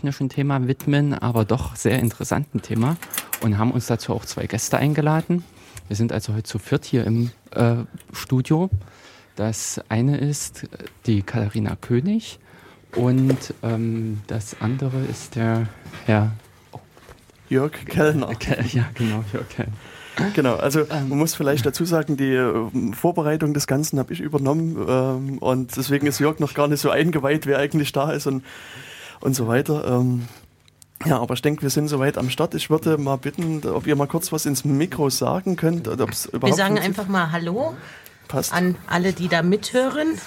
technischen 0.00 0.30
Thema 0.30 0.66
widmen, 0.66 1.12
aber 1.12 1.44
doch 1.44 1.76
sehr 1.76 1.98
interessanten 1.98 2.62
Thema 2.62 2.96
und 3.42 3.58
haben 3.58 3.70
uns 3.70 3.86
dazu 3.86 4.14
auch 4.14 4.24
zwei 4.24 4.46
Gäste 4.46 4.78
eingeladen. 4.78 5.44
Wir 5.88 5.96
sind 5.96 6.10
also 6.10 6.32
heute 6.32 6.44
zu 6.44 6.58
viert 6.58 6.86
hier 6.86 7.04
im 7.04 7.32
äh, 7.50 7.74
Studio. 8.14 8.70
Das 9.36 9.78
eine 9.90 10.16
ist 10.16 10.66
die 11.04 11.20
Katharina 11.20 11.76
König 11.76 12.38
und 12.96 13.52
ähm, 13.62 14.22
das 14.26 14.56
andere 14.62 15.04
ist 15.04 15.36
der 15.36 15.68
Herr 16.06 16.32
oh. 16.72 16.78
Jörg 17.50 17.72
Kellner. 17.84 18.30
Ja, 18.72 18.88
genau, 18.94 19.22
Jörg 19.34 19.50
Kellner. 19.50 19.72
Genau, 20.34 20.56
also 20.56 20.80
ähm. 20.80 21.10
man 21.10 21.18
muss 21.18 21.34
vielleicht 21.34 21.66
dazu 21.66 21.84
sagen, 21.84 22.16
die 22.16 22.32
ähm, 22.32 22.94
Vorbereitung 22.94 23.52
des 23.52 23.66
Ganzen 23.66 23.98
habe 23.98 24.14
ich 24.14 24.20
übernommen 24.20 24.82
ähm, 24.88 25.38
und 25.38 25.76
deswegen 25.76 26.06
ist 26.06 26.20
Jörg 26.20 26.38
noch 26.38 26.54
gar 26.54 26.68
nicht 26.68 26.80
so 26.80 26.88
eingeweiht, 26.88 27.44
wer 27.44 27.58
eigentlich 27.58 27.92
da 27.92 28.12
ist 28.12 28.26
und, 28.26 28.42
und 29.20 29.34
so 29.34 29.46
weiter. 29.48 29.86
Ähm, 29.86 30.28
ja, 31.06 31.18
aber 31.18 31.34
ich 31.34 31.42
denke, 31.42 31.62
wir 31.62 31.70
sind 31.70 31.88
soweit 31.88 32.18
am 32.18 32.28
Start. 32.28 32.54
Ich 32.54 32.68
würde 32.68 32.98
mal 32.98 33.16
bitten, 33.16 33.66
ob 33.66 33.86
ihr 33.86 33.96
mal 33.96 34.06
kurz 34.06 34.32
was 34.32 34.44
ins 34.44 34.64
Mikro 34.64 35.08
sagen 35.08 35.56
könnt. 35.56 35.88
Oder 35.88 36.04
überhaupt 36.04 36.42
wir 36.46 36.54
sagen 36.54 36.78
einfach 36.78 37.08
mal 37.08 37.32
Hallo 37.32 37.74
Passt. 38.28 38.52
an 38.52 38.76
alle, 38.86 39.12
die 39.12 39.28
da 39.28 39.42
mithören. 39.42 40.18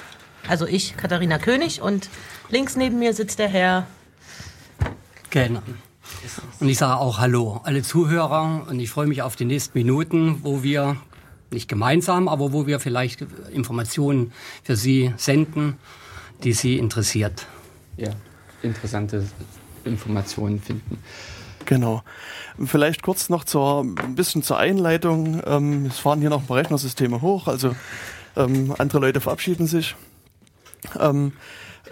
Also 0.48 0.66
ich, 0.66 0.98
Katharina 0.98 1.38
König, 1.38 1.82
und 1.82 2.10
links 2.50 2.76
neben 2.76 3.00
mir 3.00 3.14
sitzt 3.14 3.40
der 3.40 3.50
Herr 3.50 3.88
Kellner. 5.30 5.62
Und 6.60 6.70
ich 6.70 6.78
sage 6.78 7.00
auch 7.00 7.20
Hallo, 7.20 7.62
alle 7.64 7.84
Zuhörer. 7.84 8.66
Und 8.68 8.80
ich 8.80 8.90
freue 8.90 9.08
mich 9.08 9.22
auf 9.22 9.36
die 9.36 9.46
nächsten 9.46 9.78
Minuten, 9.78 10.40
wo 10.44 10.64
wir 10.64 10.98
nicht 11.52 11.70
gemeinsam, 11.70 12.28
aber 12.28 12.52
wo 12.52 12.66
wir 12.66 12.80
vielleicht 12.80 13.26
Informationen 13.52 14.34
für 14.64 14.76
Sie 14.76 15.14
senden, 15.18 15.78
die 16.44 16.54
Sie 16.54 16.78
interessiert. 16.78 17.46
Ja, 17.96 18.10
interessante 18.64 19.26
Informationen 19.86 20.60
finden. 20.60 20.98
Genau. 21.66 22.04
Vielleicht 22.64 23.04
kurz 23.04 23.30
noch 23.30 23.44
zur, 23.44 23.82
ein 23.82 24.16
bisschen 24.16 24.44
zur 24.44 24.58
Einleitung. 24.58 25.42
Ähm, 25.46 25.86
es 25.86 26.00
fahren 26.00 26.20
hier 26.20 26.30
noch 26.30 26.42
ein 26.42 26.48
paar 26.48 26.58
Rechnersysteme 26.58 27.22
hoch, 27.22 27.48
also 27.48 27.76
ähm, 28.36 28.74
andere 28.78 29.00
Leute 29.00 29.22
verabschieden 29.22 29.68
sich. 29.68 29.96
Ähm, 31.00 31.34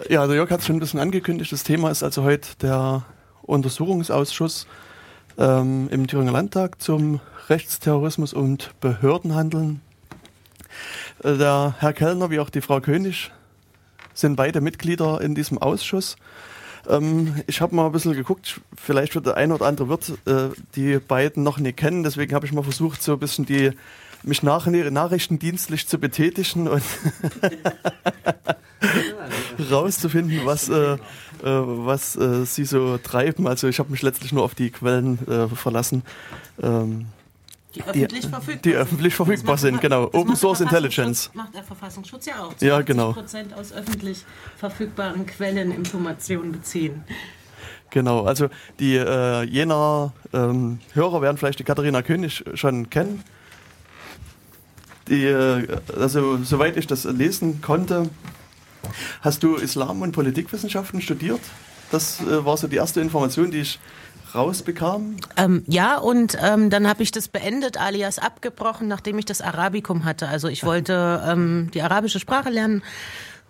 ja, 0.08 0.26
der 0.26 0.36
Jörg 0.36 0.50
hat 0.50 0.60
es 0.60 0.66
schon 0.66 0.76
ein 0.76 0.80
bisschen 0.80 1.00
angekündigt. 1.00 1.52
Das 1.52 1.64
Thema 1.64 1.90
ist 1.90 2.02
also 2.02 2.22
heute 2.22 2.48
der 2.60 3.04
Untersuchungsausschuss 3.42 4.66
ähm, 5.38 5.88
im 5.90 6.06
Thüringer 6.06 6.32
Landtag 6.32 6.80
zum 6.80 7.20
Rechtsterrorismus 7.48 8.32
und 8.32 8.70
Behördenhandeln. 8.80 9.80
Äh, 11.22 11.36
der 11.36 11.76
Herr 11.78 11.92
Kellner 11.92 12.30
wie 12.30 12.40
auch 12.40 12.50
die 12.50 12.60
Frau 12.60 12.80
König 12.80 13.30
sind 14.14 14.36
beide 14.36 14.60
Mitglieder 14.60 15.20
in 15.20 15.34
diesem 15.34 15.58
Ausschuss. 15.58 16.16
Ähm, 16.88 17.42
ich 17.46 17.60
habe 17.60 17.74
mal 17.74 17.86
ein 17.86 17.92
bisschen 17.92 18.12
geguckt, 18.12 18.60
vielleicht 18.76 19.14
wird 19.14 19.26
der 19.26 19.36
eine 19.36 19.54
oder 19.54 19.66
andere 19.66 19.88
Wirt 19.88 20.12
äh, 20.26 20.54
die 20.74 20.98
beiden 20.98 21.42
noch 21.42 21.58
nicht 21.58 21.76
kennen, 21.76 22.02
deswegen 22.02 22.34
habe 22.34 22.46
ich 22.46 22.52
mal 22.52 22.62
versucht, 22.62 23.02
so 23.02 23.12
ein 23.12 23.18
bisschen 23.18 23.46
die 23.46 23.72
mich 24.24 24.42
nach 24.42 24.66
nachrichtendienstlich 24.66 25.88
zu 25.88 25.98
betätigen 25.98 26.68
und 26.68 26.82
rauszufinden, 29.70 30.40
was, 30.44 30.68
äh, 30.68 30.94
äh, 30.94 30.98
was 31.42 32.16
äh, 32.16 32.44
sie 32.44 32.64
so 32.64 32.98
treiben. 32.98 33.46
Also 33.46 33.68
ich 33.68 33.78
habe 33.78 33.90
mich 33.90 34.02
letztlich 34.02 34.32
nur 34.32 34.44
auf 34.44 34.54
die 34.54 34.70
Quellen 34.70 35.18
äh, 35.26 35.48
verlassen. 35.48 36.02
Ähm, 36.62 37.06
die 37.74 37.82
öffentlich 37.82 38.26
verfügbar, 38.26 38.62
die 38.64 38.74
öffentlich 38.74 39.14
verfügbar 39.14 39.58
sind, 39.58 39.80
genau. 39.80 40.04
Open 40.12 40.36
Source 40.36 40.60
Intelligence. 40.60 41.30
Macht 41.34 41.54
der 41.54 41.62
Verfassungsschutz 41.62 42.26
ja 42.26 42.42
auch. 42.42 42.54
Ja, 42.60 42.82
genau. 42.82 43.12
Prozent 43.12 43.54
aus 43.54 43.72
öffentlich 43.72 44.24
verfügbaren 44.56 45.26
Quellen 45.26 45.72
Informationen 45.72 46.52
beziehen. 46.52 47.04
Genau, 47.90 48.24
also 48.24 48.48
die 48.80 48.96
äh, 48.96 49.42
jener 49.42 50.12
ähm, 50.32 50.80
Hörer 50.94 51.20
werden 51.20 51.36
vielleicht 51.36 51.58
die 51.58 51.64
Katharina 51.64 52.00
König 52.00 52.42
schon 52.54 52.88
kennen. 52.88 53.22
Die, 55.08 55.24
äh, 55.24 55.66
also 55.98 56.38
soweit 56.42 56.78
ich 56.78 56.86
das 56.86 57.04
lesen 57.04 57.60
konnte, 57.60 58.08
hast 59.20 59.42
du 59.42 59.56
Islam 59.56 60.00
und 60.00 60.12
Politikwissenschaften 60.12 61.02
studiert? 61.02 61.40
Das 61.90 62.20
äh, 62.20 62.44
war 62.44 62.56
so 62.56 62.66
die 62.66 62.76
erste 62.76 63.02
Information, 63.02 63.50
die 63.50 63.58
ich 63.58 63.78
rausbekam? 64.34 65.16
Ähm, 65.36 65.64
ja, 65.66 65.98
und 65.98 66.36
ähm, 66.40 66.70
dann 66.70 66.88
habe 66.88 67.02
ich 67.02 67.10
das 67.10 67.28
beendet, 67.28 67.78
alias 67.78 68.18
abgebrochen, 68.18 68.88
nachdem 68.88 69.18
ich 69.18 69.24
das 69.24 69.40
Arabikum 69.40 70.04
hatte. 70.04 70.28
Also 70.28 70.48
ich 70.48 70.64
wollte 70.64 71.22
ähm, 71.26 71.70
die 71.74 71.82
arabische 71.82 72.20
Sprache 72.20 72.50
lernen. 72.50 72.82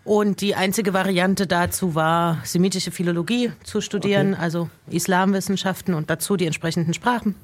Und 0.04 0.40
die 0.40 0.56
einzige 0.56 0.92
Variante 0.92 1.46
dazu 1.46 1.94
war, 1.94 2.38
semitische 2.42 2.90
Philologie 2.90 3.52
zu 3.62 3.80
studieren, 3.80 4.34
okay. 4.34 4.42
also 4.42 4.70
Islamwissenschaften 4.90 5.94
und 5.94 6.10
dazu 6.10 6.36
die 6.36 6.46
entsprechenden 6.46 6.92
Sprachen. 6.92 7.36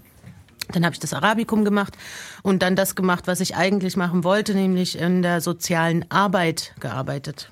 Dann 0.72 0.84
habe 0.84 0.92
ich 0.92 0.98
das 0.98 1.14
Arabikum 1.14 1.64
gemacht 1.64 1.96
und 2.42 2.62
dann 2.62 2.74
das 2.74 2.96
gemacht, 2.96 3.26
was 3.26 3.40
ich 3.40 3.54
eigentlich 3.56 3.96
machen 3.96 4.24
wollte, 4.24 4.54
nämlich 4.54 4.98
in 4.98 5.22
der 5.22 5.40
sozialen 5.40 6.04
Arbeit 6.10 6.74
gearbeitet. 6.80 7.50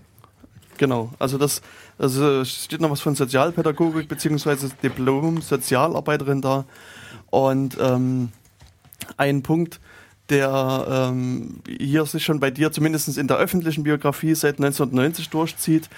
Genau, 0.76 1.12
also 1.18 1.38
das 1.38 1.62
also 1.98 2.44
steht 2.44 2.80
noch 2.80 2.90
was 2.90 3.00
von 3.00 3.14
Sozialpädagogik 3.14 4.08
bzw. 4.08 4.68
Diplom 4.82 5.40
Sozialarbeiterin 5.40 6.42
da. 6.42 6.64
Und 7.30 7.76
ähm, 7.80 8.30
ein 9.16 9.42
Punkt, 9.42 9.80
der 10.28 11.10
ähm, 11.10 11.60
hier 11.68 12.04
sich 12.06 12.24
schon 12.24 12.40
bei 12.40 12.50
dir 12.50 12.72
zumindest 12.72 13.16
in 13.16 13.28
der 13.28 13.38
öffentlichen 13.38 13.84
Biografie 13.84 14.34
seit 14.34 14.56
1990 14.56 15.30
durchzieht, 15.30 15.88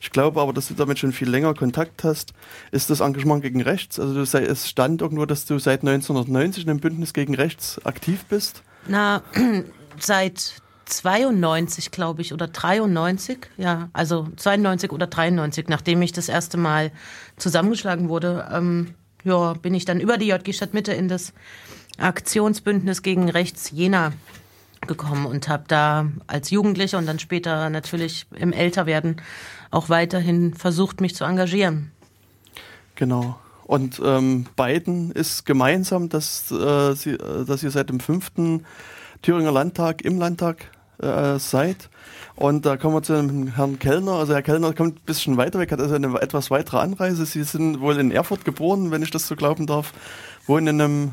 ich 0.00 0.10
glaube 0.10 0.40
aber, 0.40 0.52
dass 0.52 0.68
du 0.68 0.74
damit 0.74 0.98
schon 0.98 1.12
viel 1.12 1.28
länger 1.28 1.54
Kontakt 1.54 2.04
hast, 2.04 2.32
ist 2.70 2.90
das 2.90 3.00
Engagement 3.00 3.42
gegen 3.42 3.62
Rechts. 3.62 3.98
Also 3.98 4.20
es 4.20 4.68
stand 4.68 5.00
irgendwo, 5.00 5.24
dass 5.26 5.46
du 5.46 5.58
seit 5.58 5.80
1990 5.80 6.64
in 6.64 6.68
dem 6.68 6.80
Bündnis 6.80 7.12
gegen 7.12 7.34
Rechts 7.34 7.84
aktiv 7.84 8.24
bist. 8.28 8.62
Na, 8.86 9.22
seit 9.98 10.62
92, 10.86 11.90
glaube 11.90 12.22
ich, 12.22 12.32
oder 12.32 12.46
93, 12.46 13.38
ja, 13.56 13.88
also 13.92 14.28
92 14.36 14.92
oder 14.92 15.06
93, 15.06 15.68
nachdem 15.68 16.00
ich 16.00 16.12
das 16.12 16.28
erste 16.28 16.56
Mal 16.56 16.92
zusammengeschlagen 17.36 18.08
wurde, 18.08 18.48
ähm, 18.52 18.94
ja, 19.24 19.54
bin 19.54 19.74
ich 19.74 19.84
dann 19.84 20.00
über 20.00 20.16
die 20.16 20.28
JG 20.28 20.52
Stadtmitte 20.52 20.92
in 20.92 21.08
das 21.08 21.32
Aktionsbündnis 21.98 23.02
gegen 23.02 23.28
Rechts 23.28 23.70
Jena 23.72 24.12
gekommen 24.86 25.26
und 25.26 25.48
habe 25.48 25.64
da 25.66 26.06
als 26.28 26.50
Jugendlicher 26.50 26.98
und 26.98 27.06
dann 27.06 27.18
später 27.18 27.68
natürlich 27.70 28.26
im 28.36 28.52
Älterwerden 28.52 29.16
auch 29.72 29.88
weiterhin 29.88 30.54
versucht, 30.54 31.00
mich 31.00 31.16
zu 31.16 31.24
engagieren. 31.24 31.90
Genau. 32.94 33.38
Und 33.64 34.00
ähm, 34.04 34.46
beiden 34.54 35.10
ist 35.10 35.44
gemeinsam, 35.44 36.08
dass, 36.08 36.52
äh, 36.52 36.94
sie, 36.94 37.14
äh, 37.14 37.44
dass 37.44 37.64
ihr 37.64 37.72
seit 37.72 37.90
dem 37.90 37.98
fünften 37.98 38.64
Thüringer 39.22 39.50
Landtag 39.50 40.02
im 40.02 40.18
Landtag 40.18 40.70
äh, 40.98 41.38
seid. 41.38 41.88
Und 42.36 42.66
da 42.66 42.76
kommen 42.76 42.94
wir 42.94 43.02
zu 43.02 43.14
dem 43.14 43.54
Herrn 43.54 43.78
Kellner. 43.78 44.12
Also 44.12 44.34
Herr 44.34 44.42
Kellner 44.42 44.74
kommt 44.74 44.98
ein 44.98 45.04
bisschen 45.06 45.36
weiter 45.36 45.58
weg, 45.58 45.72
hat 45.72 45.80
also 45.80 45.94
eine 45.94 46.20
etwas 46.20 46.50
weitere 46.50 46.78
Anreise. 46.78 47.24
Sie 47.24 47.42
sind 47.44 47.80
wohl 47.80 47.98
in 47.98 48.10
Erfurt 48.10 48.44
geboren, 48.44 48.90
wenn 48.90 49.02
ich 49.02 49.10
das 49.10 49.26
so 49.26 49.36
glauben 49.36 49.66
darf. 49.66 49.92
Wohnen 50.46 50.66
in 50.66 50.80
einem 50.80 51.12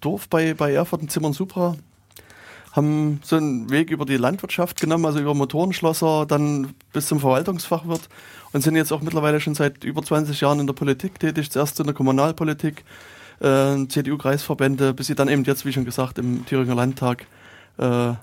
Dorf 0.00 0.28
bei, 0.28 0.54
bei 0.54 0.72
Erfurt, 0.72 1.02
in 1.02 1.08
Zimmern 1.08 1.32
Supra. 1.32 1.76
Haben 2.72 3.20
so 3.22 3.36
einen 3.36 3.70
Weg 3.70 3.90
über 3.90 4.04
die 4.04 4.16
Landwirtschaft 4.16 4.80
genommen, 4.80 5.06
also 5.06 5.20
über 5.20 5.32
Motorenschlosser, 5.32 6.26
dann 6.26 6.74
bis 6.92 7.06
zum 7.06 7.20
Verwaltungsfachwirt 7.20 8.08
und 8.52 8.62
sind 8.62 8.74
jetzt 8.74 8.92
auch 8.92 9.00
mittlerweile 9.00 9.40
schon 9.40 9.54
seit 9.54 9.84
über 9.84 10.02
20 10.02 10.40
Jahren 10.40 10.58
in 10.58 10.66
der 10.66 10.74
Politik 10.74 11.20
tätig. 11.20 11.52
Zuerst 11.52 11.78
in 11.78 11.86
der 11.86 11.94
Kommunalpolitik, 11.94 12.84
äh, 13.40 13.86
CDU-Kreisverbände, 13.86 14.92
bis 14.92 15.06
sie 15.06 15.14
dann 15.14 15.28
eben 15.28 15.44
jetzt, 15.44 15.64
wie 15.64 15.72
schon 15.72 15.84
gesagt, 15.84 16.18
im 16.18 16.44
Thüringer 16.46 16.74
Landtag 16.74 17.26
äh, 17.78 18.14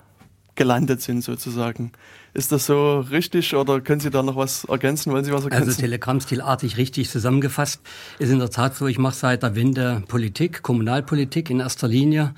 gelandet 0.54 1.00
sind 1.00 1.24
sozusagen. 1.24 1.92
Ist 2.34 2.50
das 2.50 2.66
so 2.66 3.00
richtig 3.00 3.54
oder 3.54 3.80
können 3.80 4.00
Sie 4.00 4.10
da 4.10 4.22
noch 4.22 4.36
was 4.36 4.64
ergänzen? 4.64 5.12
Wollen 5.12 5.24
Sie 5.24 5.32
was 5.32 5.44
ergänzen? 5.44 5.68
Also 5.68 5.80
Telegrammstilartig 5.80 6.76
richtig 6.78 7.10
zusammengefasst 7.10 7.80
ist 8.18 8.30
in 8.30 8.38
der 8.38 8.50
Tat 8.50 8.74
so, 8.74 8.86
ich 8.86 8.98
mache 8.98 9.14
seit 9.14 9.42
der 9.42 9.54
Wende 9.54 10.02
Politik, 10.08 10.62
Kommunalpolitik 10.62 11.50
in 11.50 11.60
erster 11.60 11.88
Linie, 11.88 12.34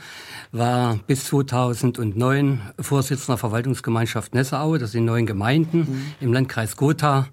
war 0.52 0.98
bis 1.06 1.24
2009 1.26 2.60
Vorsitzender 2.80 3.38
Verwaltungsgemeinschaft 3.38 4.34
Nessau, 4.34 4.78
das 4.78 4.92
sind 4.92 5.04
neun 5.04 5.26
Gemeinden 5.26 5.78
mhm. 5.78 6.14
im 6.20 6.32
Landkreis 6.32 6.76
Gotha 6.76 7.28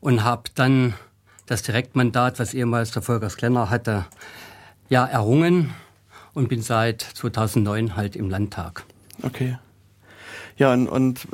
und 0.00 0.22
habe 0.22 0.44
dann 0.54 0.94
das 1.46 1.62
Direktmandat, 1.62 2.38
was 2.38 2.54
ehemals 2.54 2.92
der 2.92 3.02
Volkers 3.02 3.36
Klenner 3.36 3.70
hatte, 3.70 4.06
ja 4.88 5.04
errungen 5.04 5.70
und 6.32 6.48
bin 6.48 6.62
seit 6.62 7.02
2009 7.02 7.96
halt 7.96 8.16
im 8.16 8.30
Landtag. 8.30 8.84
Okay. 9.22 9.58
Ja, 10.56 10.72
und, 10.72 10.88
und 10.88 11.26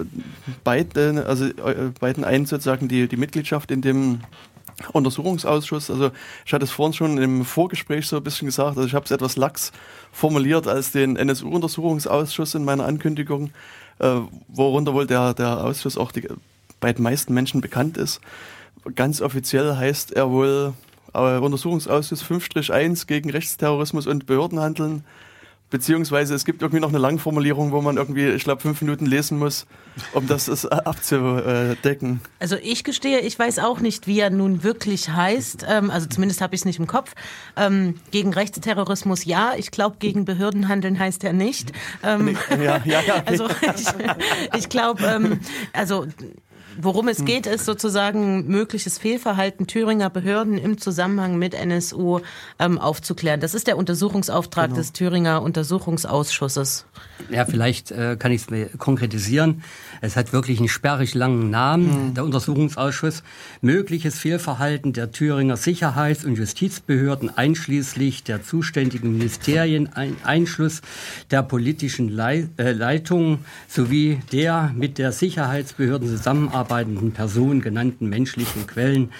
beiden, 0.65 1.19
also 1.19 1.45
äh, 1.45 1.91
beiden 1.99 2.25
einen 2.25 2.47
sozusagen 2.47 2.89
die, 2.89 3.07
die 3.07 3.17
Mitgliedschaft 3.17 3.71
in 3.71 3.83
dem 3.83 4.21
Untersuchungsausschuss. 4.93 5.91
Also 5.91 6.11
ich 6.47 6.53
hatte 6.53 6.65
es 6.65 6.71
vorhin 6.71 6.95
schon 6.95 7.19
im 7.19 7.45
Vorgespräch 7.45 8.07
so 8.07 8.17
ein 8.17 8.25
bisschen 8.25 8.47
gesagt, 8.47 8.77
also 8.77 8.85
ich 8.85 8.95
habe 8.95 9.05
es 9.05 9.11
etwas 9.11 9.37
lax 9.37 9.73
formuliert 10.13 10.67
als 10.67 10.93
den 10.93 11.17
NSU-Untersuchungsausschuss 11.17 12.55
in 12.55 12.65
meiner 12.65 12.87
Ankündigung, 12.87 13.51
äh, 13.99 14.21
worunter 14.49 14.95
wohl 14.95 15.07
der, 15.07 15.35
der 15.35 15.65
Ausschuss 15.65 15.99
auch 15.99 16.13
die, 16.13 16.27
bei 16.81 16.93
den 16.93 17.03
meisten 17.03 17.35
Menschen 17.35 17.61
bekannt 17.61 17.99
ist. 17.99 18.21
Ganz 18.95 19.21
offiziell 19.21 19.77
heißt 19.77 20.13
er 20.13 20.31
wohl 20.31 20.73
äh, 21.13 21.39
Untersuchungsausschuss 21.39 22.25
5-1 22.25 23.07
gegen 23.07 23.31
Rechtsterrorismus 23.31 24.07
und 24.07 24.27
Behördenhandeln 24.27 25.05
Beziehungsweise 25.71 26.35
es 26.35 26.45
gibt 26.45 26.63
irgendwie 26.63 26.81
noch 26.81 26.89
eine 26.89 26.99
Langformulierung, 26.99 27.71
wo 27.71 27.81
man 27.81 27.97
irgendwie, 27.97 28.29
ich 28.29 28.43
glaube, 28.43 28.61
fünf 28.61 28.81
Minuten 28.81 29.07
lesen 29.07 29.39
muss, 29.39 29.67
um 30.13 30.27
das 30.27 30.67
abzudecken. 30.67 32.21
Also 32.41 32.57
ich 32.61 32.83
gestehe, 32.83 33.21
ich 33.21 33.39
weiß 33.39 33.61
auch 33.61 33.79
nicht, 33.79 34.09
wie 34.09 34.19
er 34.19 34.31
nun 34.31 34.65
wirklich 34.65 35.11
heißt. 35.11 35.67
Ähm, 35.69 35.91
also 35.91 36.09
zumindest 36.09 36.41
habe 36.41 36.57
ich 36.57 36.63
es 36.63 36.65
nicht 36.65 36.81
im 36.81 36.89
Kopf. 36.89 37.13
Ähm, 37.57 37.95
gegen 38.11 38.33
Rechtsterrorismus 38.33 39.25
ja, 39.25 39.53
ich 39.57 39.71
glaube, 39.71 39.97
gegen 40.01 40.25
Behördenhandeln 40.25 40.99
heißt 40.99 41.23
er 41.23 41.33
nicht. 41.33 41.73
Ähm, 42.03 42.37
ja, 42.51 42.83
ja, 42.85 43.01
ja. 43.01 43.23
Also 43.27 43.47
ich, 43.49 44.59
ich 44.59 44.69
glaube, 44.69 45.39
also 45.73 46.07
Worum 46.79 47.09
es 47.09 47.19
hm. 47.19 47.25
geht, 47.27 47.47
ist 47.47 47.65
sozusagen 47.65 48.47
mögliches 48.47 48.99
Fehlverhalten 48.99 49.67
Thüringer 49.67 50.11
Behörden 50.11 50.59
im 50.59 50.79
Zusammenhang 50.79 51.39
mit 51.39 51.55
NSU 51.55 52.21
ähm, 52.59 52.79
aufzuklären. 52.79 53.41
Das 53.41 53.55
ist 53.55 53.67
der 53.67 53.77
Untersuchungsauftrag 53.77 54.67
genau. 54.67 54.79
des 54.79 54.93
Thüringer 54.93 55.43
Untersuchungsausschusses. 55.43 56.87
Ja, 57.31 57.45
vielleicht 57.45 57.91
äh, 57.91 58.17
kann 58.19 58.33
ich 58.33 58.47
es 58.51 58.79
konkretisieren. 58.79 59.63
Es 60.01 60.17
hat 60.17 60.33
wirklich 60.33 60.59
einen 60.59 60.69
sperrig 60.69 61.15
langen 61.15 61.51
Namen, 61.51 62.09
mhm. 62.09 62.15
der 62.15 62.25
Untersuchungsausschuss. 62.25 63.23
Mögliches 63.61 64.19
Fehlverhalten 64.19 64.93
der 64.93 65.11
Thüringer 65.11 65.57
Sicherheits- 65.57 66.25
und 66.25 66.37
Justizbehörden 66.37 67.37
einschließlich 67.37 68.25
der 68.25 68.43
zuständigen 68.43 69.13
Ministerien, 69.13 69.93
ein 69.95 70.17
Einschluss 70.25 70.81
der 71.31 71.43
politischen 71.43 72.09
Lei 72.09 72.49
äh, 72.57 72.73
Leitung 72.73 73.41
sowie 73.69 74.21
der 74.33 74.73
mit 74.75 74.99
der 74.99 75.13
Sicherheitsbehörden 75.13 76.09
zusammenarbeitenden 76.61 77.13
Person 77.13 77.61
genannten 77.61 78.09
menschlichen 78.09 78.67
Quellen 78.67 79.11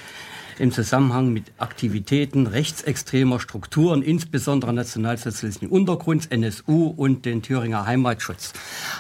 im 0.59 0.73
Zusammenhang 0.73 1.33
mit 1.33 1.45
Aktivitäten 1.57 2.47
rechtsextremer 2.47 3.41
Strukturen, 3.41 4.03
insbesondere 4.03 4.75
nationalsozialistischen 4.75 5.69
Untergrunds, 5.69 6.27
NSU 6.27 6.89
und 6.89 7.25
den 7.25 7.41
Thüringer 7.41 7.87
Heimatschutz. 7.87 8.53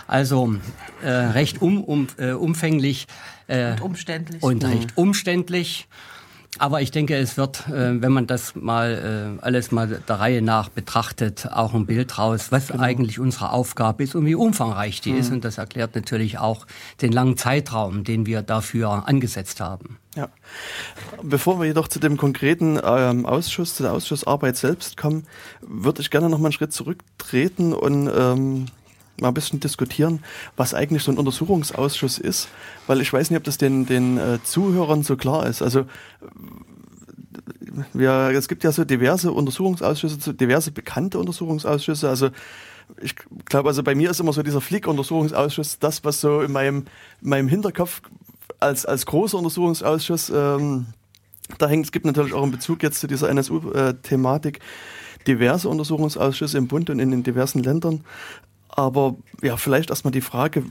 Also 0.06 0.54
äh, 1.02 1.10
recht 1.10 1.60
um, 1.60 1.84
um, 1.84 2.06
äh, 2.16 2.32
umfänglich 2.32 3.06
äh, 3.46 3.72
und 3.72 3.82
umständlich. 3.82 4.42
Und 4.42 4.64
recht 4.64 4.96
umständlich. 4.96 5.86
Aber 6.60 6.82
ich 6.82 6.90
denke, 6.90 7.16
es 7.16 7.38
wird, 7.38 7.68
äh, 7.68 8.02
wenn 8.02 8.12
man 8.12 8.26
das 8.26 8.54
mal 8.54 9.38
äh, 9.40 9.42
alles 9.42 9.72
mal 9.72 10.02
der 10.06 10.20
Reihe 10.20 10.42
nach 10.42 10.68
betrachtet, 10.68 11.48
auch 11.50 11.72
ein 11.72 11.86
Bild 11.86 12.18
raus, 12.18 12.48
was 12.52 12.68
genau. 12.68 12.82
eigentlich 12.82 13.18
unsere 13.18 13.52
Aufgabe 13.52 14.02
ist 14.02 14.14
und 14.14 14.26
wie 14.26 14.34
umfangreich 14.34 15.00
die 15.00 15.12
mhm. 15.12 15.20
ist. 15.20 15.32
Und 15.32 15.42
das 15.46 15.56
erklärt 15.56 15.94
natürlich 15.94 16.38
auch 16.38 16.66
den 17.00 17.12
langen 17.12 17.38
Zeitraum, 17.38 18.04
den 18.04 18.26
wir 18.26 18.42
dafür 18.42 19.08
angesetzt 19.08 19.60
haben. 19.60 19.96
Ja. 20.16 20.28
Bevor 21.22 21.58
wir 21.60 21.66
jedoch 21.66 21.88
zu 21.88 21.98
dem 21.98 22.18
konkreten 22.18 22.78
ähm, 22.84 23.24
Ausschuss, 23.24 23.76
zu 23.76 23.82
der 23.82 23.92
Ausschussarbeit 23.92 24.58
selbst 24.58 24.98
kommen, 24.98 25.26
würde 25.62 26.02
ich 26.02 26.10
gerne 26.10 26.28
noch 26.28 26.38
mal 26.38 26.48
einen 26.48 26.52
Schritt 26.52 26.74
zurücktreten 26.74 27.72
und 27.72 28.10
ähm, 28.14 28.66
mal 29.20 29.28
ein 29.28 29.34
bisschen 29.34 29.60
diskutieren, 29.60 30.22
was 30.56 30.74
eigentlich 30.74 31.02
so 31.02 31.12
ein 31.12 31.18
Untersuchungsausschuss 31.18 32.18
ist, 32.18 32.48
weil 32.86 33.00
ich 33.00 33.12
weiß 33.12 33.30
nicht, 33.30 33.38
ob 33.38 33.44
das 33.44 33.58
den, 33.58 33.86
den 33.86 34.18
äh, 34.18 34.38
Zuhörern 34.42 35.02
so 35.02 35.16
klar 35.16 35.46
ist. 35.46 35.62
Also 35.62 35.86
wir, 37.92 38.30
es 38.34 38.48
gibt 38.48 38.64
ja 38.64 38.72
so 38.72 38.84
diverse 38.84 39.32
Untersuchungsausschüsse, 39.32 40.34
diverse 40.34 40.72
bekannte 40.72 41.18
Untersuchungsausschüsse. 41.18 42.08
Also 42.08 42.30
ich 43.00 43.14
glaube, 43.44 43.68
also 43.68 43.82
bei 43.82 43.94
mir 43.94 44.10
ist 44.10 44.20
immer 44.20 44.32
so 44.32 44.42
dieser 44.42 44.60
Flick-Untersuchungsausschuss 44.60 45.78
das, 45.78 46.04
was 46.04 46.20
so 46.20 46.40
in 46.40 46.52
meinem, 46.52 46.86
in 47.22 47.28
meinem 47.28 47.48
Hinterkopf 47.48 48.02
als, 48.58 48.84
als 48.84 49.06
großer 49.06 49.38
Untersuchungsausschuss 49.38 50.30
ähm, 50.34 50.86
da 51.58 51.68
hängt. 51.68 51.86
Es 51.86 51.92
gibt 51.92 52.06
natürlich 52.06 52.34
auch 52.34 52.42
einen 52.42 52.52
Bezug 52.52 52.82
jetzt 52.82 53.00
zu 53.00 53.06
dieser 53.06 53.28
NSU-Thematik 53.30 54.56
äh, 54.56 55.24
diverse 55.26 55.68
Untersuchungsausschüsse 55.68 56.58
im 56.58 56.68
Bund 56.68 56.90
und 56.90 56.98
in 56.98 57.10
den 57.10 57.22
diversen 57.22 57.62
Ländern. 57.62 58.04
Aber 58.72 59.16
ja, 59.42 59.56
vielleicht 59.56 59.90
erstmal 59.90 60.12
die 60.12 60.20
Frage, 60.20 60.64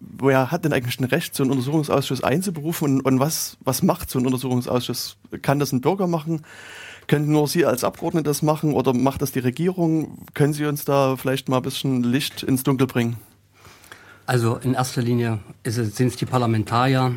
wer 0.00 0.50
hat 0.50 0.64
denn 0.64 0.72
eigentlich 0.72 0.98
ein 1.00 1.04
Recht, 1.04 1.34
so 1.34 1.42
einen 1.42 1.52
Untersuchungsausschuss 1.52 2.22
einzuberufen 2.22 2.96
und, 2.96 3.00
und 3.02 3.20
was, 3.20 3.56
was 3.60 3.82
macht 3.82 4.10
so 4.10 4.18
ein 4.18 4.26
Untersuchungsausschuss? 4.26 5.16
Kann 5.42 5.58
das 5.58 5.72
ein 5.72 5.80
Bürger 5.80 6.06
machen? 6.06 6.42
Können 7.06 7.30
nur 7.30 7.48
Sie 7.48 7.64
als 7.66 7.84
Abgeordnete 7.84 8.24
das 8.24 8.42
machen 8.42 8.74
oder 8.74 8.92
macht 8.92 9.22
das 9.22 9.32
die 9.32 9.40
Regierung? 9.40 10.18
Können 10.34 10.52
Sie 10.52 10.64
uns 10.66 10.84
da 10.84 11.16
vielleicht 11.16 11.48
mal 11.48 11.58
ein 11.58 11.62
bisschen 11.62 12.02
Licht 12.02 12.42
ins 12.42 12.62
Dunkel 12.62 12.86
bringen? 12.86 13.16
Also 14.26 14.56
in 14.56 14.74
erster 14.74 15.02
Linie 15.02 15.40
sind 15.64 16.08
es 16.08 16.16
die 16.16 16.26
Parlamentarier, 16.26 17.14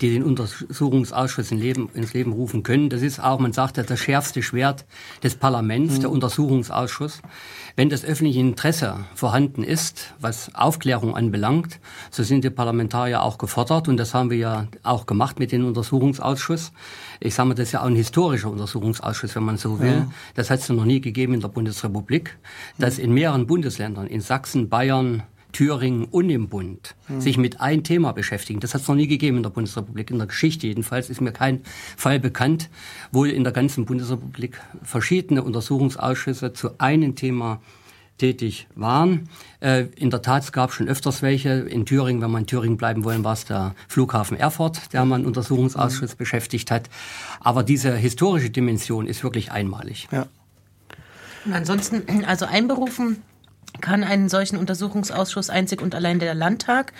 die 0.00 0.10
den 0.10 0.24
Untersuchungsausschuss 0.24 1.50
in 1.52 1.58
Leben, 1.58 1.90
ins 1.94 2.12
Leben 2.12 2.32
rufen 2.32 2.62
können. 2.62 2.88
Das 2.88 3.02
ist 3.02 3.20
auch, 3.20 3.38
man 3.38 3.52
sagt 3.52 3.76
ja, 3.76 3.82
das 3.82 4.00
schärfste 4.00 4.42
Schwert 4.42 4.86
des 5.22 5.34
Parlaments, 5.34 5.98
mhm. 5.98 6.00
der 6.00 6.10
Untersuchungsausschuss. 6.10 7.20
Wenn 7.80 7.88
das 7.88 8.04
öffentliche 8.04 8.40
Interesse 8.40 9.06
vorhanden 9.14 9.64
ist, 9.64 10.12
was 10.20 10.54
Aufklärung 10.54 11.16
anbelangt, 11.16 11.80
so 12.10 12.22
sind 12.22 12.44
die 12.44 12.50
Parlamentarier 12.50 13.22
auch 13.22 13.38
gefordert 13.38 13.88
und 13.88 13.96
das 13.96 14.12
haben 14.12 14.28
wir 14.28 14.36
ja 14.36 14.66
auch 14.82 15.06
gemacht 15.06 15.38
mit 15.38 15.50
dem 15.50 15.64
Untersuchungsausschuss. 15.64 16.72
Ich 17.20 17.34
sage 17.34 17.48
mal, 17.48 17.54
das 17.54 17.68
ist 17.68 17.72
ja 17.72 17.80
auch 17.80 17.86
ein 17.86 17.96
historischer 17.96 18.50
Untersuchungsausschuss, 18.50 19.34
wenn 19.34 19.44
man 19.44 19.56
so 19.56 19.80
will. 19.80 19.92
Ja. 19.92 20.10
Das 20.34 20.50
hat 20.50 20.58
es 20.58 20.68
noch 20.68 20.84
nie 20.84 21.00
gegeben 21.00 21.32
in 21.32 21.40
der 21.40 21.48
Bundesrepublik, 21.48 22.36
dass 22.76 22.98
in 22.98 23.14
mehreren 23.14 23.46
Bundesländern, 23.46 24.08
in 24.08 24.20
Sachsen, 24.20 24.68
Bayern, 24.68 25.22
Thüringen 25.52 26.04
und 26.04 26.30
im 26.30 26.48
Bund 26.48 26.94
mhm. 27.08 27.20
sich 27.20 27.38
mit 27.38 27.60
einem 27.60 27.84
Thema 27.84 28.12
beschäftigen. 28.12 28.60
Das 28.60 28.74
hat 28.74 28.82
es 28.82 28.88
noch 28.88 28.94
nie 28.94 29.06
gegeben 29.06 29.38
in 29.38 29.42
der 29.42 29.50
Bundesrepublik, 29.50 30.10
in 30.10 30.18
der 30.18 30.26
Geschichte 30.26 30.66
jedenfalls 30.66 31.10
ist 31.10 31.20
mir 31.20 31.32
kein 31.32 31.62
Fall 31.96 32.20
bekannt, 32.20 32.68
wo 33.12 33.24
in 33.24 33.44
der 33.44 33.52
ganzen 33.52 33.84
Bundesrepublik 33.84 34.60
verschiedene 34.82 35.42
Untersuchungsausschüsse 35.42 36.52
zu 36.52 36.78
einem 36.78 37.14
Thema 37.16 37.60
tätig 38.20 38.68
waren. 38.74 39.28
Äh, 39.60 39.86
in 39.96 40.10
der 40.10 40.22
Tat, 40.22 40.44
es 40.44 40.52
gab 40.52 40.72
schon 40.72 40.88
öfters 40.88 41.22
welche. 41.22 41.50
In 41.50 41.86
Thüringen, 41.86 42.20
wenn 42.22 42.30
man 42.30 42.42
in 42.42 42.46
Thüringen 42.46 42.76
bleiben 42.76 43.02
wollen, 43.04 43.24
war 43.24 43.32
es 43.32 43.46
der 43.46 43.74
Flughafen 43.88 44.36
Erfurt, 44.36 44.92
der 44.92 45.04
man 45.04 45.24
Untersuchungsausschuss 45.24 46.12
mhm. 46.12 46.18
beschäftigt 46.18 46.70
hat. 46.70 46.88
Aber 47.40 47.62
diese 47.62 47.96
historische 47.96 48.50
Dimension 48.50 49.06
ist 49.06 49.24
wirklich 49.24 49.50
einmalig. 49.50 50.06
Ja. 50.12 50.26
Und 51.46 51.54
ansonsten, 51.54 52.24
also 52.26 52.44
einberufen 52.44 53.22
kann 53.80 54.04
einen 54.04 54.28
solchen 54.28 54.56
Untersuchungsausschuss 54.56 55.50
einzig 55.50 55.82
und 55.82 55.94
allein 55.94 56.18
der 56.18 56.34
Landtag. 56.34 56.92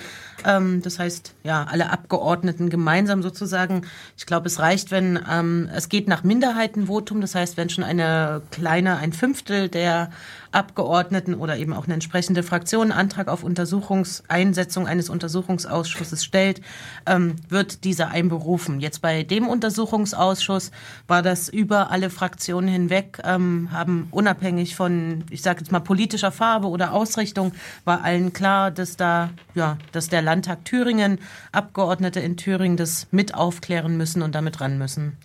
Ähm, 0.46 0.82
das 0.82 0.98
heißt, 0.98 1.34
ja, 1.44 1.64
alle 1.64 1.90
Abgeordneten 1.90 2.70
gemeinsam 2.70 3.22
sozusagen. 3.22 3.82
Ich 4.16 4.26
glaube, 4.26 4.46
es 4.46 4.58
reicht, 4.58 4.90
wenn 4.90 5.18
ähm, 5.30 5.68
es 5.74 5.88
geht 5.88 6.08
nach 6.08 6.22
Minderheitenvotum. 6.22 7.20
Das 7.20 7.34
heißt, 7.34 7.56
wenn 7.56 7.70
schon 7.70 7.84
eine 7.84 8.42
kleine, 8.50 8.96
ein 8.96 9.12
Fünftel 9.12 9.68
der 9.68 10.10
Abgeordneten 10.52 11.34
oder 11.34 11.58
eben 11.58 11.72
auch 11.72 11.84
eine 11.84 11.94
entsprechende 11.94 12.42
Fraktion 12.42 12.90
Antrag 12.90 13.28
auf 13.28 13.44
Untersuchungseinsetzung 13.44 14.86
eines 14.86 15.08
Untersuchungsausschusses 15.08 16.24
stellt, 16.24 16.60
ähm, 17.06 17.36
wird 17.48 17.84
dieser 17.84 18.08
einberufen. 18.08 18.80
Jetzt 18.80 19.00
bei 19.00 19.22
dem 19.22 19.46
Untersuchungsausschuss 19.46 20.72
war 21.06 21.22
das 21.22 21.48
über 21.48 21.90
alle 21.90 22.10
Fraktionen 22.10 22.68
hinweg, 22.68 23.20
ähm, 23.24 23.68
haben 23.72 24.08
unabhängig 24.10 24.74
von, 24.74 25.24
ich 25.30 25.42
sage 25.42 25.60
jetzt 25.60 25.70
mal, 25.70 25.80
politischer 25.80 26.32
Farbe 26.32 26.66
oder 26.68 26.92
Ausrichtung, 26.92 27.52
war 27.84 28.02
allen 28.02 28.32
klar, 28.32 28.70
dass 28.70 28.96
da, 28.96 29.30
ja, 29.54 29.78
dass 29.92 30.08
der 30.08 30.22
Landtag 30.30 30.64
Thüringen, 30.64 31.18
Abgeordnete 31.50 32.20
in 32.20 32.36
Thüringen 32.36 32.76
das 32.76 33.08
mit 33.10 33.34
aufklären 33.34 33.96
müssen 33.96 34.22
und 34.22 34.36
damit 34.36 34.60
ran 34.60 34.78
müssen. 34.78 35.16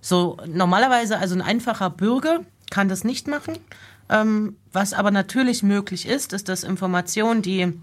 So, 0.00 0.38
normalerweise, 0.46 1.18
also 1.18 1.34
ein 1.34 1.42
einfacher 1.42 1.90
Bürger 1.90 2.40
kann 2.70 2.88
das 2.88 3.04
nicht 3.04 3.28
machen. 3.28 3.58
Ähm, 4.08 4.56
was 4.72 4.94
aber 4.94 5.10
natürlich 5.10 5.62
möglich 5.62 6.08
ist, 6.08 6.32
ist, 6.32 6.48
dass 6.48 6.64
Informationen, 6.64 7.42
die 7.42 7.74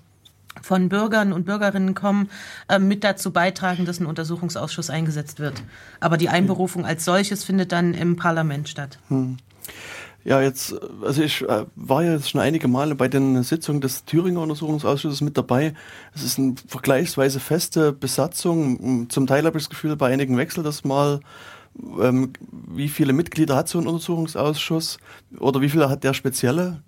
von 0.62 0.90
Bürgern 0.90 1.32
und 1.32 1.46
Bürgerinnen 1.46 1.94
kommen, 1.94 2.30
äh, 2.70 2.80
mit 2.80 3.04
dazu 3.04 3.32
beitragen, 3.32 3.86
dass 3.86 4.00
ein 4.00 4.08
Untersuchungsausschuss 4.08 4.90
eingesetzt 4.90 5.40
wird. 5.40 5.62
Aber 6.00 6.18
die 6.18 6.30
Einberufung 6.30 6.86
als 6.86 7.06
solches 7.06 7.44
findet 7.44 7.72
dann 7.72 7.94
im 7.94 8.16
Parlament 8.16 8.68
statt. 8.68 8.98
Hm. 9.10 9.38
Ja, 10.26 10.42
jetzt, 10.42 10.74
also 11.02 11.22
ich 11.22 11.42
äh, 11.42 11.66
war 11.76 12.04
ja 12.04 12.22
schon 12.22 12.40
einige 12.40 12.68
Male 12.68 12.96
bei 12.96 13.10
den 13.10 13.44
Sitzungen 13.44 13.82
des 13.82 14.06
Thüringer 14.06 14.42
Untersuchungsausschusses 14.42 15.22
mit 15.22 15.38
dabei. 15.38 15.74
Es 16.16 16.24
ist 16.24 16.40
eine 16.40 16.56
vergleichsweise 16.68 17.40
feste 17.40 17.92
Besatzung. 17.92 19.10
Zum 19.10 19.28
Teil 19.28 19.46
habe 19.46 19.58
ich 19.58 19.66
das 19.66 19.70
Gefühl, 19.70 19.96
bei 19.98 20.12
einigen 20.12 20.38
wechselt 20.38 20.66
das 20.66 20.86
mal 20.86 21.20
ähm, 22.00 22.34
wie 22.42 22.88
viele 22.88 23.14
Mitglieder 23.14 23.56
hat 23.56 23.68
so 23.68 23.80
ein 23.80 23.88
Untersuchungsausschuss 23.88 25.00
oder 25.40 25.62
wie 25.62 25.70
viele 25.70 25.90
hat 25.90 26.04
der 26.04 26.14
spezielle? 26.14 26.82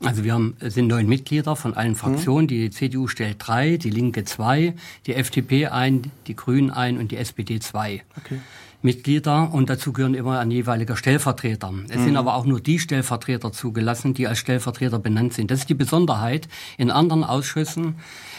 Also 0.00 0.22
wir 0.22 0.32
haben, 0.32 0.56
sind 0.60 0.88
neun 0.88 1.08
Mitglieder 1.08 1.56
von 1.56 1.74
allen 1.74 1.96
Fraktionen. 1.96 2.44
Mhm. 2.44 2.48
Die 2.48 2.70
CDU 2.70 3.08
stellt 3.08 3.36
drei, 3.38 3.76
die 3.76 3.90
Linke 3.90 4.24
zwei, 4.24 4.74
die 5.06 5.14
FDP 5.14 5.66
ein, 5.66 6.12
die 6.26 6.36
Grünen 6.36 6.70
ein 6.70 6.98
und 6.98 7.10
die 7.10 7.16
SPD 7.16 7.58
zwei. 7.58 8.02
Okay. 8.16 8.38
Mitglieder 8.80 9.52
und 9.52 9.68
dazu 9.68 9.92
gehören 9.92 10.14
immer 10.14 10.38
ein 10.38 10.50
jeweiliger 10.50 10.96
Stellvertreter. 10.96 11.72
Es 11.88 11.98
mhm. 11.98 12.04
sind 12.04 12.16
aber 12.16 12.34
auch 12.34 12.44
nur 12.44 12.60
die 12.60 12.78
Stellvertreter 12.78 13.52
zugelassen, 13.52 14.14
die 14.14 14.28
als 14.28 14.38
Stellvertreter 14.38 14.98
benannt 14.98 15.34
sind. 15.34 15.50
Das 15.50 15.60
ist 15.60 15.68
die 15.68 15.74
Besonderheit. 15.74 16.48
In 16.76 16.90
anderen 16.90 17.24
Ausschüssen 17.24 17.96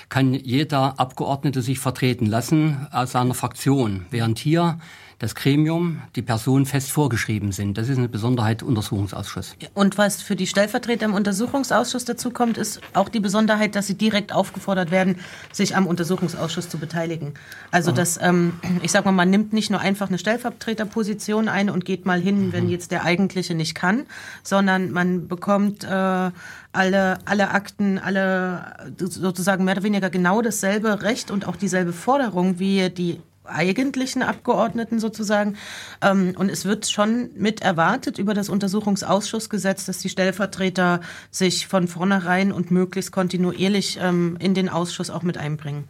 kann 0.08 0.34
jeder 0.34 1.00
Abgeordnete 1.00 1.62
sich 1.62 1.80
vertreten 1.80 2.26
lassen 2.26 2.88
aus 2.92 3.12
seiner 3.12 3.34
Fraktion, 3.34 4.06
während 4.12 4.40
hier 4.40 4.80
das 5.20 5.36
Gremium, 5.36 6.02
die 6.16 6.22
Personen 6.22 6.66
fest 6.66 6.92
vorgeschrieben 6.92 7.52
sind. 7.52 7.78
Das 7.78 7.90
ist 7.90 7.98
eine 7.98 8.08
Besonderheit 8.08 8.64
Untersuchungsausschuss. 8.64 9.56
Und 9.74 9.98
was 9.98 10.22
für 10.22 10.38
die 10.38 10.48
Stellvertreter 10.48 11.06
im 11.06 11.14
Untersuchungsausschuss 11.14 12.06
dazu 12.06 12.32
kommt, 12.32 12.58
ist 12.58 12.80
auch 12.94 13.10
die 13.10 13.20
Besonderheit, 13.20 13.76
dass 13.76 13.88
sie 13.88 13.96
direkt 13.96 14.34
aufgefordert 14.34 14.92
werden, 14.92 15.18
sich 15.52 15.76
am 15.76 15.88
Untersuchungsausschuss 15.88 16.70
zu 16.70 16.78
beteiligen. 16.78 17.34
Also 17.70 17.92
das, 17.92 18.18
ähm, 18.22 18.54
ich 18.82 18.92
sag 18.92 19.04
mal, 19.04 19.12
man 19.12 19.30
nimmt 19.30 19.52
nicht 19.52 19.70
nur 19.70 19.82
einfach 19.82 20.08
eine 20.08 20.18
Stellvertreterposition 20.18 21.50
ein 21.50 21.70
und 21.70 21.84
geht 21.84 22.06
mal 22.06 22.22
hin, 22.22 22.54
wenn 22.54 22.66
mhm. 22.66 22.72
jetzt 22.72 22.92
der 22.92 23.04
eigentliche 23.04 23.56
nicht 23.56 23.76
kann, 23.76 24.06
sondern 24.42 24.92
man 24.92 25.28
bekommt 25.28 25.84
äh, 25.84 26.32
alle, 26.72 27.18
alle 27.26 27.50
Akten, 27.50 27.98
alle 27.98 28.94
sozusagen 28.98 29.66
mehr 29.66 29.74
oder 29.74 29.84
weniger 29.84 30.10
genau 30.10 30.42
dasselbe 30.42 31.02
Recht 31.02 31.30
und 31.30 31.46
auch 31.46 31.58
dieselbe 31.58 31.92
Forderung 31.92 32.60
wie 32.60 32.90
die 32.90 33.20
eigentlichen 33.50 34.24
Abgeordneten 34.24 35.00
sozusagen. 35.00 35.58
Ähm, 36.02 36.36
und 36.38 36.50
es 36.50 36.66
wird 36.66 36.88
schon 36.88 37.30
mit 37.36 37.62
erwartet 37.62 38.18
über 38.18 38.34
das 38.34 38.50
Untersuchungsausschussgesetz, 38.50 39.86
dass 39.86 40.00
die 40.00 40.10
Stellvertreter 40.10 41.02
sich 41.32 41.68
von 41.68 41.88
vornherein 41.88 42.52
und 42.52 42.72
möglichst 42.72 43.12
kontinuierlich 43.12 44.00
ähm, 44.02 44.38
in 44.40 44.54
den 44.54 44.70
Ausschuss 44.70 45.10
auch 45.10 45.24
mit 45.24 45.38
einbringen. 45.38 45.88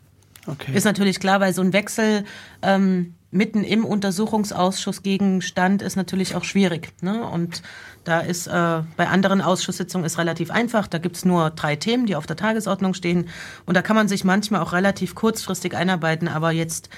Okay. 0.47 0.73
Ist 0.73 0.85
natürlich 0.85 1.19
klar, 1.19 1.39
weil 1.39 1.53
so 1.53 1.61
ein 1.61 1.73
Wechsel 1.73 2.23
ähm, 2.61 3.13
mitten 3.31 3.63
im 3.63 3.85
Untersuchungsausschuss 3.85 5.03
Gegenstand 5.03 5.81
ist 5.81 5.95
natürlich 5.95 6.35
auch 6.35 6.43
schwierig. 6.43 6.93
Ne? 7.01 7.23
Und 7.23 7.61
da 8.03 8.21
ist 8.21 8.47
äh, 8.47 8.81
bei 8.97 9.07
anderen 9.07 9.41
Ausschusssitzungen 9.41 10.05
ist 10.05 10.17
relativ 10.17 10.49
einfach. 10.49 10.87
Da 10.87 10.97
gibt's 10.97 11.25
nur 11.25 11.51
drei 11.51 11.75
Themen, 11.75 12.05
die 12.05 12.15
auf 12.15 12.25
der 12.25 12.35
Tagesordnung 12.35 12.93
stehen. 12.93 13.29
Und 13.65 13.75
da 13.75 13.81
kann 13.81 13.95
man 13.95 14.07
sich 14.07 14.23
manchmal 14.23 14.61
auch 14.61 14.73
relativ 14.73 15.13
kurzfristig 15.13 15.75
einarbeiten. 15.75 16.27
Aber 16.27 16.51
jetzt 16.51 16.89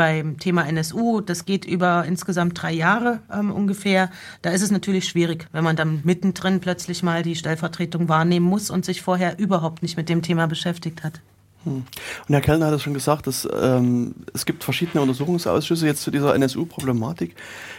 beim 0.00 0.38
Thema 0.38 0.66
NSU, 0.66 1.20
das 1.20 1.44
geht 1.44 1.66
über 1.66 2.06
insgesamt 2.06 2.62
drei 2.62 2.72
Jahre 2.72 3.20
ähm, 3.30 3.52
ungefähr. 3.52 4.10
Da 4.40 4.48
ist 4.48 4.62
es 4.62 4.70
natürlich 4.70 5.06
schwierig, 5.06 5.46
wenn 5.52 5.62
man 5.62 5.76
dann 5.76 6.00
mittendrin 6.04 6.60
plötzlich 6.60 7.02
mal 7.02 7.22
die 7.22 7.36
Stellvertretung 7.36 8.08
wahrnehmen 8.08 8.46
muss 8.46 8.70
und 8.70 8.86
sich 8.86 9.02
vorher 9.02 9.38
überhaupt 9.38 9.82
nicht 9.82 9.98
mit 9.98 10.08
dem 10.08 10.22
Thema 10.22 10.46
beschäftigt 10.46 11.04
hat. 11.04 11.20
Hm. 11.64 11.84
Und 12.28 12.34
Herr 12.34 12.40
Kellner 12.40 12.68
hat 12.68 12.72
es 12.72 12.82
schon 12.82 12.94
gesagt, 12.94 13.26
dass 13.26 13.46
ähm, 13.54 14.14
es 14.32 14.46
gibt 14.46 14.64
verschiedene 14.64 15.02
Untersuchungsausschüsse 15.02 15.84
jetzt 15.84 16.00
zu 16.00 16.10
dieser 16.10 16.34
NSU-Problematik 16.34 17.34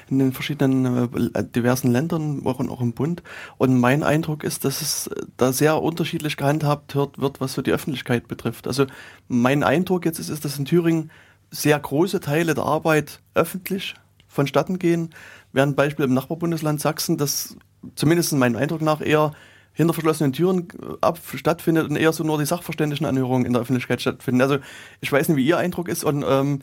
in 0.08 0.20
den 0.20 0.32
verschiedenen 0.32 1.10
äh, 1.34 1.44
diversen 1.44 1.92
Ländern, 1.92 2.46
auch, 2.46 2.60
auch 2.60 2.82
im 2.82 2.94
Bund. 2.94 3.24
Und 3.58 3.80
mein 3.80 4.04
Eindruck 4.04 4.44
ist, 4.44 4.64
dass 4.64 4.84
es 4.84 5.10
da 5.38 5.52
sehr 5.54 5.82
unterschiedlich 5.82 6.38
gehandhabt 6.38 6.96
wird, 6.96 7.42
was 7.42 7.54
so 7.54 7.64
die 7.64 7.72
Öffentlichkeit 7.72 8.28
betrifft. 8.28 8.68
Also 8.68 8.86
mein 9.28 9.64
Eindruck 9.64 10.06
jetzt 10.06 10.20
ist, 10.20 10.30
ist 10.30 10.46
dass 10.46 10.60
in 10.60 10.66
Thüringen 10.66 11.10
sehr 11.52 11.78
große 11.80 12.22
Teile 12.22 12.54
der 12.54 12.64
Arbeit 12.64 13.20
öffentlich 13.36 13.96
vonstatten 14.28 14.80
gehen, 14.80 15.14
während 15.52 15.76
Beispiel 15.76 16.06
im 16.06 16.14
Nachbarbundesland 16.14 16.80
Sachsen 16.80 17.18
das 17.18 17.58
zumindest 17.96 18.32
in 18.32 18.40
meinem 18.40 18.56
Eindruck 18.56 18.82
nach 18.82 19.02
eher 19.02 19.34
hinter 19.74 19.94
verschlossenen 19.94 20.34
Türen 20.34 20.68
äh, 20.82 20.96
ab 21.02 21.20
stattfindet 21.36 21.90
und 21.90 21.96
eher 21.96 22.14
so 22.14 22.24
nur 22.24 22.40
die 22.40 22.46
Sachverständigenanhörungen 22.46 23.46
in 23.46 23.54
der 23.54 23.62
Öffentlichkeit 23.62 24.02
stattfinden. 24.02 24.42
Also 24.42 24.58
ich 25.02 25.12
weiß 25.12 25.30
nicht, 25.30 25.38
wie 25.38 25.46
Ihr 25.46 25.58
Eindruck 25.58 25.88
ist 25.88 26.04
und 26.04 26.24
ähm, 26.28 26.62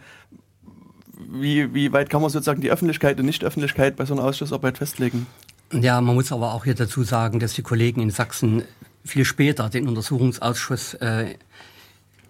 wie, 1.18 1.74
wie 1.74 1.92
weit 1.92 2.10
kann 2.10 2.22
man 2.22 2.30
sozusagen 2.30 2.60
die 2.60 2.70
Öffentlichkeit 2.70 3.18
und 3.18 3.26
Nicht-Öffentlichkeit 3.26 3.96
bei 3.96 4.04
so 4.04 4.14
einer 4.14 4.24
Ausschussarbeit 4.24 4.78
festlegen? 4.78 5.26
Ja, 5.72 6.00
man 6.00 6.14
muss 6.14 6.32
aber 6.32 6.54
auch 6.54 6.64
hier 6.64 6.74
dazu 6.74 7.02
sagen, 7.02 7.40
dass 7.40 7.54
die 7.54 7.62
Kollegen 7.62 8.00
in 8.00 8.10
Sachsen 8.10 8.62
viel 9.04 9.24
später 9.24 9.68
den 9.68 9.88
Untersuchungsausschuss 9.88 10.94
äh, 10.94 11.34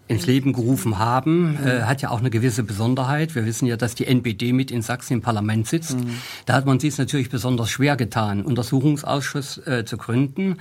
ins 0.09 0.27
Leben 0.27 0.53
gerufen 0.53 0.99
haben, 0.99 1.53
mhm. 1.53 1.67
äh, 1.67 1.83
hat 1.83 2.03
ja 2.03 2.11
auch 2.11 2.19
eine 2.19 2.31
gewisse 2.31 2.63
Besonderheit. 2.63 3.35
Wir 3.35 3.45
wissen 3.45 3.67
ja, 3.67 3.77
dass 3.77 3.95
die 3.95 4.07
NPD 4.07 4.53
mit 4.53 4.71
in 4.71 4.83
Sachsen 4.83 5.15
im 5.15 5.21
Parlament 5.21 5.67
sitzt. 5.67 5.99
Mhm. 5.99 6.15
Da 6.47 6.55
hat 6.55 6.67
man 6.67 6.81
sich 6.81 6.97
natürlich 6.97 7.29
besonders 7.29 7.71
schwer 7.71 7.97
getan, 7.97 8.43
Untersuchungsausschuss 8.43 9.59
äh, 9.67 9.85
zu 9.85 9.99
gründen 9.99 10.57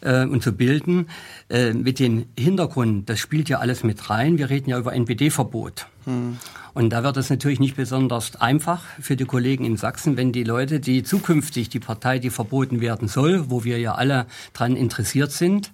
äh, 0.00 0.24
und 0.24 0.42
zu 0.42 0.52
bilden. 0.52 1.08
Äh, 1.48 1.72
mit 1.72 2.00
dem 2.00 2.26
Hintergrund, 2.38 3.08
das 3.08 3.20
spielt 3.20 3.48
ja 3.48 3.58
alles 3.58 3.84
mit 3.84 4.10
rein. 4.10 4.38
Wir 4.38 4.50
reden 4.50 4.70
ja 4.70 4.78
über 4.78 4.92
NPD-Verbot. 4.92 5.86
Mhm. 6.06 6.38
Und 6.74 6.90
da 6.90 7.02
wird 7.02 7.16
es 7.16 7.30
natürlich 7.30 7.60
nicht 7.60 7.76
besonders 7.76 8.36
einfach 8.40 8.82
für 9.00 9.16
die 9.16 9.24
Kollegen 9.24 9.64
in 9.64 9.76
Sachsen, 9.76 10.16
wenn 10.16 10.32
die 10.32 10.44
Leute, 10.44 10.80
die 10.80 11.02
zukünftig 11.02 11.68
die 11.68 11.80
Partei, 11.80 12.18
die 12.18 12.30
verboten 12.30 12.80
werden 12.80 13.08
soll, 13.08 13.50
wo 13.50 13.64
wir 13.64 13.78
ja 13.78 13.94
alle 13.94 14.26
dran 14.52 14.76
interessiert 14.76 15.32
sind, 15.32 15.72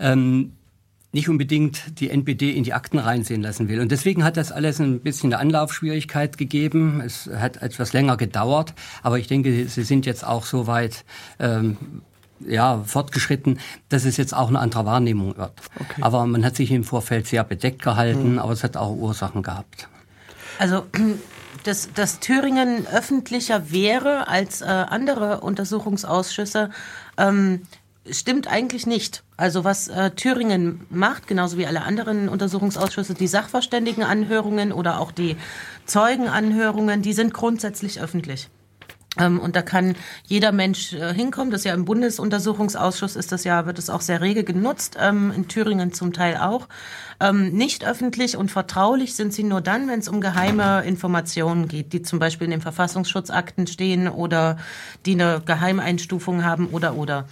ähm, 0.00 0.52
nicht 1.12 1.28
unbedingt 1.28 2.00
die 2.00 2.10
NPD 2.10 2.50
in 2.50 2.64
die 2.64 2.74
Akten 2.74 2.98
reinsehen 2.98 3.42
lassen 3.42 3.68
will. 3.68 3.80
Und 3.80 3.90
deswegen 3.90 4.24
hat 4.24 4.36
das 4.36 4.52
alles 4.52 4.78
ein 4.78 5.00
bisschen 5.00 5.32
eine 5.32 5.40
Anlaufschwierigkeit 5.40 6.36
gegeben. 6.36 7.00
Es 7.04 7.30
hat 7.34 7.62
etwas 7.62 7.92
länger 7.92 8.16
gedauert, 8.16 8.74
aber 9.02 9.18
ich 9.18 9.26
denke, 9.26 9.68
Sie 9.68 9.82
sind 9.84 10.04
jetzt 10.04 10.26
auch 10.26 10.44
so 10.44 10.66
weit 10.66 11.04
ähm, 11.38 11.78
ja, 12.46 12.82
fortgeschritten, 12.84 13.58
dass 13.88 14.04
es 14.04 14.16
jetzt 14.16 14.34
auch 14.34 14.48
eine 14.48 14.58
andere 14.58 14.84
Wahrnehmung 14.84 15.36
wird. 15.36 15.52
Okay. 15.76 16.02
Aber 16.02 16.26
man 16.26 16.44
hat 16.44 16.56
sich 16.56 16.70
im 16.70 16.84
Vorfeld 16.84 17.26
sehr 17.26 17.42
bedeckt 17.42 17.82
gehalten, 17.82 18.32
mhm. 18.32 18.38
aber 18.38 18.52
es 18.52 18.62
hat 18.62 18.76
auch 18.76 18.94
Ursachen 18.94 19.42
gehabt. 19.42 19.88
Also 20.58 20.84
dass, 21.64 21.92
dass 21.92 22.20
Thüringen 22.20 22.86
öffentlicher 22.86 23.70
wäre 23.70 24.28
als 24.28 24.60
äh, 24.60 24.64
andere 24.66 25.40
Untersuchungsausschüsse, 25.40 26.70
ähm, 27.16 27.62
stimmt 28.10 28.48
eigentlich 28.48 28.86
nicht. 28.86 29.22
Also 29.36 29.64
was 29.64 29.88
äh, 29.88 30.10
Thüringen 30.10 30.86
macht, 30.90 31.26
genauso 31.26 31.58
wie 31.58 31.66
alle 31.66 31.82
anderen 31.82 32.28
Untersuchungsausschüsse, 32.28 33.14
die 33.14 33.26
Sachverständigenanhörungen 33.26 34.72
oder 34.72 35.00
auch 35.00 35.12
die 35.12 35.36
Zeugenanhörungen, 35.86 37.02
die 37.02 37.12
sind 37.12 37.34
grundsätzlich 37.34 38.00
öffentlich. 38.00 38.48
Ähm, 39.18 39.40
und 39.40 39.56
da 39.56 39.62
kann 39.62 39.96
jeder 40.26 40.52
Mensch 40.52 40.92
äh, 40.92 41.12
hinkommen. 41.12 41.50
Das 41.50 41.64
ja 41.64 41.74
im 41.74 41.84
Bundesuntersuchungsausschuss 41.84 43.16
ist 43.16 43.32
das 43.32 43.44
ja, 43.44 43.66
wird 43.66 43.78
es 43.78 43.90
auch 43.90 44.00
sehr 44.00 44.20
rege 44.20 44.44
genutzt, 44.44 44.96
ähm, 45.00 45.32
in 45.34 45.48
Thüringen 45.48 45.92
zum 45.92 46.12
Teil 46.12 46.36
auch. 46.36 46.68
Ähm, 47.20 47.50
nicht 47.50 47.86
öffentlich 47.86 48.36
und 48.36 48.50
vertraulich 48.50 49.14
sind 49.14 49.32
sie 49.32 49.42
nur 49.42 49.60
dann, 49.60 49.88
wenn 49.88 50.00
es 50.00 50.08
um 50.08 50.20
geheime 50.20 50.82
Informationen 50.84 51.68
geht, 51.68 51.92
die 51.92 52.02
zum 52.02 52.18
Beispiel 52.18 52.44
in 52.44 52.52
den 52.52 52.60
Verfassungsschutzakten 52.60 53.66
stehen 53.66 54.08
oder 54.08 54.58
die 55.04 55.12
eine 55.12 55.42
Geheimeinstufung 55.44 56.44
haben 56.44 56.68
oder 56.68 56.94
oder. 56.94 57.26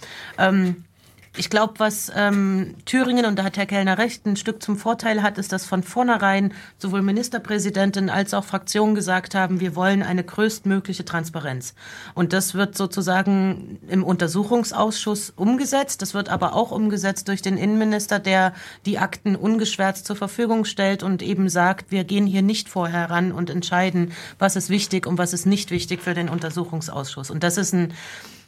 Ich 1.37 1.49
glaube, 1.49 1.75
was 1.77 2.11
ähm, 2.15 2.75
Thüringen, 2.85 3.25
und 3.25 3.37
da 3.37 3.43
hat 3.43 3.57
Herr 3.57 3.65
Kellner 3.65 3.97
recht, 3.97 4.25
ein 4.25 4.35
Stück 4.35 4.61
zum 4.61 4.77
Vorteil 4.77 5.21
hat, 5.21 5.37
ist, 5.37 5.51
dass 5.51 5.65
von 5.65 5.83
vornherein 5.83 6.53
sowohl 6.77 7.01
Ministerpräsidentin 7.01 8.09
als 8.09 8.33
auch 8.33 8.43
Fraktionen 8.43 8.95
gesagt 8.95 9.35
haben, 9.35 9.59
wir 9.59 9.75
wollen 9.75 10.03
eine 10.03 10.23
größtmögliche 10.23 11.05
Transparenz. 11.05 11.75
Und 12.15 12.33
das 12.33 12.55
wird 12.55 12.75
sozusagen 12.75 13.79
im 13.87 14.03
Untersuchungsausschuss 14.03 15.31
umgesetzt. 15.35 16.01
Das 16.01 16.13
wird 16.13 16.29
aber 16.29 16.53
auch 16.53 16.71
umgesetzt 16.71 17.27
durch 17.27 17.41
den 17.41 17.57
Innenminister, 17.57 18.19
der 18.19 18.53
die 18.85 18.97
Akten 18.97 19.35
ungeschwärzt 19.35 20.05
zur 20.05 20.15
Verfügung 20.15 20.65
stellt 20.65 21.03
und 21.03 21.21
eben 21.21 21.49
sagt, 21.49 21.91
wir 21.91 22.03
gehen 22.03 22.25
hier 22.25 22.41
nicht 22.41 22.69
vorher 22.69 23.09
ran 23.09 23.31
und 23.31 23.49
entscheiden, 23.49 24.11
was 24.39 24.55
ist 24.55 24.69
wichtig 24.69 25.05
und 25.05 25.17
was 25.17 25.33
ist 25.33 25.45
nicht 25.45 25.71
wichtig 25.71 26.01
für 26.01 26.13
den 26.13 26.29
Untersuchungsausschuss. 26.29 27.29
Und 27.29 27.43
das 27.43 27.57
ist 27.57 27.73
ein, 27.73 27.93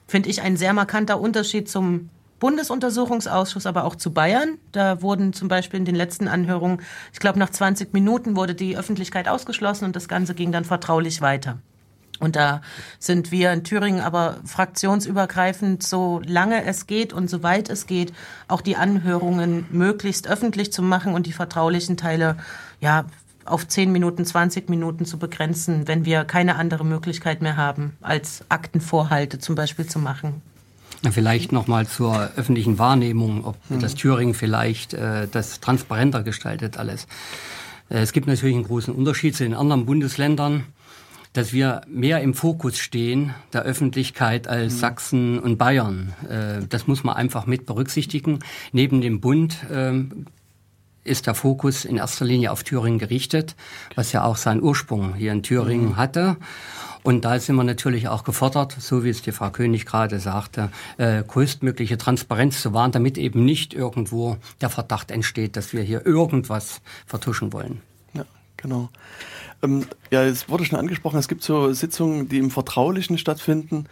finde 0.08 0.30
ich, 0.30 0.42
ein 0.42 0.58
sehr 0.58 0.74
markanter 0.74 1.20
Unterschied 1.20 1.70
zum 1.70 2.10
Bundesuntersuchungsausschuss, 2.40 3.66
aber 3.66 3.86
auch 3.86 3.96
zu 3.96 4.12
Bayern. 4.14 4.58
Da 4.72 5.02
wurden 5.02 5.34
zum 5.34 5.48
Beispiel 5.48 5.80
in 5.80 5.86
den 5.86 5.96
letzten 5.96 6.28
Anhörungen, 6.28 6.82
ich 7.14 7.20
glaube 7.20 7.40
nach 7.40 7.50
20 7.50 7.94
Minuten 7.94 8.36
wurde 8.36 8.56
die 8.56 8.78
Öffentlichkeit 8.78 9.28
ausgeschlossen 9.28 9.86
und 9.86 9.96
das 9.96 10.08
Ganze 10.08 10.34
ging 10.34 10.52
dann 10.52 10.66
vertraulich 10.66 11.22
weiter. 11.22 11.60
Und 12.20 12.36
da 12.36 12.62
sind 13.00 13.32
wir 13.32 13.54
in 13.54 13.64
Thüringen 13.64 14.02
aber 14.02 14.38
fraktionsübergreifend, 14.44 15.84
so 15.84 16.22
lange 16.26 16.66
es 16.66 16.86
geht 16.86 17.14
und 17.14 17.30
soweit 17.30 17.70
es 17.70 17.88
geht, 17.88 18.14
auch 18.48 18.62
die 18.62 18.76
Anhörungen 18.76 19.66
möglichst 19.72 20.28
öffentlich 20.28 20.74
zu 20.74 20.82
machen 20.82 21.14
und 21.14 21.28
die 21.28 21.32
vertraulichen 21.32 21.96
Teile, 21.96 22.36
ja, 22.82 23.06
auf 23.46 23.68
10 23.68 23.92
Minuten, 23.92 24.26
20 24.26 24.70
Minuten 24.70 25.06
zu 25.06 25.18
begrenzen, 25.18 25.88
wenn 25.88 26.06
wir 26.06 26.24
keine 26.24 26.56
andere 26.56 26.86
Möglichkeit 26.86 27.42
mehr 27.42 27.58
haben, 27.58 27.98
als 28.02 28.44
Aktenvorhalte 28.50 29.40
zum 29.40 29.56
Beispiel 29.56 29.88
zu 29.88 29.98
machen. 29.98 30.44
Vielleicht 31.12 31.52
nochmal 31.54 31.88
zur 31.88 32.32
öffentlichen 32.36 32.78
Wahrnehmung, 32.78 33.46
ob 33.46 33.56
hm. 33.70 33.80
das 33.80 33.96
Thüringen 33.96 34.34
vielleicht 34.34 34.94
äh, 34.94 35.28
das 35.32 35.62
transparenter 35.62 36.24
gestaltet 36.24 36.78
alles. 36.78 37.08
Äh, 37.90 38.00
es 38.00 38.12
gibt 38.12 38.28
natürlich 38.28 38.56
einen 38.56 38.66
großen 38.66 38.94
Unterschied 38.94 39.36
zu 39.36 39.44
den 39.44 39.54
anderen 39.54 39.86
Bundesländern, 39.86 40.66
dass 41.32 41.54
wir 41.54 41.82
mehr 41.88 42.22
im 42.22 42.34
Fokus 42.34 42.80
stehen 42.80 43.34
der 43.54 43.62
Öffentlichkeit 43.62 44.48
als 44.48 44.74
hm. 44.74 44.80
Sachsen 44.80 45.40
und 45.40 45.58
Bayern. 45.58 46.14
Äh, 46.28 46.68
das 46.68 46.88
muss 46.88 47.04
man 47.06 47.16
einfach 47.16 47.46
mit 47.46 47.66
berücksichtigen. 47.66 48.40
Neben 48.74 49.00
dem 49.00 49.22
Bund 49.22 49.58
äh, 49.72 50.04
ist 51.06 51.28
der 51.28 51.36
Fokus 51.36 51.86
in 51.86 51.96
erster 51.96 52.26
Linie 52.26 52.52
auf 52.52 52.64
Thüringen 52.64 53.00
gerichtet, 53.00 53.56
was 53.96 54.12
ja 54.12 54.26
auch 54.26 54.36
seinen 54.36 54.62
Ursprung 54.62 55.16
hier 55.16 55.32
in 55.32 55.44
Thüringen 55.44 55.92
hm. 55.92 55.98
hatte. 55.98 56.38
Und 57.04 57.26
da 57.26 57.40
sind 57.40 57.56
wir 57.56 57.64
natürlich 57.64 58.08
auch 58.08 58.24
gefordert, 58.24 58.76
so 58.78 59.04
wie 59.04 59.10
es 59.10 59.22
die 59.22 59.32
Frau 59.32 59.50
König 59.50 59.86
gerade 59.86 60.20
sagte, 60.20 60.70
äh, 60.98 61.24
größtmögliche 61.24 61.98
Transparenz 61.98 62.62
zu 62.62 62.74
wahren, 62.74 62.92
damit 62.92 63.18
eben 63.18 63.46
nicht 63.46 63.74
irgendwo 63.74 64.38
der 64.62 64.70
Verdacht 64.70 65.12
entsteht, 65.12 65.56
dass 65.56 65.74
wir 65.74 65.82
hier 65.82 66.06
irgendwas 66.06 66.82
vertuschen 67.06 67.54
wollen. 67.54 67.82
Ja. 68.14 68.26
Genau. 68.58 68.90
Ähm, 69.64 69.86
ja, 70.12 70.24
es 70.24 70.50
wurde 70.50 70.66
schon 70.66 70.80
angesprochen, 70.80 71.20
es 71.20 71.28
gibt 71.28 71.44
so 71.44 71.72
Sitzungen, 71.74 72.28
die 72.28 72.38
im 72.38 72.52
Vertraulichen 72.52 73.18
stattfinden. 73.18 73.86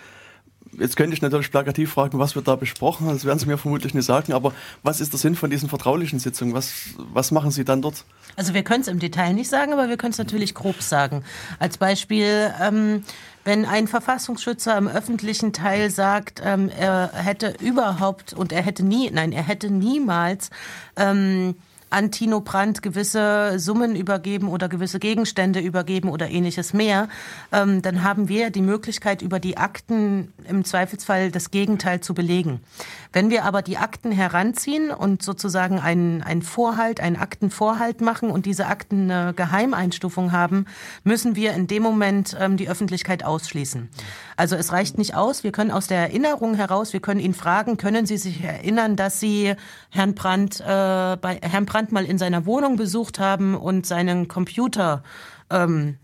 Jetzt 0.73 0.97
könnte 0.97 1.13
ich 1.13 1.21
natürlich 1.21 1.51
plakativ 1.51 1.91
fragen, 1.91 2.19
was 2.19 2.35
wird 2.35 2.47
da 2.47 2.55
besprochen? 2.55 3.07
Das 3.07 3.25
werden 3.25 3.39
Sie 3.39 3.45
mir 3.45 3.57
vermutlich 3.57 3.93
nicht 3.93 4.05
sagen. 4.05 4.33
Aber 4.33 4.53
was 4.83 4.99
ist 4.99 5.13
der 5.13 5.19
Sinn 5.19 5.35
von 5.35 5.49
diesen 5.49 5.69
vertraulichen 5.69 6.19
Sitzungen? 6.19 6.53
Was, 6.53 6.73
was 7.13 7.31
machen 7.31 7.51
Sie 7.51 7.63
dann 7.63 7.81
dort? 7.81 8.05
Also 8.35 8.53
wir 8.53 8.63
können 8.63 8.81
es 8.81 8.87
im 8.87 8.99
Detail 8.99 9.33
nicht 9.33 9.49
sagen, 9.49 9.73
aber 9.73 9.89
wir 9.89 9.97
können 9.97 10.11
es 10.11 10.17
natürlich 10.17 10.53
grob 10.53 10.81
sagen. 10.81 11.23
Als 11.59 11.77
Beispiel, 11.77 12.53
ähm, 12.61 13.03
wenn 13.43 13.65
ein 13.65 13.87
Verfassungsschützer 13.87 14.77
im 14.77 14.87
öffentlichen 14.87 15.53
Teil 15.53 15.89
sagt, 15.89 16.41
ähm, 16.43 16.69
er 16.69 17.11
hätte 17.13 17.55
überhaupt 17.61 18.33
und 18.33 18.51
er 18.51 18.61
hätte 18.61 18.83
nie, 18.83 19.09
nein, 19.11 19.31
er 19.31 19.43
hätte 19.43 19.71
niemals 19.71 20.49
ähm, 20.97 21.55
an 21.89 22.11
Tino 22.11 22.41
Brandt 22.41 22.81
gewisse 22.81 23.59
Summen 23.59 23.95
übergeben 23.95 24.47
oder 24.49 24.69
gewisse 24.69 24.99
Gegenstände 24.99 25.59
übergeben 25.59 26.09
oder 26.09 26.29
ähnliches 26.29 26.73
mehr, 26.73 27.07
ähm, 27.51 27.81
dann 27.81 28.03
haben 28.03 28.29
wir 28.29 28.49
die 28.49 28.61
Möglichkeit, 28.61 29.21
über 29.21 29.39
die 29.39 29.57
Akten 29.57 30.33
im 30.47 30.65
Zweifelsfall 30.65 31.31
das 31.31 31.51
Gegenteil 31.51 32.01
zu 32.01 32.13
belegen. 32.13 32.59
Wenn 33.13 33.29
wir 33.29 33.45
aber 33.45 33.61
die 33.61 33.77
Akten 33.77 34.11
heranziehen 34.11 34.91
und 34.91 35.23
sozusagen 35.23 35.79
einen, 35.79 36.21
einen 36.21 36.41
Vorhalt, 36.41 36.99
einen 36.99 37.15
Aktenvorhalt 37.15 38.01
machen 38.01 38.29
und 38.29 38.45
diese 38.45 38.67
Akten 38.67 39.09
eine 39.09 39.33
Geheimeinstufung 39.33 40.31
haben, 40.31 40.65
müssen 41.03 41.35
wir 41.35 41.53
in 41.53 41.67
dem 41.67 41.83
Moment 41.83 42.35
ähm, 42.39 42.57
die 42.57 42.69
Öffentlichkeit 42.69 43.23
ausschließen. 43.23 43.89
Also 44.35 44.55
es 44.55 44.71
reicht 44.71 44.97
nicht 44.97 45.15
aus, 45.15 45.43
wir 45.43 45.51
können 45.51 45.71
aus 45.71 45.87
der 45.87 45.99
Erinnerung 45.99 46.55
heraus, 46.55 46.93
wir 46.93 46.99
können 46.99 47.19
ihn 47.19 47.33
fragen, 47.33 47.77
können 47.77 48.05
Sie 48.05 48.17
sich 48.17 48.43
erinnern, 48.43 48.95
dass 48.95 49.19
Sie 49.19 49.55
Herrn 49.89 50.15
Brandt, 50.15 50.59
äh, 50.59 50.63
bei 50.65 51.39
Herrn 51.41 51.65
Brandt 51.65 51.91
mal 51.91 52.05
in 52.05 52.17
seiner 52.17 52.45
Wohnung 52.45 52.75
besucht 52.75 53.19
haben 53.19 53.55
und 53.55 53.85
seinen 53.85 54.27
Computer 54.27 55.03
ähm, 55.49 55.97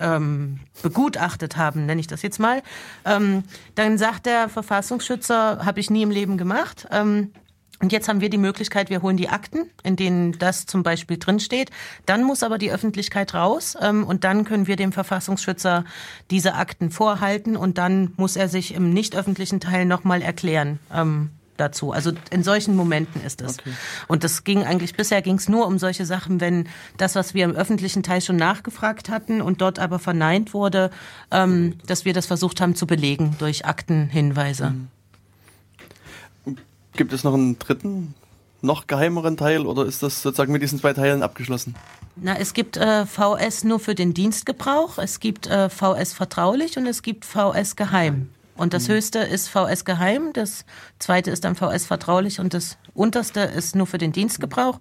ähm, 0.00 0.60
begutachtet 0.82 1.56
haben, 1.56 1.86
nenne 1.86 2.00
ich 2.00 2.06
das 2.06 2.22
jetzt 2.22 2.38
mal, 2.38 2.62
ähm, 3.04 3.44
dann 3.74 3.98
sagt 3.98 4.26
der 4.26 4.48
Verfassungsschützer, 4.48 5.64
habe 5.64 5.80
ich 5.80 5.90
nie 5.90 6.02
im 6.02 6.10
Leben 6.10 6.36
gemacht. 6.36 6.86
Ähm, 6.90 7.32
und 7.80 7.92
jetzt 7.92 8.08
haben 8.08 8.20
wir 8.20 8.28
die 8.28 8.38
Möglichkeit, 8.38 8.90
wir 8.90 9.02
holen 9.02 9.16
die 9.16 9.28
Akten, 9.28 9.70
in 9.84 9.94
denen 9.94 10.36
das 10.38 10.66
zum 10.66 10.82
Beispiel 10.82 11.16
drinsteht. 11.16 11.70
Dann 12.06 12.24
muss 12.24 12.42
aber 12.42 12.58
die 12.58 12.72
Öffentlichkeit 12.72 13.34
raus 13.34 13.76
ähm, 13.80 14.04
und 14.04 14.24
dann 14.24 14.44
können 14.44 14.66
wir 14.66 14.74
dem 14.74 14.90
Verfassungsschützer 14.90 15.84
diese 16.30 16.54
Akten 16.54 16.90
vorhalten 16.90 17.56
und 17.56 17.78
dann 17.78 18.14
muss 18.16 18.34
er 18.34 18.48
sich 18.48 18.74
im 18.74 18.92
nicht 18.92 19.14
öffentlichen 19.14 19.60
Teil 19.60 19.84
nochmal 19.84 20.22
erklären. 20.22 20.80
Ähm, 20.92 21.30
dazu. 21.60 21.92
Also 21.92 22.12
in 22.30 22.42
solchen 22.42 22.74
Momenten 22.76 23.22
ist 23.22 23.42
es. 23.42 23.58
Okay. 23.58 23.72
Und 24.06 24.24
das 24.24 24.44
ging 24.44 24.64
eigentlich, 24.64 24.94
bisher 24.94 25.22
ging 25.22 25.36
es 25.36 25.48
nur 25.48 25.66
um 25.66 25.78
solche 25.78 26.06
Sachen, 26.06 26.40
wenn 26.40 26.68
das, 26.96 27.14
was 27.14 27.34
wir 27.34 27.44
im 27.44 27.52
öffentlichen 27.52 28.02
Teil 28.02 28.20
schon 28.20 28.36
nachgefragt 28.36 29.08
hatten 29.10 29.42
und 29.42 29.60
dort 29.60 29.78
aber 29.78 29.98
verneint 29.98 30.54
wurde, 30.54 30.90
ähm, 31.30 31.74
dass 31.86 32.04
wir 32.04 32.12
das 32.12 32.26
versucht 32.26 32.60
haben 32.60 32.74
zu 32.74 32.86
belegen 32.86 33.36
durch 33.38 33.66
Aktenhinweise. 33.66 34.70
Mhm. 34.70 34.88
Gibt 36.98 37.12
es 37.12 37.22
noch 37.22 37.34
einen 37.34 37.58
dritten, 37.60 38.14
noch 38.60 38.88
geheimeren 38.88 39.36
Teil 39.36 39.66
oder 39.66 39.86
ist 39.86 40.02
das 40.02 40.20
sozusagen 40.20 40.50
mit 40.52 40.62
diesen 40.62 40.80
zwei 40.80 40.92
Teilen 40.92 41.22
abgeschlossen? 41.22 41.76
Na, 42.16 42.36
es 42.36 42.54
gibt 42.54 42.76
äh, 42.76 43.06
VS 43.06 43.62
nur 43.62 43.78
für 43.78 43.94
den 43.94 44.14
Dienstgebrauch, 44.14 44.98
es 44.98 45.20
gibt 45.20 45.46
äh, 45.46 45.68
VS 45.70 46.12
vertraulich 46.12 46.76
und 46.76 46.86
es 46.86 47.02
gibt 47.02 47.24
VS 47.24 47.76
geheim. 47.76 48.30
Und 48.58 48.74
das 48.74 48.88
mhm. 48.88 48.94
höchste 48.94 49.20
ist 49.20 49.48
VS 49.48 49.84
geheim, 49.84 50.32
das 50.34 50.66
zweite 50.98 51.30
ist 51.30 51.44
dann 51.44 51.54
VS 51.54 51.86
vertraulich 51.86 52.40
und 52.40 52.52
das 52.52 52.76
unterste 52.92 53.40
ist 53.40 53.74
nur 53.74 53.86
für 53.86 53.98
den 53.98 54.12
Dienstgebrauch. 54.12 54.80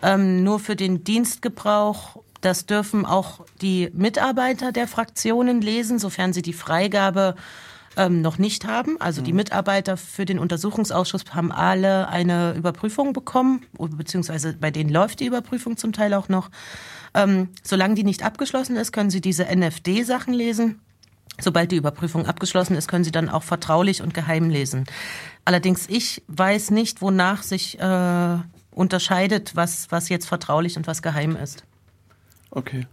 Ähm, 0.00 0.44
nur 0.44 0.60
für 0.60 0.76
den 0.76 1.02
Dienstgebrauch, 1.02 2.22
das 2.40 2.66
dürfen 2.66 3.04
auch 3.04 3.44
die 3.60 3.90
Mitarbeiter 3.92 4.70
der 4.70 4.86
Fraktionen 4.86 5.60
lesen, 5.60 5.98
sofern 5.98 6.32
sie 6.32 6.42
die 6.42 6.52
Freigabe 6.52 7.34
ähm, 7.96 8.22
noch 8.22 8.38
nicht 8.38 8.64
haben. 8.64 9.00
Also 9.00 9.20
die 9.20 9.32
mhm. 9.32 9.38
Mitarbeiter 9.38 9.96
für 9.96 10.24
den 10.24 10.38
Untersuchungsausschuss 10.38 11.24
haben 11.32 11.50
alle 11.50 12.08
eine 12.08 12.54
Überprüfung 12.54 13.12
bekommen, 13.12 13.66
beziehungsweise 13.76 14.52
bei 14.52 14.70
denen 14.70 14.90
läuft 14.90 15.18
die 15.18 15.26
Überprüfung 15.26 15.76
zum 15.76 15.92
Teil 15.92 16.14
auch 16.14 16.28
noch. 16.28 16.50
Ähm, 17.14 17.48
solange 17.64 17.96
die 17.96 18.04
nicht 18.04 18.22
abgeschlossen 18.22 18.76
ist, 18.76 18.92
können 18.92 19.10
sie 19.10 19.20
diese 19.20 19.44
NFD-Sachen 19.44 20.32
lesen. 20.32 20.80
Sobald 21.40 21.70
die 21.70 21.76
Überprüfung 21.76 22.26
abgeschlossen 22.26 22.76
ist, 22.76 22.88
können 22.88 23.04
Sie 23.04 23.12
dann 23.12 23.28
auch 23.28 23.42
vertraulich 23.42 24.02
und 24.02 24.12
geheim 24.14 24.50
lesen. 24.50 24.86
Allerdings, 25.44 25.86
ich 25.88 26.22
weiß 26.26 26.70
nicht, 26.72 27.00
wonach 27.00 27.42
sich 27.42 27.78
äh, 27.78 28.38
unterscheidet, 28.70 29.54
was, 29.54 29.90
was 29.90 30.08
jetzt 30.08 30.26
vertraulich 30.26 30.76
und 30.76 30.86
was 30.86 31.02
geheim 31.02 31.36
ist. 31.36 31.64
Okay. 32.50 32.86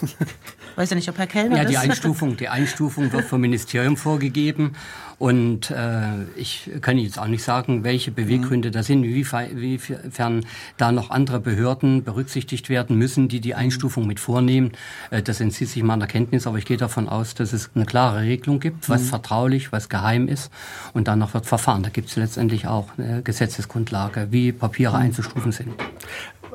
Weiß 0.76 0.90
ja 0.90 0.96
nicht, 0.96 1.08
ob 1.08 1.18
Herr 1.18 1.26
Kellner 1.26 1.56
Ja, 1.56 1.64
die 1.64 1.78
Einstufung, 1.78 2.36
die 2.36 2.48
Einstufung 2.48 3.10
wird 3.12 3.24
vom 3.24 3.40
Ministerium 3.40 3.96
vorgegeben 3.96 4.76
und 5.18 5.70
äh, 5.70 6.24
ich 6.36 6.70
kann 6.82 6.98
jetzt 6.98 7.18
auch 7.18 7.26
nicht 7.26 7.42
sagen, 7.42 7.84
welche 7.84 8.10
Beweggründe 8.10 8.68
mhm. 8.68 8.72
da 8.72 8.82
sind, 8.82 9.02
inwiefern 9.02 10.44
da 10.76 10.92
noch 10.92 11.08
andere 11.08 11.40
Behörden 11.40 12.04
berücksichtigt 12.04 12.68
werden 12.68 12.98
müssen, 12.98 13.28
die 13.28 13.40
die 13.40 13.54
Einstufung 13.54 14.06
mit 14.06 14.20
vornehmen. 14.20 14.72
Äh, 15.10 15.22
das 15.22 15.40
entzieht 15.40 15.70
sich 15.70 15.82
meiner 15.82 16.06
Kenntnis, 16.06 16.46
aber 16.46 16.58
ich 16.58 16.66
gehe 16.66 16.76
davon 16.76 17.08
aus, 17.08 17.34
dass 17.34 17.54
es 17.54 17.70
eine 17.74 17.86
klare 17.86 18.20
Regelung 18.20 18.60
gibt, 18.60 18.90
was 18.90 19.04
mhm. 19.04 19.06
vertraulich, 19.06 19.72
was 19.72 19.88
geheim 19.88 20.28
ist 20.28 20.52
und 20.92 21.08
danach 21.08 21.32
wird 21.32 21.46
verfahren. 21.46 21.82
Da 21.82 21.88
gibt 21.88 22.10
es 22.10 22.16
letztendlich 22.16 22.66
auch 22.66 22.90
eine 22.98 23.22
Gesetzesgrundlage, 23.22 24.28
wie 24.32 24.52
Papiere 24.52 24.98
mhm. 24.98 25.04
einzustufen 25.04 25.52
sind. 25.52 25.70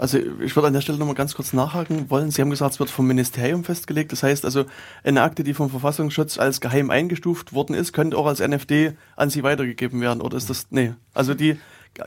Also 0.01 0.17
ich 0.17 0.55
würde 0.55 0.65
an 0.65 0.73
der 0.73 0.81
Stelle 0.81 0.97
nochmal 0.97 1.13
ganz 1.13 1.35
kurz 1.35 1.53
nachhaken 1.53 2.09
wollen. 2.09 2.31
Sie 2.31 2.41
haben 2.41 2.49
gesagt, 2.49 2.73
es 2.73 2.79
wird 2.79 2.89
vom 2.89 3.05
Ministerium 3.05 3.63
festgelegt. 3.63 4.11
Das 4.11 4.23
heißt 4.23 4.45
also, 4.45 4.65
eine 5.03 5.21
Akte, 5.21 5.43
die 5.43 5.53
vom 5.53 5.69
Verfassungsschutz 5.69 6.39
als 6.39 6.59
geheim 6.59 6.89
eingestuft 6.89 7.53
worden 7.53 7.75
ist, 7.75 7.93
könnte 7.93 8.17
auch 8.17 8.25
als 8.25 8.39
NFD 8.39 8.93
an 9.15 9.29
Sie 9.29 9.43
weitergegeben 9.43 10.01
werden. 10.01 10.21
Oder 10.21 10.37
ist 10.37 10.49
das, 10.49 10.65
nee, 10.71 10.95
also 11.13 11.35
die 11.35 11.59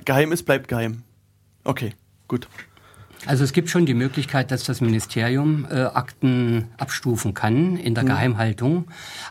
geheim 0.05 0.33
ist, 0.33 0.43
bleibt 0.43 0.67
geheim. 0.67 1.05
Okay, 1.63 1.93
gut. 2.27 2.49
Also 3.27 3.45
es 3.45 3.53
gibt 3.53 3.71
schon 3.71 3.87
die 3.87 3.95
Möglichkeit, 3.95 4.51
dass 4.51 4.65
das 4.65 4.81
Ministerium 4.81 5.67
äh, 5.71 5.83
Akten 5.83 6.69
abstufen 6.79 7.35
kann 7.35 7.77
in 7.77 7.95
der 7.95 8.05
mhm. 8.05 8.09
Geheimhaltung. 8.09 8.85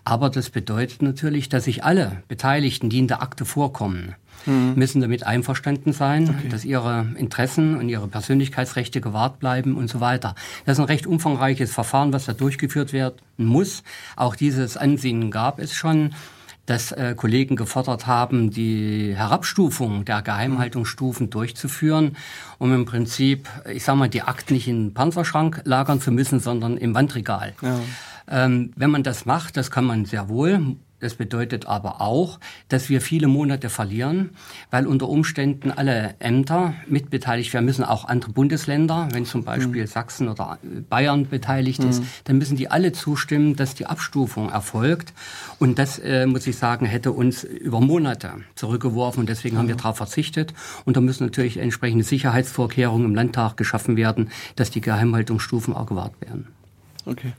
Aber 0.04 0.30
das 0.30 0.50
bedeutet 0.50 1.02
natürlich, 1.02 1.50
dass 1.50 1.66
sich 1.66 1.84
alle 1.84 2.24
Beteiligten, 2.28 2.90
die 2.90 3.00
in 3.00 3.08
der 3.08 3.22
Akte 3.22 3.46
vorkommen, 3.46 4.16
mhm. 4.46 4.74
müssen 4.76 5.02
damit 5.02 5.26
einverstanden 5.26 5.94
sein, 5.94 6.30
okay. 6.30 6.50
dass 6.50 6.66
ihre 6.66 7.08
Interessen 7.18 7.78
und 7.78 7.90
ihre 7.90 8.08
Persönlichkeitsrechte 8.08 9.02
gewahrt 9.02 9.40
bleiben 9.40 9.76
und 9.76 9.90
so 9.90 10.00
weiter. 10.00 10.36
Das 10.66 10.78
ist 10.78 10.80
ein 10.80 10.88
recht 10.88 11.08
umfangreiches 11.08 11.72
Verfahren, 11.72 12.14
was 12.14 12.26
da 12.26 12.34
durchgeführt 12.34 12.94
werden 12.94 13.16
muss. 13.38 13.84
Auch 14.16 14.36
dieses 14.36 14.78
Ansehen 14.78 15.32
gab 15.32 15.60
es 15.60 15.74
schon 15.74 16.14
dass 16.66 16.92
äh, 16.92 17.14
Kollegen 17.16 17.56
gefordert 17.56 18.08
haben, 18.08 18.50
die 18.50 19.14
Herabstufung 19.16 20.06
der 20.06 20.22
Geheimhaltungsstufen 20.22 21.30
durchzuführen, 21.30 22.16
um 22.58 22.74
im 22.74 22.86
Prinzip, 22.86 23.50
ich 23.72 23.84
sage 23.84 23.98
mal, 23.98 24.10
die 24.10 24.22
Akten 24.22 24.54
nicht 24.54 24.68
in 24.68 24.94
Panzerschrank 24.94 25.62
lagern 25.66 26.00
zu 26.00 26.12
müssen, 26.12 26.40
sondern 26.40 26.78
im 26.78 26.96
Wandregal. 26.96 27.54
Ja. 27.62 27.80
Ähm, 28.30 28.72
wenn 28.78 28.92
man 28.92 29.04
das 29.04 29.26
macht, 29.26 29.58
das 29.58 29.72
kann 29.72 29.84
man 29.84 30.06
sehr 30.06 30.30
wohl, 30.30 30.78
das 31.04 31.16
bedeutet 31.16 31.66
aber 31.68 32.02
auch, 32.02 32.40
dass 32.70 32.90
wir 32.90 33.02
viele 33.02 33.28
Monate 33.28 33.70
verlieren, 33.70 34.32
weil 34.72 34.88
unter 34.88 35.10
Umständen 35.10 35.72
alle 35.72 36.16
Ämter 36.20 36.74
mitbeteiligt 36.88 37.54
werden 37.54 37.66
müssen, 37.66 37.84
auch 37.84 38.06
andere 38.06 38.32
Bundesländer, 38.32 39.10
wenn 39.12 39.26
zum 39.26 39.44
Beispiel 39.44 39.84
mhm. 39.84 39.88
Sachsen 39.88 40.30
oder 40.30 40.58
Bayern 40.90 41.28
beteiligt 41.28 41.84
mhm. 41.84 41.90
ist, 41.90 42.04
dann 42.24 42.38
müssen 42.38 42.56
die 42.56 42.70
alle 42.72 42.94
zustimmen, 42.94 43.56
dass 43.56 43.76
die 43.76 43.86
Abstufung 43.86 44.50
erfolgt. 44.50 45.14
Und 45.60 45.78
das, 45.78 46.00
äh, 46.00 46.26
muss 46.26 46.48
ich 46.48 46.56
sagen, 46.56 46.86
hätte 46.86 47.12
uns 47.12 47.44
über 47.44 47.82
Monate 47.82 48.32
zurückgeworfen 48.56 49.22
und 49.22 49.30
deswegen 49.30 49.56
mhm. 49.56 49.60
haben 49.60 49.68
wir 49.68 49.76
darauf 49.76 49.98
verzichtet. 49.98 50.54
Und 50.86 50.98
da 50.98 51.02
müssen 51.02 51.26
natürlich 51.26 51.58
entsprechende 51.58 52.04
Sicherheitsvorkehrungen 52.04 53.08
im 53.08 53.16
Landtag 53.16 53.58
geschaffen 53.58 53.98
werden, 53.98 54.30
dass 54.56 54.72
die 54.72 54.82
Geheimhaltungsstufen 54.82 55.74
auch 55.74 55.86
gewahrt 55.86 56.14
werden. 56.22 56.48
Okay. 57.06 57.34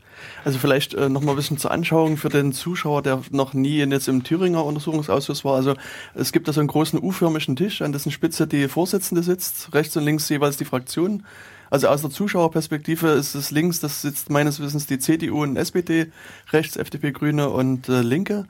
Also 0.44 0.58
vielleicht 0.58 0.92
äh, 0.94 1.08
noch 1.08 1.22
mal 1.22 1.32
ein 1.32 1.36
bisschen 1.36 1.56
zur 1.56 1.70
Anschauung 1.70 2.18
für 2.18 2.28
den 2.28 2.52
Zuschauer, 2.52 3.02
der 3.02 3.22
noch 3.30 3.54
nie 3.54 3.78
jetzt 3.78 4.08
im 4.08 4.22
Thüringer 4.22 4.64
Untersuchungsausschuss 4.64 5.44
war. 5.44 5.56
Also 5.56 5.74
es 6.14 6.32
gibt 6.32 6.48
da 6.48 6.52
so 6.52 6.60
einen 6.60 6.68
großen 6.68 7.02
U-förmigen 7.02 7.56
Tisch, 7.56 7.80
an 7.80 7.92
dessen 7.92 8.12
Spitze 8.12 8.46
die 8.46 8.68
Vorsitzende 8.68 9.22
sitzt, 9.22 9.72
rechts 9.72 9.96
und 9.96 10.04
links 10.04 10.28
jeweils 10.28 10.58
die 10.58 10.66
Fraktionen. 10.66 11.24
Also 11.70 11.88
aus 11.88 12.02
der 12.02 12.10
Zuschauerperspektive 12.10 13.08
ist 13.08 13.34
es 13.34 13.50
links, 13.50 13.80
das 13.80 14.02
sitzt 14.02 14.30
meines 14.30 14.60
Wissens 14.60 14.86
die 14.86 14.98
CDU 14.98 15.42
und 15.42 15.56
SPD, 15.56 16.12
rechts 16.52 16.76
FDP, 16.76 17.12
Grüne 17.12 17.48
und 17.48 17.88
äh, 17.88 18.02
Linke. 18.02 18.46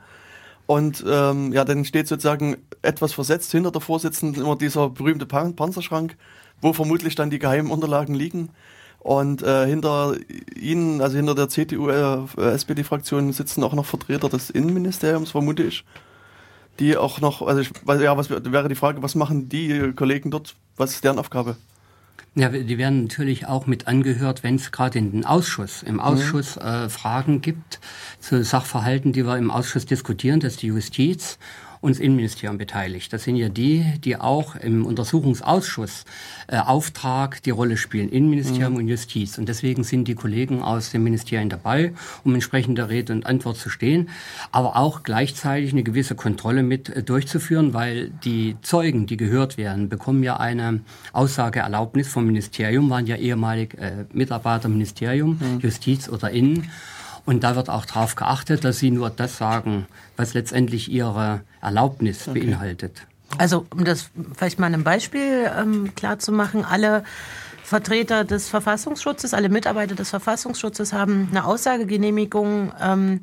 Und 0.66 1.04
ähm, 1.06 1.52
ja, 1.52 1.64
dann 1.64 1.84
steht 1.84 2.08
sozusagen 2.08 2.56
etwas 2.82 3.12
versetzt 3.12 3.52
hinter 3.52 3.70
der 3.70 3.80
Vorsitzenden 3.80 4.42
immer 4.42 4.56
dieser 4.56 4.90
berühmte 4.90 5.26
Pan 5.26 5.54
Panzerschrank, 5.54 6.16
wo 6.60 6.72
vermutlich 6.72 7.14
dann 7.14 7.30
die 7.30 7.38
geheimen 7.38 7.70
Unterlagen 7.70 8.14
liegen. 8.14 8.50
Und 9.04 9.42
äh, 9.42 9.66
hinter 9.66 10.16
Ihnen, 10.58 11.02
also 11.02 11.18
hinter 11.18 11.34
der 11.34 11.50
CDU-SPD-Fraktion, 11.50 13.28
äh, 13.28 13.32
sitzen 13.34 13.62
auch 13.62 13.74
noch 13.74 13.84
Vertreter 13.84 14.30
des 14.30 14.48
Innenministeriums, 14.48 15.30
vermute 15.30 15.62
ich. 15.62 15.84
Die 16.80 16.96
auch 16.96 17.20
noch, 17.20 17.42
also 17.42 17.60
ich, 17.60 17.70
ja, 17.86 18.16
was 18.16 18.30
wäre 18.30 18.68
die 18.70 18.74
Frage, 18.74 19.02
was 19.02 19.14
machen 19.14 19.50
die 19.50 19.92
Kollegen 19.94 20.30
dort? 20.30 20.56
Was 20.78 20.92
ist 20.92 21.04
deren 21.04 21.18
Aufgabe? 21.18 21.56
Ja, 22.34 22.48
die 22.48 22.78
werden 22.78 23.02
natürlich 23.02 23.46
auch 23.46 23.66
mit 23.66 23.88
angehört, 23.88 24.42
wenn 24.42 24.54
es 24.54 24.72
gerade 24.72 24.98
in 24.98 25.12
den 25.12 25.26
Ausschuss, 25.26 25.82
im 25.82 26.00
Ausschuss 26.00 26.56
äh, 26.56 26.88
Fragen 26.88 27.42
gibt 27.42 27.80
zu 28.20 28.42
Sachverhalten, 28.42 29.12
die 29.12 29.26
wir 29.26 29.36
im 29.36 29.50
Ausschuss 29.50 29.84
diskutieren, 29.84 30.40
das 30.40 30.54
ist 30.54 30.62
die 30.62 30.68
Justiz 30.68 31.38
und 31.84 31.90
das 31.90 32.00
Innenministerium 32.00 32.56
beteiligt. 32.56 33.12
Das 33.12 33.24
sind 33.24 33.36
ja 33.36 33.50
die, 33.50 33.84
die 34.02 34.16
auch 34.16 34.56
im 34.56 34.86
Untersuchungsausschuss 34.86 36.06
äh, 36.46 36.56
Auftrag 36.56 37.42
die 37.42 37.50
Rolle 37.50 37.76
spielen, 37.76 38.08
Innenministerium 38.08 38.72
mhm. 38.72 38.78
und 38.78 38.88
Justiz. 38.88 39.36
Und 39.36 39.50
deswegen 39.50 39.84
sind 39.84 40.08
die 40.08 40.14
Kollegen 40.14 40.62
aus 40.62 40.92
den 40.92 41.02
Ministerien 41.02 41.50
dabei, 41.50 41.92
um 42.24 42.32
entsprechende 42.32 42.88
Rede 42.88 43.12
und 43.12 43.26
Antwort 43.26 43.58
zu 43.58 43.68
stehen, 43.68 44.08
aber 44.50 44.76
auch 44.76 45.02
gleichzeitig 45.02 45.72
eine 45.72 45.82
gewisse 45.82 46.14
Kontrolle 46.14 46.62
mit 46.62 46.88
äh, 46.88 47.02
durchzuführen, 47.02 47.74
weil 47.74 48.08
die 48.24 48.56
Zeugen, 48.62 49.04
die 49.06 49.18
gehört 49.18 49.58
werden, 49.58 49.90
bekommen 49.90 50.22
ja 50.22 50.38
eine 50.38 50.80
Aussageerlaubnis 51.12 52.08
vom 52.08 52.24
Ministerium, 52.24 52.88
waren 52.88 53.06
ja 53.06 53.16
ehemalig 53.16 53.74
äh, 53.74 54.06
Mitarbeiter 54.14 54.70
Ministerium, 54.70 55.38
mhm. 55.38 55.60
Justiz 55.60 56.08
oder 56.08 56.30
Innen. 56.30 56.70
Und 57.26 57.42
da 57.42 57.56
wird 57.56 57.70
auch 57.70 57.86
darauf 57.86 58.16
geachtet, 58.16 58.64
dass 58.64 58.78
sie 58.78 58.90
nur 58.90 59.10
das 59.10 59.38
sagen, 59.38 59.86
was 60.16 60.34
letztendlich 60.34 60.90
ihre 60.90 61.40
Erlaubnis 61.60 62.28
okay. 62.28 62.40
beinhaltet. 62.40 63.06
Also 63.38 63.66
um 63.70 63.84
das 63.84 64.10
vielleicht 64.36 64.58
mal 64.58 64.72
ein 64.72 64.84
Beispiel 64.84 65.50
ähm, 65.58 65.94
klar 65.94 66.18
zu 66.18 66.32
machen, 66.32 66.64
alle 66.64 67.02
Vertreter 67.64 68.24
des 68.24 68.48
Verfassungsschutzes, 68.48 69.32
alle 69.32 69.48
Mitarbeiter 69.48 69.94
des 69.94 70.10
Verfassungsschutzes 70.10 70.92
haben 70.92 71.28
eine 71.30 71.46
Aussagegenehmigung 71.46 72.72
ähm, 72.80 73.20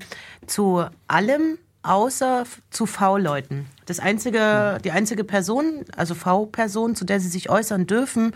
zu 0.47 0.83
allem, 1.07 1.59
außer 1.83 2.45
zu 2.71 2.85
V-Leuten. 2.87 3.67
Das 3.85 3.99
einzige, 3.99 4.79
die 4.83 4.91
einzige 4.91 5.23
Person, 5.23 5.85
also 5.95 6.15
V-Person, 6.15 6.95
zu 6.95 7.05
der 7.05 7.19
sie 7.19 7.29
sich 7.29 7.49
äußern 7.49 7.87
dürfen, 7.87 8.33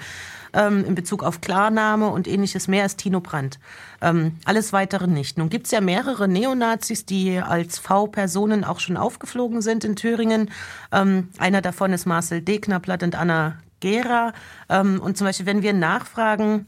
ähm, 0.56 0.86
in 0.86 0.96
Bezug 0.96 1.24
auf 1.24 1.42
Klarname 1.42 2.08
und 2.08 2.28
ähnliches 2.28 2.68
mehr 2.68 2.86
ist 2.86 2.98
Tino 2.98 3.20
Brandt. 3.20 3.60
Ähm, 4.02 4.38
alles 4.46 4.74
weitere 4.74 5.08
nicht. 5.08 5.38
Nun 5.38 5.50
gibt 5.50 5.66
es 5.66 5.72
ja 5.72 5.82
mehrere 5.82 6.28
Neonazis, 6.28 7.06
die 7.06 7.38
als 7.40 7.78
V-Personen 7.78 8.64
auch 8.64 8.80
schon 8.80 8.98
aufgeflogen 8.98 9.62
sind 9.62 9.84
in 9.84 9.96
Thüringen. 9.96 10.52
Ähm, 10.92 11.30
einer 11.38 11.62
davon 11.62 11.94
ist 11.94 12.06
Marcel 12.06 12.42
Degnerblatt 12.42 13.04
und 13.04 13.16
Anna 13.16 13.58
Gera. 13.80 14.34
Ähm, 14.70 15.00
und 15.02 15.18
zum 15.18 15.28
Beispiel, 15.28 15.46
wenn 15.46 15.62
wir 15.62 15.74
nachfragen, 15.74 16.68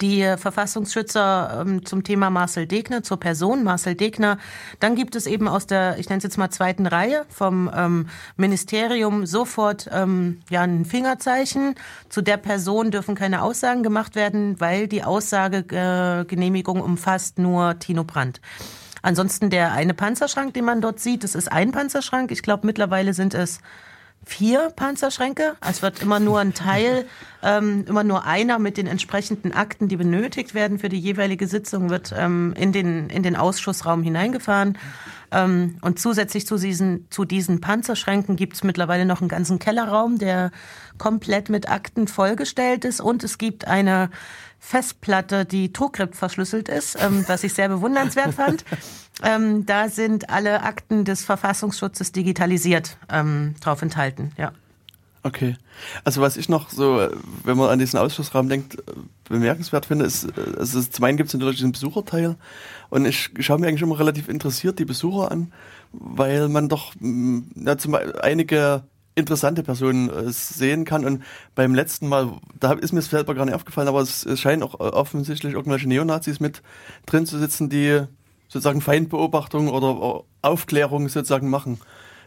die 0.00 0.34
Verfassungsschützer 0.36 1.64
ähm, 1.66 1.84
zum 1.84 2.04
Thema 2.04 2.30
Marcel 2.30 2.66
Degner, 2.66 3.02
zur 3.02 3.18
Person 3.18 3.64
Marcel 3.64 3.94
Degner. 3.94 4.38
Dann 4.80 4.94
gibt 4.94 5.16
es 5.16 5.26
eben 5.26 5.48
aus 5.48 5.66
der, 5.66 5.98
ich 5.98 6.08
nenne 6.08 6.18
es 6.18 6.24
jetzt 6.24 6.38
mal 6.38 6.50
zweiten 6.50 6.86
Reihe 6.86 7.24
vom 7.28 7.70
ähm, 7.74 8.08
Ministerium 8.36 9.26
sofort 9.26 9.88
ähm, 9.92 10.40
ja 10.50 10.62
ein 10.62 10.84
Fingerzeichen. 10.84 11.74
Zu 12.08 12.22
der 12.22 12.36
Person 12.36 12.90
dürfen 12.90 13.14
keine 13.14 13.42
Aussagen 13.42 13.82
gemacht 13.82 14.14
werden, 14.14 14.60
weil 14.60 14.88
die 14.88 15.04
Aussagegenehmigung 15.04 16.80
umfasst 16.80 17.38
nur 17.38 17.78
Tino 17.78 18.04
Brandt. 18.04 18.40
Ansonsten 19.02 19.50
der 19.50 19.72
eine 19.72 19.94
Panzerschrank, 19.94 20.54
den 20.54 20.64
man 20.64 20.80
dort 20.80 21.00
sieht, 21.00 21.24
das 21.24 21.34
ist 21.34 21.50
ein 21.50 21.72
Panzerschrank. 21.72 22.30
Ich 22.30 22.42
glaube, 22.42 22.66
mittlerweile 22.66 23.14
sind 23.14 23.34
es 23.34 23.60
vier 24.24 24.70
Panzerschränke. 24.74 25.56
Es 25.68 25.82
wird 25.82 26.00
immer 26.02 26.20
nur 26.20 26.40
ein 26.40 26.54
Teil, 26.54 27.06
ähm, 27.42 27.84
immer 27.88 28.04
nur 28.04 28.24
einer 28.24 28.58
mit 28.58 28.76
den 28.76 28.86
entsprechenden 28.86 29.52
Akten, 29.52 29.88
die 29.88 29.96
benötigt 29.96 30.54
werden 30.54 30.78
für 30.78 30.88
die 30.88 30.98
jeweilige 30.98 31.46
Sitzung, 31.46 31.90
wird 31.90 32.14
ähm, 32.16 32.54
in, 32.56 32.72
den, 32.72 33.10
in 33.10 33.22
den 33.22 33.36
Ausschussraum 33.36 34.02
hineingefahren. 34.02 34.78
Ähm, 35.32 35.78
und 35.80 35.98
zusätzlich 35.98 36.46
zu 36.46 36.56
diesen, 36.56 37.06
zu 37.10 37.24
diesen 37.24 37.60
Panzerschränken 37.60 38.36
gibt 38.36 38.54
es 38.54 38.64
mittlerweile 38.64 39.06
noch 39.06 39.20
einen 39.20 39.28
ganzen 39.28 39.58
Kellerraum, 39.58 40.18
der 40.18 40.50
komplett 40.98 41.48
mit 41.48 41.68
Akten 41.68 42.06
vollgestellt 42.06 42.84
ist. 42.84 43.00
Und 43.00 43.24
es 43.24 43.38
gibt 43.38 43.66
eine 43.66 44.10
Festplatte, 44.58 45.44
die 45.44 45.72
TrueCrypt 45.72 46.14
verschlüsselt 46.14 46.68
ist, 46.68 46.96
ähm, 47.02 47.24
was 47.26 47.42
ich 47.42 47.54
sehr 47.54 47.68
bewundernswert 47.68 48.34
fand. 48.34 48.64
Ähm, 49.22 49.66
da 49.66 49.88
sind 49.88 50.30
alle 50.30 50.62
Akten 50.62 51.04
des 51.04 51.24
Verfassungsschutzes 51.24 52.12
digitalisiert 52.12 52.96
ähm, 53.10 53.54
drauf 53.60 53.82
enthalten, 53.82 54.32
ja. 54.38 54.52
Okay. 55.24 55.56
Also 56.02 56.20
was 56.20 56.36
ich 56.36 56.48
noch 56.48 56.70
so, 56.70 57.08
wenn 57.44 57.56
man 57.56 57.70
an 57.70 57.78
diesen 57.78 57.98
Ausschussraum 57.98 58.48
denkt, 58.48 58.82
bemerkenswert 59.28 59.86
finde, 59.86 60.04
ist, 60.04 60.26
also 60.58 60.82
zum 60.82 61.04
einen 61.04 61.16
gibt 61.16 61.28
es 61.28 61.34
natürlich 61.34 61.60
den 61.60 61.72
Besucherteil 61.72 62.36
und 62.90 63.06
ich 63.06 63.30
schaue 63.38 63.60
mir 63.60 63.68
eigentlich 63.68 63.82
immer 63.82 63.98
relativ 63.98 64.28
interessiert 64.28 64.80
die 64.80 64.84
Besucher 64.84 65.30
an, 65.30 65.52
weil 65.92 66.48
man 66.48 66.68
doch 66.68 66.92
ja, 67.00 67.78
zum, 67.78 67.96
einige 68.20 68.82
interessante 69.14 69.62
Personen 69.62 70.10
äh, 70.10 70.32
sehen 70.32 70.84
kann. 70.84 71.04
Und 71.04 71.22
beim 71.54 71.74
letzten 71.74 72.08
Mal, 72.08 72.32
da 72.58 72.72
ist 72.72 72.92
mir 72.92 73.02
selber 73.02 73.34
gar 73.34 73.44
nicht 73.44 73.54
aufgefallen, 73.54 73.88
aber 73.88 74.00
es, 74.00 74.24
es 74.24 74.40
scheinen 74.40 74.62
auch 74.62 74.80
offensichtlich 74.80 75.52
irgendwelche 75.52 75.88
Neonazis 75.88 76.40
mit 76.40 76.62
drin 77.06 77.26
zu 77.26 77.38
sitzen, 77.38 77.68
die 77.68 78.02
sozusagen 78.52 78.82
Feindbeobachtung 78.82 79.68
oder 79.68 80.24
Aufklärung 80.42 81.08
sozusagen 81.08 81.48
machen. 81.48 81.80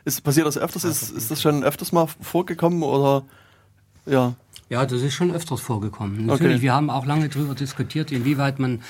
Ist, 0.06 0.24
passiert 0.24 0.48
das 0.48 0.58
öfters? 0.58 0.84
Ist, 0.84 1.12
ist 1.12 1.30
das 1.30 1.42
schon 1.42 1.64
öfters 1.64 1.92
mal 1.92 2.08
vorgekommen 2.08 2.82
oder 2.82 3.24
ja? 4.08 4.34
Ja, 4.68 4.84
das 4.88 5.04
ist 5.04 5.14
schon 5.14 5.32
öfters 5.32 5.62
vorgekommen. 5.62 6.26
Natürlich, 6.26 6.56
okay. 6.56 6.64
wir 6.64 6.74
haben 6.74 6.90
auch 6.90 7.06
lange 7.06 7.30
darüber 7.30 7.54
diskutiert, 7.54 8.12
inwieweit 8.12 8.58
man 8.58 8.82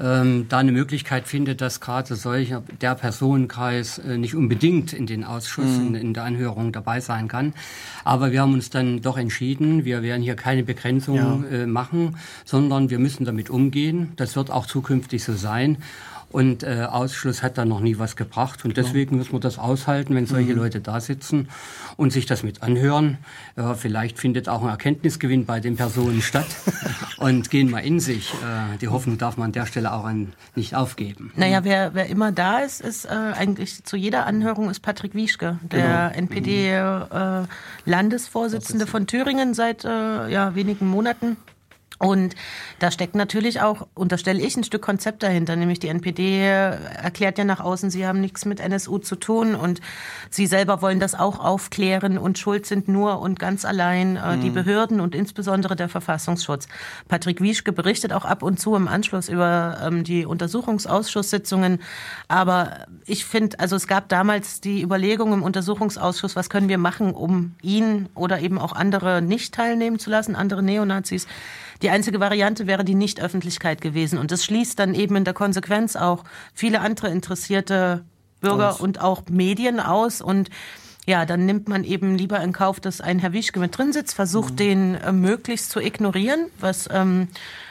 ähm, 0.00 0.46
da 0.48 0.58
eine 0.58 0.72
Möglichkeit 0.72 1.28
findet, 1.28 1.60
dass 1.60 1.80
gerade 1.80 2.16
solcher 2.16 2.64
der 2.80 2.96
Personenkreis 2.96 3.98
äh, 3.98 4.18
nicht 4.18 4.34
unbedingt 4.34 4.92
in 4.92 5.06
den 5.06 5.22
Ausschuss, 5.22 5.78
mhm. 5.78 5.86
in, 5.86 5.94
in, 5.94 6.14
der 6.14 6.24
Anhörung 6.24 6.72
dabei 6.72 6.98
sein 6.98 7.28
kann. 7.28 7.54
Aber 8.02 8.32
wir 8.32 8.40
haben 8.40 8.54
uns 8.54 8.70
dann 8.70 9.02
doch 9.02 9.16
entschieden, 9.16 9.84
wir 9.84 10.02
werden 10.02 10.22
hier 10.22 10.34
keine 10.34 10.64
Begrenzung 10.64 11.16
ja. 11.16 11.58
äh, 11.58 11.66
machen, 11.66 12.16
sondern 12.44 12.90
wir 12.90 12.98
müssen 12.98 13.24
damit 13.24 13.50
umgehen. 13.50 14.12
Das 14.16 14.34
wird 14.34 14.50
auch 14.50 14.66
zukünftig 14.66 15.22
so 15.22 15.34
sein. 15.34 15.78
Und 16.30 16.62
äh, 16.62 16.86
Ausschluss 16.88 17.42
hat 17.42 17.58
da 17.58 17.64
noch 17.64 17.80
nie 17.80 17.98
was 17.98 18.14
gebracht. 18.14 18.64
Und 18.64 18.76
deswegen 18.76 19.16
müssen 19.16 19.32
wir 19.32 19.40
das 19.40 19.58
aushalten, 19.58 20.14
wenn 20.14 20.26
solche 20.26 20.52
mhm. 20.52 20.58
Leute 20.58 20.80
da 20.80 21.00
sitzen 21.00 21.48
und 21.96 22.12
sich 22.12 22.26
das 22.26 22.44
mit 22.44 22.62
anhören. 22.62 23.18
Ja, 23.56 23.74
vielleicht 23.74 24.18
findet 24.18 24.48
auch 24.48 24.62
ein 24.62 24.68
Erkenntnisgewinn 24.68 25.44
bei 25.44 25.58
den 25.58 25.74
Personen 25.76 26.22
statt 26.22 26.46
und 27.18 27.50
gehen 27.50 27.68
mal 27.70 27.80
in 27.80 27.98
sich. 27.98 28.32
Äh, 28.32 28.78
die 28.80 28.86
Hoffnung 28.88 29.18
darf 29.18 29.36
man 29.36 29.46
an 29.46 29.52
der 29.52 29.66
Stelle 29.66 29.92
auch 29.92 30.04
an, 30.04 30.32
nicht 30.54 30.76
aufgeben. 30.76 31.32
Naja, 31.34 31.64
wer, 31.64 31.94
wer 31.94 32.06
immer 32.06 32.30
da 32.30 32.58
ist, 32.58 32.80
ist 32.80 33.06
äh, 33.06 33.08
eigentlich 33.08 33.82
zu 33.84 33.96
jeder 33.96 34.26
Anhörung 34.26 34.70
ist 34.70 34.80
Patrick 34.80 35.14
Wieschke, 35.14 35.58
der 35.62 36.12
genau. 36.14 36.26
NPD-Landesvorsitzende 36.26 38.84
mhm. 38.84 38.88
äh, 38.88 38.90
von 38.90 39.08
Thüringen 39.08 39.54
seit 39.54 39.84
äh, 39.84 40.28
ja, 40.28 40.54
wenigen 40.54 40.86
Monaten. 40.86 41.36
Und 42.02 42.34
da 42.78 42.90
steckt 42.90 43.14
natürlich 43.14 43.60
auch, 43.60 43.86
unterstelle 43.92 44.40
ich, 44.40 44.56
ein 44.56 44.64
Stück 44.64 44.80
Konzept 44.80 45.22
dahinter, 45.22 45.54
nämlich 45.54 45.80
die 45.80 45.88
NPD 45.88 46.46
erklärt 46.46 47.36
ja 47.36 47.44
nach 47.44 47.60
außen, 47.60 47.90
sie 47.90 48.06
haben 48.06 48.22
nichts 48.22 48.46
mit 48.46 48.58
NSU 48.58 48.96
zu 48.96 49.16
tun 49.16 49.54
und 49.54 49.82
sie 50.30 50.46
selber 50.46 50.80
wollen 50.80 50.98
das 50.98 51.14
auch 51.14 51.38
aufklären 51.38 52.16
und 52.16 52.38
schuld 52.38 52.64
sind 52.64 52.88
nur 52.88 53.20
und 53.20 53.38
ganz 53.38 53.66
allein 53.66 54.16
äh, 54.16 54.36
mhm. 54.36 54.40
die 54.40 54.48
Behörden 54.48 54.98
und 54.98 55.14
insbesondere 55.14 55.76
der 55.76 55.90
Verfassungsschutz. 55.90 56.68
Patrick 57.08 57.42
Wieschke 57.42 57.70
berichtet 57.70 58.14
auch 58.14 58.24
ab 58.24 58.42
und 58.42 58.58
zu 58.58 58.74
im 58.76 58.88
Anschluss 58.88 59.28
über 59.28 59.76
ähm, 59.84 60.02
die 60.02 60.24
Untersuchungsausschusssitzungen, 60.24 61.80
aber 62.28 62.86
ich 63.04 63.26
finde, 63.26 63.60
also 63.60 63.76
es 63.76 63.86
gab 63.86 64.08
damals 64.08 64.62
die 64.62 64.80
Überlegung 64.80 65.34
im 65.34 65.42
Untersuchungsausschuss, 65.42 66.34
was 66.34 66.48
können 66.48 66.70
wir 66.70 66.78
machen, 66.78 67.12
um 67.12 67.56
ihn 67.60 68.08
oder 68.14 68.40
eben 68.40 68.58
auch 68.58 68.72
andere 68.72 69.20
nicht 69.20 69.52
teilnehmen 69.52 69.98
zu 69.98 70.08
lassen, 70.08 70.34
andere 70.34 70.62
Neonazis. 70.62 71.26
Die 71.82 71.90
einzige 71.90 72.20
Variante 72.20 72.66
wäre 72.66 72.84
die 72.84 72.94
Nichtöffentlichkeit 72.94 73.80
gewesen. 73.80 74.18
Und 74.18 74.30
das 74.30 74.44
schließt 74.44 74.78
dann 74.78 74.94
eben 74.94 75.16
in 75.16 75.24
der 75.24 75.34
Konsequenz 75.34 75.96
auch 75.96 76.24
viele 76.54 76.80
andere 76.80 77.08
interessierte 77.08 78.04
Bürger 78.40 78.70
aus. 78.70 78.80
und 78.80 79.00
auch 79.00 79.22
Medien 79.30 79.80
aus. 79.80 80.20
Und 80.20 80.50
ja, 81.06 81.24
dann 81.24 81.46
nimmt 81.46 81.68
man 81.68 81.84
eben 81.84 82.16
lieber 82.16 82.40
in 82.40 82.52
Kauf, 82.52 82.80
dass 82.80 83.00
ein 83.00 83.18
Herr 83.18 83.32
Wischke 83.32 83.58
mit 83.58 83.76
drin 83.76 83.92
sitzt, 83.92 84.14
versucht 84.14 84.54
mhm. 84.54 84.56
den 84.56 84.94
äh, 84.96 85.12
möglichst 85.12 85.70
zu 85.70 85.80
ignorieren, 85.80 86.46
was 86.58 86.88
ähm, 86.92 87.28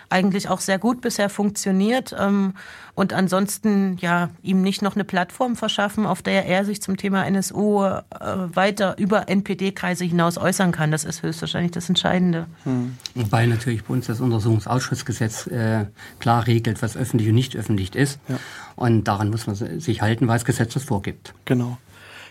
eigentlich 0.10 0.50
auch 0.50 0.60
sehr 0.60 0.80
gut 0.80 1.02
bisher 1.02 1.30
funktioniert. 1.30 2.15
Ähm, 2.17 2.54
und 2.95 3.13
ansonsten 3.13 3.98
ja 4.02 4.30
ihm 4.41 4.62
nicht 4.62 4.82
noch 4.82 4.95
eine 4.95 5.06
Plattform 5.06 5.56
verschaffen, 5.56 6.06
auf 6.06 6.22
der 6.22 6.45
er 6.45 6.65
sich 6.65 6.82
zum 6.82 6.98
Thema 6.98 7.26
NSU 7.26 7.84
äh, 7.84 8.02
weiter 8.19 8.98
über 8.98 9.30
NPD-Kreise 9.30 10.04
hinaus 10.04 10.38
äußern 10.38 10.72
kann. 10.72 10.91
Das 10.91 11.06
ist 11.06 11.24
höchstwahrscheinlich 11.24 11.72
das 11.72 11.88
Entscheidende. 11.88 12.48
Hm. 12.63 12.98
Wobei 13.15 13.45
natürlich 13.45 13.86
bei 13.86 13.93
uns 13.93 14.08
das 14.08 14.19
Untersuchungsausschussgesetz 14.19 15.48
äh, 15.48 15.86
klar 16.19 16.45
regelt, 16.48 16.82
was 16.82 16.98
öffentlich 16.98 17.30
und 17.30 17.36
nicht 17.36 17.56
öffentlich 17.56 17.95
ist. 17.95 18.19
Ja. 18.28 18.38
Und 18.76 19.06
daran 19.06 19.30
muss 19.30 19.48
man 19.48 19.56
sich 19.56 20.02
halten, 20.02 20.28
weil 20.28 20.36
das 20.36 20.45
Gesetz 20.45 20.74
das 20.74 20.84
vorgibt. 20.84 21.34
Genau. 21.45 21.78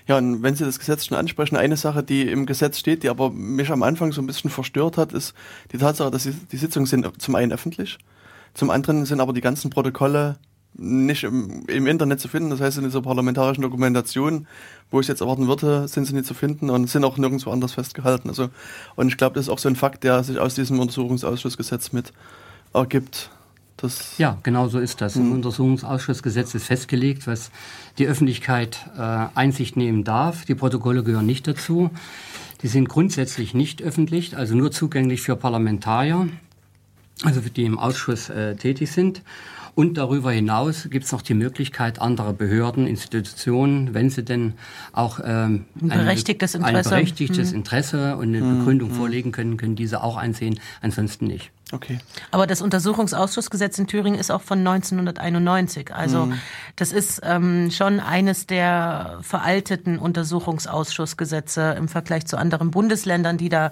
Ja, 0.08 0.16
und 0.16 0.42
wenn 0.42 0.56
Sie 0.56 0.64
das 0.64 0.78
Gesetz 0.78 1.04
schon 1.04 1.18
ansprechen, 1.18 1.56
eine 1.56 1.76
Sache, 1.76 2.02
die 2.02 2.22
im 2.22 2.46
Gesetz 2.46 2.78
steht, 2.78 3.02
die 3.02 3.10
aber 3.10 3.30
mich 3.30 3.70
am 3.70 3.82
Anfang 3.82 4.10
so 4.12 4.22
ein 4.22 4.26
bisschen 4.26 4.50
verstört 4.50 4.96
hat, 4.96 5.12
ist 5.12 5.34
die 5.70 5.76
Tatsache, 5.76 6.10
dass 6.10 6.22
die, 6.24 6.56
Sitzungen 6.56 6.86
sind 6.86 7.20
zum 7.20 7.34
einen 7.34 7.52
öffentlich, 7.52 7.98
zum 8.54 8.70
anderen 8.70 9.04
sind 9.04 9.20
aber 9.20 9.34
die 9.34 9.42
ganzen 9.42 9.70
Protokolle 9.70 10.38
nicht 10.74 11.24
im, 11.24 11.66
im, 11.66 11.86
Internet 11.86 12.20
zu 12.20 12.28
finden. 12.28 12.48
Das 12.48 12.60
heißt, 12.60 12.78
in 12.78 12.84
dieser 12.84 13.02
parlamentarischen 13.02 13.62
Dokumentation, 13.62 14.46
wo 14.90 15.00
ich 15.00 15.08
jetzt 15.08 15.20
erwarten 15.20 15.46
würde, 15.46 15.88
sind 15.88 16.06
sie 16.06 16.14
nicht 16.14 16.26
zu 16.26 16.34
finden 16.34 16.70
und 16.70 16.88
sind 16.88 17.04
auch 17.04 17.18
nirgendwo 17.18 17.50
anders 17.50 17.74
festgehalten. 17.74 18.30
Also, 18.30 18.48
und 18.96 19.08
ich 19.08 19.18
glaube, 19.18 19.34
das 19.34 19.46
ist 19.46 19.50
auch 19.50 19.58
so 19.58 19.68
ein 19.68 19.76
Fakt, 19.76 20.04
der 20.04 20.24
sich 20.24 20.38
aus 20.38 20.54
diesem 20.54 20.80
Untersuchungsausschussgesetz 20.80 21.92
mit 21.92 22.14
ergibt. 22.72 23.30
Das 23.78 24.18
ja, 24.18 24.36
genau 24.42 24.66
so 24.66 24.80
ist 24.80 25.00
das. 25.00 25.14
Im 25.14 25.26
hm. 25.26 25.32
Untersuchungsausschussgesetz 25.34 26.54
ist 26.54 26.64
festgelegt, 26.64 27.26
was 27.26 27.50
die 27.96 28.06
Öffentlichkeit 28.06 28.78
äh, 28.96 29.26
Einsicht 29.34 29.76
nehmen 29.76 30.02
darf. 30.02 30.44
Die 30.44 30.56
Protokolle 30.56 31.04
gehören 31.04 31.26
nicht 31.26 31.46
dazu. 31.46 31.90
Die 32.62 32.68
sind 32.68 32.88
grundsätzlich 32.88 33.54
nicht 33.54 33.80
öffentlich, 33.80 34.36
also 34.36 34.56
nur 34.56 34.72
zugänglich 34.72 35.22
für 35.22 35.36
Parlamentarier, 35.36 36.28
also 37.22 37.40
die 37.40 37.64
im 37.64 37.78
Ausschuss 37.78 38.30
äh, 38.30 38.56
tätig 38.56 38.90
sind. 38.90 39.22
Und 39.78 39.96
darüber 39.96 40.32
hinaus 40.32 40.88
gibt 40.90 41.04
es 41.04 41.12
noch 41.12 41.22
die 41.22 41.34
Möglichkeit, 41.34 42.00
andere 42.00 42.32
Behörden, 42.32 42.88
Institutionen, 42.88 43.94
wenn 43.94 44.10
sie 44.10 44.24
denn 44.24 44.54
auch 44.92 45.20
ähm, 45.22 45.66
ein 45.80 45.88
berechtigtes 45.90 46.56
Interesse, 46.56 46.76
ein 46.76 46.82
berechtigtes 46.82 47.50
mhm. 47.52 47.58
Interesse 47.58 48.16
und 48.16 48.34
eine 48.34 48.40
mhm. 48.40 48.58
Begründung 48.58 48.88
mhm. 48.88 48.94
vorlegen 48.94 49.30
können, 49.30 49.56
können 49.56 49.76
diese 49.76 50.02
auch 50.02 50.16
einsehen, 50.16 50.58
ansonsten 50.80 51.28
nicht. 51.28 51.52
Okay. 51.70 52.00
Aber 52.32 52.48
das 52.48 52.60
Untersuchungsausschussgesetz 52.60 53.78
in 53.78 53.86
Thüringen 53.86 54.18
ist 54.18 54.32
auch 54.32 54.42
von 54.42 54.58
1991. 54.66 55.94
Also 55.94 56.26
mhm. 56.26 56.40
das 56.74 56.90
ist 56.90 57.20
ähm, 57.22 57.70
schon 57.70 58.00
eines 58.00 58.48
der 58.48 59.20
veralteten 59.22 60.00
Untersuchungsausschussgesetze 60.00 61.76
im 61.78 61.86
Vergleich 61.86 62.26
zu 62.26 62.36
anderen 62.36 62.72
Bundesländern, 62.72 63.38
die 63.38 63.48
da 63.48 63.70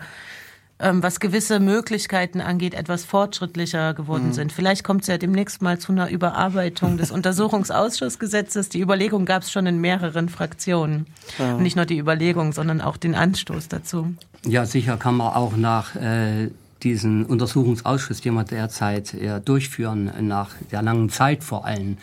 was 0.78 1.20
gewisse 1.20 1.58
Möglichkeiten 1.58 2.40
angeht, 2.40 2.74
etwas 2.74 3.04
fortschrittlicher 3.04 3.94
geworden 3.94 4.28
mhm. 4.28 4.32
sind. 4.32 4.52
Vielleicht 4.52 4.84
kommt 4.84 5.02
es 5.02 5.06
ja 5.06 5.16
demnächst 5.16 5.62
mal 5.62 5.78
zu 5.78 5.92
einer 5.92 6.10
Überarbeitung 6.10 6.98
des 6.98 7.10
Untersuchungsausschussgesetzes. 7.12 8.68
Die 8.68 8.80
Überlegung 8.80 9.24
gab 9.24 9.42
es 9.42 9.50
schon 9.50 9.66
in 9.66 9.80
mehreren 9.80 10.28
Fraktionen. 10.28 11.06
Ja. 11.38 11.54
Und 11.54 11.62
nicht 11.62 11.76
nur 11.76 11.86
die 11.86 11.98
Überlegung, 11.98 12.52
sondern 12.52 12.80
auch 12.80 12.98
den 12.98 13.14
Anstoß 13.14 13.68
dazu. 13.68 14.14
Ja, 14.44 14.66
sicher 14.66 14.98
kann 14.98 15.16
man 15.16 15.32
auch 15.32 15.56
nach 15.56 15.96
äh, 15.96 16.50
diesen 16.82 17.24
Untersuchungsausschuss, 17.24 18.20
den 18.20 18.34
wir 18.34 18.44
derzeit 18.44 19.14
äh, 19.14 19.40
durchführen, 19.40 20.12
nach 20.20 20.50
der 20.70 20.82
langen 20.82 21.08
Zeit 21.08 21.42
vor 21.42 21.64
allem. 21.64 21.96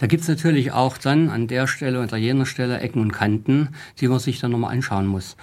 Da 0.00 0.06
gibt 0.06 0.22
es 0.22 0.28
natürlich 0.28 0.72
auch 0.72 0.98
dann 0.98 1.30
an 1.30 1.48
der 1.48 1.66
Stelle 1.66 2.00
und 2.00 2.12
an 2.12 2.20
jener 2.20 2.46
Stelle 2.46 2.78
Ecken 2.80 3.00
und 3.00 3.12
Kanten, 3.12 3.70
die 4.00 4.08
man 4.08 4.18
sich 4.18 4.38
dann 4.38 4.50
nochmal 4.50 4.74
anschauen 4.74 5.06
muss. 5.06 5.36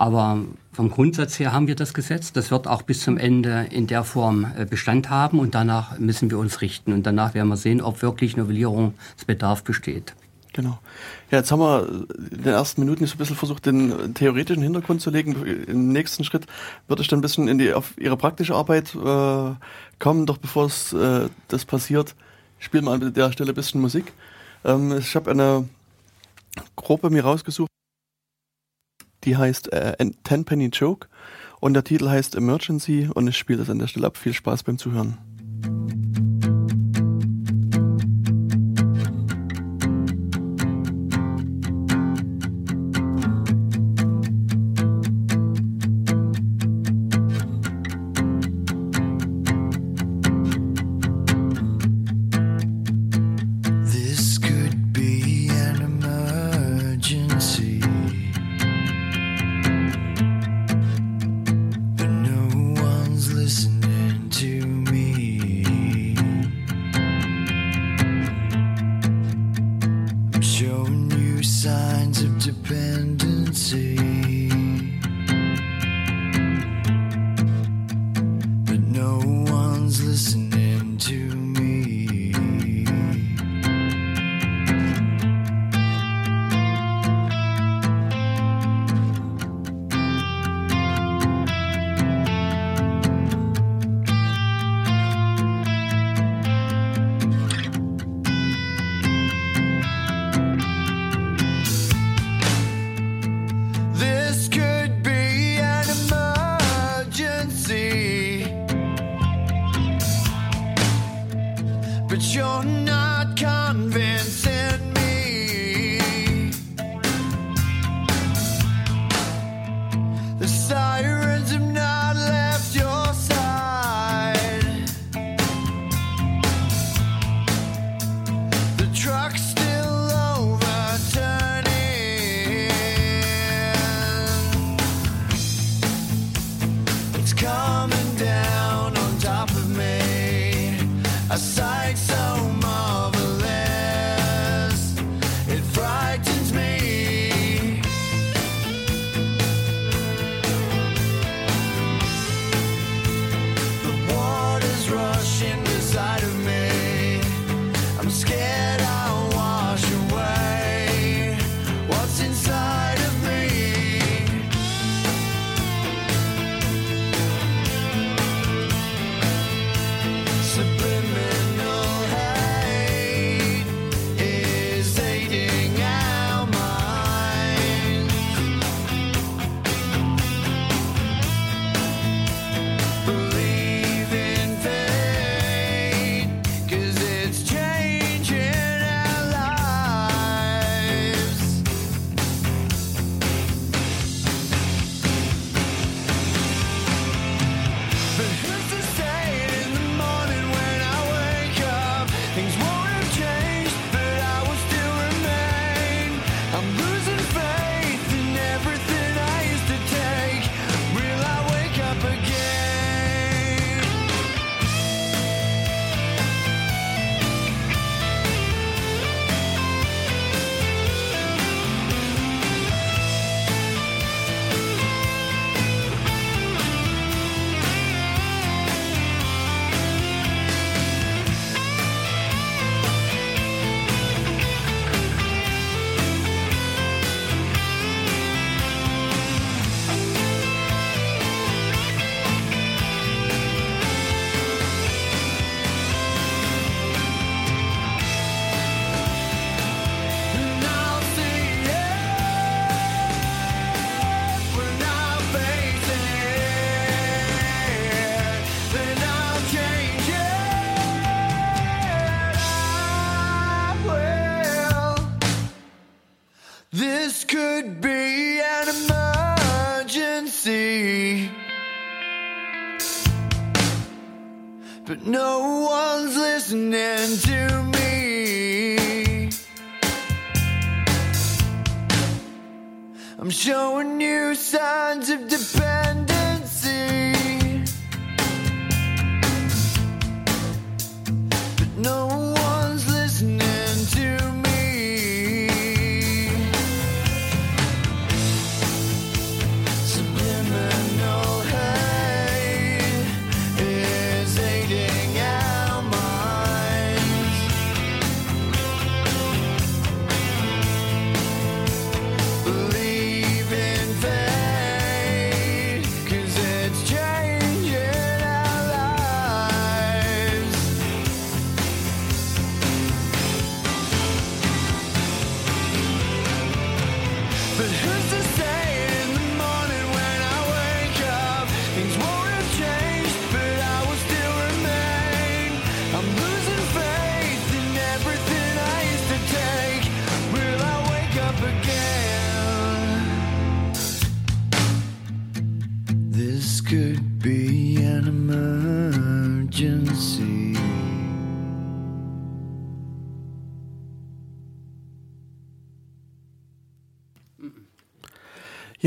Aber 0.00 0.44
vom 0.72 0.92
Grundsatz 0.92 1.40
her 1.40 1.52
haben 1.52 1.66
wir 1.66 1.74
das 1.74 1.92
Gesetz. 1.92 2.32
Das 2.32 2.52
wird 2.52 2.68
auch 2.68 2.82
bis 2.82 3.00
zum 3.00 3.18
Ende 3.18 3.66
in 3.72 3.88
der 3.88 4.04
Form 4.04 4.46
äh, 4.56 4.64
Bestand 4.64 5.10
haben 5.10 5.40
und 5.40 5.56
danach 5.56 5.98
müssen 5.98 6.30
wir 6.30 6.38
uns 6.38 6.60
richten. 6.60 6.92
Und 6.92 7.04
danach 7.04 7.34
werden 7.34 7.48
wir 7.48 7.56
sehen, 7.56 7.80
ob 7.80 8.00
wirklich 8.00 8.36
Novellierungsbedarf 8.36 9.64
besteht. 9.64 10.14
Genau. 10.52 10.78
Ja, 11.32 11.38
jetzt 11.38 11.50
haben 11.50 11.58
wir 11.58 12.06
in 12.30 12.44
den 12.44 12.52
ersten 12.52 12.80
Minuten 12.80 13.06
so 13.06 13.16
ein 13.16 13.18
bisschen 13.18 13.34
versucht, 13.34 13.66
den 13.66 14.14
theoretischen 14.14 14.62
Hintergrund 14.62 15.00
zu 15.00 15.10
legen. 15.10 15.34
Im 15.66 15.88
nächsten 15.88 16.22
Schritt 16.22 16.46
würde 16.86 17.02
ich 17.02 17.08
dann 17.08 17.18
ein 17.18 17.22
bisschen 17.22 17.48
in 17.48 17.58
die, 17.58 17.72
auf 17.74 17.98
Ihre 17.98 18.16
praktische 18.16 18.54
Arbeit 18.54 18.94
äh, 18.94 19.54
kommen. 19.98 20.26
Doch 20.26 20.38
bevor 20.38 20.66
es 20.66 20.92
äh, 20.92 21.28
das 21.48 21.64
passiert, 21.64 22.14
spielen 22.60 22.84
wir 22.84 22.92
an 22.92 23.12
der 23.12 23.32
Stelle 23.32 23.50
ein 23.50 23.56
bisschen 23.56 23.80
Musik. 23.80 24.12
Ähm, 24.64 24.96
ich 24.96 25.16
habe 25.16 25.32
eine 25.32 25.68
Gruppe 26.76 27.10
mir 27.10 27.24
rausgesucht, 27.24 27.68
die 29.28 29.36
heißt 29.36 29.72
äh, 29.74 29.94
Ten 30.24 30.44
Penny 30.46 30.70
Joke 30.72 31.06
und 31.60 31.74
der 31.74 31.84
Titel 31.84 32.08
heißt 32.08 32.34
Emergency 32.34 33.10
und 33.12 33.28
ich 33.28 33.36
spiele 33.36 33.58
das 33.58 33.68
an 33.68 33.78
der 33.78 33.86
Stelle 33.86 34.06
ab. 34.06 34.16
Viel 34.16 34.32
Spaß 34.32 34.62
beim 34.62 34.78
Zuhören. 34.78 35.18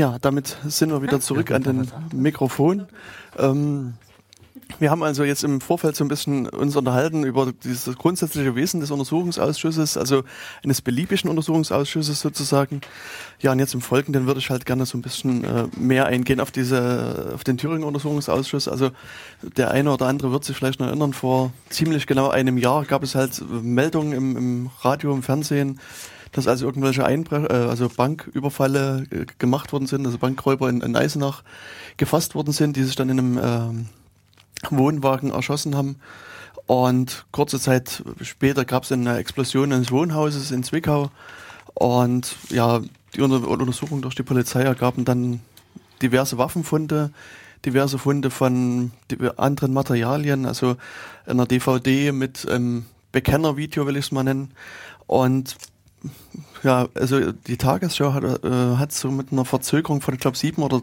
Ja, 0.02 0.18
damit 0.20 0.56
sind 0.66 0.90
wir 0.90 1.00
wieder 1.00 1.20
zurück 1.20 1.52
an 1.52 1.62
den 1.62 1.88
Mikrofon. 2.12 2.88
Ähm, 3.38 3.94
wir 4.80 4.90
haben 4.90 5.04
also 5.04 5.22
jetzt 5.22 5.44
im 5.44 5.60
Vorfeld 5.60 5.94
so 5.94 6.02
ein 6.02 6.08
bisschen 6.08 6.48
uns 6.48 6.74
unterhalten 6.74 7.22
über 7.22 7.52
dieses 7.52 7.96
grundsätzliche 7.96 8.56
Wesen 8.56 8.80
des 8.80 8.90
Untersuchungsausschusses, 8.90 9.96
also 9.96 10.24
eines 10.64 10.82
beliebigen 10.82 11.30
Untersuchungsausschusses 11.30 12.18
sozusagen. 12.18 12.80
Ja, 13.38 13.52
und 13.52 13.60
jetzt 13.60 13.74
im 13.74 13.80
Folgenden 13.80 14.26
würde 14.26 14.40
ich 14.40 14.50
halt 14.50 14.66
gerne 14.66 14.86
so 14.86 14.98
ein 14.98 15.02
bisschen 15.02 15.44
äh, 15.44 15.68
mehr 15.78 16.06
eingehen 16.06 16.40
auf 16.40 16.50
diese, 16.50 17.30
auf 17.32 17.44
den 17.44 17.56
Thüringer 17.56 17.86
Untersuchungsausschuss. 17.86 18.66
Also 18.66 18.90
der 19.56 19.70
eine 19.70 19.92
oder 19.92 20.06
andere 20.06 20.32
wird 20.32 20.42
sich 20.42 20.56
vielleicht 20.56 20.80
noch 20.80 20.88
erinnern, 20.88 21.12
vor 21.12 21.52
ziemlich 21.70 22.08
genau 22.08 22.28
einem 22.28 22.58
Jahr 22.58 22.86
gab 22.86 23.04
es 23.04 23.14
halt 23.14 23.40
Meldungen 23.48 24.12
im, 24.14 24.36
im 24.36 24.70
Radio, 24.80 25.14
im 25.14 25.22
Fernsehen, 25.22 25.78
dass 26.32 26.48
also 26.48 26.66
irgendwelche 26.66 27.04
Einbre 27.04 27.48
äh, 27.50 27.68
also 27.68 27.88
Banküberfalle 27.88 29.06
äh, 29.10 29.26
gemacht 29.38 29.72
worden 29.72 29.86
sind, 29.86 30.04
also 30.06 30.18
Bankräuber 30.18 30.68
in, 30.68 30.80
in 30.80 30.96
Eisenach 30.96 31.42
gefasst 31.98 32.34
worden 32.34 32.52
sind, 32.52 32.76
die 32.76 32.84
sich 32.84 32.96
dann 32.96 33.10
in 33.10 33.18
einem 33.18 33.40
ähm, 33.42 33.86
Wohnwagen 34.70 35.30
erschossen 35.30 35.76
haben. 35.76 35.96
Und 36.66 37.26
kurze 37.32 37.60
Zeit 37.60 38.02
später 38.22 38.64
gab 38.64 38.84
es 38.84 38.92
eine 38.92 39.18
Explosion 39.18 39.72
eines 39.72 39.90
Wohnhauses 39.90 40.50
in 40.50 40.62
Zwickau. 40.62 41.10
Und 41.74 42.36
ja, 42.48 42.80
die 43.14 43.20
Unter 43.20 43.46
Untersuchung 43.46 44.00
durch 44.00 44.14
die 44.14 44.22
Polizei 44.22 44.62
ergaben 44.62 45.04
dann 45.04 45.40
diverse 46.00 46.38
Waffenfunde, 46.38 47.10
diverse 47.64 47.98
Funde 47.98 48.30
von 48.30 48.92
anderen 49.36 49.72
Materialien, 49.72 50.46
also 50.46 50.76
einer 51.26 51.46
DVD 51.46 52.12
mit 52.12 52.46
ähm, 52.50 52.86
Bekennervideo, 53.12 53.86
will 53.86 53.96
ich 53.96 54.06
es 54.06 54.12
mal 54.12 54.24
nennen. 54.24 54.52
Und 55.06 55.56
ja, 56.62 56.88
also 56.94 57.32
die 57.32 57.56
Tagesschau 57.56 58.12
hat, 58.12 58.24
äh, 58.44 58.76
hat 58.76 58.92
so 58.92 59.10
mit 59.10 59.32
einer 59.32 59.44
Verzögerung 59.44 60.00
von, 60.00 60.14
ich 60.14 60.20
glaube, 60.20 60.36
sieben 60.36 60.62
oder 60.62 60.82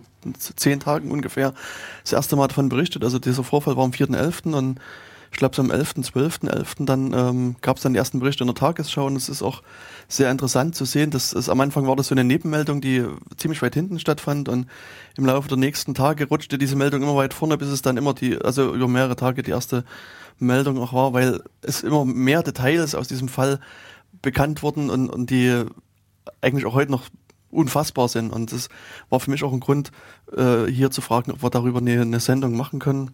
zehn 0.55 0.79
Tagen 0.79 1.11
ungefähr 1.11 1.53
das 2.03 2.13
erste 2.13 2.35
Mal 2.35 2.47
davon 2.47 2.69
berichtet. 2.69 3.03
Also 3.03 3.19
dieser 3.19 3.43
Vorfall 3.43 3.77
war 3.77 3.85
am 3.85 3.91
4.11. 3.91 4.53
und 4.53 4.79
ich 5.31 5.37
glaube, 5.37 5.55
so 5.55 5.61
am 5.61 5.71
11., 5.71 5.93
12.11. 5.97 6.85
dann 6.85 7.13
ähm, 7.13 7.55
gab 7.61 7.77
es 7.77 7.83
dann 7.83 7.93
die 7.93 7.99
ersten 7.99 8.19
Berichte 8.19 8.43
in 8.43 8.47
der 8.47 8.55
Tagesschau 8.55 9.05
und 9.05 9.15
es 9.15 9.29
ist 9.29 9.43
auch 9.43 9.61
sehr 10.07 10.31
interessant 10.31 10.75
zu 10.75 10.85
sehen, 10.85 11.11
dass 11.11 11.33
es 11.33 11.49
am 11.49 11.61
Anfang 11.61 11.87
war 11.87 11.95
das 11.95 12.07
so 12.07 12.15
eine 12.15 12.23
Nebenmeldung, 12.23 12.81
die 12.81 13.05
ziemlich 13.37 13.61
weit 13.61 13.75
hinten 13.75 13.99
stattfand 13.99 14.49
und 14.49 14.67
im 15.17 15.25
Laufe 15.25 15.47
der 15.47 15.57
nächsten 15.57 15.93
Tage 15.93 16.27
rutschte 16.27 16.57
diese 16.57 16.75
Meldung 16.75 17.03
immer 17.03 17.15
weit 17.15 17.33
vorne, 17.33 17.57
bis 17.57 17.67
es 17.67 17.83
dann 17.83 17.97
immer 17.97 18.13
die, 18.13 18.41
also 18.41 18.73
über 18.73 18.87
mehrere 18.87 19.15
Tage 19.15 19.43
die 19.43 19.51
erste 19.51 19.83
Meldung 20.39 20.79
auch 20.79 20.93
war, 20.93 21.13
weil 21.13 21.41
es 21.61 21.83
immer 21.83 22.05
mehr 22.05 22.41
Details 22.41 22.95
aus 22.95 23.07
diesem 23.07 23.27
Fall 23.27 23.59
bekannt 24.21 24.63
wurden 24.63 24.89
und, 24.89 25.09
und 25.09 25.29
die 25.29 25.65
eigentlich 26.41 26.65
auch 26.65 26.73
heute 26.73 26.91
noch 26.91 27.03
unfassbar 27.51 28.07
sind. 28.07 28.31
Und 28.31 28.51
das 28.51 28.69
war 29.09 29.19
für 29.19 29.31
mich 29.31 29.43
auch 29.43 29.53
ein 29.53 29.59
Grund, 29.59 29.91
äh, 30.35 30.65
hier 30.65 30.91
zu 30.91 31.01
fragen, 31.01 31.31
ob 31.31 31.43
wir 31.43 31.49
darüber 31.49 31.79
eine, 31.79 32.01
eine 32.01 32.19
Sendung 32.19 32.55
machen 32.55 32.79
können. 32.79 33.11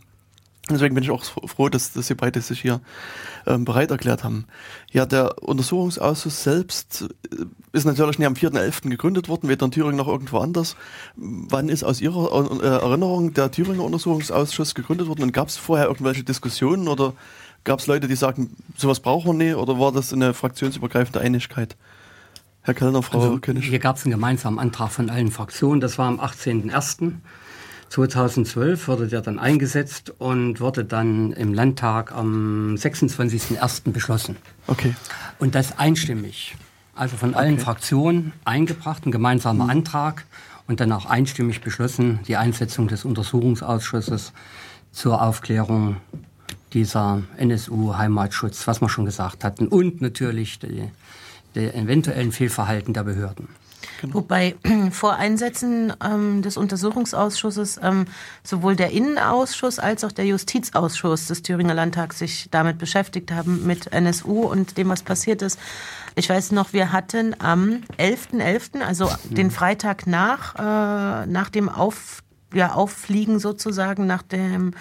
Deswegen 0.67 0.95
bin 0.95 1.03
ich 1.03 1.11
auch 1.11 1.23
froh, 1.23 1.69
dass, 1.69 1.93
dass 1.93 2.07
Sie 2.07 2.15
beide 2.15 2.41
sich 2.41 2.59
hier 2.59 2.81
ähm, 3.45 3.65
bereit 3.65 3.91
erklärt 3.91 4.23
haben. 4.23 4.45
Ja, 4.91 5.05
der 5.05 5.43
Untersuchungsausschuss 5.43 6.41
selbst 6.41 7.05
äh, 7.31 7.45
ist 7.71 7.85
natürlich 7.85 8.17
nicht 8.17 8.27
am 8.27 8.33
4.11. 8.33 8.89
gegründet 8.89 9.29
worden, 9.29 9.47
weder 9.47 9.65
in 9.65 9.71
Thüringen 9.71 9.97
noch 9.97 10.07
irgendwo 10.07 10.39
anders. 10.39 10.75
Wann 11.15 11.69
ist 11.69 11.83
aus 11.83 12.01
Ihrer 12.01 12.63
äh, 12.63 12.65
Erinnerung 12.65 13.33
der 13.33 13.51
Thüringer 13.51 13.83
Untersuchungsausschuss 13.83 14.73
gegründet 14.73 15.07
worden 15.07 15.21
und 15.21 15.33
gab 15.33 15.49
es 15.49 15.57
vorher 15.57 15.85
irgendwelche 15.85 16.23
Diskussionen 16.23 16.87
oder 16.87 17.13
gab 17.65 17.79
es 17.81 17.87
Leute, 17.87 18.07
die 18.07 18.15
sagen, 18.15 18.55
sowas 18.77 19.01
brauchen 19.01 19.37
wir 19.37 19.45
nicht 19.45 19.55
oder 19.55 19.77
war 19.79 19.91
das 19.91 20.13
eine 20.13 20.33
fraktionsübergreifende 20.33 21.19
Einigkeit? 21.19 21.75
Herr 22.61 22.73
Kellner, 22.73 23.03
Frau 23.03 23.19
Also, 23.19 23.39
König. 23.39 23.67
hier 23.67 23.79
gab 23.79 23.97
es 23.97 24.05
einen 24.05 24.11
gemeinsamen 24.11 24.57
Antrag 24.57 24.89
von 24.91 25.09
allen 25.09 25.31
Fraktionen. 25.31 25.81
Das 25.81 25.97
war 25.97 26.07
am 26.07 26.19
18.01.2012, 26.19 28.87
wurde 28.87 29.07
der 29.07 29.21
dann 29.21 29.39
eingesetzt 29.39 30.13
und 30.17 30.59
wurde 30.59 30.85
dann 30.85 31.31
im 31.33 31.53
Landtag 31.53 32.11
am 32.11 32.75
26.01. 32.75 33.91
beschlossen. 33.91 34.37
Okay. 34.67 34.95
Und 35.37 35.55
das 35.55 35.77
einstimmig. 35.77 36.55
Also 36.95 37.17
von 37.17 37.35
allen 37.35 37.55
Okay. 37.55 37.63
Fraktionen 37.63 38.31
eingebracht, 38.45 39.05
ein 39.05 39.11
gemeinsamer 39.11 39.69
Antrag 39.69 40.25
und 40.67 40.79
dann 40.79 40.91
auch 40.91 41.05
einstimmig 41.05 41.61
beschlossen, 41.61 42.19
die 42.27 42.37
Einsetzung 42.37 42.87
des 42.87 43.05
Untersuchungsausschusses 43.05 44.33
zur 44.91 45.21
Aufklärung 45.21 45.97
dieser 46.75 47.23
NSU-Heimatschutz, 47.37 48.67
was 48.67 48.81
wir 48.81 48.89
schon 48.89 49.05
gesagt 49.05 49.43
hatten, 49.43 49.67
und 49.67 50.01
natürlich 50.01 50.59
die, 50.59 50.89
der 51.55 51.73
eventuellen 51.73 52.31
Fehlverhalten 52.31 52.93
der 52.93 53.03
Behörden. 53.03 53.47
Wobei 54.01 54.55
vor 54.91 55.15
Einsetzen 55.15 55.93
ähm, 56.03 56.41
des 56.41 56.57
Untersuchungsausschusses 56.57 57.79
ähm, 57.81 58.05
sowohl 58.43 58.75
der 58.75 58.91
Innenausschuss 58.91 59.79
als 59.79 60.03
auch 60.03 60.11
der 60.11 60.25
Justizausschuss 60.25 61.27
des 61.27 61.43
Thüringer 61.43 61.73
Landtags 61.73 62.19
sich 62.19 62.49
damit 62.51 62.77
beschäftigt 62.77 63.31
haben, 63.31 63.65
mit 63.65 63.93
NSU 63.93 64.41
und 64.41 64.77
dem, 64.77 64.89
was 64.89 65.01
passiert 65.01 65.41
ist. 65.41 65.59
Ich 66.15 66.29
weiß 66.29 66.51
noch, 66.51 66.73
wir 66.73 66.91
hatten 66.91 67.35
am 67.39 67.81
11.11., 67.97 68.81
also 68.81 69.09
den 69.29 69.49
Freitag 69.49 70.07
nach, 70.07 70.55
äh, 70.55 71.25
nach 71.25 71.49
dem 71.49 71.69
Auf 71.69 72.21
ja, 72.53 72.73
Auffliegen 72.73 73.39
sozusagen 73.39 74.07
nach 74.07 74.21
dem 74.21 74.73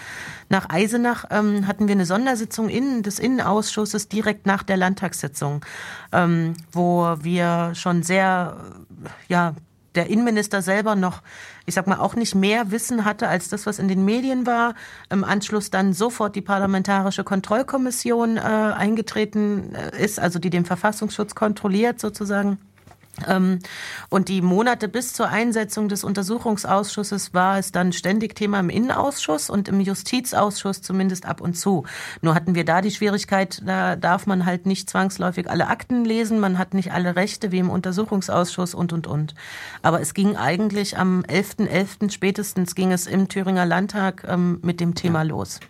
nach 0.48 0.68
Eisenach 0.68 1.24
ähm, 1.30 1.66
hatten 1.66 1.88
wir 1.88 1.94
eine 1.94 2.06
Sondersitzung 2.06 2.68
in, 2.68 3.02
des 3.02 3.18
Innenausschusses 3.18 4.08
direkt 4.08 4.46
nach 4.46 4.62
der 4.62 4.76
Landtagssitzung, 4.76 5.64
ähm, 6.12 6.54
wo 6.70 7.16
wir 7.20 7.72
schon 7.74 8.02
sehr 8.02 8.56
äh, 9.04 9.32
ja 9.32 9.54
der 9.94 10.10
Innenminister 10.10 10.62
selber 10.62 10.96
noch, 10.96 11.22
ich 11.66 11.74
sag 11.74 11.86
mal, 11.86 11.98
auch 11.98 12.16
nicht 12.16 12.34
mehr 12.34 12.70
Wissen 12.70 13.04
hatte 13.04 13.28
als 13.28 13.48
das, 13.48 13.66
was 13.66 13.78
in 13.78 13.88
den 13.88 14.04
Medien 14.04 14.46
war. 14.46 14.74
Im 15.10 15.24
Anschluss 15.24 15.70
dann 15.70 15.92
sofort 15.92 16.36
die 16.36 16.42
Parlamentarische 16.42 17.24
Kontrollkommission 17.24 18.36
äh, 18.36 18.40
eingetreten 18.40 19.74
äh, 19.74 20.02
ist, 20.02 20.18
also 20.18 20.38
die 20.38 20.50
den 20.50 20.64
Verfassungsschutz 20.64 21.34
kontrolliert 21.34 22.00
sozusagen. 22.00 22.58
Ähm, 23.28 23.60
und 24.08 24.28
die 24.28 24.42
Monate 24.42 24.88
bis 24.88 25.12
zur 25.12 25.28
Einsetzung 25.28 25.88
des 25.88 26.04
Untersuchungsausschusses 26.04 27.34
war 27.34 27.58
es 27.58 27.72
dann 27.72 27.92
ständig 27.92 28.34
Thema 28.34 28.60
im 28.60 28.70
Innenausschuss 28.70 29.50
und 29.50 29.68
im 29.68 29.80
Justizausschuss 29.80 30.82
zumindest 30.82 31.26
ab 31.26 31.40
und 31.40 31.54
zu. 31.54 31.84
Nur 32.22 32.34
hatten 32.34 32.54
wir 32.54 32.64
da 32.64 32.80
die 32.80 32.90
Schwierigkeit, 32.90 33.62
da 33.64 33.96
darf 33.96 34.26
man 34.26 34.46
halt 34.46 34.66
nicht 34.66 34.90
zwangsläufig 34.90 35.48
alle 35.48 35.68
Akten 35.68 36.04
lesen, 36.04 36.40
man 36.40 36.58
hat 36.58 36.74
nicht 36.74 36.92
alle 36.92 37.16
Rechte 37.16 37.52
wie 37.52 37.58
im 37.58 37.70
Untersuchungsausschuss 37.70 38.74
und, 38.74 38.92
und, 38.92 39.06
und. 39.06 39.34
Aber 39.82 40.00
es 40.00 40.14
ging 40.14 40.36
eigentlich 40.36 40.98
am 40.98 41.22
11.11. 41.22 41.74
.11. 41.74 42.10
spätestens 42.10 42.74
ging 42.74 42.92
es 42.92 43.06
im 43.06 43.28
Thüringer 43.28 43.66
Landtag 43.66 44.24
ähm, 44.28 44.58
mit 44.62 44.80
dem 44.80 44.94
Thema 44.94 45.22
los. 45.22 45.60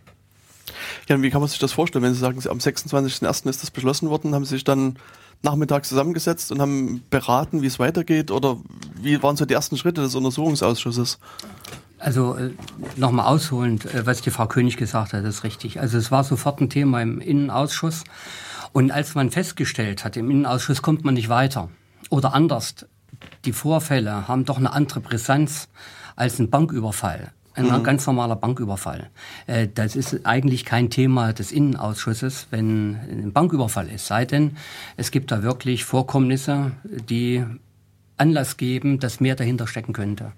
Ja, 1.08 1.16
und 1.16 1.22
wie 1.22 1.30
kann 1.30 1.40
man 1.40 1.48
sich 1.48 1.58
das 1.58 1.72
vorstellen, 1.72 2.04
wenn 2.04 2.14
Sie 2.14 2.20
sagen, 2.20 2.40
am 2.48 2.58
26.01. 2.58 3.48
ist 3.48 3.62
das 3.62 3.70
beschlossen 3.70 4.08
worden, 4.08 4.34
haben 4.34 4.44
Sie 4.44 4.54
sich 4.54 4.64
dann 4.64 4.96
nachmittags 5.44 5.88
zusammengesetzt 5.88 6.50
und 6.50 6.60
haben 6.60 7.02
beraten, 7.10 7.62
wie 7.62 7.66
es 7.66 7.78
weitergeht? 7.78 8.30
Oder 8.30 8.56
wie 9.00 9.22
waren 9.22 9.36
so 9.36 9.44
die 9.44 9.54
ersten 9.54 9.76
Schritte 9.76 10.00
des 10.00 10.14
Untersuchungsausschusses? 10.14 11.18
Also 11.98 12.34
äh, 12.34 12.50
nochmal 12.96 13.26
ausholend, 13.26 13.86
äh, 13.94 14.06
was 14.06 14.20
die 14.20 14.30
Frau 14.30 14.46
König 14.46 14.76
gesagt 14.76 15.12
hat, 15.12 15.24
ist 15.24 15.44
richtig. 15.44 15.80
Also 15.80 15.96
es 15.98 16.10
war 16.10 16.24
sofort 16.24 16.60
ein 16.60 16.70
Thema 16.70 17.00
im 17.00 17.20
Innenausschuss. 17.20 18.04
Und 18.72 18.90
als 18.90 19.14
man 19.14 19.30
festgestellt 19.30 20.04
hat, 20.04 20.16
im 20.16 20.30
Innenausschuss 20.30 20.82
kommt 20.82 21.04
man 21.04 21.14
nicht 21.14 21.28
weiter. 21.28 21.68
Oder 22.10 22.34
anders, 22.34 22.74
die 23.44 23.52
Vorfälle 23.52 24.26
haben 24.26 24.44
doch 24.44 24.58
eine 24.58 24.72
andere 24.72 25.00
Brisanz 25.00 25.68
als 26.16 26.38
ein 26.38 26.50
Banküberfall. 26.50 27.32
Ein 27.56 27.66
Mhm. 27.66 27.84
ganz 27.84 28.06
normaler 28.06 28.36
Banküberfall. 28.36 29.10
Äh, 29.46 29.68
Das 29.72 29.94
ist 29.96 30.26
eigentlich 30.26 30.64
kein 30.64 30.90
Thema 30.90 31.32
des 31.32 31.52
Innenausschusses, 31.52 32.48
wenn 32.50 32.96
ein 33.08 33.32
Banküberfall 33.32 33.88
ist. 33.88 34.06
Sei 34.06 34.24
denn, 34.24 34.56
es 34.96 35.10
gibt 35.12 35.30
da 35.30 35.42
wirklich 35.42 35.84
Vorkommnisse, 35.84 36.72
die 36.84 37.44
Anlass 38.16 38.56
geben, 38.56 38.98
dass 38.98 39.20
mehr 39.20 39.36
dahinter 39.36 39.66
stecken 39.66 39.92
könnte. 39.92 40.32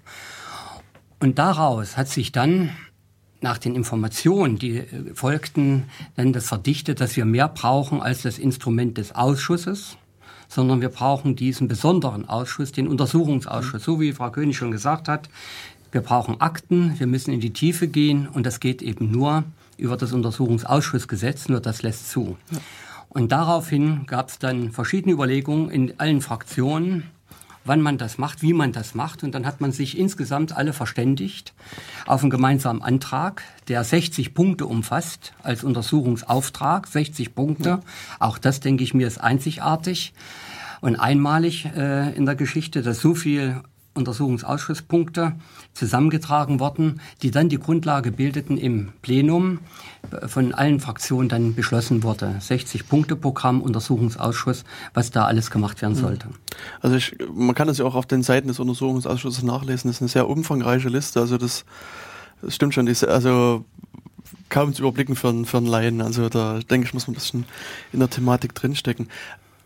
Und 1.19 1.39
daraus 1.39 1.97
hat 1.97 2.07
sich 2.07 2.31
dann 2.31 2.69
nach 3.41 3.57
den 3.57 3.75
Informationen, 3.75 4.57
die 4.57 4.77
äh, 4.77 4.85
folgten, 5.13 5.85
dann 6.15 6.33
das 6.33 6.47
verdichtet, 6.47 7.01
dass 7.01 7.15
wir 7.15 7.25
mehr 7.25 7.47
brauchen 7.47 8.01
als 8.01 8.21
das 8.23 8.37
Instrument 8.39 8.97
des 8.97 9.13
Ausschusses, 9.15 9.97
sondern 10.47 10.81
wir 10.81 10.89
brauchen 10.89 11.35
diesen 11.35 11.67
besonderen 11.67 12.27
Ausschuss, 12.29 12.71
den 12.71 12.87
Untersuchungsausschuss. 12.87 13.83
So 13.83 13.99
wie 13.99 14.13
Frau 14.13 14.29
König 14.31 14.57
schon 14.57 14.71
gesagt 14.71 15.07
hat, 15.07 15.29
wir 15.91 16.01
brauchen 16.01 16.41
Akten, 16.41 16.99
wir 16.99 17.07
müssen 17.07 17.31
in 17.31 17.39
die 17.39 17.53
Tiefe 17.53 17.87
gehen 17.87 18.27
und 18.27 18.45
das 18.45 18.59
geht 18.59 18.81
eben 18.81 19.11
nur 19.11 19.43
über 19.77 19.97
das 19.97 20.13
Untersuchungsausschussgesetz, 20.13 21.49
nur 21.49 21.59
das 21.59 21.81
lässt 21.81 22.09
zu. 22.09 22.37
Und 23.09 23.31
daraufhin 23.31 24.05
gab 24.05 24.29
es 24.29 24.39
dann 24.39 24.71
verschiedene 24.71 25.13
Überlegungen 25.13 25.69
in 25.69 25.99
allen 25.99 26.21
Fraktionen, 26.21 27.03
wann 27.63 27.81
man 27.81 27.97
das 27.97 28.17
macht, 28.17 28.41
wie 28.41 28.53
man 28.53 28.71
das 28.71 28.95
macht. 28.95 29.23
Und 29.23 29.35
dann 29.35 29.45
hat 29.45 29.61
man 29.61 29.71
sich 29.71 29.97
insgesamt 29.97 30.55
alle 30.55 30.73
verständigt 30.73 31.53
auf 32.05 32.21
einen 32.21 32.29
gemeinsamen 32.29 32.81
Antrag, 32.81 33.43
der 33.67 33.83
60 33.83 34.33
Punkte 34.33 34.65
umfasst 34.65 35.33
als 35.43 35.63
Untersuchungsauftrag. 35.63 36.87
60 36.87 37.35
Punkte. 37.35 37.81
Auch 38.19 38.37
das, 38.37 38.59
denke 38.59 38.83
ich 38.83 38.93
mir, 38.93 39.07
ist 39.07 39.19
einzigartig 39.19 40.13
und 40.81 40.95
einmalig 40.95 41.65
äh, 41.75 42.15
in 42.15 42.25
der 42.25 42.35
Geschichte, 42.35 42.81
dass 42.81 42.99
so 42.99 43.15
viel 43.15 43.61
Untersuchungsausschusspunkte 43.93 45.33
zusammengetragen 45.77 46.59
wurden, 46.59 46.99
die 47.21 47.31
dann 47.31 47.49
die 47.49 47.59
Grundlage 47.59 48.11
bildeten 48.11 48.57
im 48.57 48.89
Plenum 49.01 49.59
äh, 50.11 50.27
von 50.27 50.53
allen 50.53 50.79
Fraktionen 50.79 51.29
dann 51.29 51.53
beschlossen 51.55 52.03
wurde. 52.03 52.35
60-Punkte-Programm, 52.41 53.61
Untersuchungsausschuss, 53.61 54.63
was 54.93 55.11
da 55.11 55.25
alles 55.25 55.51
gemacht 55.51 55.81
werden 55.81 55.95
sollte. 55.95 56.27
Also 56.81 56.95
ich, 56.95 57.15
man 57.33 57.55
kann 57.55 57.67
das 57.67 57.77
ja 57.77 57.85
auch 57.85 57.95
auf 57.95 58.05
den 58.05 58.23
Seiten 58.23 58.47
des 58.47 58.59
Untersuchungsausschusses 58.59 59.43
nachlesen. 59.43 59.89
Das 59.89 59.97
ist 59.97 60.01
eine 60.01 60.09
sehr 60.09 60.27
umfangreiche 60.27 60.89
Liste. 60.89 61.19
Also 61.19 61.37
das, 61.37 61.65
das 62.41 62.55
stimmt 62.55 62.73
schon. 62.73 62.87
Also 62.87 63.63
kaum 64.49 64.73
zu 64.73 64.81
überblicken 64.81 65.15
für, 65.15 65.29
einen- 65.29 65.45
für 65.45 65.57
einen 65.57 65.67
Laien. 65.67 66.01
Also 66.01 66.29
da 66.29 66.59
denke 66.59 66.87
ich, 66.87 66.93
muss 66.93 67.07
man 67.07 67.13
ein 67.13 67.19
bisschen 67.19 67.45
in 67.93 67.99
der 67.99 68.09
Thematik 68.09 68.55
drinstecken. 68.55 69.07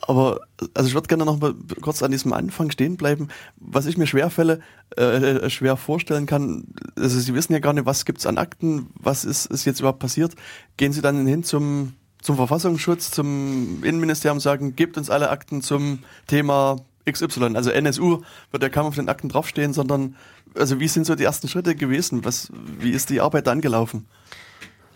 Aber 0.07 0.41
also 0.73 0.87
ich 0.87 0.93
würde 0.93 1.07
gerne 1.07 1.25
noch 1.25 1.39
mal 1.39 1.53
kurz 1.81 2.01
an 2.01 2.11
diesem 2.11 2.33
Anfang 2.33 2.71
stehen 2.71 2.97
bleiben. 2.97 3.27
Was 3.57 3.85
ich 3.85 3.97
mir 3.97 4.07
schwerfälle, 4.07 4.59
äh, 4.97 5.49
schwer 5.49 5.77
vorstellen 5.77 6.25
kann, 6.25 6.65
also 6.95 7.19
Sie 7.19 7.33
wissen 7.33 7.53
ja 7.53 7.59
gar 7.59 7.73
nicht, 7.73 7.85
was 7.85 8.05
gibt's 8.05 8.25
an 8.25 8.37
Akten, 8.37 8.87
was 8.95 9.25
ist, 9.25 9.45
ist 9.47 9.65
jetzt 9.65 9.79
überhaupt 9.79 9.99
passiert. 9.99 10.35
Gehen 10.77 10.91
Sie 10.91 11.01
dann 11.01 11.25
hin 11.27 11.43
zum, 11.43 11.93
zum 12.21 12.35
Verfassungsschutz, 12.35 13.11
zum 13.11 13.83
Innenministerium 13.83 14.37
und 14.37 14.41
sagen, 14.41 14.75
gebt 14.75 14.97
uns 14.97 15.09
alle 15.09 15.29
Akten 15.29 15.61
zum 15.61 15.99
Thema 16.27 16.77
XY. 17.09 17.55
Also 17.55 17.69
NSU 17.69 18.21
wird 18.51 18.63
ja 18.63 18.69
kaum 18.69 18.87
auf 18.87 18.95
den 18.95 19.09
Akten 19.09 19.29
draufstehen, 19.29 19.73
sondern 19.73 20.15
also 20.55 20.79
wie 20.79 20.87
sind 20.87 21.05
so 21.05 21.15
die 21.15 21.23
ersten 21.23 21.47
Schritte 21.47 21.75
gewesen? 21.75 22.25
Was, 22.25 22.51
wie 22.79 22.91
ist 22.91 23.09
die 23.09 23.21
Arbeit 23.21 23.47
dann 23.47 23.61
gelaufen? 23.61 24.07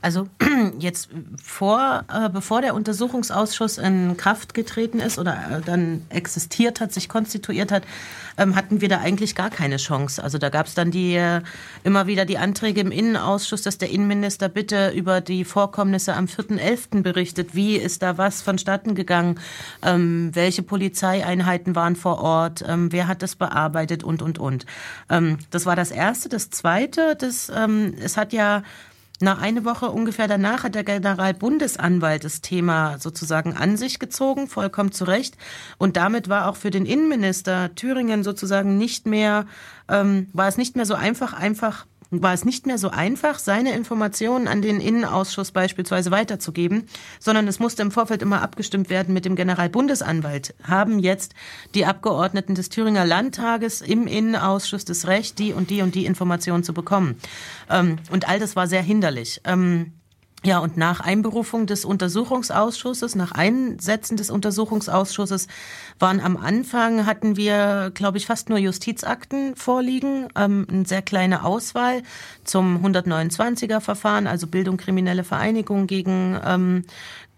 Also 0.06 0.28
jetzt 0.78 1.10
vor, 1.44 2.06
äh, 2.14 2.30
bevor 2.30 2.62
der 2.62 2.76
Untersuchungsausschuss 2.76 3.80
in 3.80 4.16
Kraft 4.18 4.54
getreten 4.54 5.00
ist 5.00 5.18
oder 5.18 5.34
äh, 5.34 5.62
dann 5.66 6.06
existiert 6.10 6.80
hat, 6.80 6.94
sich 6.94 7.10
konstituiert 7.10 7.72
hat, 7.72 7.86
ähm, 8.38 8.56
hatten 8.56 8.82
wir 8.82 8.88
da 8.88 9.00
eigentlich 9.00 9.34
gar 9.34 9.50
keine 9.50 9.78
Chance. 9.78 10.24
Also 10.24 10.38
da 10.38 10.50
gab 10.50 10.68
es 10.68 10.76
dann 10.76 10.92
die 10.92 11.16
äh, 11.16 11.42
immer 11.84 12.06
wieder 12.06 12.26
die 12.26 12.38
Anträge 12.38 12.82
im 12.82 12.92
Innenausschuss, 12.92 13.64
dass 13.64 13.80
der 13.80 13.90
Innenminister 13.90 14.48
bitte 14.48 14.90
über 14.90 15.22
die 15.22 15.44
Vorkommnisse 15.44 16.14
am 16.14 16.26
4.11. 16.26 17.02
berichtet. 17.02 17.56
Wie 17.56 17.76
ist 17.76 18.04
da 18.04 18.20
was 18.20 18.44
vonstatten 18.44 18.94
gegangen? 18.94 19.40
Ähm, 19.82 20.30
welche 20.34 20.62
Polizeieinheiten 20.62 21.76
waren 21.76 21.96
vor 21.96 22.20
Ort? 22.20 22.64
Ähm, 22.68 22.92
wer 22.92 23.08
hat 23.08 23.24
das 23.24 23.36
bearbeitet? 23.36 24.04
Und, 24.04 24.22
und, 24.22 24.38
und. 24.38 24.68
Ähm, 25.10 25.40
das 25.50 25.66
war 25.66 25.76
das 25.76 25.90
Erste. 25.90 26.30
Das 26.30 26.52
Zweite, 26.52 27.16
das, 27.16 27.52
ähm, 27.52 27.96
es 28.00 28.18
hat 28.18 28.34
ja 28.34 28.62
na, 29.22 29.38
eine 29.38 29.64
Woche 29.64 29.90
ungefähr 29.92 30.28
danach 30.28 30.64
hat 30.64 30.76
der 30.76 30.84
Generalbundesanwalt 30.84 32.24
das 32.24 32.42
Thema 32.42 32.98
sozusagen 33.00 33.56
an 33.56 33.78
sich 33.78 34.00
gezogen, 34.00 34.48
vollkommen 34.48 34.92
zu 34.92 35.06
Recht. 35.06 35.38
Und 35.78 35.96
damit 35.96 36.28
war 36.28 36.50
auch 36.50 36.58
für 36.58 36.70
den 36.70 36.86
Innenminister 36.86 37.74
Thüringen 37.76 38.24
sozusagen 38.24 38.78
nicht 38.78 39.06
mehr, 39.06 39.46
ähm, 39.88 40.28
war 40.34 40.48
es 40.48 40.58
nicht 40.58 40.76
mehr 40.76 40.86
so 40.86 40.96
einfach, 40.96 41.34
einfach 41.34 41.86
war 42.12 42.34
es 42.34 42.46
nicht 42.46 42.66
mehr 42.66 42.78
so 42.78 42.90
einfach, 42.90 43.40
seine 43.40 43.74
Informationen 43.74 44.48
an 44.48 44.62
den 44.62 44.80
Innenausschuss 44.80 45.52
beispielsweise 45.52 46.12
weiterzugeben, 46.12 46.88
sondern 47.20 47.48
es 47.48 47.60
musste 47.60 47.82
im 47.82 47.92
Vorfeld 47.92 48.22
immer 48.22 48.42
abgestimmt 48.42 48.90
werden 48.90 49.14
mit 49.14 49.26
dem 49.26 49.36
Generalbundesanwalt. 49.36 50.56
Haben 50.64 51.00
jetzt 51.00 51.34
die 51.74 51.86
Abgeordneten 51.86 52.56
des 52.56 52.70
Thüringer 52.70 53.06
Landtages 53.06 53.82
im 53.82 54.08
Innenausschuss 54.08 54.86
das 54.86 55.08
Recht, 55.08 55.40
die 55.40 55.54
und 55.54 55.70
die 55.70 55.82
und 55.82 55.96
die 55.96 56.06
Informationen 56.06 56.64
zu 56.64 56.74
bekommen. 56.74 57.16
Ähm, 57.70 57.98
und 58.12 58.28
all 58.28 58.40
das 58.40 58.56
war 58.56 58.68
sehr 58.68 58.82
hinderlich. 58.82 59.42
Ja, 60.46 60.60
und 60.60 60.78
nach 60.78 61.00
Einberufung 61.00 61.66
des 61.66 61.86
Untersuchungsausschusses, 61.86 63.16
nach 63.16 63.32
Einsetzen 63.32 64.16
des 64.16 64.30
Untersuchungsausschusses 64.30 65.48
waren 65.98 66.20
am 66.20 66.38
Anfang, 66.38 67.08
hatten 67.08 67.36
wir, 67.36 67.90
glaube 67.96 68.20
ich, 68.20 68.28
fast 68.28 68.50
nur 68.50 68.60
Justizakten 68.60 69.56
vorliegen, 69.56 70.28
ähm, 70.36 70.68
eine 70.70 70.86
sehr 70.86 71.02
kleine 71.02 71.46
Auswahl 71.46 72.04
zum 72.44 72.86
129er 72.86 73.80
Verfahren, 73.80 74.28
also 74.28 74.46
Bildung 74.46 74.78
kriminelle 74.78 75.24
Vereinigung 75.24 75.88
gegen, 75.88 76.40
ähm, 76.46 76.84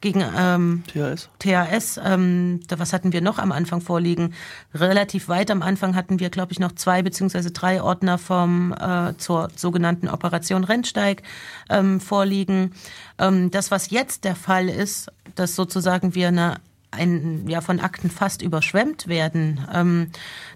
gegen 0.01 0.23
ähm, 0.37 0.83
THS? 0.87 1.29
THS, 1.39 1.99
ähm, 2.03 2.59
da, 2.67 2.79
was 2.79 2.93
hatten 2.93 3.13
wir 3.13 3.21
noch 3.21 3.39
am 3.39 3.51
Anfang 3.51 3.81
vorliegen? 3.81 4.33
Relativ 4.73 5.27
weit 5.27 5.49
am 5.49 5.61
Anfang 5.61 5.95
hatten 5.95 6.19
wir, 6.19 6.29
glaube 6.29 6.51
ich, 6.51 6.59
noch 6.59 6.73
zwei 6.73 7.01
beziehungsweise 7.01 7.51
drei 7.51 7.81
Ordner 7.81 8.17
vom 8.17 8.73
äh, 8.73 9.15
zur 9.17 9.49
sogenannten 9.55 10.07
Operation 10.07 10.63
Rennsteig 10.63 11.23
ähm, 11.69 11.99
vorliegen. 11.99 12.73
Ähm, 13.17 13.51
das, 13.51 13.71
was 13.71 13.89
jetzt 13.89 14.23
der 14.23 14.35
Fall 14.35 14.69
ist, 14.69 15.11
dass 15.35 15.55
sozusagen 15.55 16.15
wir 16.15 16.27
eine 16.27 16.57
ein, 16.89 17.47
ja, 17.47 17.61
von 17.61 17.79
Akten 17.79 18.09
fast 18.09 18.41
überschwemmt 18.41 19.07
werden. 19.07 19.67
Ähm, 19.73 20.07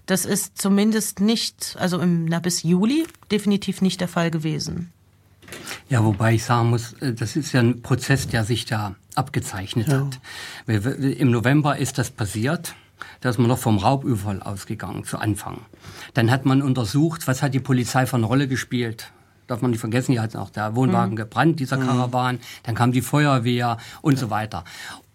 das 0.06 0.24
ist 0.24 0.60
zumindest 0.60 1.20
nicht, 1.20 1.76
also 1.78 2.00
im, 2.00 2.24
na, 2.24 2.40
bis 2.40 2.62
Juli 2.62 3.06
definitiv 3.30 3.82
nicht 3.82 4.00
der 4.00 4.08
Fall 4.08 4.30
gewesen. 4.30 4.92
Ja, 5.88 6.04
wobei 6.04 6.34
ich 6.34 6.44
sagen 6.44 6.70
muss, 6.70 6.94
äh, 6.94 7.12
das 7.12 7.36
ist 7.36 7.52
ja 7.52 7.60
ein 7.60 7.82
Prozess, 7.82 8.26
der 8.28 8.44
sich 8.44 8.64
da 8.64 8.94
abgezeichnet 9.14 9.88
hat. 9.88 10.20
Wir- 10.66 10.84
wir- 10.84 11.16
Im 11.18 11.30
November 11.30 11.76
ist 11.76 11.98
das 11.98 12.10
passiert. 12.10 12.74
Da 13.20 13.30
ist 13.30 13.38
man 13.38 13.48
noch 13.48 13.58
vom 13.58 13.78
Raubüberfall 13.78 14.42
ausgegangen 14.42 15.04
zu 15.04 15.18
Anfang. 15.18 15.58
Dann 16.14 16.30
hat 16.30 16.44
man 16.44 16.62
untersucht, 16.62 17.26
was 17.26 17.42
hat 17.42 17.52
die 17.54 17.60
Polizei 17.60 18.06
eine 18.10 18.26
Rolle 18.26 18.48
gespielt. 18.48 19.12
Darf 19.48 19.60
man 19.60 19.72
nicht 19.72 19.80
vergessen, 19.80 20.12
hier 20.12 20.22
hat 20.22 20.36
auch 20.36 20.50
der 20.50 20.74
Wohnwagen 20.76 21.16
gebrannt, 21.16 21.58
dieser 21.60 21.76
Karawan. 21.78 22.38
Dann 22.62 22.74
kam 22.76 22.92
die 22.92 23.02
Feuerwehr 23.02 23.76
und 24.00 24.18
so 24.18 24.30
weiter. 24.30 24.64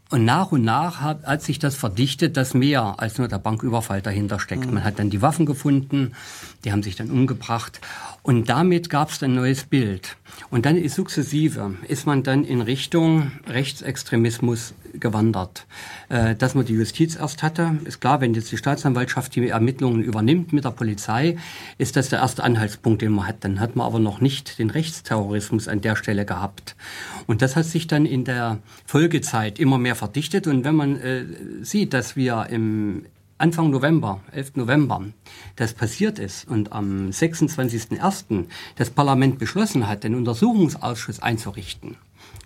Und 0.09 0.23
nach 0.23 0.51
und 0.51 0.63
nach 0.63 1.01
hat, 1.01 1.25
hat 1.25 1.41
sich 1.41 1.59
das 1.59 1.75
verdichtet, 1.75 2.37
dass 2.37 2.53
mehr 2.53 2.95
als 2.97 3.17
nur 3.17 3.27
der 3.27 3.39
Banküberfall 3.39 4.01
dahinter 4.01 4.39
steckt. 4.39 4.71
Man 4.71 4.83
hat 4.83 4.99
dann 4.99 5.09
die 5.09 5.21
Waffen 5.21 5.45
gefunden, 5.45 6.13
die 6.63 6.71
haben 6.71 6.83
sich 6.83 6.95
dann 6.95 7.11
umgebracht. 7.11 7.81
Und 8.23 8.49
damit 8.49 8.89
gab 8.89 9.09
es 9.09 9.21
ein 9.21 9.35
neues 9.35 9.65
Bild. 9.65 10.17
Und 10.49 10.65
dann 10.65 10.77
ist 10.77 10.95
sukzessive, 10.95 11.75
ist 11.87 12.05
man 12.05 12.23
dann 12.23 12.45
in 12.45 12.61
Richtung 12.61 13.31
Rechtsextremismus 13.47 14.73
gewandert. 14.93 15.65
Äh, 16.09 16.35
dass 16.35 16.55
man 16.55 16.65
die 16.65 16.73
Justiz 16.73 17.15
erst 17.15 17.43
hatte, 17.43 17.77
ist 17.85 18.01
klar, 18.01 18.21
wenn 18.21 18.33
jetzt 18.33 18.51
die 18.51 18.57
Staatsanwaltschaft 18.57 19.35
die 19.35 19.49
Ermittlungen 19.49 20.03
übernimmt 20.03 20.53
mit 20.53 20.65
der 20.65 20.71
Polizei, 20.71 21.37
ist 21.77 21.95
das 21.95 22.09
der 22.09 22.19
erste 22.19 22.43
Anhaltspunkt, 22.43 23.01
den 23.01 23.11
man 23.11 23.27
hat. 23.27 23.43
Dann 23.43 23.59
hat 23.59 23.75
man 23.75 23.85
aber 23.85 23.99
noch 23.99 24.21
nicht 24.21 24.59
den 24.59 24.69
Rechtsterrorismus 24.69 25.67
an 25.67 25.81
der 25.81 25.95
Stelle 25.95 26.25
gehabt. 26.25 26.75
Und 27.25 27.41
das 27.41 27.55
hat 27.55 27.65
sich 27.65 27.87
dann 27.87 28.05
in 28.05 28.23
der 28.23 28.59
Folgezeit 28.85 29.59
immer 29.59 29.77
mehr 29.77 29.95
verdichtet. 29.95 30.47
Und 30.47 30.63
wenn 30.63 30.75
man 30.75 30.99
äh, 30.99 31.25
sieht, 31.61 31.93
dass 31.93 32.15
wir 32.15 32.47
im 32.49 33.05
Anfang 33.39 33.69
November, 33.69 34.21
11. 34.31 34.55
November, 34.55 35.05
das 35.57 35.73
passiert 35.73 36.17
ist 36.17 36.47
und 36.47 36.71
am 36.73 37.09
26.01. 37.09 38.45
das 38.77 38.89
Parlament 38.89 39.37
beschlossen 39.37 39.87
hat, 39.87 40.03
den 40.03 40.15
Untersuchungsausschuss 40.15 41.19
einzurichten, 41.19 41.97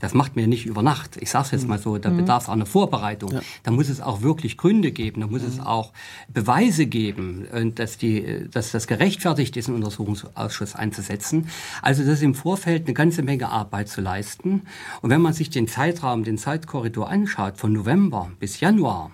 das 0.01 0.13
macht 0.13 0.35
man 0.35 0.43
ja 0.43 0.47
nicht 0.47 0.65
über 0.65 0.81
Nacht. 0.81 1.17
Ich 1.17 1.29
sage 1.29 1.45
es 1.45 1.51
jetzt 1.51 1.67
mal 1.67 1.79
so, 1.79 1.97
da 1.97 2.09
bedarf 2.09 2.43
es 2.43 2.49
auch 2.49 2.53
einer 2.53 2.65
Vorbereitung. 2.65 3.39
Da 3.63 3.71
muss 3.71 3.87
es 3.87 4.01
auch 4.01 4.21
wirklich 4.21 4.57
Gründe 4.57 4.91
geben, 4.91 5.21
da 5.21 5.27
muss 5.27 5.43
es 5.43 5.59
auch 5.59 5.93
Beweise 6.27 6.87
geben, 6.87 7.45
und 7.51 7.79
dass, 7.79 7.97
die, 7.97 8.49
dass 8.51 8.71
das 8.71 8.87
gerechtfertigt 8.87 9.55
ist, 9.57 9.67
einen 9.67 9.77
Untersuchungsausschuss 9.77 10.75
einzusetzen. 10.75 11.47
Also 11.81 12.03
das 12.03 12.13
ist 12.13 12.23
im 12.23 12.35
Vorfeld 12.35 12.85
eine 12.85 12.93
ganze 12.93 13.21
Menge 13.21 13.49
Arbeit 13.49 13.89
zu 13.89 14.01
leisten. 14.01 14.63
Und 15.01 15.09
wenn 15.09 15.21
man 15.21 15.33
sich 15.33 15.49
den 15.49 15.67
Zeitraum, 15.67 16.23
den 16.23 16.37
Zeitkorridor 16.37 17.09
anschaut, 17.09 17.57
von 17.57 17.71
November 17.71 18.31
bis 18.39 18.59
Januar, 18.59 19.11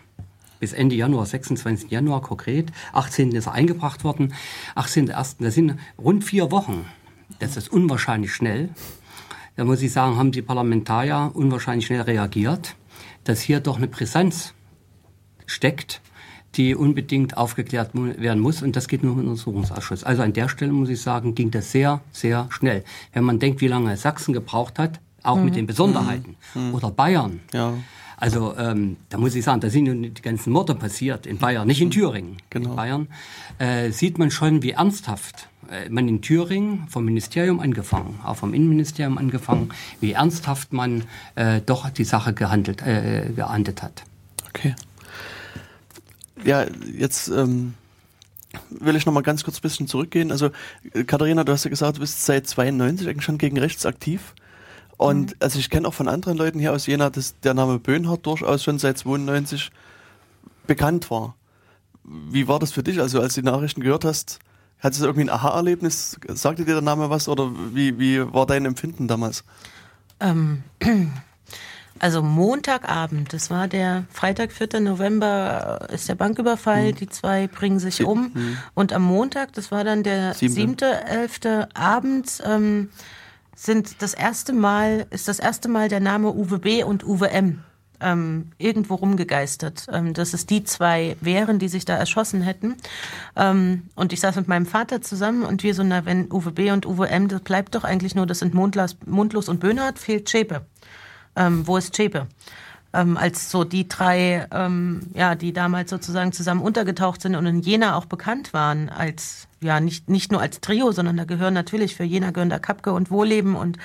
bis 0.59 0.73
Ende 0.73 0.95
Januar, 0.95 1.25
26. 1.25 1.91
Januar 1.91 2.21
konkret. 2.21 2.71
18. 2.93 3.31
ist 3.33 3.47
er 3.47 3.53
eingebracht 3.53 4.03
worden. 4.03 4.33
18.1. 4.75 5.35
Das 5.39 5.53
sind 5.53 5.77
rund 5.97 6.23
vier 6.23 6.51
Wochen. 6.51 6.85
Das 7.39 7.57
ist 7.57 7.71
unwahrscheinlich 7.71 8.33
schnell. 8.33 8.69
Da 9.57 9.65
muss 9.65 9.81
ich 9.81 9.91
sagen, 9.91 10.17
haben 10.17 10.31
die 10.31 10.43
Parlamentarier 10.43 11.31
unwahrscheinlich 11.33 11.87
schnell 11.87 12.01
reagiert, 12.01 12.75
dass 13.23 13.41
hier 13.41 13.59
doch 13.59 13.77
eine 13.77 13.87
Brisanz 13.87 14.53
steckt, 15.47 15.99
die 16.55 16.75
unbedingt 16.75 17.37
aufgeklärt 17.37 17.91
werden 17.93 18.39
muss. 18.39 18.61
Und 18.61 18.75
das 18.75 18.87
geht 18.87 19.03
nur 19.03 19.13
im 19.13 19.27
Untersuchungsausschuss. 19.27 20.03
Also 20.03 20.21
an 20.21 20.33
der 20.33 20.47
Stelle 20.47 20.71
muss 20.71 20.89
ich 20.89 21.01
sagen, 21.01 21.33
ging 21.33 21.49
das 21.49 21.71
sehr, 21.71 22.01
sehr 22.11 22.47
schnell. 22.51 22.83
Wenn 23.13 23.23
man 23.23 23.39
denkt, 23.39 23.59
wie 23.61 23.67
lange 23.67 23.97
Sachsen 23.97 24.31
gebraucht 24.31 24.77
hat, 24.77 24.99
auch 25.23 25.41
mit 25.41 25.55
den 25.55 25.65
Besonderheiten, 25.65 26.37
oder 26.71 26.91
Bayern. 26.91 27.41
Ja. 27.51 27.73
Also 28.17 28.55
ähm, 28.57 28.97
da 29.09 29.17
muss 29.19 29.35
ich 29.35 29.45
sagen, 29.45 29.61
da 29.61 29.69
sind 29.69 29.85
nun 29.85 30.01
die 30.01 30.21
ganzen 30.21 30.51
Morde 30.51 30.73
passiert 30.73 31.27
in 31.27 31.37
Bayern, 31.37 31.67
nicht 31.67 31.81
in 31.81 31.91
Thüringen. 31.91 32.37
Genau. 32.49 32.71
In 32.71 32.75
Bayern 32.75 33.07
äh, 33.59 33.91
sieht 33.91 34.17
man 34.17 34.31
schon, 34.31 34.63
wie 34.63 34.71
ernsthaft 34.71 35.47
äh, 35.69 35.87
man 35.89 36.07
in 36.07 36.21
Thüringen 36.21 36.87
vom 36.89 37.05
Ministerium 37.05 37.59
angefangen, 37.59 38.19
auch 38.23 38.35
vom 38.35 38.55
Innenministerium 38.55 39.19
angefangen, 39.19 39.69
wie 40.01 40.13
ernsthaft 40.13 40.73
man 40.73 41.03
äh, 41.35 41.61
doch 41.63 41.89
die 41.91 42.05
Sache 42.05 42.33
gehandelt, 42.33 42.81
äh, 42.81 43.31
geahndet 43.35 43.83
hat. 43.83 44.03
Okay. 44.49 44.73
Ja, 46.43 46.65
jetzt 46.97 47.27
ähm, 47.27 47.75
will 48.69 48.95
ich 48.95 49.05
noch 49.05 49.13
mal 49.13 49.21
ganz 49.21 49.43
kurz 49.43 49.57
ein 49.57 49.61
bisschen 49.61 49.87
zurückgehen. 49.87 50.31
Also 50.31 50.49
äh, 50.93 51.03
Katharina, 51.03 51.43
du 51.43 51.51
hast 51.51 51.65
ja 51.65 51.69
gesagt, 51.69 51.97
du 51.97 52.01
bist 52.01 52.25
seit 52.25 52.47
92 52.47 53.07
eigentlich 53.07 53.25
schon 53.25 53.37
gegen 53.37 53.59
rechts 53.59 53.85
aktiv. 53.85 54.33
Und 54.97 55.35
also 55.41 55.59
ich 55.59 55.69
kenne 55.69 55.87
auch 55.87 55.93
von 55.93 56.07
anderen 56.07 56.37
Leuten 56.37 56.59
hier 56.59 56.73
aus 56.73 56.87
Jena, 56.87 57.09
dass 57.09 57.39
der 57.39 57.53
Name 57.53 57.79
Böhnhardt 57.79 58.25
durchaus 58.25 58.63
schon 58.63 58.79
seit 58.79 58.97
92 58.97 59.69
bekannt 60.65 61.09
war. 61.11 61.35
Wie 62.03 62.47
war 62.47 62.59
das 62.59 62.71
für 62.71 62.83
dich? 62.83 62.99
Also 62.99 63.21
als 63.21 63.35
du 63.35 63.41
die 63.41 63.47
Nachrichten 63.47 63.81
gehört 63.81 64.05
hast, 64.05 64.39
hattest 64.79 65.01
du 65.01 65.05
irgendwie 65.05 65.25
ein 65.25 65.29
Aha-Erlebnis? 65.29 66.19
Sagte 66.29 66.65
dir 66.65 66.73
der 66.73 66.81
Name 66.81 67.09
was 67.09 67.29
oder 67.29 67.51
wie, 67.73 67.99
wie 67.99 68.33
war 68.33 68.47
dein 68.47 68.65
Empfinden 68.65 69.07
damals? 69.07 69.43
Ähm, 70.19 70.63
also 71.99 72.23
Montagabend, 72.23 73.33
das 73.33 73.51
war 73.51 73.67
der 73.67 74.05
Freitag, 74.09 74.51
4. 74.51 74.79
November, 74.79 75.87
äh, 75.89 75.95
ist 75.95 76.09
der 76.09 76.15
Banküberfall, 76.15 76.93
die 76.93 77.07
zwei 77.07 77.47
bringen 77.47 77.79
sich 77.79 78.03
um. 78.03 78.31
Und 78.73 78.93
am 78.93 79.03
Montag, 79.03 79.53
das 79.53 79.71
war 79.71 79.83
dann 79.83 80.01
der 80.01 80.33
Siebte. 80.33 80.55
7., 80.55 80.77
11. 80.79 81.67
abends, 81.75 82.41
ähm, 82.43 82.89
sind 83.57 84.03
das 84.03 84.13
erste 84.13 84.53
Mal, 84.53 85.07
ist 85.09 85.27
das 85.27 85.39
erste 85.39 85.67
Mal 85.67 85.89
der 85.89 85.99
Name 85.99 86.31
Uwe 86.31 86.59
B. 86.59 86.83
und 86.83 87.03
Uwe 87.03 87.31
M. 87.31 87.63
Ähm, 87.99 88.51
irgendwo 88.59 88.93
rumgegeistert, 88.93 89.87
ähm, 89.91 90.13
dass 90.13 90.35
es 90.35 90.45
die 90.45 90.63
zwei 90.63 91.17
wären, 91.19 91.57
die 91.57 91.67
sich 91.67 91.83
da 91.83 91.95
erschossen 91.95 92.43
hätten. 92.43 92.75
Ähm, 93.35 93.89
und 93.95 94.13
ich 94.13 94.19
saß 94.19 94.35
mit 94.35 94.47
meinem 94.47 94.67
Vater 94.67 95.01
zusammen 95.01 95.41
und 95.41 95.63
wir 95.63 95.73
so, 95.73 95.83
na, 95.83 96.05
wenn 96.05 96.31
Uwe 96.31 96.51
B. 96.51 96.69
und 96.69 96.85
Uwe 96.85 97.09
M., 97.09 97.27
das 97.27 97.41
bleibt 97.41 97.73
doch 97.73 97.83
eigentlich 97.83 98.13
nur, 98.13 98.27
das 98.27 98.37
sind 98.37 98.53
Mundlos, 98.53 98.97
Mundlos 99.07 99.49
und 99.49 99.59
Böhnhardt, 99.59 99.97
fehlt 99.97 100.29
Zschäpe. 100.29 100.67
Ähm, 101.35 101.65
wo 101.65 101.77
ist 101.77 101.95
Zschäpe? 101.95 102.27
Ähm, 102.93 103.17
als 103.17 103.49
so 103.49 103.63
die 103.63 103.87
drei, 103.87 104.47
ähm, 104.51 105.07
ja, 105.15 105.33
die 105.33 105.51
damals 105.51 105.89
sozusagen 105.89 106.31
zusammen 106.31 106.61
untergetaucht 106.61 107.23
sind 107.23 107.35
und 107.35 107.47
in 107.47 107.61
Jena 107.61 107.95
auch 107.95 108.05
bekannt 108.05 108.53
waren 108.53 108.89
als, 108.89 109.46
ja, 109.61 109.79
nicht, 109.79 110.09
nicht 110.09 110.31
nur 110.31 110.41
als 110.41 110.61
Trio, 110.61 110.91
sondern 110.91 111.17
da 111.17 111.25
gehören 111.25 111.53
natürlich 111.53 111.95
für 111.95 112.03
Jena 112.03 112.31
da 112.31 112.59
Kapke 112.59 112.93
und 112.93 113.09
Wohleben 113.09 113.55
und 113.55 113.77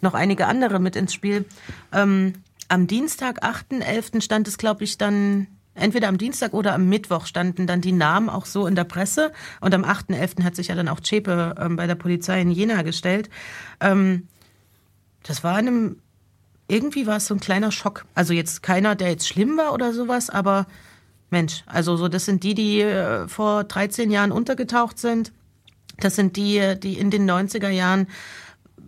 noch 0.00 0.14
einige 0.14 0.46
andere 0.46 0.78
mit 0.78 0.96
ins 0.96 1.14
Spiel. 1.14 1.46
Ähm, 1.92 2.34
am 2.68 2.86
Dienstag, 2.86 3.42
8.11. 3.44 4.20
stand 4.20 4.48
es, 4.48 4.58
glaube 4.58 4.84
ich, 4.84 4.98
dann 4.98 5.46
entweder 5.74 6.08
am 6.08 6.18
Dienstag 6.18 6.54
oder 6.54 6.74
am 6.74 6.88
Mittwoch 6.88 7.26
standen 7.26 7.66
dann 7.66 7.80
die 7.80 7.92
Namen 7.92 8.28
auch 8.28 8.46
so 8.46 8.66
in 8.66 8.74
der 8.74 8.84
Presse. 8.84 9.32
Und 9.60 9.74
am 9.74 9.84
8.11. 9.84 10.44
hat 10.44 10.56
sich 10.56 10.68
ja 10.68 10.74
dann 10.74 10.88
auch 10.88 11.00
Zschäpe 11.00 11.54
ähm, 11.58 11.76
bei 11.76 11.86
der 11.86 11.94
Polizei 11.94 12.40
in 12.40 12.50
Jena 12.50 12.82
gestellt. 12.82 13.28
Ähm, 13.80 14.28
das 15.22 15.42
war 15.42 15.56
einem, 15.56 15.96
irgendwie 16.68 17.06
war 17.06 17.16
es 17.16 17.26
so 17.26 17.34
ein 17.34 17.40
kleiner 17.40 17.72
Schock. 17.72 18.04
Also 18.14 18.32
jetzt 18.32 18.62
keiner, 18.62 18.94
der 18.94 19.10
jetzt 19.10 19.28
schlimm 19.28 19.56
war 19.56 19.72
oder 19.72 19.92
sowas, 19.92 20.30
aber 20.30 20.66
Mensch, 21.30 21.64
also 21.66 21.96
so, 21.96 22.08
das 22.08 22.24
sind 22.24 22.44
die, 22.44 22.54
die 22.54 22.80
äh, 22.80 23.28
vor 23.28 23.64
13 23.64 24.10
Jahren 24.10 24.32
untergetaucht 24.32 24.98
sind. 24.98 25.32
Das 25.98 26.16
sind 26.16 26.36
die, 26.36 26.74
die 26.82 26.94
in 26.98 27.10
den 27.10 27.28
90er 27.30 27.68
Jahren 27.68 28.08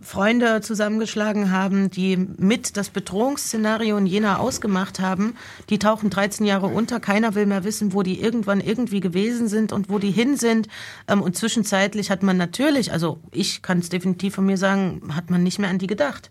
Freunde 0.01 0.61
zusammengeschlagen 0.61 1.51
haben, 1.51 1.89
die 1.89 2.17
mit 2.17 2.77
das 2.77 2.89
Bedrohungsszenario 2.89 3.97
in 3.97 4.05
Jena 4.05 4.37
ausgemacht 4.37 4.99
haben. 4.99 5.35
Die 5.69 5.79
tauchen 5.79 6.09
13 6.09 6.45
Jahre 6.45 6.67
unter. 6.67 6.99
Keiner 6.99 7.35
will 7.35 7.45
mehr 7.45 7.63
wissen, 7.63 7.93
wo 7.93 8.03
die 8.03 8.19
irgendwann 8.21 8.61
irgendwie 8.61 8.99
gewesen 8.99 9.47
sind 9.47 9.71
und 9.71 9.89
wo 9.89 9.99
die 9.99 10.11
hin 10.11 10.37
sind. 10.37 10.67
Ähm, 11.07 11.21
Und 11.21 11.35
zwischenzeitlich 11.35 12.11
hat 12.11 12.23
man 12.23 12.37
natürlich, 12.37 12.91
also 12.91 13.19
ich 13.31 13.61
kann 13.61 13.79
es 13.79 13.89
definitiv 13.89 14.35
von 14.35 14.45
mir 14.45 14.57
sagen, 14.57 15.01
hat 15.13 15.29
man 15.29 15.43
nicht 15.43 15.59
mehr 15.59 15.69
an 15.69 15.79
die 15.79 15.87
gedacht. 15.87 16.29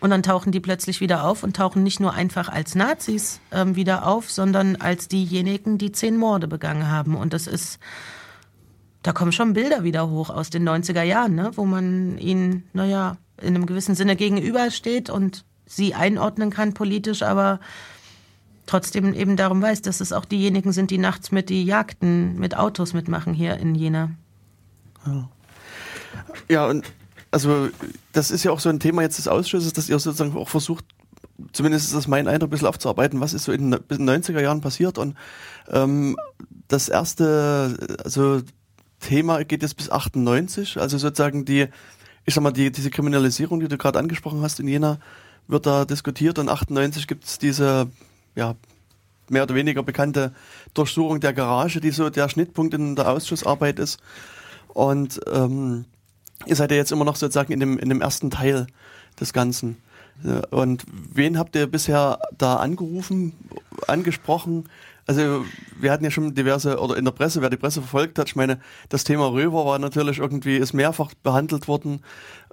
Und 0.00 0.10
dann 0.10 0.22
tauchen 0.22 0.52
die 0.52 0.60
plötzlich 0.60 1.00
wieder 1.00 1.24
auf 1.24 1.42
und 1.42 1.56
tauchen 1.56 1.82
nicht 1.82 1.98
nur 1.98 2.12
einfach 2.12 2.48
als 2.48 2.74
Nazis 2.74 3.40
ähm, 3.50 3.74
wieder 3.74 4.06
auf, 4.06 4.30
sondern 4.30 4.76
als 4.76 5.08
diejenigen, 5.08 5.76
die 5.76 5.90
zehn 5.90 6.16
Morde 6.16 6.46
begangen 6.46 6.88
haben. 6.88 7.16
Und 7.16 7.32
das 7.32 7.48
ist, 7.48 7.80
da 9.02 9.12
kommen 9.12 9.32
schon 9.32 9.54
Bilder 9.54 9.82
wieder 9.82 10.08
hoch 10.08 10.30
aus 10.30 10.50
den 10.50 10.68
90er 10.68 11.02
Jahren, 11.02 11.34
ne? 11.34 11.50
wo 11.54 11.64
man 11.64 12.16
ihnen, 12.18 12.68
naja, 12.72 13.16
in 13.40 13.54
einem 13.54 13.66
gewissen 13.66 13.94
Sinne 13.94 14.14
gegenübersteht 14.14 15.10
und 15.10 15.44
sie 15.66 15.94
einordnen 15.94 16.50
kann 16.50 16.74
politisch, 16.74 17.22
aber 17.22 17.60
trotzdem 18.66 19.14
eben 19.14 19.36
darum 19.36 19.60
weiß, 19.60 19.82
dass 19.82 20.00
es 20.00 20.12
auch 20.12 20.24
diejenigen 20.24 20.72
sind, 20.72 20.90
die 20.90 20.98
nachts 20.98 21.32
mit 21.32 21.48
die 21.48 21.64
Jagden 21.64 22.38
mit 22.38 22.56
Autos 22.56 22.94
mitmachen 22.94 23.34
hier 23.34 23.56
in 23.56 23.74
Jena. 23.74 24.10
Ja, 26.48 26.66
und 26.66 26.86
also 27.30 27.68
das 28.12 28.30
ist 28.30 28.44
ja 28.44 28.52
auch 28.52 28.60
so 28.60 28.68
ein 28.68 28.80
Thema 28.80 29.02
jetzt 29.02 29.18
des 29.18 29.28
Ausschusses, 29.28 29.72
dass 29.72 29.88
ihr 29.88 29.98
sozusagen 29.98 30.36
auch 30.36 30.48
versucht, 30.48 30.84
zumindest 31.52 31.86
ist 31.86 31.94
das 31.94 32.08
mein 32.08 32.28
Eindruck, 32.28 32.48
ein 32.48 32.50
bisschen 32.50 32.68
aufzuarbeiten, 32.68 33.20
was 33.20 33.34
ist 33.34 33.44
so 33.44 33.52
in 33.52 33.70
den 33.70 34.08
90er 34.08 34.40
Jahren 34.40 34.60
passiert. 34.60 34.98
Und 34.98 35.14
ähm, 35.68 36.16
das 36.68 36.88
erste 36.88 37.76
also 38.02 38.42
Thema 39.00 39.44
geht 39.44 39.62
jetzt 39.62 39.76
bis 39.76 39.90
98, 39.90 40.78
also 40.78 40.98
sozusagen 40.98 41.44
die, 41.44 41.66
ich 42.24 42.34
sag 42.34 42.42
mal, 42.42 42.52
die, 42.52 42.72
diese 42.72 42.90
Kriminalisierung, 42.90 43.60
die 43.60 43.68
du 43.68 43.78
gerade 43.78 43.98
angesprochen 43.98 44.42
hast 44.42 44.60
in 44.60 44.68
Jena, 44.68 44.98
wird 45.46 45.66
da 45.66 45.84
diskutiert 45.84 46.38
und 46.38 46.48
98 46.48 47.06
gibt 47.06 47.24
es 47.24 47.38
diese, 47.38 47.88
ja, 48.34 48.54
mehr 49.30 49.42
oder 49.42 49.54
weniger 49.54 49.82
bekannte 49.82 50.32
Durchsuchung 50.74 51.20
der 51.20 51.32
Garage, 51.32 51.80
die 51.80 51.90
so 51.90 52.10
der 52.10 52.28
Schnittpunkt 52.28 52.74
in 52.74 52.96
der 52.96 53.08
Ausschussarbeit 53.10 53.78
ist. 53.78 53.98
Und 54.68 55.20
ähm, 55.30 55.84
ihr 56.46 56.56
seid 56.56 56.70
ja 56.70 56.76
jetzt 56.76 56.92
immer 56.92 57.04
noch 57.04 57.16
sozusagen 57.16 57.52
in 57.52 57.60
dem, 57.60 57.78
in 57.78 57.88
dem 57.88 58.00
ersten 58.00 58.30
Teil 58.30 58.66
des 59.20 59.32
Ganzen. 59.32 59.76
Ja, 60.22 60.42
Und 60.50 60.84
wen 60.90 61.38
habt 61.38 61.56
ihr 61.56 61.66
bisher 61.66 62.18
da 62.36 62.56
angerufen, 62.56 63.34
angesprochen? 63.86 64.68
Also 65.08 65.46
wir 65.80 65.90
hatten 65.90 66.04
ja 66.04 66.10
schon 66.10 66.34
diverse, 66.34 66.78
oder 66.78 66.98
in 66.98 67.06
der 67.06 67.12
Presse, 67.12 67.40
wer 67.40 67.48
die 67.48 67.56
Presse 67.56 67.80
verfolgt 67.80 68.18
hat, 68.18 68.28
ich 68.28 68.36
meine, 68.36 68.60
das 68.90 69.04
Thema 69.04 69.32
Röver 69.32 69.64
war 69.64 69.78
natürlich 69.78 70.18
irgendwie, 70.18 70.58
ist 70.58 70.74
mehrfach 70.74 71.14
behandelt 71.22 71.66
worden, 71.66 72.00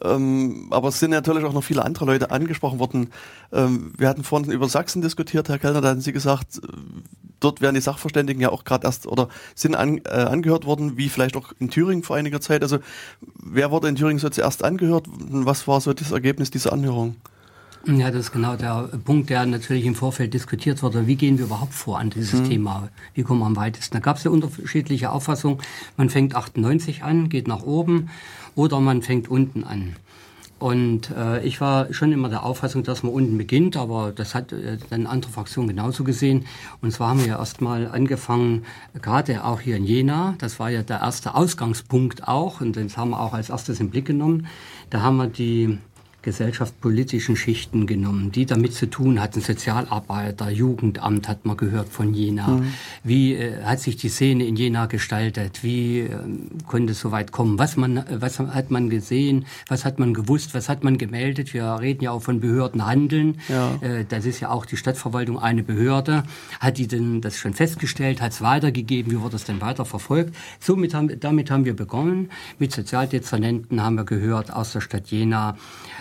ähm, 0.01 0.67
aber 0.71 0.87
es 0.87 1.01
sind 1.01 1.11
natürlich 1.11 1.43
auch 1.43 1.51
noch 1.51 1.65
viele 1.65 1.83
andere 1.83 2.05
Leute 2.05 2.31
angesprochen 2.31 2.79
worden. 2.79 3.09
Ähm, 3.51 3.91
wir 3.97 4.07
hatten 4.07 4.23
vorhin 4.23 4.49
über 4.49 4.69
Sachsen 4.69 5.01
diskutiert, 5.01 5.49
Herr 5.49 5.59
Kellner, 5.59 5.81
da 5.81 5.89
hatten 5.89 5.99
Sie 5.99 6.13
gesagt, 6.13 6.59
äh, 6.63 6.67
dort 7.41 7.59
werden 7.59 7.75
die 7.75 7.81
Sachverständigen 7.81 8.41
ja 8.41 8.53
auch 8.53 8.63
gerade 8.63 8.87
erst 8.87 9.05
oder 9.05 9.27
sind 9.53 9.75
an, 9.75 9.97
äh, 10.05 10.11
angehört 10.11 10.65
worden, 10.65 10.95
wie 10.95 11.09
vielleicht 11.09 11.35
auch 11.35 11.51
in 11.59 11.69
Thüringen 11.69 12.03
vor 12.03 12.15
einiger 12.15 12.39
Zeit. 12.39 12.61
Also 12.63 12.79
wer 13.35 13.69
wurde 13.69 13.89
in 13.89 13.97
Thüringen 13.97 14.19
so 14.19 14.29
zuerst 14.29 14.63
angehört? 14.63 15.07
Was 15.09 15.67
war 15.67 15.81
so 15.81 15.91
das 15.91 16.11
Ergebnis 16.11 16.51
dieser 16.51 16.71
Anhörung? 16.71 17.17
Ja, 17.87 18.09
das 18.09 18.25
ist 18.25 18.31
genau 18.31 18.55
der 18.55 18.89
Punkt, 19.03 19.29
der 19.29 19.45
natürlich 19.45 19.85
im 19.85 19.93
Vorfeld 19.93 20.33
diskutiert 20.33 20.81
wurde. 20.81 21.05
Wie 21.05 21.15
gehen 21.15 21.37
wir 21.37 21.45
überhaupt 21.45 21.73
vor 21.73 21.99
an 21.99 22.09
dieses 22.09 22.41
Mhm. 22.41 22.49
Thema? 22.49 22.89
Wie 23.13 23.21
kommen 23.21 23.41
wir 23.41 23.45
am 23.45 23.55
weitesten? 23.55 23.93
Da 23.93 23.99
gab 23.99 24.17
es 24.17 24.23
ja 24.23 24.31
unterschiedliche 24.31 25.11
Auffassungen. 25.11 25.59
Man 25.95 26.09
fängt 26.09 26.35
98 26.35 27.03
an, 27.03 27.29
geht 27.29 27.47
nach 27.47 27.61
oben 27.61 28.09
oder 28.55 28.79
man 28.79 29.03
fängt 29.03 29.29
unten 29.29 29.63
an. 29.63 29.95
Und 30.57 31.11
äh, 31.11 31.45
ich 31.45 31.61
war 31.61 31.93
schon 31.93 32.11
immer 32.11 32.29
der 32.29 32.43
Auffassung, 32.43 32.81
dass 32.83 33.03
man 33.03 33.11
unten 33.11 33.37
beginnt, 33.37 33.77
aber 33.77 34.11
das 34.11 34.33
hat 34.33 34.51
äh, 34.51 34.77
dann 34.89 35.05
andere 35.05 35.31
Fraktionen 35.31 35.67
genauso 35.69 36.03
gesehen. 36.03 36.45
Und 36.81 36.91
zwar 36.91 37.09
haben 37.09 37.19
wir 37.19 37.27
ja 37.27 37.37
erstmal 37.37 37.87
angefangen, 37.87 38.63
gerade 38.99 39.43
auch 39.43 39.59
hier 39.59 39.75
in 39.75 39.83
Jena, 39.85 40.33
das 40.39 40.57
war 40.57 40.69
ja 40.71 40.81
der 40.81 41.01
erste 41.01 41.35
Ausgangspunkt 41.35 42.27
auch, 42.27 42.61
und 42.61 42.77
das 42.77 42.97
haben 42.97 43.11
wir 43.11 43.19
auch 43.19 43.33
als 43.33 43.49
erstes 43.49 43.79
im 43.79 43.89
Blick 43.89 44.05
genommen. 44.05 44.47
Da 44.89 45.01
haben 45.01 45.17
wir 45.17 45.27
die 45.27 45.77
gesellschaftspolitischen 46.25 47.35
Schichten 47.37 47.85
genommen, 47.85 48.31
die 48.31 48.45
damit 48.45 48.73
zu 48.73 48.89
tun 48.89 49.21
hatten. 49.21 49.41
Sozialarbeiter, 49.41 50.49
Jugendamt 50.49 51.29
hat 51.29 51.45
man 51.45 51.55
gehört 51.55 51.87
von 51.87 52.13
Jena. 52.13 52.61
Wie 53.03 53.35
äh, 53.35 53.63
hat 53.63 53.79
sich 53.79 53.95
die 53.95 54.09
Szene 54.09 54.45
in 54.45 54.55
Jena 54.55 54.87
gestaltet? 54.87 55.63
Wie 55.63 55.99
äh, 55.99 56.09
konnte 56.67 56.93
es 56.93 56.99
so 56.99 57.11
weit 57.11 57.31
kommen? 57.31 57.59
Was, 57.59 57.77
man, 57.77 58.03
was 58.09 58.39
hat 58.39 58.71
man 58.71 58.89
gesehen? 58.89 59.45
Was 59.67 59.85
hat 59.85 59.99
man 59.99 60.13
gewusst? 60.13 60.55
Was 60.55 60.67
hat 60.67 60.83
man 60.83 60.97
gemeldet? 60.97 61.53
Wir 61.53 61.77
reden 61.79 62.03
ja 62.03 62.11
auch 62.11 62.23
von 62.23 62.39
Behördenhandeln. 62.39 63.37
Ja. 63.47 63.75
Äh, 63.81 64.05
das 64.09 64.25
ist 64.25 64.39
ja 64.39 64.49
auch 64.49 64.65
die 64.65 64.77
Stadtverwaltung 64.77 65.37
eine 65.37 65.61
Behörde. 65.61 66.23
Hat 66.59 66.79
die 66.79 66.87
denn 66.87 67.21
das 67.21 67.37
schon 67.37 67.53
festgestellt? 67.53 68.19
Hat 68.19 68.31
es 68.31 68.41
weitergegeben? 68.41 69.11
Wie 69.11 69.21
wurde 69.21 69.35
es 69.35 69.43
denn 69.43 69.61
weiter 69.61 69.85
verfolgt? 69.85 70.35
Somit 70.59 70.95
haben, 70.95 71.19
damit 71.19 71.51
haben 71.51 71.65
wir 71.65 71.75
begonnen. 71.75 72.29
Mit 72.57 72.71
Sozialdezernenten 72.71 73.83
haben 73.83 73.95
wir 73.95 74.05
gehört 74.05 74.51
aus 74.51 74.73
der 74.73 74.81
Stadt 74.81 75.11
Jena. 75.11 75.55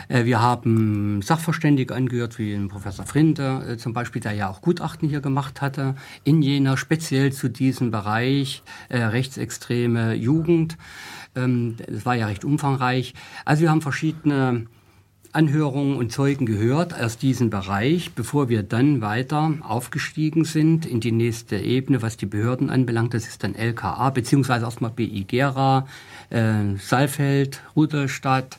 Äh, 0.09 0.14
Wir 0.23 0.41
haben 0.41 1.23
Sachverständige 1.23 1.93
angehört, 1.93 2.39
wie 2.39 2.53
den 2.53 2.69
Professor 2.69 3.05
Frinde 3.05 3.67
äh, 3.69 3.77
zum 3.79 3.93
Beispiel, 3.93 4.23
der 4.23 4.33
ja 4.33 4.49
auch 4.49 4.61
Gutachten 4.61 5.09
hier 5.09 5.21
gemacht 5.21 5.61
hatte, 5.61 5.97
in 6.23 6.41
Jena, 6.41 6.77
speziell 6.77 7.33
zu 7.33 7.49
diesem 7.51 7.91
Bereich 7.91 8.63
äh, 8.91 8.99
rechtsextreme 8.99 10.15
Jugend. 10.15 10.79
Ähm, 11.35 11.79
Das 11.89 12.07
war 12.07 12.15
ja 12.15 12.27
recht 12.27 12.45
umfangreich. 12.45 13.15
Also 13.45 13.63
wir 13.63 13.71
haben 13.71 13.83
verschiedene 13.83 14.67
Anhörungen 15.33 15.97
und 15.97 16.13
Zeugen 16.13 16.47
gehört 16.47 16.95
aus 16.95 17.19
diesem 17.19 17.51
Bereich, 17.51 18.13
bevor 18.13 18.49
wir 18.49 18.63
dann 18.63 19.01
weiter 19.01 19.55
aufgestiegen 19.63 20.45
sind 20.45 20.87
in 20.87 21.01
die 21.01 21.11
nächste 21.11 21.57
Ebene, 21.57 22.03
was 22.03 22.17
die 22.17 22.27
Behörden 22.27 22.71
anbelangt. 22.71 23.15
Das 23.15 23.27
ist 23.27 23.43
dann 23.43 23.57
LKA, 23.57 24.11
beziehungsweise 24.11 24.65
erstmal 24.65 24.93
BI 24.93 25.25
Gera, 25.25 25.89
äh, 26.31 26.77
Saalfeld, 26.79 27.63
Rudolstadt. 27.75 28.59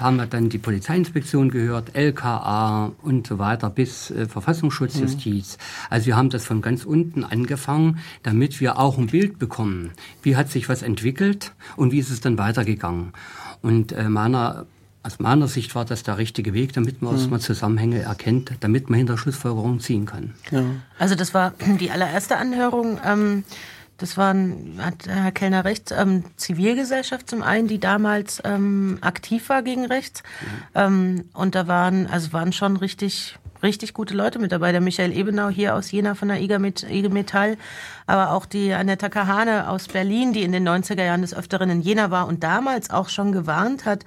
Haben 0.00 0.16
wir 0.16 0.26
dann 0.26 0.48
die 0.48 0.58
Polizeiinspektion 0.58 1.50
gehört, 1.50 1.96
LKA 1.96 2.92
und 3.02 3.26
so 3.26 3.38
weiter 3.38 3.68
bis 3.70 4.10
äh, 4.10 4.26
Verfassungsschutz, 4.26 4.98
Justiz. 4.98 5.58
Also 5.90 6.06
wir 6.06 6.16
haben 6.16 6.30
das 6.30 6.44
von 6.44 6.62
ganz 6.62 6.84
unten 6.84 7.24
angefangen, 7.24 7.98
damit 8.22 8.60
wir 8.60 8.78
auch 8.78 8.96
ein 8.98 9.08
Bild 9.08 9.38
bekommen. 9.38 9.92
Wie 10.22 10.36
hat 10.36 10.50
sich 10.50 10.68
was 10.68 10.82
entwickelt 10.82 11.52
und 11.76 11.92
wie 11.92 11.98
ist 11.98 12.10
es 12.10 12.20
dann 12.20 12.38
weitergegangen? 12.38 13.12
Und 13.62 13.92
äh, 13.92 14.08
meiner 14.08 14.66
aus 15.02 15.20
meiner 15.20 15.48
Sicht 15.48 15.74
war 15.74 15.84
das 15.84 16.02
der 16.02 16.18
richtige 16.18 16.52
Weg, 16.52 16.74
damit 16.74 17.00
man 17.02 17.14
erstmal 17.14 17.40
Zusammenhänge 17.40 18.00
erkennt, 18.00 18.52
damit 18.60 18.90
man 18.90 18.98
hinter 18.98 19.16
Schlussfolgerungen 19.16 19.80
ziehen 19.80 20.04
kann. 20.06 20.34
Ja. 20.50 20.64
Also 20.98 21.14
das 21.14 21.32
war 21.32 21.54
die 21.80 21.90
allererste 21.90 22.36
Anhörung. 22.36 23.00
Ähm, 23.04 23.44
das 23.98 24.16
waren, 24.16 24.78
hat 24.80 25.08
Herr 25.08 25.32
Kellner 25.32 25.64
recht, 25.64 25.92
ähm, 25.96 26.24
Zivilgesellschaft 26.36 27.28
zum 27.28 27.42
einen, 27.42 27.66
die 27.66 27.80
damals 27.80 28.40
ähm, 28.44 28.98
aktiv 29.00 29.48
war 29.48 29.62
gegen 29.62 29.84
rechts. 29.84 30.22
Ähm, 30.74 31.24
und 31.34 31.56
da 31.56 31.66
waren, 31.66 32.06
also 32.06 32.32
waren 32.32 32.52
schon 32.52 32.76
richtig, 32.76 33.36
richtig 33.60 33.94
gute 33.94 34.14
Leute 34.14 34.38
mit 34.38 34.52
dabei. 34.52 34.70
Der 34.70 34.80
Michael 34.80 35.12
Ebenau 35.12 35.48
hier 35.48 35.74
aus 35.74 35.90
Jena 35.90 36.14
von 36.14 36.28
der 36.28 36.40
IG, 36.40 36.58
Met 36.60 36.86
IG 36.88 37.08
Metall, 37.08 37.56
aber 38.06 38.32
auch 38.32 38.46
die 38.46 38.72
Annetta 38.72 39.08
Kahane 39.08 39.68
aus 39.68 39.88
Berlin, 39.88 40.32
die 40.32 40.44
in 40.44 40.52
den 40.52 40.66
90er 40.66 41.04
Jahren 41.04 41.22
des 41.22 41.34
Öfteren 41.34 41.68
in 41.68 41.80
Jena 41.80 42.12
war 42.12 42.28
und 42.28 42.44
damals 42.44 42.90
auch 42.90 43.08
schon 43.08 43.32
gewarnt 43.32 43.84
hat, 43.84 44.04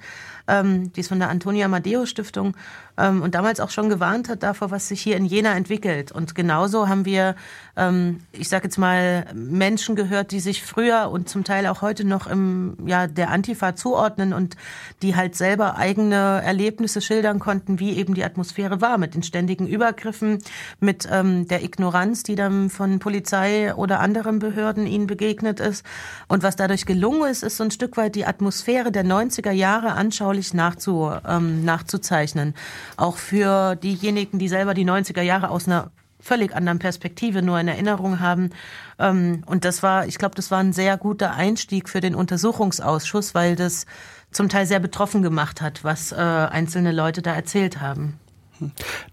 ähm, 0.48 0.92
die 0.94 1.00
ist 1.00 1.08
von 1.08 1.18
der 1.18 1.28
Antonia 1.28 1.66
Amadeo 1.66 2.06
Stiftung 2.06 2.54
ähm, 2.98 3.22
und 3.22 3.34
damals 3.34 3.60
auch 3.60 3.70
schon 3.70 3.88
gewarnt 3.88 4.28
hat 4.28 4.42
davor, 4.42 4.70
was 4.70 4.88
sich 4.88 5.00
hier 5.00 5.16
in 5.16 5.24
Jena 5.24 5.54
entwickelt. 5.54 6.12
Und 6.12 6.34
genauso 6.34 6.88
haben 6.88 7.04
wir, 7.04 7.34
ähm, 7.76 8.20
ich 8.32 8.48
sage 8.48 8.64
jetzt 8.64 8.78
mal, 8.78 9.26
Menschen 9.34 9.96
gehört, 9.96 10.30
die 10.30 10.40
sich 10.40 10.62
früher 10.62 11.10
und 11.10 11.28
zum 11.28 11.44
Teil 11.44 11.66
auch 11.66 11.80
heute 11.80 12.04
noch 12.04 12.26
im 12.26 12.76
ja 12.86 13.06
der 13.06 13.30
Antifa 13.30 13.74
zuordnen 13.74 14.32
und 14.32 14.56
die 15.00 15.16
halt 15.16 15.36
selber 15.36 15.76
eigene 15.76 16.42
Erlebnisse 16.44 17.00
schildern 17.00 17.38
konnten, 17.38 17.78
wie 17.78 17.96
eben 17.96 18.14
die 18.14 18.24
Atmosphäre 18.24 18.80
war 18.80 18.98
mit 18.98 19.14
den 19.14 19.22
ständigen 19.22 19.66
Übergriffen, 19.66 20.38
mit 20.80 21.08
ähm, 21.10 21.48
der 21.48 21.62
Ignoranz, 21.62 22.22
die 22.22 22.34
dann 22.34 22.68
von 22.68 22.98
Polizei 22.98 23.74
oder 23.74 24.00
anderen 24.00 24.38
Behörden 24.38 24.86
ihnen 24.86 25.06
begegnet 25.06 25.60
ist. 25.60 25.84
Und 26.28 26.42
was 26.42 26.56
dadurch 26.56 26.84
gelungen 26.84 27.30
ist, 27.30 27.42
ist 27.42 27.56
so 27.56 27.64
ein 27.64 27.70
Stück 27.70 27.96
weit 27.96 28.14
die 28.14 28.26
Atmosphäre 28.26 28.92
der 28.92 29.04
90er 29.04 29.50
Jahre 29.50 29.92
anschaulich 29.92 30.52
nachzu, 30.52 31.10
ähm, 31.26 31.64
nachzuzeichnen. 31.64 32.54
Auch 32.96 33.16
für 33.16 33.76
diejenigen, 33.76 34.38
die 34.38 34.48
selber 34.48 34.74
die 34.74 34.84
90er 34.84 35.22
Jahre 35.22 35.50
aus 35.50 35.66
einer 35.66 35.90
völlig 36.22 36.54
anderen 36.54 36.78
Perspektive 36.78 37.42
nur 37.42 37.58
in 37.58 37.68
Erinnerung 37.68 38.20
haben. 38.20 38.50
Ähm, 38.98 39.42
und 39.46 39.64
das 39.64 39.82
war, 39.82 40.06
ich 40.06 40.18
glaube, 40.18 40.34
das 40.36 40.50
war 40.50 40.60
ein 40.60 40.72
sehr 40.72 40.96
guter 40.96 41.32
Einstieg 41.32 41.88
für 41.88 42.00
den 42.00 42.14
Untersuchungsausschuss, 42.14 43.34
weil 43.34 43.56
das 43.56 43.86
zum 44.30 44.48
Teil 44.48 44.66
sehr 44.66 44.80
betroffen 44.80 45.22
gemacht 45.22 45.60
hat, 45.60 45.84
was 45.84 46.12
äh, 46.12 46.16
einzelne 46.16 46.92
Leute 46.92 47.20
da 47.22 47.34
erzählt 47.34 47.80
haben. 47.80 48.18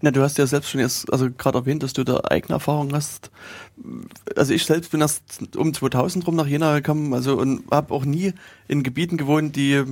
Na, 0.00 0.10
du 0.12 0.22
hast 0.22 0.38
ja 0.38 0.46
selbst 0.46 0.70
schon 0.70 0.80
jetzt, 0.80 1.12
also 1.12 1.28
gerade 1.30 1.58
erwähnt, 1.58 1.82
dass 1.82 1.92
du 1.92 2.04
da 2.04 2.20
eigene 2.28 2.54
Erfahrungen 2.54 2.94
hast. 2.94 3.30
Also 4.36 4.54
ich 4.54 4.64
selbst 4.64 4.92
bin 4.92 5.00
erst 5.00 5.56
um 5.56 5.74
2000 5.74 6.26
rum 6.26 6.36
nach 6.36 6.46
Jena 6.46 6.74
gekommen, 6.76 7.12
also 7.14 7.36
und 7.36 7.64
habe 7.70 7.92
auch 7.92 8.04
nie 8.04 8.32
in 8.68 8.84
Gebieten 8.84 9.16
gewohnt, 9.16 9.56
die 9.56 9.84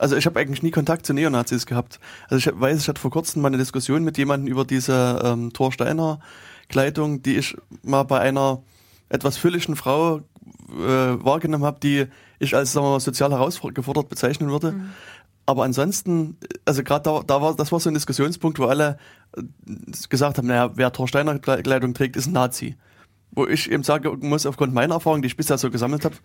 also 0.00 0.16
ich 0.16 0.24
habe 0.24 0.40
eigentlich 0.40 0.62
nie 0.62 0.70
Kontakt 0.70 1.04
zu 1.04 1.12
Neonazis 1.12 1.66
gehabt. 1.66 2.00
Also 2.28 2.50
ich 2.50 2.60
weiß, 2.60 2.80
ich 2.80 2.88
hatte 2.88 3.00
vor 3.00 3.10
kurzem 3.10 3.42
mal 3.42 3.48
eine 3.48 3.58
Diskussion 3.58 4.02
mit 4.02 4.16
jemandem 4.16 4.50
über 4.50 4.64
diese 4.64 5.20
ähm, 5.22 5.52
Thor 5.52 5.72
Steiner 5.72 6.20
Kleidung, 6.68 7.22
die 7.22 7.36
ich 7.36 7.56
mal 7.82 8.04
bei 8.04 8.18
einer 8.18 8.62
etwas 9.10 9.36
fülligen 9.36 9.76
Frau 9.76 10.18
äh, 10.70 10.80
wahrgenommen 10.80 11.64
habe, 11.64 11.80
die 11.80 12.06
ich 12.38 12.56
als 12.56 12.72
sagen 12.72 12.86
wir 12.86 12.92
mal, 12.92 13.00
sozial 13.00 13.30
herausgefordert 13.30 14.08
bezeichnen 14.08 14.48
würde. 14.48 14.74
Aber 15.44 15.64
ansonsten, 15.64 16.38
also 16.64 16.82
gerade 16.82 17.02
da, 17.02 17.22
da 17.26 17.42
war, 17.42 17.54
das 17.54 17.70
war 17.70 17.80
so 17.80 17.90
ein 17.90 17.94
Diskussionspunkt, 17.94 18.58
wo 18.58 18.66
alle 18.66 18.96
äh, 19.36 19.42
gesagt 20.08 20.38
haben, 20.38 20.48
naja, 20.48 20.70
wer 20.76 20.92
Thor 20.92 21.08
Steiner 21.08 21.38
Kleidung 21.38 21.92
trägt, 21.92 22.16
ist 22.16 22.26
ein 22.26 22.32
Nazi. 22.32 22.76
Wo 23.32 23.46
ich 23.46 23.70
eben 23.70 23.82
sagen 23.82 24.28
muss, 24.28 24.46
aufgrund 24.46 24.72
meiner 24.72 24.94
Erfahrung, 24.94 25.20
die 25.20 25.26
ich 25.26 25.36
bisher 25.36 25.58
so 25.58 25.70
gesammelt 25.70 26.04
habe, 26.06 26.16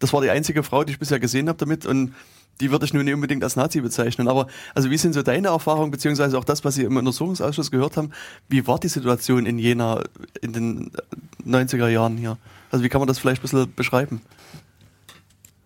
das 0.00 0.12
war 0.12 0.20
die 0.20 0.30
einzige 0.30 0.62
Frau, 0.62 0.84
die 0.84 0.92
ich 0.92 0.98
bisher 0.98 1.18
gesehen 1.18 1.48
habe 1.48 1.58
damit 1.58 1.86
und 1.86 2.12
die 2.60 2.70
würde 2.70 2.84
ich 2.84 2.94
nun 2.94 3.04
nicht 3.04 3.14
unbedingt 3.14 3.42
als 3.42 3.56
Nazi 3.56 3.80
bezeichnen. 3.80 4.28
Aber 4.28 4.46
also 4.74 4.90
wie 4.90 4.96
sind 4.96 5.12
so 5.14 5.22
deine 5.22 5.48
Erfahrungen, 5.48 5.90
beziehungsweise 5.90 6.38
auch 6.38 6.44
das, 6.44 6.64
was 6.64 6.74
Sie 6.74 6.84
im 6.84 6.96
Untersuchungsausschuss 6.96 7.70
gehört 7.70 7.96
haben, 7.96 8.10
wie 8.48 8.66
war 8.66 8.78
die 8.78 8.88
Situation 8.88 9.46
in 9.46 9.58
Jena 9.58 10.02
in 10.40 10.52
den 10.52 10.92
90er 11.46 11.88
Jahren 11.88 12.16
hier? 12.16 12.38
Also 12.70 12.84
wie 12.84 12.88
kann 12.88 13.00
man 13.00 13.08
das 13.08 13.18
vielleicht 13.18 13.40
ein 13.40 13.42
bisschen 13.42 13.74
beschreiben? 13.74 14.22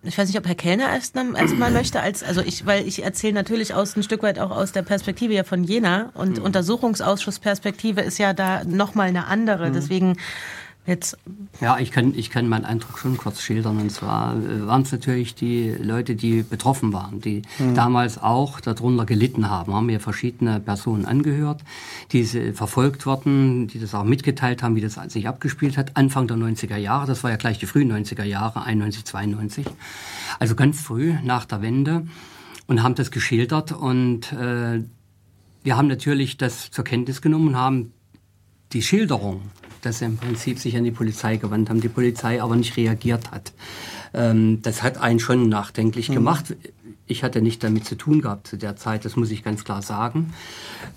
Ich 0.03 0.17
weiß 0.17 0.29
nicht, 0.29 0.39
ob 0.39 0.47
Herr 0.47 0.55
Kellner 0.55 0.89
erst 0.91 1.17
erstmal 1.17 1.73
möchte, 1.73 2.01
als, 2.01 2.23
also 2.23 2.41
ich, 2.41 2.65
weil 2.65 2.87
ich 2.87 3.03
erzähle 3.03 3.35
natürlich 3.35 3.75
aus 3.75 3.97
ein 3.97 4.05
Stück 4.05 4.23
weit 4.23 4.39
auch 4.39 4.53
aus 4.53 4.71
der 4.71 4.83
Perspektive 4.83 5.35
ja 5.35 5.43
von 5.43 5.65
Jena 5.65 6.11
und 6.15 6.39
Untersuchungsausschussperspektive 6.39 8.03
ist 8.03 8.19
ja 8.19 8.33
da 8.33 8.63
nochmal 8.65 9.09
eine 9.09 9.27
andere. 9.27 9.73
Deswegen 9.73 10.17
jetzt 10.87 11.17
Ja, 11.61 11.79
ich 11.79 11.91
kann, 11.91 12.15
ich 12.17 12.31
kann 12.31 12.49
meinen 12.49 12.65
Eindruck 12.65 12.99
schon 12.99 13.17
kurz 13.17 13.41
schildern. 13.41 13.79
Und 13.81 13.91
zwar 13.91 14.37
äh, 14.37 14.67
waren 14.67 14.83
es 14.83 14.93
natürlich 14.93 15.35
die 15.35 15.71
Leute, 15.71 16.15
die 16.17 16.43
betroffen 16.43 16.93
waren, 16.93 17.21
die 17.21 17.43
damals 17.75 18.19
auch 18.19 18.61
darunter 18.61 19.07
gelitten 19.07 19.49
haben. 19.51 19.75
Haben 19.75 19.87
mir 19.87 20.01
verschiedene 20.01 20.61
Personen 20.61 21.05
angehört, 21.07 21.63
die 22.13 22.25
se- 22.25 22.53
verfolgt 22.53 23.07
wurden, 23.07 23.67
die 23.69 23.79
das 23.79 23.95
auch 23.95 24.05
mitgeteilt 24.05 24.63
haben, 24.63 24.77
wie 24.77 24.81
das 24.81 24.95
sich 25.09 25.27
abgespielt 25.29 25.77
hat. 25.77 25.97
Anfang 25.97 26.27
der 26.29 26.37
90er 26.37 26.77
Jahre, 26.77 27.07
das 27.07 27.23
war 27.25 27.31
ja 27.31 27.37
gleich 27.37 27.59
die 27.59 27.67
frühen 27.67 27.91
90er 27.93 28.25
Jahre, 28.25 28.63
91, 28.63 29.05
92. 29.05 29.67
Also 30.39 30.55
ganz 30.55 30.81
früh 30.81 31.15
nach 31.25 31.45
der 31.47 31.63
Wende 31.63 32.07
und 32.67 32.83
haben 32.83 32.95
das 32.95 33.11
geschildert. 33.11 33.73
Und 33.73 34.33
äh, 34.33 34.83
wir 35.63 35.77
haben 35.77 35.89
natürlich 35.89 36.37
das 36.37 36.71
zur 36.71 36.85
Kenntnis 36.85 37.21
genommen 37.23 37.49
und 37.49 37.57
haben 37.57 37.93
die 38.73 38.83
Schilderung 38.83 39.41
dass 39.87 40.01
sie 40.01 40.05
im 40.05 40.17
Prinzip 40.17 40.59
sich 40.59 40.77
an 40.77 40.85
die 40.85 40.91
Polizei 40.91 41.37
gewandt 41.37 41.71
haben, 41.71 41.81
die 41.81 41.89
Polizei 41.89 42.43
aber 42.43 42.57
nicht 42.57 42.77
reagiert 42.77 43.31
hat. 43.31 43.53
Ähm, 44.13 44.61
das 44.63 44.83
hat 44.83 44.99
einen 44.99 45.21
schon 45.21 45.49
nachdenklich 45.49 46.09
gemacht. 46.09 46.57
Ich 47.07 47.23
hatte 47.23 47.41
nicht 47.41 47.63
damit 47.63 47.85
zu 47.85 47.95
tun 47.95 48.21
gehabt 48.21 48.49
zu 48.49 48.57
der 48.59 48.75
Zeit, 48.75 49.05
das 49.05 49.15
muss 49.15 49.31
ich 49.31 49.45
ganz 49.45 49.63
klar 49.63 49.81
sagen. 49.81 50.35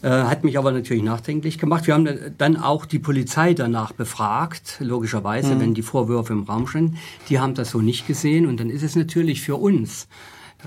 Äh, 0.02 0.10
hat 0.10 0.44
mich 0.44 0.58
aber 0.58 0.72
natürlich 0.72 1.04
nachdenklich 1.04 1.60
gemacht. 1.60 1.86
Wir 1.86 1.94
haben 1.94 2.10
dann 2.38 2.58
auch 2.58 2.86
die 2.86 2.98
Polizei 2.98 3.54
danach 3.54 3.92
befragt, 3.92 4.78
logischerweise, 4.80 5.60
wenn 5.60 5.76
die 5.76 5.84
Vorwürfe 5.84 6.34
im 6.34 6.44
Raum 6.44 6.66
standen. 6.66 6.98
Die 7.30 7.40
haben 7.40 7.54
das 7.54 7.70
so 7.70 7.82
nicht 7.82 8.08
gesehen 8.08 8.48
und 8.48 8.60
dann 8.60 8.72
ist 8.72 8.82
es 8.82 8.96
natürlich 8.96 9.42
für 9.42 9.56
uns 9.58 10.08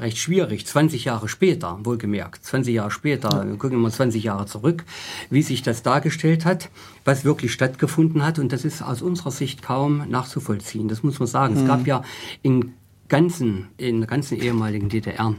recht 0.01 0.19
schwierig, 0.19 0.67
20 0.67 1.05
Jahre 1.05 1.29
später, 1.29 1.79
wohlgemerkt, 1.83 2.45
20 2.45 2.75
Jahre 2.75 2.91
später, 2.91 3.47
wir 3.47 3.57
gucken 3.57 3.79
wir 3.79 3.83
mal 3.83 3.93
20 3.93 4.25
Jahre 4.25 4.47
zurück, 4.47 4.85
wie 5.31 5.43
sich 5.43 5.63
das 5.63 5.83
dargestellt 5.83 6.45
hat, 6.45 6.71
was 7.05 7.25
wirklich 7.25 7.53
stattgefunden 7.53 8.25
hat. 8.25 8.39
Und 8.39 8.53
das 8.53 8.65
ist 8.65 8.83
aus 8.83 9.03
unserer 9.03 9.31
Sicht 9.31 9.63
kaum 9.63 10.09
nachzuvollziehen, 10.09 10.89
das 10.89 11.03
muss 11.03 11.19
man 11.19 11.29
sagen. 11.29 11.57
Es 11.57 11.67
gab 11.67 11.87
ja 11.87 12.03
in 12.43 12.73
ganzen, 13.09 13.69
in 13.77 14.01
der 14.01 14.09
ganzen 14.09 14.41
ehemaligen 14.41 14.89
DDR 14.89 15.35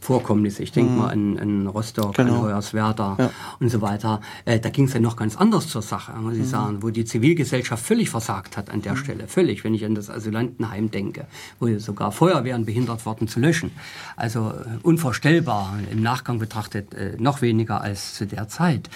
Vorkommnisse. 0.00 0.62
Ich 0.62 0.72
denke 0.72 0.92
mal 0.92 1.08
an, 1.10 1.38
an 1.38 1.66
Rostock, 1.66 2.14
Genau. 2.14 2.36
an 2.36 2.42
Hoyerswerda 2.42 3.16
Ja. 3.18 3.30
und 3.60 3.68
so 3.70 3.80
weiter. 3.80 4.20
Äh, 4.44 4.58
da 4.60 4.70
ging 4.70 4.86
es 4.86 4.94
ja 4.94 5.00
noch 5.00 5.16
ganz 5.16 5.36
anders 5.36 5.68
zur 5.68 5.82
Sache, 5.82 6.12
muss 6.18 6.36
ich 6.36 6.46
sagen, 6.48 6.82
wo 6.82 6.90
die 6.90 7.04
Zivilgesellschaft 7.04 7.84
völlig 7.84 8.10
versagt 8.10 8.56
hat 8.56 8.70
an 8.70 8.82
der 8.82 8.96
Stelle. 8.96 9.28
Völlig, 9.28 9.62
wenn 9.64 9.74
ich 9.74 9.84
an 9.84 9.94
das 9.94 10.10
Asylantenheim 10.10 10.90
denke, 10.90 11.26
wo 11.58 11.68
sogar 11.78 12.12
Feuerwehren 12.12 12.64
behindert 12.64 13.04
worden 13.06 13.28
zu 13.28 13.40
löschen. 13.40 13.70
Also 14.16 14.50
äh, 14.50 14.78
unvorstellbar, 14.82 15.78
im 15.90 16.02
Nachgang 16.02 16.38
betrachtet 16.38 16.94
äh, 16.94 17.16
noch 17.18 17.42
weniger 17.42 17.80
als 17.80 18.14
zu 18.14 18.26
der 18.26 18.48
Zeit. 18.48 18.88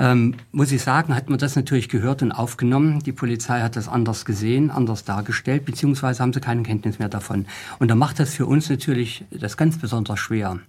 Ähm, 0.00 0.36
muss 0.52 0.70
ich 0.70 0.80
sagen, 0.80 1.14
hat 1.16 1.28
man 1.28 1.40
das 1.40 1.56
natürlich 1.56 1.88
gehört 1.88 2.22
und 2.22 2.30
aufgenommen. 2.30 3.00
Die 3.00 3.12
Polizei 3.12 3.60
hat 3.60 3.74
das 3.74 3.88
anders 3.88 4.24
gesehen, 4.24 4.70
anders 4.70 5.04
dargestellt, 5.04 5.64
beziehungsweise 5.64 6.22
haben 6.22 6.32
sie 6.32 6.40
keine 6.40 6.62
Kenntnis 6.62 7.00
mehr 7.00 7.08
davon. 7.08 7.46
Und 7.80 7.88
da 7.88 7.96
macht 7.96 8.20
das 8.20 8.32
für 8.32 8.46
uns 8.46 8.70
natürlich 8.70 9.24
das 9.32 9.56
ganz 9.56 9.76
besonders 9.76 10.20
schwer, 10.20 10.60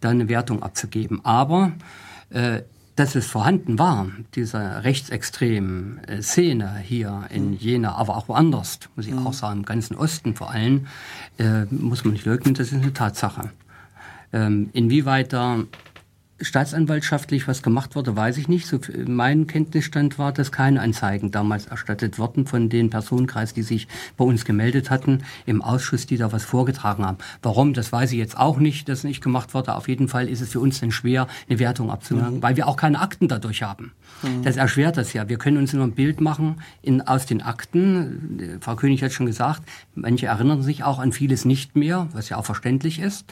da 0.00 0.10
eine 0.10 0.28
Wertung 0.28 0.64
abzugeben. 0.64 1.24
Aber 1.24 1.72
äh, 2.30 2.62
dass 2.96 3.14
es 3.14 3.26
vorhanden 3.26 3.78
war, 3.78 4.08
diese 4.34 4.82
rechtsextremen 4.82 5.98
äh, 6.04 6.20
Szene 6.20 6.76
hier 6.82 7.26
in 7.30 7.56
Jena, 7.56 7.94
aber 7.94 8.16
auch 8.16 8.28
woanders, 8.28 8.80
muss 8.96 9.06
ich 9.06 9.14
auch 9.14 9.32
sagen, 9.32 9.60
im 9.60 9.64
ganzen 9.64 9.96
Osten 9.96 10.34
vor 10.34 10.50
allem, 10.50 10.88
äh, 11.38 11.66
muss 11.70 12.04
man 12.04 12.14
nicht 12.14 12.26
leugnen, 12.26 12.54
das 12.54 12.72
ist 12.72 12.82
eine 12.82 12.92
Tatsache. 12.92 13.50
Ähm, 14.32 14.70
inwieweit 14.72 15.32
da 15.32 15.60
staatsanwaltschaftlich 16.42 17.48
was 17.48 17.62
gemacht 17.62 17.96
wurde, 17.96 18.16
weiß 18.16 18.36
ich 18.38 18.48
nicht. 18.48 18.66
So, 18.66 18.78
mein 19.06 19.46
Kenntnisstand 19.46 20.18
war, 20.18 20.32
dass 20.32 20.52
keine 20.52 20.80
Anzeigen 20.80 21.30
damals 21.30 21.66
erstattet 21.66 22.18
wurden 22.18 22.46
von 22.46 22.68
den 22.68 22.90
Personenkreis, 22.90 23.54
die 23.54 23.62
sich 23.62 23.88
bei 24.16 24.24
uns 24.24 24.44
gemeldet 24.44 24.90
hatten, 24.90 25.22
im 25.46 25.62
Ausschuss, 25.62 26.06
die 26.06 26.16
da 26.16 26.32
was 26.32 26.44
vorgetragen 26.44 27.04
haben. 27.04 27.18
Warum, 27.42 27.72
das 27.74 27.92
weiß 27.92 28.12
ich 28.12 28.18
jetzt 28.18 28.36
auch 28.36 28.58
nicht, 28.58 28.88
dass 28.88 29.04
nicht 29.04 29.22
gemacht 29.22 29.54
wurde. 29.54 29.74
Auf 29.74 29.88
jeden 29.88 30.08
Fall 30.08 30.28
ist 30.28 30.40
es 30.40 30.50
für 30.50 30.60
uns 30.60 30.80
dann 30.80 30.90
schwer, 30.90 31.28
eine 31.48 31.58
Wertung 31.58 31.90
abzunehmen, 31.90 32.42
weil 32.42 32.56
wir 32.56 32.68
auch 32.68 32.76
keine 32.76 33.00
Akten 33.00 33.28
dadurch 33.28 33.62
haben. 33.62 33.92
Das 34.42 34.56
erschwert 34.56 34.96
das 34.96 35.12
ja. 35.12 35.28
Wir 35.28 35.38
können 35.38 35.56
uns 35.56 35.72
nur 35.72 35.84
ein 35.84 35.92
Bild 35.92 36.20
machen 36.20 36.62
in, 36.80 37.02
aus 37.02 37.26
den 37.26 37.42
Akten. 37.42 38.58
Frau 38.60 38.76
König 38.76 39.02
hat 39.02 39.12
schon 39.12 39.26
gesagt, 39.26 39.62
manche 39.94 40.26
erinnern 40.26 40.62
sich 40.62 40.84
auch 40.84 40.98
an 40.98 41.12
vieles 41.12 41.44
nicht 41.44 41.76
mehr, 41.76 42.08
was 42.12 42.28
ja 42.28 42.36
auch 42.36 42.44
verständlich 42.44 43.00
ist. 43.00 43.24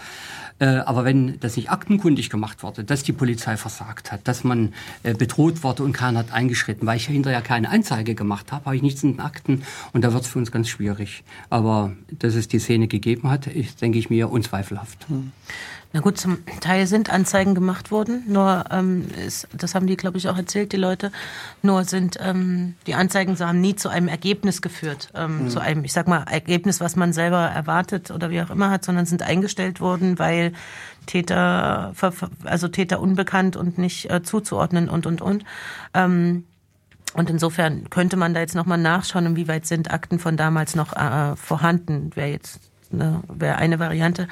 Äh, 0.60 0.66
aber 0.66 1.04
wenn 1.04 1.40
das 1.40 1.56
nicht 1.56 1.70
aktenkundig 1.70 2.30
gemacht 2.30 2.62
wurde, 2.62 2.84
dass 2.84 3.02
die 3.02 3.12
Polizei 3.12 3.56
versagt 3.56 4.12
hat, 4.12 4.28
dass 4.28 4.44
man 4.44 4.74
äh, 5.02 5.14
bedroht 5.14 5.64
wurde 5.64 5.82
und 5.82 5.92
keiner 5.92 6.20
hat 6.20 6.32
eingeschritten, 6.32 6.86
weil 6.86 6.98
ich 6.98 7.06
hinterher 7.06 7.40
keine 7.40 7.70
Anzeige 7.70 8.14
gemacht 8.14 8.52
habe, 8.52 8.66
habe 8.66 8.76
ich 8.76 8.82
nichts 8.82 9.02
in 9.02 9.14
den 9.14 9.20
Akten 9.20 9.62
und 9.92 10.04
da 10.04 10.12
wird 10.12 10.24
es 10.24 10.28
für 10.28 10.38
uns 10.38 10.52
ganz 10.52 10.68
schwierig. 10.68 11.24
Aber 11.48 11.92
dass 12.10 12.34
es 12.34 12.46
die 12.46 12.58
Szene 12.58 12.88
gegeben 12.88 13.30
hat, 13.30 13.46
ist, 13.46 13.80
denke 13.80 13.98
ich 13.98 14.10
mir, 14.10 14.30
unzweifelhaft. 14.30 15.06
Na 15.92 15.98
gut, 15.98 16.18
zum 16.18 16.38
Teil 16.60 16.86
sind 16.86 17.10
Anzeigen 17.10 17.56
gemacht 17.56 17.90
worden, 17.90 18.22
nur 18.28 18.64
ähm, 18.70 19.08
ist, 19.26 19.48
das 19.52 19.74
haben 19.74 19.88
die, 19.88 19.96
glaube 19.96 20.18
ich, 20.18 20.28
auch 20.28 20.36
erzählt, 20.36 20.72
die 20.72 20.76
Leute. 20.76 21.10
Nur 21.62 21.82
sind 21.82 22.16
ähm, 22.20 22.76
die 22.86 22.94
Anzeigen 22.94 23.34
so 23.34 23.44
haben 23.44 23.60
nie 23.60 23.74
zu 23.74 23.88
einem 23.88 24.06
Ergebnis 24.06 24.62
geführt, 24.62 25.10
ähm, 25.16 25.48
zu 25.48 25.58
einem, 25.58 25.82
ich 25.82 25.92
sag 25.92 26.06
mal, 26.06 26.22
Ergebnis, 26.30 26.80
was 26.80 26.94
man 26.94 27.12
selber 27.12 27.40
erwartet 27.40 28.12
oder 28.12 28.30
wie 28.30 28.40
auch 28.40 28.50
immer 28.50 28.70
hat, 28.70 28.84
sondern 28.84 29.04
sind 29.04 29.22
eingestellt 29.22 29.80
worden, 29.80 30.20
weil 30.20 30.52
Täter, 31.06 31.92
also 32.44 32.68
Täter 32.68 33.00
unbekannt 33.00 33.56
und 33.56 33.76
nicht 33.76 34.08
äh, 34.10 34.22
zuzuordnen 34.22 34.88
und 34.88 35.06
und 35.06 35.20
und. 35.20 35.44
Ähm, 35.92 36.44
und 37.14 37.30
insofern 37.30 37.90
könnte 37.90 38.16
man 38.16 38.32
da 38.32 38.38
jetzt 38.38 38.54
nochmal 38.54 38.78
nachschauen, 38.78 39.26
inwieweit 39.26 39.66
sind 39.66 39.90
Akten 39.90 40.20
von 40.20 40.36
damals 40.36 40.76
noch 40.76 40.92
äh, 40.92 41.34
vorhanden. 41.34 42.14
Wäre 42.14 42.28
jetzt 42.28 42.60
eine, 42.92 43.24
wäre 43.26 43.56
eine 43.56 43.80
Variante. 43.80 44.28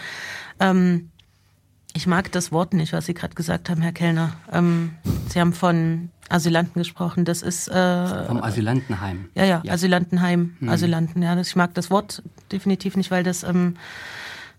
Ähm, 0.60 1.10
ich 1.94 2.06
mag 2.06 2.30
das 2.32 2.52
Wort 2.52 2.74
nicht, 2.74 2.92
was 2.92 3.06
Sie 3.06 3.14
gerade 3.14 3.34
gesagt 3.34 3.70
haben, 3.70 3.82
Herr 3.82 3.92
Kellner. 3.92 4.32
Ähm, 4.52 4.92
Sie 5.28 5.40
haben 5.40 5.52
von 5.52 6.10
Asylanten 6.28 6.80
gesprochen. 6.80 7.24
Das 7.24 7.42
ist 7.42 7.68
äh, 7.68 8.26
Vom 8.26 8.42
Asylantenheim. 8.42 9.28
ja, 9.34 9.44
ja, 9.44 9.62
Asylantenheim, 9.68 10.56
Asylanten. 10.66 11.22
Ja, 11.22 11.34
das, 11.34 11.48
ich 11.48 11.56
mag 11.56 11.74
das 11.74 11.90
Wort 11.90 12.22
definitiv 12.52 12.96
nicht, 12.96 13.10
weil 13.10 13.24
das, 13.24 13.42
ähm, 13.42 13.74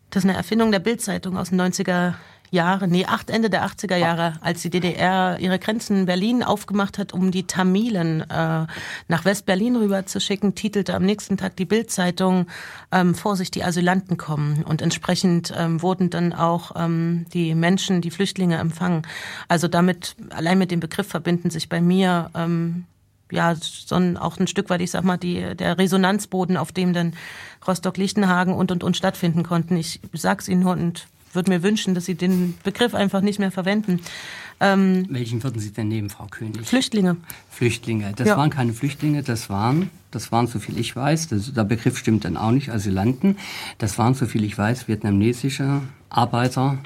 das 0.09 0.23
ist 0.23 0.29
eine 0.29 0.37
Erfindung 0.37 0.71
der 0.71 0.79
Bildzeitung 0.79 1.37
aus 1.37 1.49
den 1.49 1.61
90er 1.61 2.13
Jahren, 2.51 2.89
nee, 2.89 3.05
acht, 3.05 3.29
Ende 3.29 3.49
der 3.49 3.65
80er 3.65 3.95
Jahre, 3.95 4.33
als 4.41 4.61
die 4.61 4.69
DDR 4.69 5.37
ihre 5.39 5.59
Grenzen 5.59 5.99
in 5.99 6.05
Berlin 6.05 6.43
aufgemacht 6.43 6.97
hat, 6.97 7.13
um 7.13 7.31
die 7.31 7.43
Tamilen 7.43 8.21
äh, 8.21 8.65
nach 9.07 9.25
West-Berlin 9.25 9.75
rüber 9.75 10.05
zu 10.05 10.19
schicken, 10.19 10.55
titelte 10.55 10.93
am 10.93 11.03
nächsten 11.03 11.37
Tag 11.37 11.55
die 11.55 11.65
Bildzeitung 11.65 12.47
ähm, 12.91 13.15
Vorsicht, 13.15 13.55
die 13.55 13.63
Asylanten 13.63 14.17
kommen. 14.17 14.63
Und 14.63 14.81
entsprechend 14.81 15.53
ähm, 15.55 15.81
wurden 15.81 16.09
dann 16.09 16.33
auch 16.33 16.71
ähm, 16.75 17.25
die 17.33 17.55
Menschen, 17.55 18.01
die 18.01 18.11
Flüchtlinge 18.11 18.57
empfangen. 18.57 19.03
Also 19.47 19.67
damit, 19.67 20.15
allein 20.29 20.57
mit 20.57 20.71
dem 20.71 20.79
Begriff 20.79 21.07
verbinden 21.07 21.49
sich 21.49 21.69
bei 21.69 21.81
mir 21.81 22.31
ähm, 22.35 22.85
ja, 23.31 23.55
sondern 23.55 24.17
auch 24.17 24.39
ein 24.39 24.47
Stück 24.47 24.69
weit, 24.69 24.81
ich 24.81 24.91
sag 24.91 25.03
mal, 25.03 25.17
die, 25.17 25.55
der 25.55 25.77
Resonanzboden, 25.77 26.57
auf 26.57 26.71
dem 26.71 26.93
dann 26.93 27.13
Rostock-Lichtenhagen 27.67 28.53
und 28.53 28.71
und 28.71 28.83
und 28.83 28.97
stattfinden 28.97 29.43
konnten. 29.43 29.77
Ich 29.77 29.99
sag's 30.13 30.47
Ihnen 30.47 30.61
nur 30.61 30.71
und 30.71 31.07
würde 31.33 31.51
mir 31.51 31.63
wünschen, 31.63 31.93
dass 31.95 32.05
Sie 32.05 32.15
den 32.15 32.55
Begriff 32.63 32.93
einfach 32.95 33.21
nicht 33.21 33.39
mehr 33.39 33.51
verwenden. 33.51 33.99
Ähm, 34.59 35.05
Welchen 35.09 35.41
würden 35.43 35.59
Sie 35.61 35.71
denn 35.71 35.87
nehmen, 35.87 36.09
Frau 36.09 36.27
König? 36.29 36.65
Flüchtlinge. 36.67 37.17
Flüchtlinge. 37.49 38.11
Das 38.15 38.27
Ja. 38.27 38.37
waren 38.37 38.49
keine 38.49 38.73
Flüchtlinge, 38.73 39.23
das 39.23 39.49
waren, 39.49 39.89
das 40.11 40.31
waren, 40.31 40.47
so 40.47 40.59
viel 40.59 40.77
ich 40.77 40.95
weiß, 40.95 41.29
das, 41.29 41.53
der 41.53 41.63
Begriff 41.63 41.97
stimmt 41.97 42.25
dann 42.25 42.35
auch 42.35 42.51
nicht, 42.51 42.69
Asylanten. 42.69 43.37
Das 43.77 43.97
waren, 43.97 44.13
so 44.15 44.25
viel 44.25 44.43
ich 44.43 44.57
weiß, 44.57 44.87
vietnamesische 44.87 45.81
Arbeiter, 46.09 46.77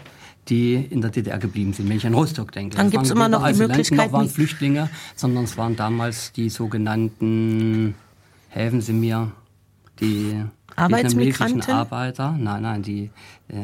die 0.50 0.76
in 0.76 1.02
der 1.02 1.10
DDR 1.10 1.40
geblieben 1.40 1.74
sind, 1.74 1.90
wenn 1.90 1.98
ich 1.98 2.06
an 2.06 2.14
Rostock 2.14 2.52
denke. 2.52 2.76
Dann 2.76 2.90
gibt's 2.92 3.10
waren 3.10 3.18
immer 3.18 3.30
noch 3.30 3.40
weder 3.40 3.48
die 3.48 3.54
Asylanten 3.54 3.78
Möglichkeit, 3.78 4.12
waren 4.12 4.30
Flüchtlinge, 4.30 4.90
sondern 5.16 5.46
es 5.46 5.58
waren 5.58 5.76
damals 5.76 6.32
die 6.34 6.50
sogenannten, 6.50 7.96
helfen 8.50 8.82
Sie 8.82 8.94
mir, 8.94 9.32
die 10.00 10.44
Arbeitsmigranten? 10.76 11.58
vietnamesischen 11.58 11.74
Arbeiter, 11.74 12.36
nein, 12.38 12.62
nein, 12.64 12.82
die 12.84 13.10
äh, 13.48 13.56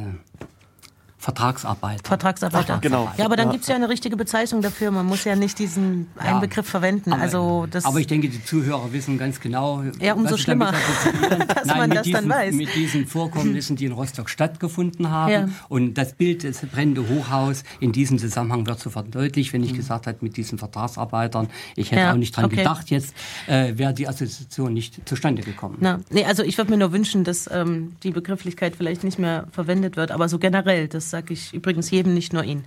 Vertragsarbeiter. 1.19 2.01
Vertragsarbeiter. 2.07 2.79
Genau. 2.81 3.11
Ja, 3.17 3.25
aber 3.25 3.35
dann 3.35 3.47
Ja. 3.47 3.51
gibt's 3.51 3.67
ja 3.67 3.75
eine 3.75 3.89
richtige 3.89 4.15
Bezeichnung 4.15 4.61
dafür. 4.61 4.89
Man 4.89 5.05
muss 5.05 5.25
ja 5.25 5.35
nicht 5.35 5.59
diesen 5.59 6.07
einen 6.17 6.35
Ja. 6.35 6.39
Begriff 6.39 6.65
verwenden. 6.67 7.11
Aber- 7.11 7.21
also 7.21 7.67
das 7.69 7.83
aber 7.85 7.99
ich 7.99 8.07
denke, 8.07 8.29
die 8.29 8.43
Zuhörer 8.43 8.91
wissen 8.93 9.17
ganz 9.17 9.39
genau, 9.41 9.83
Ja, 9.99 10.13
umso 10.13 10.37
schlimmer, 10.37 10.71
dass 11.55 11.65
Nein, 11.65 11.77
man 11.77 11.89
das 11.91 12.03
diesen, 12.03 12.21
dann 12.21 12.29
weiß. 12.29 12.55
Mit 12.55 12.73
diesen 12.73 13.05
Vorkommnissen, 13.05 13.75
die 13.75 13.85
in 13.85 13.91
Rostock 13.91 14.29
stattgefunden 14.29 15.09
haben. 15.11 15.31
Ja. 15.31 15.49
Und 15.67 15.95
das 15.95 16.13
Bild 16.13 16.43
des 16.43 16.61
brennende 16.61 17.07
Hochhaus 17.09 17.63
in 17.81 17.91
diesem 17.91 18.17
Zusammenhang 18.17 18.65
wird 18.65 18.79
sofort 18.79 19.13
deutlich, 19.13 19.51
wenn 19.53 19.61
ich 19.63 19.73
gesagt 19.73 20.07
habe, 20.07 20.17
mit 20.21 20.37
diesen 20.37 20.57
Vertragsarbeitern. 20.57 21.49
Ich 21.75 21.91
hätte 21.91 21.99
Mhm. 22.01 22.05
Ja, 22.07 22.11
auch 22.13 22.17
nicht 22.17 22.35
dran 22.37 22.45
okay. 22.45 22.55
gedacht, 22.57 22.89
jetzt 22.91 23.13
äh, 23.47 23.77
wäre 23.77 23.93
die 23.93 24.07
Assoziation 24.07 24.73
nicht 24.73 25.07
zustande 25.07 25.41
gekommen. 25.41 25.77
Na, 25.81 25.99
nee, 26.09 26.23
also 26.23 26.43
ich 26.43 26.57
würde 26.57 26.71
mir 26.71 26.77
nur 26.77 26.93
wünschen, 26.93 27.25
dass 27.25 27.49
ähm, 27.51 27.97
die 28.03 28.11
Begrifflichkeit 28.11 28.75
vielleicht 28.77 29.03
nicht 29.03 29.19
mehr 29.19 29.47
verwendet 29.51 29.97
wird, 29.97 30.11
aber 30.11 30.29
so 30.29 30.39
generell, 30.39 30.87
das 31.09 31.11
sage 31.11 31.33
ich 31.33 31.53
übrigens 31.53 31.89
jedem, 31.89 32.13
nicht 32.13 32.33
nur 32.33 32.43
Ihnen. 32.43 32.65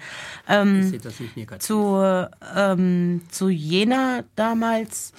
Ähm, 0.49 0.81
ich 0.81 0.91
sehe 0.91 0.99
das 0.99 1.21
nicht 1.21 1.37
negativ. 1.37 1.65
zu, 1.65 2.27
ähm, 2.57 3.23
zu 3.31 3.49
Jena 3.49 4.25
damals 4.37 5.13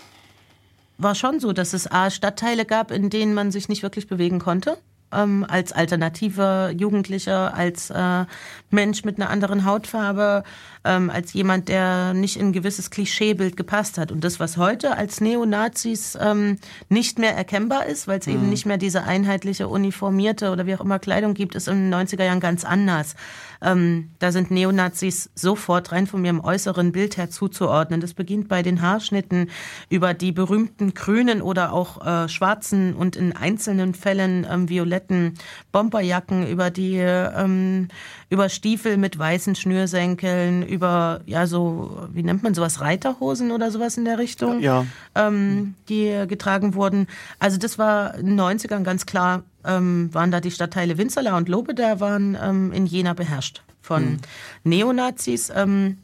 war 0.98 1.16
schon 1.16 1.40
so, 1.40 1.54
dass 1.54 1.74
es 1.74 1.90
A, 1.92 2.10
Stadtteile 2.10 2.66
gab, 2.66 2.92
in 2.92 3.10
denen 3.10 3.34
man 3.34 3.52
sich 3.52 3.70
nicht 3.70 3.84
wirklich 3.84 4.08
bewegen 4.08 4.40
konnte. 4.40 4.78
ähm, 5.14 5.46
als 5.48 5.72
alternative 5.72 6.74
Jugendlicher, 6.78 7.54
als 7.54 7.90
äh, 7.90 8.26
Mensch 8.70 9.04
mit 9.04 9.20
einer 9.20 9.30
anderen 9.30 9.66
Hautfarbe, 9.66 10.44
ähm, 10.86 11.10
als 11.10 11.34
jemand, 11.34 11.70
der 11.70 12.14
nicht 12.14 12.38
in 12.38 12.48
ein 12.48 12.54
gewisses 12.54 12.90
Klischeebild 12.90 13.56
gepasst 13.58 13.98
hat. 13.98 14.12
Und 14.12 14.24
das, 14.24 14.40
was 14.40 14.58
heute 14.58 14.98
als 14.98 15.22
Neonazis 15.22 16.18
ähm, 16.20 16.58
nicht 16.90 17.20
mehr 17.20 17.36
erkennbar 17.36 17.86
ist, 17.86 18.08
weil 18.08 18.20
es 18.20 18.28
eben 18.28 18.50
nicht 18.50 18.66
mehr 18.66 18.78
diese 18.78 19.04
einheitliche, 19.04 19.68
uniformierte 19.68 20.52
oder 20.52 20.66
wie 20.66 20.76
auch 20.76 20.82
immer 20.82 21.00
Kleidung 21.00 21.34
gibt, 21.34 21.56
ist 21.56 21.68
in 21.68 21.90
den 21.90 21.94
90er 21.94 22.24
Jahren 22.24 22.40
ganz 22.40 22.66
anders. 22.66 23.16
Ähm, 23.62 24.10
da 24.20 24.32
sind 24.32 24.52
Neonazis 24.52 25.30
sofort 25.36 25.92
rein 25.92 26.06
von 26.06 26.24
ihrem 26.26 26.42
äußeren 26.42 26.92
Bild 26.92 27.18
her 27.18 27.30
zuzuordnen. 27.30 28.02
Das 28.02 28.14
beginnt 28.14 28.50
bei 28.50 28.62
den 28.62 28.82
Haarschnitten 28.82 29.50
über 29.90 30.14
die 30.14 30.34
berühmten 30.34 30.94
grünen 30.94 31.42
oder 31.42 31.72
auch 31.72 32.06
äh, 32.06 32.28
schwarzen 32.28 32.94
und 32.94 33.16
in 33.16 33.34
einzelnen 33.34 33.94
Fällen 33.94 34.46
ähm, 34.50 34.68
violetten 34.68 35.36
Bomberjacken, 35.72 36.46
über 36.48 36.70
die 36.70 36.98
ähm, 36.98 37.88
über 38.30 38.50
Stiefel 38.50 38.98
mit 38.98 39.18
weißen 39.18 39.56
Schnürsenkeln, 39.56 40.64
über 40.74 41.22
ja 41.26 41.48
so 41.48 42.08
wie 42.12 42.24
nennt 42.24 42.44
man 42.44 42.54
sowas 42.54 42.82
Reiterhosen 42.82 43.52
oder 43.52 43.72
sowas 43.72 43.98
in 43.98 44.06
der 44.06 44.18
Richtung, 44.18 44.60
Ja. 44.62 44.86
ähm, 45.16 45.76
die 45.90 46.26
getragen 46.28 46.74
wurden. 46.74 47.08
Also 47.40 47.58
das 47.58 47.78
war 47.78 48.16
in 48.16 48.26
den 48.26 48.40
90ern 48.40 48.84
ganz 48.84 49.06
klar, 49.06 49.44
ähm, 49.66 50.10
waren 50.14 50.32
da 50.32 50.40
die 50.42 50.52
Stadtteile 50.52 50.98
Winzerla 50.98 51.38
und 51.38 51.48
Lobeda 51.50 52.00
waren 52.00 52.38
ähm, 52.42 52.74
in 52.74 52.86
Jena 52.86 53.14
beherrscht 53.14 53.62
von 53.82 54.20
Neonazis. 54.64 55.52
Ähm, 55.56 55.98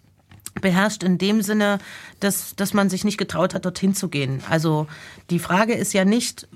beherrscht 0.61 1.03
in 1.03 1.17
dem 1.17 1.41
Sinne, 1.41 1.79
dass, 2.19 2.55
dass 2.55 2.73
man 2.73 2.89
sich 2.89 3.03
nicht 3.03 3.17
getraut 3.17 3.53
hat, 3.53 3.65
dorthin 3.65 3.95
zu 3.95 4.09
gehen. 4.09 4.41
Also 4.49 4.87
die 5.29 5.39
Frage 5.39 5.73
ist 5.73 5.93
ja 5.93 6.05
nicht, 6.05 6.47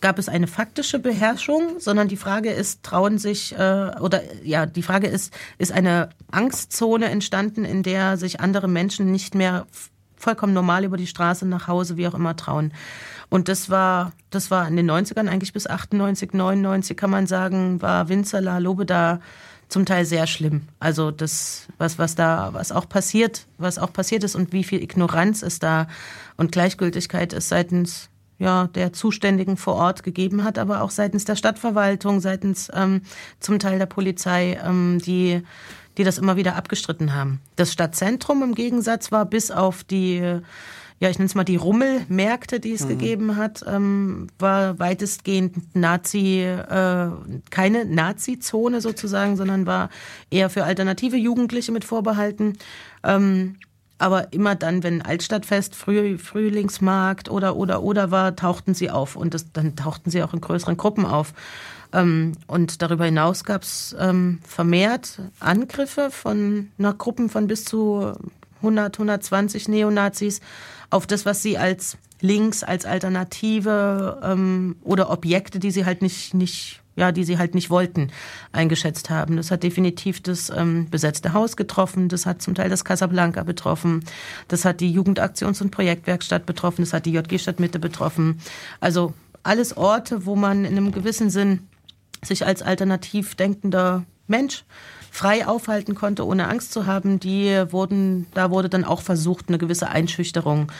gab 0.00 0.18
es 0.18 0.28
eine 0.28 0.46
faktische 0.46 0.98
Beherrschung, 0.98 1.78
sondern 1.78 2.08
die 2.08 2.16
Frage 2.16 2.50
ist, 2.50 2.82
trauen 2.82 3.18
sich, 3.18 3.56
äh, 3.58 3.90
oder 4.00 4.22
ja, 4.44 4.66
die 4.66 4.82
Frage 4.82 5.06
ist, 5.06 5.32
ist 5.58 5.72
eine 5.72 6.10
Angstzone 6.30 7.10
entstanden, 7.10 7.64
in 7.64 7.82
der 7.82 8.16
sich 8.16 8.40
andere 8.40 8.68
Menschen 8.68 9.10
nicht 9.10 9.34
mehr 9.34 9.66
vollkommen 10.16 10.52
normal 10.52 10.84
über 10.84 10.96
die 10.96 11.06
Straße 11.06 11.46
nach 11.46 11.66
Hause, 11.66 11.96
wie 11.96 12.06
auch 12.06 12.14
immer, 12.14 12.36
trauen. 12.36 12.72
Und 13.30 13.48
das 13.48 13.70
war, 13.70 14.12
das 14.30 14.50
war 14.50 14.68
in 14.68 14.76
den 14.76 14.90
90ern 14.90 15.28
eigentlich 15.28 15.52
bis 15.52 15.66
98, 15.66 16.32
99, 16.32 16.96
kann 16.96 17.10
man 17.10 17.26
sagen, 17.26 17.80
war 17.80 18.08
Winzerla, 18.08 18.58
Lobeda 18.58 19.20
zum 19.70 19.86
Teil 19.86 20.04
sehr 20.04 20.26
schlimm. 20.26 20.62
Also 20.78 21.10
das, 21.10 21.68
was, 21.78 21.98
was 21.98 22.14
da, 22.14 22.50
was 22.52 22.72
auch 22.72 22.88
passiert, 22.88 23.46
was 23.56 23.78
auch 23.78 23.92
passiert 23.92 24.24
ist 24.24 24.34
und 24.34 24.52
wie 24.52 24.64
viel 24.64 24.82
Ignoranz 24.82 25.42
es 25.42 25.58
da 25.58 25.86
und 26.36 26.52
Gleichgültigkeit 26.52 27.32
es 27.32 27.48
seitens 27.48 28.10
ja, 28.38 28.68
der 28.68 28.92
Zuständigen 28.92 29.56
vor 29.56 29.74
Ort 29.74 30.02
gegeben 30.02 30.44
hat, 30.44 30.58
aber 30.58 30.82
auch 30.82 30.90
seitens 30.90 31.24
der 31.24 31.36
Stadtverwaltung, 31.36 32.20
seitens 32.20 32.70
ähm, 32.74 33.02
zum 33.38 33.58
Teil 33.58 33.78
der 33.78 33.86
Polizei, 33.86 34.58
ähm, 34.64 34.98
die, 35.04 35.42
die 35.98 36.04
das 36.04 36.16
immer 36.18 36.36
wieder 36.36 36.56
abgestritten 36.56 37.14
haben. 37.14 37.40
Das 37.56 37.70
Stadtzentrum 37.72 38.42
im 38.42 38.54
Gegensatz 38.54 39.12
war 39.12 39.26
bis 39.26 39.50
auf 39.50 39.84
die 39.84 40.40
ja, 41.00 41.08
ich 41.08 41.18
nenne 41.18 41.26
es 41.26 41.34
mal 41.34 41.44
die 41.44 41.56
Rummelmärkte, 41.56 42.60
die 42.60 42.72
es 42.72 42.86
gegeben 42.86 43.36
hat, 43.36 43.64
ähm, 43.66 44.26
war 44.38 44.78
weitestgehend 44.78 45.74
Nazi, 45.74 46.42
äh, 46.42 47.08
keine 47.48 47.86
Nazi-Zone 47.86 48.82
sozusagen, 48.82 49.36
sondern 49.36 49.64
war 49.64 49.88
eher 50.30 50.50
für 50.50 50.64
alternative 50.64 51.16
Jugendliche 51.16 51.72
mit 51.72 51.84
vorbehalten. 51.84 52.58
Ähm, 53.02 53.56
aber 53.96 54.32
immer 54.34 54.54
dann, 54.54 54.82
wenn 54.82 55.00
Altstadtfest, 55.00 55.74
Früh, 55.74 56.18
Frühlingsmarkt 56.18 57.30
oder 57.30 57.56
oder 57.56 57.82
oder 57.82 58.10
war, 58.10 58.36
tauchten 58.36 58.74
sie 58.74 58.90
auf 58.90 59.16
und 59.16 59.32
das, 59.32 59.52
dann 59.52 59.76
tauchten 59.76 60.10
sie 60.10 60.22
auch 60.22 60.34
in 60.34 60.42
größeren 60.42 60.76
Gruppen 60.76 61.06
auf. 61.06 61.32
Ähm, 61.94 62.32
und 62.46 62.82
darüber 62.82 63.06
hinaus 63.06 63.44
gab 63.44 63.62
es 63.62 63.96
ähm, 63.98 64.40
vermehrt 64.46 65.22
Angriffe 65.40 66.10
von 66.10 66.70
nach 66.76 66.98
Gruppen 66.98 67.30
von 67.30 67.46
bis 67.46 67.64
zu 67.64 68.12
100, 68.62 68.96
120 68.96 69.68
Neonazis 69.68 70.40
auf 70.90 71.06
das, 71.06 71.24
was 71.24 71.42
sie 71.42 71.56
als 71.56 71.96
links, 72.20 72.62
als 72.62 72.84
Alternative 72.84 74.20
ähm, 74.22 74.76
oder 74.82 75.10
Objekte, 75.10 75.58
die 75.58 75.70
sie 75.70 75.84
halt 75.84 76.02
nicht, 76.02 76.34
nicht, 76.34 76.80
ja, 76.96 77.12
die 77.12 77.24
sie 77.24 77.38
halt 77.38 77.54
nicht 77.54 77.70
wollten, 77.70 78.10
eingeschätzt 78.52 79.08
haben. 79.08 79.36
Das 79.36 79.50
hat 79.50 79.62
definitiv 79.62 80.22
das 80.22 80.50
ähm, 80.50 80.88
besetzte 80.90 81.32
Haus 81.32 81.56
getroffen, 81.56 82.08
das 82.08 82.26
hat 82.26 82.42
zum 82.42 82.54
Teil 82.54 82.68
das 82.68 82.84
Casablanca 82.84 83.42
betroffen, 83.42 84.04
das 84.48 84.64
hat 84.64 84.80
die 84.80 84.96
Jugendaktions- 84.96 85.62
und 85.62 85.70
Projektwerkstatt 85.70 86.44
betroffen, 86.44 86.82
das 86.82 86.92
hat 86.92 87.06
die 87.06 87.12
JG 87.12 87.38
Stadtmitte 87.38 87.78
betroffen. 87.78 88.40
Also 88.80 89.14
alles 89.42 89.76
Orte, 89.76 90.26
wo 90.26 90.36
man 90.36 90.64
in 90.64 90.76
einem 90.76 90.92
gewissen 90.92 91.30
Sinn 91.30 91.68
sich 92.22 92.44
als 92.44 92.60
alternativ 92.60 93.34
denkender 93.34 94.04
Mensch 94.26 94.64
frei 95.10 95.46
aufhalten 95.46 95.94
konnte, 95.94 96.26
ohne 96.26 96.48
Angst 96.48 96.72
zu 96.72 96.86
haben, 96.86 97.20
die 97.20 97.64
wurden, 97.70 98.26
da 98.34 98.50
wurde 98.50 98.68
dann 98.68 98.84
auch 98.84 99.02
versucht, 99.02 99.48
eine 99.48 99.58
gewisse 99.58 99.88
Einschüchterung 99.88 100.70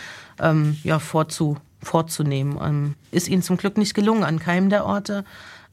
ähm, 0.40 0.78
ja, 0.82 0.98
vorzu, 0.98 1.56
vorzunehmen. 1.82 2.58
Ähm, 2.62 2.94
ist 3.10 3.28
ihnen 3.28 3.42
zum 3.42 3.56
Glück 3.56 3.76
nicht 3.76 3.94
gelungen 3.94 4.24
an 4.24 4.38
keinem 4.38 4.70
der 4.70 4.86
Orte 4.86 5.24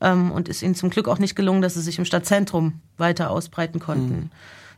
ähm, 0.01 0.32
und 0.32 0.49
ist 0.49 0.62
ihnen 0.62 0.76
zum 0.76 0.89
Glück 0.89 1.08
auch 1.08 1.20
nicht 1.20 1.36
gelungen, 1.36 1.62
dass 1.62 1.76
sie 1.76 1.82
sich 1.82 1.99
im 1.99 2.05
Stadtzentrum 2.05 2.82
weiter 2.97 3.30
ausbreiten 3.30 3.80
konnten. 3.80 4.32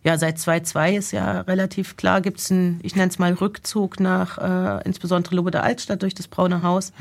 Ja, 0.04 0.18
seit 0.18 0.38
2.2 0.38 0.98
ist 0.98 1.12
ja 1.12 1.42
relativ 1.42 1.98
klar, 1.98 2.22
gibt 2.22 2.40
es 2.40 2.52
einen, 2.52 2.80
ich 2.84 2.96
nenne 2.96 3.10
es 3.10 3.20
mal 3.20 3.34
Rückzug 3.34 4.00
nach 4.00 4.38
äh, 4.38 4.82
insbesondere 4.86 5.36
Lobe 5.36 5.52
der 5.52 5.64
Altstadt 5.64 6.02
durch 6.02 6.16
das 6.16 6.30
Braune 6.30 6.64
Haus. 6.64 6.94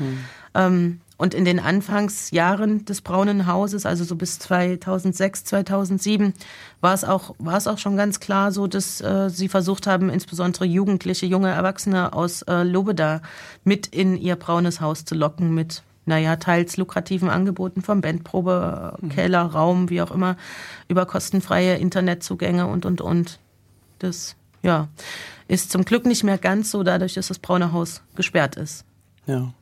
Ähm, 0.53 0.99
und 1.19 1.33
in 1.33 1.43
den 1.43 1.59
Anfangsjahren 1.59 2.85
des 2.85 3.01
Braunen 3.01 3.45
Hauses, 3.45 3.85
also 3.85 4.05
so 4.05 4.15
bis 4.15 4.39
2006, 4.39 5.43
2007, 5.43 6.33
war 6.79 6.93
es 6.93 7.03
auch, 7.03 7.35
war 7.39 7.57
es 7.57 7.67
auch 7.67 7.77
schon 7.77 7.97
ganz 7.97 8.21
klar 8.21 8.53
so, 8.53 8.67
dass 8.67 9.01
äh, 9.01 9.29
sie 9.29 9.49
versucht 9.49 9.85
haben, 9.85 10.09
insbesondere 10.09 10.63
Jugendliche, 10.63 11.25
junge 11.25 11.49
Erwachsene 11.49 12.13
aus 12.13 12.43
äh, 12.43 12.63
Lobeda 12.63 13.21
mit 13.65 13.87
in 13.87 14.15
ihr 14.15 14.37
braunes 14.37 14.79
Haus 14.79 15.03
zu 15.03 15.13
locken 15.13 15.53
mit 15.53 15.83
naja, 16.05 16.37
teils 16.37 16.77
lukrativen 16.77 17.29
Angeboten 17.29 17.81
vom 17.81 17.99
Bandprobe, 17.99 18.97
äh, 19.03 19.07
Keller, 19.09 19.41
Raum, 19.41 19.89
wie 19.89 20.01
auch 20.01 20.11
immer, 20.11 20.37
über 20.87 21.05
kostenfreie 21.05 21.75
Internetzugänge 21.75 22.65
und, 22.65 22.85
und, 22.85 23.01
und. 23.01 23.39
Das, 23.99 24.37
ja, 24.63 24.87
ist 25.49 25.69
zum 25.69 25.83
Glück 25.83 26.05
nicht 26.05 26.23
mehr 26.23 26.37
ganz 26.37 26.71
so, 26.71 26.81
dadurch, 26.83 27.15
dass 27.15 27.27
das 27.27 27.39
Braune 27.39 27.73
Haus 27.73 28.03
gesperrt 28.15 28.55
ist. 28.55 28.85
Ja. 29.25 29.53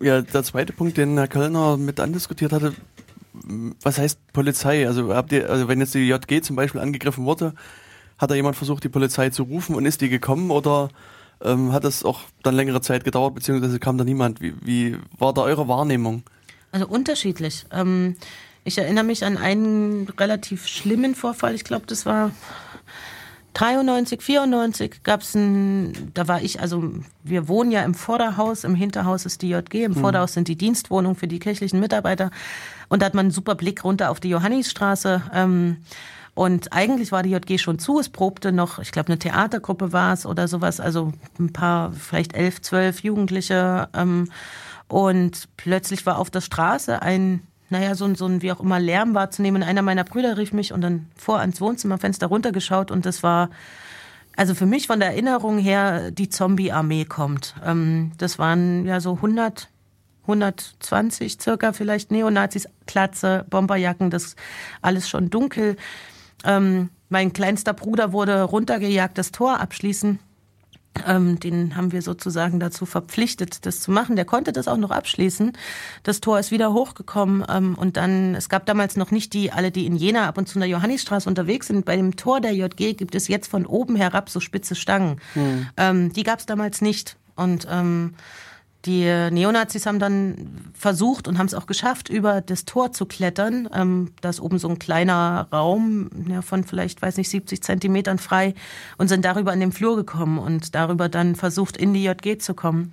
Ja, 0.00 0.22
der 0.22 0.42
zweite 0.42 0.72
Punkt, 0.72 0.96
den 0.96 1.18
Herr 1.18 1.28
Kölner 1.28 1.76
mit 1.76 2.00
andiskutiert 2.00 2.52
hatte, 2.52 2.74
was 3.82 3.98
heißt 3.98 4.32
Polizei? 4.32 4.86
Also 4.86 5.14
habt 5.14 5.32
ihr, 5.32 5.50
also 5.50 5.68
wenn 5.68 5.80
jetzt 5.80 5.94
die 5.94 6.08
JG 6.08 6.42
zum 6.42 6.56
Beispiel 6.56 6.80
angegriffen 6.80 7.24
wurde, 7.24 7.54
hat 8.18 8.30
da 8.30 8.34
jemand 8.34 8.56
versucht, 8.56 8.84
die 8.84 8.88
Polizei 8.88 9.30
zu 9.30 9.44
rufen 9.44 9.74
und 9.74 9.86
ist 9.86 10.00
die 10.00 10.08
gekommen 10.08 10.50
oder 10.50 10.88
ähm, 11.42 11.72
hat 11.72 11.84
es 11.84 12.04
auch 12.04 12.20
dann 12.42 12.54
längere 12.54 12.80
Zeit 12.80 13.04
gedauert, 13.04 13.34
beziehungsweise 13.34 13.78
kam 13.78 13.98
da 13.98 14.04
niemand? 14.04 14.40
Wie, 14.40 14.54
wie 14.62 14.96
war 15.18 15.32
da 15.32 15.42
eure 15.42 15.68
Wahrnehmung? 15.68 16.22
Also 16.72 16.86
unterschiedlich. 16.86 17.66
Ähm, 17.70 18.16
ich 18.64 18.78
erinnere 18.78 19.04
mich 19.04 19.24
an 19.24 19.36
einen 19.36 20.08
relativ 20.18 20.66
schlimmen 20.66 21.14
Vorfall. 21.14 21.54
Ich 21.54 21.64
glaube, 21.64 21.86
das 21.86 22.04
war 22.04 22.30
93, 23.54 24.22
94 24.22 25.02
gab 25.02 25.22
es 25.22 25.34
ein, 25.34 26.12
da 26.14 26.28
war 26.28 26.42
ich, 26.42 26.60
also 26.60 26.92
wir 27.24 27.48
wohnen 27.48 27.70
ja 27.70 27.82
im 27.82 27.94
Vorderhaus, 27.94 28.64
im 28.64 28.74
Hinterhaus 28.74 29.26
ist 29.26 29.42
die 29.42 29.50
JG, 29.50 29.84
im 29.84 29.94
Vorderhaus 29.94 30.34
sind 30.34 30.48
die 30.48 30.56
Dienstwohnungen 30.56 31.16
für 31.16 31.28
die 31.28 31.38
kirchlichen 31.38 31.80
Mitarbeiter 31.80 32.30
und 32.88 33.02
da 33.02 33.06
hat 33.06 33.14
man 33.14 33.26
einen 33.26 33.32
super 33.32 33.54
Blick 33.54 33.84
runter 33.84 34.10
auf 34.10 34.20
die 34.20 34.28
Johannisstraße. 34.28 35.22
Ähm, 35.32 35.78
und 36.34 36.72
eigentlich 36.72 37.12
war 37.12 37.22
die 37.22 37.30
JG 37.30 37.58
schon 37.58 37.78
zu, 37.78 37.98
es 37.98 38.08
probte 38.08 38.52
noch, 38.52 38.78
ich 38.78 38.92
glaube, 38.92 39.08
eine 39.08 39.18
Theatergruppe 39.18 39.92
war 39.92 40.12
es 40.12 40.26
oder 40.26 40.48
sowas, 40.48 40.80
also 40.80 41.12
ein 41.38 41.52
paar, 41.52 41.92
vielleicht 41.92 42.34
elf, 42.34 42.62
zwölf 42.62 43.00
Jugendliche. 43.00 43.88
Ähm, 43.94 44.28
und 44.88 45.48
plötzlich 45.56 46.06
war 46.06 46.18
auf 46.18 46.30
der 46.30 46.40
Straße 46.40 47.02
ein, 47.02 47.42
naja, 47.70 47.94
so 47.94 48.04
ein, 48.04 48.16
so 48.16 48.26
ein 48.26 48.42
wie 48.42 48.52
auch 48.52 48.60
immer 48.60 48.78
Lärm 48.80 49.14
wahrzunehmen. 49.14 49.62
Einer 49.62 49.82
meiner 49.82 50.04
Brüder 50.04 50.36
rief 50.36 50.52
mich 50.52 50.72
und 50.72 50.80
dann 50.80 51.06
vor 51.16 51.38
ans 51.38 51.60
Wohnzimmerfenster 51.60 52.26
runtergeschaut 52.26 52.90
und 52.90 53.06
das 53.06 53.22
war, 53.22 53.50
also 54.36 54.54
für 54.54 54.66
mich 54.66 54.88
von 54.88 55.00
der 55.00 55.10
Erinnerung 55.10 55.58
her, 55.58 56.10
die 56.10 56.28
Zombie-Armee 56.28 57.04
kommt. 57.04 57.54
Ähm, 57.64 58.12
das 58.18 58.38
waren 58.38 58.86
ja 58.86 59.00
so 59.00 59.14
100, 59.14 59.68
120 60.22 61.40
circa 61.40 61.72
vielleicht 61.72 62.10
Neonazis, 62.10 62.68
Klatze, 62.86 63.46
Bomberjacken, 63.48 64.10
das 64.10 64.34
alles 64.82 65.08
schon 65.08 65.30
dunkel. 65.30 65.76
Ähm, 66.44 66.90
mein 67.08 67.32
kleinster 67.32 67.72
Bruder 67.72 68.12
wurde 68.12 68.42
runtergejagt, 68.42 69.18
das 69.18 69.32
Tor 69.32 69.60
abschließen. 69.60 70.18
Ähm, 71.06 71.38
den 71.38 71.76
haben 71.76 71.92
wir 71.92 72.02
sozusagen 72.02 72.58
dazu 72.60 72.84
verpflichtet, 72.84 73.64
das 73.64 73.80
zu 73.80 73.90
machen. 73.90 74.16
Der 74.16 74.24
konnte 74.24 74.52
das 74.52 74.68
auch 74.68 74.76
noch 74.76 74.90
abschließen. 74.90 75.52
Das 76.02 76.20
Tor 76.20 76.38
ist 76.38 76.50
wieder 76.50 76.72
hochgekommen 76.72 77.44
ähm, 77.48 77.74
und 77.76 77.96
dann, 77.96 78.34
es 78.34 78.48
gab 78.48 78.66
damals 78.66 78.96
noch 78.96 79.10
nicht 79.10 79.32
die, 79.32 79.52
alle, 79.52 79.70
die 79.70 79.86
in 79.86 79.96
Jena 79.96 80.26
ab 80.26 80.36
und 80.36 80.48
zu 80.48 80.56
in 80.56 80.60
der 80.60 80.68
Johannisstraße 80.68 81.28
unterwegs 81.28 81.68
sind. 81.68 81.84
Bei 81.84 81.96
dem 81.96 82.16
Tor 82.16 82.40
der 82.40 82.52
JG 82.52 82.94
gibt 82.94 83.14
es 83.14 83.28
jetzt 83.28 83.48
von 83.48 83.66
oben 83.66 83.96
herab 83.96 84.28
so 84.30 84.40
spitze 84.40 84.74
Stangen. 84.74 85.20
Ähm, 85.76 86.12
die 86.12 86.22
gab 86.24 86.40
es 86.40 86.46
damals 86.46 86.80
nicht. 86.80 87.16
Und 87.36 87.66
ähm, 87.70 88.14
die 88.86 89.04
Neonazis 89.04 89.84
haben 89.84 89.98
dann 89.98 90.70
versucht 90.72 91.28
und 91.28 91.38
haben 91.38 91.46
es 91.46 91.54
auch 91.54 91.66
geschafft, 91.66 92.08
über 92.08 92.40
das 92.40 92.64
Tor 92.64 92.92
zu 92.92 93.04
klettern. 93.04 93.68
Ähm, 93.74 94.12
da 94.22 94.30
ist 94.30 94.40
oben 94.40 94.58
so 94.58 94.68
ein 94.68 94.78
kleiner 94.78 95.48
Raum 95.52 96.08
ja, 96.28 96.40
von 96.40 96.64
vielleicht, 96.64 97.02
weiß 97.02 97.18
nicht, 97.18 97.28
70 97.28 97.62
Zentimetern 97.62 98.18
frei 98.18 98.54
und 98.96 99.08
sind 99.08 99.24
darüber 99.24 99.52
in 99.52 99.60
den 99.60 99.72
Flur 99.72 99.96
gekommen 99.96 100.38
und 100.38 100.74
darüber 100.74 101.10
dann 101.10 101.36
versucht, 101.36 101.76
in 101.76 101.92
die 101.92 102.04
JG 102.04 102.38
zu 102.38 102.54
kommen. 102.54 102.92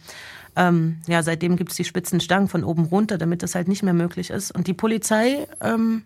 Ähm, 0.57 0.97
ja, 1.07 1.23
seitdem 1.23 1.55
gibt 1.55 1.71
es 1.71 1.77
die 1.77 1.85
spitzen 1.85 2.19
Stangen 2.19 2.49
von 2.49 2.65
oben 2.65 2.85
runter, 2.85 3.17
damit 3.17 3.41
das 3.41 3.55
halt 3.55 3.69
nicht 3.69 3.83
mehr 3.83 3.93
möglich 3.93 4.29
ist. 4.29 4.53
Und 4.53 4.67
die 4.67 4.73
Polizei, 4.73 5.47
ähm, 5.61 6.03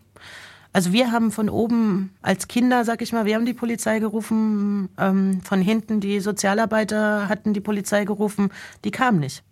also 0.73 0.93
wir 0.93 1.11
haben 1.11 1.31
von 1.31 1.49
oben 1.49 2.11
als 2.21 2.47
Kinder, 2.47 2.85
sag 2.85 3.01
ich 3.01 3.13
mal, 3.13 3.25
wir 3.25 3.35
haben 3.35 3.45
die 3.45 3.53
Polizei 3.53 3.99
gerufen, 3.99 4.89
ähm, 4.99 5.41
von 5.41 5.61
hinten 5.61 6.01
die 6.01 6.19
Sozialarbeiter 6.19 7.29
hatten 7.29 7.53
die 7.53 7.61
Polizei 7.61 8.05
gerufen, 8.05 8.51
die 8.83 8.91
kam 8.91 9.19
nicht. 9.19 9.43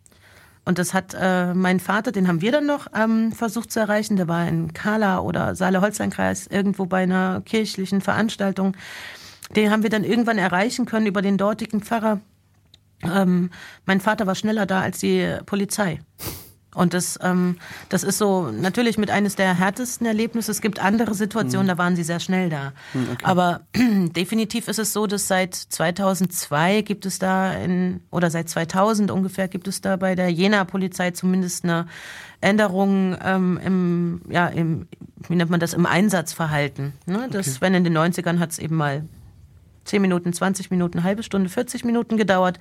Und 0.69 0.77
das 0.77 0.93
hat 0.93 1.15
äh, 1.19 1.55
mein 1.55 1.79
Vater, 1.79 2.11
den 2.11 2.27
haben 2.27 2.41
wir 2.41 2.51
dann 2.51 2.67
noch 2.67 2.85
ähm, 2.95 3.31
versucht 3.31 3.71
zu 3.71 3.79
erreichen. 3.79 4.17
Der 4.17 4.27
war 4.27 4.47
in 4.47 4.71
Kala 4.71 5.17
oder 5.17 5.55
Saale-Holstein-Kreis 5.55 6.45
irgendwo 6.45 6.85
bei 6.85 7.01
einer 7.01 7.41
kirchlichen 7.43 8.01
Veranstaltung. 8.01 8.77
Den 9.55 9.71
haben 9.71 9.81
wir 9.81 9.89
dann 9.89 10.03
irgendwann 10.03 10.37
erreichen 10.37 10.85
können 10.85 11.07
über 11.07 11.23
den 11.23 11.39
dortigen 11.39 11.81
Pfarrer. 11.81 12.19
Ähm, 13.01 13.49
mein 13.87 13.99
Vater 13.99 14.27
war 14.27 14.35
schneller 14.35 14.67
da 14.67 14.81
als 14.81 14.99
die 14.99 15.37
Polizei. 15.47 16.01
Und 16.79 16.93
das, 16.93 17.19
ähm, 17.21 17.57
das 17.89 18.03
ist 18.03 18.19
so 18.19 18.51
natürlich 18.51 18.97
mit 18.97 19.11
eines 19.11 19.35
der 19.35 19.53
härtesten 19.53 20.07
Erlebnisse. 20.07 20.49
Es 20.49 20.61
gibt 20.61 20.79
andere 20.79 21.13
Situationen, 21.13 21.67
da 21.67 21.77
waren 21.77 21.97
sie 21.97 22.03
sehr 22.03 22.21
schnell 22.21 22.49
da. 22.49 22.71
Aber 23.21 23.61
definitiv 23.75 24.69
ist 24.69 24.79
es 24.79 24.93
so, 24.93 25.05
dass 25.05 25.27
seit 25.27 25.55
2002 25.55 26.83
gibt 26.83 27.05
es 27.05 27.19
da 27.19 27.51
in, 27.51 27.99
oder 28.11 28.31
seit 28.31 28.47
2000 28.47 29.11
ungefähr 29.11 29.49
gibt 29.49 29.67
es 29.67 29.81
da 29.81 29.97
bei 29.97 30.15
der 30.15 30.29
Jena-Polizei 30.29 31.11
zumindest 31.11 31.65
eine 31.65 31.85
Änderung 32.39 33.17
ähm, 33.25 33.59
im, 33.61 34.21
ja, 34.29 34.47
im, 34.47 34.87
wie 35.27 35.35
nennt 35.35 35.51
man 35.51 35.59
das, 35.59 35.73
im 35.73 35.85
Einsatzverhalten. 35.85 36.93
Ne? 37.05 37.27
Das, 37.29 37.59
wenn 37.59 37.73
in 37.73 37.83
den 37.83 37.97
90ern 37.97 38.39
hat 38.39 38.51
es 38.51 38.57
eben 38.57 38.77
mal 38.77 39.03
10 39.83 40.01
Minuten, 40.01 40.31
20 40.31 40.71
Minuten, 40.71 41.03
halbe 41.03 41.23
Stunde, 41.23 41.49
40 41.49 41.83
Minuten 41.83 42.15
gedauert. 42.15 42.57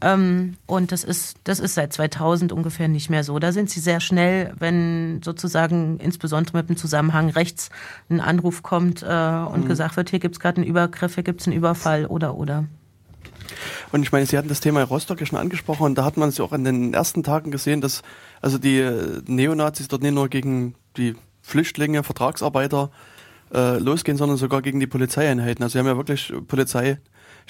Ähm, 0.00 0.56
und 0.66 0.92
das 0.92 1.04
ist, 1.04 1.36
das 1.44 1.60
ist 1.60 1.74
seit 1.74 1.92
2000 1.92 2.52
ungefähr 2.52 2.88
nicht 2.88 3.10
mehr 3.10 3.24
so. 3.24 3.38
Da 3.38 3.52
sind 3.52 3.70
sie 3.70 3.80
sehr 3.80 4.00
schnell, 4.00 4.52
wenn 4.58 5.20
sozusagen 5.22 5.98
insbesondere 5.98 6.58
mit 6.58 6.68
dem 6.68 6.76
Zusammenhang 6.76 7.30
rechts 7.30 7.70
ein 8.10 8.20
Anruf 8.20 8.62
kommt 8.62 9.02
äh, 9.02 9.06
und 9.06 9.66
gesagt 9.66 9.96
wird, 9.96 10.10
hier 10.10 10.18
gibt's 10.18 10.40
gerade 10.40 10.58
einen 10.58 10.66
Übergriff, 10.66 11.14
hier 11.14 11.24
gibt's 11.24 11.46
einen 11.46 11.56
Überfall 11.56 12.06
oder 12.06 12.36
oder. 12.36 12.64
Und 13.92 14.02
ich 14.02 14.12
meine, 14.12 14.26
Sie 14.26 14.36
hatten 14.36 14.48
das 14.48 14.60
Thema 14.60 14.82
Rostock 14.82 15.20
ja 15.20 15.26
schon 15.26 15.38
angesprochen 15.38 15.84
und 15.84 15.96
da 15.96 16.04
hat 16.04 16.16
man 16.16 16.28
es 16.28 16.38
ja 16.38 16.44
auch 16.44 16.52
in 16.52 16.64
den 16.64 16.94
ersten 16.94 17.22
Tagen 17.22 17.50
gesehen, 17.50 17.80
dass 17.80 18.02
also 18.40 18.58
die 18.58 18.78
äh, 18.78 19.22
Neonazis 19.26 19.88
dort 19.88 20.02
nicht 20.02 20.14
nur 20.14 20.28
gegen 20.28 20.74
die 20.96 21.14
Flüchtlinge, 21.42 22.02
Vertragsarbeiter 22.02 22.90
äh, 23.52 23.78
losgehen, 23.78 24.16
sondern 24.16 24.36
sogar 24.36 24.62
gegen 24.62 24.80
die 24.80 24.86
Polizeieinheiten. 24.86 25.62
Also 25.62 25.74
sie 25.74 25.78
haben 25.78 25.86
ja 25.86 25.96
wirklich 25.96 26.32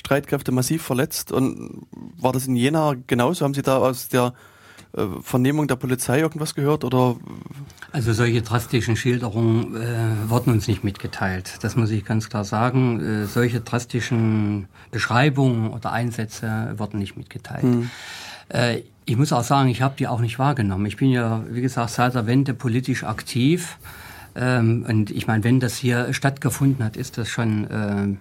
Polizeistreitkräfte 0.05 0.53
massiv 0.53 0.83
verletzt 0.83 1.33
und 1.33 1.87
war 2.19 2.33
das 2.33 2.47
in 2.47 2.57
Jena 2.57 2.95
genauso? 3.07 3.45
Haben 3.45 3.55
Sie 3.55 3.63
da 3.63 3.79
aus 3.79 4.09
der 4.09 4.35
äh, 4.97 5.07
Vernehmung 5.23 5.67
der 5.67 5.77
Polizei 5.77 6.21
irgendwas 6.21 6.55
gehört 6.55 6.85
oder 6.85 7.17
Also 7.93 8.13
solche 8.13 8.43
drastischen 8.43 8.97
Schilderungen 8.97 9.77
äh, 9.77 10.31
wurden 10.31 10.53
uns 10.53 10.69
nicht 10.69 10.85
mitgeteilt. 10.85 11.59
Das 11.63 11.77
muss 11.77 11.91
ich 11.91 12.05
ganz 12.05 12.29
klar 12.29 12.45
sagen. 12.45 13.01
Äh, 13.01 13.27
solche 13.27 13.61
drastischen 13.61 14.69
Beschreibungen 14.91 15.71
oder 15.71 15.93
Einsätze 15.93 16.75
wurden 16.77 16.99
nicht 16.99 17.17
mitgeteilt. 17.17 17.65
Äh, 18.49 18.83
ich 19.07 19.17
muss 19.17 19.33
auch 19.33 19.45
sagen, 19.45 19.69
ich 19.69 19.83
habe 19.83 19.95
die 19.99 20.07
auch 20.07 20.21
nicht 20.21 20.39
wahrgenommen. 20.39 20.87
Ich 20.87 20.97
bin 20.97 21.11
ja, 21.11 21.45
wie 21.51 21.61
gesagt, 21.61 21.91
seit 21.91 22.15
der 22.15 22.27
Wende 22.27 22.55
politisch 22.55 23.05
aktiv. 23.05 23.79
Ähm, 24.37 24.85
und 24.89 25.11
ich 25.11 25.27
meine, 25.27 25.45
wenn 25.45 25.61
das 25.61 25.77
hier 25.77 26.13
stattgefunden 26.13 26.85
hat, 26.85 26.97
ist 26.97 27.19
das 27.19 27.29
schon 27.29 27.65
äh, 27.71 28.17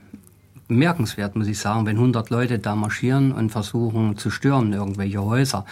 bemerkenswert, 0.67 1.35
muss 1.35 1.47
ich 1.47 1.59
sagen, 1.59 1.85
wenn 1.85 1.97
100 1.97 2.29
Leute 2.29 2.59
da 2.59 2.75
marschieren 2.75 3.31
und 3.31 3.49
versuchen 3.49 4.17
zu 4.17 4.29
stören 4.29 4.73
irgendwelche 4.73 5.23
Häuser. 5.23 5.65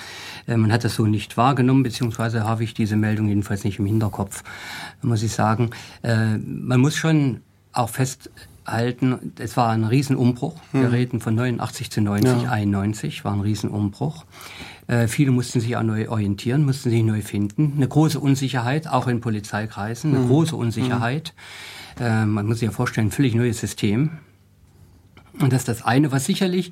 Äh, 0.48 0.58
man 0.58 0.72
hat 0.72 0.84
das 0.84 0.96
so 0.96 1.06
nicht 1.06 1.38
wahrgenommen, 1.38 1.84
beziehungsweise 1.84 2.44
habe 2.44 2.64
ich 2.64 2.74
diese 2.74 2.96
Meldung 2.96 3.28
jedenfalls 3.28 3.64
nicht 3.64 3.80
im 3.80 3.86
Hinterkopf, 3.86 4.44
muss 5.02 5.24
ich 5.24 5.32
sagen. 5.32 5.72
Äh, 6.04 6.38
man 6.38 6.80
muss 6.80 6.96
schon 6.96 7.42
auch 7.74 7.90
festhalten, 7.90 9.34
es 9.40 9.56
war 9.58 9.70
ein 9.70 9.86
Riesenumbruch. 9.86 10.56
Wir 10.74 10.92
reden 10.92 11.22
von 11.22 11.36
89 11.36 11.90
zu 11.90 12.02
90, 12.02 12.50
91 12.50 13.24
war 13.24 13.34
ein 13.34 13.42
Riesenumbruch. 13.42 14.26
Äh, 14.88 15.08
viele 15.08 15.32
mussten 15.32 15.62
sich 15.62 15.78
auch 15.78 15.84
neu 15.84 16.10
orientieren, 16.10 16.66
mussten 16.66 16.90
sich 16.90 17.04
neu 17.04 17.22
finden. 17.22 17.74
Eine 17.78 17.88
große 17.88 18.20
Unsicherheit, 18.20 18.88
auch 18.88 19.08
in 19.08 19.22
Polizeikreisen, 19.22 20.16
eine 20.16 20.28
große 20.28 20.56
Unsicherheit. 20.56 21.34
Äh, 22.00 22.26
man 22.26 22.46
muss 22.46 22.60
sich 22.60 22.68
ja 22.68 22.72
vorstellen, 22.72 23.08
ein 23.08 23.12
völlig 23.12 23.34
neues 23.34 23.60
System. 23.60 24.12
Und 25.42 25.54
das 25.54 25.62
ist 25.62 25.68
das 25.68 25.82
eine, 25.84 26.12
was 26.12 26.26
sicherlich 26.26 26.72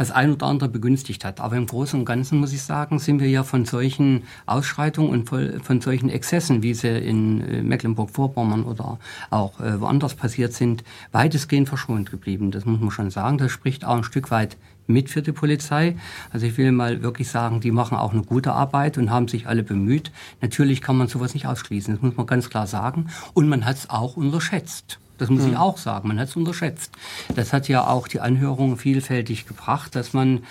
das 0.00 0.10
ein 0.10 0.32
oder 0.32 0.46
andere 0.46 0.70
begünstigt 0.70 1.26
hat. 1.26 1.40
Aber 1.40 1.56
im 1.56 1.66
Großen 1.66 1.98
und 1.98 2.06
Ganzen 2.06 2.38
muss 2.40 2.54
ich 2.54 2.62
sagen, 2.62 2.98
sind 2.98 3.20
wir 3.20 3.28
ja 3.28 3.44
von 3.44 3.66
solchen 3.66 4.22
Ausschreitungen 4.46 5.10
und 5.10 5.28
von, 5.28 5.80
solchen 5.82 6.08
Exzessen, 6.08 6.62
wie 6.62 6.72
sie 6.72 6.88
in 6.88 7.42
äh, 7.42 7.62
Mecklenburg-Vorpommern 7.62 8.64
oder 8.64 8.98
auch 9.28 9.60
äh, 9.60 9.78
woanders 9.78 10.14
passiert 10.14 10.54
sind, 10.54 10.84
weitestgehend 11.12 11.68
verschont 11.68 12.10
geblieben. 12.10 12.50
Das 12.50 12.64
muss 12.64 12.80
man 12.80 12.90
schon 12.90 13.10
sagen. 13.10 13.36
Das 13.36 13.52
spricht 13.52 13.84
auch 13.84 13.96
ein 13.96 14.04
Stück 14.04 14.30
weit 14.30 14.56
mit 14.86 15.10
für 15.10 15.20
die 15.20 15.32
Polizei. 15.32 15.96
Also 16.30 16.46
ich 16.46 16.56
will 16.56 16.72
mal 16.72 17.02
wirklich 17.02 17.28
sagen, 17.28 17.60
die 17.60 17.70
machen 17.70 17.96
auch 17.98 18.12
eine 18.12 18.22
gute 18.22 18.52
Arbeit 18.52 18.96
und 18.96 19.10
haben 19.10 19.28
sich 19.28 19.46
alle 19.46 19.62
bemüht. 19.62 20.12
Natürlich 20.40 20.80
kann 20.80 20.96
man 20.96 21.08
sowas 21.08 21.34
nicht 21.34 21.46
ausschließen, 21.46 21.94
das 21.94 22.02
muss 22.02 22.16
man 22.16 22.26
ganz 22.26 22.48
klar 22.48 22.66
sagen. 22.66 23.08
Und 23.34 23.48
man 23.48 23.66
hat 23.66 23.76
es 23.76 23.90
auch 23.90 24.16
unterschätzt. 24.16 24.98
Das 25.20 25.28
muss 25.28 25.44
ich 25.44 25.56
auch 25.56 25.76
sagen. 25.76 26.08
Man 26.08 26.18
hat 26.18 26.28
es 26.28 26.36
unterschätzt. 26.36 26.92
Das 27.34 27.52
hat 27.52 27.68
ja 27.68 27.86
auch 27.86 28.08
die 28.08 28.20
Anhörung 28.20 28.78
vielfältig 28.78 29.46
gebracht, 29.46 29.94
dass 29.94 30.12
man, 30.14 30.44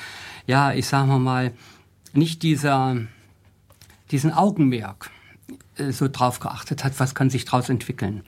ja, 0.45 0.74
ich 0.74 0.86
sage 0.86 1.11
mal, 1.17 1.51
nicht 2.13 2.43
dieser, 2.43 2.97
diesen 4.11 4.32
Augenmerk 4.32 5.09
äh, 5.78 5.91
so 5.91 6.07
drauf 6.07 6.39
geachtet 6.39 6.84
hat, 6.84 6.99
was 6.99 7.15
kann 7.15 7.30
sich 7.30 7.45
daraus 7.45 7.70
entwickeln. 7.70 8.22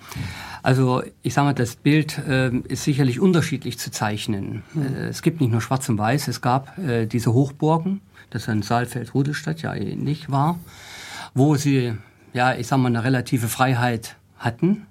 Also 0.64 1.04
ich 1.22 1.34
sage 1.34 1.46
mal, 1.46 1.54
das 1.54 1.76
Bild 1.76 2.18
äh, 2.18 2.50
ist 2.68 2.84
sicherlich 2.84 3.20
unterschiedlich 3.20 3.78
zu 3.78 3.92
zeichnen. 3.92 4.64
Äh, 4.76 5.10
es 5.10 5.22
gibt 5.22 5.42
nicht 5.42 5.52
nur 5.52 5.62
Schwarz 5.62 5.88
und 5.90 5.98
Weiß, 5.98 6.28
es 6.28 6.42
gab 6.42 6.78
äh, 6.80 7.06
diese 7.06 7.34
Hochburgen, 7.34 8.02
das 8.32 8.48
in 8.48 8.64
Saalfeld-Rudelstadt 8.64 9.62
ja 9.62 9.76
ähnlich 9.76 10.32
war, 10.32 10.60
wo 11.34 11.56
sie, 11.56 11.94
ja, 12.34 12.56
ich 12.56 12.68
sage 12.68 12.82
mal, 12.82 12.88
eine 12.88 13.04
relative 13.04 13.48
Freiheit 13.48 14.16
hatten, 14.38 14.88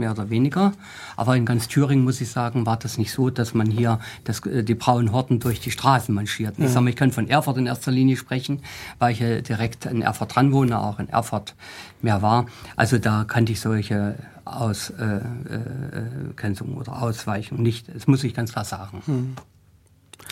mehr 0.00 0.10
oder 0.10 0.30
weniger. 0.30 0.72
Aber 1.16 1.36
in 1.36 1.46
ganz 1.46 1.68
Thüringen, 1.68 2.04
muss 2.04 2.20
ich 2.20 2.30
sagen, 2.30 2.66
war 2.66 2.76
das 2.76 2.98
nicht 2.98 3.12
so, 3.12 3.30
dass 3.30 3.54
man 3.54 3.70
hier 3.70 4.00
das, 4.24 4.44
äh, 4.46 4.64
die 4.64 4.74
braunen 4.74 5.12
Horden 5.12 5.38
durch 5.38 5.60
die 5.60 5.70
Straßen 5.70 6.12
manschierten. 6.14 6.64
Ich 6.64 6.72
sage 6.72 6.82
mal, 6.82 6.90
ich 6.90 6.96
kann 6.96 7.12
von 7.12 7.28
Erfurt 7.28 7.58
in 7.58 7.66
erster 7.66 7.92
Linie 7.92 8.16
sprechen, 8.16 8.62
weil 8.98 9.12
ich 9.12 9.20
ja 9.20 9.40
direkt 9.40 9.86
in 9.86 10.02
Erfurt 10.02 10.34
dran 10.34 10.50
wohne, 10.52 10.80
auch 10.80 10.98
in 10.98 11.08
Erfurt 11.08 11.54
mehr 12.02 12.22
war. 12.22 12.46
Also 12.76 12.98
da 12.98 13.22
kannte 13.24 13.52
ich 13.52 13.60
solche 13.60 14.16
Ausgrenzungen 14.44 16.74
oder 16.74 17.00
Ausweichungen 17.00 17.62
nicht. 17.62 17.88
Das 17.94 18.08
muss 18.08 18.24
ich 18.24 18.34
ganz 18.34 18.52
klar 18.52 18.64
sagen. 18.64 19.36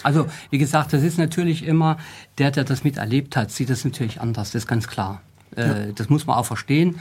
Also, 0.02 0.26
wie 0.50 0.58
gesagt, 0.58 0.92
das 0.92 1.02
ist 1.02 1.18
natürlich 1.18 1.64
immer, 1.64 1.98
der, 2.38 2.50
der 2.50 2.64
das 2.64 2.84
miterlebt 2.84 3.36
hat, 3.36 3.50
sieht 3.50 3.70
das 3.70 3.84
natürlich 3.84 4.20
anders, 4.20 4.52
das 4.52 4.62
ist 4.62 4.68
ganz 4.68 4.86
klar. 4.86 5.20
Äh, 5.58 5.92
Das 5.94 6.08
muss 6.08 6.26
man 6.26 6.36
auch 6.36 6.46
verstehen. 6.46 6.98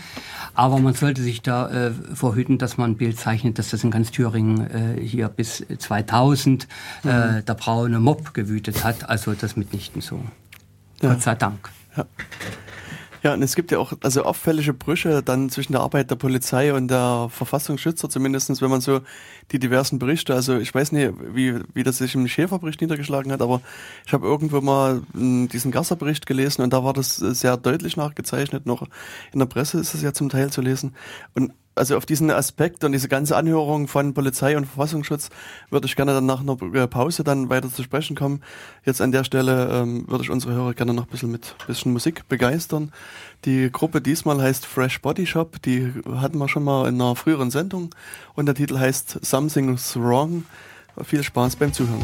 Aber 0.54 0.80
man 0.80 0.94
sollte 0.94 1.22
sich 1.22 1.42
da 1.42 1.70
äh, 1.70 1.92
vorhüten, 2.14 2.58
dass 2.58 2.78
man 2.78 2.92
ein 2.92 2.98
Bild 2.98 3.20
zeichnet, 3.20 3.60
dass 3.60 3.70
das 3.70 3.84
in 3.84 3.92
ganz 3.92 4.12
Thüringen 4.12 4.98
äh, 4.98 5.02
hier 5.02 5.28
bis 5.30 5.64
2000 5.78 6.68
äh, 7.04 7.44
der 7.44 7.54
braune 7.54 8.00
Mob 8.00 8.34
gewütet 8.34 8.84
hat. 8.84 9.10
Also 9.10 9.34
das 9.34 9.56
mitnichten 9.56 10.02
so. 10.02 10.20
Gott 11.00 11.22
sei 11.22 11.36
Dank. 11.36 11.70
Ja, 11.96 12.06
und 13.24 13.42
es 13.42 13.56
gibt 13.56 13.72
ja 13.72 13.80
auch 13.80 13.94
also 14.02 14.24
auffällige 14.24 14.74
Brüche 14.74 15.24
dann 15.24 15.50
zwischen 15.50 15.74
der 15.74 15.82
Arbeit 15.82 16.12
der 16.12 16.16
Polizei 16.16 16.74
und 16.74 16.88
der 16.88 17.30
Verfassungsschützer, 17.32 18.10
zumindestens 18.10 18.62
wenn 18.62 18.70
man 18.70 18.82
so 18.82 19.02
die 19.52 19.60
diversen 19.60 20.00
Berichte, 20.00 20.34
also 20.34 20.58
ich 20.58 20.74
weiß 20.74 20.92
nicht, 20.92 21.14
wie, 21.34 21.56
wie 21.74 21.84
das 21.84 21.98
sich 21.98 22.16
im 22.16 22.28
Schäferbericht 22.28 22.82
niedergeschlagen 22.82 23.32
hat, 23.32 23.42
aber 23.42 23.62
ich 24.06 24.14
habe 24.14 24.26
irgendwo 24.26 24.62
mal 24.62 25.02
mh, 25.14 25.48
diesen 25.48 25.72
Gasser-Bericht 25.72 26.26
gelesen 26.26 26.62
und 26.62 26.74
da 26.74 26.84
war 26.84 26.94
das 26.94 27.16
sehr 27.18 27.58
deutlich 27.58 27.98
nachgezeichnet, 27.98 28.66
noch 28.66 28.88
in 29.34 29.40
der 29.40 29.46
Presse 29.48 29.80
ist 29.80 29.94
es 29.94 30.02
ja 30.02 30.14
zum 30.14 30.30
Teil 30.30 30.52
zu 30.52 30.62
lesen. 30.62 30.96
Und 31.34 31.54
also 31.78 31.98
auf 31.98 32.06
diesen 32.06 32.32
Aspekt 32.32 32.84
und 32.84 32.92
diese 32.92 33.08
ganze 33.08 33.36
Anhörung 33.36 33.88
von 33.88 34.14
Polizei 34.14 34.58
und 34.58 34.66
Verfassungsschutz 34.66 35.30
würde 35.70 35.88
ich 35.88 35.96
gerne 35.96 36.14
dann 36.14 36.26
nach 36.26 36.42
einer 36.42 36.58
äh, 36.76 36.88
Pause 36.88 37.24
dann 37.24 37.50
weiter 37.50 37.72
zu 37.72 37.84
sprechen 37.84 38.16
kommen. 38.16 38.42
Jetzt 38.86 39.02
an 39.02 39.12
der 39.12 39.24
Stelle 39.24 39.70
ähm, 39.72 40.06
würde 40.08 40.24
ich 40.24 40.30
unsere 40.30 40.54
Hörer 40.54 40.74
gerne 40.74 40.94
noch 40.94 41.04
ein 41.04 41.10
bisschen 41.10 41.32
mit 41.32 41.56
bisschen 41.68 41.94
Musik 41.94 42.28
begeistern. 42.28 42.92
Die 43.46 43.72
Gruppe 43.72 44.02
diesmal 44.02 44.42
heißt 44.42 44.66
Fresh 44.66 45.02
Body 45.02 45.26
Shop, 45.26 45.62
die 45.62 45.94
hatten 46.16 46.38
wir 46.38 46.50
schon 46.50 46.64
mal 46.64 46.88
in 46.88 46.96
einer 46.96 47.16
früheren 47.16 47.52
Sendung 47.52 47.94
und 48.34 48.46
der 48.46 48.56
Titel 48.56 48.80
heißt 48.80 49.20
Something's 49.26 49.96
Wrong. 49.96 50.46
Viel 51.04 51.24
Spaß 51.24 51.58
beim 51.58 51.74
Zuhören. 51.74 52.04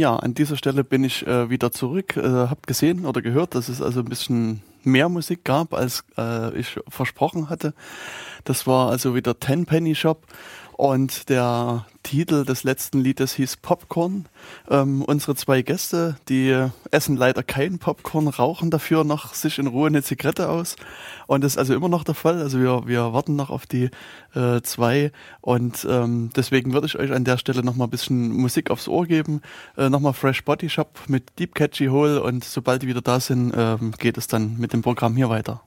Ja, 0.00 0.16
an 0.16 0.32
dieser 0.32 0.56
Stelle 0.56 0.82
bin 0.82 1.04
ich 1.04 1.26
äh, 1.26 1.50
wieder 1.50 1.72
zurück. 1.72 2.16
Äh, 2.16 2.22
habt 2.22 2.66
gesehen 2.66 3.04
oder 3.04 3.20
gehört, 3.20 3.54
dass 3.54 3.68
es 3.68 3.82
also 3.82 4.00
ein 4.00 4.06
bisschen 4.06 4.62
mehr 4.82 5.10
Musik 5.10 5.44
gab, 5.44 5.74
als 5.74 6.04
äh, 6.16 6.58
ich 6.58 6.80
versprochen 6.88 7.50
hatte. 7.50 7.74
Das 8.44 8.66
war 8.66 8.88
also 8.88 9.14
wieder 9.14 9.38
Ten 9.38 9.66
Penny 9.66 9.94
Shop 9.94 10.26
und 10.80 11.28
der 11.28 11.84
Titel 12.02 12.46
des 12.46 12.64
letzten 12.64 13.00
Liedes 13.00 13.34
hieß 13.34 13.58
Popcorn. 13.58 14.24
Ähm, 14.70 15.02
unsere 15.02 15.34
zwei 15.34 15.60
Gäste, 15.60 16.16
die 16.30 16.68
essen 16.90 17.18
leider 17.18 17.42
kein 17.42 17.78
Popcorn, 17.78 18.28
rauchen 18.28 18.70
dafür 18.70 19.04
noch 19.04 19.34
sich 19.34 19.58
in 19.58 19.66
Ruhe 19.66 19.88
eine 19.88 20.02
Zigarette 20.02 20.48
aus. 20.48 20.76
Und 21.26 21.44
das 21.44 21.52
ist 21.52 21.58
also 21.58 21.74
immer 21.74 21.90
noch 21.90 22.02
der 22.02 22.14
Fall. 22.14 22.40
Also 22.40 22.58
wir, 22.58 22.86
wir 22.86 23.12
warten 23.12 23.36
noch 23.36 23.50
auf 23.50 23.66
die 23.66 23.90
äh, 24.34 24.62
zwei. 24.62 25.12
Und 25.42 25.86
ähm, 25.86 26.30
deswegen 26.34 26.72
würde 26.72 26.86
ich 26.86 26.98
euch 26.98 27.12
an 27.12 27.24
der 27.24 27.36
Stelle 27.36 27.62
noch 27.62 27.76
mal 27.76 27.84
ein 27.84 27.90
bisschen 27.90 28.32
Musik 28.32 28.70
aufs 28.70 28.88
Ohr 28.88 29.04
geben. 29.04 29.42
Äh, 29.76 29.90
nochmal 29.90 30.14
Fresh 30.14 30.46
Body 30.46 30.70
Shop 30.70 30.98
mit 31.08 31.38
Deep 31.38 31.54
Catchy 31.54 31.88
Hole. 31.88 32.22
Und 32.22 32.42
sobald 32.42 32.80
die 32.80 32.88
wieder 32.88 33.02
da 33.02 33.20
sind, 33.20 33.52
ähm, 33.54 33.92
geht 33.98 34.16
es 34.16 34.28
dann 34.28 34.56
mit 34.56 34.72
dem 34.72 34.80
Programm 34.80 35.14
hier 35.14 35.28
weiter. 35.28 35.60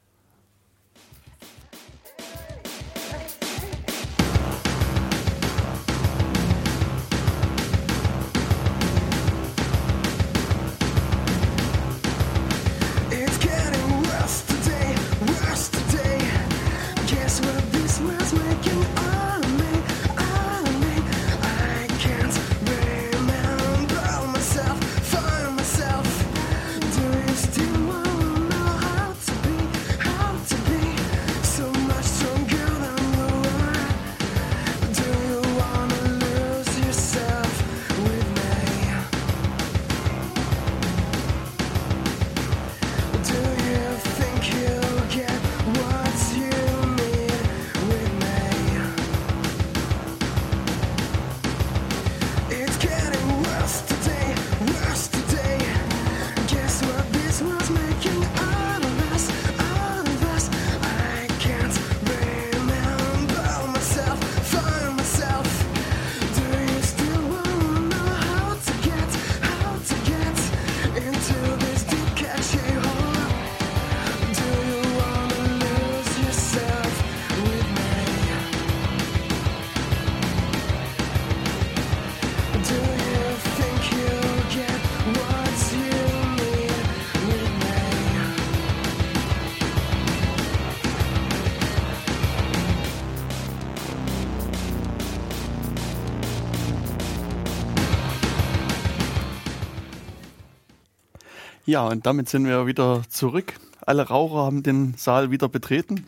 Ja, 101.73 101.87
und 101.87 102.05
damit 102.05 102.29
sind 102.29 102.45
wir 102.45 102.67
wieder 102.67 103.01
zurück. 103.09 103.55
Alle 103.83 104.07
Raucher 104.07 104.45
haben 104.45 104.61
den 104.61 104.93
Saal 104.95 105.31
wieder 105.31 105.49
betreten. 105.49 106.05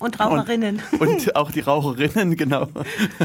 Und 0.00 0.18
Raucherinnen. 0.18 0.82
Und 0.98 1.36
auch 1.36 1.52
die 1.52 1.60
Raucherinnen, 1.60 2.34
genau. 2.36 2.66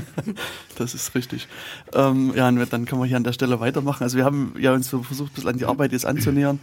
Das 0.78 0.94
ist 0.94 1.16
richtig. 1.16 1.48
Ähm, 1.96 2.32
ja, 2.36 2.48
und 2.48 2.72
dann 2.72 2.86
können 2.86 3.02
wir 3.02 3.08
hier 3.08 3.18
an 3.18 3.24
der 3.24 3.34
Stelle 3.34 3.60
weitermachen. 3.60 4.04
Also 4.04 4.18
wir 4.18 4.24
haben 4.24 4.54
ja 4.60 4.72
uns 4.72 4.88
so 4.88 5.02
versucht, 5.02 5.32
ein 5.32 5.34
bisschen 5.34 5.50
an 5.50 5.58
die 5.58 5.66
Arbeit 5.66 5.94
jetzt 5.94 6.06
anzunähern. 6.06 6.60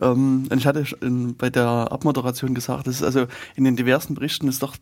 Ähm, 0.00 0.48
und 0.50 0.56
ich 0.56 0.66
hatte 0.66 0.86
in, 1.02 1.36
bei 1.36 1.50
der 1.50 1.92
Abmoderation 1.92 2.54
gesagt, 2.54 2.86
dass 2.86 2.94
es 2.94 3.02
also 3.02 3.26
in 3.56 3.64
den 3.64 3.76
diversen 3.76 4.14
Berichten 4.14 4.48
es 4.48 4.60
doch 4.60 4.76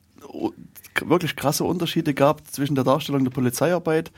wirklich 1.04 1.34
krasse 1.34 1.64
Unterschiede 1.64 2.14
gab 2.14 2.46
zwischen 2.46 2.76
der 2.76 2.84
Darstellung 2.84 3.24
der 3.24 3.32
Polizeiarbeit 3.32 4.12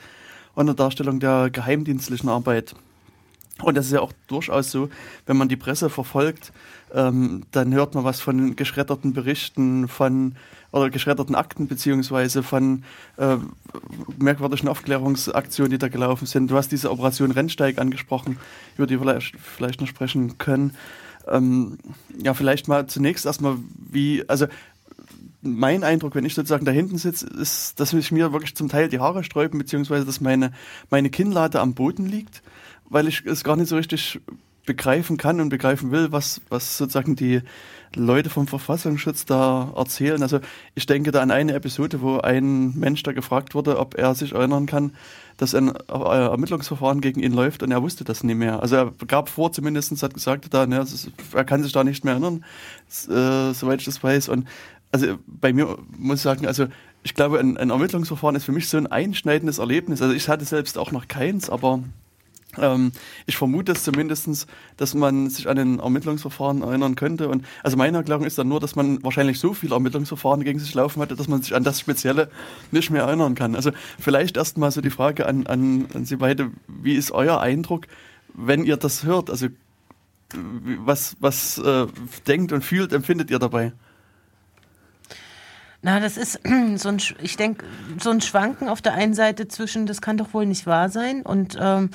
und 0.55 0.66
der 0.66 0.74
Darstellung 0.74 1.20
der 1.20 1.49
geheimdienstlichen 1.49 2.28
Arbeit. 2.28 2.74
Und 3.62 3.76
das 3.76 3.86
ist 3.86 3.93
ja 3.93 4.01
auch 4.01 4.12
durchaus 4.26 4.70
so, 4.70 4.89
wenn 5.26 5.36
man 5.36 5.48
die 5.48 5.56
Presse 5.56 5.89
verfolgt, 5.89 6.52
ähm, 6.93 7.44
dann 7.52 7.72
hört 7.72 7.94
man 7.94 8.05
was 8.05 8.20
von 8.20 8.56
geschredderten 8.56 9.12
Berichten, 9.12 9.89
von 9.89 10.35
oder 10.72 10.90
geschredderten 10.90 11.36
Akten 11.36 11.68
beziehungsweise 11.68 12.43
von 12.43 12.82
äh, 13.16 13.36
merkwürdigen 14.18 14.68
Aufklärungsaktionen, 14.68 15.70
die 15.70 15.78
da 15.78 15.86
gelaufen 15.86 16.26
sind. 16.26 16.51
Du 16.51 16.56
hast 16.56 16.72
diese 16.72 16.90
Operation 16.90 17.31
Rennsteig 17.31 17.78
angesprochen, 17.78 18.39
über 18.76 18.89
die 18.89 19.01
wir 19.01 19.20
vielleicht, 19.20 19.81
noch 19.81 19.86
sprechen 19.86 20.36
können. 20.39 20.76
Ähm, 21.28 21.78
ja, 22.20 22.35
vielleicht 22.35 22.66
mal 22.66 22.86
zunächst 22.89 23.24
erstmal, 23.24 23.56
wie, 23.89 24.28
also 24.28 24.47
mein 25.43 25.85
Eindruck, 25.85 26.16
wenn 26.16 26.24
ich 26.24 26.35
sozusagen 26.35 26.64
da 26.64 26.72
hinten 26.72 26.98
sitze, 26.98 27.26
ist, 27.26 27.78
dass 27.78 27.93
mich 27.93 28.10
mir 28.10 28.32
wirklich 28.32 28.56
zum 28.56 28.68
Teil 28.68 28.89
die 28.89 28.98
Haare 28.98 29.22
sträuben, 29.22 29.59
beziehungsweise 29.59 30.05
dass 30.05 30.20
meine, 30.20 30.52
meine 30.90 31.10
Kinnlade 31.10 31.60
am 31.60 31.74
Boden 31.74 32.06
liegt, 32.06 32.43
weil 32.89 33.09
ich 33.09 33.24
es 33.24 33.44
gar 33.44 33.56
nicht 33.56 33.69
so 33.69 33.77
richtig 33.77 34.20
begreifen 34.66 35.16
kann 35.16 35.40
und 35.40 35.51
begreifen 35.51 35.90
will, 35.90 36.12
was, 36.12 36.40
was 36.48 36.78
sozusagen 36.78 37.16
die 37.16 37.43
Leute 37.94 38.31
vom 38.31 38.47
Verfassungsschutz 38.47 39.24
da 39.24 39.73
erzählen. 39.77 40.23
Also 40.23 40.40
ich 40.74 40.86
denke 40.86 41.12
da 41.12 41.20
an 41.20 41.31
eine 41.31 41.55
Episode, 41.55 42.01
wo 42.01 42.19
ein 42.19 42.77
Mensch 42.77 43.02
da 43.02 43.12
gefragt 43.12 43.55
wurde, 43.55 43.78
ob 43.78 43.97
er 43.97 44.15
sich 44.15 44.32
erinnern 44.32 44.66
kann, 44.66 44.93
dass 45.36 45.55
ein 45.55 45.74
Ermittlungsverfahren 45.89 47.01
gegen 47.01 47.20
ihn 47.20 47.32
läuft 47.32 47.62
und 47.62 47.70
er 47.70 47.82
wusste 47.82 48.05
das 48.05 48.24
nicht 48.24 48.36
mehr. 48.36 48.62
Also 48.62 48.77
er 48.77 48.93
gab 49.06 49.28
vor 49.28 49.52
zumindest, 49.52 50.02
hat 50.02 50.15
gesagt, 50.15 50.52
da, 50.52 50.66
ne, 50.66 50.85
er 51.35 51.44
kann 51.44 51.62
sich 51.62 51.73
da 51.73 51.85
nicht 51.85 52.05
mehr 52.05 52.15
erinnern, 52.15 52.44
äh, 53.09 53.52
soweit 53.52 53.81
ich 53.81 53.86
das 53.86 54.02
weiß. 54.02 54.28
Und 54.28 54.48
also 54.93 55.19
bei 55.27 55.52
mir 55.52 55.77
muss 55.98 56.19
ich 56.19 56.23
sagen, 56.23 56.47
also 56.47 56.66
ich 57.02 57.15
glaube, 57.15 57.39
ein, 57.39 57.56
ein 57.56 57.70
Ermittlungsverfahren 57.70 58.36
ist 58.36 58.44
für 58.44 58.52
mich 58.52 58.69
so 58.69 58.77
ein 58.77 58.86
einschneidendes 58.86 59.59
Erlebnis. 59.59 60.01
Also 60.01 60.15
ich 60.15 60.28
hatte 60.28 60.44
selbst 60.44 60.78
auch 60.78 60.90
noch 60.90 61.09
keins, 61.09 61.51
aber 61.51 61.81
ähm, 62.59 62.93
ich 63.26 63.36
vermute 63.36 63.72
es 63.72 63.85
zumindestens, 63.85 64.47
dass 64.76 64.94
man 64.94 65.31
sich 65.31 65.48
an 65.48 65.59
ein 65.59 65.78
Ermittlungsverfahren 65.78 66.62
erinnern 66.62 66.94
könnte. 66.94 67.28
Und 67.28 67.44
also 67.62 67.76
meine 67.76 67.98
Erklärung 67.98 68.24
ist 68.24 68.39
dann 68.39 68.48
nur, 68.48 68.60
dass 68.60 68.76
man 68.76 69.02
wahrscheinlich 69.02 69.39
so 69.39 69.55
viele 69.55 69.74
Ermittlungsverfahren 69.74 70.44
gegen 70.44 70.59
sich 70.59 70.74
laufen 70.74 71.01
hatte, 71.01 71.16
dass 71.16 71.28
man 71.28 71.43
sich 71.43 71.55
an 71.55 71.64
das 71.64 71.81
Spezielle 71.81 72.31
nicht 72.70 72.90
mehr 72.90 73.02
erinnern 73.05 73.35
kann. 73.35 73.55
Also 73.55 73.70
vielleicht 73.98 74.36
erstmal 74.36 74.70
so 74.70 74.81
die 74.81 74.90
Frage 74.90 75.26
an, 75.26 75.47
an, 75.47 75.86
an 75.94 76.05
Sie 76.05 76.16
beide, 76.16 76.51
wie 76.66 76.94
ist 76.94 77.12
euer 77.12 77.40
Eindruck, 77.40 77.86
wenn 78.35 78.64
ihr 78.64 78.76
das 78.76 79.05
hört? 79.05 79.31
Also 79.31 79.48
was, 80.32 81.16
was 81.20 81.59
äh, 81.59 81.86
denkt 82.26 82.52
und 82.52 82.64
fühlt, 82.64 82.93
empfindet 82.93 83.31
ihr 83.31 83.39
dabei? 83.39 83.72
Na, 85.85 86.01
das 86.01 86.16
ist 86.16 86.40
so 86.77 86.89
ein, 86.89 86.97
ich 87.20 87.36
denke, 87.36 87.66
so 88.02 88.09
ein 88.09 88.23
Schwanken 88.23 88.70
auf 88.70 88.81
der 88.81 88.94
einen 88.94 89.12
Seite 89.12 89.48
zwischen, 89.48 89.85
das 89.85 90.01
kann 90.01 90.16
doch 90.16 90.32
wohl 90.32 90.47
nicht 90.47 90.66
wahr 90.66 90.89
sein 90.89 91.20
und 91.20 91.59
ähm, 91.61 91.90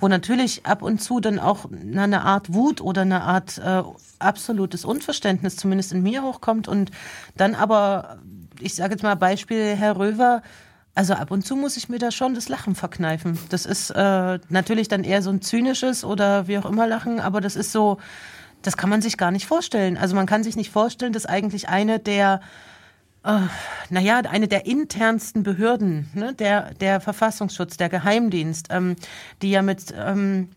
wo 0.00 0.08
natürlich 0.08 0.64
ab 0.64 0.80
und 0.80 1.02
zu 1.02 1.20
dann 1.20 1.38
auch 1.38 1.66
na, 1.70 2.04
eine 2.04 2.22
Art 2.22 2.54
Wut 2.54 2.80
oder 2.80 3.02
eine 3.02 3.22
Art 3.22 3.58
äh, 3.58 3.82
absolutes 4.18 4.86
Unverständnis 4.86 5.56
zumindest 5.56 5.92
in 5.92 6.02
mir 6.02 6.22
hochkommt 6.22 6.68
und 6.68 6.90
dann 7.36 7.54
aber, 7.54 8.16
ich 8.60 8.74
sage 8.74 8.94
jetzt 8.94 9.02
mal 9.02 9.14
Beispiel 9.14 9.76
Herr 9.76 9.98
Röver, 9.98 10.40
also 10.94 11.12
ab 11.12 11.30
und 11.30 11.44
zu 11.44 11.54
muss 11.54 11.76
ich 11.76 11.90
mir 11.90 11.98
da 11.98 12.10
schon 12.10 12.34
das 12.34 12.48
Lachen 12.48 12.74
verkneifen. 12.74 13.38
Das 13.50 13.66
ist 13.66 13.90
äh, 13.90 14.38
natürlich 14.48 14.88
dann 14.88 15.04
eher 15.04 15.20
so 15.20 15.28
ein 15.28 15.42
zynisches 15.42 16.02
oder 16.02 16.48
wie 16.48 16.56
auch 16.56 16.64
immer 16.64 16.86
Lachen, 16.86 17.20
aber 17.20 17.42
das 17.42 17.56
ist 17.56 17.72
so, 17.72 17.98
das 18.62 18.78
kann 18.78 18.88
man 18.88 19.02
sich 19.02 19.18
gar 19.18 19.32
nicht 19.32 19.44
vorstellen. 19.44 19.98
Also 19.98 20.16
man 20.16 20.24
kann 20.24 20.42
sich 20.42 20.56
nicht 20.56 20.70
vorstellen, 20.70 21.12
dass 21.12 21.26
eigentlich 21.26 21.68
eine 21.68 21.98
der 21.98 22.40
naja, 23.90 24.18
eine 24.30 24.48
der 24.48 24.66
internsten 24.66 25.42
Behörden, 25.42 26.10
ne, 26.14 26.34
der, 26.34 26.74
der 26.74 27.00
Verfassungsschutz, 27.00 27.76
der 27.78 27.88
Geheimdienst, 27.88 28.68
ähm, 28.70 28.96
die 29.40 29.50
ja 29.50 29.62
mit 29.62 29.94
ähm, 29.96 30.50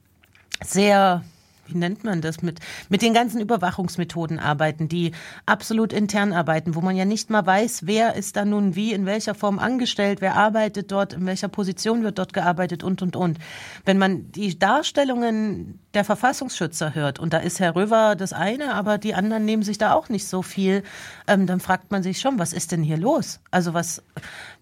sehr, 0.64 1.24
wie 1.68 1.78
nennt 1.78 2.04
man 2.04 2.22
das, 2.22 2.42
mit, 2.42 2.60
mit 2.90 3.02
den 3.02 3.14
ganzen 3.14 3.42
Überwachungsmethoden 3.42 4.40
arbeiten, 4.40 4.88
die 4.88 5.12
absolut 5.46 5.94
intern 5.94 6.34
arbeiten, 6.34 6.76
wo 6.76 6.82
man 6.82 6.96
ja 6.96 7.06
nicht 7.06 7.30
mal 7.30 7.46
weiß, 7.46 7.86
wer 7.86 8.16
ist 8.16 8.36
da 8.36 8.46
nun 8.46 8.76
wie, 8.76 8.94
in 8.94 9.06
welcher 9.06 9.36
Form 9.36 9.60
angestellt, 9.60 10.22
wer 10.22 10.36
arbeitet 10.36 10.92
dort, 10.92 11.14
in 11.14 11.26
welcher 11.26 11.48
Position 11.48 12.04
wird 12.04 12.18
dort 12.20 12.34
gearbeitet 12.34 12.84
und, 12.84 13.02
und, 13.02 13.16
und. 13.16 13.38
Wenn 13.86 13.98
man 13.98 14.32
die 14.32 14.58
Darstellungen 14.58 15.80
der 15.94 16.04
Verfassungsschützer 16.04 16.96
hört, 16.96 17.20
und 17.20 17.34
da 17.34 17.40
ist 17.40 17.60
Herr 17.60 17.76
Röver 17.76 18.16
das 18.16 18.34
eine, 18.34 18.74
aber 18.74 18.98
die 18.98 19.14
anderen 19.14 19.46
nehmen 19.46 19.64
sich 19.64 19.78
da 19.78 19.94
auch 19.94 20.10
nicht 20.10 20.28
so 20.28 20.42
viel, 20.42 20.84
ähm, 21.28 21.48
dann 21.48 21.60
fragt 21.60 21.92
man 21.92 22.04
sich 22.04 22.20
schon, 22.20 22.40
was 22.40 22.54
ist 22.54 22.72
denn 22.72 22.84
hier 22.84 22.98
los? 22.98 23.40
Also 23.52 23.74
was, 23.74 24.04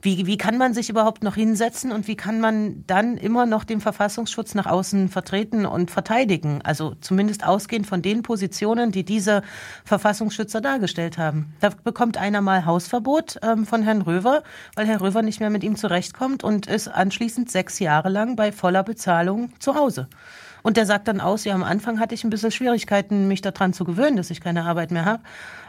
wie, 0.05 0.25
wie 0.27 0.37
kann 0.37 0.57
man 0.57 0.73
sich 0.73 0.89
überhaupt 0.89 1.23
noch 1.23 1.35
hinsetzen 1.35 1.91
und 1.91 2.07
wie 2.07 2.15
kann 2.15 2.39
man 2.39 2.83
dann 2.87 3.17
immer 3.17 3.45
noch 3.45 3.63
den 3.63 3.81
Verfassungsschutz 3.81 4.53
nach 4.53 4.67
außen 4.67 5.09
vertreten 5.09 5.65
und 5.65 5.91
verteidigen? 5.91 6.61
Also 6.63 6.95
zumindest 7.01 7.45
ausgehend 7.45 7.87
von 7.87 8.01
den 8.01 8.21
Positionen, 8.21 8.91
die 8.91 9.03
diese 9.03 9.41
Verfassungsschützer 9.83 10.61
dargestellt 10.61 11.17
haben. 11.17 11.53
Da 11.59 11.71
bekommt 11.83 12.17
einer 12.17 12.41
mal 12.41 12.65
Hausverbot 12.65 13.39
ähm, 13.41 13.65
von 13.65 13.81
Herrn 13.81 14.03
Röver, 14.03 14.43
weil 14.75 14.85
Herr 14.85 15.01
Röver 15.01 15.23
nicht 15.23 15.39
mehr 15.39 15.49
mit 15.49 15.63
ihm 15.63 15.75
zurechtkommt 15.75 16.43
und 16.43 16.67
ist 16.67 16.87
anschließend 16.87 17.49
sechs 17.49 17.79
Jahre 17.79 18.09
lang 18.09 18.35
bei 18.35 18.51
voller 18.51 18.83
Bezahlung 18.83 19.51
zu 19.59 19.75
Hause. 19.75 20.07
Und 20.61 20.77
der 20.77 20.85
sagt 20.85 21.07
dann 21.07 21.21
aus, 21.21 21.45
ja, 21.45 21.53
am 21.53 21.63
Anfang 21.63 21.99
hatte 21.99 22.15
ich 22.15 22.23
ein 22.23 22.29
bisschen 22.29 22.51
Schwierigkeiten, 22.51 23.27
mich 23.27 23.41
daran 23.41 23.73
zu 23.73 23.85
gewöhnen, 23.85 24.17
dass 24.17 24.31
ich 24.31 24.41
keine 24.41 24.65
Arbeit 24.65 24.91
mehr 24.91 25.05
habe. 25.05 25.23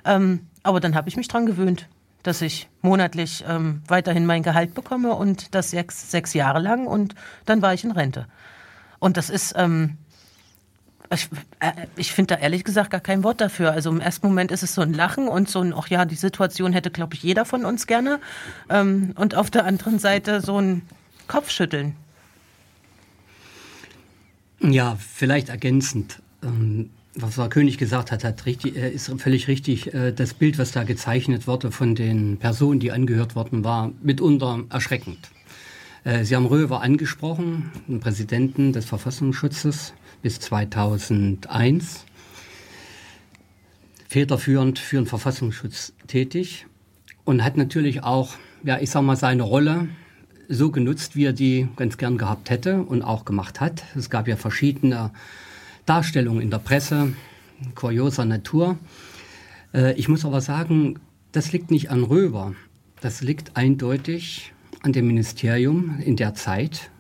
Ähm, 0.05 0.47
aber 0.63 0.81
dann 0.81 0.95
habe 0.95 1.09
ich 1.09 1.17
mich 1.17 1.29
dran 1.29 1.47
gewöhnt, 1.47 1.87
dass 2.27 2.43
ich 2.43 2.69
monatlich 2.83 3.45
ähm, 3.49 3.83
weiterhin 3.87 4.27
mein 4.27 4.43
Gehalt 4.43 4.75
bekomme 4.75 5.15
und 5.15 5.55
das 5.55 5.71
sechs, 5.71 6.11
sechs 6.11 6.35
Jahre 6.35 6.61
lang 6.61 6.87
und 6.87 7.15
dann 7.45 7.63
war 7.63 7.75
ich 7.75 7.85
in 7.85 7.93
Rente. 7.93 8.27
Und 8.99 9.17
das 9.17 9.31
ist, 9.31 9.55
ähm, 9.57 9.97
ich, 11.13 11.29
äh, 11.61 11.73
ich 11.97 12.13
finde 12.13 12.35
da 12.35 12.41
ehrlich 12.41 12.65
gesagt 12.65 12.91
gar 12.91 13.01
kein 13.01 13.23
Wort 13.23 13.41
dafür. 13.41 13.73
Also 13.73 13.91
im 13.91 14.01
ersten 14.01 14.27
Moment 14.27 14.51
ist 14.51 14.63
es 14.63 14.75
so 14.75 14.83
ein 14.83 14.93
Lachen 14.93 15.29
und 15.29 15.49
so 15.49 15.61
ein, 15.61 15.73
ach 15.75 15.89
ja, 15.89 16.05
die 16.05 16.17
Situation 16.17 16.73
hätte, 16.73 16.91
glaube 16.91 17.15
ich, 17.15 17.23
jeder 17.23 17.45
von 17.45 17.65
uns 17.65 17.87
gerne. 17.87 18.21
Ähm, 18.69 19.13
und 19.17 19.35
auf 19.35 19.51
der 19.51 19.65
anderen 19.65 19.99
Seite 19.99 20.41
so 20.41 20.61
ein 20.61 20.83
Kopfschütteln. 21.29 21.95
Ja, 24.61 24.97
vielleicht 24.97 25.49
ergänzend. 25.49 26.23
Ähm, 26.43 26.91
was 27.17 27.35
Frau 27.35 27.49
König 27.49 27.79
gesagt 27.79 28.13
hat, 28.13 28.25
hat 28.25 28.47
richtig, 28.47 28.77
äh, 28.77 28.91
ist 28.91 29.11
völlig 29.19 29.49
richtig. 29.49 29.93
Äh, 29.95 30.13
Das 30.13 30.35
Bild, 30.35 30.59
was 30.59 30.73
da 30.73 30.85
gezeichnet 30.85 31.47
wurde 31.47 31.71
von 31.71 31.95
den 31.95 32.37
Personen, 32.37 32.79
die 32.79 32.93
angehört 32.93 33.35
worden, 33.35 33.65
war 33.65 33.93
mitunter 34.03 34.65
erschreckend. 34.69 35.31
Äh, 36.05 36.25
Sie 36.25 36.37
haben 36.37 36.47
Röver 36.47 36.83
angesprochen, 36.83 37.73
den 37.89 38.01
Präsidenten 38.01 38.73
des 38.73 38.85
Verfassungsschutzes 38.85 39.95
bis 40.23 40.41
2001. 40.41 42.05
Federführend 44.09 44.79
für 44.79 44.97
den 44.97 45.07
Verfassungsschutz 45.07 45.95
tätig 46.07 46.67
und 47.25 47.43
hat 47.43 47.57
natürlich 47.57 48.03
auch, 48.03 48.35
ja, 48.63 48.79
ich 48.79 48.91
sag 48.91 49.03
mal, 49.03 49.17
seine 49.17 49.43
Rolle 49.43 49.89
so 50.49 50.71
genutzt, 50.71 51.17
wie 51.17 51.25
er 51.25 51.33
die 51.33 51.69
ganz 51.77 51.97
gern 51.97 52.19
gehabt 52.19 52.51
hätte 52.51 52.83
und 52.83 53.03
auch 53.03 53.25
gemacht 53.25 53.61
hat. 53.61 53.83
Es 53.97 54.11
gab 54.11 54.29
ja 54.29 54.37
verschiedene 54.37 55.11
Darstellungen 55.87 56.43
in 56.43 56.51
der 56.51 56.59
Presse, 56.59 57.15
kurioser 57.75 58.25
Natur. 58.25 58.77
Äh, 59.73 59.95
ich 59.95 60.09
muss 60.09 60.25
aber 60.25 60.41
sagen, 60.41 60.99
das 61.33 61.53
liegt 61.53 61.71
nicht 61.71 61.91
an 61.91 62.03
Röver. 62.03 62.55
Das 63.01 63.23
liegt 63.23 63.57
eindeutig 63.57 64.53
an 64.83 64.93
dem 64.93 65.07
Ministerium 65.07 65.99
in 66.01 66.17
der 66.17 66.35
Zeit, 66.35 66.91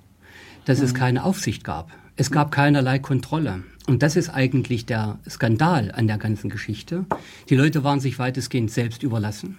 dass 0.64 0.80
es 0.80 0.94
keine 0.94 1.24
Aufsicht 1.24 1.64
gab. 1.64 1.90
Es 2.16 2.30
gab 2.30 2.50
keinerlei 2.50 2.98
Kontrolle. 2.98 3.64
Und 3.86 4.02
das 4.02 4.16
ist 4.16 4.30
eigentlich 4.30 4.86
der 4.86 5.18
Skandal 5.28 5.92
an 5.92 6.06
der 6.06 6.18
ganzen 6.18 6.50
Geschichte. 6.50 7.06
Die 7.48 7.56
Leute 7.56 7.84
waren 7.84 8.00
sich 8.00 8.18
weitestgehend 8.18 8.70
selbst 8.70 9.02
überlassen. 9.02 9.58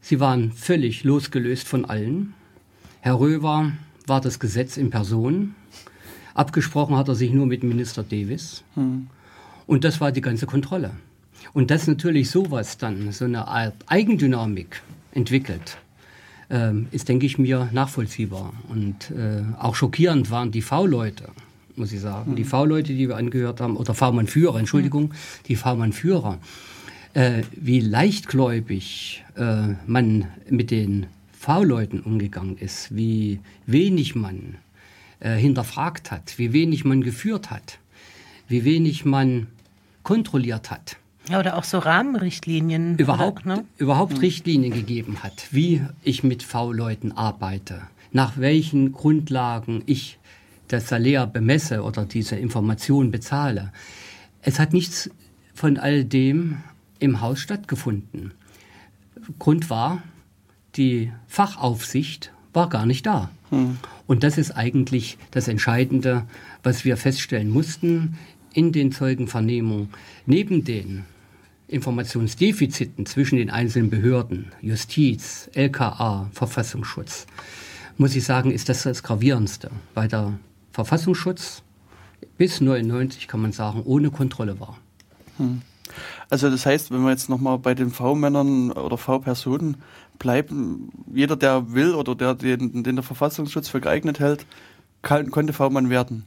Sie 0.00 0.18
waren 0.18 0.52
völlig 0.52 1.04
losgelöst 1.04 1.68
von 1.68 1.84
allen. 1.84 2.34
Herr 3.00 3.20
Röver 3.20 3.72
war 4.06 4.20
das 4.20 4.40
Gesetz 4.40 4.76
in 4.76 4.90
Person. 4.90 5.54
Abgesprochen 6.34 6.96
hat 6.96 7.08
er 7.08 7.14
sich 7.14 7.32
nur 7.32 7.46
mit 7.46 7.62
Minister 7.62 8.02
Davis. 8.02 8.62
Und 9.66 9.84
das 9.84 10.00
war 10.00 10.12
die 10.12 10.20
ganze 10.20 10.46
Kontrolle. 10.46 10.92
Und 11.52 11.70
dass 11.70 11.86
natürlich 11.86 12.30
sowas 12.30 12.78
dann, 12.78 13.12
so 13.12 13.24
eine 13.24 13.48
Art 13.48 13.74
Eigendynamik 13.86 14.82
entwickelt, 15.12 15.78
ähm, 16.50 16.88
ist, 16.90 17.08
denke 17.08 17.26
ich 17.26 17.38
mir, 17.38 17.68
nachvollziehbar. 17.72 18.52
Und 18.68 19.10
äh, 19.10 19.42
auch 19.58 19.74
schockierend 19.74 20.30
waren 20.30 20.50
die 20.50 20.62
V-Leute, 20.62 21.28
muss 21.76 21.92
ich 21.92 22.00
sagen. 22.00 22.36
Die 22.36 22.44
V-Leute, 22.44 22.92
die 22.94 23.08
wir 23.08 23.16
angehört 23.16 23.60
haben, 23.60 23.76
oder 23.76 23.94
V-Mann-Führer, 23.94 24.58
Entschuldigung, 24.58 25.12
die 25.46 25.56
V-Mann-Führer, 25.56 26.38
äh, 27.14 27.42
wie 27.52 27.80
leichtgläubig 27.80 29.24
äh, 29.36 29.74
man 29.86 30.26
mit 30.48 30.70
den 30.70 31.06
V-Leuten 31.32 32.00
umgegangen 32.00 32.58
ist, 32.58 32.94
wie 32.94 33.40
wenig 33.66 34.14
man 34.14 34.56
äh, 35.20 35.36
hinterfragt 35.36 36.10
hat, 36.10 36.38
wie 36.38 36.52
wenig 36.52 36.84
man 36.84 37.02
geführt 37.02 37.50
hat, 37.50 37.78
wie 38.48 38.64
wenig 38.64 39.04
man 39.04 39.46
kontrolliert 40.02 40.70
hat 40.70 40.96
Ja, 41.28 41.38
oder 41.40 41.56
auch 41.56 41.64
so 41.64 41.78
Rahmenrichtlinien. 41.78 42.96
überhaupt, 42.98 43.44
Oder, 43.46 43.56
ne? 43.56 43.64
überhaupt 43.76 44.20
Richtlinien 44.20 44.72
gegeben 44.72 45.22
hat, 45.22 45.48
wie 45.50 45.82
ich 46.02 46.24
mit 46.24 46.42
V-Leuten 46.42 47.12
arbeite, 47.12 47.82
nach 48.12 48.38
welchen 48.38 48.92
Grundlagen 48.92 49.82
ich 49.86 50.18
das 50.68 50.88
Salär 50.88 51.26
bemesse 51.26 51.82
oder 51.82 52.04
diese 52.06 52.36
Information 52.36 53.10
bezahle. 53.10 53.72
Es 54.42 54.58
hat 54.58 54.72
nichts 54.72 55.10
von 55.54 55.76
all 55.78 56.04
dem 56.04 56.58
im 56.98 57.20
Haus 57.20 57.40
stattgefunden. 57.40 58.32
Grund 59.38 59.68
war, 59.68 60.02
die 60.76 61.12
Fachaufsicht 61.26 62.32
war 62.52 62.68
gar 62.68 62.86
nicht 62.86 63.04
da. 63.06 63.30
Und 64.10 64.24
das 64.24 64.38
ist 64.38 64.50
eigentlich 64.50 65.18
das 65.30 65.46
Entscheidende, 65.46 66.24
was 66.64 66.84
wir 66.84 66.96
feststellen 66.96 67.48
mussten 67.48 68.18
in 68.52 68.72
den 68.72 68.90
Zeugenvernehmungen. 68.90 69.90
Neben 70.26 70.64
den 70.64 71.04
Informationsdefiziten 71.68 73.06
zwischen 73.06 73.36
den 73.36 73.50
einzelnen 73.50 73.88
Behörden, 73.88 74.50
Justiz, 74.60 75.48
LKA, 75.54 76.28
Verfassungsschutz, 76.32 77.28
muss 77.98 78.16
ich 78.16 78.24
sagen, 78.24 78.50
ist 78.50 78.68
das 78.68 78.82
das 78.82 79.04
Gravierendste, 79.04 79.70
weil 79.94 80.08
der 80.08 80.40
Verfassungsschutz 80.72 81.62
bis 82.36 82.60
99, 82.60 83.28
kann 83.28 83.40
man 83.40 83.52
sagen, 83.52 83.80
ohne 83.84 84.10
Kontrolle 84.10 84.58
war. 84.58 84.76
Also 86.28 86.50
das 86.50 86.66
heißt, 86.66 86.90
wenn 86.90 87.02
wir 87.02 87.10
jetzt 87.10 87.28
nochmal 87.28 87.58
bei 87.58 87.74
den 87.74 87.90
V-Männern 87.90 88.72
oder 88.72 88.98
V-Personen 88.98 89.76
bleiben, 90.20 90.90
jeder, 91.12 91.34
der 91.34 91.72
will 91.72 91.94
oder 91.96 92.14
der 92.14 92.34
den, 92.34 92.84
den 92.84 92.94
der 92.94 93.02
Verfassungsschutz 93.02 93.68
für 93.68 93.80
geeignet 93.80 94.20
hält, 94.20 94.46
kann, 95.02 95.32
konnte 95.32 95.52
V-Mann 95.52 95.90
werden. 95.90 96.26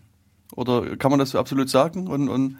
Oder 0.55 0.97
kann 0.97 1.11
man 1.11 1.19
das 1.19 1.29
so 1.29 1.39
absolut 1.39 1.69
sagen? 1.69 2.07
Und, 2.07 2.27
und 2.27 2.57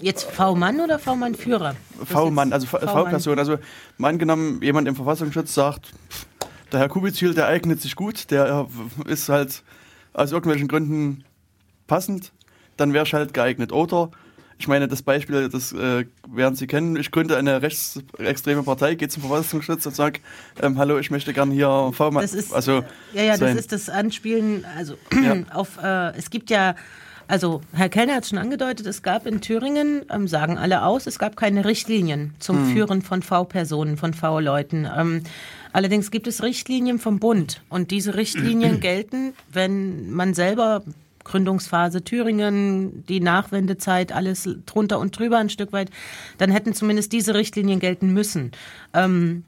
Jetzt 0.00 0.30
V-Mann 0.30 0.80
oder 0.80 0.98
V-Mann-Führer? 0.98 1.76
V-Mann, 2.04 2.52
also. 2.52 2.66
V-Person. 2.66 3.38
Also 3.38 3.58
mal 3.98 4.08
angenommen, 4.08 4.60
jemand 4.62 4.88
im 4.88 4.96
Verfassungsschutz 4.96 5.54
sagt, 5.54 5.92
der 6.72 6.80
Herr 6.80 6.88
Kubizil, 6.88 7.34
der 7.34 7.46
eignet 7.46 7.80
sich 7.80 7.96
gut, 7.96 8.30
der 8.30 8.66
äh, 9.06 9.12
ist 9.12 9.28
halt 9.28 9.62
aus 10.12 10.32
irgendwelchen 10.32 10.68
Gründen 10.68 11.24
passend, 11.86 12.32
dann 12.76 12.92
wäre 12.92 13.04
ich 13.06 13.14
halt 13.14 13.32
geeignet. 13.34 13.72
Oder, 13.72 14.10
ich 14.62 14.68
meine, 14.68 14.86
das 14.86 15.02
Beispiel, 15.02 15.48
das 15.48 15.72
äh, 15.72 16.04
werden 16.28 16.54
Sie 16.54 16.68
kennen, 16.68 16.94
ich 16.94 17.10
gründe 17.10 17.36
eine 17.36 17.62
rechtsextreme 17.62 18.62
Partei, 18.62 18.94
gehe 18.94 19.08
zum 19.08 19.24
Verfassungsschutz 19.24 19.84
und 19.86 19.96
sage, 19.96 20.20
ähm, 20.62 20.78
hallo, 20.78 20.98
ich 20.98 21.10
möchte 21.10 21.32
gern 21.32 21.50
hier 21.50 21.90
V-Mann. 21.92 22.22
Das 22.22 22.32
ist, 22.32 22.54
also, 22.54 22.84
ja, 23.12 23.24
ja, 23.24 23.30
das 23.32 23.40
sein. 23.40 23.58
ist 23.58 23.72
das 23.72 23.88
Anspielen, 23.88 24.64
also 24.78 24.94
Ja. 25.20 25.34
auf, 25.52 25.78
äh, 25.82 26.16
es 26.16 26.30
gibt 26.30 26.48
ja 26.48 26.76
Also 27.26 27.60
Herr 27.72 27.88
Kellner 27.88 28.14
hat 28.16 28.26
schon 28.26 28.38
angedeutet, 28.38 28.86
es 28.86 29.02
gab 29.02 29.26
in 29.26 29.40
Thüringen, 29.40 30.02
ähm, 30.10 30.28
sagen 30.28 30.58
alle 30.58 30.84
aus, 30.84 31.08
es 31.08 31.18
gab 31.18 31.36
keine 31.36 31.64
Richtlinien 31.64 32.34
zum 32.38 32.72
Führen 32.72 33.02
von 33.02 33.22
V-Personen, 33.22 33.96
von 33.96 34.14
V-Leuten. 34.14 34.86
Ähm, 34.96 35.22
allerdings 35.72 36.12
gibt 36.12 36.28
es 36.28 36.42
Richtlinien 36.42 37.00
vom 37.00 37.18
Bund 37.18 37.62
und 37.68 37.90
diese 37.90 38.14
Richtlinien 38.14 38.78
gelten, 38.88 39.32
wenn 39.52 40.12
man 40.12 40.34
selber 40.34 40.82
Gründungsphase 41.24 42.02
Thüringen, 42.02 43.04
die 43.06 43.20
Nachwendezeit, 43.20 44.12
alles 44.12 44.48
drunter 44.66 44.98
und 44.98 45.18
drüber 45.18 45.38
ein 45.38 45.50
Stück 45.50 45.72
weit, 45.72 45.90
dann 46.38 46.50
hätten 46.50 46.74
zumindest 46.74 47.12
diese 47.12 47.34
Richtlinien 47.34 47.80
gelten 47.80 48.12
müssen. 48.12 48.52
Ähm, 48.94 49.44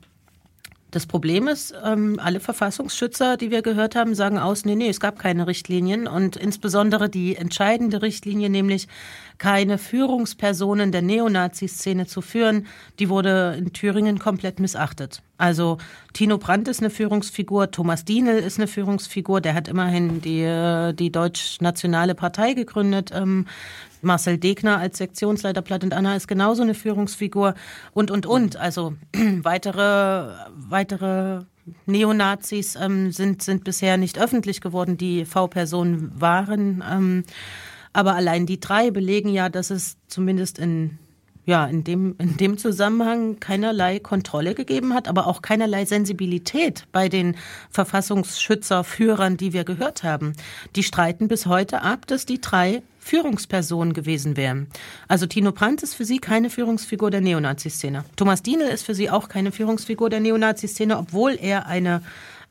das 0.95 1.07
Problem 1.07 1.49
ist, 1.49 1.75
ähm, 1.85 2.21
alle 2.23 2.39
Verfassungsschützer, 2.39 3.37
die 3.37 3.51
wir 3.51 3.63
gehört 3.63 3.97
haben, 3.97 4.15
sagen 4.15 4.39
aus, 4.39 4.65
nee, 4.65 4.77
nee, 4.77 4.89
es 4.89 5.01
gab 5.01 5.19
keine 5.19 5.49
Richtlinien 5.49 6.07
und 6.07 6.37
insbesondere 6.37 7.09
die 7.09 7.35
entscheidende 7.35 8.01
Richtlinie, 8.01 8.49
nämlich 8.49 8.87
keine 9.39 9.79
Führungspersonen 9.79 10.93
der 10.93 11.03
Neonazi-Szene 11.03 12.07
zu 12.07 12.21
führen, 12.21 12.67
die 12.99 13.09
wurde 13.09 13.57
in 13.59 13.73
Thüringen 13.73 14.19
komplett 14.19 14.61
missachtet. 14.61 15.23
Also 15.37 15.79
Tino 16.13 16.39
Brandt 16.39 16.69
ist 16.69 16.81
eine 16.81 16.91
Führungsfigur, 16.91 17.71
Thomas 17.71 18.05
Dienel 18.05 18.39
ist 18.39 18.59
eine 18.59 18.69
Führungsfigur, 18.69 19.41
der 19.41 19.55
hat 19.55 19.69
immerhin 19.69 20.21
die, 20.21 20.43
äh, 20.43 20.93
die 20.93 21.11
Deutsch-Nationale 21.11 22.15
Partei 22.15 22.55
gegründet. 22.55 23.11
Ähm, 23.13 23.47
Marcel 24.01 24.39
Degner 24.39 24.79
als 24.79 24.99
Sektionsleiter 24.99 25.63
Platt 25.63 25.83
und 25.83 25.95
Anna 25.95 26.15
ist 26.15 26.29
genauso 26.29 26.63
eine 26.63 26.75
Führungsfigur 26.75 27.55
und, 27.93 28.11
und, 28.11 28.27
und. 28.27 28.57
Also 28.57 28.95
weitere, 29.43 30.29
weitere 30.55 31.45
Neonazis 31.87 32.77
ähm, 32.77 33.11
sind, 33.11 33.43
sind 33.43 33.65
bisher 33.65 33.97
nicht 33.97 34.19
öffentlich 34.19 34.61
geworden, 34.61 34.97
die 34.97 35.25
V-Personen 35.25 36.13
waren. 36.21 36.85
Ähm, 36.89 37.25
aber 37.95 38.15
allein 38.15 38.45
die 38.45 38.61
drei 38.61 38.91
belegen 38.91 39.31
ja, 39.31 39.49
dass 39.49 39.71
es 39.71 39.97
zumindest 40.09 40.59
in 40.59 40.99
ja, 41.47 41.67
in 41.67 41.85
dem, 41.85 42.15
in 42.19 42.37
dem 42.37 42.57
Zusammenhang 42.57 43.39
keinerlei 43.39 43.99
Kontrolle 43.99 44.55
gegeben 44.55 44.95
hat, 44.95 45.09
aber 45.09 45.27
auch 45.27 45.43
keinerlei 45.43 45.85
Sensibilität 45.85 46.87
bei 46.91 47.09
den 47.09 47.37
Verfassungsschützerführern, 47.71 49.37
die 49.37 49.53
wir 49.53 49.65
gehört 49.65 50.03
haben. 50.05 50.33
Die 50.75 50.83
streiten 50.83 51.29
bis 51.29 51.47
heute 51.47 51.83
ab, 51.83 52.07
dass 52.07 52.25
die 52.25 52.41
drei 52.41 52.83
Führungspersonen 52.99 53.93
gewesen 53.93 54.39
wären. 54.39 54.69
Also 55.09 55.27
Tino 55.27 55.53
Brandt 55.53 55.83
ist 55.83 55.95
für 55.95 56.07
sie 56.07 56.19
keine 56.19 56.49
Führungsfigur 56.49 57.11
der 57.11 57.21
Neonazi-Szene. 57.21 58.07
Thomas 58.17 58.43
Dienel 58.43 58.69
ist 58.69 58.87
für 58.87 58.95
sie 58.95 59.11
auch 59.11 59.29
keine 59.29 59.53
Führungsfigur 59.53 60.09
der 60.09 60.21
Neonazi-Szene, 60.21 60.97
obwohl 60.97 61.37
er 61.39 61.67
eine 61.67 62.01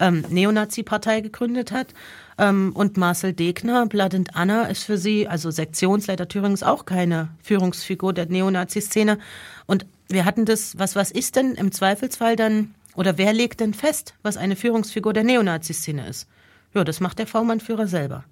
ähm, 0.04 0.26
Neonazi-Partei 0.30 1.22
gegründet 1.22 1.72
hat. 1.72 1.94
Ähm, 2.38 2.72
und 2.76 2.98
Marcel 2.98 3.34
Degner, 3.34 3.86
Blood 3.86 4.14
and 4.16 4.36
Anna, 4.36 4.66
ist 4.66 4.84
für 4.84 4.98
sie, 4.98 5.28
also 5.28 5.50
Sektionsleiter 5.50 6.28
Thürings, 6.28 6.62
auch 6.62 6.86
keine 6.86 7.30
Führungsfigur 7.42 8.14
der 8.14 8.26
Neonazi-Szene. 8.26 9.18
Und 9.66 9.86
wir 10.10 10.26
hatten 10.26 10.46
das, 10.46 10.78
was, 10.78 10.96
was 10.96 11.10
ist 11.10 11.36
denn 11.38 11.54
im 11.56 11.72
Zweifelsfall 11.72 12.36
dann, 12.36 12.76
oder 12.96 13.18
wer 13.18 13.34
legt 13.34 13.62
denn 13.62 13.74
fest, 13.74 14.14
was 14.24 14.38
eine 14.38 14.56
Führungsfigur 14.56 15.14
der 15.14 15.24
Neonazi-Szene 15.24 16.08
ist? 16.08 16.28
Ja, 16.74 16.84
das 16.84 17.00
macht 17.00 17.20
der 17.20 17.28
V-Mann-Führer 17.28 17.88
selber. 17.88 18.26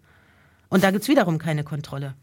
Und 0.70 0.84
da 0.84 0.92
gibt's 0.92 1.08
wiederum 1.08 1.38
keine 1.38 1.64
Kontrolle. 1.64 2.16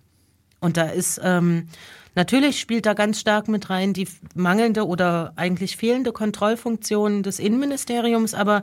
Und 0.61 0.77
da 0.77 0.89
ist, 0.89 1.21
ähm, 1.23 1.69
natürlich 2.15 2.59
spielt 2.59 2.87
da 2.87 2.95
ganz 2.95 3.21
stark 3.21 3.49
mit 3.49 3.71
rein 3.71 3.93
die 3.93 4.09
mangelnde 4.35 4.87
oder 4.87 5.33
eigentlich 5.37 5.77
fehlende 5.77 6.13
Kontrollfunktion 6.13 7.23
des 7.23 7.39
Innenministeriums, 7.39 8.35
aber 8.35 8.63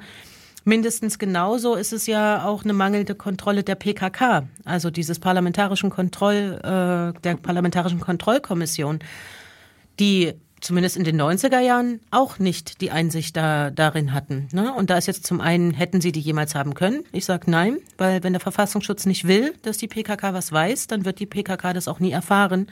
mindestens 0.66 1.18
genauso 1.18 1.76
ist 1.76 1.94
es 1.94 2.08
ja 2.08 2.46
auch 2.46 2.64
eine 2.64 2.74
mangelnde 2.74 3.16
Kontrolle 3.16 3.64
der 3.64 3.76
PKK, 3.76 4.48
also 4.66 4.92
dieses 4.92 5.20
parlamentarischen 5.20 5.90
Kontroll, 5.90 6.60
äh, 6.62 7.20
der 7.22 7.36
parlamentarischen 7.42 8.02
Kontrollkommission, 8.02 9.00
die 10.00 10.34
zumindest 10.62 10.98
in 10.98 11.04
den 11.04 11.22
90er 11.22 11.60
Jahren 11.60 12.00
auch 12.10 12.40
nicht 12.40 12.82
die 12.82 12.90
Einsicht 12.90 13.38
da, 13.38 13.70
darin 13.70 14.14
hatten. 14.14 14.48
Ne? 14.52 14.74
Und 14.74 14.90
da 14.90 14.98
ist 14.98 15.06
jetzt 15.06 15.26
zum 15.26 15.40
einen, 15.40 15.72
hätten 15.72 16.02
sie 16.02 16.12
die 16.12 16.20
jemals 16.20 16.56
haben 16.56 16.74
können? 16.74 17.04
Ich 17.12 17.26
sage 17.26 17.52
nein, 17.52 17.78
weil 17.98 18.24
wenn 18.24 18.34
der 18.34 18.40
Verfassungsschutz 18.40 19.06
nicht 19.06 19.28
will, 19.28 19.54
dass 19.62 19.78
die 19.78 19.88
PKK 19.88 20.34
was 20.34 20.52
weiß, 20.52 20.88
dann 20.88 21.06
wird 21.06 21.20
die 21.20 21.28
PKK 21.28 21.74
das 21.74 21.88
auch 21.88 22.00
nie 22.00 22.12
erfahren. 22.12 22.68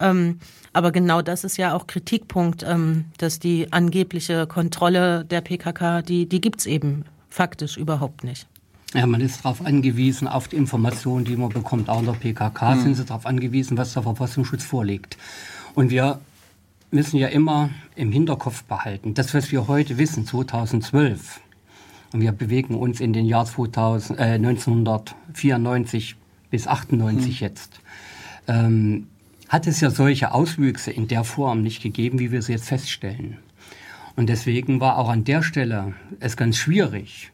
Ähm, 0.00 0.40
aber 0.72 0.92
genau 0.92 1.20
das 1.20 1.44
ist 1.44 1.58
ja 1.58 1.74
auch 1.74 1.86
Kritikpunkt, 1.86 2.62
ähm, 2.62 3.06
dass 3.18 3.38
die 3.38 3.70
angebliche 3.72 4.46
Kontrolle 4.46 5.24
der 5.24 5.42
PKK, 5.42 6.02
die, 6.02 6.26
die 6.26 6.40
gibt's 6.40 6.64
eben 6.64 7.04
faktisch 7.36 7.76
überhaupt 7.76 8.24
nicht. 8.24 8.46
Ja, 8.94 9.06
man 9.06 9.20
ist 9.20 9.44
darauf 9.44 9.64
angewiesen, 9.64 10.26
auf 10.26 10.48
die 10.48 10.56
Informationen, 10.56 11.26
die 11.26 11.36
man 11.36 11.50
bekommt. 11.50 11.90
Auch 11.90 12.00
in 12.00 12.06
der 12.06 12.12
PKK 12.12 12.76
sind 12.76 12.94
sie 12.94 13.04
darauf 13.04 13.26
angewiesen, 13.26 13.76
was 13.76 13.92
der 13.92 14.02
Verfassungsschutz 14.02 14.64
vorlegt. 14.64 15.18
Und 15.74 15.90
wir 15.90 16.18
müssen 16.90 17.18
ja 17.18 17.28
immer 17.28 17.68
im 17.94 18.10
Hinterkopf 18.10 18.64
behalten, 18.64 19.12
das, 19.12 19.34
was 19.34 19.52
wir 19.52 19.68
heute 19.68 19.98
wissen, 19.98 20.24
2012, 20.24 21.40
und 22.12 22.20
wir 22.22 22.32
bewegen 22.32 22.74
uns 22.74 23.00
in 23.00 23.12
den 23.12 23.26
Jahr 23.26 23.44
2000, 23.44 24.18
äh, 24.18 24.38
1994 24.38 26.16
bis 26.50 26.66
98 26.66 27.40
jetzt, 27.40 27.80
ähm, 28.48 29.08
hat 29.50 29.66
es 29.66 29.80
ja 29.80 29.90
solche 29.90 30.32
Auswüchse 30.32 30.90
in 30.90 31.06
der 31.06 31.24
Form 31.24 31.60
nicht 31.60 31.82
gegeben, 31.82 32.18
wie 32.18 32.32
wir 32.32 32.40
sie 32.40 32.52
jetzt 32.52 32.68
feststellen. 32.68 33.36
Und 34.16 34.28
deswegen 34.28 34.80
war 34.80 34.98
auch 34.98 35.08
an 35.08 35.24
der 35.24 35.42
Stelle 35.42 35.94
es 36.20 36.36
ganz 36.36 36.56
schwierig, 36.56 37.32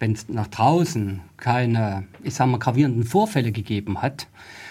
wenn 0.00 0.12
es 0.12 0.28
nach 0.28 0.48
draußen 0.48 1.20
keine, 1.36 2.04
ich 2.22 2.34
sag 2.34 2.48
mal, 2.48 2.58
gravierenden 2.58 3.04
Vorfälle 3.04 3.52
gegeben 3.52 4.02
hat, 4.02 4.26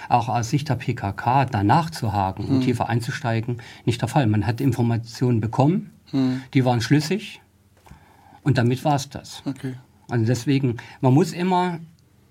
auch 0.10 0.28
aus 0.28 0.50
Sicht 0.50 0.68
der 0.70 0.76
PKK 0.76 1.46
danach 1.46 1.90
zu 1.90 2.12
haken 2.12 2.44
und 2.46 2.62
tiefer 2.62 2.90
einzusteigen, 2.90 3.62
nicht 3.86 4.02
der 4.02 4.10
Fall. 4.10 4.28
Man 4.28 4.46
hat 4.46 4.60
Informationen 4.60 5.40
bekommen, 5.40 5.92
die 6.54 6.66
waren 6.66 6.82
schlüssig 6.82 7.42
und 8.44 8.58
damit 8.58 8.84
war 8.84 8.96
es 8.96 9.10
das. 9.10 9.42
Okay. 9.46 9.76
Also 10.10 10.26
deswegen, 10.26 10.78
man 11.02 11.14
muss 11.14 11.32
immer 11.32 11.80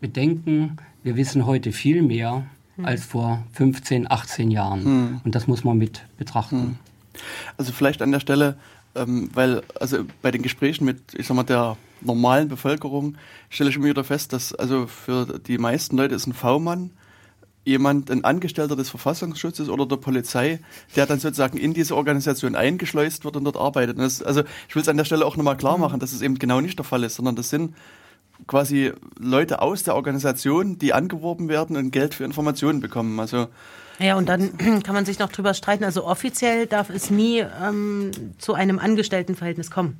bedenken, 0.00 0.76
wir 1.02 1.16
wissen 1.16 1.46
heute 1.46 1.72
viel 1.72 2.02
mehr 2.02 2.44
als 2.82 3.04
vor 3.04 3.44
15, 3.52 4.10
18 4.10 4.50
Jahren. 4.50 5.20
Und 5.24 5.34
das 5.34 5.46
muss 5.46 5.64
man 5.64 5.78
mit 5.78 6.04
betrachten. 6.18 6.78
Also 7.56 7.72
vielleicht 7.72 8.02
an 8.02 8.12
der 8.12 8.20
Stelle, 8.20 8.56
ähm, 8.94 9.30
weil 9.32 9.62
also 9.80 10.04
bei 10.20 10.30
den 10.30 10.42
Gesprächen 10.42 10.84
mit, 10.84 11.14
ich 11.14 11.26
sag 11.26 11.34
mal, 11.34 11.42
der 11.42 11.76
normalen 12.00 12.48
Bevölkerung 12.48 13.16
stelle 13.48 13.70
ich 13.70 13.76
immer 13.76 13.86
wieder 13.86 14.04
fest, 14.04 14.32
dass 14.32 14.54
also 14.54 14.86
für 14.86 15.38
die 15.38 15.58
meisten 15.58 15.96
Leute 15.96 16.14
ist 16.14 16.26
ein 16.26 16.32
V-Mann 16.32 16.90
jemand, 17.64 18.10
ein 18.10 18.24
Angestellter 18.24 18.74
des 18.76 18.90
Verfassungsschutzes 18.90 19.68
oder 19.68 19.86
der 19.86 19.96
Polizei, 19.96 20.58
der 20.96 21.06
dann 21.06 21.20
sozusagen 21.20 21.58
in 21.58 21.74
diese 21.74 21.96
Organisation 21.96 22.56
eingeschleust 22.56 23.24
wird 23.24 23.36
und 23.36 23.44
dort 23.44 23.56
arbeitet. 23.56 23.96
Und 23.96 24.02
das, 24.02 24.22
also 24.22 24.42
ich 24.68 24.74
will 24.74 24.82
es 24.82 24.88
an 24.88 24.96
der 24.96 25.04
Stelle 25.04 25.24
auch 25.24 25.36
nochmal 25.36 25.56
klar 25.56 25.78
machen, 25.78 26.00
dass 26.00 26.12
es 26.12 26.22
eben 26.22 26.38
genau 26.38 26.60
nicht 26.60 26.78
der 26.78 26.84
Fall 26.84 27.04
ist, 27.04 27.14
sondern 27.14 27.36
das 27.36 27.50
sind 27.50 27.74
quasi 28.46 28.92
Leute 29.18 29.62
aus 29.62 29.82
der 29.82 29.94
Organisation, 29.94 30.78
die 30.78 30.92
angeworben 30.92 31.48
werden 31.48 31.76
und 31.76 31.90
Geld 31.90 32.14
für 32.14 32.24
Informationen 32.24 32.80
bekommen. 32.80 33.18
Also 33.20 33.48
Ja, 33.98 34.16
und 34.16 34.28
dann 34.28 34.56
kann 34.82 34.94
man 34.94 35.04
sich 35.04 35.18
noch 35.18 35.30
drüber 35.30 35.54
streiten. 35.54 35.84
Also 35.84 36.04
offiziell 36.06 36.66
darf 36.66 36.90
es 36.90 37.10
nie 37.10 37.44
ähm, 37.62 38.10
zu 38.38 38.54
einem 38.54 38.78
Angestelltenverhältnis 38.78 39.70
kommen. 39.70 39.98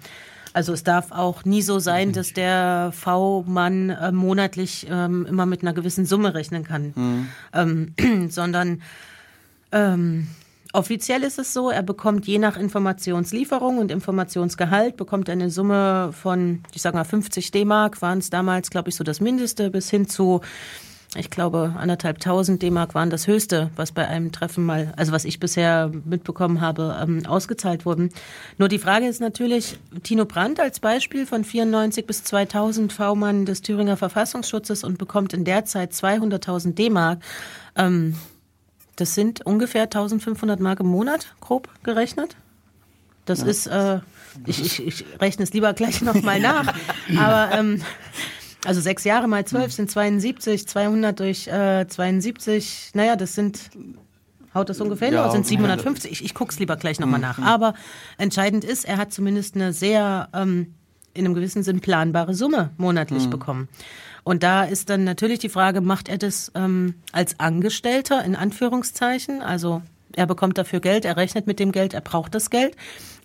Also 0.55 0.73
es 0.73 0.85
darf 0.85 1.13
auch 1.13 1.45
nie 1.45 1.63
so 1.63 1.79
sein, 1.79 2.13
dass 2.13 2.35
der 2.35 2.93
V-Mann 2.95 3.91
äh, 3.91 4.13
monatlich 4.13 4.87
ähm, 4.91 5.25
immer 5.27 5.47
mit 5.47 5.63
einer 5.63 5.73
gewissen 5.73 6.05
Summe 6.05 6.35
rechnen 6.35 6.65
kann, 6.65 7.29
ähm, 7.55 7.95
sondern 8.29 8.83
ähm, 9.73 10.29
offiziell 10.73 11.23
ist 11.23 11.39
es 11.39 11.53
so, 11.53 11.71
er 11.71 11.83
bekommt 11.83 12.27
je 12.27 12.39
nach 12.39 12.57
Informationslieferung 12.57 13.79
und 13.79 13.91
Informationsgehalt 13.91 14.97
bekommt 14.97 15.29
eine 15.29 15.51
Summe 15.51 16.13
von, 16.13 16.63
ich 16.75 16.83
sag 16.83 16.95
mal 16.95 17.05
50 17.05 17.51
D-Mark 17.51 18.03
waren 18.03 18.19
es 18.19 18.31
damals, 18.31 18.71
glaube 18.71 18.89
ich, 18.89 18.97
so 18.97 19.05
das 19.05 19.21
Mindeste, 19.21 19.71
bis 19.71 19.91
hin 19.91 20.09
zu 20.09 20.41
ich 21.15 21.29
glaube, 21.29 21.75
anderthalb 21.77 22.21
tausend 22.21 22.63
D-Mark 22.63 22.95
waren 22.95 23.11
das 23.11 23.27
höchste, 23.27 23.71
was 23.77 23.93
bei 23.93 24.09
einem 24.09 24.33
Treffen 24.33 24.65
mal, 24.65 24.95
also 24.97 25.13
was 25.13 25.27
ich 25.27 25.39
bisher 25.39 25.91
mitbekommen 26.07 26.63
habe, 26.63 26.97
ähm, 27.03 27.27
ausgezahlt 27.27 27.85
wurden. 27.85 28.11
Nur 28.57 28.69
die 28.69 28.79
Frage 28.79 29.07
ist 29.07 29.21
natürlich, 29.21 29.79
Tino 30.03 30.25
Brandt 30.25 30.59
als 30.59 30.81
Beispiel 30.81 31.27
von 31.27 31.45
94 31.45 32.07
bis 32.07 32.25
2000 32.25 32.95
V-Mann 32.95 33.45
des 33.45 33.61
Thüringer 33.61 33.99
Verfassungsschutzes 33.99 34.85
und 34.85 34.97
bekommt 34.97 35.35
in 35.35 35.45
der 35.45 35.67
Zeit 35.67 35.93
200.000 35.93 36.73
D-Mark. 36.73 37.21
Ähm, 37.77 38.15
das 38.97 39.15
sind 39.15 39.45
ungefähr 39.47 39.85
1500 39.85 40.61
Mark 40.61 40.81
im 40.81 40.87
Monat, 40.87 41.35
grob 41.41 41.69
gerechnet. 41.83 42.37
Das 43.25 43.43
ist, 43.43 43.67
äh, 43.69 44.01
ich, 44.47 44.61
ich, 44.65 44.87
ich 44.87 45.05
rechne 45.21 45.45
es 45.45 45.53
lieber 45.53 45.73
gleich 45.75 46.03
nochmal 46.03 46.41
nach, 46.41 46.75
aber 47.17 47.55
ähm, 47.55 47.81
also 48.65 48.81
sechs 48.81 49.05
Jahre 49.05 49.29
mal 49.29 49.45
zwölf 49.45 49.73
sind 49.73 49.91
72, 49.91 50.67
200 50.67 51.19
durch 51.19 51.47
äh, 51.49 51.87
72, 51.87 52.91
naja, 52.95 53.17
das 53.17 53.35
sind, 53.35 53.71
haut 54.55 54.69
das 54.69 54.81
ungefähr 54.81 55.09
hin, 55.09 55.17
Ja, 55.17 55.25
oder 55.25 55.33
sind 55.33 55.45
ja. 55.45 55.51
750? 55.51 56.11
Ich, 56.11 56.25
ich 56.25 56.35
guck's 56.35 56.59
lieber 56.59 56.77
gleich 56.77 57.01
nochmal 57.01 57.21
nach. 57.21 57.39
Aber 57.39 57.75
entscheidend 58.19 58.65
ist, 58.65 58.85
er 58.85 58.99
hat 58.99 59.13
zumindest 59.13 59.55
eine 59.55 59.73
sehr, 59.73 60.29
ähm, 60.33 60.75
in 61.15 61.25
einem 61.25 61.35
gewissen 61.35 61.63
Sinn 61.63 61.81
planbare 61.81 62.35
Summe 62.35 62.71
monatlich 62.77 63.29
bekommen. 63.29 63.69
Und 64.25 64.43
da 64.43 64.65
ist 64.65 64.89
dann 64.91 65.05
natürlich 65.05 65.41
die 65.41 65.49
Frage, 65.49 65.81
macht 65.81 66.09
er 66.09 66.19
das 66.19 66.53
ähm, 66.55 66.95
als 67.13 67.41
Angestellter 67.41 68.25
in 68.25 68.37
Anführungszeichen? 68.37 69.43
Also 69.43 69.83
er 70.15 70.27
bekommt 70.27 70.59
dafür 70.59 70.81
Geld, 70.81 71.05
er 71.05 71.17
rechnet 71.17 71.47
mit 71.47 71.59
dem 71.59 71.73
Geld, 71.73 71.95
er 71.95 72.01
braucht 72.01 72.35
das 72.35 72.51
Geld, 72.51 72.77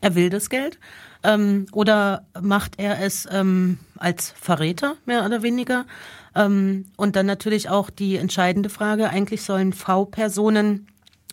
er 0.02 0.16
will 0.16 0.30
das 0.30 0.50
Geld. 0.50 0.80
Ähm, 1.24 1.68
oder 1.72 2.26
macht 2.40 2.80
er 2.80 3.02
es 3.02 3.28
ähm, 3.32 3.80
als 3.98 4.34
Verräter, 4.40 4.96
mehr 5.06 5.26
oder 5.26 5.44
weniger? 5.44 5.86
Ähm, 6.36 6.86
und 6.96 7.16
dann 7.16 7.26
natürlich 7.26 7.70
auch 7.70 7.90
die 7.90 8.18
entscheidende 8.18 8.70
Frage, 8.70 9.10
eigentlich 9.10 9.42
sollen 9.42 9.74
V-Personen 9.74 10.88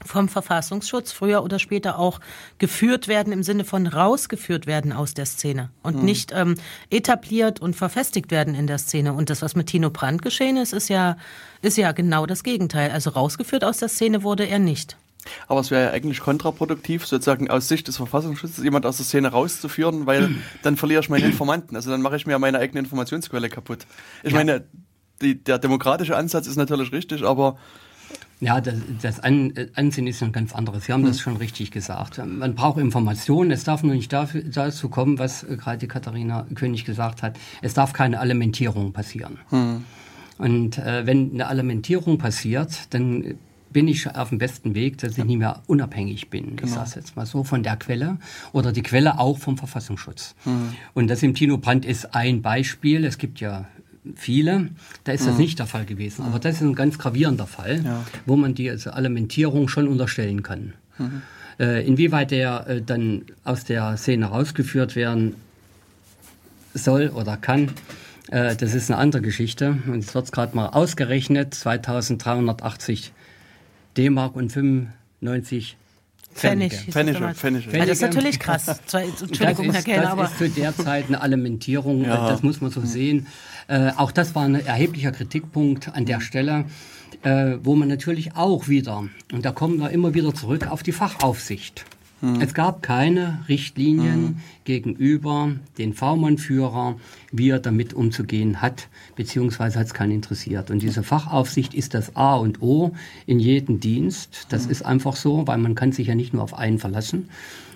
vom 0.04 0.28
Verfassungsschutz 0.28 1.12
früher 1.12 1.42
oder 1.42 1.58
später 1.58 1.98
auch 1.98 2.20
geführt 2.58 3.08
werden, 3.08 3.32
im 3.32 3.42
Sinne 3.42 3.64
von 3.64 3.86
rausgeführt 3.86 4.66
werden 4.66 4.92
aus 4.92 5.14
der 5.14 5.26
Szene 5.26 5.70
und 5.82 6.02
nicht 6.02 6.32
ähm, 6.34 6.54
etabliert 6.90 7.60
und 7.60 7.74
verfestigt 7.74 8.30
werden 8.30 8.54
in 8.54 8.66
der 8.66 8.78
Szene. 8.78 9.12
Und 9.12 9.30
das, 9.30 9.42
was 9.42 9.54
mit 9.54 9.68
Tino 9.68 9.90
Brandt 9.90 10.22
geschehen 10.22 10.56
ist, 10.56 10.72
ist 10.72 10.88
ja, 10.88 11.16
ist 11.62 11.76
ja 11.76 11.92
genau 11.92 12.26
das 12.26 12.42
Gegenteil. 12.42 12.90
Also 12.90 13.10
rausgeführt 13.10 13.64
aus 13.64 13.78
der 13.78 13.88
Szene 13.88 14.22
wurde 14.22 14.46
er 14.46 14.58
nicht. 14.58 14.96
Aber 15.48 15.60
es 15.60 15.70
wäre 15.70 15.84
ja 15.84 15.90
eigentlich 15.90 16.20
kontraproduktiv, 16.20 17.06
sozusagen 17.06 17.48
aus 17.50 17.68
Sicht 17.68 17.88
des 17.88 17.96
Verfassungsschutzes 17.96 18.62
jemand 18.62 18.86
aus 18.86 18.98
der 18.98 19.06
Szene 19.06 19.28
rauszuführen, 19.28 20.06
weil 20.06 20.34
dann 20.62 20.76
verliere 20.76 21.00
ich 21.00 21.08
meine 21.08 21.24
Informanten. 21.24 21.76
Also 21.76 21.90
dann 21.90 22.02
mache 22.02 22.16
ich 22.16 22.26
mir 22.26 22.38
meine 22.38 22.58
eigene 22.58 22.80
Informationsquelle 22.80 23.48
kaputt. 23.48 23.86
Ich 24.22 24.34
meine, 24.34 24.64
die, 25.22 25.42
der 25.42 25.58
demokratische 25.58 26.16
Ansatz 26.16 26.46
ist 26.46 26.56
natürlich 26.56 26.92
richtig, 26.92 27.24
aber 27.24 27.56
Ja, 28.40 28.60
das, 28.60 28.74
das 29.00 29.20
An, 29.20 29.54
äh, 29.56 29.68
Ansehen 29.74 30.06
ist 30.06 30.22
ein 30.22 30.32
ganz 30.32 30.54
anderes. 30.54 30.84
Sie 30.84 30.92
haben 30.92 31.04
das 31.04 31.20
schon 31.20 31.36
richtig 31.36 31.70
gesagt. 31.70 32.20
Man 32.24 32.54
braucht 32.54 32.78
Informationen. 32.78 33.50
Es 33.50 33.64
darf 33.64 33.82
nur 33.82 33.94
nicht 33.94 34.12
dafür, 34.12 34.42
dazu 34.42 34.88
kommen, 34.88 35.18
was 35.18 35.44
äh, 35.44 35.56
gerade 35.56 35.78
die 35.78 35.88
Katharina 35.88 36.46
König 36.54 36.84
gesagt 36.84 37.22
hat. 37.22 37.38
Es 37.62 37.74
darf 37.74 37.92
keine 37.92 38.20
Alimentierung 38.20 38.92
passieren. 38.92 39.38
Und 40.38 40.78
äh, 40.78 41.06
wenn 41.06 41.32
eine 41.32 41.46
Alimentierung 41.46 42.18
passiert, 42.18 42.92
dann 42.92 43.38
bin 43.70 43.88
ich 43.88 44.08
auf 44.14 44.28
dem 44.28 44.38
besten 44.38 44.74
Weg, 44.74 44.98
dass 44.98 45.18
ich 45.18 45.24
nicht 45.24 45.38
mehr 45.38 45.62
unabhängig 45.66 46.30
bin. 46.30 46.56
Ich 46.62 46.70
sage 46.70 46.86
es 46.86 46.94
jetzt 46.94 47.16
mal 47.16 47.26
so, 47.26 47.42
von 47.44 47.62
der 47.62 47.76
Quelle 47.76 48.18
oder 48.52 48.72
die 48.72 48.82
Quelle 48.82 49.18
auch 49.18 49.38
vom 49.38 49.58
Verfassungsschutz. 49.58 50.36
Und 50.94 51.08
das 51.08 51.22
im 51.24 51.34
Tino 51.34 51.58
Brandt 51.58 51.84
ist 51.84 52.14
ein 52.14 52.40
Beispiel. 52.40 53.04
Es 53.04 53.18
gibt 53.18 53.40
ja 53.40 53.66
viele, 54.16 54.68
da 55.04 55.12
ist 55.12 55.26
das 55.26 55.38
nicht 55.38 55.58
der 55.58 55.66
Fall 55.66 55.84
gewesen. 55.84 56.24
Aber 56.24 56.38
das 56.38 56.56
ist 56.56 56.60
ein 56.62 56.74
ganz 56.74 56.98
gravierender 56.98 57.46
Fall, 57.46 58.04
wo 58.26 58.36
man 58.36 58.54
die 58.54 58.68
also 58.70 58.90
Alimentierung 58.90 59.68
schon 59.68 59.88
unterstellen 59.88 60.42
kann. 60.42 60.74
Äh, 61.58 61.86
inwieweit 61.86 62.30
der 62.32 62.66
äh, 62.68 62.82
dann 62.82 63.22
aus 63.44 63.64
der 63.64 63.96
Szene 63.96 64.26
rausgeführt 64.26 64.96
werden 64.96 65.36
soll 66.74 67.10
oder 67.10 67.36
kann, 67.36 67.70
äh, 68.30 68.56
das 68.56 68.74
ist 68.74 68.90
eine 68.90 68.98
andere 68.98 69.22
Geschichte. 69.22 69.78
Und 69.86 70.00
es 70.00 70.14
wird 70.14 70.32
gerade 70.32 70.56
mal 70.56 70.68
ausgerechnet, 70.68 71.54
2380 71.54 73.12
D-Mark 73.96 74.34
und 74.34 74.50
95 74.50 75.76
Pfennig. 76.34 76.72
Damals. 76.92 77.38
Pfennige. 77.38 77.70
Ja, 77.76 77.86
das 77.86 77.98
ist 77.98 78.02
natürlich 78.02 78.40
krass. 78.40 78.66
Entschuldigung, 78.92 79.66
das 79.68 79.74
Herr 79.74 79.78
ist, 79.78 79.84
Kellner, 79.84 80.02
das 80.02 80.10
aber 80.10 80.24
ist 80.24 80.38
zu 80.38 80.48
der 80.48 80.76
Zeit 80.76 81.06
eine 81.06 81.20
Alimentierung, 81.20 82.02
Ja. 82.04 82.28
das 82.28 82.42
muss 82.42 82.60
man 82.60 82.72
so 82.72 82.80
sehen. 82.80 83.28
Äh, 83.68 83.90
auch 83.96 84.12
das 84.12 84.34
war 84.34 84.44
ein 84.44 84.54
erheblicher 84.54 85.12
Kritikpunkt 85.12 85.94
an 85.94 86.04
der 86.04 86.20
Stelle, 86.20 86.64
äh, 87.22 87.56
wo 87.62 87.74
man 87.74 87.88
natürlich 87.88 88.36
auch 88.36 88.68
wieder, 88.68 89.08
und 89.32 89.44
da 89.44 89.52
kommen 89.52 89.78
wir 89.78 89.90
immer 89.90 90.14
wieder 90.14 90.34
zurück 90.34 90.70
auf 90.70 90.82
die 90.82 90.92
Fachaufsicht. 90.92 91.84
Es 92.40 92.54
gab 92.54 92.82
keine 92.82 93.44
Richtlinien 93.48 94.40
gegenüber 94.64 95.52
den 95.76 95.92
V-Mann-Führer, 95.92 96.96
wie 97.32 97.50
er 97.50 97.58
damit 97.58 97.92
umzugehen 97.92 98.62
hat, 98.62 98.88
beziehungsweise 99.14 99.78
hat 99.78 99.88
es 99.88 99.94
keinen 99.94 100.12
interessiert. 100.12 100.70
Und 100.70 100.80
diese 100.80 101.02
Fachaufsicht 101.02 101.74
ist 101.74 101.92
das 101.92 102.16
A 102.16 102.36
und 102.36 102.62
O 102.62 102.92
in 103.26 103.40
jedem 103.40 103.78
Dienst. 103.78 104.46
Das 104.48 104.64
ist 104.64 104.86
einfach 104.86 105.16
so, 105.16 105.46
weil 105.46 105.58
man 105.58 105.74
kann 105.74 105.92
sich 105.92 106.06
ja 106.06 106.14
nicht 106.14 106.32
nur 106.32 106.42
auf 106.42 106.54
einen 106.54 106.78
verlassen. 106.78 107.28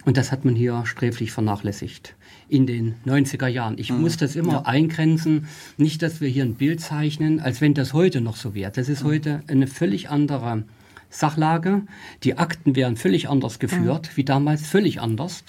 Und 0.06 0.16
das 0.16 0.32
hat 0.32 0.47
man 0.47 0.55
hier 0.55 0.86
sträflich 0.86 1.31
vernachlässigt 1.31 2.15
in 2.49 2.66
den 2.66 2.95
90er 3.07 3.47
Jahren. 3.47 3.79
Ich 3.79 3.93
muss 3.93 4.16
das 4.16 4.37
immer 4.37 4.66
eingrenzen. 4.66 5.47
Nicht, 5.77 6.03
dass 6.03 6.20
wir 6.20 6.29
hier 6.29 6.45
ein 6.45 6.55
Bild 6.55 6.81
zeichnen, 6.81 7.41
als 7.41 7.61
wenn 7.61 7.75
das 7.75 7.93
heute 7.93 8.20
noch 8.20 8.37
so 8.37 8.55
wäre. 8.55 8.73
Das 8.73 8.89
ist 8.89 9.05
heute 9.05 9.43
eine 9.49 9.66
völlig 9.66 10.11
andere 10.11 10.65
Sachlage. 11.11 11.83
Die 12.25 12.39
Akten 12.39 12.77
wären 12.77 12.97
völlig 12.97 13.29
anders 13.29 13.59
geführt, 13.59 14.11
wie 14.16 14.25
damals 14.25 14.66
völlig 14.66 15.01
anders. 15.01 15.45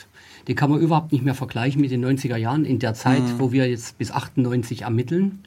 Die 0.47 0.55
kann 0.55 0.69
man 0.69 0.79
überhaupt 0.79 1.11
nicht 1.11 1.23
mehr 1.23 1.35
vergleichen 1.35 1.81
mit 1.81 1.91
den 1.91 2.03
90er 2.03 2.37
Jahren. 2.37 2.65
In 2.65 2.79
der 2.79 2.93
Zeit, 2.93 3.21
wo 3.37 3.51
wir 3.51 3.69
jetzt 3.69 3.97
bis 3.97 4.11
98 4.11 4.81
ermitteln, 4.83 5.43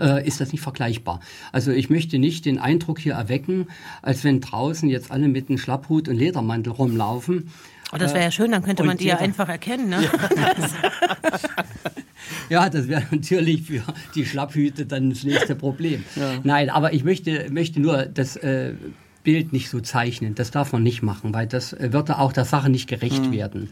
äh, 0.00 0.26
ist 0.26 0.40
das 0.40 0.52
nicht 0.52 0.60
vergleichbar. 0.60 1.20
Also 1.52 1.70
ich 1.70 1.90
möchte 1.90 2.18
nicht 2.18 2.44
den 2.44 2.58
Eindruck 2.58 2.98
hier 2.98 3.14
erwecken, 3.14 3.66
als 4.00 4.24
wenn 4.24 4.40
draußen 4.40 4.88
jetzt 4.88 5.10
alle 5.10 5.28
mit 5.28 5.48
einem 5.48 5.58
Schlapphut 5.58 6.08
und 6.08 6.16
Ledermantel 6.16 6.72
rumlaufen. 6.72 7.50
Oh, 7.92 7.98
das 7.98 8.14
wäre 8.14 8.24
ja 8.24 8.30
schön, 8.30 8.50
dann 8.52 8.62
könnte 8.62 8.84
man 8.84 8.96
die 8.96 9.06
ja 9.06 9.18
einfach 9.18 9.48
erkennen. 9.48 9.88
Ne? 9.88 10.02
Ja, 12.48 12.68
das 12.70 12.88
wäre 12.88 13.04
natürlich 13.10 13.62
für 13.62 13.82
die 14.14 14.26
Schlapphüte 14.26 14.86
dann 14.86 15.10
das 15.10 15.24
nächste 15.24 15.54
Problem. 15.54 16.04
Nein, 16.42 16.70
aber 16.70 16.92
ich 16.92 17.04
möchte, 17.04 17.48
möchte 17.50 17.80
nur 17.80 18.06
das 18.06 18.36
äh, 18.36 18.74
Bild 19.24 19.52
nicht 19.52 19.68
so 19.68 19.80
zeichnen. 19.80 20.34
Das 20.34 20.50
darf 20.50 20.72
man 20.72 20.82
nicht 20.82 21.02
machen, 21.02 21.34
weil 21.34 21.46
das 21.46 21.72
äh, 21.72 21.92
wird 21.92 22.10
auch 22.10 22.32
der 22.32 22.44
Sache 22.44 22.70
nicht 22.70 22.88
gerecht 22.88 23.30
werden, 23.30 23.70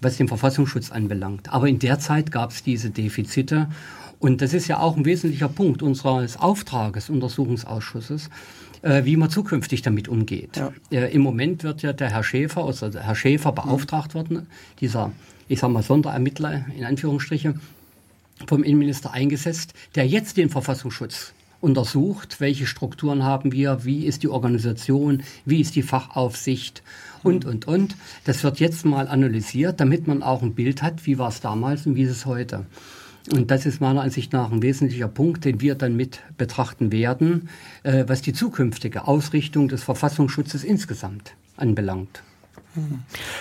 was 0.00 0.16
den 0.16 0.28
Verfassungsschutz 0.28 0.90
anbelangt. 0.90 1.52
Aber 1.52 1.68
in 1.68 1.78
der 1.78 1.98
Zeit 1.98 2.30
gab 2.30 2.50
es 2.50 2.62
diese 2.62 2.90
Defizite. 2.90 3.68
Und 4.18 4.40
das 4.40 4.54
ist 4.54 4.68
ja 4.68 4.78
auch 4.78 4.96
ein 4.96 5.04
wesentlicher 5.04 5.48
Punkt 5.48 5.82
unseres 5.82 6.36
Auftrages, 6.36 7.10
Untersuchungsausschusses, 7.10 8.30
äh, 8.82 9.04
wie 9.04 9.16
man 9.16 9.30
zukünftig 9.30 9.82
damit 9.82 10.08
umgeht. 10.08 10.60
Äh, 10.90 11.12
Im 11.12 11.22
Moment 11.22 11.64
wird 11.64 11.82
ja 11.82 11.92
der 11.92 12.10
Herr 12.10 12.24
Schäfer, 12.24 12.64
also 12.64 12.88
der 12.88 13.02
Herr 13.02 13.14
Schäfer 13.14 13.52
beauftragt 13.52 14.14
worden, 14.14 14.46
dieser, 14.80 15.12
ich 15.48 15.60
sag 15.60 15.70
mal, 15.70 15.82
Sonderermittler 15.82 16.66
in 16.76 16.84
Anführungsstriche, 16.84 17.54
vom 18.46 18.64
Innenminister 18.64 19.12
eingesetzt, 19.12 19.72
der 19.94 20.06
jetzt 20.06 20.36
den 20.36 20.50
Verfassungsschutz 20.50 21.32
untersucht, 21.60 22.40
welche 22.40 22.66
Strukturen 22.66 23.22
haben 23.22 23.52
wir, 23.52 23.84
wie 23.84 24.04
ist 24.04 24.24
die 24.24 24.28
Organisation, 24.28 25.22
wie 25.44 25.60
ist 25.60 25.76
die 25.76 25.82
Fachaufsicht 25.82 26.82
und, 27.22 27.44
und, 27.44 27.68
und. 27.68 27.96
Das 28.24 28.42
wird 28.42 28.58
jetzt 28.58 28.84
mal 28.84 29.06
analysiert, 29.06 29.78
damit 29.78 30.08
man 30.08 30.24
auch 30.24 30.42
ein 30.42 30.54
Bild 30.54 30.82
hat, 30.82 31.06
wie 31.06 31.18
war 31.18 31.28
es 31.28 31.40
damals 31.40 31.86
und 31.86 31.94
wie 31.94 32.02
ist 32.02 32.10
es 32.10 32.26
heute. 32.26 32.66
Und 33.30 33.50
das 33.50 33.66
ist 33.66 33.80
meiner 33.80 34.02
Ansicht 34.02 34.32
nach 34.32 34.50
ein 34.50 34.62
wesentlicher 34.62 35.08
Punkt, 35.08 35.44
den 35.44 35.60
wir 35.60 35.74
dann 35.74 35.96
mit 35.96 36.20
betrachten 36.36 36.90
werden, 36.90 37.48
äh, 37.84 38.04
was 38.06 38.22
die 38.22 38.32
zukünftige 38.32 39.06
Ausrichtung 39.06 39.68
des 39.68 39.82
Verfassungsschutzes 39.84 40.64
insgesamt 40.64 41.34
anbelangt. 41.56 42.22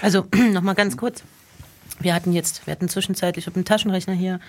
Also 0.01 0.25
nochmal 0.51 0.75
ganz 0.75 0.97
kurz. 0.97 1.23
Wir 1.99 2.15
hatten 2.15 2.33
jetzt, 2.33 2.65
wir 2.65 2.71
hatten 2.71 2.89
zwischenzeitlich 2.89 3.47
auf 3.47 3.53
dem 3.53 3.65
Taschenrechner 3.65 4.13
hier 4.13 4.39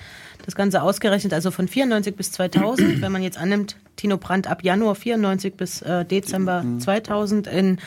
das 0.45 0.55
Ganze 0.55 0.83
ausgerechnet, 0.83 1.35
also 1.35 1.51
von 1.51 1.69
94 1.69 2.17
bis 2.17 2.33
2000, 2.33 3.03
wenn 3.03 3.13
man 3.13 3.23
jetzt 3.23 3.37
annimmt, 3.37 3.77
Tino 3.97 4.17
Brandt 4.17 4.47
ab 4.47 4.65
Januar 4.65 4.95
94 4.95 5.55
bis 5.55 5.83
äh, 5.83 6.05
Dezember 6.05 6.65
2000 6.79 7.47
in 7.49 7.79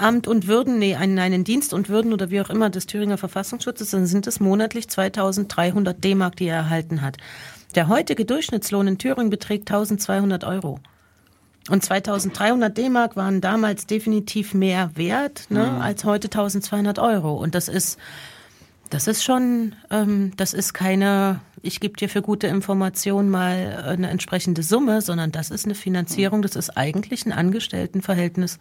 Amt 0.00 0.26
und 0.26 0.46
Würden, 0.46 0.78
nee, 0.78 0.96
einen, 0.96 1.18
einen 1.18 1.44
Dienst 1.44 1.72
und 1.72 1.88
Würden 1.88 2.12
oder 2.12 2.30
wie 2.30 2.40
auch 2.40 2.50
immer 2.50 2.70
des 2.70 2.86
Thüringer 2.86 3.18
Verfassungsschutzes, 3.18 3.90
dann 3.90 4.06
sind 4.06 4.26
es 4.26 4.40
monatlich 4.40 4.88
2300 4.88 6.02
D-Mark, 6.02 6.36
die 6.36 6.46
er 6.46 6.56
erhalten 6.56 7.02
hat. 7.02 7.16
Der 7.74 7.88
heutige 7.88 8.24
Durchschnittslohn 8.24 8.88
in 8.88 8.98
Thüringen 8.98 9.30
beträgt 9.30 9.70
1200 9.70 10.44
Euro. 10.44 10.80
Und 11.68 11.84
2300 11.84 12.76
D-Mark 12.76 13.16
waren 13.16 13.40
damals 13.40 13.86
definitiv 13.86 14.54
mehr 14.54 14.90
wert 14.96 15.46
ne, 15.50 15.80
als 15.80 16.04
heute 16.04 16.26
1200 16.26 16.98
Euro. 16.98 17.34
Und 17.36 17.54
das 17.54 17.68
ist, 17.68 17.98
das 18.88 19.06
ist 19.06 19.22
schon, 19.22 19.76
ähm, 19.90 20.32
das 20.36 20.52
ist 20.52 20.72
keine, 20.72 21.40
ich 21.62 21.78
gebe 21.78 21.96
dir 21.96 22.08
für 22.08 22.22
gute 22.22 22.48
Information 22.48 23.28
mal 23.28 23.84
eine 23.86 24.08
entsprechende 24.08 24.62
Summe, 24.62 25.00
sondern 25.00 25.30
das 25.30 25.50
ist 25.50 25.66
eine 25.66 25.76
Finanzierung, 25.76 26.42
das 26.42 26.56
ist 26.56 26.76
eigentlich 26.76 27.24
ein 27.24 27.32
Angestelltenverhältnis 27.32 28.58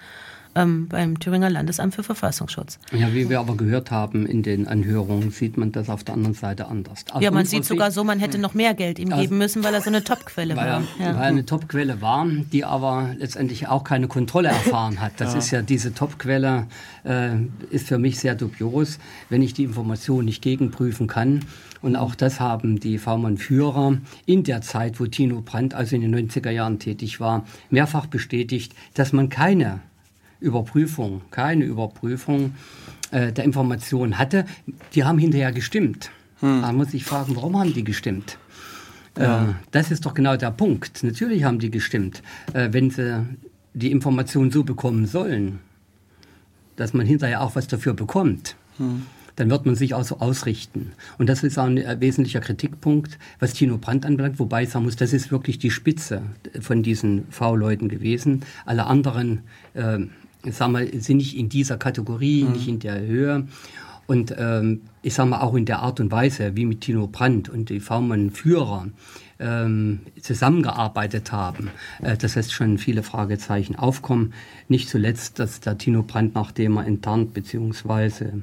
ähm, 0.56 0.88
beim 0.88 1.20
Thüringer 1.20 1.50
Landesamt 1.50 1.96
für 1.96 2.04
Verfassungsschutz. 2.04 2.80
Ja, 2.92 3.14
wie 3.14 3.30
wir 3.30 3.40
aber 3.40 3.56
gehört 3.56 3.92
haben 3.92 4.26
in 4.26 4.44
den 4.44 4.68
Anhörungen, 4.68 5.32
sieht 5.32 5.58
man 5.58 5.72
das 5.72 5.90
auf 5.90 6.04
der 6.04 6.16
anderen 6.16 6.34
Seite 6.34 6.68
anders. 6.68 7.06
Aus 7.12 7.22
ja, 7.22 7.32
man 7.32 7.46
sieht 7.46 7.66
sogar 7.66 7.92
so, 7.92 8.04
man 8.04 8.20
hätte 8.20 8.38
noch 8.38 8.54
mehr 8.54 8.74
Geld 8.74 9.00
ihm 9.00 9.10
geben 9.10 9.38
müssen, 9.38 9.64
weil 9.64 9.74
er 9.74 9.82
so 9.82 9.90
eine 9.90 10.04
Topquelle 10.04 10.56
war. 10.56 10.66
er, 10.66 10.84
weil 11.00 11.16
er 11.16 11.22
eine 11.22 11.46
Topquelle 11.46 12.02
war, 12.02 12.26
die 12.52 12.66
aber 12.66 13.12
letztendlich 13.18 13.68
auch 13.68 13.84
keine 13.84 14.08
Kontrolle 14.08 14.50
erfahren 14.50 15.00
hat. 15.00 15.14
Das 15.18 15.36
ist 15.36 15.52
ja 15.52 15.62
diese 15.62 15.94
Topquelle, 15.94 16.68
äh, 17.04 17.36
ist 17.70 17.88
für 17.88 17.98
mich 17.98 18.20
sehr 18.20 18.36
dubios, 18.36 19.00
wenn 19.30 19.42
ich 19.42 19.54
die 19.54 19.64
Information 19.64 20.26
nicht 20.26 20.42
gegenprüfen 20.42 21.08
kann. 21.08 21.42
Und 21.82 21.96
auch 21.96 22.16
das 22.16 22.40
haben 22.40 22.80
die 22.80 22.98
V-Mann-Führer 22.98 23.98
in 24.26 24.44
der 24.44 24.62
Zeit, 24.62 25.00
wo 25.00 25.06
Tino 25.06 25.42
Brandt 25.42 25.74
also 25.74 25.96
in 25.96 26.02
den 26.02 26.30
90er 26.30 26.50
Jahren 26.50 26.80
tätig 26.80 27.20
war, 27.20 27.46
mehrfach 27.70 28.06
bestätigt, 28.06 28.74
dass 28.96 29.14
man 29.14 29.30
keine 29.30 29.80
Überprüfung, 30.40 31.22
keine 31.32 31.66
Überprüfung 31.66 32.56
äh, 33.12 33.32
der 33.32 33.44
Information 33.44 34.18
hatte. 34.18 34.46
Die 34.94 35.04
haben 35.04 35.18
hinterher 35.18 35.52
gestimmt. 35.52 36.12
Da 36.42 36.72
muss 36.72 36.94
ich 36.94 37.04
fragen, 37.04 37.36
warum 37.36 37.60
haben 37.60 37.74
die 37.74 37.84
gestimmt? 37.84 38.38
Äh, 39.16 39.40
das 39.72 39.92
ist 39.92 40.06
doch 40.06 40.14
genau 40.14 40.38
der 40.38 40.52
Punkt. 40.52 41.04
Natürlich 41.04 41.44
haben 41.44 41.60
die 41.60 41.70
gestimmt. 41.70 42.24
Äh, 42.54 42.70
wenn 42.72 42.90
sie 42.92 43.26
die 43.74 43.92
Information 43.92 44.50
so 44.50 44.64
bekommen 44.64 45.06
sollen, 45.06 45.60
dass 46.78 46.94
man 46.94 47.06
hinterher 47.06 47.42
auch 47.42 47.56
was 47.56 47.68
dafür 47.68 47.94
bekommt, 47.94 48.56
dann 49.36 49.50
wird 49.50 49.66
man 49.66 49.76
sich 49.76 49.94
auch 49.94 50.04
so 50.04 50.20
ausrichten. 50.20 50.94
Und 51.18 51.28
das 51.28 51.44
ist 51.44 51.58
auch 51.58 51.66
ein 51.66 51.78
äh, 51.78 51.98
wesentlicher 52.00 52.40
Kritikpunkt, 52.40 53.18
was 53.40 53.54
Tino 53.54 53.78
Brandt 53.78 54.06
anbelangt, 54.06 54.40
wobei 54.40 54.64
ich 54.64 54.70
sagen 54.70 54.86
muss, 54.86 54.96
das 54.96 55.14
ist 55.14 55.32
wirklich 55.32 55.60
die 55.60 55.72
Spitze 55.72 56.22
von 56.62 56.84
diesen 56.84 57.26
V-Leuten 57.30 57.90
gewesen. 57.90 58.42
Alle 58.66 58.86
anderen, 58.86 59.42
äh, 59.74 60.00
sagen 60.44 60.74
wir, 60.74 61.02
sind 61.02 61.18
nicht 61.18 61.38
in 61.38 61.50
dieser 61.50 61.78
Kategorie, 61.78 62.44
nicht 62.44 62.68
in 62.68 62.80
der 62.80 63.00
Höhe. 63.00 63.48
Und 64.08 64.34
ähm, 64.40 64.82
ich 65.04 65.14
sage 65.14 65.30
mal 65.30 65.42
auch 65.42 65.54
in 65.54 65.66
der 65.66 65.80
Art 65.80 66.00
und 66.00 66.12
Weise, 66.12 66.56
wie 66.56 66.66
mit 66.66 66.82
Tino 66.82 67.06
Brandt 67.06 67.48
und 67.48 67.70
die 67.70 67.80
V-Mann-Führer 67.80 68.88
ähm, 69.40 70.00
zusammengearbeitet 70.20 71.32
haben, 71.32 71.70
äh, 72.02 72.18
das 72.18 72.34
lässt 72.34 72.52
schon 72.52 72.80
viele 72.80 73.04
Fragezeichen 73.04 73.76
aufkommen. 73.76 74.34
Nicht 74.68 74.90
zuletzt, 74.90 75.38
dass 75.38 75.60
der 75.60 75.78
Tino 75.78 76.02
Brandt, 76.02 76.34
nachdem 76.34 76.78
er 76.78 76.88
enttarnt 76.88 77.36
beziehungsweise 77.36 78.42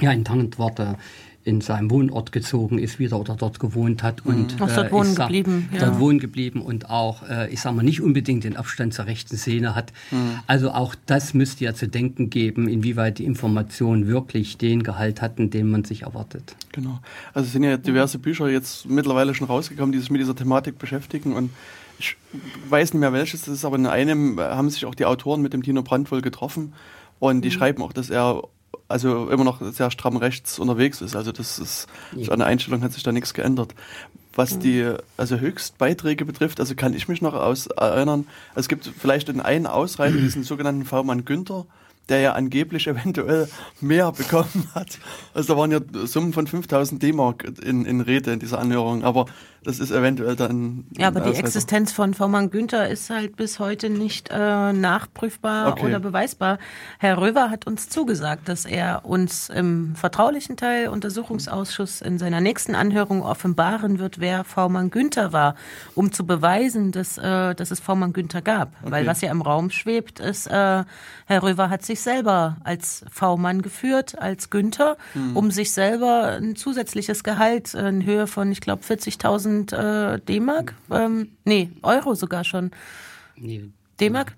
ja, 0.00 0.12
enttarnt 0.12 0.58
wurde, 0.58 0.96
in 1.44 1.60
seinem 1.60 1.90
Wohnort 1.90 2.32
gezogen 2.32 2.78
ist 2.78 2.98
wieder 2.98 3.20
oder 3.20 3.36
dort 3.36 3.60
gewohnt 3.60 4.02
hat 4.02 4.24
und 4.24 4.60
Auch 4.60 4.70
dort 4.74 4.90
wohnen 4.90 5.14
sag, 5.14 5.28
geblieben, 5.28 5.68
ja. 5.72 5.86
dort 5.86 6.00
wohnen 6.00 6.18
geblieben 6.18 6.62
und 6.62 6.88
auch 6.88 7.28
äh, 7.28 7.52
ich 7.52 7.60
sag 7.60 7.74
mal 7.74 7.82
nicht 7.82 8.00
unbedingt 8.00 8.44
den 8.44 8.56
Abstand 8.56 8.94
zur 8.94 9.06
rechten 9.06 9.36
Szene 9.36 9.74
hat. 9.74 9.92
Also 10.46 10.70
auch 10.70 10.94
das 11.06 11.34
müsste 11.34 11.64
ja 11.64 11.74
zu 11.74 11.86
denken 11.86 12.30
geben, 12.30 12.66
inwieweit 12.66 13.18
die 13.18 13.24
Informationen 13.24 14.06
wirklich 14.06 14.56
den 14.56 14.82
Gehalt 14.82 15.20
hatten, 15.20 15.50
den 15.50 15.70
man 15.70 15.84
sich 15.84 16.02
erwartet. 16.02 16.56
Genau. 16.72 17.00
Also 17.34 17.46
es 17.46 17.52
sind 17.52 17.62
ja 17.62 17.76
diverse 17.76 18.18
Bücher 18.18 18.48
jetzt 18.48 18.86
mittlerweile 18.86 19.34
schon 19.34 19.46
rausgekommen, 19.46 19.92
die 19.92 19.98
sich 19.98 20.10
mit 20.10 20.20
dieser 20.20 20.34
Thematik 20.34 20.78
beschäftigen 20.78 21.34
und 21.34 21.50
ich 21.98 22.16
weiß 22.68 22.92
nicht 22.92 23.00
mehr 23.00 23.12
welches 23.12 23.42
das 23.42 23.54
ist, 23.54 23.64
aber 23.64 23.76
in 23.76 23.86
einem 23.86 24.40
haben 24.40 24.70
sich 24.70 24.84
auch 24.86 24.94
die 24.94 25.04
Autoren 25.04 25.42
mit 25.42 25.52
dem 25.52 25.62
Tino 25.62 25.82
Brandt 25.82 26.10
wohl 26.10 26.22
getroffen 26.22 26.72
und 27.18 27.42
die 27.42 27.50
schreiben 27.50 27.82
auch, 27.82 27.92
dass 27.92 28.10
er 28.10 28.42
also 28.88 29.28
immer 29.30 29.44
noch 29.44 29.60
sehr 29.72 29.90
stramm 29.90 30.16
rechts 30.16 30.58
unterwegs 30.58 31.00
ist. 31.00 31.16
Also 31.16 31.32
das 31.32 31.58
ist 31.58 31.88
an 32.30 32.38
der 32.38 32.48
Einstellung 32.48 32.82
hat 32.82 32.92
sich 32.92 33.02
da 33.02 33.12
nichts 33.12 33.34
geändert. 33.34 33.74
Was 34.36 34.58
die 34.58 34.92
also 35.16 35.36
Höchstbeiträge 35.36 36.24
betrifft, 36.24 36.58
also 36.58 36.74
kann 36.74 36.94
ich 36.94 37.06
mich 37.06 37.22
noch 37.22 37.34
aus 37.34 37.66
erinnern, 37.68 38.26
es 38.56 38.68
gibt 38.68 38.90
vielleicht 38.98 39.28
in 39.28 39.40
einen 39.40 39.66
Ausreißer 39.66 40.16
diesen 40.16 40.42
sogenannten 40.42 40.84
V-Mann 40.84 41.24
Günther, 41.24 41.66
der 42.08 42.20
ja 42.20 42.32
angeblich 42.32 42.86
eventuell 42.88 43.48
mehr 43.80 44.12
bekommen 44.12 44.68
hat. 44.74 44.98
Also 45.32 45.54
da 45.54 45.58
waren 45.60 45.72
ja 45.72 45.80
Summen 46.06 46.32
von 46.32 46.46
5000 46.46 47.02
D-Mark 47.02 47.44
in, 47.64 47.84
in 47.84 48.00
Rede 48.00 48.32
in 48.32 48.38
dieser 48.40 48.58
Anhörung, 48.58 49.04
aber 49.04 49.26
das 49.64 49.78
ist 49.78 49.90
eventuell 49.90 50.36
dann. 50.36 50.84
Ja, 50.98 51.08
aber 51.08 51.20
die. 51.20 51.30
Existenz 51.38 51.90
von 51.90 52.12
V-Mann 52.12 52.50
Günther 52.50 52.90
ist 52.90 53.08
halt 53.08 53.36
bis 53.36 53.58
heute 53.58 53.88
nicht 53.88 54.28
äh, 54.30 54.72
nachprüfbar 54.74 55.72
Okay. 55.72 55.86
oder 55.86 56.00
beweisbar. 56.00 56.58
Herr 56.98 57.18
Röver 57.18 57.48
hat 57.50 57.66
uns 57.66 57.88
zugesagt, 57.88 58.48
dass 58.50 58.66
er 58.66 59.06
uns 59.06 59.48
im 59.48 59.96
vertraulichen 59.96 60.58
Teil 60.58 60.88
Untersuchungsausschuss 60.88 62.02
in 62.02 62.18
seiner 62.18 62.40
nächsten 62.42 62.74
Anhörung 62.74 63.22
offenbaren 63.22 63.98
wird, 63.98 64.20
wer 64.20 64.44
V-Mann 64.44 64.90
Günther 64.90 65.32
war, 65.32 65.54
um 65.94 66.12
zu 66.12 66.26
beweisen, 66.26 66.92
dass, 66.92 67.16
äh, 67.16 67.54
dass 67.54 67.70
es 67.70 67.80
V-Mann 67.80 68.12
Günther 68.12 68.42
gab. 68.42 68.72
Weil 68.82 69.04
Okay. 69.04 69.06
was 69.10 69.20
ja 69.22 69.30
im 69.30 69.40
Raum 69.40 69.70
schwebt, 69.70 70.20
ist, 70.20 70.46
äh, 70.46 70.84
Herr 71.26 71.42
Röver 71.42 71.70
hat 71.70 71.84
sich 71.84 71.93
selber 72.00 72.56
als 72.64 73.04
V-Mann 73.10 73.62
geführt, 73.62 74.18
als 74.18 74.50
Günther, 74.50 74.96
um 75.34 75.50
sich 75.50 75.72
selber 75.72 76.38
ein 76.40 76.56
zusätzliches 76.56 77.24
Gehalt 77.24 77.74
in 77.74 78.04
Höhe 78.04 78.26
von, 78.26 78.50
ich 78.52 78.60
glaube, 78.60 78.82
40.000 78.84 80.14
äh, 80.14 80.20
D-Mark, 80.20 80.74
ähm, 80.90 81.32
nee, 81.44 81.70
Euro 81.82 82.14
sogar 82.14 82.44
schon. 82.44 82.70
Nee, 83.36 83.70
D-Mark? 84.00 84.34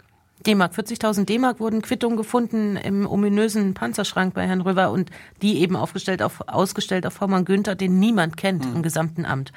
D-Mark, 0.47 0.75
40.000 0.75 1.25
D-Mark 1.25 1.59
wurden 1.59 1.83
Quittungen 1.83 2.17
gefunden 2.17 2.77
im 2.77 3.07
ominösen 3.07 3.75
Panzerschrank 3.75 4.35
bei 4.35 4.47
Herrn 4.47 4.61
Röver 4.61 4.93
und 4.93 5.11
die 5.43 5.59
eben 5.59 5.75
aufgestellt 5.75 6.23
auf, 6.23 6.47
ausgestellt 6.47 7.05
auf 7.07 7.15
Vormann 7.15 7.45
Günther, 7.45 7.75
den 7.75 7.99
niemand 7.99 8.37
kennt 8.37 8.65
im 8.65 8.83
gesamten 8.83 9.25
Amt. 9.25 9.53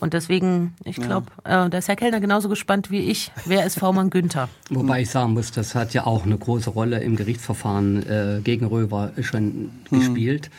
Und 0.00 0.12
deswegen, 0.12 0.74
ich 0.84 0.96
glaube, 0.96 1.26
äh, 1.44 1.70
da 1.70 1.78
ist 1.78 1.88
Herr 1.88 1.96
Kellner 1.96 2.20
genauso 2.20 2.48
gespannt 2.50 2.90
wie 2.90 3.10
ich. 3.10 3.32
Wer 3.46 3.64
ist 3.64 3.78
Vormann 3.78 4.10
Günther? 4.10 4.48
Wobei 4.70 5.02
ich 5.02 5.10
sagen 5.10 5.32
muss, 5.32 5.50
das 5.50 5.74
hat 5.74 5.94
ja 5.94 6.06
auch 6.06 6.24
eine 6.24 6.36
große 6.36 6.70
Rolle 6.70 7.00
im 7.00 7.16
Gerichtsverfahren 7.16 8.02
äh, 8.06 8.40
gegen 8.42 8.66
Röver 8.66 9.12
schon 9.22 9.70
gespielt. 9.90 10.50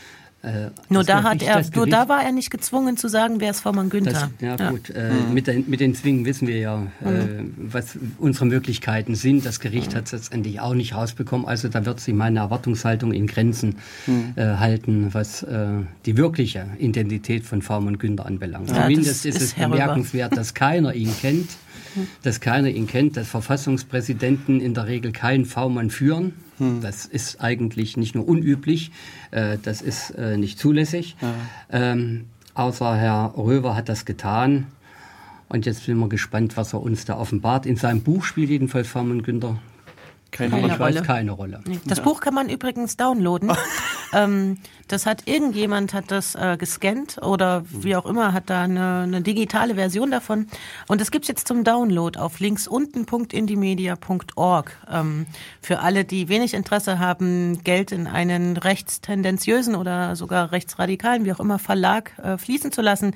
Äh, 0.46 0.70
Nur 0.90 1.04
das 1.04 1.08
da 1.08 1.24
hat 1.24 1.42
er, 1.42 1.56
das 1.58 1.74
nur 1.74 1.88
da 1.88 2.08
war 2.08 2.24
er 2.24 2.32
nicht 2.32 2.52
gezwungen 2.52 2.98
zu 2.98 3.08
sagen, 3.08 3.40
wer 3.40 3.50
ist 3.50 3.62
Vormann 3.62 3.90
Das, 3.90 3.92
Günther. 3.92 4.30
ja, 4.40 4.70
gut, 4.70 4.92
äh, 4.92 5.12
mit, 5.34 5.48
den, 5.48 5.68
mit 5.68 5.80
den 5.80 5.96
Zwingen 5.96 6.24
wissen 6.26 6.48
wir 6.48 6.60
ja, 6.60 6.84
äh, 7.04 7.44
was 7.58 7.98
unsere 8.20 8.46
Möglichkeiten 8.46 9.16
sind. 9.16 9.44
Das 9.46 9.60
Gericht 9.60 9.96
hat 9.96 10.06
es 10.06 10.12
letztendlich 10.12 10.60
auch 10.60 10.76
nicht 10.76 10.94
rausbekommen. 10.94 11.48
Also 11.48 11.68
da 11.68 11.84
wird 11.86 12.00
sich 12.00 12.14
meine 12.14 12.40
Erwartungshaltung 12.40 13.12
in 13.12 13.26
Grenzen 13.26 13.78
äh, 14.36 14.44
halten, 14.44 15.14
was 15.14 15.42
äh, 15.42 15.68
die 16.06 16.16
wirkliche 16.16 16.68
Identität 16.78 17.44
von 17.44 17.64
Faum 17.64 17.98
Günther 17.98 18.28
anbelangt. 18.28 18.70
Ja, 18.70 18.84
Zumindest 18.84 19.26
das 19.26 19.26
ist 19.26 19.42
ist 19.42 19.42
es 19.42 19.54
bemerkenswert, 19.56 20.38
dass 20.38 20.54
keiner 20.54 20.94
ihn 20.94 21.12
kennt. 21.22 21.50
Dass 22.24 22.42
keiner 22.42 22.68
ihn 22.68 22.88
kennt, 22.88 23.16
dass 23.16 23.28
Verfassungspräsidenten 23.28 24.60
in 24.60 24.74
der 24.74 24.86
Regel 24.88 25.12
keinen 25.14 25.46
V-Mann 25.46 25.90
führen. 25.90 26.34
Das 26.82 27.06
ist 27.06 27.42
eigentlich 27.42 27.98
nicht 27.98 28.16
nur 28.16 28.28
unüblich, 28.28 28.92
äh, 29.32 29.58
das 29.62 29.82
ist 29.82 30.12
äh, 30.12 30.38
nicht 30.38 30.58
zulässig. 30.58 31.18
Ähm, 31.70 32.26
außer 32.54 32.96
Herr 32.96 33.34
Röver 33.38 33.76
hat 33.76 33.90
das 33.90 34.06
getan. 34.06 34.68
Und 35.48 35.66
jetzt 35.66 35.84
sind 35.84 35.98
wir 35.98 36.10
gespannt, 36.10 36.58
was 36.58 36.74
er 36.74 36.82
uns 36.82 37.06
da 37.06 37.18
offenbart. 37.18 37.66
In 37.66 37.76
seinem 37.76 38.02
Buch 38.02 38.24
spielt 38.24 38.50
jedenfalls 38.50 38.88
V-Mann 38.88 39.22
Günther 39.22 39.60
Keine 40.32 40.52
Keine 40.52 40.68
ich 40.68 40.80
weiß, 40.80 40.96
Rolle. 40.96 41.06
keine 41.06 41.32
Rolle. 41.32 41.62
Das 41.86 42.02
Buch 42.02 42.20
kann 42.20 42.34
man 42.34 42.50
übrigens 42.50 42.98
downloaden. 42.98 43.54
ähm, 44.14 44.58
das 44.88 45.06
hat 45.06 45.28
irgendjemand 45.28 45.94
hat 45.94 46.10
das 46.12 46.36
äh, 46.36 46.58
gescannt 46.58 47.20
oder 47.22 47.64
wie 47.70 47.96
auch 47.96 48.06
immer 48.06 48.34
hat 48.34 48.50
da 48.50 48.64
eine, 48.64 49.04
eine 49.04 49.22
digitale 49.22 49.76
Version 49.76 50.12
davon 50.12 50.48
und 50.88 51.00
das 51.02 51.10
gibt's 51.10 51.28
jetzt 51.28 51.48
zum 51.48 51.64
Download 51.64 52.20
auf 52.20 52.40
linksunten.indimedia.org 52.40 54.78
ähm, 54.92 55.26
für 55.62 55.80
alle, 55.80 56.06
die 56.06 56.30
wenig 56.30 56.54
Interesse 56.54 57.00
haben, 57.00 57.64
Geld 57.64 57.92
in 57.92 58.06
einen 58.06 58.58
rechtstendenziösen 58.58 59.74
oder 59.76 60.16
sogar 60.16 60.52
rechtsradikalen, 60.52 61.26
wie 61.26 61.34
auch 61.34 61.40
immer 61.40 61.58
Verlag 61.58 62.12
äh, 62.20 62.38
fließen 62.38 62.72
zu 62.72 62.84
lassen, 62.84 63.16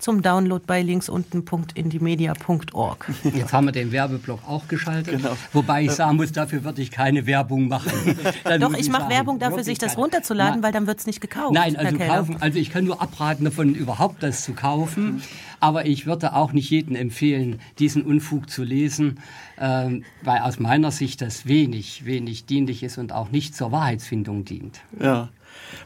zum 0.00 0.22
Download 0.22 0.64
bei 0.66 0.82
linksunten.indimedia.org. 0.82 3.10
Jetzt 3.34 3.52
haben 3.52 3.66
wir 3.66 3.72
den 3.72 3.92
Werbeblock 3.92 4.40
auch 4.46 4.66
geschaltet. 4.68 5.18
Genau. 5.18 5.36
Wobei 5.52 5.84
ich 5.84 5.90
sagen 5.92 6.16
muss, 6.16 6.32
dafür 6.32 6.64
würde 6.64 6.80
ich 6.82 6.90
keine 6.90 7.26
Werbung 7.26 7.68
machen. 7.68 8.16
Dann 8.44 8.60
Doch, 8.60 8.70
muss 8.70 8.80
ich 8.80 8.90
mache 8.90 9.10
Werbung 9.10 9.38
dafür, 9.38 9.62
sich 9.62 9.78
das 9.78 9.96
runterzuladen, 9.96 10.60
Na, 10.60 10.66
weil 10.66 10.72
dann 10.72 10.86
wird's 10.86 11.06
nicht 11.06 11.20
gekauft. 11.20 11.52
Nein, 11.52 11.76
also 11.76 11.98
kaufen, 11.98 12.36
also 12.40 12.58
ich 12.58 12.70
kann 12.70 12.84
nur 12.84 13.02
abraten 13.02 13.44
davon, 13.44 13.74
überhaupt 13.74 14.22
das 14.22 14.44
zu 14.44 14.54
kaufen. 14.54 15.22
Aber 15.60 15.84
ich 15.84 16.06
würde 16.06 16.34
auch 16.34 16.52
nicht 16.52 16.70
jedem 16.70 16.96
empfehlen, 16.96 17.60
diesen 17.78 18.02
Unfug 18.02 18.48
zu 18.48 18.64
lesen, 18.64 19.18
ähm, 19.58 20.04
weil 20.22 20.40
aus 20.40 20.58
meiner 20.58 20.90
Sicht 20.90 21.20
das 21.20 21.46
wenig, 21.46 22.06
wenig 22.06 22.46
dienlich 22.46 22.82
ist 22.82 22.96
und 22.96 23.12
auch 23.12 23.30
nicht 23.30 23.54
zur 23.54 23.70
Wahrheitsfindung 23.70 24.46
dient. 24.46 24.80
Ja. 24.98 25.28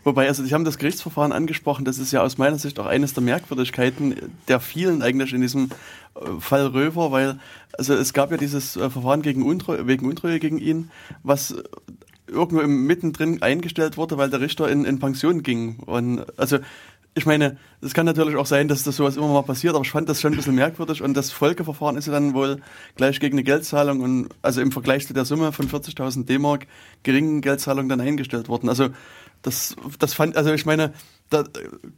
Wobei, 0.02 0.28
also 0.28 0.44
Sie 0.44 0.52
haben 0.52 0.64
das 0.64 0.78
Gerichtsverfahren 0.78 1.32
angesprochen, 1.32 1.84
das 1.84 1.98
ist 1.98 2.12
ja 2.12 2.22
aus 2.22 2.38
meiner 2.38 2.58
Sicht 2.58 2.78
auch 2.78 2.86
eines 2.86 3.14
der 3.14 3.22
Merkwürdigkeiten 3.22 4.14
der 4.48 4.60
vielen 4.60 5.02
eigentlich 5.02 5.32
in 5.32 5.40
diesem 5.40 5.70
äh, 6.14 6.40
Fall 6.40 6.66
Röver, 6.66 7.10
weil 7.12 7.38
also 7.72 7.94
es 7.94 8.12
gab 8.12 8.30
ja 8.30 8.36
dieses 8.36 8.76
äh, 8.76 8.90
Verfahren 8.90 9.22
gegen 9.22 9.42
Untreue, 9.42 9.86
wegen 9.86 10.06
Untreue 10.06 10.38
gegen 10.38 10.58
ihn, 10.58 10.90
was 11.22 11.52
äh, 11.52 11.62
irgendwo 12.26 12.60
im, 12.60 12.86
mittendrin 12.86 13.42
eingestellt 13.42 13.96
wurde, 13.96 14.18
weil 14.18 14.30
der 14.30 14.40
Richter 14.40 14.68
in, 14.68 14.84
in 14.84 14.98
Pension 14.98 15.42
ging. 15.42 15.78
Und 15.80 16.24
also 16.38 16.58
ich 17.16 17.26
meine, 17.26 17.56
es 17.80 17.94
kann 17.94 18.06
natürlich 18.06 18.34
auch 18.34 18.46
sein, 18.46 18.66
dass 18.66 18.82
das 18.82 18.96
sowas 18.96 19.16
immer 19.16 19.28
mal 19.28 19.42
passiert, 19.42 19.74
aber 19.76 19.84
ich 19.84 19.90
fand 19.90 20.08
das 20.08 20.20
schon 20.20 20.32
ein 20.32 20.36
bisschen 20.36 20.56
merkwürdig 20.56 21.00
und 21.00 21.14
das 21.14 21.30
Folgeverfahren 21.30 21.96
ist 21.96 22.06
ja 22.06 22.12
dann 22.12 22.34
wohl 22.34 22.60
gleich 22.96 23.20
gegen 23.20 23.36
eine 23.36 23.44
Geldzahlung 23.44 24.00
und 24.00 24.28
also 24.42 24.60
im 24.60 24.72
Vergleich 24.72 25.06
zu 25.06 25.14
der 25.14 25.24
Summe 25.24 25.52
von 25.52 25.68
40.000 25.68 26.24
D-Mark 26.24 26.66
geringen 27.04 27.40
Geldzahlung 27.40 27.88
dann 27.88 28.00
eingestellt 28.00 28.48
worden. 28.48 28.68
Also 28.68 28.88
das, 29.44 29.76
das 29.98 30.14
fand, 30.14 30.36
also 30.36 30.52
ich 30.52 30.66
meine, 30.66 30.92
da 31.30 31.44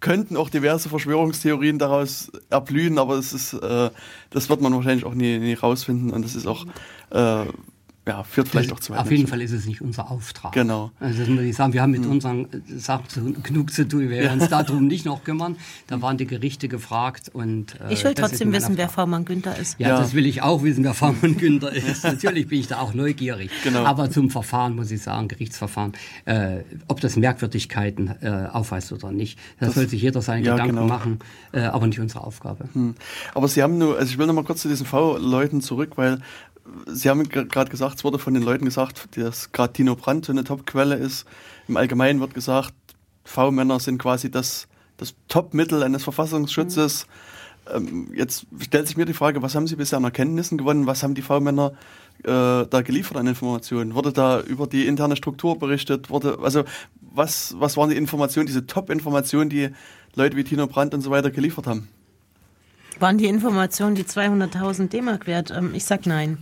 könnten 0.01 0.36
auch 0.36 0.51
diverse 0.51 0.89
Verschwörungstheorien 0.89 1.78
daraus 1.78 2.31
erblühen, 2.51 2.98
aber 2.98 3.14
es 3.14 3.32
ist, 3.32 3.55
äh, 3.55 3.90
das 4.31 4.48
wird 4.48 4.60
man 4.60 4.74
wahrscheinlich 4.74 5.05
auch 5.05 5.14
nie, 5.14 5.39
nie 5.39 5.55
rausfinden 5.55 6.10
und 6.10 6.24
das 6.24 6.35
ist 6.35 6.47
auch, 6.47 6.66
äh, 7.10 7.47
ja, 8.06 8.22
führt 8.22 8.48
vielleicht 8.48 8.72
auch 8.72 8.78
zu. 8.78 8.94
Auf 8.94 9.10
jeden 9.10 9.26
Fall 9.26 9.42
ist 9.42 9.50
es 9.50 9.66
nicht 9.66 9.80
unser 9.80 10.10
Auftrag. 10.10 10.52
Genau. 10.52 10.92
Also 11.00 11.18
das 11.20 11.28
muss 11.28 11.42
ich 11.42 11.56
sagen, 11.56 11.72
wir 11.72 11.82
haben 11.82 11.90
mit 11.90 12.06
unseren 12.06 12.44
äh, 12.44 12.78
Sachen 12.78 13.08
zu, 13.08 13.32
genug 13.42 13.72
zu 13.72 13.86
tun. 13.86 14.02
Wir 14.02 14.10
werden 14.10 14.40
uns 14.40 14.48
darum 14.50 14.86
nicht 14.86 15.04
noch 15.04 15.24
kümmern. 15.24 15.56
Da 15.88 16.00
waren 16.02 16.16
die 16.16 16.26
Gerichte 16.26 16.68
gefragt 16.68 17.30
und 17.32 17.80
äh, 17.80 17.92
Ich 17.92 18.04
will 18.04 18.14
das 18.14 18.30
trotzdem 18.30 18.52
wissen, 18.52 18.76
wer. 18.76 18.88
V-Mann 18.88 19.24
Günther 19.24 19.58
ist. 19.58 19.80
Ja, 19.80 19.88
Ja. 19.88 19.98
das 19.98 20.14
will 20.14 20.24
ich 20.24 20.40
auch 20.42 20.62
wissen, 20.62 20.84
wer 20.84 20.94
Fahrmann 20.94 21.36
Günther 21.38 21.72
ist. 21.72 22.04
Natürlich 22.04 22.46
bin 22.46 22.60
ich 22.60 22.68
da 22.68 22.78
auch 22.78 22.94
neugierig. 22.94 23.50
Genau. 23.64 23.84
Aber 23.84 24.08
zum 24.08 24.30
Verfahren 24.30 24.76
muss 24.76 24.92
ich 24.92 25.02
sagen, 25.02 25.26
Gerichtsverfahren, 25.26 25.92
äh, 26.26 26.58
ob 26.86 27.00
das 27.00 27.16
Merkwürdigkeiten 27.16 28.14
äh, 28.20 28.48
aufweist 28.52 28.92
oder 28.92 29.10
nicht, 29.10 29.36
das, 29.58 29.74
soll 29.74 29.88
sich 29.88 30.00
jeder 30.00 30.22
seine 30.22 30.46
ja, 30.46 30.52
Gedanken 30.52 30.76
genau. 30.76 30.86
machen, 30.86 31.18
äh, 31.50 31.62
aber 31.62 31.88
nicht 31.88 31.98
unsere 31.98 32.22
Aufgabe. 32.22 32.68
Aber 33.34 33.48
Sie 33.48 33.62
haben 33.62 33.78
nur, 33.78 33.98
also 33.98 34.08
ich 34.08 34.16
will 34.16 34.26
noch 34.26 34.34
mal 34.34 34.44
kurz 34.44 34.62
zu 34.62 34.68
diesen 34.68 34.86
V-Leuten 34.86 35.60
zurück, 35.60 35.92
weil 35.96 36.20
Sie 36.86 37.09
haben 37.09 37.28
gerade 37.28 37.70
gesagt, 37.70 37.98
es 37.98 38.05
wurde 38.05 38.18
von 38.18 38.34
den 38.34 38.43
Leuten 38.43 38.64
gesagt, 38.64 39.16
dass 39.16 39.52
gerade 39.52 39.72
Tino 39.72 39.97
Brandt 39.97 40.26
so 40.26 40.32
eine 40.32 40.44
Top-Quelle 40.44 40.97
ist. 40.97 41.26
Im 41.68 41.76
Allgemeinen 41.76 42.20
wird 42.20 42.34
gesagt, 42.34 42.74
V-Männer 43.24 43.80
sind 43.80 43.98
quasi 43.98 44.30
das, 44.30 44.68
das 44.97 45.14
Top-Mittel 45.28 45.82
eines 45.82 46.05
Verfassungsschutzes. 46.05 47.06
Ähm, 47.72 48.12
jetzt 48.14 48.47
stellt 48.60 48.86
sich 48.86 48.97
mir 48.97 49.05
die 49.05 49.14
Frage, 49.14 49.43
was 49.43 49.55
haben 49.55 49.66
Sie 49.66 49.76
bisher 49.76 49.98
an 49.98 50.05
Erkenntnissen 50.05 50.59
gewonnen? 50.59 50.86
Was 50.86 51.02
haben 51.02 51.14
die 51.14 51.22
V-Männer 51.22 51.72
äh, 52.24 52.66
da 52.66 52.82
geliefert 52.84 53.16
an 53.16 53.26
Informationen? 53.26 53.94
Wurde 53.94 54.12
da 54.12 54.40
über 54.40 54.66
die 54.66 54.86
interne 54.86 55.16
Struktur 55.16 55.59
berichtet? 55.59 56.10
Wurde, 56.10 56.38
also 56.40 56.64
was, 57.01 57.55
was 57.59 57.76
waren 57.76 57.90
die 57.90 57.97
Informationen, 57.97 58.47
diese 58.47 58.66
Top-Informationen, 58.66 59.51
die 59.51 59.70
Leute 60.14 60.36
wie 60.36 60.44
Tino 60.44 60.66
Brandt 60.66 60.94
und 60.94 61.01
so 61.01 61.10
weiter 61.10 61.30
geliefert 61.30 61.66
haben? 61.66 61.88
Waren 62.98 63.18
die 63.18 63.27
Informationen 63.27 63.94
die 63.94 64.05
200.000 64.05 64.89
D-Mark 64.89 65.27
wert? 65.27 65.51
Ähm, 65.51 65.73
ich 65.74 65.85
sag 65.85 66.06
nein. 66.06 66.39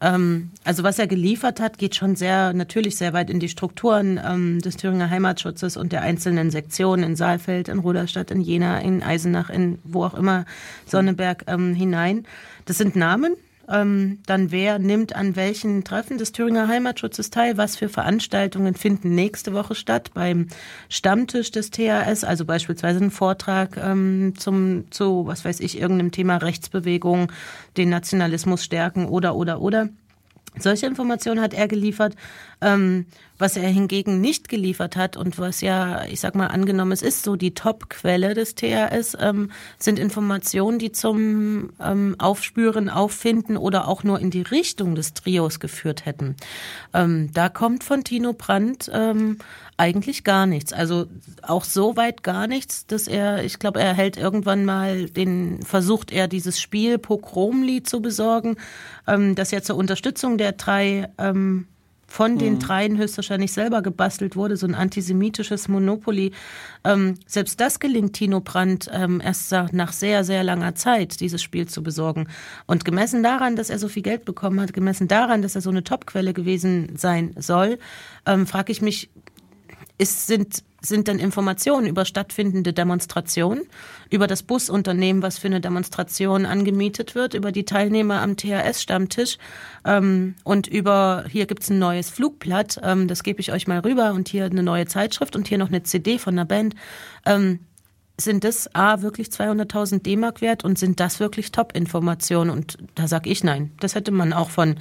Ähm, 0.00 0.50
also 0.64 0.84
was 0.84 0.98
er 0.98 1.08
geliefert 1.08 1.60
hat, 1.60 1.78
geht 1.78 1.96
schon 1.96 2.14
sehr, 2.14 2.52
natürlich 2.52 2.96
sehr 2.96 3.12
weit 3.12 3.30
in 3.30 3.40
die 3.40 3.48
Strukturen 3.48 4.20
ähm, 4.24 4.60
des 4.60 4.76
Thüringer 4.76 5.10
Heimatschutzes 5.10 5.76
und 5.76 5.92
der 5.92 6.02
einzelnen 6.02 6.50
Sektionen 6.50 7.04
in 7.04 7.16
Saalfeld, 7.16 7.68
in 7.68 7.80
Ruderstadt, 7.80 8.30
in 8.30 8.40
Jena, 8.40 8.78
in 8.78 9.02
Eisenach, 9.02 9.50
in 9.50 9.78
wo 9.82 10.04
auch 10.04 10.14
immer, 10.14 10.44
Sonneberg 10.86 11.44
hinein. 11.48 12.24
Das 12.64 12.78
sind 12.78 12.94
Namen. 12.94 13.34
Ähm, 13.70 14.18
dann 14.26 14.50
wer 14.50 14.78
nimmt 14.78 15.14
an 15.14 15.36
welchen 15.36 15.84
Treffen 15.84 16.18
des 16.18 16.32
Thüringer 16.32 16.68
Heimatschutzes 16.68 17.30
teil? 17.30 17.56
Was 17.56 17.76
für 17.76 17.88
Veranstaltungen 17.88 18.74
finden 18.74 19.14
nächste 19.14 19.52
Woche 19.52 19.74
statt? 19.74 20.10
Beim 20.14 20.48
Stammtisch 20.88 21.50
des 21.50 21.70
THS, 21.70 22.24
also 22.24 22.44
beispielsweise 22.44 23.04
ein 23.04 23.10
Vortrag 23.10 23.76
ähm, 23.76 24.34
zum, 24.36 24.90
zu, 24.90 25.26
was 25.26 25.44
weiß 25.44 25.60
ich, 25.60 25.78
irgendeinem 25.78 26.12
Thema 26.12 26.36
Rechtsbewegung, 26.38 27.30
den 27.76 27.90
Nationalismus 27.90 28.64
stärken 28.64 29.06
oder, 29.06 29.34
oder, 29.34 29.60
oder. 29.60 29.88
Solche 30.60 30.86
Informationen 30.86 31.40
hat 31.40 31.54
er 31.54 31.68
geliefert. 31.68 32.14
Ähm, 32.60 33.06
was 33.38 33.56
er 33.56 33.68
hingegen 33.68 34.20
nicht 34.20 34.48
geliefert 34.48 34.96
hat 34.96 35.16
und 35.16 35.38
was 35.38 35.60
ja, 35.60 36.04
ich 36.06 36.20
sag 36.20 36.34
mal, 36.34 36.48
angenommen, 36.48 36.92
es 36.92 37.02
ist 37.02 37.22
so 37.22 37.36
die 37.36 37.54
Top-Quelle 37.54 38.34
des 38.34 38.54
THS, 38.56 39.16
ähm, 39.20 39.50
sind 39.78 39.98
Informationen, 39.98 40.78
die 40.78 40.92
zum 40.92 41.70
ähm, 41.80 42.16
Aufspüren, 42.18 42.90
Auffinden 42.90 43.56
oder 43.56 43.86
auch 43.86 44.02
nur 44.02 44.18
in 44.18 44.30
die 44.30 44.42
Richtung 44.42 44.94
des 44.94 45.14
Trios 45.14 45.60
geführt 45.60 46.04
hätten. 46.04 46.36
Ähm, 46.92 47.30
da 47.32 47.48
kommt 47.48 47.84
von 47.84 48.02
Tino 48.04 48.32
Brandt 48.32 48.90
ähm, 48.92 49.38
eigentlich 49.78 50.24
gar 50.24 50.46
nichts. 50.46 50.72
Also 50.72 51.06
auch 51.42 51.64
so 51.64 51.96
weit 51.96 52.22
gar 52.22 52.46
nichts, 52.46 52.86
dass 52.86 53.06
er, 53.06 53.44
ich 53.44 53.58
glaube, 53.58 53.80
er 53.80 53.94
hält 53.94 54.16
irgendwann 54.16 54.64
mal 54.64 55.06
den, 55.06 55.62
versucht 55.62 56.12
er 56.12 56.28
dieses 56.28 56.60
Spiel 56.60 56.98
Pogromlied 56.98 57.88
zu 57.88 58.02
besorgen, 58.02 58.56
ähm, 59.06 59.34
das 59.34 59.52
ja 59.52 59.62
zur 59.62 59.76
Unterstützung 59.76 60.36
der 60.36 60.52
drei 60.52 61.08
ähm, 61.16 61.68
von 62.10 62.38
den 62.38 62.58
dreien 62.58 62.96
höchstwahrscheinlich 62.96 63.52
selber 63.52 63.82
gebastelt 63.82 64.34
wurde, 64.34 64.56
so 64.56 64.66
ein 64.66 64.74
antisemitisches 64.74 65.68
Monopoly. 65.68 66.32
Ähm, 66.82 67.16
selbst 67.26 67.60
das 67.60 67.80
gelingt 67.80 68.14
Tino 68.14 68.40
Brandt 68.40 68.90
ähm, 68.92 69.20
erst 69.22 69.52
nach 69.52 69.92
sehr, 69.92 70.24
sehr 70.24 70.42
langer 70.42 70.74
Zeit, 70.74 71.20
dieses 71.20 71.42
Spiel 71.42 71.68
zu 71.68 71.82
besorgen. 71.82 72.26
Und 72.66 72.86
gemessen 72.86 73.22
daran, 73.22 73.56
dass 73.56 73.68
er 73.68 73.78
so 73.78 73.88
viel 73.88 74.02
Geld 74.02 74.24
bekommen 74.24 74.58
hat, 74.58 74.72
gemessen 74.72 75.06
daran, 75.06 75.42
dass 75.42 75.54
er 75.54 75.60
so 75.60 75.68
eine 75.68 75.84
Topquelle 75.84 76.32
gewesen 76.32 76.96
sein 76.96 77.34
soll, 77.38 77.78
ähm, 78.24 78.46
frage 78.46 78.72
ich 78.72 78.80
mich, 78.80 79.10
ist, 79.98 80.28
sind, 80.28 80.62
sind 80.80 81.08
denn 81.08 81.18
Informationen 81.18 81.86
über 81.86 82.04
stattfindende 82.04 82.72
Demonstrationen, 82.72 83.62
über 84.10 84.26
das 84.26 84.44
Busunternehmen, 84.44 85.22
was 85.22 85.38
für 85.38 85.48
eine 85.48 85.60
Demonstration 85.60 86.46
angemietet 86.46 87.14
wird, 87.14 87.34
über 87.34 87.52
die 87.52 87.64
Teilnehmer 87.64 88.22
am 88.22 88.36
THS-Stammtisch 88.36 89.38
ähm, 89.84 90.36
und 90.44 90.68
über, 90.68 91.24
hier 91.28 91.46
gibt's 91.46 91.68
ein 91.68 91.80
neues 91.80 92.10
Flugblatt, 92.10 92.80
ähm, 92.82 93.08
das 93.08 93.24
gebe 93.24 93.40
ich 93.40 93.52
euch 93.52 93.66
mal 93.66 93.80
rüber 93.80 94.12
und 94.12 94.28
hier 94.28 94.44
eine 94.44 94.62
neue 94.62 94.86
Zeitschrift 94.86 95.34
und 95.34 95.48
hier 95.48 95.58
noch 95.58 95.68
eine 95.68 95.82
CD 95.82 96.18
von 96.18 96.34
einer 96.34 96.46
Band. 96.46 96.74
Ähm, 97.26 97.60
sind 98.20 98.42
das 98.42 98.74
A 98.74 99.02
wirklich 99.02 99.28
200.000 99.28 100.02
D-Mark 100.02 100.40
wert 100.40 100.64
und 100.64 100.78
sind 100.78 100.98
das 100.98 101.20
wirklich 101.20 101.52
Top-Informationen? 101.52 102.50
Und 102.50 102.76
da 102.94 103.06
sag 103.06 103.26
ich 103.26 103.44
nein. 103.44 103.70
Das 103.80 103.94
hätte 103.94 104.10
man 104.10 104.32
auch 104.32 104.50
von, 104.50 104.76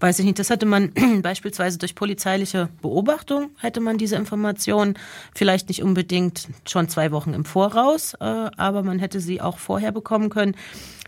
weiß 0.00 0.18
ich 0.18 0.24
nicht, 0.24 0.38
das 0.38 0.48
hätte 0.48 0.66
man 0.66 0.92
beispielsweise 1.22 1.78
durch 1.78 1.94
polizeiliche 1.94 2.70
Beobachtung, 2.80 3.50
hätte 3.58 3.80
man 3.80 3.98
diese 3.98 4.16
Informationen 4.16 4.94
vielleicht 5.34 5.68
nicht 5.68 5.82
unbedingt 5.82 6.48
schon 6.66 6.88
zwei 6.88 7.12
Wochen 7.12 7.34
im 7.34 7.44
Voraus, 7.44 8.14
äh, 8.14 8.24
aber 8.24 8.82
man 8.82 8.98
hätte 8.98 9.20
sie 9.20 9.40
auch 9.40 9.58
vorher 9.58 9.92
bekommen 9.92 10.30
können. 10.30 10.56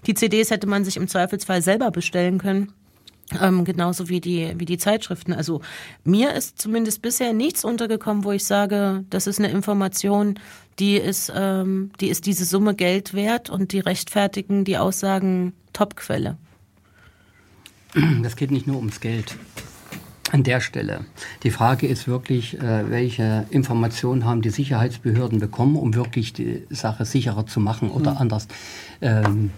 Die 0.06 0.14
CDs 0.14 0.50
hätte 0.50 0.66
man 0.66 0.84
sich 0.84 0.96
im 0.96 1.08
Zweifelsfall 1.08 1.62
selber 1.62 1.90
bestellen 1.90 2.38
können. 2.38 2.72
Ähm, 3.40 3.64
genauso 3.64 4.08
wie 4.08 4.20
die, 4.20 4.52
wie 4.56 4.64
die 4.64 4.78
Zeitschriften. 4.78 5.32
Also 5.32 5.60
mir 6.04 6.34
ist 6.34 6.60
zumindest 6.60 7.00
bisher 7.00 7.32
nichts 7.32 7.64
untergekommen, 7.64 8.24
wo 8.24 8.32
ich 8.32 8.44
sage, 8.44 9.04
das 9.08 9.26
ist 9.26 9.38
eine 9.38 9.50
Information, 9.50 10.38
die 10.80 10.96
ist, 10.96 11.32
ähm, 11.34 11.92
die 12.00 12.08
ist 12.08 12.26
diese 12.26 12.44
Summe 12.44 12.74
Geld 12.74 13.14
wert 13.14 13.48
und 13.48 13.72
die 13.72 13.80
rechtfertigen 13.80 14.64
die 14.64 14.78
Aussagen 14.78 15.52
Topquelle. 15.72 16.38
Das 18.22 18.36
geht 18.36 18.50
nicht 18.50 18.66
nur 18.66 18.76
ums 18.76 19.00
Geld. 19.00 19.36
An 20.32 20.44
der 20.44 20.60
Stelle. 20.60 21.06
Die 21.42 21.50
Frage 21.50 21.88
ist 21.88 22.06
wirklich, 22.06 22.56
äh, 22.56 22.88
welche 22.88 23.46
Informationen 23.50 24.24
haben 24.24 24.42
die 24.42 24.50
Sicherheitsbehörden 24.50 25.40
bekommen, 25.40 25.74
um 25.74 25.94
wirklich 25.94 26.32
die 26.32 26.64
Sache 26.70 27.04
sicherer 27.04 27.46
zu 27.46 27.58
machen 27.58 27.90
oder 27.90 28.20
anders 28.20 28.46
ähm, 29.00 29.50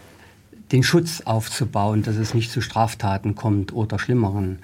den 0.72 0.82
Schutz 0.82 1.20
aufzubauen, 1.22 2.02
dass 2.02 2.16
es 2.16 2.34
nicht 2.34 2.50
zu 2.50 2.60
Straftaten 2.60 3.34
kommt 3.34 3.72
oder 3.72 3.98
schlimmeren. 3.98 4.58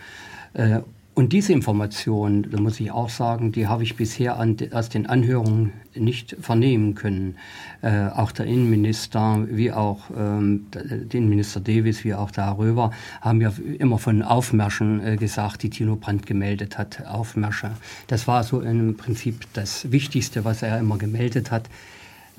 Äh, 0.55 0.81
und 1.19 1.33
diese 1.33 1.53
Information, 1.53 2.47
da 2.49 2.61
muss 2.61 2.79
ich 2.79 2.93
auch 2.93 3.09
sagen, 3.09 3.51
die 3.51 3.67
habe 3.67 3.83
ich 3.83 3.97
bisher 3.97 4.39
an, 4.39 4.57
aus 4.71 4.89
den 4.89 5.07
Anhörungen 5.07 5.73
nicht 5.97 6.37
vernehmen 6.41 6.95
können. 6.95 7.35
Äh, 7.83 8.07
auch 8.11 8.31
der 8.31 8.47
Innenminister, 8.47 9.45
wie 9.51 9.73
auch 9.73 10.11
ähm, 10.17 10.67
der 10.73 11.13
Innenminister 11.13 11.59
Davis, 11.59 12.05
wie 12.05 12.15
auch 12.15 12.31
der 12.31 12.57
Herr 12.57 12.93
haben 13.21 13.41
ja 13.41 13.53
immer 13.81 13.99
von 13.99 14.23
Aufmärschen 14.23 15.05
äh, 15.05 15.17
gesagt, 15.17 15.65
die 15.65 15.71
Tino 15.71 15.97
Brandt 15.97 16.25
gemeldet 16.25 16.79
hat. 16.79 17.05
Aufmärsche. 17.05 17.73
Das 18.07 18.29
war 18.29 18.45
so 18.45 18.61
im 18.61 18.97
Prinzip 18.97 19.41
das 19.55 19.91
Wichtigste, 19.91 20.45
was 20.45 20.63
er 20.63 20.79
immer 20.79 20.99
gemeldet 20.99 21.51
hat. 21.51 21.65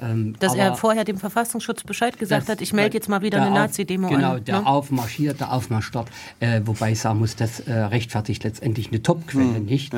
Ähm, 0.02 0.36
Dass 0.40 0.56
er 0.56 0.76
vorher 0.76 1.04
dem 1.04 1.18
Verfassungsschutz 1.18 1.84
Bescheid 1.84 2.18
gesagt 2.18 2.44
das- 2.44 2.50
hat, 2.50 2.62
ich 2.62 2.74
melde 2.74 2.96
jetzt 2.98 3.10
mal 3.10 3.22
wieder 3.22 3.40
der 3.40 3.48
eine 3.48 3.56
Nazi-Demo 3.56 4.08
Genau, 4.10 4.34
an. 4.36 4.44
der 4.46 4.62
ne? 4.62 4.66
Aufmarschiert, 4.68 5.40
der 5.40 5.52
Aufmarsch 5.54 5.92
dort. 5.92 6.10
Äh, 6.40 6.62
wobei 6.66 6.92
ich 6.94 7.00
sagen 7.00 7.20
muss, 7.20 7.36
das 7.36 7.60
äh, 7.62 7.72
rechtfertigt 7.74 8.44
letztendlich 8.44 8.90
eine 8.90 9.02
Top-Quelle 9.04 9.56
Hm, 9.56 9.66
nicht. 9.66 9.94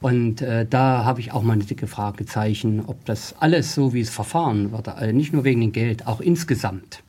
Und 0.00 0.42
äh, 0.42 0.66
da 0.68 1.04
habe 1.04 1.20
ich 1.20 1.32
auch 1.32 1.42
mal 1.42 1.52
eine 1.54 1.64
dicke 1.64 1.86
Fragezeichen, 1.86 2.82
ob 2.86 3.04
das 3.04 3.34
alles 3.40 3.74
so, 3.74 3.92
wie 3.94 4.00
es 4.00 4.10
verfahren 4.10 4.72
wird, 4.72 4.88
äh, 4.88 5.12
nicht 5.12 5.32
nur 5.32 5.44
wegen 5.44 5.60
dem 5.60 5.72
Geld, 5.72 6.06
auch 6.06 6.20
insgesamt. 6.20 7.02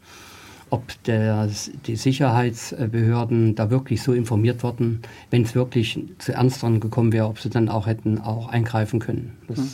Ob 0.72 0.84
der, 1.06 1.48
die 1.86 1.96
Sicherheitsbehörden 1.96 3.56
da 3.56 3.70
wirklich 3.70 4.02
so 4.02 4.14
informiert 4.14 4.64
wurden, 4.64 5.02
wenn 5.30 5.44
es 5.44 5.56
wirklich 5.56 6.00
zu 6.18 6.34
Ernsteren 6.34 6.80
gekommen 6.80 7.12
wäre, 7.14 7.28
ob 7.28 7.40
sie 7.40 7.50
dann 7.50 7.70
auch 7.70 7.88
hätten 7.88 8.20
auch 8.20 8.50
eingreifen 8.50 9.00
können. 9.00 9.38
Das, 9.48 9.58
Hm. 9.60 9.66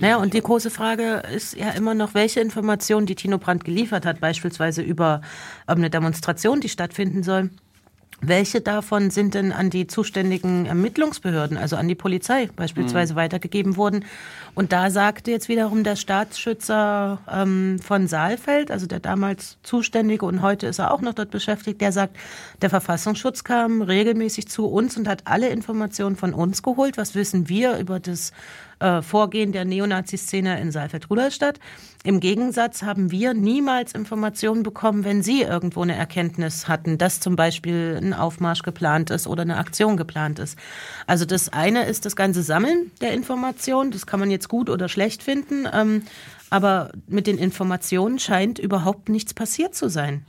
Naja, 0.00 0.16
und 0.16 0.34
die 0.34 0.40
große 0.40 0.70
Frage 0.70 1.22
ist 1.34 1.56
ja 1.56 1.70
immer 1.70 1.94
noch, 1.94 2.14
welche 2.14 2.40
Informationen 2.40 3.06
die 3.06 3.14
Tino 3.14 3.38
Brandt 3.38 3.64
geliefert 3.64 4.06
hat, 4.06 4.20
beispielsweise 4.20 4.82
über 4.82 5.20
eine 5.66 5.90
Demonstration, 5.90 6.60
die 6.60 6.68
stattfinden 6.68 7.22
soll. 7.22 7.50
Welche 8.20 8.60
davon 8.60 9.10
sind 9.10 9.34
denn 9.34 9.52
an 9.52 9.70
die 9.70 9.86
zuständigen 9.86 10.66
Ermittlungsbehörden, 10.66 11.58
also 11.58 11.76
an 11.76 11.88
die 11.88 11.94
Polizei 11.94 12.48
beispielsweise 12.56 13.16
weitergegeben 13.16 13.76
worden? 13.76 14.04
Und 14.54 14.72
da 14.72 14.90
sagte 14.90 15.30
jetzt 15.30 15.48
wiederum 15.48 15.84
der 15.84 15.96
Staatsschützer 15.96 17.18
ähm, 17.30 17.78
von 17.82 18.06
Saalfeld, 18.06 18.70
also 18.70 18.86
der 18.86 19.00
damals 19.00 19.58
Zuständige 19.62 20.24
und 20.24 20.42
heute 20.42 20.68
ist 20.68 20.78
er 20.78 20.92
auch 20.92 21.02
noch 21.02 21.12
dort 21.12 21.30
beschäftigt, 21.30 21.80
der 21.80 21.92
sagt, 21.92 22.16
der 22.62 22.70
Verfassungsschutz 22.70 23.44
kam 23.44 23.82
regelmäßig 23.82 24.48
zu 24.48 24.66
uns 24.66 24.96
und 24.96 25.08
hat 25.08 25.26
alle 25.26 25.48
Informationen 25.48 26.16
von 26.16 26.32
uns 26.32 26.62
geholt. 26.62 26.96
Was 26.96 27.14
wissen 27.14 27.48
wir 27.48 27.78
über 27.78 28.00
das 28.00 28.32
äh, 28.84 29.02
Vorgehen 29.02 29.52
der 29.52 29.64
Neonazi-Szene 29.64 30.60
in 30.60 30.70
Saalfeld-Rudolstadt. 30.70 31.58
Im 32.02 32.20
Gegensatz 32.20 32.82
haben 32.82 33.10
wir 33.10 33.32
niemals 33.32 33.92
Informationen 33.92 34.62
bekommen, 34.62 35.04
wenn 35.04 35.22
Sie 35.22 35.40
irgendwo 35.40 35.80
eine 35.80 35.96
Erkenntnis 35.96 36.68
hatten, 36.68 36.98
dass 36.98 37.18
zum 37.18 37.34
Beispiel 37.34 37.98
ein 37.98 38.12
Aufmarsch 38.12 38.62
geplant 38.62 39.10
ist 39.10 39.26
oder 39.26 39.42
eine 39.42 39.56
Aktion 39.56 39.96
geplant 39.96 40.38
ist. 40.38 40.58
Also 41.06 41.24
das 41.24 41.50
eine 41.50 41.86
ist 41.86 42.04
das 42.04 42.14
ganze 42.14 42.42
Sammeln 42.42 42.90
der 43.00 43.12
Informationen. 43.12 43.90
Das 43.90 44.06
kann 44.06 44.20
man 44.20 44.30
jetzt 44.30 44.50
gut 44.50 44.68
oder 44.68 44.90
schlecht 44.90 45.22
finden. 45.22 45.66
Ähm, 45.72 46.02
aber 46.50 46.90
mit 47.08 47.26
den 47.26 47.38
Informationen 47.38 48.18
scheint 48.18 48.58
überhaupt 48.58 49.08
nichts 49.08 49.32
passiert 49.32 49.74
zu 49.74 49.88
sein. 49.88 50.26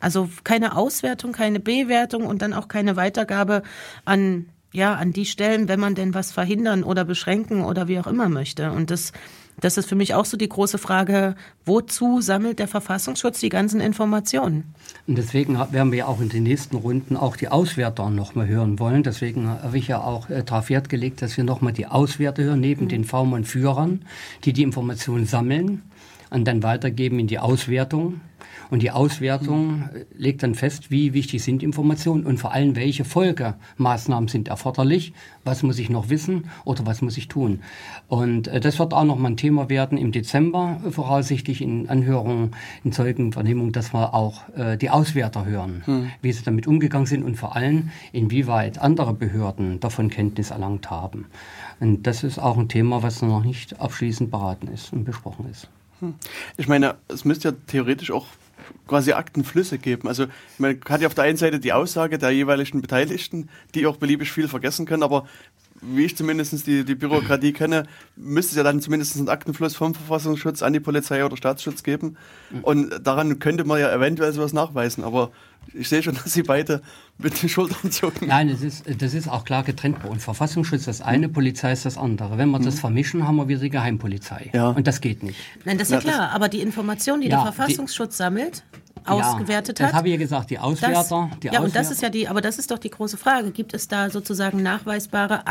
Also 0.00 0.28
keine 0.42 0.76
Auswertung, 0.76 1.30
keine 1.30 1.60
Bewertung 1.60 2.26
und 2.26 2.42
dann 2.42 2.52
auch 2.52 2.66
keine 2.66 2.96
Weitergabe 2.96 3.62
an 4.04 4.46
ja, 4.72 4.94
an 4.94 5.12
die 5.12 5.26
Stellen, 5.26 5.68
wenn 5.68 5.80
man 5.80 5.94
denn 5.94 6.14
was 6.14 6.32
verhindern 6.32 6.82
oder 6.82 7.04
beschränken 7.04 7.64
oder 7.64 7.88
wie 7.88 8.00
auch 8.00 8.06
immer 8.06 8.28
möchte. 8.28 8.72
Und 8.72 8.90
das, 8.90 9.12
das 9.60 9.76
ist 9.76 9.88
für 9.88 9.94
mich 9.94 10.14
auch 10.14 10.24
so 10.24 10.36
die 10.36 10.48
große 10.48 10.78
Frage, 10.78 11.36
wozu 11.66 12.20
sammelt 12.20 12.58
der 12.58 12.68
Verfassungsschutz 12.68 13.40
die 13.40 13.50
ganzen 13.50 13.80
Informationen? 13.80 14.74
Und 15.06 15.18
deswegen 15.18 15.58
werden 15.58 15.92
wir 15.92 16.00
ja 16.00 16.06
auch 16.06 16.20
in 16.20 16.30
den 16.30 16.42
nächsten 16.42 16.76
Runden 16.76 17.16
auch 17.16 17.36
die 17.36 17.48
Auswerter 17.48 18.08
nochmal 18.08 18.48
hören 18.48 18.78
wollen. 18.78 19.02
Deswegen 19.02 19.48
habe 19.48 19.76
ich 19.76 19.88
ja 19.88 20.00
auch 20.00 20.30
äh, 20.30 20.42
darauf 20.42 20.70
Wert 20.70 20.88
gelegt, 20.88 21.20
dass 21.22 21.36
wir 21.36 21.44
nochmal 21.44 21.74
die 21.74 21.86
Auswerter 21.86 22.42
hören, 22.42 22.60
neben 22.60 22.88
den 22.88 23.04
V-Mann-Führern, 23.04 24.04
die 24.44 24.52
die 24.52 24.62
Informationen 24.62 25.26
sammeln 25.26 25.82
und 26.30 26.46
dann 26.46 26.62
weitergeben 26.62 27.18
in 27.18 27.26
die 27.26 27.38
Auswertung. 27.38 28.20
Und 28.72 28.80
die 28.80 28.90
Auswertung 28.90 29.90
äh, 29.94 30.06
legt 30.16 30.42
dann 30.42 30.54
fest, 30.54 30.90
wie 30.90 31.12
wichtig 31.12 31.42
sind 31.42 31.62
Informationen 31.62 32.24
und 32.24 32.38
vor 32.38 32.54
allem, 32.54 32.74
welche 32.74 33.04
Folgemaßnahmen 33.04 34.28
sind 34.28 34.48
erforderlich, 34.48 35.12
was 35.44 35.62
muss 35.62 35.78
ich 35.78 35.90
noch 35.90 36.08
wissen 36.08 36.46
oder 36.64 36.86
was 36.86 37.02
muss 37.02 37.18
ich 37.18 37.28
tun. 37.28 37.60
Und 38.08 38.48
äh, 38.48 38.60
das 38.60 38.78
wird 38.78 38.94
auch 38.94 39.04
noch 39.04 39.18
mal 39.18 39.28
ein 39.28 39.36
Thema 39.36 39.68
werden 39.68 39.98
im 39.98 40.10
Dezember, 40.10 40.80
äh, 40.86 40.90
voraussichtlich 40.90 41.60
in 41.60 41.90
Anhörungen, 41.90 42.52
in 42.82 42.92
Zeugenvernehmungen, 42.92 43.72
dass 43.72 43.92
wir 43.92 44.14
auch 44.14 44.40
die 44.80 44.88
Auswerter 44.88 45.44
hören, 45.44 46.10
wie 46.22 46.32
sie 46.32 46.42
damit 46.42 46.66
umgegangen 46.66 47.06
sind 47.06 47.24
und 47.24 47.36
vor 47.36 47.54
allem, 47.56 47.90
inwieweit 48.12 48.78
andere 48.78 49.12
Behörden 49.12 49.80
davon 49.80 50.08
Kenntnis 50.08 50.50
erlangt 50.50 50.90
haben. 50.90 51.26
Und 51.80 52.06
das 52.06 52.24
ist 52.24 52.38
auch 52.38 52.56
ein 52.56 52.68
Thema, 52.68 53.02
was 53.02 53.20
noch 53.20 53.44
nicht 53.44 53.80
abschließend 53.80 54.30
beraten 54.30 54.68
ist 54.68 54.92
und 54.92 55.04
besprochen 55.04 55.46
ist. 55.50 55.68
Ich 56.56 56.68
meine, 56.68 56.96
es 57.08 57.24
müsste 57.24 57.50
ja 57.50 57.54
theoretisch 57.66 58.10
auch 58.10 58.26
quasi 58.86 59.12
Aktenflüsse 59.12 59.78
geben. 59.78 60.08
Also 60.08 60.26
man 60.58 60.78
hat 60.88 61.00
ja 61.00 61.06
auf 61.06 61.14
der 61.14 61.24
einen 61.24 61.36
Seite 61.36 61.60
die 61.60 61.72
Aussage 61.72 62.18
der 62.18 62.30
jeweiligen 62.30 62.80
Beteiligten, 62.80 63.48
die 63.74 63.86
auch 63.86 63.96
beliebig 63.96 64.30
viel 64.32 64.48
vergessen 64.48 64.86
können, 64.86 65.02
aber 65.02 65.26
wie 65.82 66.04
ich 66.04 66.16
zumindest 66.16 66.66
die, 66.66 66.84
die 66.84 66.94
Bürokratie 66.94 67.52
kenne, 67.52 67.84
müsste 68.16 68.52
es 68.52 68.56
ja 68.56 68.62
dann 68.62 68.80
zumindest 68.80 69.16
einen 69.16 69.28
Aktenfluss 69.28 69.74
vom 69.74 69.94
Verfassungsschutz 69.94 70.62
an 70.62 70.72
die 70.72 70.80
Polizei 70.80 71.24
oder 71.24 71.36
Staatsschutz 71.36 71.82
geben. 71.82 72.16
Und 72.62 73.00
daran 73.04 73.40
könnte 73.40 73.64
man 73.64 73.80
ja 73.80 73.92
eventuell 73.92 74.32
sowas 74.32 74.52
nachweisen. 74.52 75.02
Aber 75.02 75.32
ich 75.74 75.88
sehe 75.88 76.02
schon, 76.02 76.14
dass 76.22 76.32
Sie 76.32 76.42
beide 76.42 76.82
mit 77.18 77.40
den 77.42 77.48
Schultern 77.48 77.90
zucken. 77.90 78.28
Nein, 78.28 78.48
das 78.48 78.62
ist, 78.62 78.84
das 79.00 79.14
ist 79.14 79.28
auch 79.28 79.44
klar 79.44 79.62
getrennt 79.62 80.02
bei 80.02 80.08
uns. 80.08 80.24
Verfassungsschutz 80.24 80.84
das 80.84 81.00
eine, 81.00 81.28
Polizei 81.28 81.72
ist 81.72 81.84
das 81.84 81.96
andere. 81.96 82.38
Wenn 82.38 82.50
wir 82.50 82.58
das 82.58 82.80
vermischen, 82.80 83.26
haben 83.26 83.36
wir 83.36 83.48
wieder 83.48 83.60
die 83.60 83.70
Geheimpolizei. 83.70 84.50
Ja. 84.52 84.68
Und 84.70 84.86
das 84.86 85.00
geht 85.00 85.22
nicht. 85.22 85.38
Nein, 85.64 85.78
das 85.78 85.88
ist 85.88 85.92
ja, 85.92 85.98
Ja, 85.98 86.04
das- 86.04 86.14
klar, 86.14 86.30
aber 86.32 86.48
die 86.48 86.60
Informationen, 86.60 87.22
die 87.22 87.28
Ja, 87.28 87.42
der 87.44 87.52
Verfassungsschutz 87.52 88.16
sammelt, 88.16 88.64
ausgewertet 89.04 89.78
ja, 89.80 89.86
hat. 89.86 89.92
Das 89.92 89.98
habe 89.98 90.08
ich 90.08 90.12
ja 90.12 90.18
gesagt, 90.18 90.50
die 90.50 90.54
Das, 90.56 90.62
Auswerter. 90.64 91.30
die 91.42 91.46
ja, 91.48 91.60
und 91.60 91.74
das 91.74 91.86
Auswerter- 91.86 91.92
ist 91.92 92.02
ja 92.02 92.08
die, 92.10 92.28
aber 92.28 92.40
das 92.40 92.58
ist 92.58 92.70
doch 92.70 92.78
die 92.78 92.90
große 92.90 93.16
Frage. 93.16 93.50
Gibt 93.50 93.74
es 93.74 93.88
da 93.88 94.10
sozusagen 94.10 94.62
nachweisbare 94.62 95.46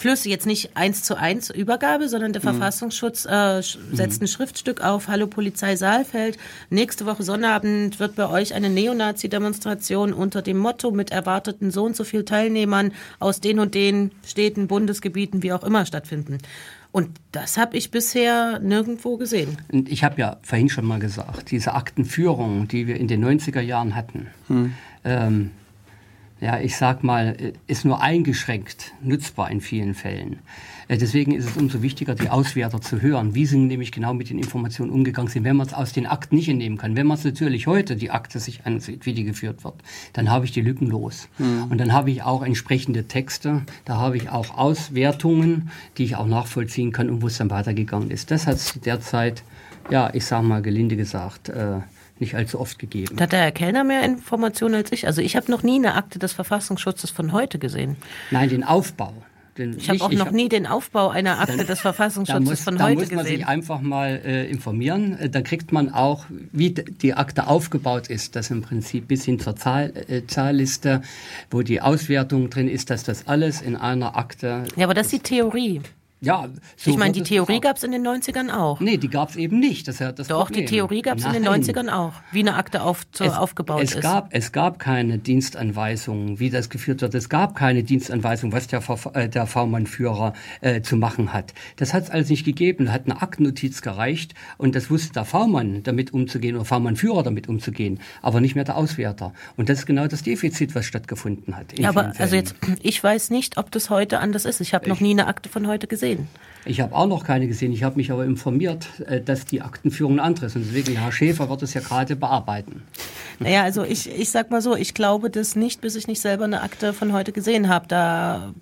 Aktenflüsse, 0.00 0.30
jetzt 0.30 0.46
nicht 0.46 0.70
eins 0.76 1.02
zu 1.02 1.14
eins 1.18 1.50
Übergabe, 1.50 2.08
sondern 2.08 2.30
Mhm. 2.30 2.32
der 2.32 2.40
Verfassungsschutz 2.40 3.26
äh, 3.26 3.28
sch- 3.60 3.76
setzt 3.92 4.22
ein 4.22 4.28
Schriftstück 4.28 4.80
auf, 4.82 5.08
Hallo 5.08 5.26
Polizei 5.26 5.76
Saalfeld. 5.76 6.38
Nächste 6.70 7.04
Woche 7.04 7.22
Sonnabend 7.22 8.00
wird 8.00 8.14
bei 8.16 8.26
euch 8.30 8.54
eine 8.54 8.70
Neonazi-Demonstration 8.70 10.14
unter 10.14 10.40
dem 10.40 10.56
Motto 10.56 10.90
mit 10.90 11.10
erwarteten 11.10 11.70
so 11.70 11.84
und 11.84 11.96
so 11.96 12.04
viel 12.04 12.24
Teilnehmern 12.24 12.92
aus 13.18 13.40
den 13.40 13.58
und 13.58 13.74
den 13.74 14.10
Städten, 14.26 14.68
Bundesgebieten, 14.68 15.42
wie 15.42 15.52
auch 15.52 15.64
immer 15.64 15.84
stattfinden. 15.84 16.38
Und 16.92 17.10
das 17.32 17.58
habe 17.58 17.76
ich 17.76 17.90
bisher 17.90 18.58
nirgendwo 18.58 19.18
gesehen. 19.18 19.58
Und 19.70 19.90
ich 19.92 20.02
habe 20.02 20.18
ja 20.18 20.38
vorhin 20.42 20.70
schon 20.70 20.86
mal 20.86 20.98
gesagt, 20.98 21.50
diese 21.50 21.74
Aktenführung, 21.74 22.68
die 22.68 22.86
wir 22.86 22.96
in 22.96 23.06
den 23.06 23.22
90er 23.22 23.60
Jahren 23.60 23.94
hatten, 23.94 24.28
ähm, 25.04 25.50
ja, 26.40 26.58
ich 26.58 26.76
sag 26.76 27.04
mal, 27.04 27.36
äh, 27.38 27.52
ist 27.66 27.84
nur 27.84 28.00
eingeschränkt 28.02 28.92
nutzbar 29.02 29.50
in 29.50 29.60
vielen 29.60 29.94
Fällen. 29.94 30.38
Äh, 30.88 30.98
Deswegen 30.98 31.32
ist 31.32 31.48
es 31.48 31.56
umso 31.56 31.82
wichtiger, 31.82 32.14
die 32.14 32.30
Auswerter 32.30 32.80
zu 32.80 33.02
hören, 33.02 33.34
wie 33.34 33.46
sie 33.46 33.58
nämlich 33.58 33.92
genau 33.92 34.14
mit 34.14 34.30
den 34.30 34.38
Informationen 34.38 34.90
umgegangen 34.90 35.30
sind. 35.30 35.44
Wenn 35.44 35.56
man 35.56 35.66
es 35.66 35.74
aus 35.74 35.92
den 35.92 36.06
Akten 36.06 36.36
nicht 36.36 36.48
entnehmen 36.48 36.78
kann, 36.78 36.96
wenn 36.96 37.06
man 37.06 37.18
es 37.18 37.24
natürlich 37.24 37.66
heute 37.66 37.96
die 37.96 38.10
Akte 38.10 38.40
sich 38.40 38.66
ansieht, 38.66 39.06
wie 39.06 39.12
die 39.12 39.24
geführt 39.24 39.64
wird, 39.64 39.74
dann 40.12 40.30
habe 40.30 40.44
ich 40.44 40.52
die 40.52 40.62
Lücken 40.62 40.88
los. 40.88 41.28
Und 41.68 41.78
dann 41.78 41.92
habe 41.92 42.10
ich 42.10 42.22
auch 42.22 42.42
entsprechende 42.42 43.04
Texte, 43.04 43.62
da 43.84 43.96
habe 43.96 44.16
ich 44.16 44.30
auch 44.30 44.56
Auswertungen, 44.56 45.70
die 45.96 46.04
ich 46.04 46.16
auch 46.16 46.26
nachvollziehen 46.26 46.92
kann 46.92 47.10
und 47.10 47.22
wo 47.22 47.26
es 47.26 47.38
dann 47.38 47.50
weitergegangen 47.50 48.10
ist. 48.10 48.30
Das 48.30 48.46
hat 48.46 48.56
es 48.56 48.74
derzeit, 48.84 49.42
ja, 49.90 50.10
ich 50.12 50.24
sage 50.24 50.46
mal 50.46 50.62
gelinde 50.62 50.96
gesagt, 50.96 51.48
äh, 51.48 51.80
nicht 52.20 52.34
allzu 52.34 52.60
oft 52.60 52.78
gegeben. 52.78 53.16
Da 53.16 53.24
hat 53.24 53.32
der 53.32 53.40
Herr 53.40 53.52
Kellner 53.52 53.84
mehr 53.84 54.02
Informationen 54.04 54.74
als 54.76 54.92
ich. 54.92 55.06
Also 55.06 55.20
ich 55.22 55.36
habe 55.36 55.50
noch 55.50 55.62
nie 55.62 55.76
eine 55.76 55.94
Akte 55.94 56.18
des 56.18 56.32
Verfassungsschutzes 56.32 57.10
von 57.10 57.32
heute 57.32 57.58
gesehen. 57.58 57.96
Nein, 58.30 58.48
den 58.50 58.64
Aufbau. 58.64 59.12
Den, 59.58 59.76
Ich 59.76 59.90
habe 59.90 60.00
auch 60.02 60.12
noch 60.12 60.30
nie 60.30 60.48
den 60.48 60.64
Aufbau 60.66 61.08
einer 61.08 61.40
Akte 61.40 61.56
des 61.58 61.66
Da 61.66 61.74
Verfassungsschutzes 61.74 62.44
muss, 62.48 62.60
von 62.60 62.78
da 62.78 62.84
heute 62.84 63.00
muss 63.00 63.10
man 63.10 63.24
sich 63.24 63.32
gesehen. 63.34 63.48
einfach 63.48 63.80
mal 63.80 64.20
äh, 64.24 64.48
informieren. 64.48 65.18
Äh, 65.18 65.28
Da 65.28 65.42
kriegt 65.42 65.72
man 65.72 65.92
auch, 65.92 66.26
wie 66.52 66.70
die 66.70 67.14
Akte 67.14 67.48
aufgebaut 67.48 68.06
ist, 68.06 68.36
das 68.36 68.50
im 68.50 68.62
Prinzip 68.62 69.08
bis 69.08 69.24
hin 69.24 69.40
zur 69.40 69.56
Zahl, 69.56 69.92
äh, 70.08 70.24
Zahlliste, 70.26 71.02
wo 71.50 71.62
die 71.62 71.80
Auswertung 71.80 72.48
drin 72.48 72.68
ist, 72.68 72.90
dass 72.90 73.02
das 73.02 73.26
alles 73.26 73.60
in 73.60 73.74
einer 73.74 74.16
Akte. 74.16 74.64
Ja, 74.76 74.84
aber 74.86 74.94
das 74.94 75.06
ist 75.06 75.12
die 75.14 75.18
Theorie. 75.20 75.80
Ja, 76.22 76.48
so 76.76 76.90
ich 76.90 76.98
meine, 76.98 77.12
die 77.12 77.22
Theorie 77.22 77.60
gab 77.60 77.78
es 77.78 77.82
in 77.82 77.92
den 77.92 78.06
90ern 78.06 78.52
auch. 78.52 78.80
Nee, 78.80 78.98
die 78.98 79.08
gab 79.08 79.30
es 79.30 79.36
eben 79.36 79.58
nicht. 79.58 79.88
Das 79.88 79.98
das 79.98 80.28
Doch, 80.28 80.46
Problem. 80.46 80.66
die 80.66 80.74
Theorie 80.74 81.00
gab 81.00 81.16
es 81.16 81.24
in 81.24 81.32
den 81.32 81.44
Nein. 81.44 81.62
90ern 81.62 81.88
auch, 81.90 82.12
wie 82.30 82.40
eine 82.40 82.56
Akte 82.56 82.82
auf, 82.82 83.10
zu, 83.10 83.24
es, 83.24 83.32
aufgebaut 83.32 83.82
es 83.82 83.94
ist. 83.94 84.02
Gab, 84.02 84.28
es 84.32 84.52
gab 84.52 84.78
keine 84.78 85.18
Dienstanweisungen, 85.18 86.38
wie 86.38 86.50
das 86.50 86.68
geführt 86.68 87.00
wird. 87.00 87.14
Es 87.14 87.30
gab 87.30 87.54
keine 87.54 87.84
Dienstanweisung, 87.84 88.52
was 88.52 88.66
der, 88.66 88.82
äh, 89.14 89.28
der 89.30 89.46
V-Mann-Führer 89.46 90.34
äh, 90.60 90.82
zu 90.82 90.96
machen 90.96 91.32
hat. 91.32 91.54
Das 91.76 91.94
hat 91.94 92.04
es 92.04 92.10
alles 92.10 92.28
nicht 92.28 92.44
gegeben. 92.44 92.86
Da 92.86 92.92
hat 92.92 93.06
eine 93.06 93.22
Aktennotiz 93.22 93.80
gereicht 93.80 94.34
und 94.58 94.74
das 94.74 94.90
wusste 94.90 95.14
der 95.14 95.24
V-Mann 95.24 95.82
damit 95.84 96.12
umzugehen 96.12 96.56
oder 96.56 96.66
V-Mann-Führer 96.66 97.22
damit 97.22 97.48
umzugehen, 97.48 97.98
aber 98.20 98.40
nicht 98.40 98.54
mehr 98.54 98.64
der 98.64 98.76
Auswerter. 98.76 99.32
Und 99.56 99.70
das 99.70 99.80
ist 99.80 99.86
genau 99.86 100.06
das 100.06 100.22
Defizit, 100.22 100.74
was 100.74 100.84
stattgefunden 100.84 101.56
hat. 101.56 101.78
ja, 101.78 101.88
aber 101.88 102.12
also 102.18 102.36
jetzt, 102.36 102.56
ich 102.82 103.02
weiß 103.02 103.30
nicht, 103.30 103.56
ob 103.56 103.70
das 103.70 103.88
heute 103.88 104.20
anders 104.20 104.44
ist. 104.44 104.60
Ich 104.60 104.74
habe 104.74 104.86
noch 104.88 105.00
nie 105.00 105.12
eine 105.12 105.26
Akte 105.26 105.48
von 105.48 105.66
heute 105.66 105.86
gesehen. 105.86 106.09
Ich 106.66 106.80
habe 106.80 106.94
auch 106.94 107.06
noch 107.06 107.24
keine 107.24 107.46
gesehen. 107.46 107.72
Ich 107.72 107.82
habe 107.82 107.96
mich 107.96 108.12
aber 108.12 108.24
informiert, 108.24 108.86
äh, 109.06 109.20
dass 109.20 109.46
die 109.46 109.62
Aktenführung 109.62 110.16
ein 110.16 110.20
anderes 110.20 110.54
ist. 110.54 110.56
Und 110.56 110.74
deswegen, 110.74 110.98
Herr 110.98 111.10
Schäfer 111.10 111.48
wird 111.48 111.62
es 111.62 111.72
ja 111.72 111.80
gerade 111.80 112.16
bearbeiten. 112.16 112.82
Naja, 113.38 113.62
also 113.62 113.82
ich, 113.82 114.10
ich 114.10 114.30
sag 114.30 114.50
mal 114.50 114.60
so, 114.60 114.76
ich 114.76 114.92
glaube 114.92 115.30
das 115.30 115.56
nicht, 115.56 115.80
bis 115.80 115.94
ich 115.96 116.06
nicht 116.06 116.20
selber 116.20 116.44
eine 116.44 116.60
Akte 116.62 116.92
von 116.92 117.14
heute 117.14 117.32
gesehen 117.32 117.68
habe. 117.70 117.86
Da, 117.88 118.52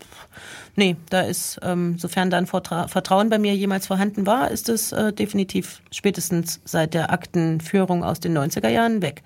nee, 0.77 0.95
da 1.11 1.23
ist, 1.23 1.59
ähm, 1.63 1.99
sofern 1.99 2.31
da 2.31 2.39
ein 2.39 2.47
Vertra 2.47 2.87
Vertrauen 2.87 3.31
bei 3.31 3.39
mir 3.39 3.55
jemals 3.57 3.89
vorhanden 3.89 4.27
war, 4.27 4.51
ist 4.53 4.69
es 4.69 4.93
äh, 4.93 5.13
definitiv 5.13 5.83
spätestens 5.91 6.61
seit 6.65 6.95
der 6.95 7.13
Aktenführung 7.13 8.05
aus 8.05 8.21
den 8.21 8.39
90er 8.39 8.69
Jahren 8.69 9.03
weg. 9.03 9.23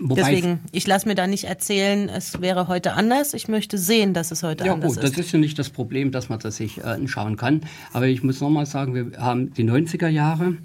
Wobei 0.00 0.20
es- 0.20 0.26
Deswegen, 0.28 0.60
ich 0.72 0.86
lasse 0.86 1.06
mir 1.08 1.14
da 1.14 1.26
nicht 1.26 1.44
erzählen, 1.44 2.08
es 2.08 2.40
wäre 2.40 2.68
heute 2.68 2.94
anders. 2.94 3.32
Ich 3.34 3.48
möchte 3.48 3.78
sehen, 3.78 4.12
dass 4.14 4.30
es 4.30 4.42
heute 4.42 4.64
Ja 4.66 4.74
anders 4.74 4.94
gut, 4.94 5.02
das 5.04 5.10
ist. 5.12 5.18
ist 5.18 5.32
ja 5.32 5.38
nicht 5.38 5.58
das 5.58 5.70
Problem, 5.70 6.10
dass 6.10 6.28
man 6.28 6.38
das 6.40 6.56
sich 6.56 6.78
äh, 6.78 6.82
anschauen 6.82 7.36
kann. 7.36 7.62
Aber 7.92 8.06
ich 8.06 8.22
muss 8.22 8.40
nochmal 8.40 8.66
sagen, 8.66 8.94
wir 8.94 9.18
haben 9.20 9.52
die 9.54 9.64
90er 9.64 10.08
Jahre. 10.08 10.56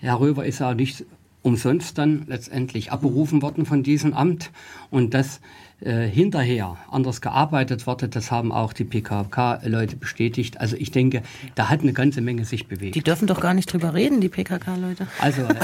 Herr 0.00 0.20
Röver 0.20 0.46
ist 0.46 0.60
ja 0.60 0.74
nicht 0.74 1.04
umsonst 1.42 1.96
dann 1.98 2.24
letztendlich 2.26 2.90
abberufen 2.92 3.42
worden 3.42 3.64
von 3.64 3.82
diesem 3.82 4.12
Amt. 4.14 4.50
Und 4.90 5.14
dass 5.14 5.40
äh, 5.80 6.06
hinterher 6.08 6.76
anders 6.90 7.20
gearbeitet 7.20 7.86
wurde, 7.86 8.08
das 8.08 8.30
haben 8.32 8.50
auch 8.52 8.72
die 8.72 8.84
PKK-Leute 8.84 9.96
bestätigt. 9.96 10.60
Also 10.60 10.76
ich 10.76 10.90
denke, 10.90 11.22
da 11.54 11.68
hat 11.68 11.80
eine 11.82 11.92
ganze 11.92 12.20
Menge 12.20 12.44
sich 12.44 12.66
bewegt. 12.66 12.96
Die 12.96 13.02
dürfen 13.02 13.28
doch 13.28 13.40
gar 13.40 13.54
nicht 13.54 13.72
drüber 13.72 13.94
reden, 13.94 14.20
die 14.20 14.28
PKK-Leute. 14.28 15.06
Also, 15.20 15.42
äh, 15.42 15.54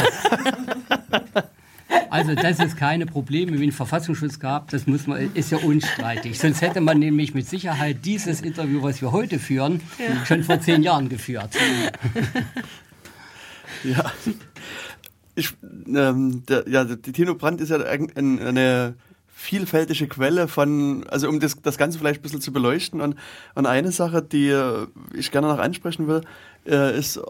also, 2.14 2.36
dass 2.36 2.60
es 2.60 2.76
keine 2.76 3.06
Probleme 3.06 3.50
mit 3.50 3.60
dem 3.60 3.72
Verfassungsschutz 3.72 4.38
gab, 4.38 4.70
das 4.70 4.86
muss 4.86 5.08
man, 5.08 5.34
ist 5.34 5.50
ja 5.50 5.58
unstreitig. 5.58 6.38
Sonst 6.38 6.60
hätte 6.60 6.80
man 6.80 7.00
nämlich 7.00 7.34
mit 7.34 7.48
Sicherheit 7.48 8.04
dieses 8.04 8.40
Interview, 8.40 8.82
was 8.84 9.02
wir 9.02 9.10
heute 9.10 9.40
führen, 9.40 9.80
schon 10.24 10.44
vor 10.44 10.60
zehn 10.60 10.82
Jahren 10.82 11.08
geführt. 11.08 11.50
Ja. 13.82 14.12
Ich, 15.34 15.52
ähm, 15.94 16.42
der, 16.48 16.64
ja, 16.68 16.84
die 16.84 17.12
Tino 17.12 17.34
Brandt 17.34 17.60
ist 17.60 17.68
ja 17.68 17.76
ein, 17.82 18.10
ein, 18.16 18.38
eine 18.40 18.94
vielfältige 19.34 20.06
Quelle 20.06 20.48
von, 20.48 21.04
also 21.08 21.28
um 21.28 21.38
das, 21.38 21.60
das 21.60 21.76
Ganze 21.76 21.98
vielleicht 21.98 22.20
ein 22.20 22.22
bisschen 22.22 22.40
zu 22.40 22.52
beleuchten. 22.52 23.02
Und, 23.02 23.16
und 23.54 23.66
eine 23.66 23.92
Sache, 23.92 24.22
die 24.22 24.48
äh, 24.48 24.86
ich 25.12 25.32
gerne 25.32 25.48
noch 25.48 25.58
ansprechen 25.58 26.08
will, 26.08 26.22
äh, 26.66 26.98
ist, 26.98 27.20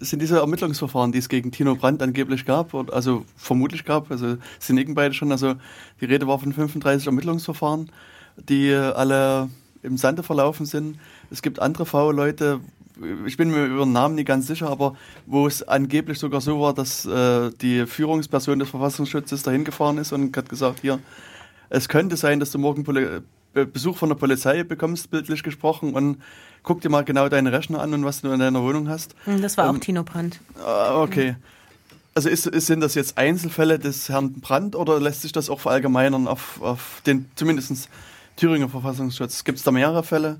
sind 0.00 0.20
diese 0.20 0.38
Ermittlungsverfahren, 0.38 1.12
die 1.12 1.18
es 1.18 1.28
gegen 1.28 1.52
Tino 1.52 1.74
Brandt 1.74 2.02
angeblich 2.02 2.44
gab, 2.44 2.74
also 2.92 3.24
vermutlich 3.36 3.84
gab, 3.84 4.10
also 4.10 4.36
sie 4.58 4.72
nicken 4.72 4.94
beide 4.94 5.14
schon, 5.14 5.30
also 5.32 5.54
die 6.00 6.06
Rede 6.06 6.26
war 6.26 6.38
von 6.38 6.52
35 6.52 7.06
Ermittlungsverfahren, 7.06 7.90
die 8.36 8.74
alle 8.74 9.48
im 9.82 9.96
Sande 9.96 10.22
verlaufen 10.22 10.66
sind. 10.66 10.98
Es 11.30 11.42
gibt 11.42 11.60
andere 11.60 11.86
V-Leute, 11.86 12.60
ich 13.26 13.36
bin 13.36 13.50
mir 13.50 13.64
über 13.66 13.84
den 13.84 13.92
Namen 13.92 14.14
nicht 14.14 14.26
ganz 14.26 14.46
sicher, 14.46 14.68
aber 14.68 14.94
wo 15.26 15.46
es 15.46 15.66
angeblich 15.66 16.18
sogar 16.18 16.40
so 16.40 16.60
war, 16.60 16.74
dass 16.74 17.06
äh, 17.06 17.50
die 17.60 17.86
Führungsperson 17.86 18.58
des 18.58 18.68
Verfassungsschutzes 18.70 19.42
dahin 19.42 19.64
gefahren 19.64 19.98
ist 19.98 20.12
und 20.12 20.36
hat 20.36 20.48
gesagt, 20.48 20.80
hier, 20.80 20.98
es 21.70 21.88
könnte 21.88 22.16
sein, 22.16 22.40
dass 22.40 22.50
du 22.50 22.58
morgen 22.58 22.84
Poli 22.84 23.20
Besuch 23.52 23.96
von 23.96 24.08
der 24.08 24.16
Polizei 24.16 24.62
bekommst, 24.62 25.10
bildlich 25.10 25.42
gesprochen, 25.42 25.94
und 25.94 26.22
guck 26.62 26.80
dir 26.80 26.88
mal 26.88 27.04
genau 27.04 27.28
deine 27.28 27.52
Rechner 27.52 27.80
an 27.80 27.94
und 27.94 28.04
was 28.04 28.20
du 28.20 28.30
in 28.30 28.38
deiner 28.40 28.62
Wohnung 28.62 28.88
hast. 28.88 29.14
Hm, 29.24 29.42
Das 29.42 29.56
war 29.56 29.68
auch 29.68 29.74
Ähm, 29.74 29.80
Tino 29.80 30.02
Brandt. 30.02 30.40
Ah, 30.64 31.00
okay. 31.02 31.36
Also 32.14 32.28
ist, 32.28 32.46
ist, 32.46 32.66
sind 32.66 32.80
das 32.80 32.94
jetzt 32.94 33.16
Einzelfälle 33.18 33.78
des 33.78 34.08
Herrn 34.08 34.32
Brandt 34.40 34.74
oder 34.76 35.00
lässt 35.00 35.22
sich 35.22 35.32
das 35.32 35.48
auch 35.48 35.60
verallgemeinern 35.60 36.26
auf, 36.28 36.60
auf 36.60 37.02
den 37.06 37.30
zumindest 37.36 37.88
Thüringer 38.36 38.68
Verfassungsschutz? 38.68 39.44
Gibt 39.44 39.58
es 39.58 39.64
da 39.64 39.70
mehrere 39.70 40.02
Fälle? 40.02 40.38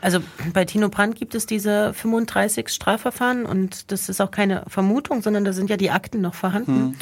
Also 0.00 0.20
bei 0.52 0.64
Tino 0.64 0.88
Brandt 0.88 1.16
gibt 1.16 1.34
es 1.34 1.46
diese 1.46 1.94
35 1.94 2.68
Strafverfahren 2.68 3.46
und 3.46 3.90
das 3.92 4.08
ist 4.08 4.20
auch 4.20 4.30
keine 4.30 4.64
Vermutung, 4.66 5.22
sondern 5.22 5.44
da 5.44 5.52
sind 5.52 5.70
ja 5.70 5.76
die 5.76 5.90
Akten 5.90 6.20
noch 6.20 6.34
vorhanden. 6.34 6.96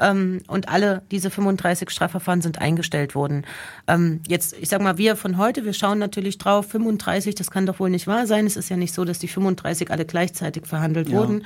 Ähm, 0.00 0.40
und 0.48 0.68
alle 0.68 1.02
diese 1.10 1.30
35 1.30 1.90
Strafverfahren 1.90 2.40
sind 2.40 2.60
eingestellt 2.60 3.14
worden. 3.14 3.44
Ähm, 3.86 4.20
jetzt, 4.26 4.56
ich 4.58 4.68
sag 4.68 4.80
mal, 4.80 4.98
wir 4.98 5.16
von 5.16 5.36
heute, 5.36 5.64
wir 5.64 5.74
schauen 5.74 5.98
natürlich 5.98 6.38
drauf, 6.38 6.66
35, 6.68 7.34
das 7.34 7.50
kann 7.50 7.66
doch 7.66 7.78
wohl 7.78 7.90
nicht 7.90 8.06
wahr 8.06 8.26
sein. 8.26 8.46
Es 8.46 8.56
ist 8.56 8.70
ja 8.70 8.76
nicht 8.76 8.94
so, 8.94 9.04
dass 9.04 9.18
die 9.18 9.28
35 9.28 9.90
alle 9.90 10.04
gleichzeitig 10.04 10.66
verhandelt 10.66 11.08
Ja. 11.08 11.18
wurden. 11.18 11.44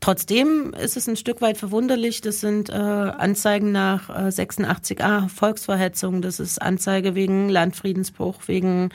Trotzdem 0.00 0.74
ist 0.74 0.96
es 0.96 1.08
ein 1.08 1.16
Stück 1.16 1.40
weit 1.40 1.56
verwunderlich. 1.56 2.20
Das 2.20 2.40
sind 2.40 2.68
äh, 2.68 2.72
Anzeigen 2.72 3.72
nach 3.72 4.08
äh, 4.10 4.28
86a, 4.28 5.28
Volksverhetzung, 5.28 6.22
das 6.22 6.38
ist 6.38 6.60
Anzeige 6.60 7.14
wegen 7.14 7.48
Landfriedensbruch, 7.48 8.36
wegen 8.46 8.90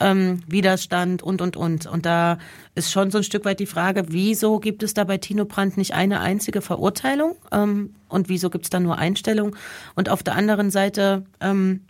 ähm, 0.00 0.40
Widerstand 0.46 1.22
und, 1.22 1.40
und, 1.40 1.56
und. 1.56 1.86
Und 1.86 2.06
da 2.06 2.38
ist 2.74 2.92
schon 2.92 3.10
so 3.10 3.18
ein 3.18 3.24
Stück 3.24 3.44
weit 3.44 3.60
die 3.60 3.66
Frage, 3.66 4.04
wieso 4.08 4.58
gibt 4.60 4.82
es 4.82 4.94
da 4.94 5.04
bei 5.04 5.18
Tino 5.18 5.44
Brandt 5.44 5.76
nicht 5.76 5.94
eine 5.94 6.20
einzige 6.20 6.60
Verurteilung 6.60 7.36
ähm, 7.50 7.94
und 8.12 8.28
wieso 8.28 8.50
gibt 8.50 8.64
es 8.64 8.70
da 8.70 8.80
nur 8.80 8.98
Einstellung? 8.98 9.56
Und 9.94 10.08
auf 10.08 10.22
der 10.22 10.34
anderen 10.36 10.70
Seite 10.70 11.24
ähm, 11.40 11.80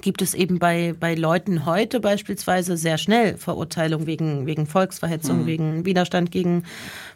gibt 0.00 0.22
es 0.22 0.34
eben 0.34 0.58
bei, 0.58 0.94
bei 0.98 1.14
Leuten 1.14 1.66
heute 1.66 2.00
beispielsweise 2.00 2.76
sehr 2.76 2.98
schnell 2.98 3.36
Verurteilung 3.36 4.06
wegen, 4.06 4.46
wegen 4.46 4.66
Volksverhetzung, 4.66 5.46
wegen 5.46 5.84
Widerstand 5.84 6.30
gegen 6.30 6.64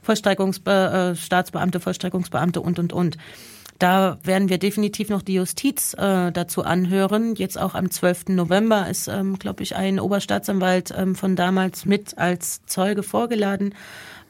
Vollstreckungsbe 0.02 1.12
äh, 1.12 1.16
Staatsbeamte, 1.16 1.80
Vollstreckungsbeamte 1.80 2.60
und, 2.60 2.78
und, 2.78 2.92
und. 2.92 3.16
Da 3.78 4.18
werden 4.24 4.48
wir 4.48 4.58
definitiv 4.58 5.08
noch 5.08 5.22
die 5.22 5.34
Justiz 5.34 5.94
äh, 5.94 6.32
dazu 6.32 6.64
anhören. 6.64 7.36
Jetzt 7.36 7.60
auch 7.60 7.76
am 7.76 7.90
12. 7.90 8.28
November 8.30 8.88
ist, 8.88 9.06
ähm, 9.06 9.38
glaube 9.38 9.62
ich, 9.62 9.76
ein 9.76 10.00
Oberstaatsanwalt 10.00 10.92
ähm, 10.96 11.14
von 11.14 11.36
damals 11.36 11.84
mit 11.84 12.18
als 12.18 12.64
Zeuge 12.66 13.04
vorgeladen. 13.04 13.74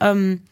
Ähm, 0.01 0.43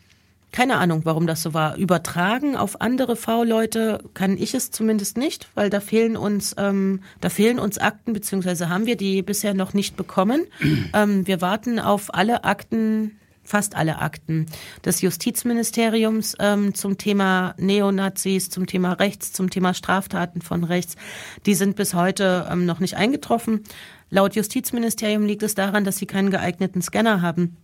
keine 0.57 0.79
Ahnung, 0.79 1.03
warum 1.05 1.27
das 1.27 1.43
so 1.43 1.53
war. 1.53 1.77
Übertragen 1.77 2.57
auf 2.57 2.81
andere 2.81 3.15
V-Leute 3.15 4.03
kann 4.15 4.39
ich 4.39 4.55
es 4.55 4.71
zumindest 4.71 5.19
nicht, 5.19 5.51
weil 5.55 5.69
da 5.69 5.81
fehlen 5.81 6.17
uns, 6.17 6.55
ähm, 6.57 7.01
da 7.21 7.29
fehlen 7.29 7.59
uns 7.59 7.77
Akten, 7.77 8.15
beziehungsweise 8.15 8.71
haben 8.71 8.87
wir 8.87 8.97
die 8.97 9.21
bisher 9.21 9.53
noch 9.53 9.75
nicht 9.75 9.99
bekommen. 9.99 10.47
ähm, 10.95 11.27
wir 11.27 11.43
warten 11.43 11.79
auf 11.79 12.15
alle 12.15 12.45
Akten, 12.45 13.19
fast 13.45 13.77
alle 13.77 13.99
Akten 13.99 14.47
des 14.83 15.03
Justizministeriums 15.03 16.37
ähm, 16.41 16.73
zum 16.75 16.97
Thema 16.97 17.55
Neonazis, 17.59 18.49
zum 18.49 18.67
Thema 18.67 18.95
Rechts, 18.95 19.35
zum 19.35 19.51
Thema 19.51 19.75
Straftaten 19.75 20.41
von 20.41 20.65
rechts. 20.65 20.97
Die 21.45 21.55
sind 21.55 21.77
bis 21.77 21.93
heute 21.93 22.49
ähm, 22.51 22.65
noch 22.65 22.81
nicht 22.81 22.97
eingetroffen. 22.97 23.63
Laut 24.09 24.35
Justizministerium 24.35 25.27
liegt 25.27 25.43
es 25.43 25.55
daran, 25.55 25.85
dass 25.85 25.99
sie 25.99 26.07
keinen 26.07 26.31
geeigneten 26.31 26.81
Scanner 26.81 27.21
haben 27.21 27.59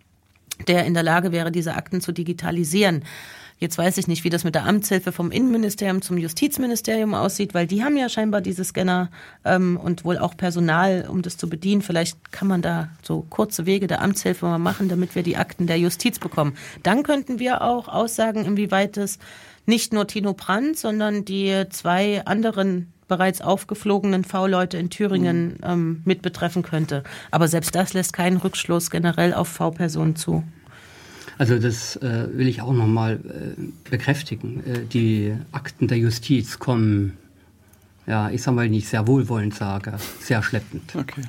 der 0.68 0.84
in 0.84 0.94
der 0.94 1.02
Lage 1.02 1.32
wäre, 1.32 1.52
diese 1.52 1.74
Akten 1.74 2.00
zu 2.00 2.12
digitalisieren. 2.12 3.04
Jetzt 3.62 3.78
weiß 3.78 3.96
ich 3.98 4.08
nicht, 4.08 4.24
wie 4.24 4.28
das 4.28 4.42
mit 4.42 4.56
der 4.56 4.66
Amtshilfe 4.66 5.12
vom 5.12 5.30
Innenministerium 5.30 6.02
zum 6.02 6.18
Justizministerium 6.18 7.14
aussieht, 7.14 7.54
weil 7.54 7.68
die 7.68 7.84
haben 7.84 7.96
ja 7.96 8.08
scheinbar 8.08 8.40
diese 8.40 8.64
Scanner 8.64 9.08
ähm, 9.44 9.76
und 9.76 10.04
wohl 10.04 10.18
auch 10.18 10.36
Personal, 10.36 11.06
um 11.08 11.22
das 11.22 11.36
zu 11.36 11.48
bedienen. 11.48 11.80
Vielleicht 11.80 12.32
kann 12.32 12.48
man 12.48 12.60
da 12.60 12.88
so 13.04 13.24
kurze 13.30 13.64
Wege 13.64 13.86
der 13.86 14.02
Amtshilfe 14.02 14.46
mal 14.46 14.58
machen, 14.58 14.88
damit 14.88 15.14
wir 15.14 15.22
die 15.22 15.36
Akten 15.36 15.68
der 15.68 15.78
Justiz 15.78 16.18
bekommen. 16.18 16.54
Dann 16.82 17.04
könnten 17.04 17.38
wir 17.38 17.62
auch 17.62 17.86
aussagen, 17.86 18.44
inwieweit 18.44 18.96
es 18.96 19.20
nicht 19.64 19.92
nur 19.92 20.08
Tino 20.08 20.34
Brandt, 20.34 20.76
sondern 20.76 21.24
die 21.24 21.66
zwei 21.70 22.24
anderen 22.26 22.91
bereits 23.12 23.42
aufgeflogenen 23.42 24.24
V-Leute 24.24 24.78
in 24.78 24.88
Thüringen 24.88 25.58
ähm, 25.62 26.00
mit 26.06 26.22
betreffen 26.22 26.62
könnte. 26.62 27.04
Aber 27.30 27.46
selbst 27.46 27.74
das 27.74 27.92
lässt 27.92 28.14
keinen 28.14 28.38
Rückschluss 28.38 28.90
generell 28.90 29.34
auf 29.34 29.48
V-Personen 29.48 30.16
zu. 30.16 30.42
Also 31.36 31.58
das 31.58 31.96
äh, 31.96 32.28
will 32.32 32.48
ich 32.48 32.62
auch 32.62 32.72
nochmal 32.72 33.20
äh, 33.28 33.90
bekräftigen. 33.90 34.64
Äh, 34.64 34.86
die 34.86 35.34
Akten 35.52 35.88
der 35.88 35.98
Justiz 35.98 36.58
kommen, 36.58 37.18
ja, 38.06 38.30
ich 38.30 38.42
sag 38.42 38.54
mal 38.54 38.66
nicht 38.70 38.88
sehr 38.88 39.06
wohlwollend 39.06 39.54
sage, 39.54 39.92
sehr 40.18 40.42
schleppend. 40.42 40.96
Okay. 40.96 41.24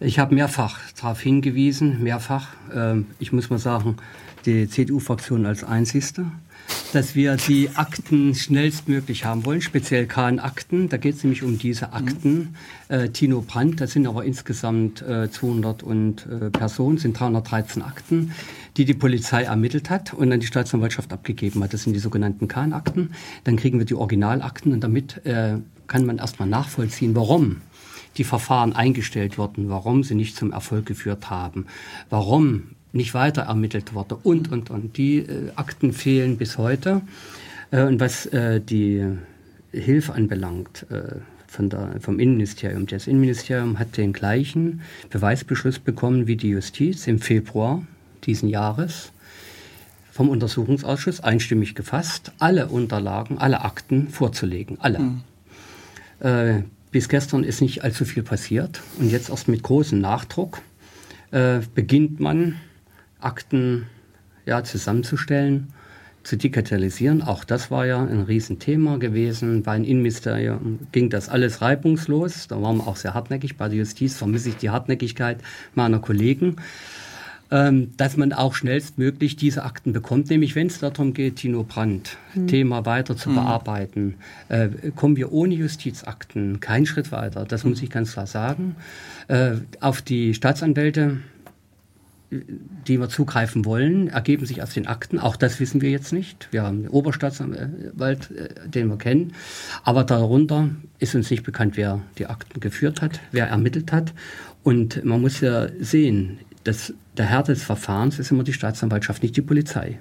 Ich 0.00 0.18
habe 0.18 0.34
mehrfach 0.34 0.80
darauf 1.00 1.18
hingewiesen, 1.18 2.02
mehrfach, 2.02 2.48
ähm, 2.74 3.06
ich 3.18 3.32
muss 3.32 3.48
mal 3.48 3.58
sagen, 3.58 3.96
die 4.44 4.68
CDU-Fraktion 4.68 5.46
als 5.46 5.64
einzigste, 5.64 6.26
dass 6.92 7.14
wir 7.14 7.36
die 7.36 7.70
Akten 7.74 8.34
schnellstmöglich 8.34 9.24
haben 9.24 9.44
wollen, 9.44 9.60
speziell 9.60 10.06
KN-Akten. 10.06 10.88
Da 10.88 10.96
geht 10.96 11.16
es 11.16 11.24
nämlich 11.24 11.42
um 11.42 11.58
diese 11.58 11.92
Akten. 11.92 12.54
Äh, 12.88 13.08
Tino 13.08 13.40
Brandt, 13.40 13.80
das 13.80 13.92
sind 13.92 14.06
aber 14.06 14.24
insgesamt 14.24 15.02
äh, 15.02 15.30
200 15.30 15.82
und, 15.82 16.26
äh, 16.26 16.50
Personen, 16.50 16.98
sind 16.98 17.18
313 17.18 17.82
Akten, 17.82 18.32
die 18.76 18.84
die 18.84 18.94
Polizei 18.94 19.42
ermittelt 19.42 19.90
hat 19.90 20.14
und 20.14 20.32
an 20.32 20.40
die 20.40 20.46
Staatsanwaltschaft 20.46 21.12
abgegeben 21.12 21.62
hat. 21.64 21.74
Das 21.74 21.82
sind 21.82 21.94
die 21.94 22.00
sogenannten 22.00 22.46
KN-Akten. 22.46 23.10
Dann 23.42 23.56
kriegen 23.56 23.78
wir 23.78 23.86
die 23.86 23.94
Originalakten 23.94 24.72
und 24.72 24.80
damit 24.80 25.24
äh, 25.26 25.58
kann 25.86 26.06
man 26.06 26.18
erstmal 26.18 26.48
nachvollziehen, 26.48 27.14
warum 27.14 27.60
die 28.16 28.24
Verfahren 28.24 28.72
eingestellt 28.72 29.38
wurden, 29.38 29.68
warum 29.68 30.04
sie 30.04 30.14
nicht 30.14 30.36
zum 30.36 30.52
Erfolg 30.52 30.86
geführt 30.86 31.30
haben, 31.30 31.66
warum 32.10 32.73
nicht 32.94 33.14
weiter 33.14 33.42
ermittelt 33.42 33.94
wurde 33.94 34.16
und, 34.16 34.50
und, 34.50 34.70
und. 34.70 34.96
Die 34.96 35.18
äh, 35.18 35.50
Akten 35.56 35.92
fehlen 35.92 36.36
bis 36.36 36.58
heute. 36.58 37.02
Äh, 37.70 37.82
und 37.82 38.00
was 38.00 38.26
äh, 38.26 38.60
die 38.60 39.04
Hilfe 39.72 40.14
anbelangt, 40.14 40.86
äh, 40.90 41.16
von 41.54 41.70
der, 41.70 41.96
vom 42.00 42.18
Innenministerium. 42.18 42.86
Das 42.86 43.06
Innenministerium 43.06 43.78
hat 43.78 43.96
den 43.96 44.12
gleichen 44.12 44.82
Beweisbeschluss 45.10 45.78
bekommen 45.78 46.26
wie 46.26 46.36
die 46.36 46.48
Justiz 46.48 47.06
im 47.06 47.20
Februar 47.20 47.82
diesen 48.24 48.48
Jahres 48.48 49.12
vom 50.10 50.28
Untersuchungsausschuss 50.28 51.20
einstimmig 51.20 51.74
gefasst, 51.74 52.32
alle 52.38 52.68
Unterlagen, 52.68 53.38
alle 53.38 53.62
Akten 53.62 54.08
vorzulegen. 54.08 54.78
Alle. 54.80 55.22
Äh, 56.20 56.62
bis 56.90 57.08
gestern 57.08 57.42
ist 57.42 57.60
nicht 57.60 57.82
allzu 57.82 58.04
viel 58.04 58.22
passiert. 58.22 58.80
Und 58.98 59.10
jetzt 59.10 59.28
erst 59.30 59.48
mit 59.48 59.62
großem 59.62 60.00
Nachdruck 60.00 60.60
äh, 61.32 61.60
beginnt 61.74 62.20
man, 62.20 62.56
Akten 63.24 63.86
ja, 64.46 64.62
zusammenzustellen, 64.64 65.72
zu 66.22 66.36
digitalisieren. 66.36 67.22
Auch 67.22 67.44
das 67.44 67.70
war 67.70 67.86
ja 67.86 68.02
ein 68.02 68.22
Riesenthema 68.22 68.96
gewesen. 68.96 69.62
Beim 69.62 69.84
Innenministerium 69.84 70.80
ging 70.92 71.10
das 71.10 71.28
alles 71.28 71.60
reibungslos. 71.60 72.48
Da 72.48 72.60
waren 72.62 72.78
wir 72.78 72.86
auch 72.86 72.96
sehr 72.96 73.14
hartnäckig. 73.14 73.56
Bei 73.56 73.68
der 73.68 73.78
Justiz 73.78 74.16
vermisse 74.16 74.50
ich 74.50 74.56
die 74.56 74.70
Hartnäckigkeit 74.70 75.38
meiner 75.74 75.98
Kollegen 75.98 76.56
ähm, 77.50 77.92
dass 77.96 78.16
man 78.16 78.32
auch 78.32 78.54
schnellstmöglich 78.54 79.36
diese 79.36 79.64
Akten 79.64 79.92
bekommt. 79.92 80.30
Nämlich 80.30 80.56
wenn 80.56 80.66
es 80.66 80.80
darum 80.80 81.14
geht, 81.14 81.36
Tino 81.36 81.62
Brandt, 81.62 82.16
Thema 82.48 82.84
weiter 82.84 83.16
zu 83.16 83.32
bearbeiten, 83.32 84.14
äh, 84.48 84.68
kommen 84.96 85.16
wir 85.16 85.32
ohne 85.32 85.54
Justizakten 85.54 86.58
keinen 86.60 86.86
Schritt 86.86 87.12
weiter. 87.12 87.44
Das 87.44 87.64
muss 87.64 87.82
ich 87.82 87.90
ganz 87.90 88.12
klar 88.12 88.26
sagen. 88.26 88.76
Äh, 89.28 89.52
auf 89.80 90.02
die 90.02 90.34
Staatsanwälte 90.34 91.18
die 92.86 92.98
wir 92.98 93.08
zugreifen 93.08 93.64
wollen, 93.64 94.08
ergeben 94.08 94.46
sich 94.46 94.62
aus 94.62 94.74
den 94.74 94.86
Akten. 94.86 95.18
Auch 95.18 95.36
das 95.36 95.60
wissen 95.60 95.80
wir 95.80 95.90
jetzt 95.90 96.12
nicht. 96.12 96.48
Wir 96.50 96.62
haben 96.62 96.82
den 96.82 96.90
Oberstaatsanwalt, 96.90 98.30
äh, 98.30 98.68
den 98.68 98.88
wir 98.88 98.98
kennen. 98.98 99.32
Aber 99.82 100.04
darunter 100.04 100.70
ist 100.98 101.14
uns 101.14 101.30
nicht 101.30 101.42
bekannt, 101.42 101.76
wer 101.76 102.00
die 102.18 102.26
Akten 102.26 102.60
geführt 102.60 103.02
hat, 103.02 103.20
wer 103.32 103.46
ermittelt 103.46 103.92
hat. 103.92 104.12
Und 104.62 105.04
man 105.04 105.20
muss 105.20 105.40
ja 105.40 105.68
sehen, 105.78 106.38
dass 106.64 106.94
der 107.16 107.26
Herr 107.26 107.42
des 107.42 107.62
Verfahrens 107.62 108.18
ist 108.18 108.30
immer 108.30 108.44
die 108.44 108.52
Staatsanwaltschaft, 108.52 109.22
nicht 109.22 109.36
die 109.36 109.42
Polizei. 109.42 109.98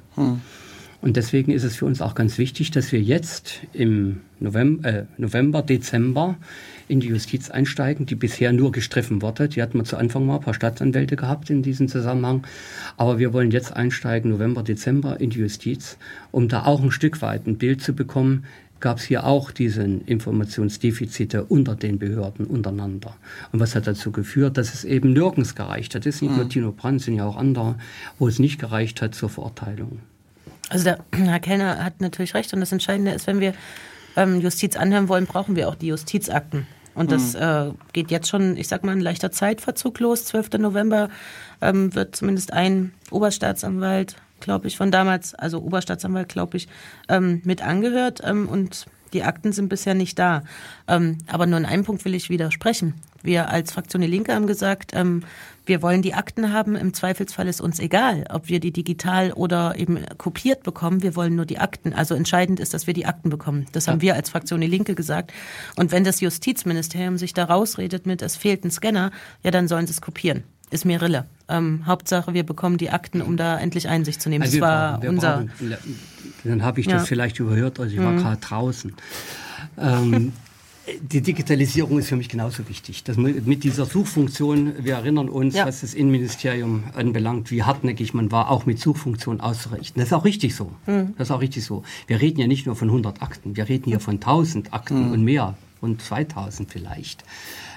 Und 1.02 1.18
deswegen 1.18 1.52
ist 1.52 1.66
es 1.66 1.76
für 1.76 1.86
uns 1.86 2.02
auch 2.02 2.16
ganz 2.16 2.38
wichtig, 2.38 2.72
dass 2.72 2.94
wir 2.94 3.02
jetzt 3.02 3.60
im 3.74 4.22
November, 4.40 4.90
äh, 4.90 5.06
November 5.18 5.62
Dezember 5.62 6.38
in 6.88 7.00
die 7.00 7.08
Justiz 7.08 7.50
einsteigen, 7.50 8.06
die 8.06 8.16
bisher 8.16 8.52
nur 8.54 8.72
gestriffen 8.72 9.22
wurde. 9.22 9.50
Die 9.50 9.62
hatten 9.62 9.78
wir 9.78 9.84
zu 9.84 9.98
Anfang 9.98 10.26
mal 10.26 10.36
ein 10.36 10.42
paar 10.42 10.54
Staatsanwälte 10.54 11.16
gehabt 11.16 11.50
in 11.50 11.64
diesem 11.64 11.88
Zusammenhang. 11.88 12.46
Aber 12.98 13.20
wir 13.20 13.34
wollen 13.34 13.52
jetzt 13.52 13.76
einsteigen, 13.76 14.32
November, 14.32 14.64
Dezember 14.64 15.20
in 15.20 15.30
die 15.30 15.40
Justiz, 15.40 15.98
um 16.32 16.48
da 16.48 16.66
auch 16.66 16.82
ein 16.82 16.92
Stück 16.92 17.22
weit 17.22 17.48
ein 17.48 17.58
Bild 17.58 17.82
zu 17.82 17.94
bekommen, 17.94 18.46
gab 18.84 18.98
es 18.98 19.06
hier 19.06 19.24
auch 19.26 19.52
diese 19.52 19.82
Informationsdefizite 19.82 21.46
unter 21.46 21.74
den 21.74 22.00
Behörden 22.00 22.46
untereinander. 22.46 23.16
Und 23.54 23.62
was 23.62 23.76
hat 23.76 23.88
dazu 23.88 24.12
geführt, 24.12 24.58
dass 24.58 24.74
es 24.74 24.84
eben 24.84 25.14
nirgends 25.14 25.56
gereicht 25.56 25.96
hat. 25.96 26.06
Das 26.06 26.16
ist 26.16 26.22
nicht 26.22 26.36
nur 26.36 26.50
Tino 26.50 26.74
Brandt, 26.74 27.02
sind 27.02 27.16
ja 27.16 27.26
auch 27.26 27.38
andere, 27.38 27.76
wo 28.20 28.28
es 28.28 28.40
nicht 28.40 28.60
gereicht 28.60 29.02
hat 29.02 29.16
zur 29.16 29.30
Verurteilung. 29.30 30.00
Also 30.68 30.84
der 30.84 31.00
Herr 31.14 31.40
Kellner 31.40 31.82
hat 31.82 32.02
natürlich 32.02 32.34
recht 32.34 32.54
und 32.54 32.60
das 32.60 32.74
Entscheidende 32.74 33.12
ist, 33.12 33.26
wenn 33.26 33.40
wir 33.40 33.54
ähm, 34.16 34.42
Justiz 34.42 34.76
anhören 34.76 35.10
wollen, 35.10 35.26
brauchen 35.26 35.56
wir 35.56 35.70
auch 35.70 35.76
die 35.76 35.88
Justizakten. 35.88 36.68
Und 36.96 37.12
das 37.12 37.34
äh, 37.34 37.72
geht 37.92 38.12
jetzt 38.12 38.30
schon, 38.30 38.56
ich 38.56 38.68
sag 38.68 38.84
mal, 38.84 38.92
ein 38.92 39.02
leichter 39.02 39.32
Zeitverzug 39.32 40.00
los. 40.00 40.26
12. 40.26 40.60
November 40.60 41.10
ähm, 41.62 41.94
wird 41.96 42.16
zumindest 42.16 42.54
ein 42.54 42.94
Oberstaatsanwalt, 43.10 44.16
glaube 44.40 44.68
ich, 44.68 44.78
von 44.78 44.92
damals, 44.92 45.34
also 45.34 45.60
Oberstaatsanwalt, 45.62 46.30
glaube 46.30 46.58
ich, 46.58 46.68
ähm, 47.10 47.42
mit 47.46 47.64
angehört. 47.64 48.22
Ähm, 48.24 48.48
und 48.48 48.86
die 49.14 49.24
Akten 49.24 49.54
sind 49.54 49.70
bisher 49.70 49.94
nicht 49.96 50.20
da. 50.20 50.44
Ähm, 50.88 51.18
aber 51.28 51.46
nur 51.46 51.58
in 51.58 51.66
einem 51.66 51.84
Punkt 51.84 52.06
will 52.06 52.16
ich 52.16 52.30
widersprechen. 52.30 52.96
Wir 53.22 53.50
als 53.50 53.72
Fraktion 53.72 54.02
Die 54.02 54.08
Linke 54.08 54.34
haben 54.34 54.48
gesagt, 54.48 54.92
ähm, 54.94 55.24
wir 55.66 55.82
wollen 55.82 56.02
die 56.02 56.14
Akten 56.14 56.52
haben. 56.52 56.76
Im 56.76 56.94
Zweifelsfall 56.94 57.48
ist 57.48 57.62
uns 57.62 57.80
egal, 57.80 58.26
ob 58.30 58.50
wir 58.50 58.60
die 58.60 58.72
digital 58.72 59.32
oder 59.34 59.76
eben 59.78 60.00
kopiert 60.18 60.64
bekommen. 60.64 61.02
Wir 61.04 61.16
wollen 61.16 61.36
nur 61.36 61.46
die 61.46 61.60
Akten. 61.60 61.94
Also 61.94 62.16
entscheidend 62.16 62.60
ist, 62.60 62.74
dass 62.74 62.86
wir 62.88 62.94
die 62.94 63.06
Akten 63.06 63.30
bekommen. 63.30 63.66
Das 63.72 63.88
haben 63.88 64.02
wir 64.02 64.16
als 64.16 64.30
Fraktion 64.30 64.62
Die 64.62 64.68
Linke 64.68 64.96
gesagt. 64.96 65.32
Und 65.76 65.92
wenn 65.92 66.04
das 66.04 66.20
Justizministerium 66.22 67.18
sich 67.18 67.34
da 67.34 67.46
rausredet 67.46 68.06
mit, 68.06 68.22
es 68.22 68.36
fehlt 68.36 68.66
ein 68.66 68.72
Scanner, 68.72 69.12
ja, 69.42 69.52
dann 69.52 69.68
sollen 69.68 69.88
sie 69.88 69.94
es 69.94 70.02
kopieren. 70.02 70.44
Ist 70.72 70.86
mir 70.86 71.02
Rille. 71.02 71.26
Ähm, 71.50 71.84
Hauptsache, 71.86 72.34
wir 72.34 72.44
bekommen 72.44 72.78
die 72.78 72.90
Akten, 72.90 73.22
um 73.22 73.38
da 73.38 73.60
endlich 73.60 73.88
Einsicht 73.88 74.22
zu 74.22 74.30
nehmen. 74.30 74.42
Also 74.44 74.58
das 74.58 74.62
war 74.68 74.94
brauchen- 75.00 75.10
unser. 75.10 75.38
brauchen- 75.38 75.78
dann 76.44 76.64
habe 76.64 76.80
ich 76.82 76.88
das 76.88 76.94
Ja. 76.94 77.00
Mhm. 77.02 77.06
vielleicht 77.06 77.40
überhört, 77.40 77.80
also 77.80 77.94
ich 77.96 78.02
war 78.02 78.14
gerade 78.16 78.38
draußen. 78.42 78.94
Ähm, 79.78 80.34
die 81.02 81.22
Digitalisierung 81.22 82.00
ist 82.00 82.10
für 82.10 82.16
mich 82.18 82.28
genauso 82.30 82.68
wichtig. 82.68 83.04
Das 83.06 83.16
mit 83.18 83.64
dieser 83.64 83.86
Suchfunktion, 83.86 84.74
wir 84.84 84.96
erinnern 84.96 85.30
uns, 85.30 85.56
Ja. 85.56 85.66
was 85.66 85.82
das 85.82 85.94
Innenministerium 85.94 86.84
anbelangt, 86.94 87.52
wie 87.52 87.64
hartnäckig 87.64 88.14
man 88.14 88.32
war, 88.32 88.50
auch 88.52 88.66
mit 88.66 88.80
Suchfunktion 88.80 89.40
auszurichten. 89.40 90.00
Das 90.02 90.10
ist 90.10 90.14
auch 90.14 90.26
richtig 90.26 90.56
so. 90.56 90.72
Mhm. 90.86 91.14
Das 91.18 91.28
ist 91.30 91.32
auch 91.32 91.40
richtig 91.42 91.64
so. 91.64 91.84
Wir 92.08 92.20
reden 92.20 92.40
ja 92.42 92.48
nicht 92.48 92.66
nur 92.66 92.76
von 92.76 92.90
100 92.90 93.22
Akten, 93.22 93.56
wir 93.56 93.70
reden 93.70 93.86
hier 93.86 94.00
von 94.02 94.20
1000 94.20 94.74
Akten 94.74 95.08
Mhm. 95.08 95.12
und 95.14 95.24
mehr, 95.24 95.56
und 95.80 96.02
2000 96.02 96.70
vielleicht. 96.72 97.24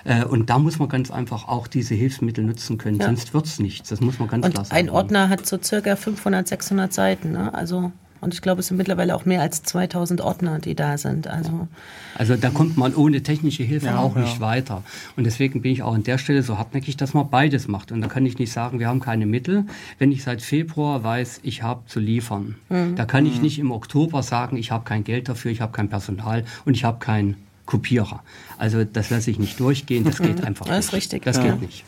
Äh, 0.05 0.25
Und 0.25 0.51
da 0.51 0.59
muss 0.61 0.79
man 0.79 0.89
ganz 0.89 1.11
einfach 1.11 1.49
auch 1.49 1.67
diese 1.67 1.95
Hilfsmittel 1.95 2.45
nutzen 2.45 2.79
können, 2.79 2.99
Ja. 3.01 3.07
sonst 3.07 3.35
wird's 3.35 3.59
nichts. 3.59 3.89
Das 3.89 4.01
muss 4.01 4.19
man 4.21 4.29
ganz 4.29 4.47
klar 4.47 4.61
Und 4.61 4.67
sagen. 4.67 4.77
ein 4.79 4.91
Ordner 4.91 5.29
hat 5.29 5.47
so 5.47 5.59
circa 5.63 5.97
500, 5.97 6.47
600 6.47 6.93
Seiten. 6.93 7.33
Ne? 7.33 7.53
Also, 7.53 7.91
und 8.21 8.35
ich 8.35 8.43
glaube, 8.43 8.61
es 8.61 8.69
sind 8.69 8.77
mittlerweile 8.77 9.15
auch 9.15 9.25
mehr 9.25 9.41
als 9.43 9.63
2000 9.63 10.21
Ordner, 10.21 10.59
die 10.59 10.75
da 10.75 10.99
sind. 10.99 11.27
Also, 11.29 11.69
Also 12.17 12.37
da 12.37 12.51
kommt 12.51 12.77
man 12.77 12.95
ohne 12.95 13.23
technische 13.23 13.63
Hilfe 13.63 13.87
Ja, 13.87 13.99
auch 13.99 14.17
ja. 14.17 14.23
nicht 14.23 14.41
weiter. 14.41 14.83
Und 15.17 15.25
deswegen 15.25 15.63
bin 15.63 15.73
ich 15.73 15.83
auch 15.83 15.95
an 15.95 16.03
der 16.03 16.19
Stelle 16.19 16.43
so 16.43 16.59
hartnäckig, 16.59 16.97
dass 16.97 17.15
man 17.15 17.29
beides 17.31 17.69
macht. 17.69 17.93
Und 17.93 18.01
da 18.01 18.09
kann 18.09 18.25
ich 18.27 18.39
nicht 18.39 18.53
sagen, 18.53 18.79
wir 18.79 18.89
haben 18.89 19.01
keine 19.01 19.27
Mittel, 19.27 19.65
wenn 19.99 20.13
ich 20.13 20.23
seit 20.23 20.43
Februar 20.43 21.05
weiß, 21.05 21.41
ich 21.43 21.63
habe 21.63 21.83
zu 21.87 22.01
liefern. 22.01 22.57
Da 22.97 23.05
kann 23.05 23.27
ich 23.27 23.41
nicht 23.43 23.59
im 23.59 23.71
Oktober 23.71 24.23
sagen, 24.23 24.57
ich 24.57 24.71
habe 24.71 24.85
kein 24.85 25.05
Geld 25.05 25.29
dafür, 25.29 25.51
ich 25.51 25.61
habe 25.61 25.73
kein 25.73 25.89
Personal 25.89 26.45
und 26.65 26.75
ich 26.75 26.85
habe 26.85 26.99
keinen 26.99 27.37
Kopierer. 27.67 28.23
Also 28.59 28.85
das 28.85 29.11
lasse 29.11 29.31
ich 29.31 29.39
nicht 29.39 29.59
durchgehen, 29.61 30.05
das 30.05 30.19
geht 30.19 30.45
einfach 30.45 30.67
Das 30.67 30.77
nicht. 30.77 30.87
ist 30.87 30.93
richtig. 30.93 31.23
Das 31.25 31.37
Ja. 31.39 31.43
geht 31.45 31.61
nicht. 31.63 31.85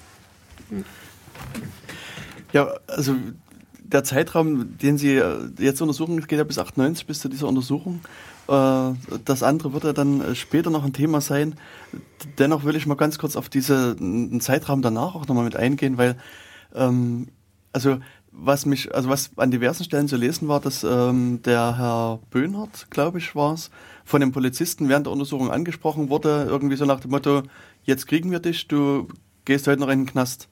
Ja, 2.52 2.68
also 2.86 3.14
der 3.89 4.05
Zeitraum, 4.05 4.77
den 4.78 4.98
Sie 4.98 5.16
äh, 5.16 5.51
jetzt 5.59 5.81
untersuchen, 5.81 6.20
geht 6.20 6.39
ja 6.39 6.44
bis 6.44 6.59
98, 6.59 7.06
bis 7.06 7.20
zu 7.20 7.28
dieser 7.28 7.48
Untersuchung. 7.48 8.01
Äh, 8.48 8.93
Das 9.24 9.43
andere 9.43 9.73
wird 9.73 9.85
ja 9.85 9.93
dann 9.93 10.20
äh, 10.20 10.35
später 10.35 10.70
noch 10.70 10.85
ein 10.85 10.93
Thema 10.93 11.20
sein. 11.20 11.55
Dennoch 12.39 12.65
will 12.65 12.77
ich 12.77 12.86
mal 12.86 12.97
ganz 12.97 13.19
kurz 13.19 13.36
auf 13.36 13.48
diesen 13.48 14.40
Zeitraum 14.40 14.82
danach 14.82 15.15
auch 15.15 15.27
nochmal 15.27 15.44
mit 15.44 15.56
eingehen, 15.56 15.97
weil 15.98 16.16
ähm, 16.74 17.28
also 17.73 17.98
was 18.31 18.66
mich, 18.66 18.94
also 18.94 19.09
was 19.09 19.31
an 19.36 19.51
diversen 19.51 19.85
Stellen 19.85 20.06
zu 20.06 20.16
lesen 20.16 20.48
war, 20.48 20.60
dass 20.60 20.85
ähm, 20.85 21.40
der 21.43 21.78
Herr 21.78 22.20
Böhnhardt, 22.31 22.90
glaube 22.90 23.19
ich, 23.19 23.35
war 23.35 23.55
es, 23.55 23.70
von 24.05 24.20
dem 24.20 24.32
Polizisten 24.32 24.89
während 24.89 25.06
der 25.06 25.12
Untersuchung 25.12 25.51
angesprochen 25.51 26.09
wurde, 26.09 26.47
irgendwie 26.48 26.77
so 26.77 26.85
nach 26.85 27.01
dem 27.01 27.10
Motto, 27.10 27.43
jetzt 27.85 28.06
kriegen 28.06 28.31
wir 28.31 28.39
dich, 28.39 28.69
du 28.69 29.09
gehst 29.44 29.66
heute 29.66 29.81
noch 29.81 29.89
in 29.89 30.01
den 30.01 30.06
Knast. 30.06 30.48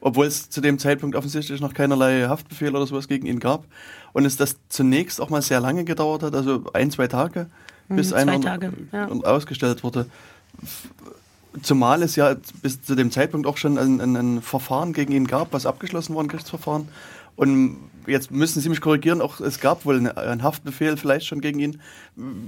Obwohl 0.00 0.26
es 0.26 0.50
zu 0.50 0.60
dem 0.60 0.78
Zeitpunkt 0.78 1.14
offensichtlich 1.16 1.60
noch 1.60 1.74
keinerlei 1.74 2.26
Haftbefehl 2.28 2.74
oder 2.74 2.86
sowas 2.86 3.06
gegen 3.08 3.26
ihn 3.26 3.38
gab. 3.40 3.64
Und 4.12 4.24
es 4.24 4.36
das 4.36 4.56
zunächst 4.68 5.20
auch 5.20 5.30
mal 5.30 5.42
sehr 5.42 5.60
lange 5.60 5.84
gedauert 5.84 6.22
hat, 6.22 6.34
also 6.34 6.64
ein, 6.72 6.90
zwei 6.90 7.06
Tage, 7.06 7.46
bis 7.88 8.08
zwei 8.10 8.16
einer 8.16 8.40
Tage, 8.40 8.72
ja. 8.92 9.08
ausgestellt 9.08 9.84
wurde. 9.84 10.06
Zumal 11.62 12.02
es 12.02 12.14
ja 12.16 12.36
bis 12.62 12.80
zu 12.82 12.94
dem 12.94 13.10
Zeitpunkt 13.10 13.46
auch 13.46 13.56
schon 13.56 13.76
ein, 13.78 14.00
ein, 14.00 14.16
ein 14.16 14.42
Verfahren 14.42 14.92
gegen 14.92 15.12
ihn 15.12 15.26
gab, 15.26 15.52
was 15.52 15.66
abgeschlossen 15.66 16.14
war, 16.14 16.22
ein 16.22 16.28
Gerichtsverfahren. 16.28 16.88
Und 17.34 17.76
jetzt 18.06 18.30
müssen 18.30 18.60
Sie 18.60 18.68
mich 18.68 18.80
korrigieren, 18.80 19.20
auch 19.20 19.40
es 19.40 19.60
gab 19.60 19.84
wohl 19.84 19.96
eine- 19.96 20.16
einen 20.16 20.42
Haftbefehl 20.42 20.96
vielleicht 20.96 21.26
schon 21.26 21.40
gegen 21.40 21.58
ihn. 21.58 21.80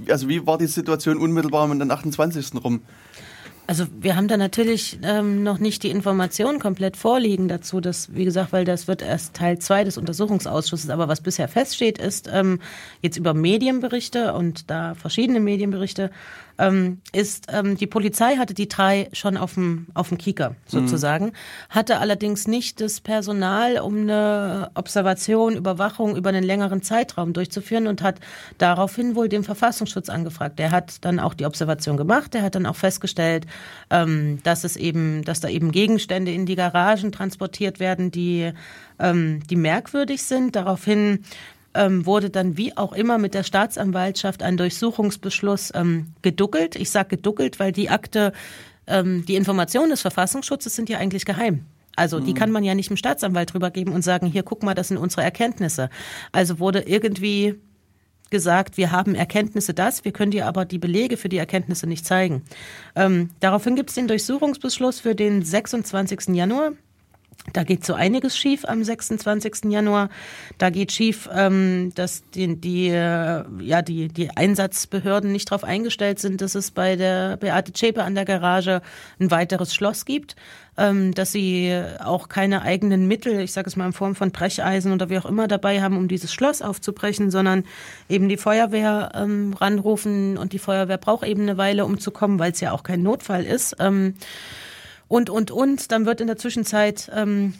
Also 0.09 0.29
wie 0.29 0.45
war 0.45 0.57
die 0.57 0.67
Situation 0.67 1.17
unmittelbar 1.17 1.65
um 1.69 1.77
den 1.77 1.91
28. 1.91 2.63
rum? 2.63 2.81
Also 3.65 3.85
wir 3.97 4.17
haben 4.17 4.27
da 4.27 4.35
natürlich 4.35 4.99
ähm, 5.03 5.41
noch 5.41 5.57
nicht 5.57 5.83
die 5.83 5.89
Informationen 5.89 6.59
komplett 6.59 6.97
vorliegen 6.97 7.47
dazu, 7.47 7.79
dass, 7.79 8.13
wie 8.13 8.25
gesagt, 8.25 8.51
weil 8.51 8.65
das 8.65 8.89
wird 8.89 9.01
erst 9.01 9.35
Teil 9.35 9.57
2 9.57 9.85
des 9.85 9.97
Untersuchungsausschusses, 9.97 10.89
aber 10.89 11.07
was 11.07 11.21
bisher 11.21 11.47
feststeht, 11.47 11.97
ist 11.97 12.29
ähm, 12.31 12.59
jetzt 13.01 13.15
über 13.15 13.33
Medienberichte 13.33 14.33
und 14.33 14.69
da 14.69 14.95
verschiedene 14.95 15.39
Medienberichte, 15.39 16.11
ähm, 16.57 17.01
ist, 17.11 17.47
ähm, 17.51 17.77
die 17.77 17.87
Polizei 17.87 18.35
hatte 18.35 18.53
die 18.53 18.67
drei 18.67 19.09
schon 19.13 19.37
auf 19.37 19.55
dem 19.55 19.87
auf 19.93 20.09
dem 20.09 20.17
Kieker 20.17 20.55
sozusagen, 20.65 21.33
hatte 21.69 21.99
allerdings 21.99 22.47
nicht 22.47 22.81
das 22.81 23.01
Personal, 23.01 23.79
um 23.79 23.97
eine 23.97 24.71
Observation, 24.75 25.55
Überwachung 25.55 26.15
über 26.15 26.29
einen 26.29 26.43
längeren 26.43 26.81
Zeitraum 26.81 27.33
durchzuführen 27.33 27.87
und 27.87 28.01
hat 28.01 28.19
daraufhin 28.57 29.15
wohl 29.15 29.29
den 29.29 29.43
Verfassungsschutz 29.43 30.09
angefragt. 30.09 30.59
Der 30.59 30.71
hat 30.71 31.03
dann 31.05 31.19
auch 31.19 31.33
die 31.33 31.45
Observation 31.45 31.97
gemacht, 31.97 32.33
der 32.33 32.43
hat 32.43 32.55
dann 32.55 32.65
auch 32.65 32.75
festgestellt, 32.75 33.45
ähm, 33.89 34.39
dass 34.43 34.63
es 34.63 34.75
eben, 34.77 35.23
dass 35.23 35.39
da 35.39 35.49
eben 35.49 35.71
Gegenstände 35.71 36.31
in 36.31 36.45
die 36.45 36.55
Garagen 36.55 37.11
transportiert 37.11 37.79
werden, 37.79 38.11
die, 38.11 38.51
ähm, 38.99 39.41
die 39.49 39.55
merkwürdig 39.55 40.23
sind. 40.23 40.55
Daraufhin 40.55 41.23
ähm, 41.75 42.05
wurde 42.05 42.29
dann 42.29 42.57
wie 42.57 42.75
auch 42.77 42.93
immer 42.93 43.17
mit 43.17 43.33
der 43.33 43.43
Staatsanwaltschaft 43.43 44.43
ein 44.43 44.57
Durchsuchungsbeschluss 44.57 45.71
ähm, 45.75 46.13
geduckelt. 46.21 46.75
Ich 46.75 46.89
sage 46.89 47.17
geduckelt, 47.17 47.59
weil 47.59 47.71
die 47.71 47.89
Akte, 47.89 48.33
ähm, 48.87 49.25
die 49.25 49.35
Informationen 49.35 49.89
des 49.89 50.01
Verfassungsschutzes 50.01 50.75
sind 50.75 50.89
ja 50.89 50.97
eigentlich 50.97 51.25
geheim. 51.25 51.65
Also 51.95 52.19
die 52.19 52.33
kann 52.33 52.49
man 52.49 52.63
ja 52.63 52.73
nicht 52.73 52.89
dem 52.89 52.97
Staatsanwalt 52.97 53.53
drüber 53.53 53.69
geben 53.69 53.91
und 53.91 54.01
sagen, 54.01 54.25
hier 54.25 54.41
guck 54.43 54.63
mal, 54.63 54.73
das 54.73 54.87
sind 54.87 54.97
unsere 54.97 55.21
Erkenntnisse. 55.21 55.89
Also 56.31 56.57
wurde 56.57 56.81
irgendwie 56.81 57.55
gesagt, 58.31 58.77
wir 58.77 58.91
haben 58.91 59.13
Erkenntnisse 59.13 59.75
das, 59.75 60.03
wir 60.03 60.11
können 60.11 60.31
dir 60.31 60.47
aber 60.47 60.65
die 60.65 60.79
Belege 60.79 61.17
für 61.17 61.29
die 61.29 61.37
Erkenntnisse 61.37 61.85
nicht 61.85 62.03
zeigen. 62.03 62.41
Ähm, 62.95 63.29
daraufhin 63.39 63.75
gibt 63.75 63.91
es 63.91 63.95
den 63.95 64.07
Durchsuchungsbeschluss 64.07 65.01
für 65.01 65.13
den 65.13 65.43
26. 65.43 66.29
Januar. 66.35 66.71
Da 67.51 67.63
geht 67.63 67.85
so 67.85 67.93
einiges 67.93 68.37
schief 68.37 68.63
am 68.63 68.85
26. 68.85 69.65
Januar. 69.65 70.09
Da 70.59 70.69
geht 70.69 70.93
schief, 70.93 71.29
ähm, 71.33 71.91
dass 71.93 72.23
die, 72.29 72.55
die, 72.55 72.87
äh, 72.87 73.43
ja, 73.59 73.81
die, 73.81 74.07
die 74.07 74.29
Einsatzbehörden 74.31 75.29
nicht 75.31 75.51
darauf 75.51 75.65
eingestellt 75.65 76.19
sind, 76.19 76.39
dass 76.39 76.55
es 76.55 76.71
bei 76.71 76.95
der 76.95 77.35
Beate 77.35 77.73
Zschäpe 77.73 78.01
an 78.03 78.15
der 78.15 78.23
Garage 78.23 78.81
ein 79.19 79.29
weiteres 79.29 79.75
Schloss 79.75 80.05
gibt, 80.05 80.37
ähm, 80.77 81.13
dass 81.13 81.33
sie 81.33 81.83
auch 81.99 82.29
keine 82.29 82.61
eigenen 82.61 83.09
Mittel, 83.09 83.41
ich 83.41 83.51
sage 83.51 83.67
es 83.67 83.75
mal 83.75 83.87
in 83.87 83.93
Form 83.93 84.15
von 84.15 84.31
Brecheisen 84.31 84.93
oder 84.93 85.09
wie 85.09 85.17
auch 85.17 85.25
immer 85.25 85.49
dabei 85.49 85.81
haben, 85.81 85.97
um 85.97 86.07
dieses 86.07 86.33
Schloss 86.33 86.61
aufzubrechen, 86.61 87.29
sondern 87.29 87.65
eben 88.07 88.29
die 88.29 88.37
Feuerwehr 88.37 89.11
ähm, 89.15 89.53
ranrufen 89.59 90.37
und 90.37 90.53
die 90.53 90.59
Feuerwehr 90.59 90.97
braucht 90.97 91.27
eben 91.27 91.41
eine 91.41 91.57
Weile, 91.57 91.83
um 91.83 91.99
zu 91.99 92.11
kommen, 92.11 92.39
weil 92.39 92.53
es 92.53 92.61
ja 92.61 92.71
auch 92.71 92.83
kein 92.83 93.03
Notfall 93.03 93.43
ist. 93.43 93.75
Und, 95.13 95.29
und, 95.29 95.51
und. 95.51 95.91
Dann 95.91 96.07
wird 96.07 96.21
in 96.21 96.27
der 96.27 96.37
Zwischenzeit 96.37 97.11
ähm, 97.15 97.53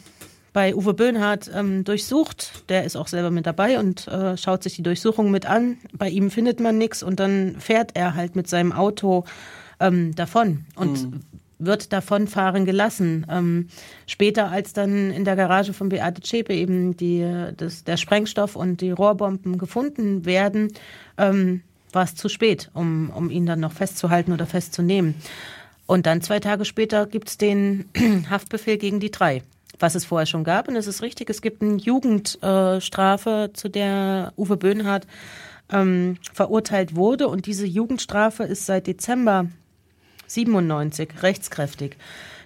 bei 0.52 0.74
Uwe 0.74 0.92
Böhnhardt 0.92 1.48
ähm, 1.54 1.84
durchsucht. 1.84 2.68
Der 2.68 2.82
ist 2.82 2.96
auch 2.96 3.06
selber 3.06 3.30
mit 3.30 3.46
dabei 3.46 3.78
und 3.78 4.08
äh, 4.08 4.36
schaut 4.36 4.64
sich 4.64 4.74
die 4.74 4.82
Durchsuchung 4.82 5.30
mit 5.30 5.46
an. 5.46 5.78
Bei 5.92 6.08
ihm 6.08 6.32
findet 6.32 6.58
man 6.58 6.78
nichts 6.78 7.04
und 7.04 7.20
dann 7.20 7.54
fährt 7.60 7.92
er 7.94 8.16
halt 8.16 8.34
mit 8.34 8.48
seinem 8.48 8.72
Auto 8.72 9.24
ähm, 9.78 10.16
davon. 10.16 10.64
Und 10.74 11.22
wird 11.60 11.92
davonfahren 11.92 12.64
gelassen. 12.64 13.24
Ähm, 13.30 13.68
später, 14.08 14.50
als 14.50 14.72
dann 14.72 15.12
in 15.12 15.24
der 15.24 15.36
Garage 15.36 15.74
von 15.74 15.90
Beate 15.90 16.22
Zschäpe 16.22 16.52
eben 16.52 16.96
die, 16.96 17.24
das, 17.56 17.84
der 17.84 17.98
Sprengstoff 17.98 18.56
und 18.56 18.80
die 18.80 18.90
Rohrbomben 18.90 19.58
gefunden 19.58 20.24
werden, 20.24 20.72
ähm, 21.18 21.62
war 21.92 22.02
es 22.02 22.16
zu 22.16 22.28
spät, 22.28 22.72
um, 22.74 23.10
um 23.10 23.30
ihn 23.30 23.46
dann 23.46 23.60
noch 23.60 23.72
festzuhalten 23.72 24.32
oder 24.32 24.46
festzunehmen. 24.46 25.14
Und 25.86 26.06
dann 26.06 26.22
zwei 26.22 26.40
Tage 26.40 26.64
später 26.64 27.06
gibt 27.06 27.28
es 27.28 27.38
den 27.38 27.86
Haftbefehl 28.30 28.78
gegen 28.78 29.00
die 29.00 29.10
drei, 29.10 29.42
was 29.78 29.94
es 29.94 30.04
vorher 30.04 30.26
schon 30.26 30.44
gab. 30.44 30.68
Und 30.68 30.76
es 30.76 30.86
ist 30.86 31.02
richtig, 31.02 31.28
es 31.30 31.42
gibt 31.42 31.62
eine 31.62 31.76
Jugendstrafe, 31.76 33.50
zu 33.52 33.68
der 33.68 34.32
Uwe 34.36 34.56
Böhnhardt 34.56 35.06
ähm, 35.70 36.16
verurteilt 36.32 36.96
wurde. 36.96 37.28
Und 37.28 37.46
diese 37.46 37.66
Jugendstrafe 37.66 38.44
ist 38.44 38.66
seit 38.66 38.86
Dezember 38.86 39.46
97 40.26 41.22
rechtskräftig. 41.22 41.96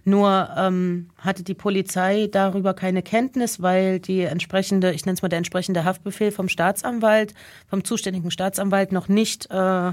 Nur 0.04 0.48
ähm, 0.56 1.10
hatte 1.18 1.44
die 1.44 1.54
Polizei 1.54 2.28
darüber 2.32 2.72
keine 2.72 3.02
Kenntnis, 3.02 3.60
weil 3.60 4.00
die 4.00 4.22
entsprechende, 4.22 4.92
ich 4.92 5.04
nenne 5.04 5.14
es 5.14 5.22
mal 5.22 5.28
der 5.28 5.38
entsprechende 5.38 5.84
Haftbefehl 5.84 6.32
vom 6.32 6.48
Staatsanwalt, 6.48 7.34
vom 7.68 7.84
zuständigen 7.84 8.30
Staatsanwalt 8.30 8.90
noch 8.90 9.08
nicht 9.08 9.50
äh, 9.50 9.92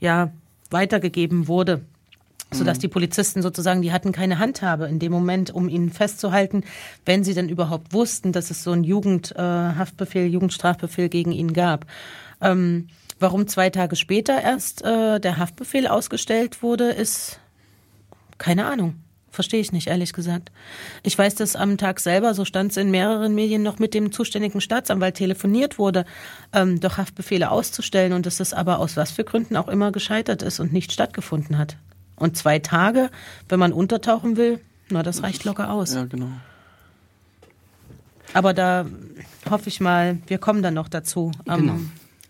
ja, 0.00 0.32
weitergegeben 0.70 1.46
wurde 1.46 1.82
sodass 2.54 2.78
die 2.78 2.88
Polizisten 2.88 3.42
sozusagen, 3.42 3.82
die 3.82 3.92
hatten 3.92 4.12
keine 4.12 4.38
Handhabe 4.38 4.86
in 4.86 4.98
dem 4.98 5.12
Moment, 5.12 5.50
um 5.50 5.68
ihn 5.68 5.90
festzuhalten, 5.90 6.64
wenn 7.04 7.24
sie 7.24 7.34
denn 7.34 7.48
überhaupt 7.48 7.92
wussten, 7.92 8.32
dass 8.32 8.50
es 8.50 8.62
so 8.62 8.72
einen 8.72 8.84
Jugendhaftbefehl, 8.84 10.26
äh, 10.26 10.28
Jugendstrafbefehl 10.28 11.08
gegen 11.08 11.32
ihn 11.32 11.52
gab. 11.52 11.86
Ähm, 12.40 12.88
warum 13.18 13.46
zwei 13.46 13.70
Tage 13.70 13.96
später 13.96 14.40
erst 14.40 14.82
äh, 14.82 15.20
der 15.20 15.38
Haftbefehl 15.38 15.86
ausgestellt 15.86 16.62
wurde, 16.62 16.90
ist 16.90 17.40
keine 18.38 18.66
Ahnung. 18.66 18.96
Verstehe 19.34 19.60
ich 19.60 19.72
nicht, 19.72 19.88
ehrlich 19.88 20.12
gesagt. 20.12 20.52
Ich 21.02 21.18
weiß, 21.18 21.34
dass 21.34 21.56
am 21.56 21.76
Tag 21.76 21.98
selber, 21.98 22.34
so 22.34 22.44
stand 22.44 22.70
es 22.70 22.76
in 22.76 22.92
mehreren 22.92 23.34
Medien, 23.34 23.64
noch 23.64 23.80
mit 23.80 23.92
dem 23.92 24.12
zuständigen 24.12 24.60
Staatsanwalt 24.60 25.16
telefoniert 25.16 25.76
wurde, 25.76 26.04
ähm, 26.52 26.78
doch 26.78 26.98
Haftbefehle 26.98 27.50
auszustellen 27.50 28.12
und 28.12 28.26
dass 28.26 28.36
das 28.36 28.54
aber 28.54 28.78
aus 28.78 28.96
was 28.96 29.10
für 29.10 29.24
Gründen 29.24 29.56
auch 29.56 29.66
immer 29.66 29.90
gescheitert 29.90 30.42
ist 30.42 30.60
und 30.60 30.72
nicht 30.72 30.92
stattgefunden 30.92 31.58
hat. 31.58 31.76
Und 32.16 32.36
zwei 32.36 32.58
Tage, 32.60 33.10
wenn 33.48 33.58
man 33.58 33.72
untertauchen 33.72 34.36
will, 34.36 34.60
na, 34.90 35.02
das 35.02 35.22
reicht 35.22 35.44
locker 35.44 35.70
aus. 35.72 35.94
Ja, 35.94 36.04
genau. 36.04 36.28
Aber 38.32 38.52
da 38.54 38.86
hoffe 39.48 39.68
ich 39.68 39.80
mal, 39.80 40.18
wir 40.26 40.38
kommen 40.38 40.62
dann 40.62 40.74
noch 40.74 40.88
dazu 40.88 41.30
am 41.46 41.60
Genau. 41.60 41.74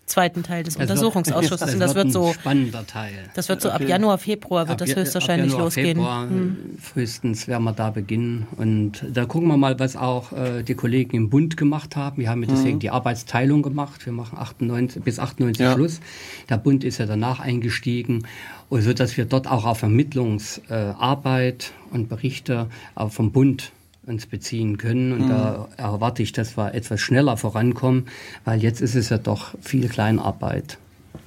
zweiten 0.05 0.43
Teil 0.43 0.63
des 0.63 0.75
Es 0.75 0.79
wird- 0.79 0.89
Untersuchungsausschusses. 0.91 1.61
es 1.69 1.73
Und 1.73 1.79
das 1.79 1.95
wird 1.95 2.05
ein 2.07 2.11
so, 2.11 2.31
spannender 2.33 2.85
Teil. 2.85 3.13
das 3.33 3.49
wird 3.49 3.61
so 3.61 3.71
ab. 3.71 3.81
Januar, 3.81 4.19
Februar 4.19 4.67
wird 4.67 4.81
Ab 4.81 4.87
das 4.87 4.95
höchstwahrscheinlich 4.95 5.47
ab 5.47 5.51
Januar, 5.53 5.65
losgehen. 5.65 5.97
Februar, 5.97 6.29
Hm. 6.29 6.57
Frühestens 6.79 7.47
werden 7.47 7.63
wir 7.63 7.71
da 7.73 7.89
beginnen. 7.89 8.45
Und 8.57 9.03
da 9.11 9.25
gucken 9.25 9.47
wir 9.47 9.57
mal, 9.57 9.79
was 9.79 9.95
auch 9.95 10.31
äh, 10.33 10.61
die 10.63 10.75
Kollegen 10.75 11.15
im 11.17 11.29
Bund 11.31 11.57
gemacht 11.57 11.95
haben. 11.95 12.17
Wir 12.21 12.29
haben 12.29 12.43
ja 12.43 12.49
deswegen 12.51 12.77
die 12.79 12.91
Arbeitsteilung 12.91 13.63
gemacht. 13.63 14.05
Wir 14.05 14.13
machen 14.13 14.37
98, 14.37 15.01
bis 15.01 15.17
98 15.19 15.59
Ja. 15.65 15.73
Schluss. 15.73 16.01
Der 16.49 16.57
Bund 16.57 16.83
ist 16.83 16.99
ja 16.99 17.07
danach 17.07 17.39
eingestiegen. 17.39 18.27
Und 18.69 18.81
so, 18.81 18.93
dass 18.93 19.15
wir 19.17 19.25
dort 19.25 19.47
auch 19.47 19.65
auf 19.65 19.79
Vermittlungsarbeit 19.79 21.71
äh, 21.71 21.93
und 21.93 22.09
Berichte 22.09 22.67
vom 23.09 23.31
Bund 23.31 23.71
uns 24.05 24.25
beziehen 24.25 24.77
können. 24.77 25.11
Und 25.13 25.29
da 25.29 25.67
erwarte 25.77 26.23
ich, 26.23 26.31
dass 26.31 26.57
wir 26.57 26.73
etwas 26.73 27.01
schneller 27.01 27.37
vorankommen, 27.37 28.07
weil 28.43 28.61
jetzt 28.61 28.81
ist 28.81 28.95
es 28.95 29.09
ja 29.09 29.17
doch 29.17 29.55
viel 29.61 29.87
Kleinarbeit. 29.87 30.77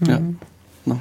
Ja. 0.06 0.20
No. 0.84 1.00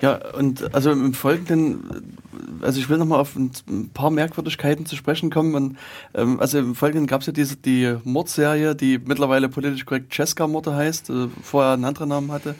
Ja, 0.00 0.20
und 0.34 0.74
also 0.74 0.90
im 0.90 1.14
Folgenden, 1.14 2.18
also 2.60 2.80
ich 2.80 2.88
will 2.88 2.98
nochmal 2.98 3.20
auf 3.20 3.36
ein 3.36 3.52
ein 3.68 3.90
paar 3.90 4.10
Merkwürdigkeiten 4.10 4.86
zu 4.86 4.96
sprechen 4.96 5.30
kommen. 5.30 5.54
Und, 5.54 5.78
ähm, 6.14 6.40
also 6.40 6.58
im 6.58 6.74
Folgenden 6.74 7.06
gab 7.06 7.20
es 7.20 7.28
ja 7.28 7.32
diese 7.32 7.56
die 7.56 7.96
Mordserie, 8.04 8.74
die 8.74 8.98
mittlerweile 8.98 9.48
politisch 9.48 9.86
korrekt 9.86 10.12
Cesca-Morde 10.12 10.74
heißt, 10.74 11.10
äh, 11.10 11.28
vorher 11.42 11.72
einen 11.72 11.84
anderen 11.84 12.08
Namen 12.08 12.32
hatte. 12.32 12.54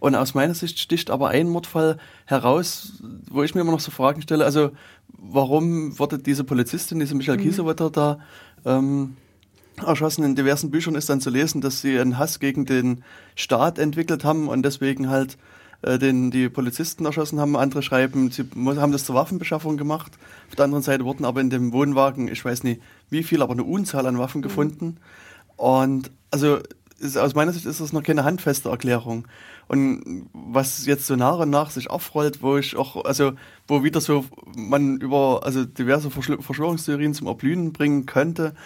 Und 0.00 0.14
aus 0.14 0.34
meiner 0.34 0.54
Sicht 0.54 0.78
sticht 0.78 1.10
aber 1.10 1.28
ein 1.28 1.48
Mordfall 1.48 1.98
heraus, 2.24 3.02
wo 3.30 3.42
ich 3.42 3.54
mir 3.54 3.60
immer 3.60 3.72
noch 3.72 3.80
so 3.80 3.90
Fragen 3.90 4.22
stelle. 4.22 4.44
Also 4.44 4.70
warum 5.08 5.98
wurde 5.98 6.18
diese 6.18 6.42
Polizistin, 6.42 6.98
diese 6.98 7.14
Michael 7.14 7.38
Kiesewetter 7.38 7.90
da 7.90 8.18
ähm, 8.64 9.16
erschossen. 9.76 10.24
In 10.24 10.34
diversen 10.34 10.70
Büchern 10.70 10.94
ist 10.94 11.08
dann 11.08 11.20
zu 11.20 11.30
lesen, 11.30 11.60
dass 11.60 11.82
sie 11.82 11.98
einen 11.98 12.18
Hass 12.18 12.40
gegen 12.40 12.66
den 12.66 13.04
Staat 13.36 13.78
entwickelt 13.78 14.24
haben 14.24 14.48
und 14.48 14.62
deswegen 14.62 15.10
halt 15.10 15.36
äh, 15.82 15.98
den, 15.98 16.30
die 16.30 16.48
Polizisten 16.48 17.04
erschossen 17.04 17.40
haben. 17.40 17.56
Andere 17.56 17.82
schreiben, 17.82 18.30
sie 18.30 18.44
haben 18.56 18.92
das 18.92 19.04
zur 19.04 19.14
Waffenbeschaffung 19.14 19.76
gemacht. 19.76 20.12
Auf 20.48 20.56
der 20.56 20.64
anderen 20.64 20.82
Seite 20.82 21.04
wurden 21.04 21.24
aber 21.24 21.40
in 21.40 21.50
dem 21.50 21.72
Wohnwagen, 21.72 22.28
ich 22.28 22.44
weiß 22.44 22.64
nicht 22.64 22.80
wie 23.10 23.22
viel, 23.22 23.42
aber 23.42 23.52
eine 23.52 23.64
Unzahl 23.64 24.06
an 24.06 24.18
Waffen 24.18 24.42
gefunden. 24.42 24.96
Und 25.56 26.10
also 26.30 26.58
ist, 26.98 27.16
aus 27.16 27.34
meiner 27.34 27.52
Sicht 27.52 27.66
ist 27.66 27.80
das 27.80 27.92
noch 27.92 28.02
keine 28.02 28.24
handfeste 28.24 28.68
Erklärung. 28.68 29.26
Und 29.70 30.26
was 30.32 30.84
jetzt 30.86 31.06
so 31.06 31.14
nach 31.14 31.38
und 31.38 31.50
nach 31.50 31.70
sich 31.70 31.90
aufrollt, 31.90 32.42
wo 32.42 32.56
ich 32.56 32.74
auch, 32.74 33.04
also 33.04 33.34
wo 33.68 33.84
wieder 33.84 34.00
so 34.00 34.24
man 34.56 34.96
über 34.96 35.42
also 35.44 35.64
diverse 35.64 36.08
Verschl- 36.08 36.42
Verschwörungstheorien 36.42 37.14
zum 37.14 37.28
Erblühen 37.28 37.72
bringen 37.72 38.04
könnte, 38.04 38.56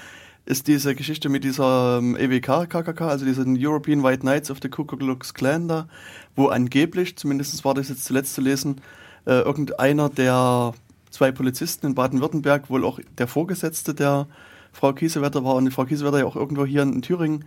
ist 0.47 0.67
diese 0.67 0.95
Geschichte 0.95 1.29
mit 1.29 1.45
dieser 1.45 1.99
ähm, 1.99 2.17
EWK 2.17 2.71
KKK, 2.71 3.03
also 3.07 3.27
diesen 3.27 3.55
European 3.61 4.03
White 4.03 4.21
Knights 4.21 4.51
of 4.51 4.61
the 4.63 4.71
Ku 4.71 4.87
Klux 4.87 5.35
Klan 5.35 5.69
da, 5.69 5.89
wo 6.37 6.47
angeblich, 6.47 7.19
zumindest 7.19 7.63
war 7.67 7.75
das 7.75 7.91
jetzt 7.91 8.07
zuletzt 8.07 8.33
zu 8.33 8.41
lesen, 8.41 8.81
äh, 9.27 9.41
irgendeiner 9.41 10.09
der 10.09 10.73
zwei 11.11 11.33
Polizisten 11.33 11.89
in 11.89 11.95
Baden-Württemberg, 11.95 12.71
wohl 12.71 12.83
auch 12.83 12.99
der 13.19 13.29
Vorgesetzte 13.29 13.93
der 13.93 14.27
Frau 14.73 14.95
Kiesewetter 14.95 15.45
war 15.45 15.57
und 15.57 15.67
die 15.67 15.71
Frau 15.71 15.85
Kiesewetter 15.85 16.21
ja 16.21 16.25
auch 16.25 16.37
irgendwo 16.37 16.65
hier 16.65 16.81
in 16.81 17.03
Thüringen 17.03 17.45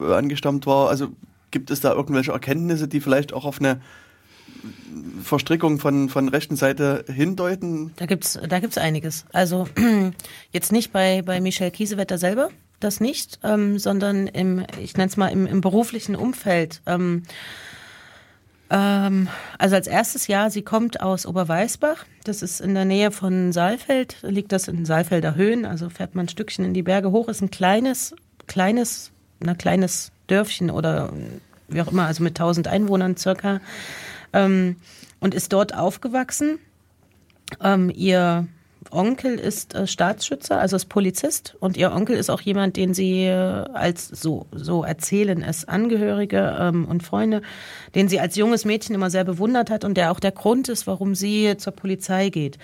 äh, 0.00 0.14
angestammt 0.14 0.66
war. 0.66 0.88
Also 0.88 1.08
gibt 1.54 1.70
es 1.70 1.80
da 1.80 1.92
irgendwelche 1.92 2.32
Erkenntnisse, 2.32 2.88
die 2.88 3.00
vielleicht 3.00 3.32
auch 3.32 3.44
auf 3.44 3.60
eine 3.60 3.80
Verstrickung 5.22 5.78
von, 5.78 6.08
von 6.08 6.28
rechten 6.28 6.56
Seite 6.56 7.04
hindeuten? 7.06 7.92
Da 7.94 8.06
gibt's, 8.06 8.38
da 8.46 8.58
gibt's 8.58 8.76
einiges. 8.76 9.24
Also 9.32 9.68
jetzt 10.50 10.72
nicht 10.72 10.92
bei, 10.92 11.22
bei 11.22 11.40
Michelle 11.40 11.70
Kiesewetter 11.70 12.18
selber, 12.18 12.50
das 12.80 12.98
nicht, 12.98 13.38
ähm, 13.44 13.78
sondern 13.78 14.26
im, 14.26 14.66
ich 14.80 14.96
nenne 14.96 15.08
es 15.08 15.16
mal 15.16 15.28
im, 15.28 15.46
im 15.46 15.60
beruflichen 15.60 16.16
Umfeld. 16.16 16.82
Ähm, 16.86 17.22
ähm, 18.68 19.28
also 19.56 19.76
als 19.76 19.86
erstes 19.86 20.26
Jahr, 20.26 20.50
sie 20.50 20.62
kommt 20.62 21.00
aus 21.00 21.24
Oberweißbach. 21.24 22.04
Das 22.24 22.42
ist 22.42 22.60
in 22.60 22.74
der 22.74 22.84
Nähe 22.84 23.12
von 23.12 23.52
Saalfeld, 23.52 24.16
liegt 24.22 24.50
das 24.50 24.66
in 24.66 24.84
Saalfelder 24.84 25.36
Höhen. 25.36 25.66
Also 25.66 25.88
fährt 25.88 26.16
man 26.16 26.26
ein 26.26 26.30
Stückchen 26.30 26.64
in 26.64 26.74
die 26.74 26.82
Berge 26.82 27.12
hoch. 27.12 27.28
Ist 27.28 27.42
ein 27.42 27.52
kleines, 27.52 28.16
kleines, 28.48 29.12
na 29.38 29.54
kleines 29.54 30.10
Dörfchen 30.26 30.70
oder 30.70 31.12
wie 31.68 31.80
auch 31.82 31.90
immer, 31.90 32.06
also 32.06 32.22
mit 32.22 32.38
1000 32.38 32.68
Einwohnern 32.68 33.16
circa. 33.16 33.60
Ähm, 34.32 34.76
und 35.20 35.34
ist 35.34 35.52
dort 35.52 35.74
aufgewachsen. 35.74 36.58
Ähm, 37.62 37.90
ihr 37.94 38.46
Onkel 38.90 39.38
ist 39.38 39.74
äh, 39.74 39.86
Staatsschützer, 39.86 40.58
also 40.58 40.76
ist 40.76 40.86
Polizist 40.86 41.56
und 41.60 41.76
ihr 41.76 41.92
Onkel 41.92 42.16
ist 42.16 42.30
auch 42.30 42.40
jemand, 42.40 42.76
den 42.76 42.94
sie 42.94 43.24
äh, 43.24 43.32
als 43.72 44.08
so 44.08 44.46
so 44.52 44.84
erzählen 44.84 45.42
es 45.42 45.66
Angehörige 45.66 46.56
ähm, 46.60 46.84
und 46.86 47.02
Freunde, 47.02 47.42
den 47.94 48.08
sie 48.08 48.20
als 48.20 48.36
junges 48.36 48.64
Mädchen 48.64 48.94
immer 48.94 49.10
sehr 49.10 49.24
bewundert 49.24 49.70
hat 49.70 49.84
und 49.84 49.96
der 49.96 50.12
auch 50.12 50.20
der 50.20 50.32
Grund 50.32 50.68
ist, 50.68 50.86
warum 50.86 51.14
sie 51.14 51.56
zur 51.56 51.72
Polizei 51.72 52.28
geht. 52.28 52.58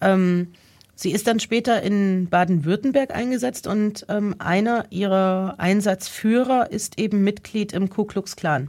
Ähm, 0.00 0.52
sie 0.94 1.12
ist 1.12 1.26
dann 1.26 1.40
später 1.40 1.82
in 1.82 2.28
Baden-Württemberg 2.28 3.14
eingesetzt 3.14 3.66
und 3.66 4.06
ähm, 4.08 4.34
einer 4.38 4.86
ihrer 4.90 5.54
Einsatzführer 5.58 6.70
ist 6.70 6.98
eben 6.98 7.24
Mitglied 7.24 7.72
im 7.72 7.90
Ku 7.90 8.04
Klux 8.04 8.36
Klan. 8.36 8.68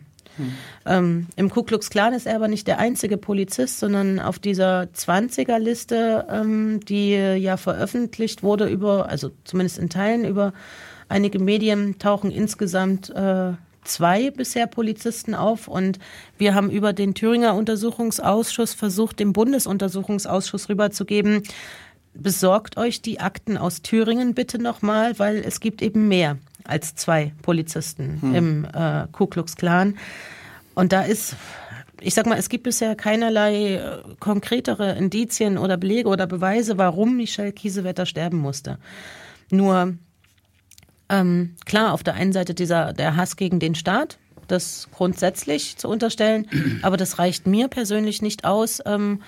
Ähm, 0.85 1.27
Im 1.35 1.49
Ku 1.49 1.63
Klux 1.63 1.89
Klan 1.89 2.13
ist 2.13 2.27
er 2.27 2.35
aber 2.35 2.47
nicht 2.47 2.67
der 2.67 2.79
einzige 2.79 3.17
Polizist, 3.17 3.79
sondern 3.79 4.19
auf 4.19 4.39
dieser 4.39 4.83
20er-Liste, 4.93 6.25
ähm, 6.29 6.79
die 6.81 7.13
ja 7.13 7.57
veröffentlicht 7.57 8.43
wurde 8.43 8.67
über, 8.67 9.09
also 9.09 9.31
zumindest 9.45 9.79
in 9.79 9.89
Teilen 9.89 10.25
über 10.25 10.53
einige 11.07 11.39
Medien, 11.39 11.99
tauchen 11.99 12.31
insgesamt 12.31 13.09
äh, 13.11 13.53
zwei 13.83 14.31
bisher 14.31 14.67
Polizisten 14.67 15.35
auf 15.35 15.67
und 15.67 15.99
wir 16.37 16.55
haben 16.55 16.69
über 16.69 16.91
den 16.91 17.13
Thüringer 17.13 17.55
Untersuchungsausschuss 17.55 18.73
versucht, 18.73 19.19
dem 19.19 19.31
Bundesuntersuchungsausschuss 19.31 20.69
rüberzugeben, 20.69 21.43
besorgt 22.15 22.77
euch 22.77 23.01
die 23.01 23.19
Akten 23.19 23.57
aus 23.57 23.81
Thüringen 23.81 24.33
bitte 24.33 24.59
nochmal, 24.59 25.17
weil 25.19 25.37
es 25.37 25.59
gibt 25.59 25.81
eben 25.81 26.07
mehr 26.07 26.37
als 26.63 26.95
zwei 26.95 27.33
Polizisten 27.41 28.19
im 28.33 28.65
äh, 28.65 29.07
Ku 29.11 29.27
Klux 29.27 29.55
Klan. 29.55 29.97
Und 30.73 30.91
da 30.91 31.03
ist, 31.03 31.35
ich 32.01 32.13
sag 32.13 32.25
mal, 32.25 32.37
es 32.37 32.49
gibt 32.49 32.63
bisher 32.63 32.95
keinerlei 32.95 33.75
äh, 33.75 34.01
konkretere 34.19 34.93
Indizien 34.93 35.57
oder 35.57 35.77
Belege 35.77 36.09
oder 36.09 36.27
Beweise, 36.27 36.77
warum 36.77 37.17
Michelle 37.17 37.53
Kiesewetter 37.53 38.05
sterben 38.05 38.37
musste. 38.37 38.77
Nur, 39.51 39.95
ähm, 41.09 41.55
klar, 41.65 41.93
auf 41.93 42.03
der 42.03 42.15
einen 42.15 42.33
Seite 42.33 42.53
dieser, 42.53 42.93
der 42.93 43.15
Hass 43.15 43.35
gegen 43.35 43.59
den 43.59 43.75
Staat, 43.75 44.17
das 44.47 44.89
grundsätzlich 44.91 45.77
zu 45.77 45.87
unterstellen, 45.87 46.47
aber 46.81 46.97
das 46.97 47.19
reicht 47.19 47.47
mir 47.47 47.67
persönlich 47.67 48.21
nicht 48.21 48.43
aus, 48.43 48.81
ähm, 48.85 49.21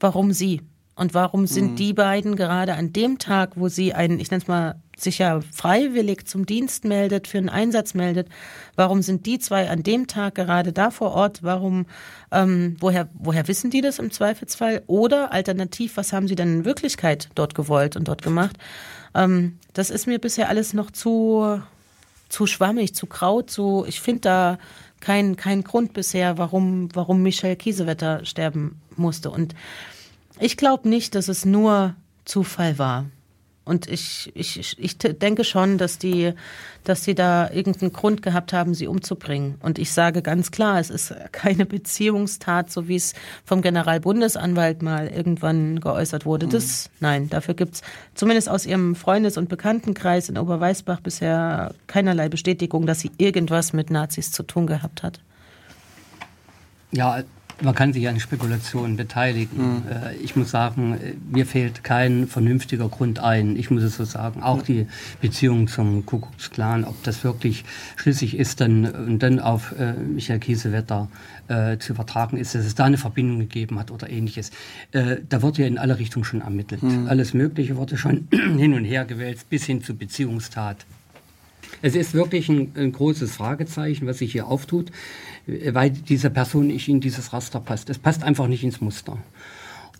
warum 0.00 0.32
sie 0.32 0.62
Und 0.94 1.14
warum 1.14 1.46
sind 1.46 1.78
die 1.78 1.94
beiden 1.94 2.36
gerade 2.36 2.74
an 2.74 2.92
dem 2.92 3.18
Tag, 3.18 3.52
wo 3.54 3.68
sie 3.68 3.94
einen, 3.94 4.20
ich 4.20 4.30
nenne 4.30 4.42
es 4.42 4.48
mal, 4.48 4.74
sich 4.98 5.18
ja 5.18 5.40
freiwillig 5.40 6.26
zum 6.26 6.44
Dienst 6.44 6.84
meldet, 6.84 7.26
für 7.26 7.38
einen 7.38 7.48
Einsatz 7.48 7.94
meldet, 7.94 8.28
warum 8.76 9.00
sind 9.00 9.24
die 9.24 9.38
zwei 9.38 9.70
an 9.70 9.82
dem 9.82 10.06
Tag 10.06 10.34
gerade 10.34 10.72
da 10.72 10.90
vor 10.90 11.12
Ort? 11.12 11.42
Warum, 11.42 11.86
ähm, 12.30 12.76
woher, 12.80 13.08
woher 13.14 13.48
wissen 13.48 13.70
die 13.70 13.80
das 13.80 13.98
im 13.98 14.10
Zweifelsfall? 14.10 14.82
Oder 14.86 15.32
alternativ, 15.32 15.96
was 15.96 16.12
haben 16.12 16.28
sie 16.28 16.34
denn 16.34 16.58
in 16.58 16.64
Wirklichkeit 16.66 17.30
dort 17.34 17.54
gewollt 17.54 17.96
und 17.96 18.08
dort 18.08 18.22
gemacht? 18.22 18.58
Ähm, 19.14 19.58
das 19.72 19.90
ist 19.90 20.06
mir 20.06 20.18
bisher 20.18 20.48
alles 20.48 20.74
noch 20.74 20.90
zu, 20.90 21.60
zu 22.28 22.46
schwammig, 22.46 22.94
zu 22.94 23.06
kraut, 23.06 23.50
zu, 23.50 23.84
ich 23.88 24.00
finde 24.00 24.20
da 24.20 24.58
keinen 25.00 25.36
kein 25.36 25.64
Grund 25.64 25.94
bisher, 25.94 26.36
warum, 26.36 26.88
warum 26.94 27.22
Michel 27.22 27.56
Kiesewetter 27.56 28.24
sterben 28.24 28.80
musste. 28.96 29.30
Und 29.30 29.54
ich 30.40 30.56
glaube 30.56 30.88
nicht, 30.88 31.14
dass 31.14 31.28
es 31.28 31.44
nur 31.44 31.94
Zufall 32.24 32.78
war. 32.78 33.06
Und 33.64 33.86
ich, 33.88 34.32
ich, 34.34 34.78
ich- 34.80 34.98
denke 34.98 35.44
schon, 35.44 35.78
dass 35.78 35.98
die, 35.98 36.32
dass 36.82 37.04
sie 37.04 37.14
da 37.14 37.48
irgendeinen 37.50 37.92
Grund 37.92 38.20
gehabt 38.20 38.52
haben, 38.52 38.74
sie 38.74 38.88
umzubringen. 38.88 39.56
Und 39.60 39.78
ich 39.78 39.92
sage 39.92 40.22
ganz 40.22 40.50
klar, 40.50 40.80
es 40.80 40.90
ist 40.90 41.14
keine 41.30 41.66
Beziehungstat, 41.66 42.70
so 42.72 42.88
wie 42.88 42.96
es 42.96 43.12
vom 43.44 43.62
Generalbundesanwalt 43.62 44.82
mal 44.82 45.06
irgendwann 45.06 45.78
geäußert 45.78 46.26
wurde. 46.26 46.48
Das, 46.48 46.90
nein, 46.98 47.28
dafür 47.28 47.54
gibt's 47.54 47.82
zumindest 48.14 48.48
aus 48.48 48.66
ihrem 48.66 48.96
Freundes- 48.96 49.36
und 49.36 49.48
Bekanntenkreis 49.48 50.28
in 50.30 50.38
Oberweißbach 50.38 51.00
bisher 51.00 51.72
keinerlei 51.86 52.28
Bestätigung, 52.28 52.86
dass 52.86 53.00
sie 53.00 53.12
irgendwas 53.18 53.72
mit 53.72 53.90
Nazis 53.90 54.32
zu 54.32 54.42
tun 54.42 54.66
gehabt 54.66 55.04
hat. 55.04 55.20
Ja, 56.90 57.22
man 57.62 57.74
kann 57.74 57.92
sich 57.92 58.08
an 58.08 58.18
Spekulationen 58.20 58.96
beteiligen. 58.96 59.82
Äh, 59.88 60.16
Ich 60.22 60.36
muss 60.36 60.50
sagen, 60.50 60.94
äh, 60.94 61.14
mir 61.30 61.46
fehlt 61.46 61.84
kein 61.84 62.26
vernünftiger 62.26 62.88
Grund 62.88 63.18
ein. 63.18 63.56
Ich 63.56 63.70
muss 63.70 63.82
es 63.82 63.96
so 63.96 64.04
sagen. 64.04 64.42
Auch 64.42 64.62
die 64.62 64.86
Beziehung 65.20 65.68
zum 65.68 66.06
Kuckucksklan, 66.06 66.84
ob 66.84 67.02
das 67.02 67.24
wirklich 67.24 67.64
schlüssig 67.96 68.36
ist, 68.38 68.60
dann, 68.60 68.86
und 68.86 69.18
dann 69.22 69.40
auf 69.40 69.74
äh, 69.78 69.92
Michael 69.92 70.40
Kiesewetter 70.40 71.08
äh, 71.48 71.78
zu 71.78 71.92
übertragen 71.92 72.36
ist, 72.36 72.54
dass 72.54 72.64
es 72.64 72.74
da 72.74 72.84
eine 72.84 72.98
Verbindung 72.98 73.40
gegeben 73.40 73.78
hat 73.78 73.90
oder 73.90 74.08
ähnliches. 74.10 74.50
Äh, 74.92 75.16
da 75.28 75.42
wurde 75.42 75.62
ja 75.62 75.68
in 75.68 75.78
alle 75.78 75.98
Richtungen 75.98 76.24
schon 76.24 76.40
ermittelt. 76.40 76.82
Alles 77.06 77.34
Mögliche 77.34 77.76
wurde 77.76 77.96
schon 77.96 78.28
hin 78.30 78.74
und 78.74 78.84
her 78.84 79.04
gewälzt, 79.04 79.50
bis 79.50 79.64
hin 79.64 79.82
zu 79.82 79.94
Beziehungstat. 79.94 80.86
Es 81.82 81.94
ist 81.94 82.14
wirklich 82.14 82.48
ein, 82.48 82.72
ein 82.76 82.92
großes 82.92 83.36
Fragezeichen, 83.36 84.06
was 84.06 84.18
sich 84.18 84.32
hier 84.32 84.46
auftut, 84.46 84.90
weil 85.72 85.90
diese 85.90 86.30
Person 86.30 86.68
nicht 86.68 86.88
in 86.88 87.00
dieses 87.00 87.32
Raster 87.32 87.60
passt. 87.60 87.90
Es 87.90 87.98
passt 87.98 88.22
einfach 88.22 88.46
nicht 88.46 88.64
ins 88.64 88.80
Muster. 88.80 89.18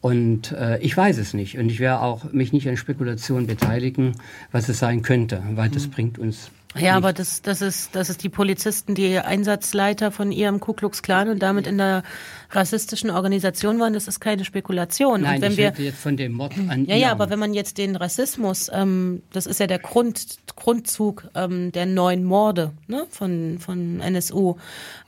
Und 0.01 0.52
äh, 0.52 0.78
ich 0.78 0.97
weiß 0.97 1.18
es 1.18 1.35
nicht. 1.35 1.59
Und 1.59 1.70
ich 1.70 1.78
werde 1.78 2.01
auch 2.02 2.32
mich 2.32 2.52
nicht 2.52 2.68
an 2.68 2.77
Spekulationen 2.77 3.47
beteiligen, 3.47 4.12
was 4.51 4.68
es 4.68 4.78
sein 4.78 5.02
könnte, 5.02 5.43
weil 5.55 5.68
das 5.68 5.89
bringt 5.89 6.18
uns. 6.18 6.51
Ja, 6.78 6.97
aber 6.97 7.12
das, 7.12 7.42
das 7.42 7.62
ist, 7.62 7.97
das 7.97 8.10
ist 8.10 8.22
die 8.22 8.28
Polizisten, 8.28 8.94
die 8.94 9.18
Einsatzleiter 9.18 10.12
von 10.12 10.30
ihrem 10.30 10.60
Ku 10.60 10.72
Klux 10.72 11.02
Klan 11.02 11.28
und 11.28 11.40
damit 11.40 11.66
in 11.66 11.78
der 11.78 12.05
rassistischen 12.52 13.10
Organisation 13.10 13.80
waren. 13.80 13.92
Das 13.92 14.06
ist 14.06 14.20
keine 14.20 14.44
Spekulation. 14.44 15.22
Nein, 15.22 15.36
und 15.36 15.42
wenn 15.42 15.52
ich 15.52 15.59
wir, 15.59 15.72
jetzt 15.78 15.98
von 15.98 16.16
dem 16.16 16.32
Mord 16.32 16.52
an 16.68 16.84
ja, 16.84 16.94
ja, 16.94 17.10
aber 17.10 17.28
wenn 17.28 17.40
man 17.40 17.55
jetzt 17.55 17.76
den 17.78 17.97
Rassismus, 17.97 18.70
ähm, 18.72 19.22
das 19.32 19.47
ist 19.47 19.59
ja 19.59 19.66
der 19.66 19.80
Grund, 19.80 20.38
Grundzug 20.55 21.28
ähm, 21.34 21.72
der 21.72 21.86
neuen 21.86 22.22
Morde 22.22 22.72
ne, 22.86 23.05
von, 23.10 23.59
von 23.59 24.01
NSU, 24.01 24.55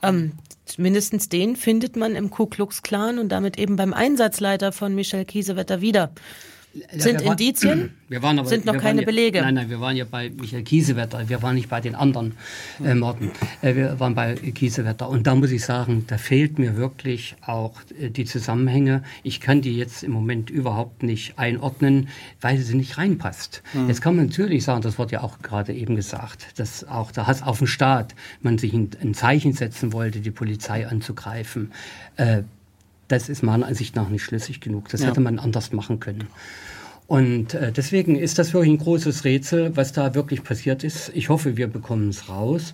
ähm, 0.01 0.33
mindestens 0.77 1.29
den 1.29 1.55
findet 1.55 1.95
man 1.95 2.15
im 2.15 2.29
Ku 2.29 2.45
Klux 2.45 2.81
Klan 2.81 3.19
und 3.19 3.29
damit 3.29 3.57
eben 3.57 3.77
beim 3.77 3.93
Einsatzleiter 3.93 4.73
von 4.73 4.93
Michel 4.95 5.23
Kiesewetter 5.23 5.79
wieder. 5.79 6.11
Sind 6.97 7.23
waren- 7.23 7.31
Indizien? 7.33 7.91
Aber, 8.21 8.45
Sind 8.45 8.65
noch 8.65 8.77
keine 8.77 9.01
ja, 9.01 9.05
Belege. 9.05 9.41
Nein, 9.41 9.55
nein, 9.55 9.69
wir 9.69 9.79
waren 9.79 9.95
ja 9.95 10.05
bei 10.05 10.29
Michael 10.29 10.63
Kiesewetter. 10.63 11.27
Wir 11.29 11.41
waren 11.41 11.55
nicht 11.55 11.69
bei 11.69 11.81
den 11.81 11.95
anderen 11.95 12.33
äh, 12.83 12.93
Morden. 12.93 13.31
Äh, 13.61 13.75
wir 13.75 13.99
waren 13.99 14.13
bei 14.13 14.35
Kiesewetter. 14.35 15.09
Und 15.09 15.25
da 15.25 15.33
muss 15.33 15.49
ich 15.51 15.65
sagen, 15.65 16.05
da 16.07 16.19
fehlt 16.19 16.59
mir 16.59 16.77
wirklich 16.77 17.35
auch 17.41 17.73
äh, 17.99 18.09
die 18.09 18.25
Zusammenhänge. 18.25 19.01
Ich 19.23 19.39
kann 19.39 19.61
die 19.61 19.75
jetzt 19.75 20.03
im 20.03 20.11
Moment 20.11 20.51
überhaupt 20.51 21.01
nicht 21.01 21.39
einordnen, 21.39 22.09
weil 22.39 22.59
sie 22.59 22.75
nicht 22.75 22.97
reinpasst. 22.97 23.63
Jetzt 23.87 24.01
kann 24.01 24.15
man 24.15 24.27
natürlich 24.27 24.63
sagen, 24.63 24.81
das 24.81 24.99
wird 24.99 25.11
ja 25.11 25.21
auch 25.21 25.39
gerade 25.39 25.73
eben 25.73 25.95
gesagt, 25.95 26.59
dass 26.59 26.87
auch 26.87 27.11
der 27.11 27.25
Hass 27.25 27.41
auf 27.41 27.57
den 27.59 27.67
Staat, 27.67 28.13
man 28.41 28.57
sich 28.59 28.73
ein, 28.73 28.91
ein 29.01 29.13
Zeichen 29.15 29.53
setzen 29.53 29.91
wollte, 29.91 30.19
die 30.19 30.31
Polizei 30.31 30.87
anzugreifen. 30.87 31.71
Äh, 33.03 33.13
das 33.13 33.29
ist 33.29 33.43
meiner 33.43 33.67
Ansicht 33.67 33.95
nach 33.95 34.09
nicht 34.09 34.23
schlüssig 34.23 34.61
genug. 34.61 34.89
Das 34.89 35.05
hätte 35.05 35.21
man 35.21 35.39
anders 35.39 35.71
machen 35.71 35.99
können. 35.99 36.27
Und 37.07 37.53
äh, 37.53 37.71
deswegen 37.71 38.17
ist 38.17 38.39
das 38.39 38.53
wirklich 38.53 38.73
ein 38.73 38.83
großes 38.83 39.23
Rätsel, 39.25 39.75
was 39.75 39.91
da 39.91 40.15
wirklich 40.15 40.43
passiert 40.43 40.83
ist. 40.83 41.11
Ich 41.13 41.29
hoffe, 41.29 41.57
wir 41.57 41.67
bekommen 41.67 42.09
es 42.09 42.29
raus. 42.29 42.73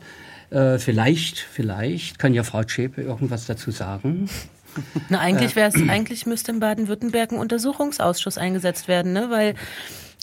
Äh, 0.52 0.78
vielleicht, 0.78 1.40
vielleicht 1.40 2.20
kann 2.20 2.34
ja 2.34 2.44
Frau 2.44 2.64
Zschäpe 2.64 3.02
irgendwas 3.02 3.48
dazu 3.48 3.72
sagen. 3.72 4.30
Na, 5.10 5.20
eigentlich 5.20 5.56
wäre 5.56 5.70
es, 5.70 5.90
eigentlich 5.90 6.26
müsste 6.26 6.52
in 6.52 6.60
Baden-Württemberg 6.60 7.32
ein 7.32 7.40
Untersuchungsausschuss 7.40 8.38
eingesetzt 8.38 8.88
werden, 8.88 9.14
ne? 9.14 9.30
Weil 9.30 9.56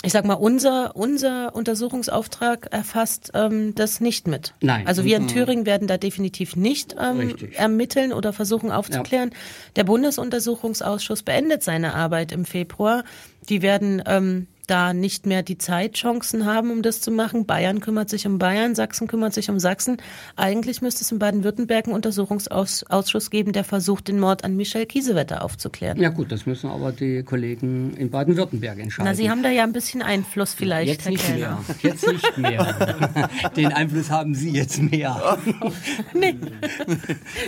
ich 0.06 0.12
sag 0.12 0.24
mal, 0.24 0.34
unser, 0.34 0.94
unser 0.94 1.52
Untersuchungsauftrag 1.56 2.68
erfasst 2.70 3.32
ähm, 3.34 3.74
das 3.74 4.00
nicht 4.00 4.28
mit. 4.28 4.54
Nein. 4.60 4.86
Also 4.86 5.04
wir 5.04 5.16
in 5.16 5.26
Thüringen 5.26 5.66
werden 5.66 5.88
da 5.88 5.98
definitiv 5.98 6.54
nicht 6.54 6.94
ähm, 6.96 7.34
ermitteln 7.56 8.12
oder 8.12 8.32
versuchen 8.32 8.70
aufzuklären. 8.70 9.30
Der 9.74 9.82
Bundesuntersuchungsausschuss 9.82 11.24
beendet 11.24 11.64
seine 11.64 11.94
Arbeit 11.94 12.30
im 12.30 12.44
Februar. 12.44 13.02
Die 13.48 13.62
werden 13.62 14.00
ähm, 14.06 14.46
da 14.66 14.92
nicht 14.92 15.26
mehr 15.26 15.42
die 15.42 15.58
Zeitchancen 15.58 16.44
haben, 16.44 16.70
um 16.70 16.82
das 16.82 17.00
zu 17.00 17.10
machen. 17.10 17.46
Bayern 17.46 17.80
kümmert 17.80 18.10
sich 18.10 18.26
um 18.26 18.38
Bayern, 18.38 18.74
Sachsen 18.74 19.06
kümmert 19.06 19.32
sich 19.34 19.48
um 19.50 19.58
Sachsen. 19.58 19.96
Eigentlich 20.34 20.82
müsste 20.82 21.02
es 21.02 21.12
in 21.12 21.18
Baden-Württemberg 21.18 21.86
einen 21.86 21.94
Untersuchungsausschuss 21.94 23.30
geben, 23.30 23.52
der 23.52 23.64
versucht, 23.64 24.08
den 24.08 24.18
Mord 24.18 24.44
an 24.44 24.56
Michel 24.56 24.86
Kiesewetter 24.86 25.44
aufzuklären. 25.44 26.00
Ja 26.00 26.08
gut, 26.08 26.32
das 26.32 26.46
müssen 26.46 26.68
aber 26.70 26.92
die 26.92 27.22
Kollegen 27.22 27.94
in 27.96 28.10
Baden-Württemberg 28.10 28.78
entscheiden. 28.80 29.08
Na, 29.10 29.14
Sie 29.14 29.30
haben 29.30 29.42
da 29.42 29.50
ja 29.50 29.62
ein 29.62 29.72
bisschen 29.72 30.02
Einfluss 30.02 30.52
vielleicht, 30.54 30.88
jetzt 30.90 31.04
Herr 31.04 31.12
nicht 31.12 31.24
Kellner. 31.26 31.58
mehr. 31.68 31.76
Jetzt 31.92 32.06
nicht 32.06 32.38
mehr. 32.38 33.30
Den 33.56 33.72
Einfluss 33.72 34.10
haben 34.10 34.34
Sie 34.34 34.50
jetzt 34.50 34.80
mehr. 34.80 35.38
Nee. 36.12 36.34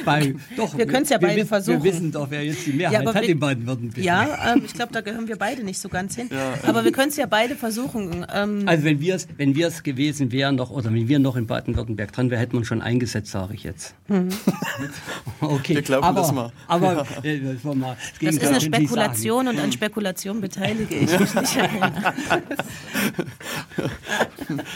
Weil, 0.04 0.36
doch, 0.56 0.76
Wir 0.76 0.86
können's 0.86 1.08
ja 1.10 1.18
beide 1.18 1.46
versuchen. 1.46 1.82
Wir 1.82 1.92
wissen 1.92 2.12
doch, 2.12 2.30
wer 2.30 2.44
jetzt 2.44 2.66
die 2.66 2.72
Mehrheit 2.72 3.00
aber 3.00 3.14
hat 3.14 3.22
wir- 3.22 3.30
in 3.30 3.38
Baden-Württemberg. 3.40 4.04
Ja, 4.04 4.52
ähm, 4.52 4.62
ich 4.64 4.74
glaube, 4.74 4.92
da 4.92 5.00
gehören 5.00 5.28
wir 5.28 5.36
beide 5.36 5.64
nicht 5.64 5.80
so 5.80 5.88
ganz 5.88 6.14
hin. 6.16 6.28
Aber 6.66 6.84
wir 6.84 6.92
können 6.92 7.07
es 7.08 7.16
ja 7.16 7.26
beide 7.26 7.56
versuchen. 7.56 8.26
Ähm, 8.32 8.62
Also 8.66 8.84
wenn 8.84 9.00
wir 9.00 9.14
es 9.14 9.28
wenn 9.36 9.54
wir's 9.54 9.82
gewesen 9.82 10.32
wären 10.32 10.56
noch 10.56 10.70
oder 10.70 10.86
wenn 10.92 11.08
wir 11.08 11.18
noch 11.18 11.36
in 11.36 11.46
Baden-Württemberg 11.46 12.12
dran 12.12 12.30
wären, 12.30 12.40
hätten 12.40 12.52
wir 12.52 12.58
uns 12.58 12.68
schon 12.68 12.82
eingesetzt, 12.82 13.30
sage 13.30 13.54
ich 13.54 13.64
jetzt. 13.64 13.94
Mhm. 14.08 14.28
okay, 15.40 15.76
Wir 15.76 15.82
glauben 15.82 16.04
aber, 16.04 16.20
das 16.20 16.32
mal. 16.32 16.52
Aber 16.66 17.06
äh, 17.22 17.40
das, 17.40 17.64
mal, 17.64 17.96
das 17.96 18.04
ist 18.12 18.18
Gegenteil 18.18 18.48
eine 18.48 18.58
können. 18.60 18.74
Spekulation 18.74 19.48
und 19.48 19.58
an 19.58 19.72
Spekulation 19.72 20.40
beteilige 20.40 20.94
ich 20.94 21.18
mich 21.18 21.34
nicht. 21.34 21.58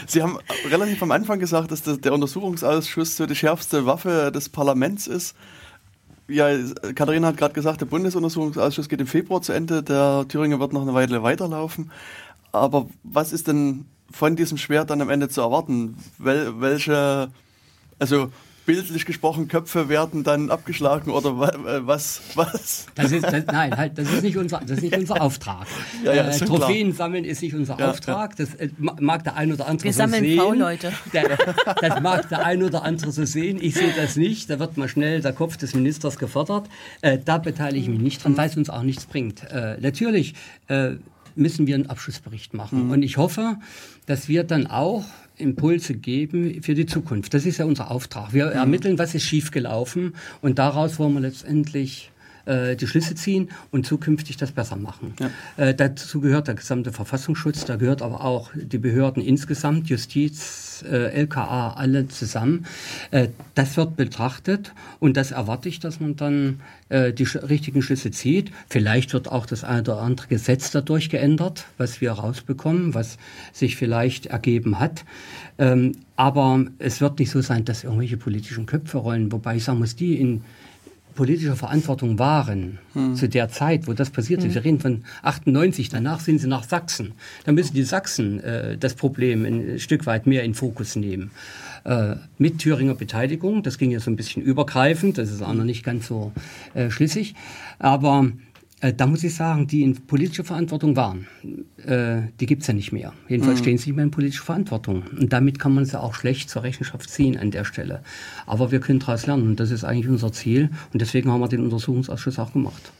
Sie 0.07 0.21
haben 0.21 0.37
relativ 0.69 1.01
am 1.01 1.11
Anfang 1.11 1.39
gesagt, 1.39 1.71
dass 1.71 1.81
das, 1.83 1.99
der 1.99 2.13
Untersuchungsausschuss 2.13 3.17
so 3.17 3.25
die 3.25 3.35
schärfste 3.35 3.85
Waffe 3.85 4.31
des 4.33 4.49
Parlaments 4.49 5.07
ist. 5.07 5.35
Ja, 6.29 6.47
Katharina 6.95 7.27
hat 7.27 7.37
gerade 7.37 7.53
gesagt, 7.53 7.81
der 7.81 7.85
Bundesuntersuchungsausschuss 7.85 8.87
geht 8.87 9.01
im 9.01 9.07
Februar 9.07 9.41
zu 9.41 9.51
Ende, 9.51 9.83
der 9.83 10.25
Thüringer 10.27 10.59
wird 10.59 10.71
noch 10.71 10.81
eine 10.83 10.93
Weile 10.93 11.21
weiterlaufen. 11.21 11.91
Aber 12.53 12.87
was 13.03 13.33
ist 13.33 13.47
denn 13.47 13.85
von 14.11 14.35
diesem 14.35 14.57
Schwert 14.57 14.89
dann 14.91 15.01
am 15.01 15.09
Ende 15.09 15.27
zu 15.27 15.41
erwarten? 15.41 15.97
Wel, 16.19 16.61
welche, 16.61 17.29
also 17.99 18.29
bildlich 18.65 19.05
gesprochen, 19.05 19.47
Köpfe 19.49 19.89
werden 19.89 20.23
dann 20.23 20.49
abgeschlagen 20.51 21.11
oder 21.11 21.37
wa- 21.37 21.49
äh, 21.49 21.85
was? 21.85 22.21
was? 22.35 22.85
Das 22.95 23.11
ist, 23.11 23.23
das, 23.25 23.45
nein, 23.47 23.75
halt, 23.75 23.97
das 23.97 24.09
ist 24.09 24.21
nicht 24.23 24.37
unser, 24.37 24.59
das 24.61 24.77
ist 24.77 24.83
nicht 24.83 24.95
unser 24.95 25.19
Auftrag. 25.21 25.65
Ja, 26.05 26.13
ja, 26.13 26.27
äh, 26.29 26.37
Trophäen 26.39 26.93
sammeln 26.93 27.25
ist 27.25 27.41
nicht 27.41 27.55
unser 27.55 27.77
Ja, 27.77 27.89
Auftrag. 27.89 28.35
Das 28.37 28.53
äh, 28.53 28.69
ma- 28.77 28.95
mag 29.01 29.23
der 29.25 29.35
ein 29.35 29.51
oder 29.51 29.65
andere 29.67 29.85
Wir 29.85 29.91
so 29.93 29.97
sammeln 29.97 30.23
sehen. 30.23 30.39
V-Leute. 30.39 30.93
Der, 31.11 31.37
das 31.81 32.01
mag 32.01 32.29
der 32.29 32.45
ein 32.45 32.63
oder 32.63 32.83
andere 32.83 33.11
so 33.11 33.25
sehen. 33.25 33.57
Ich 33.59 33.73
sehe 33.73 33.91
das 33.97 34.15
nicht. 34.15 34.49
Da 34.49 34.59
wird 34.59 34.77
mal 34.77 34.87
schnell 34.87 35.21
der 35.21 35.33
Kopf 35.33 35.57
des 35.57 35.73
Ministers 35.73 36.17
gefordert. 36.17 36.69
Äh, 37.01 37.17
da 37.25 37.39
beteilige 37.39 37.79
ich 37.83 37.89
mich 37.89 37.99
nicht 37.99 38.23
dran, 38.23 38.37
weil 38.37 38.47
es 38.47 38.55
uns 38.55 38.69
auch 38.69 38.83
nichts 38.83 39.05
bringt. 39.07 39.43
Äh, 39.51 39.77
natürlich 39.81 40.35
äh, 40.67 40.91
müssen 41.35 41.67
wir 41.67 41.75
einen 41.75 41.89
Abschlussbericht 41.89 42.53
machen. 42.53 42.91
Und 42.91 43.03
ich 43.03 43.17
hoffe, 43.17 43.57
dass 44.05 44.27
wir 44.27 44.43
dann 44.43 44.67
auch 44.67 45.05
Impulse 45.37 45.95
geben 45.95 46.61
für 46.61 46.75
die 46.75 46.85
Zukunft. 46.85 47.33
Das 47.33 47.45
ist 47.45 47.57
ja 47.57 47.65
unser 47.65 47.91
Auftrag. 47.91 48.33
Wir 48.33 48.45
ermitteln, 48.45 48.99
was 48.99 49.15
ist 49.15 49.23
schiefgelaufen 49.23 50.15
und 50.41 50.59
daraus 50.59 50.99
wollen 50.99 51.13
wir 51.13 51.21
letztendlich 51.21 52.11
äh, 52.45 52.75
die 52.75 52.87
Schlüsse 52.87 53.15
ziehen 53.15 53.49
und 53.71 53.85
zukünftig 53.85 54.37
das 54.37 54.51
besser 54.51 54.75
machen. 54.75 55.13
Äh, 55.57 55.73
dazu 55.73 56.21
gehört 56.21 56.47
der 56.47 56.55
gesamte 56.55 56.91
Verfassungsschutz, 56.91 57.65
da 57.65 57.75
gehört 57.75 58.01
aber 58.01 58.23
auch 58.23 58.51
die 58.55 58.77
Behörden 58.77 59.23
insgesamt, 59.23 59.89
Justiz, 59.89 60.83
äh, 60.89 61.21
LKA, 61.21 61.73
alle 61.73 62.07
zusammen. 62.07 62.65
Äh, 63.11 63.29
das 63.55 63.77
wird 63.77 63.95
betrachtet 63.95 64.73
und 64.99 65.17
das 65.17 65.31
erwarte 65.31 65.69
ich, 65.69 65.79
dass 65.79 65.99
man 65.99 66.15
dann 66.15 66.59
äh, 66.89 67.13
die 67.13 67.25
sch 67.25 67.37
richtigen 67.37 67.81
Schlüsse 67.81 68.11
zieht. 68.11 68.51
Vielleicht 68.67 69.13
wird 69.13 69.31
auch 69.31 69.45
das 69.45 69.63
eine 69.63 69.81
oder 69.81 70.01
andere 70.01 70.27
Gesetz 70.27 70.71
dadurch 70.71 71.09
geändert, 71.09 71.65
was 71.77 72.01
wir 72.01 72.11
rausbekommen, 72.11 72.93
was 72.93 73.17
sich 73.51 73.75
vielleicht 73.75 74.27
ergeben 74.27 74.79
hat. 74.79 75.05
Ähm, 75.57 75.93
aber 76.15 76.65
es 76.79 77.01
wird 77.01 77.19
nicht 77.19 77.31
so 77.31 77.41
sein, 77.41 77.65
dass 77.65 77.83
irgendwelche 77.83 78.17
politischen 78.17 78.65
Köpfe 78.65 78.97
rollen, 78.97 79.31
wobei 79.31 79.57
ich 79.57 79.63
sagen 79.63 79.79
muss, 79.79 79.95
die 79.95 80.15
in 80.15 80.43
politischer 81.15 81.55
Verantwortung 81.55 82.19
waren 82.19 82.79
zu 83.15 83.27
der 83.27 83.49
Zeit, 83.49 83.87
wo 83.87 83.93
das 83.93 84.09
passiert 84.09 84.43
ist. 84.43 84.53
Wir 84.53 84.63
reden 84.63 84.79
von 84.79 85.03
98, 85.23 85.89
danach 85.89 86.19
sind 86.19 86.39
sie 86.39 86.47
nach 86.47 86.63
Sachsen. 86.63 87.13
Da 87.45 87.51
müssen 87.51 87.73
die 87.73 87.83
Sachsen 87.83 88.39
äh, 88.39 88.77
das 88.77 88.93
Problem 88.95 89.45
ein 89.45 89.79
Stück 89.79 90.05
weit 90.05 90.27
mehr 90.27 90.43
in 90.43 90.53
Fokus 90.53 90.95
nehmen. 90.95 91.31
Äh, 91.85 92.15
mit 92.37 92.59
Thüringer 92.59 92.95
Beteiligung, 92.95 93.63
das 93.63 93.77
ging 93.77 93.91
ja 93.91 93.99
so 93.99 94.09
ein 94.09 94.15
bisschen 94.15 94.41
übergreifend, 94.41 95.17
das 95.17 95.31
ist 95.31 95.41
auch 95.41 95.53
noch 95.53 95.65
nicht 95.65 95.83
ganz 95.83 96.07
so 96.07 96.31
äh, 96.73 96.89
schlüssig. 96.89 97.35
Aber 97.79 98.31
da 98.91 99.07
muss 99.07 99.23
ich 99.23 99.33
sagen, 99.33 99.67
die 99.67 99.83
in 99.83 99.95
politischer 100.05 100.43
Verantwortung 100.43 100.95
waren, 100.97 101.27
äh, 101.85 102.27
die 102.39 102.45
gibt's 102.45 102.67
ja 102.67 102.73
nicht 102.73 102.91
mehr. 102.91 103.13
Jedenfalls 103.29 103.59
stehen 103.59 103.77
sie 103.77 103.89
nicht 103.89 103.95
mehr 103.95 104.03
in 104.03 104.11
politischer 104.11 104.43
Verantwortung. 104.43 105.03
Und 105.17 105.31
damit 105.31 105.59
kann 105.59 105.73
man 105.73 105.85
sie 105.85 105.97
auch 105.97 106.15
schlecht 106.15 106.49
zur 106.49 106.63
Rechenschaft 106.63 107.09
ziehen 107.09 107.37
an 107.37 107.51
der 107.51 107.63
Stelle. 107.63 108.01
Aber 108.45 108.71
wir 108.71 108.81
können 108.81 108.99
daraus 108.99 109.25
lernen 109.25 109.43
und 109.43 109.59
das 109.59 109.71
ist 109.71 109.83
eigentlich 109.83 110.09
unser 110.09 110.33
Ziel. 110.33 110.69
Und 110.91 111.01
deswegen 111.01 111.31
haben 111.31 111.39
wir 111.39 111.47
den 111.47 111.63
Untersuchungsausschuss 111.63 112.39
auch 112.39 112.51
gemacht. 112.51 112.91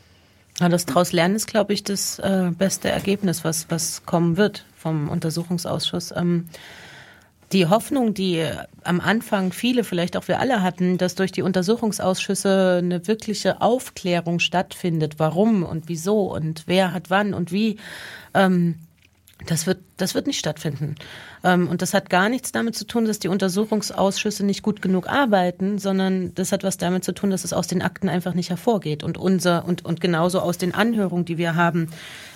Ja, 0.59 0.69
das 0.69 0.85
daraus 0.85 1.11
lernen 1.11 1.35
ist, 1.35 1.47
glaube 1.47 1.73
ich, 1.73 1.83
das 1.83 2.19
äh, 2.19 2.51
beste 2.57 2.87
Ergebnis, 2.89 3.43
was, 3.43 3.65
was 3.69 4.05
kommen 4.05 4.37
wird 4.37 4.65
vom 4.77 5.09
Untersuchungsausschuss. 5.09 6.13
Ähm, 6.15 6.45
die 7.53 7.67
Hoffnung, 7.67 8.13
die 8.13 8.37
äh, 8.37 8.57
am 8.83 8.99
Anfang 8.99 9.53
viele, 9.53 9.83
vielleicht 9.83 10.17
auch 10.17 10.27
wir 10.27 10.39
alle 10.39 10.61
hatten, 10.61 10.97
dass 10.97 11.15
durch 11.15 11.31
die 11.31 11.43
Untersuchungsausschüsse 11.43 12.81
eine 12.83 13.07
wirkliche 13.07 13.61
Aufklärung 13.61 14.39
stattfindet, 14.39 15.15
warum 15.17 15.63
und 15.63 15.87
wieso 15.87 16.33
und 16.33 16.63
wer 16.65 16.93
hat 16.93 17.09
wann 17.09 17.33
und 17.33 17.51
wie, 17.51 17.77
ähm, 18.33 18.75
das 19.45 19.67
wird, 19.67 19.79
das 19.97 20.15
wird 20.15 20.25
nicht 20.25 20.39
stattfinden. 20.39 20.95
Ähm, 21.43 21.67
und 21.67 21.81
das 21.81 21.93
hat 21.93 22.09
gar 22.09 22.29
nichts 22.29 22.51
damit 22.51 22.75
zu 22.75 22.87
tun, 22.87 23.05
dass 23.05 23.19
die 23.19 23.27
Untersuchungsausschüsse 23.27 24.45
nicht 24.45 24.63
gut 24.63 24.81
genug 24.81 25.07
arbeiten, 25.07 25.79
sondern 25.79 26.33
das 26.35 26.51
hat 26.51 26.63
was 26.63 26.77
damit 26.77 27.03
zu 27.03 27.13
tun, 27.13 27.29
dass 27.29 27.43
es 27.43 27.53
aus 27.53 27.67
den 27.67 27.81
Akten 27.81 28.09
einfach 28.09 28.33
nicht 28.33 28.49
hervorgeht. 28.49 29.03
Und 29.03 29.17
unser, 29.17 29.65
und, 29.65 29.85
und 29.85 30.01
genauso 30.01 30.39
aus 30.39 30.57
den 30.57 30.73
Anhörungen, 30.73 31.25
die 31.25 31.37
wir 31.37 31.55
haben, 31.55 31.89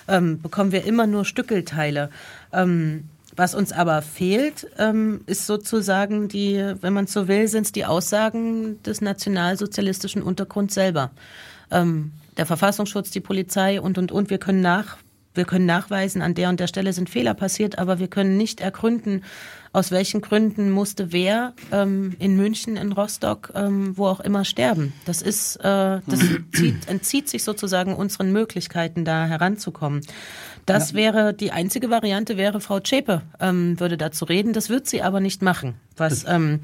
ähm, 0.07 0.41
bekommen 0.41 0.72
wir 0.72 0.85
immer 0.85 1.07
nur 1.07 1.23
Stückelteile. 1.26 2.10
Ähm, 2.52 3.06
was 3.38 3.53
uns 3.53 3.72
aber 3.72 4.01
fehlt, 4.01 4.68
ähm, 4.80 5.22
ist 5.27 5.45
sozusagen 5.45 6.27
die, 6.27 6.73
wenn 6.81 6.93
man 6.93 7.07
so 7.07 7.27
will, 7.27 7.47
sind 7.47 7.68
es 7.68 7.72
die 7.72 7.85
Aussagen 7.85 8.81
des 8.84 8.99
nationalsozialistischen 8.99 10.23
Untergrunds 10.23 10.73
selber. 10.73 11.11
Ähm, 11.72 12.11
der 12.35 12.47
Verfassungsschutz, 12.47 13.11
die 13.11 13.19
Polizei 13.19 13.80
und, 13.80 13.97
und, 13.97 14.11
und. 14.11 14.30
Wir 14.31 14.39
können 14.39 14.61
nach, 14.61 14.97
wir 15.35 15.45
können 15.45 15.68
nachweisen, 15.68 16.22
an 16.22 16.34
der 16.34 16.49
und 16.49 16.59
der 16.59 16.68
Stelle 16.68 16.93
sind 16.93 17.09
Fehler 17.09 17.35
passiert, 17.35 17.77
aber 17.77 17.99
wir 17.99 18.07
können 18.07 18.38
nicht 18.38 18.59
ergründen, 18.59 19.23
aus 19.73 19.91
welchen 19.91 20.22
Gründen 20.22 20.72
musste 20.72 21.11
wer 21.11 21.53
ähm, 21.72 22.15
in 22.19 22.35
München, 22.35 22.77
in 22.77 22.91
Rostock, 22.91 23.52
ähm, 23.56 23.98
wo 23.98 24.07
auch 24.07 24.19
immer 24.19 24.45
sterben. 24.45 24.94
Das 25.06 25.22
ist, 25.22 25.57
äh, 25.57 25.61
das 26.06 26.19
zieht, 26.53 26.88
entzieht 26.88 27.30
sich 27.30 27.44
sozusagen 27.44 27.95
unseren 27.95 28.31
Möglichkeiten, 28.31 29.06
da 29.06 29.26
heranzukommen. 29.26 30.02
Das 30.65 30.94
wäre 30.94 31.34
die 31.34 31.52
einzige 31.52 31.89
Variante, 31.89 32.35
wäre 32.35 32.60
Frau 32.60 32.81
Zschäpe 32.81 33.22
ähm, 33.39 33.80
würde 33.80 33.98
dazu 33.98 34.26
reden. 34.26 34.53
Das 34.53 34.69
wird 34.69 34.88
sie 34.88 35.02
aber 35.02 35.22
nicht 35.22 35.41
machen. 35.41 35.76
Was 35.95 36.26
ähm, 36.27 36.60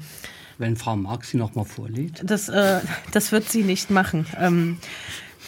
Wenn 0.58 0.76
Frau 0.76 0.94
Marx 0.94 1.30
sie 1.30 1.38
noch 1.38 1.54
mal 1.54 1.64
vorlegt. 1.64 2.22
das, 2.24 2.48
äh, 2.48 2.80
das 3.12 3.32
wird 3.32 3.48
sie 3.48 3.62
nicht 3.62 3.90
machen. 3.90 4.26
Ähm, 4.38 4.78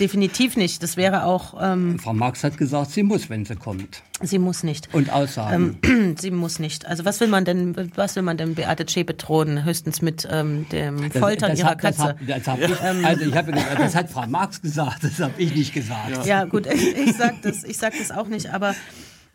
definitiv 0.00 0.56
nicht. 0.56 0.82
Das 0.82 0.96
wäre 0.96 1.24
auch, 1.24 1.54
ähm, 1.60 1.98
Frau 1.98 2.12
Marx 2.12 2.44
hat 2.44 2.56
gesagt, 2.58 2.90
sie 2.90 3.02
muss, 3.02 3.28
wenn 3.30 3.44
sie 3.44 3.56
kommt. 3.56 4.02
sie 4.22 4.38
muss 4.38 4.62
nicht. 4.62 4.92
Und 4.94 5.10
Aussagen. 5.10 5.78
Sie 6.18 6.30
muss 6.30 6.58
nicht. 6.58 6.86
Also 6.86 7.04
was 7.04 7.20
will 7.20 7.28
man 7.28 7.44
denn, 7.44 7.74
was 7.96 8.16
will 8.16 8.22
man 8.22 8.36
denn 8.38 8.54
Beate 8.54 8.86
Zschäpe 8.86 9.14
drohen? 9.14 9.64
Höchstens 9.64 10.00
mit 10.02 10.26
ähm, 10.30 10.66
dem 10.70 11.10
Foltern 11.10 11.50
das 11.50 11.58
ihrer 11.58 11.70
hat- 11.70 11.84
das 11.84 11.96
Katze. 11.98 12.08
hat- 12.10 12.16
Das 12.28 12.46
hab 12.46 12.60
ich, 12.60 12.80
also 12.80 13.24
ich 13.24 13.36
habe 13.36 13.52
gesagt, 13.52 13.78
das 13.80 13.94
hat 13.94 14.10
Frau 14.10 14.26
Marx 14.26 14.62
gesagt, 14.62 15.04
das 15.04 15.18
habe 15.20 15.34
ich 15.38 15.54
nicht 15.54 15.74
gesagt. 15.74 16.24
Ja, 16.26 16.44
gut, 16.44 16.66
ich, 16.66 16.96
ich 16.96 17.16
sag 17.16 17.42
das, 17.42 17.64
ich 17.64 17.76
sag 17.76 17.92
das 17.98 18.10
auch 18.10 18.28
nicht, 18.28 18.52
aber 18.54 18.74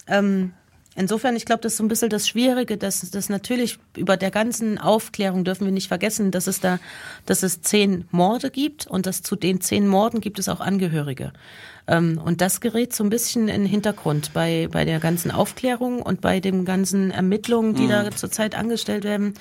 ähm, 0.08 0.54
insofern, 0.96 1.36
ich 1.36 1.46
glaube, 1.46 1.62
das 1.62 1.74
ist 1.74 1.78
so 1.78 1.84
ein 1.84 1.88
bisschen 1.88 2.10
das 2.10 2.28
Schwierige, 2.28 2.78
dass 2.78 3.10
das 3.10 3.30
natürlich 3.30 3.80
über 3.96 4.18
der 4.18 4.32
ganzen 4.32 4.78
Aufklärung 4.78 5.44
dürfen 5.44 5.66
wir 5.66 5.72
nicht 5.72 5.88
vergessen, 5.88 6.32
dass 6.32 6.48
es 6.48 6.60
da, 6.60 6.80
dass 7.26 7.44
es 7.44 7.62
zehn 7.62 8.06
Morde 8.12 8.52
gibt 8.52 8.88
und 8.88 9.06
dass 9.06 9.22
zu 9.22 9.36
den 9.36 9.62
zehn 9.62 9.88
Morden 9.88 10.22
gibt 10.22 10.40
es 10.40 10.50
auch 10.50 10.60
Angehörige. 10.60 11.34
Ähm, 11.88 12.20
und 12.24 12.42
das 12.42 12.62
gerät 12.62 12.94
so 12.94 13.04
ein 13.04 13.10
bisschen 13.10 13.48
in 13.48 13.62
den 13.62 13.66
Hintergrund 13.66 14.34
bei, 14.34 14.68
bei 14.72 14.86
der 14.86 15.00
ganzen 15.00 15.32
Aufklärung 15.32 16.02
und 16.02 16.22
bei 16.22 16.40
den 16.40 16.66
ganzen 16.66 17.12
Ermittlungen, 17.12 17.76
die 17.76 17.88
da 17.88 18.10
zurzeit 18.12 18.56
angestellt 18.56 19.04
werden. 19.04 19.34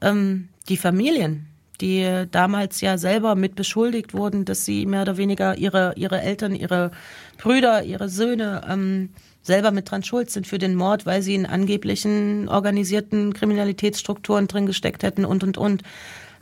Ähm, 0.00 0.48
die 0.68 0.76
Familien, 0.76 1.46
die 1.80 2.24
damals 2.30 2.80
ja 2.80 2.98
selber 2.98 3.34
mit 3.34 3.54
beschuldigt 3.54 4.14
wurden, 4.14 4.44
dass 4.44 4.64
sie 4.64 4.86
mehr 4.86 5.02
oder 5.02 5.16
weniger 5.16 5.56
ihre, 5.56 5.94
ihre 5.96 6.20
Eltern, 6.20 6.54
ihre 6.54 6.90
Brüder, 7.38 7.82
ihre 7.82 8.08
Söhne 8.08 8.62
ähm, 8.68 9.10
selber 9.46 9.70
mit 9.70 9.90
dran 9.90 10.02
schuld 10.02 10.30
sind 10.30 10.46
für 10.46 10.58
den 10.58 10.74
Mord, 10.74 11.06
weil 11.06 11.22
sie 11.22 11.34
in 11.34 11.46
angeblichen 11.46 12.48
organisierten 12.48 13.32
Kriminalitätsstrukturen 13.32 14.48
drin 14.48 14.66
gesteckt 14.66 15.02
hätten 15.02 15.24
und, 15.24 15.44
und, 15.44 15.56
und. 15.56 15.82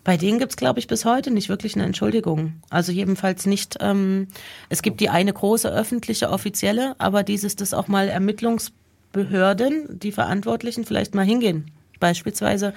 Bei 0.05 0.19
denen 0.19 0.39
gibt's 0.39 0.57
glaube 0.57 0.79
ich, 0.79 0.87
bis 0.87 1.05
heute 1.05 1.31
nicht 1.31 1.49
wirklich 1.49 1.75
eine 1.75 1.85
Entschuldigung. 1.85 2.55
Also 2.69 2.93
jedenfalls 2.93 3.47
nicht. 3.47 3.79
Ähm, 3.81 4.29
es 4.69 4.83
gibt 4.83 5.01
die 5.01 5.09
eine 5.09 5.33
große 5.33 5.71
öffentliche 5.71 6.31
offizielle, 6.31 6.95
aber 6.99 7.23
dieses, 7.23 7.57
dass 7.57 7.73
auch 7.73 7.89
mal 7.89 8.09
Ermittlungsbehörden, 8.09 9.99
die 9.99 10.13
Verantwortlichen, 10.13 10.85
vielleicht 10.85 11.15
mal 11.15 11.25
hingehen. 11.25 11.71
Beispielsweise, 12.01 12.75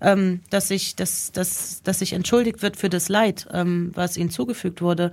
ähm, 0.00 0.40
dass 0.50 0.68
sich, 0.68 0.94
dass, 0.94 1.32
dass, 1.32 1.82
dass 1.82 1.98
sich 1.98 2.12
entschuldigt 2.12 2.62
wird 2.62 2.76
für 2.76 2.88
das 2.88 3.08
Leid, 3.08 3.48
ähm, 3.52 3.90
was 3.94 4.16
ihnen 4.16 4.30
zugefügt 4.30 4.80
wurde. 4.80 5.10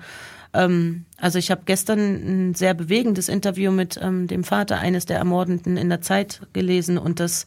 Ähm, 0.56 1.06
also 1.18 1.38
ich 1.38 1.52
habe 1.52 1.62
gestern 1.66 2.50
ein 2.50 2.56
sehr 2.56 2.74
bewegendes 2.74 3.30
Interview 3.30 3.72
mit 3.72 4.00
ähm, 4.02 4.28
dem 4.28 4.44
Vater 4.44 4.80
eines 4.80 5.06
der 5.06 5.18
Ermordeten 5.18 5.78
in 5.78 5.90
der 5.90 6.02
Zeit 6.02 6.42
gelesen 6.54 6.98
und 6.98 7.20
das 7.20 7.46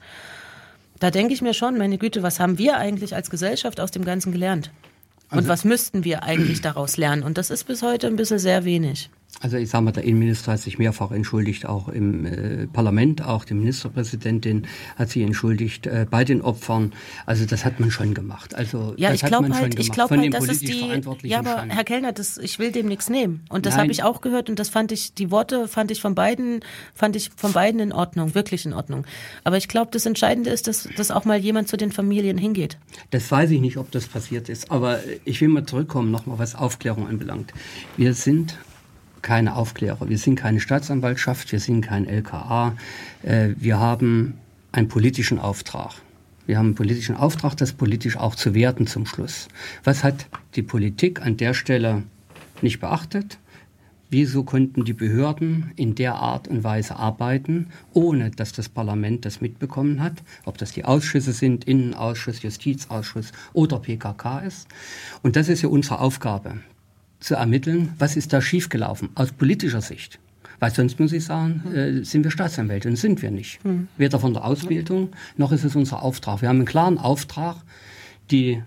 da 1.00 1.10
denke 1.10 1.32
ich 1.32 1.42
mir 1.42 1.54
schon, 1.54 1.78
meine 1.78 1.98
Güte, 1.98 2.22
was 2.22 2.40
haben 2.40 2.58
wir 2.58 2.76
eigentlich 2.76 3.14
als 3.14 3.30
Gesellschaft 3.30 3.80
aus 3.80 3.90
dem 3.90 4.04
Ganzen 4.04 4.32
gelernt? 4.32 4.72
Und 5.30 5.46
was 5.46 5.64
müssten 5.64 6.04
wir 6.04 6.22
eigentlich 6.22 6.62
daraus 6.62 6.96
lernen? 6.96 7.22
Und 7.22 7.38
das 7.38 7.50
ist 7.50 7.64
bis 7.64 7.82
heute 7.82 8.06
ein 8.06 8.16
bisschen 8.16 8.38
sehr 8.38 8.64
wenig. 8.64 9.10
Also 9.40 9.56
ich 9.56 9.70
sage 9.70 9.84
mal, 9.84 9.92
der 9.92 10.04
Innenminister 10.04 10.52
hat 10.52 10.60
sich 10.60 10.78
mehrfach 10.78 11.12
entschuldigt, 11.12 11.66
auch 11.66 11.88
im 11.88 12.26
äh, 12.26 12.66
Parlament, 12.66 13.24
auch 13.24 13.44
die 13.44 13.54
Ministerpräsidentin 13.54 14.66
hat 14.96 15.10
sich 15.10 15.22
entschuldigt 15.22 15.86
äh, 15.86 16.06
bei 16.10 16.24
den 16.24 16.42
Opfern. 16.42 16.92
Also 17.24 17.46
das 17.46 17.64
hat 17.64 17.78
man 17.78 17.90
schon 17.90 18.14
gemacht. 18.14 18.54
Also 18.54 18.94
Ja, 18.96 19.12
ich 19.12 19.22
glaube 19.22 19.54
halt, 19.54 19.78
ich 19.78 19.92
glaube 19.92 20.16
halt, 20.16 20.34
das 20.34 20.48
ist 20.48 20.62
die. 20.62 21.02
Ja, 21.22 21.38
aber 21.38 21.60
schon. 21.60 21.70
Herr 21.70 21.84
Kellner, 21.84 22.12
das, 22.12 22.36
ich 22.38 22.58
will 22.58 22.72
dem 22.72 22.86
nichts 22.86 23.08
nehmen. 23.08 23.44
Und 23.48 23.66
das 23.66 23.76
habe 23.76 23.92
ich 23.92 24.02
auch 24.02 24.20
gehört 24.20 24.50
und 24.50 24.58
das 24.58 24.68
fand 24.68 24.90
ich, 24.90 25.14
die 25.14 25.30
Worte 25.30 25.68
fand 25.68 25.90
ich 25.90 26.00
von 26.00 26.14
beiden, 26.14 26.60
fand 26.94 27.14
ich 27.14 27.30
von 27.36 27.52
beiden 27.52 27.80
in 27.80 27.92
Ordnung, 27.92 28.34
wirklich 28.34 28.66
in 28.66 28.72
Ordnung. 28.72 29.06
Aber 29.44 29.56
ich 29.56 29.68
glaube, 29.68 29.90
das 29.92 30.04
Entscheidende 30.04 30.50
ist, 30.50 30.66
dass, 30.66 30.88
dass 30.96 31.10
auch 31.10 31.24
mal 31.24 31.38
jemand 31.38 31.68
zu 31.68 31.76
den 31.76 31.92
Familien 31.92 32.38
hingeht. 32.38 32.78
Das 33.10 33.30
weiß 33.30 33.50
ich 33.50 33.60
nicht, 33.60 33.76
ob 33.76 33.90
das 33.92 34.06
passiert 34.08 34.48
ist. 34.48 34.70
Aber 34.70 34.98
ich 35.24 35.40
will 35.40 35.48
mal 35.48 35.64
zurückkommen, 35.64 36.10
nochmal 36.10 36.38
was 36.38 36.54
Aufklärung 36.54 37.06
anbelangt. 37.06 37.52
Wir 37.96 38.14
sind 38.14 38.58
keine 39.22 39.56
Aufklärer, 39.56 40.08
wir 40.08 40.18
sind 40.18 40.36
keine 40.36 40.60
Staatsanwaltschaft, 40.60 41.50
wir 41.52 41.60
sind 41.60 41.82
kein 41.82 42.06
LKA. 42.06 42.76
Äh, 43.22 43.50
Wir 43.58 43.78
haben 43.78 44.34
einen 44.72 44.88
politischen 44.88 45.38
Auftrag. 45.38 45.92
Wir 46.46 46.56
haben 46.56 46.66
einen 46.66 46.74
politischen 46.74 47.16
Auftrag, 47.16 47.56
das 47.56 47.72
politisch 47.72 48.16
auch 48.16 48.34
zu 48.34 48.54
werten 48.54 48.86
zum 48.86 49.04
Schluss. 49.06 49.48
Was 49.84 50.02
hat 50.02 50.26
die 50.54 50.62
Politik 50.62 51.20
an 51.20 51.36
der 51.36 51.52
Stelle 51.52 52.04
nicht 52.62 52.80
beachtet? 52.80 53.38
Wieso 54.10 54.42
konnten 54.42 54.86
die 54.86 54.94
Behörden 54.94 55.72
in 55.76 55.94
der 55.94 56.14
Art 56.14 56.48
und 56.48 56.64
Weise 56.64 56.96
arbeiten, 56.96 57.66
ohne 57.92 58.30
dass 58.30 58.52
das 58.52 58.70
Parlament 58.70 59.26
das 59.26 59.42
mitbekommen 59.42 60.02
hat? 60.02 60.14
Ob 60.46 60.56
das 60.56 60.72
die 60.72 60.86
Ausschüsse 60.86 61.32
sind, 61.32 61.64
Innenausschuss, 61.64 62.40
Justizausschuss 62.40 63.32
oder 63.52 63.78
PKK 63.78 64.38
ist. 64.40 64.68
Und 65.22 65.36
das 65.36 65.50
ist 65.50 65.60
ja 65.60 65.68
unsere 65.68 66.00
Aufgabe, 66.00 66.54
zu 67.20 67.34
ermitteln, 67.34 67.92
was 67.98 68.16
ist 68.16 68.32
da 68.32 68.40
schiefgelaufen 68.40 69.10
aus 69.14 69.32
politischer 69.32 69.80
Sicht. 69.80 70.18
Weil 70.60 70.72
sonst 70.72 70.98
muss 70.98 71.12
ich 71.12 71.24
sagen, 71.24 71.62
äh, 71.72 72.04
sind 72.04 72.24
wir 72.24 72.30
Staatsanwälte 72.30 72.88
und 72.88 72.96
sind 72.96 73.22
wir 73.22 73.30
nicht. 73.30 73.60
Weder 73.96 74.18
von 74.18 74.32
der 74.32 74.44
Ausbildung 74.44 75.10
noch 75.36 75.52
ist 75.52 75.64
es 75.64 75.76
unser 75.76 76.02
Auftrag. 76.02 76.42
Wir 76.42 76.48
haben 76.48 76.56
einen 76.56 76.66
klaren 76.66 76.98
Auftrag, 76.98 77.56
die, 78.30 78.62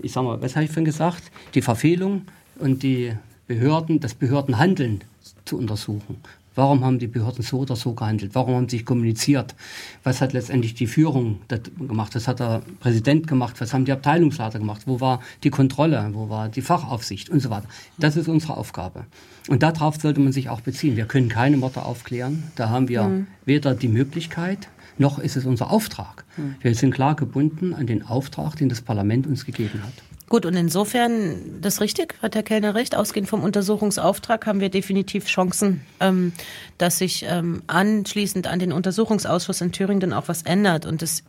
ich 0.00 0.12
sag 0.12 0.22
mal, 0.22 0.40
was 0.40 0.54
habe 0.54 0.64
ich 0.64 0.70
vorhin 0.70 0.84
gesagt, 0.84 1.22
die 1.54 1.62
Verfehlung 1.62 2.22
und 2.58 2.82
die 2.82 3.12
Behörden, 3.46 4.00
das 4.00 4.14
Behördenhandeln 4.14 5.02
zu 5.44 5.58
untersuchen. 5.58 6.16
Warum 6.54 6.84
haben 6.84 6.98
die 6.98 7.06
Behörden 7.06 7.42
so 7.42 7.60
oder 7.60 7.76
so 7.76 7.94
gehandelt? 7.94 8.34
Warum 8.34 8.54
haben 8.54 8.68
sie 8.68 8.78
sich 8.78 8.86
kommuniziert? 8.86 9.54
Was 10.02 10.20
hat 10.20 10.32
letztendlich 10.32 10.74
die 10.74 10.86
Führung 10.86 11.40
gemacht? 11.78 12.14
Was 12.14 12.28
hat 12.28 12.40
der 12.40 12.62
Präsident 12.80 13.26
gemacht? 13.26 13.60
Was 13.60 13.74
haben 13.74 13.84
die 13.84 13.92
Abteilungsleiter 13.92 14.58
gemacht? 14.58 14.82
Wo 14.86 15.00
war 15.00 15.20
die 15.42 15.50
Kontrolle? 15.50 16.10
Wo 16.12 16.28
war 16.28 16.48
die 16.48 16.62
Fachaufsicht 16.62 17.30
und 17.30 17.40
so 17.40 17.50
weiter? 17.50 17.66
Das 17.98 18.16
ist 18.16 18.28
unsere 18.28 18.56
Aufgabe. 18.56 19.06
Und 19.48 19.62
darauf 19.62 19.96
sollte 19.96 20.20
man 20.20 20.32
sich 20.32 20.48
auch 20.48 20.60
beziehen. 20.60 20.96
Wir 20.96 21.06
können 21.06 21.28
keine 21.28 21.56
Morde 21.56 21.82
aufklären. 21.82 22.44
Da 22.54 22.70
haben 22.70 22.88
wir 22.88 23.26
weder 23.44 23.74
die 23.74 23.88
Möglichkeit, 23.88 24.68
noch 24.96 25.18
ist 25.18 25.36
es 25.36 25.44
unser 25.44 25.70
Auftrag. 25.70 26.24
Wir 26.60 26.74
sind 26.74 26.94
klar 26.94 27.16
gebunden 27.16 27.74
an 27.74 27.86
den 27.86 28.06
Auftrag, 28.06 28.56
den 28.56 28.68
das 28.68 28.80
Parlament 28.80 29.26
uns 29.26 29.44
gegeben 29.44 29.82
hat. 29.82 29.92
Gut, 30.28 30.46
und 30.46 30.54
insofern, 30.54 31.60
das 31.60 31.74
ist 31.74 31.80
richtig, 31.80 32.14
hat 32.22 32.34
Herr 32.34 32.42
Kellner 32.42 32.74
recht, 32.74 32.96
ausgehend 32.96 33.28
vom 33.28 33.42
Untersuchungsauftrag 33.42 34.46
haben 34.46 34.60
wir 34.60 34.70
definitiv 34.70 35.26
Chancen, 35.26 35.82
ähm, 36.00 36.32
dass 36.78 36.98
sich 36.98 37.26
ähm, 37.28 37.62
anschließend 37.66 38.46
an 38.46 38.58
den 38.58 38.72
Untersuchungsausschuss 38.72 39.60
in 39.60 39.72
Thüringen 39.72 40.00
dann 40.00 40.12
auch 40.14 40.28
was 40.28 40.42
ändert. 40.42 40.86
Und 40.86 41.02
es, 41.02 41.24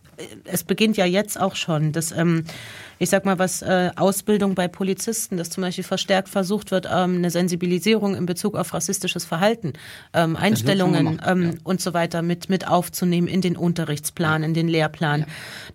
es 0.45 0.63
beginnt 0.63 0.95
ja 0.95 1.05
jetzt 1.05 1.39
auch 1.39 1.55
schon, 1.55 1.91
dass, 1.91 2.13
ähm, 2.13 2.45
ich 2.99 3.09
sag 3.09 3.25
mal, 3.25 3.39
was 3.39 3.61
äh, 3.61 3.91
Ausbildung 3.95 4.55
bei 4.55 4.67
Polizisten, 4.67 5.37
dass 5.37 5.49
zum 5.49 5.61
Beispiel 5.61 5.83
verstärkt 5.83 6.29
versucht 6.29 6.71
wird, 6.71 6.85
ähm, 6.85 7.17
eine 7.17 7.29
Sensibilisierung 7.29 8.15
in 8.15 8.25
Bezug 8.25 8.55
auf 8.55 8.73
rassistisches 8.73 9.25
Verhalten, 9.25 9.73
ähm, 10.13 10.35
Einstellungen 10.35 11.05
gemacht, 11.05 11.25
ähm, 11.27 11.43
ja. 11.43 11.51
und 11.63 11.81
so 11.81 11.93
weiter 11.93 12.21
mit, 12.21 12.49
mit 12.49 12.67
aufzunehmen 12.67 13.27
in 13.27 13.41
den 13.41 13.57
Unterrichtsplan, 13.57 14.43
in 14.43 14.53
den 14.53 14.67
Lehrplan. 14.67 15.25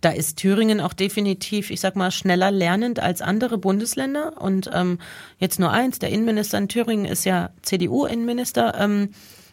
Da 0.01 0.11
ist 0.11 0.39
Thüringen 0.39 0.81
auch 0.81 0.93
definitiv, 0.93 1.71
ich 1.71 1.81
sag 1.81 1.97
mal, 1.97 2.11
schneller 2.11 2.51
lernend 2.51 3.01
als 3.01 3.23
andere 3.23 3.59
Bundesländer. 3.59 4.41
Und 4.41 4.71
ähm, 4.73 4.99
jetzt 5.39 5.61
nur 5.61 5.71
eins, 5.71 5.99
der 5.99 6.11
Innenminister 6.11 6.59
in 6.59 6.69
Thüringen 6.69 7.05
ist 7.05 7.25
ja 7.25 7.51
CDU-Innenminister. 7.63 8.75
Ähm, 8.79 9.11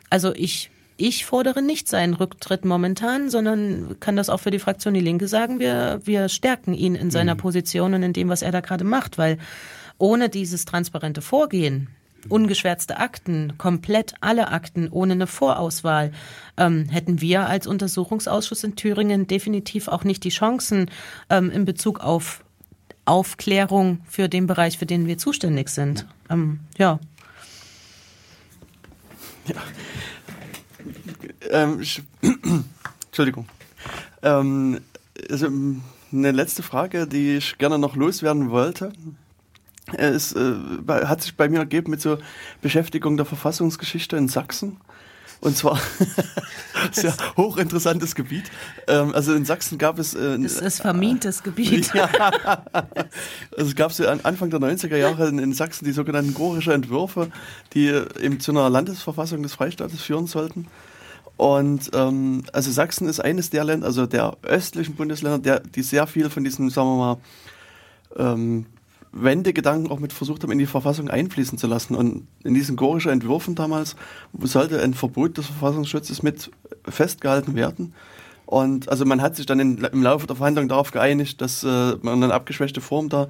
also 0.10 0.34
ich, 0.34 0.70
ich 0.98 1.26
fordere 1.26 1.62
nicht 1.62 1.88
seinen 1.88 2.16
Rücktritt 2.16 2.66
momentan, 2.66 3.30
sondern 3.30 4.00
kann 4.00 4.16
das 4.16 4.30
auch 4.30 4.40
für 4.40 4.52
die 4.52 4.60
Fraktion 4.60 4.96
Die 4.96 5.00
Linke 5.00 5.28
sagen. 5.28 5.60
Wir, 5.60 6.02
wir 6.04 6.28
stärken 6.28 6.74
ihn 6.74 6.96
in 6.96 7.12
seiner 7.12 7.36
Position 7.36 7.94
und 7.94 8.04
in 8.04 8.14
dem, 8.14 8.30
was 8.30 8.42
er 8.42 8.52
da 8.52 8.62
gerade 8.62 8.84
macht, 8.84 9.18
weil 9.18 9.38
ohne 10.00 10.30
dieses 10.30 10.66
transparente 10.66 11.22
Vorgehen, 11.22 11.90
ungeschwärzte 12.30 12.98
Akten, 12.98 13.54
komplett 13.58 14.16
alle 14.22 14.50
Akten 14.50 14.90
ohne 14.90 15.14
eine 15.14 15.28
Vorauswahl, 15.28 16.12
ähm, 16.58 16.90
hätten 16.90 17.22
wir 17.22 17.48
als 17.48 17.68
Untersuchungsausschuss 17.68 18.64
in 18.64 18.76
Thüringen 18.76 19.28
definitiv 19.28 19.88
auch 19.88 20.04
nicht 20.04 20.24
die 20.24 20.30
Chancen 20.30 20.90
ähm, 21.30 21.52
in 21.52 21.66
Bezug 21.66 22.00
auf 22.00 22.44
Aufklärung 23.06 24.02
für 24.10 24.28
den 24.28 24.48
Bereich, 24.48 24.78
für 24.78 24.86
den 24.86 25.08
wir 25.08 25.18
zuständig 25.18 25.70
sind. 25.70 26.06
Ähm, 26.30 26.60
ja. 26.78 27.00
Ähm, 31.50 31.82
Entschuldigung. 33.08 33.48
Ähm, 34.22 34.80
also, 35.30 35.48
eine 36.12 36.32
letzte 36.32 36.64
Frage, 36.64 37.08
die 37.08 37.38
ich 37.38 37.58
gerne 37.58 37.78
noch 37.80 37.96
loswerden 37.96 38.50
wollte. 38.50 38.94
äh, 39.94 40.08
Es 40.08 40.34
äh, 40.34 40.54
hat 40.88 41.22
sich 41.22 41.36
bei 41.36 41.50
mir 41.50 41.60
ergeben 41.60 41.92
mit 41.92 42.02
so 42.02 42.18
Beschäftigung 42.62 43.18
der 43.18 43.26
Verfassungsgeschichte 43.26 44.18
in 44.18 44.28
Sachsen. 44.28 44.78
Und 45.40 45.56
zwar 45.56 45.80
sehr 46.92 47.14
hochinteressantes 47.36 48.16
Gebiet. 48.16 48.46
Ähm, 48.88 49.14
also 49.14 49.36
in 49.36 49.46
Sachsen 49.46 49.78
gab 49.78 50.00
es 50.00 50.16
äh, 50.16 50.40
Das 50.40 50.54
ist 50.54 50.82
vermintes 50.82 51.44
Gebiet. 51.44 51.92
also 52.74 53.70
es 53.70 53.76
gab 53.76 53.94
so 53.94 54.08
an 54.08 54.22
Anfang 54.24 54.50
der 54.50 54.60
90er 54.60 54.96
Jahre 54.96 55.28
in, 55.28 55.38
in 55.38 55.54
Sachsen 55.54 55.86
die 55.86 55.92
sogenannten 55.92 56.34
Gorische 56.34 56.74
Entwürfe, 56.74 57.30
die 57.74 57.88
eben 58.20 58.40
zu 58.40 58.52
einer 58.52 58.68
Landesverfassung 58.70 59.44
des 59.44 59.54
Freistaates 59.54 60.02
führen 60.02 60.26
sollten. 60.26 60.68
Und 61.38 61.92
ähm, 61.94 62.44
also 62.52 62.72
Sachsen 62.72 63.08
ist 63.08 63.20
eines 63.20 63.52
der 63.52 63.64
Länder, 63.64 63.86
also 63.86 64.08
der 64.08 64.38
östlichen 64.42 64.96
Bundesländer, 64.96 65.38
der, 65.38 65.60
die 65.60 65.84
sehr 65.84 66.08
viel 66.08 66.30
von 66.30 66.44
diesem, 66.44 66.70
sagen 66.70 66.90
wir 66.90 66.98
mal, 66.98 67.18
ähm, 68.18 68.66
Wendegedanken 69.12 69.92
auch 69.92 70.00
mit 70.00 70.14
versucht 70.14 70.44
haben, 70.44 70.52
in 70.52 70.58
die 70.58 70.66
Verfassung 70.66 71.10
einfließen 71.10 71.58
zu 71.58 71.68
lassen. 71.68 71.96
Und 71.96 72.28
in 72.44 72.54
diesen 72.54 72.76
gorischen 72.76 73.12
Entwürfen 73.12 73.56
damals 73.56 73.96
sollte 74.40 74.82
ein 74.82 74.94
Verbot 74.94 75.38
des 75.38 75.46
Verfassungsschutzes 75.46 76.24
mit 76.24 76.52
festgehalten 76.88 77.56
werden. 77.56 77.94
Und 78.46 78.90
also 78.90 79.06
man 79.06 79.22
hat 79.22 79.36
sich 79.36 79.46
dann 79.46 79.60
in, 79.60 79.78
im 79.78 80.04
Laufe 80.04 80.26
der 80.26 80.36
Verhandlungen 80.36 80.70
darauf 80.70 80.92
geeinigt, 80.92 81.42
dass 81.42 81.64
äh, 81.64 81.96
man 82.02 82.24
eine 82.24 82.34
abgeschwächte 82.34 82.82
Form 82.82 83.10
da 83.10 83.28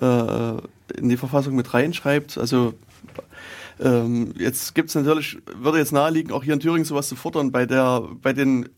äh, 0.00 0.98
in 0.98 1.08
die 1.08 1.16
Verfassung 1.16 1.54
mit 1.54 1.72
reinschreibt. 1.72 2.36
Also 2.36 2.74
ähm, 3.80 4.32
jetzt 4.38 4.74
gibt 4.74 4.88
es 4.88 4.94
natürlich, 4.94 5.38
würde 5.54 5.78
jetzt 5.78 5.92
naheliegen, 5.92 6.32
auch 6.32 6.44
hier 6.44 6.54
in 6.54 6.60
Thüringen 6.60 6.84
sowas 6.84 7.08
zu 7.08 7.16
fordern. 7.16 7.52
Bei 7.52 7.66
der, 7.66 8.02
bei 8.22 8.32
den 8.32 8.68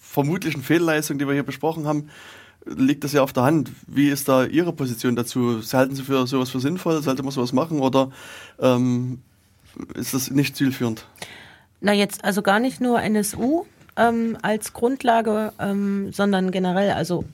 vermutlichen 0.00 0.62
Fehlleistungen, 0.62 1.18
die 1.18 1.26
wir 1.26 1.34
hier 1.34 1.42
besprochen 1.42 1.86
haben, 1.86 2.08
liegt 2.64 3.04
das 3.04 3.12
ja 3.12 3.22
auf 3.22 3.32
der 3.32 3.44
Hand. 3.44 3.70
Wie 3.86 4.08
ist 4.08 4.28
da 4.28 4.44
Ihre 4.44 4.72
Position 4.72 5.14
dazu? 5.16 5.60
Halten 5.72 5.94
Sie 5.94 6.02
für 6.02 6.26
sowas 6.26 6.50
für 6.50 6.60
sinnvoll? 6.60 7.02
Sollte 7.02 7.22
man 7.22 7.32
sowas 7.32 7.52
machen 7.52 7.80
oder 7.80 8.10
ähm, 8.60 9.20
ist 9.94 10.14
das 10.14 10.30
nicht 10.30 10.56
zielführend? 10.56 11.06
Na 11.80 11.92
jetzt 11.92 12.24
also 12.24 12.42
gar 12.42 12.58
nicht 12.58 12.80
nur 12.80 13.00
NSU 13.02 13.66
ähm, 13.96 14.36
als 14.42 14.72
Grundlage, 14.72 15.52
ähm, 15.60 16.12
sondern 16.12 16.50
generell, 16.50 16.92
also 16.92 17.24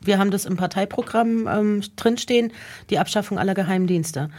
wir 0.00 0.18
haben 0.18 0.30
das 0.30 0.46
im 0.46 0.56
Parteiprogramm 0.56 1.46
ähm, 1.46 1.82
drinstehen, 1.96 2.52
die 2.88 2.98
Abschaffung 2.98 3.38
aller 3.38 3.54
Geheimdienste. 3.54 4.30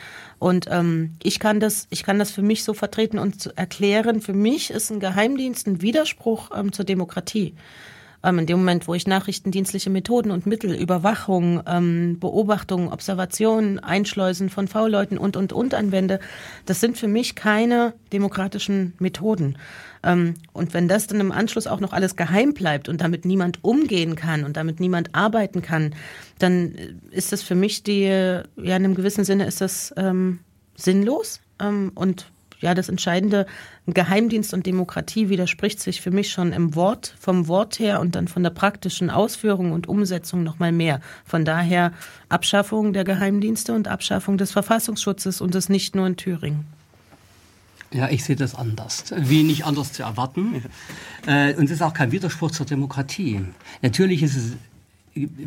Und 0.42 0.66
ähm, 0.72 1.12
ich 1.22 1.38
kann 1.38 1.60
das, 1.60 1.86
ich 1.92 2.02
kann 2.02 2.18
das 2.18 2.32
für 2.32 2.42
mich 2.42 2.64
so 2.64 2.74
vertreten 2.74 3.20
und 3.20 3.56
erklären. 3.58 4.22
Für 4.22 4.34
mich 4.34 4.72
ist 4.72 4.90
ein 4.90 5.00
Geheimdienst 5.00 5.68
ein 5.68 5.84
Widerspruch 5.84 6.50
ähm, 6.58 6.72
zur 6.74 6.84
Demokratie. 6.84 7.54
Ähm, 8.24 8.40
in 8.40 8.48
dem 8.48 8.58
Moment, 8.58 8.88
wo 8.88 8.96
ich 8.96 9.06
nachrichtendienstliche 9.06 9.92
Methoden 9.92 10.32
und 10.32 10.48
Mittel, 10.48 10.74
Überwachung, 10.74 11.62
ähm, 11.68 12.18
Beobachtung, 12.20 12.92
Observation, 12.92 13.78
Einschleusen 13.78 14.50
von 14.50 14.68
V-Leuten 14.68 15.20
und, 15.20 15.38
und, 15.38 15.54
und 15.54 15.76
anwende, 15.76 16.20
das 16.66 16.80
sind 16.80 16.98
für 16.98 17.08
mich 17.08 17.36
keine 17.36 17.94
demokratischen 18.12 18.94
Methoden. 18.98 19.60
Ähm, 20.02 20.34
und 20.54 20.74
wenn 20.74 20.88
das 20.88 21.06
dann 21.06 21.20
im 21.20 21.32
Anschluss 21.32 21.68
auch 21.68 21.80
noch 21.80 21.94
alles 21.94 22.16
geheim 22.16 22.56
bleibt 22.56 22.90
und 22.90 23.02
damit 23.02 23.26
niemand 23.26 23.64
umgehen 23.64 24.16
kann 24.16 24.44
und 24.44 24.58
damit 24.58 24.80
niemand 24.80 25.14
arbeiten 25.14 25.62
kann, 25.62 25.94
dann 26.42 26.74
ist 27.12 27.32
das 27.32 27.42
für 27.42 27.56
mich 27.56 27.84
die, 27.84 28.04
ja, 28.04 28.44
in 28.56 28.72
einem 28.72 28.96
gewissen 28.96 29.24
Sinne 29.24 29.46
ist 29.46 29.62
das 29.62 29.94
ähm, 29.98 30.40
sinnlos. 30.76 31.42
Ähm, 31.60 31.92
und 31.96 32.32
ja, 32.62 32.76
das 32.76 32.90
Entscheidende, 32.90 33.48
Geheimdienst 33.88 34.54
und 34.54 34.66
Demokratie 34.66 35.30
widerspricht 35.30 35.80
sich 35.80 36.00
für 36.00 36.12
mich 36.12 36.32
schon 36.32 36.54
im 36.54 36.76
Wort, 36.76 37.16
vom 37.20 37.48
Wort 37.48 37.80
her 37.80 38.00
und 38.00 38.16
dann 38.16 38.28
von 38.28 38.44
der 38.44 38.52
praktischen 38.52 39.10
Ausführung 39.10 39.72
und 39.72 39.90
Umsetzung 39.90 40.44
noch 40.44 40.60
mal 40.60 40.72
mehr. 40.72 41.02
Von 41.26 41.44
daher 41.44 41.92
Abschaffung 42.30 42.94
der 42.94 43.04
Geheimdienste 43.04 43.74
und 43.74 43.88
Abschaffung 43.88 44.38
des 44.38 44.52
Verfassungsschutzes 44.52 45.42
und 45.42 45.56
das 45.56 45.70
nicht 45.70 45.96
nur 45.96 46.06
in 46.06 46.18
Thüringen. 46.18 46.66
Ja, 47.94 48.10
ich 48.10 48.24
sehe 48.24 48.38
das 48.38 48.56
anders. 48.56 49.06
Wie 49.18 49.44
nicht 49.44 49.66
anders 49.66 49.92
zu 49.92 50.04
erwarten. 50.04 50.64
Äh, 51.26 51.56
und 51.56 51.66
es 51.66 51.72
ist 51.72 51.82
auch 51.82 51.94
kein 51.94 52.12
Widerspruch 52.14 52.52
zur 52.52 52.66
Demokratie. 52.66 53.42
Natürlich 53.82 54.24
ist 54.24 54.38
es, 54.38 54.54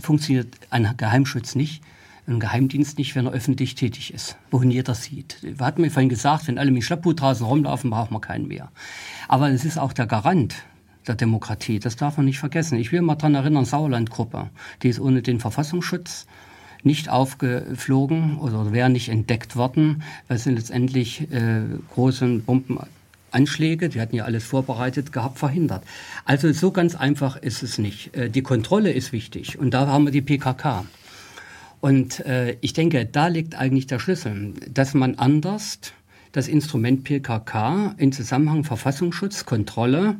funktioniert 0.00 0.48
ein 0.70 0.94
Geheimschutz 0.96 1.54
nicht, 1.54 1.82
ein 2.26 2.40
Geheimdienst 2.40 2.98
nicht, 2.98 3.14
wenn 3.14 3.26
er 3.26 3.32
öffentlich 3.32 3.74
tätig 3.74 4.12
ist, 4.14 4.36
wohin 4.50 4.70
jeder 4.70 4.94
sieht. 4.94 5.38
Wir 5.42 5.64
hatten 5.64 5.82
mir 5.82 5.90
vorhin 5.90 6.08
gesagt, 6.08 6.48
wenn 6.48 6.58
alle 6.58 6.70
mit 6.70 6.84
Schlapphut 6.84 7.20
draußen 7.20 7.44
rumlaufen, 7.44 7.90
braucht 7.90 8.10
man 8.10 8.20
keinen 8.20 8.48
mehr. 8.48 8.70
Aber 9.28 9.50
es 9.50 9.64
ist 9.64 9.78
auch 9.78 9.92
der 9.92 10.06
Garant 10.06 10.54
der 11.06 11.14
Demokratie. 11.16 11.78
Das 11.78 11.96
darf 11.96 12.16
man 12.16 12.26
nicht 12.26 12.38
vergessen. 12.38 12.78
Ich 12.78 12.92
will 12.92 13.02
mal 13.02 13.16
daran 13.16 13.34
erinnern, 13.34 13.64
Sauerland-Gruppe, 13.64 14.50
die 14.82 14.88
ist 14.88 15.00
ohne 15.00 15.22
den 15.22 15.40
Verfassungsschutz 15.40 16.26
nicht 16.82 17.08
aufgeflogen 17.08 18.38
oder 18.38 18.72
wäre 18.72 18.90
nicht 18.90 19.08
entdeckt 19.08 19.56
worden, 19.56 20.02
weil 20.28 20.38
sie 20.38 20.50
letztendlich 20.50 21.32
äh, 21.32 21.62
großen 21.94 22.44
Bombenanschläge, 23.34 23.88
die 23.88 24.00
hatten 24.00 24.16
ja 24.16 24.24
alles 24.24 24.44
vorbereitet 24.44 25.12
gehabt, 25.12 25.38
verhindert. 25.38 25.82
Also 26.24 26.52
so 26.52 26.70
ganz 26.70 26.94
einfach 26.94 27.36
ist 27.36 27.62
es 27.62 27.78
nicht. 27.78 28.16
Äh, 28.16 28.30
die 28.30 28.42
Kontrolle 28.42 28.92
ist 28.92 29.12
wichtig 29.12 29.58
und 29.58 29.74
da 29.74 29.86
haben 29.88 30.04
wir 30.04 30.12
die 30.12 30.22
PKK. 30.22 30.86
Und 31.80 32.20
äh, 32.20 32.56
ich 32.60 32.72
denke, 32.72 33.04
da 33.04 33.26
liegt 33.26 33.56
eigentlich 33.56 33.86
der 33.86 33.98
Schlüssel, 33.98 34.54
dass 34.72 34.94
man 34.94 35.16
anders 35.16 35.78
das 36.32 36.48
Instrument 36.48 37.04
PKK 37.04 37.94
in 37.98 38.12
Zusammenhang 38.12 38.64
Verfassungsschutz, 38.64 39.44
Kontrolle 39.44 40.16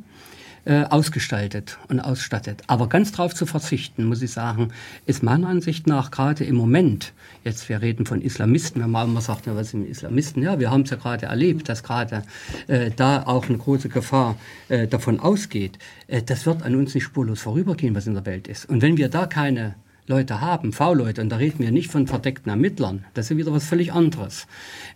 äh, 0.65 0.85
ausgestaltet 0.85 1.79
und 1.89 2.01
ausstattet. 2.01 2.63
Aber 2.67 2.89
ganz 2.89 3.13
darauf 3.13 3.35
zu 3.35 3.47
verzichten, 3.47 4.05
muss 4.05 4.23
ich 4.23 4.33
sagen, 4.33 4.73
ist 5.07 5.23
meiner 5.23 5.49
Ansicht 5.49 5.87
nach 5.87 6.11
gerade 6.11 6.45
im 6.45 6.57
Moment, 6.57 7.13
jetzt 7.45 7.69
wir 7.69 7.83
reden 7.83 8.07
von 8.07 8.23
Islamisten, 8.23 8.83
wenn 8.83 8.91
man 8.91 9.09
immer 9.09 9.21
sagt, 9.21 9.47
ja, 9.47 9.55
was 9.55 9.71
sind 9.71 9.87
Islamisten? 9.87 10.43
Ja, 10.43 10.59
wir 10.59 10.71
haben 10.71 10.83
es 10.83 10.91
ja 10.91 10.97
gerade 10.97 11.27
erlebt, 11.27 11.69
dass 11.69 11.83
gerade 11.83 12.23
äh, 12.67 12.91
da 12.95 13.25
auch 13.25 13.49
eine 13.49 13.59
große 13.59 13.89
Gefahr 13.89 14.37
äh, 14.69 14.87
davon 14.87 15.21
ausgeht. 15.21 15.79
Äh, 16.07 16.23
das 16.23 16.47
wird 16.47 16.63
an 16.63 16.75
uns 16.77 16.95
nicht 16.95 17.05
spurlos 17.05 17.41
vorübergehen, 17.43 17.95
was 17.95 18.07
in 18.07 18.15
der 18.15 18.27
Welt 18.27 18.49
ist. 18.49 18.69
Und 18.69 18.83
wenn 18.83 18.97
wir 18.97 19.09
da 19.09 19.27
keine 19.27 19.75
Leute 20.07 20.41
haben, 20.41 20.73
V-Leute, 20.73 21.23
und 21.23 21.31
da 21.31 21.37
reden 21.37 21.61
wir 21.61 21.71
nicht 21.71 21.91
von 21.91 22.07
verdeckten 22.07 22.51
Ermittlern, 22.51 23.05
das 23.15 23.31
ist 23.31 23.37
wieder 23.37 23.53
was 23.53 23.65
völlig 23.65 23.93
anderes. 23.93 24.47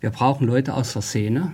Wir 0.01 0.11
brauchen 0.11 0.47
Leute 0.47 0.75
aus 0.75 0.93
der 0.93 1.03
Szene, 1.03 1.53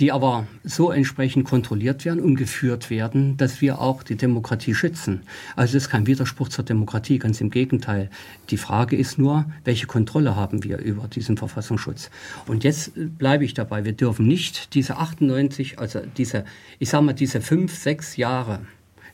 die 0.00 0.12
aber 0.12 0.46
so 0.64 0.90
entsprechend 0.90 1.44
kontrolliert 1.44 2.04
werden 2.04 2.20
und 2.20 2.36
geführt 2.36 2.90
werden, 2.90 3.36
dass 3.36 3.60
wir 3.60 3.80
auch 3.80 4.02
die 4.02 4.16
Demokratie 4.16 4.74
schützen. 4.74 5.22
Also 5.56 5.74
das 5.74 5.84
ist 5.84 5.90
kein 5.90 6.06
Widerspruch 6.06 6.48
zur 6.48 6.64
Demokratie, 6.64 7.18
ganz 7.18 7.40
im 7.40 7.50
Gegenteil. 7.50 8.10
Die 8.50 8.56
Frage 8.56 8.96
ist 8.96 9.18
nur, 9.18 9.46
welche 9.64 9.86
Kontrolle 9.86 10.36
haben 10.36 10.64
wir 10.64 10.78
über 10.78 11.08
diesen 11.08 11.36
Verfassungsschutz? 11.36 12.10
Und 12.46 12.64
jetzt 12.64 12.96
äh, 12.96 13.04
bleibe 13.04 13.44
ich 13.44 13.54
dabei, 13.54 13.84
wir 13.84 13.92
dürfen 13.92 14.26
nicht 14.26 14.74
diese 14.74 14.96
98, 14.96 15.78
also 15.78 16.00
diese, 16.16 16.44
ich 16.78 16.88
sage 16.88 17.04
mal, 17.04 17.12
diese 17.12 17.40
fünf, 17.40 17.76
sechs 17.76 18.16
Jahre 18.16 18.60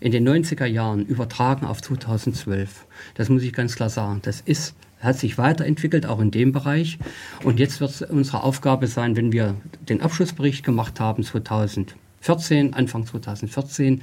in 0.01 0.13
den 0.13 0.27
90er 0.27 0.65
Jahren 0.65 1.05
übertragen 1.05 1.67
auf 1.67 1.83
2012. 1.83 2.87
Das 3.15 3.29
muss 3.29 3.43
ich 3.43 3.53
ganz 3.53 3.77
klar 3.77 3.91
sagen. 3.91 4.21
Das 4.23 4.41
ist 4.41 4.75
hat 5.01 5.19
sich 5.19 5.39
weiterentwickelt, 5.39 6.07
auch 6.07 6.21
in 6.21 6.31
dem 6.31 6.53
Bereich. 6.53 6.99
Und 7.45 7.59
jetzt 7.59 7.81
wird 7.81 7.91
es 7.91 8.03
unsere 8.03 8.43
Aufgabe 8.43 8.87
sein, 8.87 9.17
wenn 9.17 9.33
wir 9.33 9.57
den 9.89 10.03
Abschlussbericht 10.03 10.65
gemacht 10.65 11.01
haben 11.01 11.23
2014, 11.23 12.75
Anfang 12.75 13.07
2014, 13.07 14.03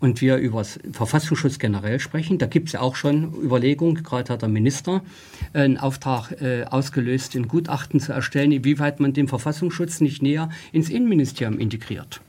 und 0.00 0.20
wir 0.20 0.36
über 0.36 0.64
Verfassungsschutz 0.92 1.58
generell 1.58 1.98
sprechen. 1.98 2.36
Da 2.38 2.46
gibt 2.46 2.68
es 2.68 2.72
ja 2.74 2.80
auch 2.80 2.94
schon 2.94 3.32
Überlegungen, 3.42 4.02
gerade 4.02 4.32
hat 4.32 4.42
der 4.42 4.48
Minister 4.50 5.02
äh, 5.54 5.60
einen 5.60 5.78
Auftrag 5.78 6.32
äh, 6.42 6.64
ausgelöst, 6.64 7.34
ein 7.36 7.48
Gutachten 7.48 8.00
zu 8.00 8.12
erstellen, 8.12 8.52
inwieweit 8.52 9.00
man 9.00 9.14
den 9.14 9.28
Verfassungsschutz 9.28 10.00
nicht 10.00 10.22
näher 10.22 10.50
ins 10.72 10.90
Innenministerium 10.90 11.58
integriert. 11.58 12.20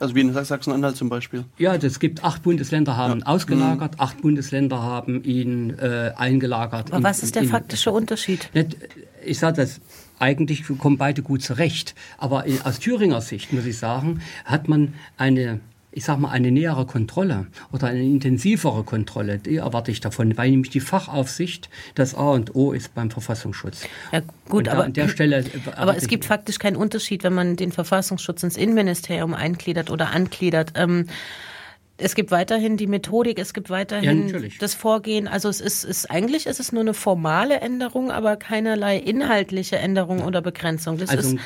Also 0.00 0.14
wie 0.14 0.20
in 0.22 0.32
Sachsen-Anhalt 0.32 0.96
zum 0.96 1.08
Beispiel. 1.10 1.44
Ja, 1.58 1.74
es 1.76 2.00
gibt 2.00 2.24
acht 2.24 2.42
Bundesländer 2.42 2.96
haben 2.96 3.22
ausgelagert, 3.22 4.00
acht 4.00 4.22
Bundesländer 4.22 4.82
haben 4.82 5.22
ihn 5.24 5.78
äh, 5.78 6.12
eingelagert. 6.16 6.88
Aber 6.88 6.98
in- 6.98 7.04
was 7.04 7.22
ist 7.22 7.34
der 7.36 7.42
in- 7.42 7.48
faktische 7.48 7.90
Unterschied? 7.92 8.48
Nicht, 8.54 8.76
Ich 9.24 9.38
sage 9.38 9.56
das, 9.58 9.80
eigentlich 10.18 10.64
kommen 10.78 10.96
beide 10.96 11.22
gut 11.22 11.42
zurecht. 11.42 11.94
Aber 12.18 12.46
in, 12.46 12.60
aus 12.62 12.78
Thüringer 12.78 13.20
Sicht, 13.20 13.52
muss 13.52 13.66
ich 13.66 13.76
sagen, 13.78 14.20
hat 14.46 14.68
man 14.68 14.94
eine, 15.18 15.60
ich 15.92 16.04
sag 16.04 16.18
mal, 16.18 16.30
eine 16.30 16.50
nähere 16.50 16.86
Kontrolle 16.86 17.46
oder 17.72 17.88
eine 17.88 18.02
intensivere 18.02 18.84
Kontrolle, 18.84 19.38
die 19.38 19.56
erwarte 19.56 19.90
ich 19.90 20.00
davon, 20.00 20.36
weil 20.36 20.50
nämlich 20.50 20.70
die 20.70 20.80
Fachaufsicht 20.80 21.68
das 21.94 22.14
A 22.14 22.30
und 22.30 22.54
O 22.54 22.72
ist 22.72 22.94
beim 22.94 23.10
Verfassungsschutz. 23.10 23.82
Ja, 24.12 24.20
gut, 24.48 24.68
aber, 24.68 24.84
an 24.84 24.92
der 24.92 25.08
Stelle 25.08 25.44
aber 25.76 25.96
es 25.96 26.06
gibt 26.06 26.24
faktisch 26.24 26.58
keinen 26.58 26.76
Unterschied, 26.76 27.24
wenn 27.24 27.34
man 27.34 27.56
den 27.56 27.72
Verfassungsschutz 27.72 28.42
ins 28.42 28.56
Innenministerium 28.56 29.34
eingliedert 29.34 29.90
oder 29.90 30.10
angliedert. 30.10 30.72
Ähm, 30.76 31.06
es 32.02 32.14
gibt 32.14 32.30
weiterhin 32.30 32.76
die 32.76 32.86
Methodik, 32.86 33.38
es 33.38 33.52
gibt 33.52 33.68
Ja, 33.68 33.76
weiterhin 33.76 34.26
natürlich. 34.26 34.58
das 34.58 34.74
Vorgehen. 34.74 35.28
Also 35.28 35.48
es 35.48 35.60
ist, 35.60 35.84
ist 35.84 36.10
eigentlich 36.10 36.46
ist 36.46 36.60
es 36.60 36.72
nur 36.72 36.80
eine 36.80 36.94
formale 36.94 37.60
Änderung, 37.60 38.10
aber 38.10 38.36
keinerlei 38.36 38.96
inhaltliche 38.96 39.76
Änderung 39.76 40.22
oder 40.22 40.40
Begrenzung. 40.40 40.96
Das 40.98 41.10
Also 41.10 41.36
ist, 41.36 41.38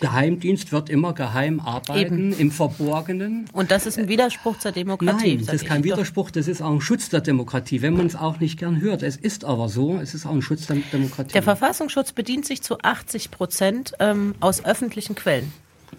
Geheimdienst 0.00 0.72
wird 0.72 0.88
immer 0.90 1.12
geheim 1.12 1.60
arbeiten, 1.60 2.32
im 2.32 2.50
Verborgenen. 2.50 3.46
und 3.52 3.70
das 3.70 3.86
ist 3.86 3.98
ein 3.98 4.08
Widerspruch 4.08 4.58
zur 4.58 4.72
Demokratie. 4.72 5.36
Nein, 5.36 5.46
das 5.46 5.56
ist 5.56 5.66
kein. 5.66 5.84
Widerspruch, 5.84 6.30
das 6.30 6.48
ist 6.48 6.60
auch 6.62 6.72
ein 6.72 6.80
Schutz 6.80 7.08
der 7.08 7.20
Demokratie, 7.20 7.82
wenn 7.82 7.94
man 7.94 8.06
es 8.06 8.16
auch 8.16 8.40
nicht 8.40 8.58
gern 8.58 8.80
hört. 8.80 9.02
Es 9.02 9.16
ist 9.16 9.44
aber 9.44 9.68
so, 9.68 9.98
es 9.98 10.14
ist 10.14 10.26
auch 10.26 10.32
ein 10.32 10.42
Schutz 10.42 10.66
der 10.66 10.76
Demokratie. 10.92 11.32
Der 11.32 11.42
Verfassungsschutz 11.42 12.12
bedient 12.12 12.46
sich 12.46 12.62
zu 12.62 12.78
80 12.80 13.30
Prozent 13.30 13.94
ähm, 13.98 14.34
aus 14.40 14.64
öffentlichen 14.64 15.14
Quellen, 15.14 15.52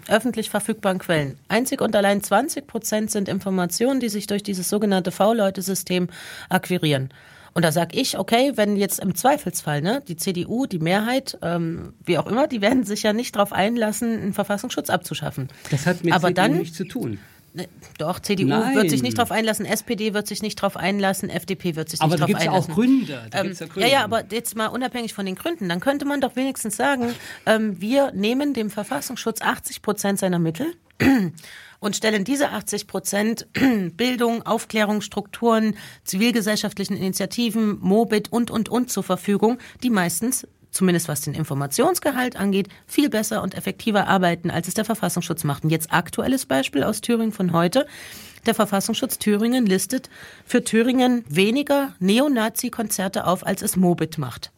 öffentlich 0.07 0.49
verfügbaren 0.49 0.99
Quellen. 0.99 1.37
Einzig 1.47 1.81
und 1.81 1.95
allein 1.95 2.21
20 2.21 2.67
Prozent 2.67 3.11
sind 3.11 3.27
Informationen, 3.29 3.99
die 3.99 4.09
sich 4.09 4.27
durch 4.27 4.43
dieses 4.43 4.69
sogenannte 4.69 5.11
V-Leute-System 5.11 6.07
akquirieren. 6.49 7.09
Und 7.53 7.63
da 7.65 7.71
sag 7.71 7.95
ich, 7.95 8.17
okay, 8.17 8.53
wenn 8.55 8.75
jetzt 8.77 8.99
im 8.99 9.13
Zweifelsfall 9.15 9.81
ne, 9.81 10.01
die 10.07 10.15
CDU, 10.15 10.65
die 10.65 10.79
Mehrheit, 10.79 11.37
ähm, 11.41 11.93
wie 12.03 12.17
auch 12.17 12.27
immer, 12.27 12.47
die 12.47 12.61
werden 12.61 12.83
sich 12.85 13.03
ja 13.03 13.13
nicht 13.13 13.35
darauf 13.35 13.51
einlassen, 13.51 14.21
einen 14.21 14.33
Verfassungsschutz 14.33 14.89
abzuschaffen. 14.89 15.49
das 15.69 15.85
hat 15.85 16.03
mit 16.03 16.13
Aber 16.13 16.29
CDU 16.29 16.33
dann 16.41 16.57
nichts 16.59 16.77
zu 16.77 16.85
tun. 16.85 17.19
Ne, 17.53 17.67
Doch, 17.97 18.21
CDU 18.21 18.47
Nein. 18.47 18.75
wird 18.75 18.89
sich 18.89 19.03
nicht 19.03 19.17
darauf 19.17 19.31
einlassen, 19.31 19.65
SPD 19.65 20.13
wird 20.13 20.25
sich 20.25 20.41
nicht 20.41 20.57
darauf 20.59 20.77
einlassen, 20.77 21.29
FDP 21.29 21.75
wird 21.75 21.89
sich 21.89 21.99
Aber 21.99 22.11
nicht 22.15 22.21
da 22.21 22.27
darauf 22.27 22.27
gibt 22.29 22.41
es 22.41 22.47
einlassen. 22.47 22.71
auch 22.71 22.75
Gründe. 22.75 23.21
Da 23.29 23.41
Ähm, 23.41 23.53
ja, 23.75 23.87
ja, 23.87 24.03
aber 24.05 24.23
jetzt 24.31 24.55
mal 24.55 24.67
unabhängig 24.67 25.13
von 25.13 25.25
den 25.25 25.35
Gründen, 25.35 25.67
dann 25.67 25.81
könnte 25.81 26.05
man 26.05 26.21
doch 26.21 26.37
wenigstens 26.37 26.77
sagen, 26.77 27.13
ähm, 27.45 27.81
wir 27.81 28.13
nehmen 28.13 28.53
dem 28.53 28.69
Verfassungsschutz 28.69 29.41
80 29.41 29.81
Prozent 29.81 30.19
seiner 30.19 30.39
Mittel 30.39 30.67
und 31.81 31.95
stellen 31.95 32.23
diese 32.23 32.51
80 32.51 32.87
Prozent 32.87 33.47
Bildung, 33.97 34.45
Aufklärung, 34.45 35.01
Strukturen, 35.01 35.75
zivilgesellschaftlichen 36.05 36.95
Initiativen, 36.95 37.80
Mobit 37.81 38.31
und, 38.31 38.49
und, 38.49 38.69
und 38.69 38.89
zur 38.89 39.03
Verfügung, 39.03 39.57
die 39.83 39.89
meistens 39.89 40.47
zumindest 40.69 41.09
was 41.09 41.19
den 41.19 41.33
Informationsgehalt 41.33 42.38
angeht, 42.38 42.69
viel 42.88 43.09
besser 43.09 43.43
und 43.43 43.56
effektiver 43.56 44.07
arbeiten, 44.07 44.49
als 44.49 44.69
es 44.69 44.73
der 44.73 44.85
Verfassungsschutz 44.85 45.43
macht. 45.43 45.65
Und 45.65 45.69
jetzt 45.69 45.91
aktuelles 45.91 46.45
Beispiel 46.45 46.83
aus 46.83 47.01
Thüringen 47.01 47.33
von 47.33 47.51
heute. 47.51 47.85
Der 48.45 48.56
Verfassungsschutz 48.56 49.19
Thüringen 49.19 49.65
listet 49.65 50.09
für 50.45 50.64
Thüringen 50.64 51.25
weniger 51.27 51.93
Neonazi-Konzerte 51.99 53.27
auf, 53.27 53.45
als 53.45 53.61
es 53.61 53.75
Mobit 53.75 54.17
macht. 54.17 54.51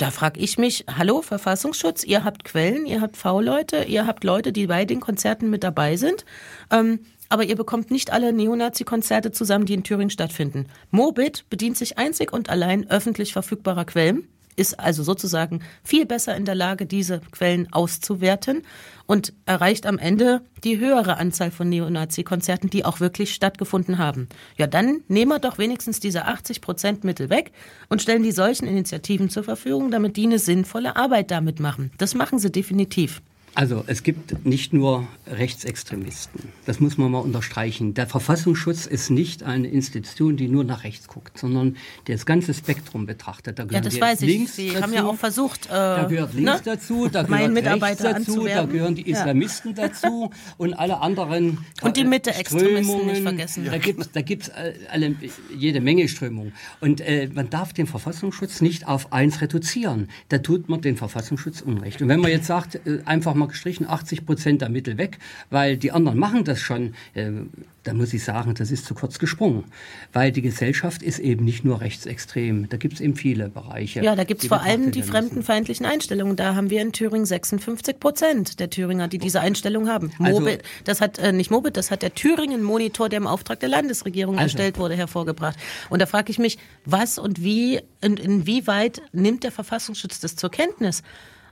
Da 0.00 0.10
frage 0.10 0.40
ich 0.40 0.56
mich, 0.56 0.86
hallo 0.96 1.20
Verfassungsschutz, 1.20 2.04
ihr 2.04 2.24
habt 2.24 2.44
Quellen, 2.44 2.86
ihr 2.86 3.02
habt 3.02 3.18
V-Leute, 3.18 3.84
ihr 3.84 4.06
habt 4.06 4.24
Leute, 4.24 4.50
die 4.50 4.66
bei 4.66 4.86
den 4.86 4.98
Konzerten 4.98 5.50
mit 5.50 5.62
dabei 5.62 5.96
sind, 5.96 6.24
ähm, 6.70 7.00
aber 7.28 7.44
ihr 7.44 7.54
bekommt 7.54 7.90
nicht 7.90 8.10
alle 8.10 8.32
Neonazi-Konzerte 8.32 9.30
zusammen, 9.30 9.66
die 9.66 9.74
in 9.74 9.82
Thüringen 9.82 10.08
stattfinden. 10.08 10.68
Mobit 10.90 11.44
bedient 11.50 11.76
sich 11.76 11.98
einzig 11.98 12.32
und 12.32 12.48
allein 12.48 12.88
öffentlich 12.88 13.34
verfügbarer 13.34 13.84
Quellen, 13.84 14.26
ist 14.56 14.80
also 14.80 15.02
sozusagen 15.02 15.60
viel 15.84 16.06
besser 16.06 16.34
in 16.34 16.46
der 16.46 16.54
Lage, 16.54 16.86
diese 16.86 17.20
Quellen 17.30 17.70
auszuwerten 17.70 18.62
und 19.10 19.32
erreicht 19.44 19.86
am 19.86 19.98
Ende 19.98 20.40
die 20.62 20.78
höhere 20.78 21.16
Anzahl 21.16 21.50
von 21.50 21.68
Neonazi-Konzerten, 21.68 22.70
die 22.70 22.84
auch 22.84 23.00
wirklich 23.00 23.34
stattgefunden 23.34 23.98
haben. 23.98 24.28
Ja, 24.56 24.68
dann 24.68 25.00
nehmen 25.08 25.32
wir 25.32 25.40
doch 25.40 25.58
wenigstens 25.58 25.98
diese 25.98 26.26
80 26.26 26.60
Prozent 26.60 27.02
Mittel 27.02 27.28
weg 27.28 27.50
und 27.88 28.00
stellen 28.00 28.22
die 28.22 28.30
solchen 28.30 28.68
Initiativen 28.68 29.28
zur 29.28 29.42
Verfügung, 29.42 29.90
damit 29.90 30.16
die 30.16 30.26
eine 30.26 30.38
sinnvolle 30.38 30.94
Arbeit 30.94 31.32
damit 31.32 31.58
machen. 31.58 31.90
Das 31.98 32.14
machen 32.14 32.38
sie 32.38 32.52
definitiv. 32.52 33.20
Also 33.54 33.82
es 33.88 34.02
gibt 34.04 34.44
nicht 34.46 34.72
nur 34.72 35.08
Rechtsextremisten. 35.26 36.40
Das 36.66 36.78
muss 36.78 36.96
man 36.98 37.10
mal 37.10 37.18
unterstreichen. 37.18 37.94
Der 37.94 38.06
Verfassungsschutz 38.06 38.86
ist 38.86 39.10
nicht 39.10 39.42
eine 39.42 39.66
Institution, 39.66 40.36
die 40.36 40.46
nur 40.48 40.62
nach 40.62 40.84
rechts 40.84 41.08
guckt, 41.08 41.36
sondern 41.36 41.76
das 42.06 42.26
ganze 42.26 42.54
Spektrum 42.54 43.06
betrachtet. 43.06 43.58
Da 43.58 43.64
Ja, 43.64 43.68
gehören 43.68 43.84
das 43.84 43.94
die 43.94 44.00
weiß 44.00 44.22
ich. 44.22 44.50
Sie 44.52 44.68
dazu, 44.68 44.82
haben 44.82 44.92
ja 44.92 45.04
auch 45.04 45.16
versucht, 45.16 45.66
äh, 45.66 45.70
da 45.70 46.04
gehört 46.04 46.34
links 46.34 46.52
ne? 46.52 46.60
dazu, 46.64 47.08
da 47.08 47.22
gehört 47.24 47.82
rechts 47.82 48.02
dazu, 48.02 48.46
da 48.46 48.64
gehören 48.66 48.94
die 48.94 49.10
Ja. 49.10 49.18
Islamisten 49.18 49.74
dazu 49.74 50.30
und 50.56 50.74
alle 50.74 51.00
anderen 51.00 51.58
Und 51.82 51.96
die 51.96 52.04
Mitte-Extremisten 52.04 53.06
nicht 53.06 53.22
vergessen. 53.22 53.64
Da 53.64 53.78
gibt 53.78 54.00
es 54.00 54.12
da 54.12 54.22
gibt's 54.22 54.48
äh, 54.48 54.74
alle, 54.90 55.16
jede 55.56 55.80
Menge 55.80 56.06
Strömungen. 56.08 56.52
Und 56.80 57.00
äh, 57.00 57.28
man 57.32 57.50
darf 57.50 57.72
den 57.72 57.86
Verfassungsschutz 57.88 58.60
nicht 58.60 58.86
auf 58.86 59.12
eins 59.12 59.40
reduzieren. 59.40 60.08
Da 60.28 60.38
tut 60.38 60.68
man 60.68 60.80
den 60.82 60.96
Verfassungsschutz 60.96 61.60
unrecht. 61.62 62.00
Und 62.00 62.08
wenn 62.08 62.20
man 62.20 62.30
jetzt 62.30 62.46
sagt, 62.46 62.76
äh, 62.86 63.00
einfach 63.04 63.34
mal 63.34 63.39
gestrichen 63.48 63.86
80 63.88 64.26
Prozent 64.26 64.62
der 64.62 64.68
Mittel 64.68 64.98
weg, 64.98 65.18
weil 65.50 65.76
die 65.76 65.92
anderen 65.92 66.18
machen 66.18 66.44
das 66.44 66.60
schon, 66.60 66.94
äh, 67.14 67.30
dann 67.82 67.96
muss 67.96 68.12
ich 68.12 68.22
sagen, 68.24 68.54
das 68.54 68.70
ist 68.70 68.84
zu 68.84 68.94
kurz 68.94 69.18
gesprungen. 69.18 69.64
Weil 70.12 70.32
die 70.32 70.42
Gesellschaft 70.42 71.02
ist 71.02 71.18
eben 71.18 71.44
nicht 71.44 71.64
nur 71.64 71.80
rechtsextrem. 71.80 72.68
Da 72.68 72.76
gibt 72.76 72.94
es 72.94 73.00
eben 73.00 73.16
viele 73.16 73.48
Bereiche. 73.48 74.02
Ja, 74.02 74.14
da 74.14 74.24
gibt's 74.24 74.42
die 74.42 74.48
vor 74.48 74.60
allem 74.60 74.90
die 74.90 75.02
fremdenfeindlichen 75.02 75.86
Einstellungen. 75.86 76.36
Da 76.36 76.54
haben 76.54 76.68
wir 76.68 76.82
in 76.82 76.92
Thüringen 76.92 77.24
56 77.24 77.98
Prozent 77.98 78.60
der 78.60 78.68
Thüringer, 78.68 79.08
die 79.08 79.18
diese 79.18 79.40
Einstellung 79.40 79.88
haben. 79.88 80.12
Also- 80.18 80.40
Mobit, 80.40 80.62
das 80.84 81.00
hat 81.00 81.18
äh, 81.18 81.32
nicht 81.32 81.50
Mobit, 81.50 81.76
das 81.76 81.90
hat 81.90 82.02
der 82.02 82.14
Thüringen-Monitor, 82.14 83.08
der 83.08 83.16
im 83.18 83.26
Auftrag 83.26 83.60
der 83.60 83.70
Landesregierung 83.70 84.34
Also- 84.36 84.44
erstellt 84.44 84.78
wurde, 84.78 84.94
hervorgebracht. 84.96 85.56
Und 85.88 86.02
da 86.02 86.06
frage 86.06 86.30
ich 86.30 86.38
mich, 86.38 86.58
was 86.84 87.18
und 87.18 87.42
wie 87.42 87.80
und 88.04 88.20
inwieweit 88.20 89.00
nimmt 89.12 89.42
der 89.44 89.52
Verfassungsschutz 89.52 90.20
das 90.20 90.36
zur 90.36 90.50
Kenntnis? 90.50 91.02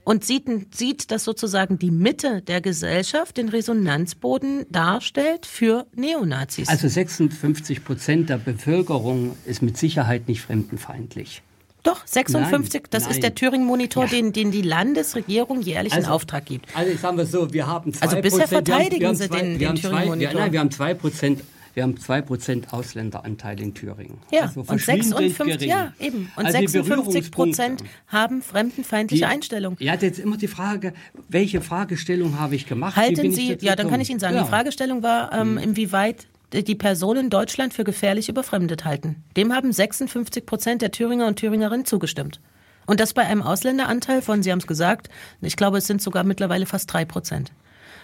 Und 0.03 0.23
sieht, 0.25 0.75
sieht, 0.75 1.11
dass 1.11 1.23
sozusagen 1.23 1.77
die 1.77 1.91
Mitte 1.91 2.41
der 2.41 2.61
Gesellschaft 2.61 3.37
den 3.37 3.49
Resonanzboden 3.49 4.65
darstellt 4.69 5.45
für 5.45 5.85
Neonazis. 5.95 6.67
Also 6.67 6.87
56 6.87 7.83
Prozent 7.83 8.29
der 8.29 8.37
Bevölkerung 8.37 9.35
ist 9.45 9.61
mit 9.61 9.77
Sicherheit 9.77 10.27
nicht 10.27 10.41
fremdenfeindlich. 10.41 11.41
Doch, 11.83 12.05
56, 12.05 12.73
Nein, 12.81 12.87
das 12.91 13.03
nein. 13.03 13.11
ist 13.13 13.23
der 13.23 13.35
Thüringen-Monitor, 13.35 14.03
Ja. 14.05 14.09
den, 14.09 14.33
den 14.33 14.51
die 14.51 14.61
Landesregierung 14.63 15.61
jährlich 15.61 15.93
in 15.93 15.99
Also- 15.99 16.11
Auftrag 16.11 16.45
gibt. 16.45 16.65
Also 16.75 16.91
ich 16.91 16.99
sage 16.99 17.15
mal 17.15 17.25
so, 17.25 17.53
wir 17.53 17.67
haben 17.67 17.93
zwei 17.93 18.05
Also 18.05 18.21
bisher 18.21 18.39
wir 18.39 18.47
verteidigen 18.47 19.01
wir 19.01 19.07
haben 19.07 19.15
Sie 19.15 19.29
zwei- 19.29 19.39
den- 19.41 19.59
wir 19.59 19.67
den 19.69 19.77
zwei- 19.77 19.89
Thüringen-Monitor. 19.89 20.33
wir- 20.33 20.39
Nein, 20.39 20.51
wir 20.51 20.59
haben 20.59 20.71
zwei 20.71 20.93
Prozent. 20.93 21.41
Wir 21.73 21.83
haben 21.83 21.95
2% 21.95 22.71
Ausländeranteil 22.73 23.59
in 23.61 23.73
Thüringen. 23.73 24.17
Ja, 24.31 24.41
Also 24.43 24.61
und 24.61 24.65
verschwindend 24.67 25.05
56, 25.15 25.57
gering. 25.57 25.69
ja, 25.69 25.93
eben. 25.99 26.31
Und 26.35 26.45
Also 26.45 26.57
die 26.59 26.67
56 26.67 27.31
Prozent 27.31 27.83
haben 28.07 28.41
fremdenfeindliche 28.41 29.21
Die- 29.21 29.25
Einstellung. 29.25 29.75
Ja, 29.79 29.95
jetzt 29.95 30.19
immer 30.19 30.37
die 30.37 30.47
Frage, 30.47 30.93
welche 31.27 31.61
Fragestellung 31.61 32.39
habe 32.39 32.55
ich 32.55 32.65
gemacht? 32.67 32.95
Halten 32.95 33.31
Sie, 33.31 33.57
ja, 33.61 33.75
dann 33.75 33.89
kann 33.89 34.01
ich 34.01 34.09
Ihnen 34.09 34.19
sagen, 34.19 34.35
Ja. 34.35 34.43
die 34.43 34.49
Fragestellung 34.49 35.03
war, 35.03 35.31
ähm, 35.33 35.57
inwieweit 35.57 36.27
die 36.51 36.75
Personen 36.75 37.29
Deutschland 37.29 37.73
für 37.75 37.83
gefährlich 37.83 38.27
überfremdet 38.27 38.83
halten. 38.83 39.17
Dem 39.37 39.53
haben 39.53 39.71
56 39.71 40.45
Prozent 40.47 40.81
der 40.81 40.91
Thüringer 40.91 41.27
und 41.27 41.35
Thüringerinnen 41.35 41.85
zugestimmt. 41.85 42.39
Und 42.87 42.99
das 42.99 43.13
bei 43.13 43.21
einem 43.21 43.43
Ausländeranteil 43.43 44.23
von, 44.23 44.41
Sie 44.41 44.51
haben 44.51 44.57
es 44.57 44.65
gesagt, 44.65 45.09
ich 45.41 45.55
glaube, 45.55 45.77
es 45.77 45.85
sind 45.85 46.01
sogar 46.01 46.23
mittlerweile 46.23 46.65
fast 46.65 46.91
drei 46.91 47.05
Prozent. 47.05 47.51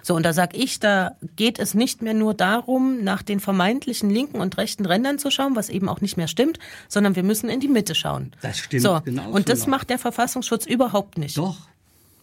So, 0.07 0.13
und 0.13 0.21
da 0.23 0.33
sag 0.33 0.55
ich, 0.55 0.79
da 0.79 1.13
geht 1.35 1.57
es 1.57 1.73
nicht 1.73 2.03
mehr 2.03 2.13
nur 2.13 2.35
darum, 2.35 3.03
nach 3.03 3.23
den 3.23 3.39
vermeintlichen 3.39 4.11
linken 4.11 4.39
und 4.39 4.55
rechten 4.59 4.85
Rändern 4.85 5.17
zu 5.17 5.31
schauen, 5.31 5.55
was 5.55 5.67
eben 5.69 5.89
auch 5.89 5.99
nicht 5.99 6.15
mehr 6.15 6.27
stimmt, 6.27 6.59
sondern 6.87 7.15
wir 7.15 7.23
müssen 7.23 7.49
in 7.49 7.59
die 7.59 7.67
Mitte 7.67 7.95
schauen. 7.95 8.31
Das 8.43 8.59
stimmt 8.59 8.83
So, 8.83 9.01
genauso 9.03 9.31
und 9.31 9.49
das 9.49 9.61
noch. 9.61 9.67
macht 9.69 9.89
der 9.89 9.97
Verfassungsschutz 9.97 10.67
überhaupt 10.67 11.17
nicht. 11.17 11.39
Doch. 11.39 11.57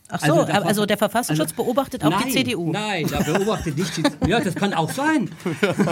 Ach 0.08 0.24
so, 0.24 0.42
also 0.42 0.86
der, 0.86 0.96
Ver- 0.96 1.08
Verfassungsschutz 1.08 1.50
also- 1.50 1.64
beobachtet 1.64 2.04
auch 2.04 2.10
nein, 2.10 2.22
die 2.26 2.32
CDU. 2.32 2.70
Nein, 2.70 3.08
der 3.08 3.24
beobachtet 3.32 3.76
nicht 3.76 3.96
die 3.96 4.04
Ja, 4.30 4.38
das 4.38 4.54
kann 4.54 4.74
auch 4.74 4.92
sein. 4.92 5.30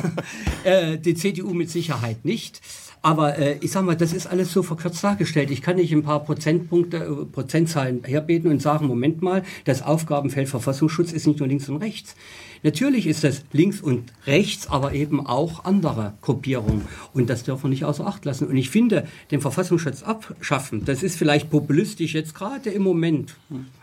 äh, 0.65 0.97
die 0.97 1.15
CDU 1.17 1.53
mit 1.55 1.71
Sicherheit 1.71 2.25
nicht. 2.25 2.61
Aber 3.03 3.39
äh, 3.39 3.57
ich 3.61 3.71
sag 3.71 3.85
mal, 3.85 3.97
das 3.97 4.13
ist 4.13 4.27
alles 4.27 4.53
so 4.53 4.63
verkürzt 4.63 5.03
dargestellt. 5.03 5.51
Ich 5.51 5.63
kann 5.63 5.77
nicht 5.77 5.93
ein 5.93 6.03
paar 6.03 6.23
Prozentpunkte, 6.23 6.99
äh, 6.99 7.25
Prozentzahlen 7.25 8.05
herbeten 8.05 8.51
und 8.51 8.61
sagen, 8.61 8.87
Moment 8.87 9.23
mal, 9.23 9.43
das 9.65 9.83
Aufgabenfeld 9.83 10.49
Verfassungsschutz 10.49 11.13
ist 11.13 11.27
nicht 11.27 11.39
nur 11.39 11.49
links 11.49 11.69
und 11.69 11.79
rechts. 11.79 12.15
Natürlich 12.63 13.07
ist 13.07 13.25
das 13.25 13.43
links 13.53 13.81
und 13.81 14.13
rechts, 14.27 14.69
aber 14.69 14.93
eben 14.93 15.25
auch 15.27 15.65
andere 15.65 16.15
Gruppierungen. 16.21 16.83
Und 17.15 17.31
das 17.31 17.43
dürfen 17.45 17.65
wir 17.65 17.71
nicht 17.71 17.85
außer 17.85 18.07
Acht 18.07 18.25
lassen. 18.25 18.47
Und 18.49 18.57
ich 18.57 18.71
finde, 18.71 19.07
den 19.31 19.41
Verfassungsschutz 19.41 20.03
abschaffen, 20.03 20.85
das 20.85 21.03
ist 21.03 21.17
vielleicht 21.17 21.51
populistisch 21.51 22.15
jetzt 22.15 22.35
gerade 22.35 22.71
im 22.71 22.83
Moment. 22.83 23.37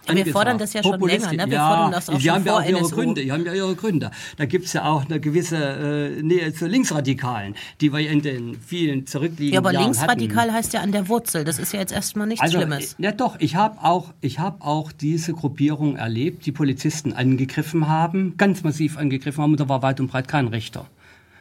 Ja, 0.07 0.15
wir 0.15 0.25
fordern 0.27 0.57
das 0.57 0.73
ja 0.73 0.83
schon 0.83 0.99
länger, 1.01 1.33
ne? 1.33 1.45
Wir 1.47 1.53
ja, 1.53 1.67
fordern 1.67 1.91
das 1.91 2.09
auch 2.09 2.15
die 2.17 2.21
schon 2.25 2.31
haben 2.35 2.45
ja 2.45 2.51
vor 2.53 2.61
auch 2.61 2.67
ihre 2.69 2.79
NSU. 2.79 2.95
Gründe. 2.95 3.21
Die 3.23 3.31
haben 3.31 3.45
ja 3.45 3.53
ihre 3.53 3.75
Gründe. 3.75 4.11
Da 4.37 4.45
gibt's 4.45 4.73
ja 4.73 4.85
auch 4.85 5.05
eine 5.05 5.19
gewisse 5.19 5.57
äh, 5.57 6.21
Nähe 6.21 6.53
zu 6.53 6.67
Linksradikalen, 6.67 7.55
die 7.81 7.91
wir 7.91 7.99
in 8.09 8.21
den 8.21 8.55
vielen 8.61 9.05
zurückliegenden 9.05 9.53
Ja, 9.53 9.59
aber 9.59 9.73
Jahren 9.73 9.83
linksradikal 9.85 10.43
hatten. 10.45 10.53
heißt 10.53 10.73
ja 10.73 10.81
an 10.81 10.91
der 10.91 11.09
Wurzel. 11.09 11.43
Das 11.43 11.59
ist 11.59 11.73
ja 11.73 11.79
jetzt 11.79 11.91
erstmal 11.91 12.27
nichts 12.27 12.41
Also, 12.41 12.57
Schlimmes. 12.57 12.95
ja 12.99 13.11
doch, 13.11 13.35
ich 13.39 13.55
habe 13.55 13.83
auch, 13.83 14.13
ich 14.21 14.39
hab 14.39 14.65
auch 14.65 14.91
diese 14.93 15.33
Gruppierung 15.33 15.97
erlebt, 15.97 16.45
die 16.45 16.51
Polizisten 16.53 17.11
angegriffen 17.13 17.87
haben, 17.89 18.35
ganz 18.37 18.63
massiv 18.67 18.97
angegriffen 18.97 19.41
haben, 19.41 19.51
und 19.51 19.59
da 19.59 19.69
war 19.69 19.81
weit 19.81 19.99
und 19.99 20.07
breit 20.07 20.27
kein 20.27 20.47
Richter 20.47 20.87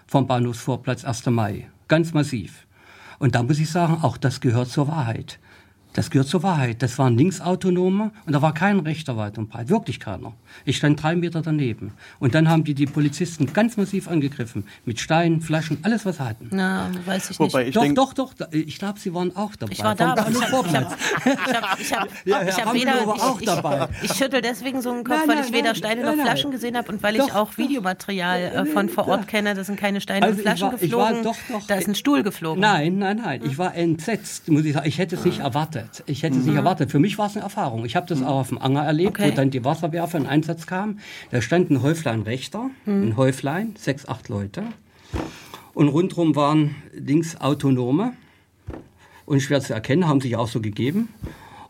vom 0.07 0.27
Bahnhofsvorplatz 0.29 1.05
1. 1.05 1.27
Mai. 1.27 1.69
Ganz 1.89 2.13
massiv. 2.15 2.67
Und 3.19 3.35
da 3.35 3.43
muss 3.43 3.59
ich 3.59 3.71
sagen, 3.71 3.99
auch 4.03 4.17
das 4.17 4.41
gehört 4.41 4.69
zur 4.69 4.87
Wahrheit. 4.87 5.41
Das 5.97 6.11
gehört 6.11 6.29
zur 6.29 6.43
Wahrheit. 6.43 6.83
Das 6.83 6.99
waren 6.99 7.17
Linksautonome 7.17 8.11
und 8.27 8.33
da 8.35 8.43
war 8.43 8.53
kein 8.53 8.81
Richter 8.81 9.17
weit 9.17 9.39
und 9.39 9.49
breit. 9.49 9.71
Wirklich 9.71 9.99
keiner. 9.99 10.35
Ich 10.67 10.77
stand 10.77 11.03
drei 11.03 11.17
Meter 11.17 11.41
daneben. 11.41 11.93
Und 12.19 12.35
dann 12.35 12.49
haben 12.51 12.65
die 12.65 12.75
die 12.75 12.85
Polizisten 12.85 13.53
ganz 13.55 13.79
massiv 13.79 14.07
angegriffen. 14.07 14.65
Mit 14.85 15.01
Steinen, 15.01 15.41
Flaschen, 15.41 15.79
alles, 15.83 16.05
was 16.05 16.19
sie 16.19 16.25
hatten. 16.25 16.49
Na, 16.53 16.91
weiß 17.07 17.31
ich 17.31 17.39
Wobei 17.41 17.61
nicht. 17.61 17.69
ich 17.69 17.75
doch, 17.75 17.81
denke, 17.83 17.95
doch, 17.95 18.13
doch. 18.13 18.35
da- 18.35 18.49
Ich 18.53 18.79
glaube, 18.79 18.99
sie 19.01 19.15
waren 19.15 19.35
auch 19.35 19.57
dabei. 19.57 19.73
Ich 19.73 19.83
war 19.83 19.95
da, 19.95 20.13
aber 20.13 20.29
ich 20.31 20.43
habe 20.43 20.67
ich 20.69 20.75
hab, 20.75 21.81
ich 21.81 21.93
hab, 21.95 22.09
ich 22.21 22.33
hab, 22.65 22.75
ich 22.75 22.81
weder, 22.83 23.09
auch 23.09 23.41
ich, 23.41 23.47
dabei. 23.47 23.89
ich, 24.03 24.11
ich 24.11 24.17
schüttel 24.19 24.43
deswegen 24.43 24.83
so 24.83 24.91
einen 24.93 25.03
Kopf, 25.03 25.17
Nein, 25.21 25.29
weil 25.29 25.37
nein, 25.37 25.45
ich 25.49 25.53
weder 25.55 25.75
Steine 25.75 26.03
nein, 26.03 26.11
noch 26.11 26.17
nein. 26.17 26.27
Flaschen 26.27 26.51
gesehen 26.51 26.77
habe 26.77 26.93
und 26.93 27.03
weil 27.03 27.17
Doch, 27.17 27.27
ich 27.29 27.35
auch. 27.35 27.57
Videomaterial 27.57 28.41
äh, 28.41 28.67
von 28.67 28.91
vor 28.91 29.09
Ort 29.09 29.29
kenne. 29.29 29.55
Das 29.55 29.67
sind 29.67 29.79
keine 29.81 30.03
Steine 30.03 30.27
Also 30.27 30.35
und 30.35 30.39
ich 30.41 30.43
Flaschen 30.47 30.69
war- 30.73 30.83
ich 30.83 30.93
war- 30.93 31.09
geflogen. 31.13 31.25
doch, 31.25 31.37
doch. 31.61 31.67
Da 31.67 31.77
ist 31.77 31.89
ein 31.89 31.95
Stuhl 31.95 32.23
geflogen. 32.23 32.61
Nein, 32.61 32.99
nein, 32.99 33.21
nein. 33.25 33.41
Ich 33.47 33.57
war 33.57 33.75
entsetzt, 33.75 34.49
muss 34.51 34.65
ich 34.67 34.75
sagen. 34.75 34.87
Ich 34.87 34.99
hätte 34.99 35.17
es 35.17 35.25
nicht 35.25 35.41
erwartet. 35.41 35.86
Ich 36.07 36.23
hätte 36.23 36.39
es 36.39 36.45
nicht 36.45 36.57
erwartet. 36.57 36.91
Für 36.91 36.99
mich 36.99 37.19
war 37.19 37.27
es 37.27 37.35
eine 37.37 37.45
Erfahrung. 37.45 37.85
Ich 37.85 37.97
habe 37.97 38.07
das 38.07 38.23
auch 38.23 38.41
auf 38.41 38.49
dem 38.49 38.59
Anger 38.59 38.83
erlebt, 38.85 39.19
Okay. 39.19 39.31
wo 39.33 39.35
dann 39.37 39.51
die 39.51 39.65
Wasserwerfer 39.65 40.19
in 40.19 40.27
Einsatz 40.27 40.67
kamen. 40.67 41.01
Da 41.31 41.41
stand 41.41 41.71
ein 41.71 41.83
Häuflein 41.83 42.23
Rechter, 42.23 42.71
ein 42.87 43.17
Häuflein, 43.17 43.75
sechs, 43.79 44.07
acht 44.09 44.29
Leute. 44.29 44.63
Und 45.75 45.89
rundherum 45.89 46.35
waren 46.37 46.75
links 46.93 47.37
Autonome. 47.41 48.13
Und 49.25 49.41
schwer 49.41 49.61
zu 49.61 49.75
erkennen, 49.75 50.07
haben 50.07 50.21
sich 50.21 50.37
auch 50.37 50.49
so 50.49 50.61
gegeben. 50.61 51.09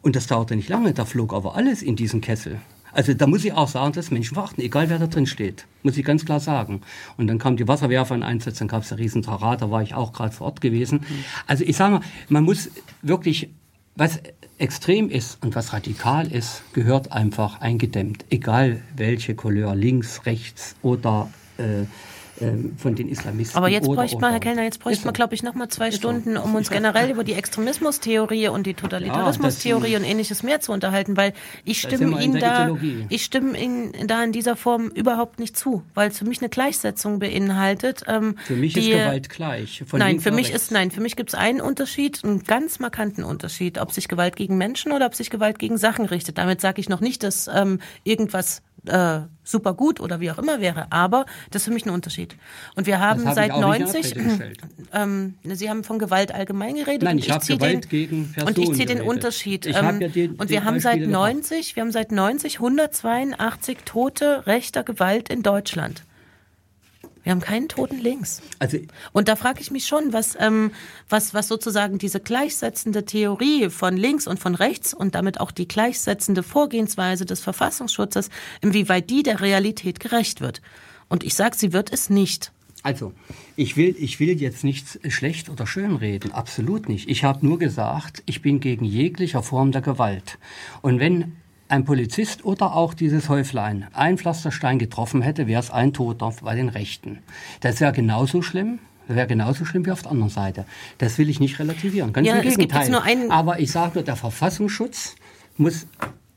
Und 0.02 0.14
das 0.14 0.26
dauerte 0.26 0.54
nicht 0.56 0.68
lange. 0.68 0.92
Da 0.92 1.04
flog 1.04 1.32
aber 1.32 1.56
alles 1.56 1.82
in 1.82 1.96
diesen 1.96 2.20
Kessel. 2.20 2.60
Also 2.92 3.12
da 3.12 3.26
muss 3.26 3.44
ich 3.44 3.52
auch 3.52 3.68
sagen, 3.68 3.92
dass 3.92 4.10
Menschen 4.10 4.36
warten, 4.36 4.60
egal 4.62 4.88
wer 4.88 4.98
da 4.98 5.06
drin 5.06 5.26
steht. 5.26 5.66
Muss 5.82 5.98
ich 5.98 6.04
ganz 6.04 6.24
klar 6.24 6.40
sagen. 6.40 6.80
Und 7.18 7.26
dann 7.26 7.38
kamen 7.38 7.56
die 7.58 7.68
Wasserwerfer 7.68 8.14
in 8.14 8.22
Einsatz, 8.22 8.58
dann 8.58 8.68
gab 8.68 8.84
es 8.84 8.92
einen 8.92 9.00
riesen 9.02 9.20
Tarat, 9.20 9.60
da 9.60 9.70
war 9.70 9.82
ich 9.82 9.94
auch 9.94 10.14
gerade 10.14 10.32
vor 10.32 10.46
Ort 10.46 10.62
gewesen. 10.62 11.00
Also 11.46 11.62
ich 11.64 11.76
sage 11.76 11.94
mal, 11.96 12.00
man 12.30 12.44
muss 12.44 12.70
wirklich, 13.02 13.50
was 13.96 14.20
extrem 14.58 15.10
ist 15.10 15.42
und 15.42 15.54
was 15.54 15.72
radikal 15.72 16.30
ist, 16.30 16.62
gehört 16.72 17.12
einfach 17.12 17.60
eingedämmt. 17.60 18.24
Egal 18.30 18.82
welche 18.94 19.34
Couleur, 19.34 19.74
links, 19.74 20.26
rechts 20.26 20.76
oder 20.82 21.30
äh, 21.58 21.86
von 22.76 22.94
den 22.94 23.08
Islamisten. 23.08 23.56
Aber 23.56 23.68
jetzt 23.68 23.86
bräuchte 23.86 24.18
man. 24.18 24.30
Herr 24.30 24.40
Kellner, 24.40 24.62
jetzt 24.64 24.80
bräuchte 24.80 24.98
Ist 24.98 25.04
man, 25.04 25.14
glaube 25.14 25.34
ich, 25.34 25.42
noch 25.42 25.54
mal 25.54 25.68
zwei 25.68 25.90
Stunden, 25.90 26.36
um 26.36 26.54
uns 26.54 26.70
generell 26.70 27.10
über 27.10 27.24
die 27.24 27.32
Extremismustheorie 27.32 28.48
und 28.48 28.66
die 28.66 28.74
Totalitarismustheorie 28.74 29.96
und 29.96 30.04
ähnliches 30.04 30.42
mehr 30.42 30.60
zu 30.60 30.72
unterhalten, 30.72 31.16
weil 31.16 31.32
ich 31.64 31.80
stimme 31.80 32.22
Ihnen 32.22 32.38
da, 32.38 32.64
Ideologie. 32.64 33.06
ich 33.08 33.24
stimme 33.24 33.58
Ihnen 33.58 33.92
da 34.06 34.22
in 34.22 34.32
dieser 34.32 34.56
Form 34.56 34.88
überhaupt 34.88 35.38
nicht 35.38 35.56
zu, 35.56 35.82
weil 35.94 36.10
es 36.10 36.18
für 36.18 36.26
mich 36.26 36.40
eine 36.40 36.48
Gleichsetzung 36.48 37.18
beinhaltet. 37.18 38.02
Ähm, 38.06 38.36
Für 38.44 38.56
mich 38.56 38.74
die, 38.74 38.90
ist 38.90 38.98
Gewalt 38.98 39.28
gleich. 39.30 39.84
Nein, 39.92 40.20
für 40.20 40.30
mich 40.30 40.48
rechts. 40.48 40.64
ist 40.64 40.72
nein, 40.72 40.90
für 40.90 41.00
mich 41.00 41.16
gibt 41.16 41.30
es 41.30 41.34
einen 41.34 41.60
Unterschied, 41.60 42.22
einen 42.22 42.44
ganz 42.44 42.78
markanten 42.78 43.24
Unterschied, 43.24 43.78
ob 43.78 43.92
sich 43.92 44.08
Gewalt 44.08 44.36
gegen 44.36 44.58
Menschen 44.58 44.92
oder 44.92 45.06
ob 45.06 45.14
sich 45.14 45.30
Gewalt 45.30 45.58
gegen 45.58 45.78
Sachen 45.78 46.04
richtet. 46.04 46.38
Damit 46.38 46.60
sage 46.60 46.80
ich 46.80 46.88
noch 46.88 47.00
nicht, 47.00 47.22
dass 47.22 47.48
ähm, 47.48 47.80
irgendwas 48.04 48.62
äh, 48.88 49.20
super 49.44 49.74
gut 49.74 50.00
oder 50.00 50.20
wie 50.20 50.30
auch 50.30 50.38
immer 50.38 50.60
wäre, 50.60 50.86
aber 50.90 51.26
das 51.50 51.62
ist 51.62 51.68
für 51.68 51.74
mich 51.74 51.86
ein 51.86 51.90
Unterschied. 51.90 52.36
Und 52.74 52.86
wir 52.86 53.00
haben 53.00 53.24
habe 53.24 53.34
seit 53.34 53.46
ich 53.48 53.52
auch 53.52 53.72
nicht 53.72 53.80
in 53.80 53.84
90 53.86 54.10
Abrede 54.12 54.28
gestellt. 54.28 54.58
ähm, 54.92 55.34
Sie 55.44 55.70
haben 55.70 55.84
von 55.84 55.98
Gewalt 55.98 56.32
allgemein 56.34 56.74
geredet. 56.74 57.02
Nein, 57.02 57.16
und 57.16 57.24
ich 57.24 57.30
habe 57.30 57.46
Gewalt 57.46 57.84
den, 57.84 57.88
gegen 57.88 58.32
Personen 58.32 58.48
Und 58.48 58.58
ich 58.58 58.72
ziehe 58.74 58.86
den. 58.86 59.06
Unterschied. 59.06 59.66
Ich 59.66 59.76
ähm, 59.76 59.86
hab 59.86 60.00
ja 60.00 60.08
den- 60.08 60.34
und 60.34 60.50
wir 60.50 60.64
haben 60.64 60.80
seit 60.80 60.94
Beispiele 60.94 61.06
gebracht. 61.06 61.34
90, 61.34 61.76
wir 61.76 61.80
haben 61.82 61.92
seit 61.92 62.12
90 62.12 62.56
182 62.56 63.78
tote 63.84 64.46
rechter 64.46 64.82
Gewalt 64.82 65.28
in 65.28 65.42
Deutschland. 65.42 66.02
Wir 67.26 67.32
haben 67.32 67.40
keinen 67.40 67.68
Toten 67.68 67.98
links. 67.98 68.40
Also 68.60 68.78
Und 69.10 69.26
da 69.26 69.34
frage 69.34 69.60
ich 69.60 69.72
mich 69.72 69.88
schon, 69.88 70.12
was, 70.12 70.36
ähm, 70.38 70.70
was, 71.08 71.34
was 71.34 71.48
sozusagen 71.48 71.98
diese 71.98 72.20
gleichsetzende 72.20 73.04
Theorie 73.04 73.68
von 73.68 73.96
links 73.96 74.28
und 74.28 74.38
von 74.38 74.54
rechts 74.54 74.94
und 74.94 75.16
damit 75.16 75.40
auch 75.40 75.50
die 75.50 75.66
gleichsetzende 75.66 76.44
Vorgehensweise 76.44 77.26
des 77.26 77.40
Verfassungsschutzes, 77.40 78.30
inwieweit 78.60 79.10
die 79.10 79.24
der 79.24 79.40
Realität 79.40 79.98
gerecht 79.98 80.40
wird. 80.40 80.62
Und 81.08 81.24
ich 81.24 81.34
sage, 81.34 81.56
sie 81.56 81.72
wird 81.72 81.92
es 81.92 82.10
nicht. 82.10 82.52
Also, 82.84 83.12
ich 83.56 83.76
will, 83.76 83.96
ich 83.98 84.20
will 84.20 84.40
jetzt 84.40 84.62
nichts 84.62 84.96
schlecht 85.08 85.48
oder 85.48 85.66
schön 85.66 85.96
reden, 85.96 86.30
absolut 86.30 86.88
nicht. 86.88 87.10
Ich 87.10 87.24
habe 87.24 87.44
nur 87.44 87.58
gesagt, 87.58 88.22
ich 88.26 88.40
bin 88.40 88.60
gegen 88.60 88.84
jeglicher 88.84 89.42
Form 89.42 89.72
der 89.72 89.82
Gewalt. 89.82 90.38
Und 90.80 91.00
wenn 91.00 91.32
ein 91.68 91.84
Polizist 91.84 92.44
oder 92.44 92.74
auch 92.74 92.94
dieses 92.94 93.28
Häuflein 93.28 93.86
ein 93.92 94.18
Pflasterstein 94.18 94.78
getroffen 94.78 95.22
hätte, 95.22 95.46
wäre 95.46 95.60
es 95.60 95.70
ein 95.70 95.92
Toter 95.92 96.32
bei 96.42 96.54
den 96.54 96.68
Rechten. 96.68 97.18
Das 97.60 97.80
wäre 97.80 97.92
genauso 97.92 98.42
schlimm. 98.42 98.78
Wäre 99.08 99.28
genauso 99.28 99.64
schlimm 99.64 99.86
wie 99.86 99.92
auf 99.92 100.02
der 100.02 100.10
anderen 100.10 100.30
Seite. 100.30 100.64
Das 100.98 101.16
will 101.16 101.30
ich 101.30 101.38
nicht 101.38 101.60
relativieren. 101.60 102.12
Ganz 102.12 102.26
Ja, 102.26 102.36
im 102.36 102.42
Gegenteil. 102.42 102.92
Aber 103.30 103.60
ich 103.60 103.70
sage 103.70 103.92
nur, 103.94 104.02
der 104.02 104.16
Verfassungsschutz 104.16 105.14
muss 105.56 105.86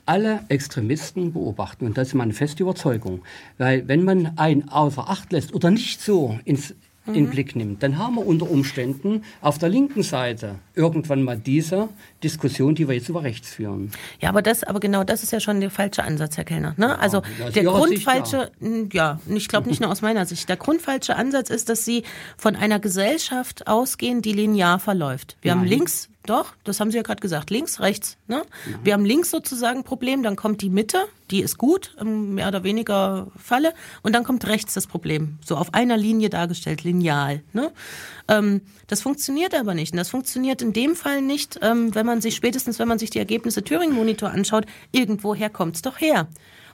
alle 0.06 0.41
Extremisten 0.49 1.33
beobachten. 1.33 1.85
Und 1.85 1.98
das 1.98 2.09
ist 2.09 2.14
meine 2.14 2.33
feste 2.33 2.64
Überzeugung. 2.64 3.22
Weil 3.58 3.88
wenn 3.88 4.03
man 4.03 4.38
einen 4.38 4.69
außer 4.69 5.09
Acht 5.09 5.32
lässt 5.32 5.53
oder 5.53 5.72
nicht 5.72 6.01
so 6.01 6.40
ins, 6.45 6.75
in 7.15 7.25
den 7.25 7.29
Blick 7.29 7.55
nimmt, 7.55 7.83
dann 7.83 7.97
haben 7.97 8.15
wir 8.15 8.25
unter 8.25 8.49
Umständen 8.49 9.23
auf 9.41 9.57
der 9.57 9.69
linken 9.69 10.03
Seite 10.03 10.55
irgendwann 10.75 11.23
mal 11.23 11.38
diese 11.38 11.89
Diskussion, 12.23 12.75
die 12.75 12.88
wir 12.88 12.95
jetzt 12.95 13.09
über 13.09 13.23
rechts 13.23 13.49
führen. 13.49 13.91
Ja, 14.19 14.29
aber 14.29 14.41
das, 14.41 14.63
aber 14.63 14.79
genau 14.79 15.03
das 15.03 15.23
ist 15.23 15.31
ja 15.31 15.39
schon 15.39 15.59
der 15.61 15.69
falsche 15.71 16.03
Ansatz, 16.03 16.38
Herr 16.38 16.43
Kellner. 16.45 16.73
Ne? 16.77 16.97
also 16.99 17.19
aus 17.19 17.53
der 17.53 17.63
Ihrer 17.63 17.88
Sicht, 17.88 18.05
grundfalsche, 18.05 18.51
n- 18.61 18.89
ja, 18.93 19.19
ich 19.27 19.47
glaube 19.47 19.69
nicht 19.69 19.81
nur 19.81 19.91
aus 19.91 20.01
meiner 20.01 20.25
Sicht. 20.25 20.47
Der 20.49 20.57
grundfalsche 20.57 21.15
Ansatz 21.15 21.49
ist, 21.49 21.69
dass 21.69 21.85
Sie 21.85 22.03
von 22.38 22.55
einer 22.55 22.79
Gesellschaft 22.79 23.67
ausgehen, 23.67 24.21
die 24.21 24.33
linear 24.33 24.79
verläuft. 24.79 25.38
Wir 25.41 25.51
haben 25.51 25.61
Nein. 25.61 25.69
links, 25.69 26.09
doch, 26.30 26.53
das 26.64 26.80
haben 26.80 26.91
Sie 26.91 26.98
ja 26.98 27.03
gerade 27.03 27.22
gesagt, 27.22 27.49
links, 27.49 27.80
rechts. 27.80 28.17
Ne? 28.27 28.43
Wir 28.83 28.93
haben 28.93 29.06
links 29.06 29.32
sozusagen 29.32 29.80
ein 29.80 29.83
Problem, 29.83 30.24
dann 30.24 30.35
kommt 30.35 30.61
die 30.61 30.69
Mitte, 30.69 30.98
die 31.32 31.41
ist 31.41 31.58
gut, 31.58 31.95
mehr 32.03 32.48
oder 32.48 32.64
weniger 32.64 33.27
Falle, 33.35 33.74
und 34.03 34.14
dann 34.14 34.24
kommt 34.24 34.48
rechts 34.48 34.74
das 34.74 34.88
Problem, 34.88 35.40
so 35.43 35.56
auf 35.56 35.74
einer 35.74 35.98
Linie 35.98 36.30
dargestellt, 36.30 36.83
lineal. 36.83 37.41
Ne? 37.53 37.72
Ähm, 38.27 38.61
das 38.88 39.01
funktioniert 39.01 39.56
aber 39.56 39.74
nicht. 39.74 39.93
Und 39.93 39.98
das 39.98 40.09
funktioniert 40.09 40.61
in 40.61 40.74
dem 40.74 40.95
Fall 40.95 41.22
nicht, 41.22 41.59
ähm, 41.61 41.93
wenn 41.95 42.06
man 42.06 42.22
sich 42.22 42.35
spätestens, 42.35 42.80
wenn 42.80 42.88
man 42.88 42.99
sich 42.99 43.09
die 43.09 43.19
Ergebnisse 43.19 43.64
Thüringen 43.64 43.95
Monitor 43.95 44.30
anschaut, 44.30 44.66
irgendwoher 44.91 45.49
kommt 45.49 45.75
es 45.75 45.82
doch 45.82 45.99
her. 45.99 46.27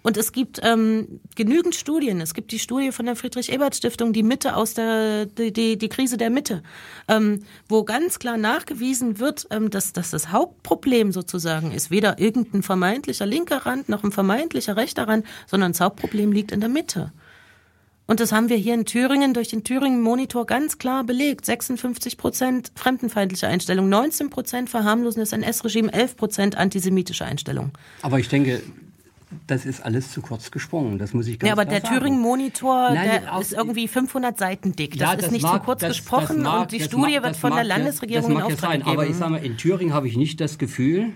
Und 0.06 0.18
es 0.18 0.32
gibt 0.32 0.60
ähm, 0.62 1.20
genügend 1.36 1.74
Studien. 1.74 2.22
Es 2.22 2.36
gibt 2.36 2.52
die 2.52 2.60
Studie 2.60 2.92
von 2.92 3.08
der 3.08 3.16
Friedrich-Ebert-Stiftung, 3.16 4.14
die 4.14 4.22
Mitte 4.22 4.56
aus 4.56 4.76
der, 4.76 5.26
die, 5.26 5.52
die, 5.52 5.80
die 5.80 5.90
Krise 5.90 6.18
der 6.18 6.30
Mitte, 6.30 6.62
ähm, 7.08 7.40
wo 7.68 7.84
ganz 7.84 8.20
klar 8.20 8.38
nachgewiesen 8.38 9.18
wird, 9.18 9.48
ähm, 9.50 9.72
dass, 9.72 9.94
dass 9.94 10.12
das 10.12 10.32
Hauptproblem 10.32 11.12
sozusagen 11.12 11.72
ist 11.72 11.90
weder 11.90 12.20
irgendein 12.20 12.62
vermeintlicher 12.62 13.26
linker 13.26 13.66
Rand 13.66 13.90
noch 13.90 14.04
ein 14.04 14.12
vermeintlicher 14.12 14.78
rechter 14.78 15.08
Rand, 15.08 15.26
sondern 15.48 15.72
das 15.72 15.82
Hauptproblem 15.82 16.32
liegt 16.32 16.52
in 16.52 16.60
der 16.60 16.70
Mitte. 16.70 17.12
Und 18.06 18.20
das 18.20 18.32
haben 18.32 18.50
wir 18.50 18.58
hier 18.58 18.76
in 18.76 18.86
Thüringen 18.86 19.34
durch 19.34 19.48
den 19.48 19.64
Thüringen 19.64 20.04
Monitor 20.04 20.46
ganz 20.46 20.78
klar 20.78 21.04
belegt. 21.04 21.46
56 21.46 22.18
Prozent 22.18 22.72
fremdenfeindliche 22.76 23.48
Einstellung, 23.48 23.90
19 23.90 24.30
Prozent 24.30 24.70
verharmlosendes 24.70 25.32
NS-Regime, 25.32 25.92
11 25.92 26.16
Prozent 26.16 26.58
antisemitische 26.58 27.26
Einstellung. 27.26 27.72
Aber 28.04 28.20
ich 28.20 28.30
denke, 28.30 28.62
das 29.48 29.66
ist 29.66 29.82
alles 29.84 30.12
zu 30.12 30.22
kurz 30.22 30.52
gesprungen. 30.52 30.98
Das 30.98 31.14
muss 31.14 31.28
ich 31.28 31.40
ganz 31.40 31.48
Ja, 31.48 31.54
aber 31.54 31.66
klar 31.66 31.80
der 31.80 31.88
sagen. 31.90 32.00
Thüringen 32.00 32.20
Monitor, 32.22 32.92
Nein, 32.92 33.22
der 33.24 33.34
auch- 33.36 33.42
ist 33.42 33.54
irgendwie 33.54 33.88
500 33.88 34.38
Seiten 34.38 34.76
dick. 34.76 34.98
Das 34.98 35.00
Ja, 35.00 35.14
ist 35.14 35.32
nicht 35.32 35.44
mag- 35.44 35.54
zu 35.62 35.66
kurz 35.66 35.82
das- 35.82 35.90
gesprochen 35.98 36.28
das 36.38 36.38
mag- 36.38 36.62
und 36.62 36.72
die 36.72 36.78
das 36.80 36.88
Studie 36.88 37.02
mag- 37.14 37.24
wird 37.24 37.26
das 37.26 37.38
von 37.38 37.54
der 37.56 37.64
Landesregierung 37.64 38.24
das 38.24 38.30
in 38.30 38.34
mag 38.36 38.50
ja 38.50 38.54
Auftrag 38.56 38.70
sein, 38.72 38.80
gegeben. 38.80 38.98
Aber 38.98 39.08
ich 39.08 39.16
sage 39.16 39.32
mal, 39.32 39.44
in 39.46 39.58
Thüringen 39.58 39.94
habe 39.94 40.08
ich 40.08 40.16
nicht 40.18 40.40
das 40.42 40.58
Gefühl, 40.58 41.14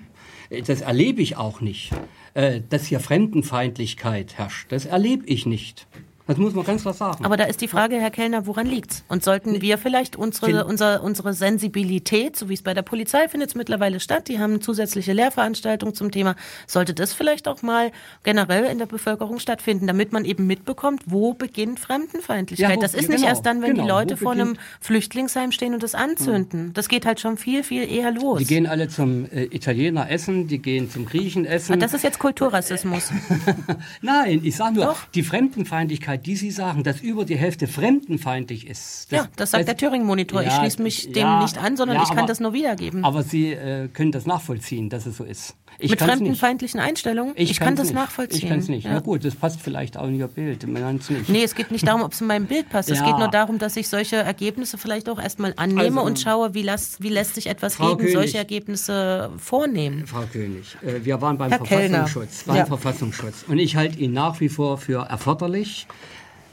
äh, 0.50 0.62
das 0.62 0.82
erlebe 0.82 1.22
ich 1.22 1.38
auch 1.38 1.62
nicht, 1.62 1.92
äh, 2.34 2.62
dass 2.70 2.86
hier 2.86 3.00
Fremdenfeindlichkeit 3.00 4.38
herrscht. 4.38 4.72
Das 4.72 4.86
erlebe 4.86 5.26
ich 5.26 5.46
nicht. 5.46 5.88
Das 6.30 6.38
muss 6.38 6.53
man 6.53 6.64
ganz 6.64 6.83
klar 6.83 6.93
sagen. 6.93 7.25
Aber 7.25 7.38
da 7.38 7.45
ist 7.45 7.59
die 7.59 7.67
Frage, 7.67 7.95
Herr 7.99 8.11
Kellner, 8.11 8.45
woran 8.45 8.67
liegt's? 8.67 9.03
Und 9.08 9.24
sollten 9.24 9.61
wir 9.61 9.77
vielleicht 9.80 10.16
unsere, 10.16 10.45
Kind- 10.51 10.64
unser, 10.66 11.03
unsere 11.03 11.33
Sensibilität, 11.33 12.35
so 12.35 12.49
wie 12.49 12.53
es 12.53 12.61
bei 12.61 12.74
der 12.75 12.83
Polizei 12.83 13.27
findet 13.27 13.49
es 13.49 13.56
mittlerweile 13.56 13.99
statt, 13.99 14.27
die 14.27 14.38
haben 14.40 14.61
zusätzliche 14.61 15.11
Lehrveranstaltungen 15.14 15.95
zum 15.95 16.11
Thema, 16.11 16.35
sollte 16.67 16.93
das 16.93 17.14
vielleicht 17.14 17.48
auch 17.48 17.64
mal 17.64 17.91
generell 18.24 18.66
in 18.66 18.77
der 18.77 18.85
Bevölkerung 18.85 19.40
stattfinden, 19.40 19.88
damit 19.88 20.11
man 20.14 20.24
eben 20.24 20.45
mitbekommt, 20.45 21.01
wo 21.08 21.33
beginnt 21.33 21.80
Fremdenfeindlichkeit. 21.80 22.69
Ja, 22.69 22.75
wo- 22.77 22.82
das 22.82 22.93
ist 22.93 23.08
genau, 23.08 23.14
nicht 23.19 23.27
erst 23.27 23.45
dann, 23.48 23.61
wenn 23.64 23.72
genau, 23.72 23.83
die 23.83 23.90
Leute 23.90 24.17
vor 24.17 24.33
einem 24.33 24.56
Flüchtlingsheim 24.82 25.51
stehen 25.51 25.74
und 25.74 25.82
das 25.82 25.95
anzünden. 25.95 26.74
Das 26.74 26.90
geht 26.90 27.06
halt 27.08 27.19
schon 27.19 27.38
viel, 27.38 27.64
viel 27.64 27.90
eher 27.91 28.11
los. 28.11 28.38
die 28.40 28.45
gehen 28.45 28.67
alle 28.67 28.88
zum 28.88 29.25
äh, 29.32 29.45
Italiener 29.45 30.11
essen, 30.11 30.48
die 30.48 30.59
gehen 30.59 30.91
zum 30.91 31.06
Griechen 31.06 31.45
essen. 31.45 31.74
Ah, 31.74 31.77
das 31.77 31.95
ist 31.95 32.03
jetzt 32.03 32.19
Kulturrassismus. 32.19 33.09
Nein, 34.01 34.41
ich 34.43 34.56
sage 34.56 34.75
nur, 34.75 34.85
Doch. 34.85 35.08
die 35.14 35.24
Fremdenfeindlichkeit, 35.24 36.18
die 36.19 36.35
Sie 36.35 36.51
sagen, 36.51 36.83
dass 36.83 37.01
über 37.01 37.25
die 37.25 37.35
Hälfte 37.38 37.67
fremdenfeindlich 37.67 38.67
ist. 38.67 39.11
ja, 39.11 39.27
das 39.35 39.51
sagt 39.51 39.67
der 39.67 39.75
Thüringen-Monitor. 39.77 40.41
ich 40.41 40.48
Ja, 40.48 40.59
schließe 40.59 40.81
mich 40.81 41.11
dem 41.11 41.15
ja, 41.23 41.41
nicht 41.41 41.57
an, 41.57 41.75
sondern 41.77 41.98
ja, 41.98 42.03
ich 42.03 42.09
kann 42.09 42.19
aber- 42.19 42.27
das 42.27 42.39
nur 42.39 42.53
wiedergeben. 42.53 43.03
Aber 43.03 43.23
Sie 43.23 43.51
äh, 43.53 43.88
können 43.89 44.11
das 44.11 44.25
nachvollziehen, 44.25 44.89
dass 44.89 45.06
es 45.06 45.17
so 45.17 45.23
ist. 45.23 45.56
Ich 45.81 45.91
Mit 45.91 45.99
kann's 45.99 46.09
nicht. 46.11 46.17
fremdenfeindlichen 46.19 46.80
Einstellungen? 46.80 47.33
Ich, 47.38 47.57
kann 47.57 47.67
kann's 47.67 47.80
das 47.80 47.88
nicht. 47.89 47.95
nachvollziehen. 47.95 48.39
Ich 48.43 48.49
kann 48.49 48.59
es 48.59 48.67
nicht. 48.67 48.88
Na 48.89 48.99
gut, 48.99 49.23
das 49.23 49.35
passt 49.35 49.61
vielleicht 49.61 49.95
auch 49.98 50.07
in 50.07 50.15
Ihr 50.19 50.27
Bild. 50.27 50.67
Man 50.67 50.81
kann's 50.81 51.09
nicht. 51.09 51.30
Nee, 51.30 51.43
es 51.43 51.56
geht 51.56 51.72
nicht 51.72 51.88
darum, 51.88 52.01
ob 52.01 52.11
es 52.11 52.19
in 52.22 52.27
meinem 52.27 52.48
Bild 52.48 52.69
passt. 52.69 52.89
Es 52.91 53.03
geht 53.03 53.17
nur 53.17 53.30
darum, 53.30 53.59
dass 53.59 53.77
ich 53.77 53.88
solche 53.88 54.17
Ergebnisse 54.17 54.77
vielleicht 54.77 55.07
auch 55.09 55.19
erstmal 55.22 55.53
annehme 55.56 55.81
Also, 55.99 56.01
und 56.01 56.19
schaue, 56.19 56.53
wie, 56.53 56.64
las, 56.64 56.98
wie 56.99 57.09
lässt 57.09 57.35
sich 57.35 57.48
etwas 57.48 57.75
Frau 57.75 57.95
gegen 57.95 57.99
König. 57.99 58.14
solche 58.14 58.38
Ergebnisse 58.39 59.30
vornehmen. 59.38 60.06
Frau 60.06 60.23
König, 60.31 60.75
äh, 60.85 61.06
wir 61.06 61.22
waren 61.22 61.38
beim 61.38 61.51
Herr. 61.51 61.64
Verfassungsschutz. 61.65 62.43
Beim. 62.43 62.65
Verfassungsschutz. 62.67 63.45
Und 63.48 63.59
ich 63.59 63.75
halte 63.75 63.99
ihn 63.99 64.11
nach 64.11 64.39
wie 64.41 64.49
vor 64.49 64.77
für 64.77 65.06
erforderlich, 65.07 65.88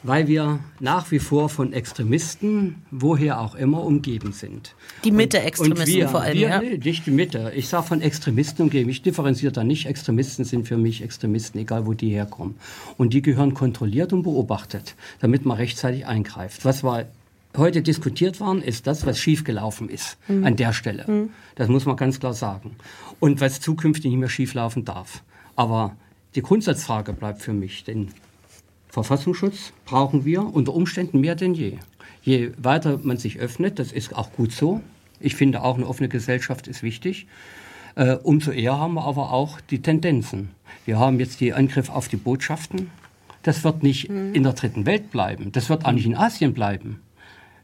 weil 0.02 0.28
wir 0.28 0.60
nach 0.81 1.10
wie 1.10 1.18
vor 1.18 1.49
von 1.49 1.73
Extremisten, 1.73 2.83
woher 2.91 3.41
auch 3.41 3.55
immer, 3.55 3.83
umgeben 3.84 4.33
sind. 4.33 4.75
Die 5.05 5.10
Mitte-Extremisten 5.10 6.08
vor 6.08 6.20
allem, 6.20 6.39
wir, 6.39 6.49
ja. 6.49 6.60
nee, 6.60 6.78
nicht 6.78 7.07
die 7.07 7.10
Mitte. 7.10 7.52
Ich 7.55 7.68
sage 7.68 7.86
von 7.86 8.00
Extremisten 8.00 8.62
umgeben. 8.62 8.89
Ich 8.91 9.02
differenziere 9.02 9.52
da 9.52 9.65
nicht. 9.65 9.86
Extremisten 9.86 10.44
sind 10.44 10.66
für 10.68 10.76
mich 10.76 11.02
Extremisten, 11.02 11.58
egal 11.60 11.86
wo 11.86 11.92
die 11.92 12.10
herkommen. 12.10 12.57
Und 12.97 13.12
die 13.12 13.23
gehören 13.23 13.55
kontrolliert 13.55 14.12
und 14.12 14.23
beobachtet, 14.23 14.94
damit 15.20 15.44
man 15.44 15.57
rechtzeitig 15.57 16.07
eingreift. 16.07 16.65
Was 16.65 16.84
wir 16.84 17.07
heute 17.57 17.83
diskutiert 17.83 18.39
waren, 18.41 18.62
ist 18.62 18.86
das, 18.86 19.07
was 19.07 19.18
schiefgelaufen 19.18 19.89
ist 19.89 20.18
Mhm. 20.28 20.44
an 20.44 20.57
der 20.57 20.73
Stelle. 20.73 21.28
Das 21.55 21.68
muss 21.68 21.86
man 21.86 21.97
ganz 21.97 22.20
klar 22.20 22.34
sagen. 22.34 22.76
Und 23.18 23.41
was 23.41 23.60
zukünftig 23.60 24.10
nicht 24.10 24.20
mehr 24.20 24.28
schieflaufen 24.28 24.84
darf. 24.84 25.23
Aber 25.57 25.97
die 26.34 26.42
Grundsatzfrage 26.42 27.15
bleibt 27.15 27.41
für 27.41 27.55
mich, 27.55 27.84
denn 27.84 28.08
Verfassungsschutz 28.97 29.75
brauchen 29.84 30.25
wir 30.25 30.55
unter 30.55 30.73
Umständen 30.73 31.20
mehr 31.20 31.34
denn 31.34 31.52
je. 31.52 31.76
Je 32.23 32.52
weiter 32.57 32.99
man 33.02 33.18
sich 33.18 33.39
öffnet, 33.39 33.78
das 33.78 33.92
ist 33.92 34.16
auch 34.16 34.33
gut 34.33 34.52
so. 34.52 34.81
Ich 35.20 35.36
finde 35.36 35.62
auch 35.62 35.76
eine 35.76 35.86
offene 35.86 36.08
Gesellschaft 36.08 36.66
ist 36.66 36.83
wichtig. 36.83 37.26
Äh, 37.94 38.15
umso 38.23 38.52
eher 38.52 38.78
haben 38.78 38.94
wir 38.94 39.05
aber 39.05 39.34
auch 39.34 39.60
die 39.60 39.83
Tendenzen. 39.83 40.49
Wir 40.86 40.99
haben 40.99 41.20
jetzt 41.20 41.42
die 41.42 41.52
Angriff 41.52 41.91
auf 41.91 42.08
die 42.08 42.16
Botschaften. 42.16 42.91
Das 43.42 43.65
wird 43.65 43.83
nicht 43.83 44.08
in 44.08 44.42
der 44.42 44.55
dritten 44.55 44.86
Welt 44.86 45.10
bleiben. 45.10 45.52
Das 45.52 45.68
wird 45.68 45.84
auch 45.84 45.92
nicht 45.92 46.07
in 46.07 46.16
Asien 46.16 46.55
bleiben. 46.55 47.02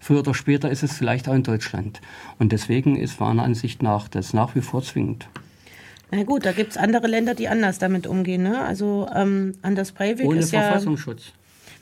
Früher 0.00 0.18
oder 0.18 0.34
später 0.34 0.70
ist 0.70 0.82
es 0.82 0.92
vielleicht 0.92 1.30
auch 1.30 1.34
in 1.34 1.44
Deutschland. 1.44 2.02
Und 2.38 2.52
deswegen 2.52 2.94
ist 2.94 3.20
meiner 3.20 3.42
Ansicht 3.42 3.82
nach 3.82 4.06
das 4.06 4.34
nach 4.34 4.54
wie 4.54 4.60
vor 4.60 4.82
zwingend. 4.82 5.28
Na 6.14 6.22
gut, 6.24 6.44
da 6.44 6.52
gibt 6.52 6.72
es 6.72 6.76
andere 6.76 7.06
Länder, 7.06 7.34
die 7.34 7.48
anders 7.48 7.78
damit 7.78 8.06
umgehen. 8.06 8.42
Ne? 8.42 8.60
Also 8.60 9.08
ähm, 9.14 9.54
Anders 9.62 9.92
Breivik 9.92 10.26
Ohne 10.26 10.40
ist 10.40 10.52
ja... 10.52 10.60
Verfassungsschutz. 10.62 11.32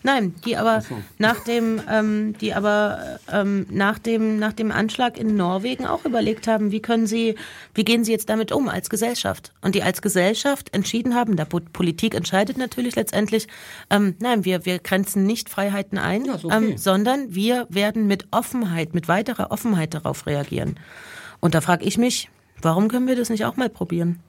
Nein, 0.03 0.35
die 0.47 0.57
aber 0.57 0.81
so. 0.81 0.97
nach 1.19 1.45
dem, 1.45 1.79
ähm, 1.91 2.35
die 2.41 2.55
aber 2.55 3.19
ähm, 3.31 3.67
nach 3.69 3.99
dem 3.99 4.39
nach 4.39 4.55
dem 4.55 4.73
Anschlag 4.73 5.19
in 5.19 5.37
Norwegen 5.37 5.85
auch 5.85 6.07
überlegt 6.07 6.47
haben, 6.47 6.71
wie 6.73 6.81
können 6.81 7.07
sie, 7.07 7.35
wie 7.75 7.85
gehen 7.85 8.03
sie 8.03 8.13
jetzt 8.13 8.31
damit 8.31 8.51
um 8.51 8.71
als 8.71 8.89
Gesellschaft? 8.89 9.53
Und 9.61 9.75
die 9.75 9.83
als 9.83 10.01
Gesellschaft 10.01 10.73
entschieden 10.73 11.15
haben, 11.15 11.37
Po- 11.37 11.61
Politik 11.75 12.15
entscheidet 12.15 12.57
natürlich 12.57 12.97
letztendlich, 12.97 13.47
ähm, 13.91 14.15
nein, 14.21 14.47
wir 14.47 14.65
wir 14.65 14.79
grenzen 14.79 15.25
nicht 15.27 15.51
Freiheiten 15.51 15.99
ein, 15.99 16.25
Ja, 16.25 16.37
okay. 16.43 16.49
ähm, 16.57 16.79
sondern 16.79 17.35
wir 17.35 17.67
werden 17.69 18.07
mit 18.07 18.27
Offenheit, 18.31 18.95
mit 18.95 19.07
weiterer 19.07 19.51
Offenheit 19.51 19.93
darauf 19.93 20.25
reagieren. 20.27 20.77
Und 21.41 21.55
da 21.55 21.61
frage 21.61 21.85
ich 21.85 21.99
mich, 21.99 22.31
warum 22.63 22.89
können 22.89 23.07
wir 23.09 23.17
das 23.17 23.31
nicht 23.31 23.45
auch 23.45 23.57
mal 23.57 23.69
probieren? 23.69 24.21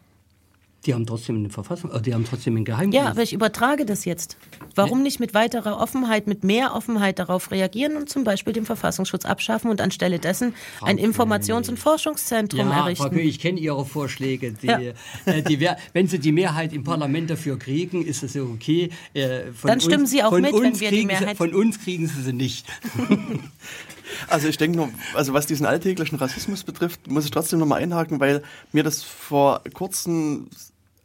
Die 0.88 0.96
haben 0.96 1.06
trotzdem 1.06 1.36
eine 1.36 1.52
Verfassung, 1.52 1.92
äh, 1.92 2.02
die 2.02 2.12
haben 2.12 2.26
trotzdem 2.26 2.56
ein 2.58 2.66
Geheimdienst. 2.66 3.06
Ja, 3.06 3.12
aber 3.12 3.22
ich 3.22 3.34
übertrage 3.34 3.86
das 3.86 4.04
jetzt. 4.04 4.36
Warum 4.74 5.04
nicht 5.04 5.20
mit 5.20 5.36
weiterer 5.36 5.80
Offenheit, 5.80 6.26
mit 6.26 6.44
mehr 6.44 6.74
Offenheit 6.74 7.20
darauf 7.20 7.52
reagieren 7.52 7.98
und 7.98 8.10
zum 8.10 8.24
Beispiel 8.24 8.52
den 8.52 8.66
Verfassungsschutz 8.66 9.26
abschaffen 9.26 9.70
und 9.70 9.80
anstelle 9.80 10.18
dessen 10.18 10.56
ein 10.82 10.98
Informations- 10.98 11.70
und 11.70 11.78
Forschungszentrum 11.78 12.62
Ja, 12.70 12.74
Frau 12.74 12.84
errichten? 12.86 13.10
König, 13.12 13.28
ich 13.28 13.40
kenne 13.40 13.60
Ihre 13.60 13.86
Vorschläge. 13.86 14.54
Die, 14.54 14.66
Ja. 14.66 14.80
äh, 15.28 15.44
die 15.44 15.60
wenn 15.94 16.08
Sie 16.08 16.18
die 16.18 16.32
Mehrheit 16.32 16.74
im 16.74 16.84
Parlament 16.84 17.30
dafür 17.30 17.60
kriegen, 17.60 18.04
ist 18.04 18.24
es 18.24 18.34
ja 18.34 18.42
okay. 18.42 18.90
Äh, 19.14 19.42
Dann 19.62 19.82
stimmen 19.82 20.08
Sie 20.08 20.24
auch 20.24 20.32
mit, 20.32 20.46
wenn 20.46 20.66
uns 20.66 20.80
wir 20.80 20.90
die 20.90 21.06
Mehrheit- 21.06 21.30
Sie, 21.30 21.36
Von 21.36 21.54
uns 21.54 21.80
kriegen 21.80 22.08
Sie 22.08 22.24
sie 22.24 22.34
nicht. 22.34 22.66
Also 24.28 24.48
ich 24.48 24.58
denke 24.58 24.78
nur, 24.78 24.90
also 25.14 25.34
was 25.34 25.46
diesen 25.46 25.66
alltäglichen 25.66 26.18
Rassismus 26.18 26.64
betrifft, 26.64 27.08
muss 27.08 27.26
ich 27.26 27.32
trotzdem 27.32 27.60
nochmal 27.60 27.82
einhaken, 27.82 28.20
weil 28.20 28.44
mir 28.72 28.84
das 28.84 29.04
vor 29.04 29.62
kurzem 29.74 30.48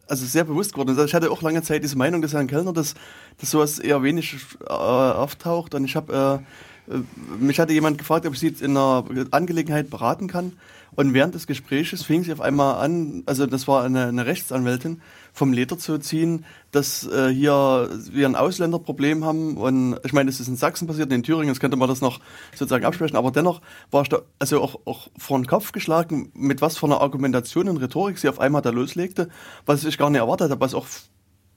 also 0.09 0.25
sehr 0.25 0.44
bewusst 0.44 0.73
geworden 0.73 0.91
ist. 0.91 0.99
Also 0.99 1.09
Ich 1.09 1.15
hatte 1.15 1.31
auch 1.31 1.43
lange 1.43 1.62
Zeit 1.62 1.83
diese 1.83 1.99
Meinung 1.99 2.23
des 2.23 2.33
Herrn 2.33 2.47
Kellner, 2.47 2.73
dass, 2.73 2.94
dass 3.39 3.51
sowas 3.51 3.78
eher 3.78 4.02
wenig 4.02 4.36
äh, 4.60 4.73
auftaucht. 4.73 5.75
Und 5.75 5.85
ich 5.85 5.97
habe 5.97 6.43
äh, 6.89 6.93
äh, 6.93 7.02
mich 7.39 7.59
hatte 7.59 7.73
jemand 7.73 7.99
gefragt, 7.99 8.26
ob 8.26 8.35
ich 8.35 8.41
sie 8.41 8.49
jetzt 8.49 8.62
in 8.62 8.76
einer 8.76 9.05
Angelegenheit 9.31 9.91
beraten 9.91 10.28
kann. 10.28 10.52
Und 10.94 11.12
während 11.12 11.35
des 11.35 11.47
Gespräches 11.47 12.02
fing 12.02 12.25
sie 12.25 12.33
auf 12.33 12.41
einmal 12.41 12.76
an, 12.83 13.23
also 13.26 13.47
das 13.47 13.68
war 13.68 13.85
eine, 13.85 14.07
eine 14.07 14.25
Rechtsanwältin, 14.25 15.02
vom 15.36 15.52
Leder 15.52 15.76
zu 15.76 15.98
ziehen, 15.98 16.47
dass 16.73 17.06
äh, 17.06 17.28
hier 17.28 17.90
wir 18.10 18.26
ein 18.26 18.36
Ausländerproblem 18.36 19.23
haben. 19.23 19.58
Und 19.58 20.00
ich 20.02 20.15
meine, 20.15 20.31
das 20.31 20.40
ist 20.40 20.48
in 20.48 20.56
Sachsen 20.56 20.89
passiert, 20.89 21.12
in 21.12 21.23
Thüringen, 21.23 21.48
jetzt 21.48 21.60
könnte 21.60 21.76
man 21.76 21.90
das 21.90 22.00
noch 22.00 22.20
sozusagen 22.52 22.86
absprechen. 22.86 23.16
Aber 23.16 23.31
dennoch 23.31 23.60
war 23.90 24.00
ich 24.00 24.08
da 24.08 24.23
also 24.39 24.62
auch, 24.62 24.81
auch 24.86 25.08
vor 25.18 25.39
den 25.39 25.47
Kopf 25.47 25.73
geschlagen, 25.73 26.32
mit 26.32 26.62
was 26.62 26.78
für 26.78 26.86
einer 26.86 27.02
Argumentation 27.02 27.68
und 27.68 27.76
Rhetorik 27.76 28.16
sie 28.16 28.31
auf 28.31 28.40
einmal 28.40 28.62
da 28.62 28.70
loslegte, 28.70 29.28
was 29.66 29.84
ich 29.84 29.98
gar 29.98 30.08
nicht 30.08 30.20
erwartet 30.20 30.50
habe, 30.50 30.62
was 30.62 30.73
auch 30.73 30.86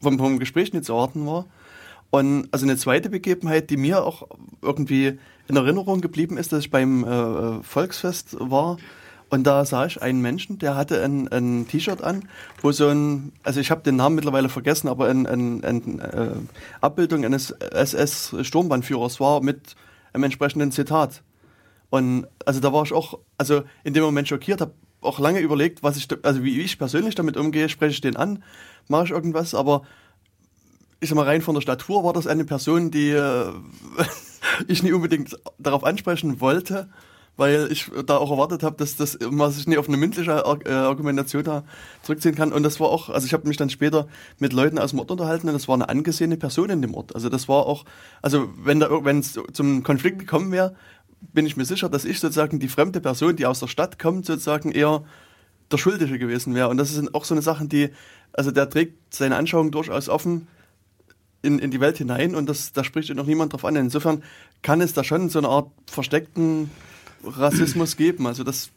vom, 0.01 0.19
vom 0.19 0.39
Gespräch 0.39 0.73
nicht 0.73 0.83
zu 0.83 0.91
erwarten 0.91 1.25
war. 1.25 1.45
Und 2.09 2.49
also 2.51 2.65
eine 2.65 2.75
zweite 2.75 3.09
Begebenheit, 3.09 3.69
die 3.69 3.77
mir 3.77 4.03
auch 4.03 4.27
irgendwie 4.61 5.19
in 5.47 5.55
Erinnerung 5.55 6.01
geblieben 6.01 6.35
ist, 6.35 6.51
dass 6.51 6.65
ich 6.65 6.69
beim 6.69 7.05
äh, 7.05 7.63
Volksfest 7.63 8.35
war 8.41 8.75
und 9.29 9.43
da 9.45 9.63
sah 9.63 9.85
ich 9.85 10.01
einen 10.01 10.21
Menschen, 10.21 10.57
der 10.57 10.75
hatte 10.75 11.03
ein, 11.03 11.27
ein 11.27 11.67
T-Shirt 11.67 12.01
an, 12.01 12.27
wo 12.61 12.71
so 12.71 12.87
ein, 12.87 13.31
also 13.43 13.59
ich 13.59 13.69
habe 13.69 13.81
den 13.81 13.95
Namen 13.95 14.15
mittlerweile 14.15 14.49
vergessen, 14.49 14.87
aber 14.87 15.07
ein, 15.07 15.27
ein, 15.27 15.63
ein 15.63 15.99
äh, 15.99 16.31
Abbildung 16.81 17.23
eines 17.23 17.51
SS-Sturmbannführers 17.51 19.19
war 19.19 19.41
mit 19.41 19.75
einem 20.13 20.23
entsprechenden 20.23 20.71
Zitat. 20.71 21.21
Und 21.91 22.27
also 22.45 22.59
da 22.59 22.73
war 22.73 22.83
ich 22.83 22.93
auch, 22.93 23.19
also 23.37 23.63
in 23.83 23.93
dem 23.93 24.03
Moment 24.03 24.27
schockiert, 24.27 24.61
habe 24.61 24.73
auch 25.01 25.19
lange 25.19 25.39
überlegt, 25.39 25.83
was 25.83 25.95
ich, 25.97 26.07
also 26.23 26.43
wie 26.43 26.59
ich 26.59 26.77
persönlich 26.77 27.15
damit 27.15 27.37
umgehe, 27.37 27.69
spreche 27.69 27.91
ich 27.91 28.01
den 28.01 28.15
an, 28.15 28.43
mache 28.87 29.05
ich 29.05 29.11
irgendwas, 29.11 29.53
aber 29.53 29.83
ich 30.99 31.09
sag 31.09 31.15
mal, 31.15 31.25
rein 31.25 31.41
von 31.41 31.55
der 31.55 31.61
Statur 31.61 32.03
war 32.03 32.13
das 32.13 32.27
eine 32.27 32.45
Person, 32.45 32.91
die 32.91 33.11
äh, 33.11 33.53
ich 34.67 34.83
nie 34.83 34.91
unbedingt 34.91 35.37
darauf 35.59 35.83
ansprechen 35.83 36.41
wollte, 36.41 36.89
weil 37.39 37.69
ich 37.71 37.89
da 38.05 38.17
auch 38.17 38.29
erwartet 38.29 38.61
habe, 38.63 38.75
dass 38.77 38.95
das 38.95 39.17
man 39.31 39.51
sich 39.51 39.65
nicht 39.65 39.77
auf 39.79 39.87
eine 39.87 39.97
mündliche 39.97 40.45
Ar- 40.45 40.65
äh, 40.65 40.71
Argumentation 40.71 41.43
da 41.43 41.63
zurückziehen 42.03 42.35
kann. 42.35 42.51
Und 42.53 42.63
das 42.63 42.79
war 42.79 42.89
auch, 42.89 43.09
also 43.09 43.25
ich 43.25 43.33
habe 43.33 43.47
mich 43.47 43.57
dann 43.57 43.69
später 43.69 44.07
mit 44.37 44.53
Leuten 44.53 44.77
aus 44.77 44.91
dem 44.91 44.99
Ort 44.99 45.09
unterhalten 45.09 45.47
und 45.47 45.53
das 45.53 45.67
war 45.67 45.75
eine 45.75 45.89
angesehene 45.89 46.37
Person 46.37 46.69
in 46.69 46.81
dem 46.81 46.93
Ort. 46.93 47.15
Also 47.15 47.29
das 47.29 47.47
war 47.47 47.65
auch, 47.65 47.85
also 48.21 48.49
wenn 48.57 48.79
da 48.79 48.89
wenn 49.03 49.19
es 49.19 49.39
zum 49.53 49.83
Konflikt 49.83 50.19
gekommen 50.19 50.51
wäre, 50.51 50.75
bin 51.21 51.45
ich 51.45 51.57
mir 51.57 51.65
sicher, 51.65 51.89
dass 51.89 52.05
ich 52.05 52.19
sozusagen 52.19 52.59
die 52.59 52.69
fremde 52.69 53.01
Person, 53.01 53.35
die 53.35 53.45
aus 53.45 53.59
der 53.59 53.67
Stadt 53.67 53.99
kommt, 53.99 54.25
sozusagen 54.25 54.71
eher 54.71 55.03
der 55.71 55.77
Schuldige 55.77 56.17
gewesen 56.19 56.55
wäre. 56.55 56.69
Und 56.69 56.77
das 56.77 56.93
sind 56.93 57.13
auch 57.15 57.25
so 57.25 57.33
eine 57.33 57.41
Sachen, 57.41 57.69
die, 57.69 57.89
also 58.33 58.51
der 58.51 58.69
trägt 58.69 59.13
seine 59.13 59.35
Anschauung 59.35 59.71
durchaus 59.71 60.09
offen 60.09 60.47
in, 61.41 61.59
in 61.59 61.71
die 61.71 61.79
Welt 61.79 61.97
hinein 61.97 62.35
und 62.35 62.49
das, 62.49 62.73
da 62.73 62.83
spricht 62.83 63.13
noch 63.13 63.25
niemand 63.25 63.53
drauf 63.53 63.65
an. 63.65 63.75
Insofern 63.75 64.23
kann 64.61 64.81
es 64.81 64.93
da 64.93 65.03
schon 65.03 65.29
so 65.29 65.39
eine 65.39 65.47
Art 65.47 65.71
versteckten 65.87 66.69
Rassismus 67.23 67.97
geben. 67.97 68.27
Also 68.27 68.43
das, 68.43 68.69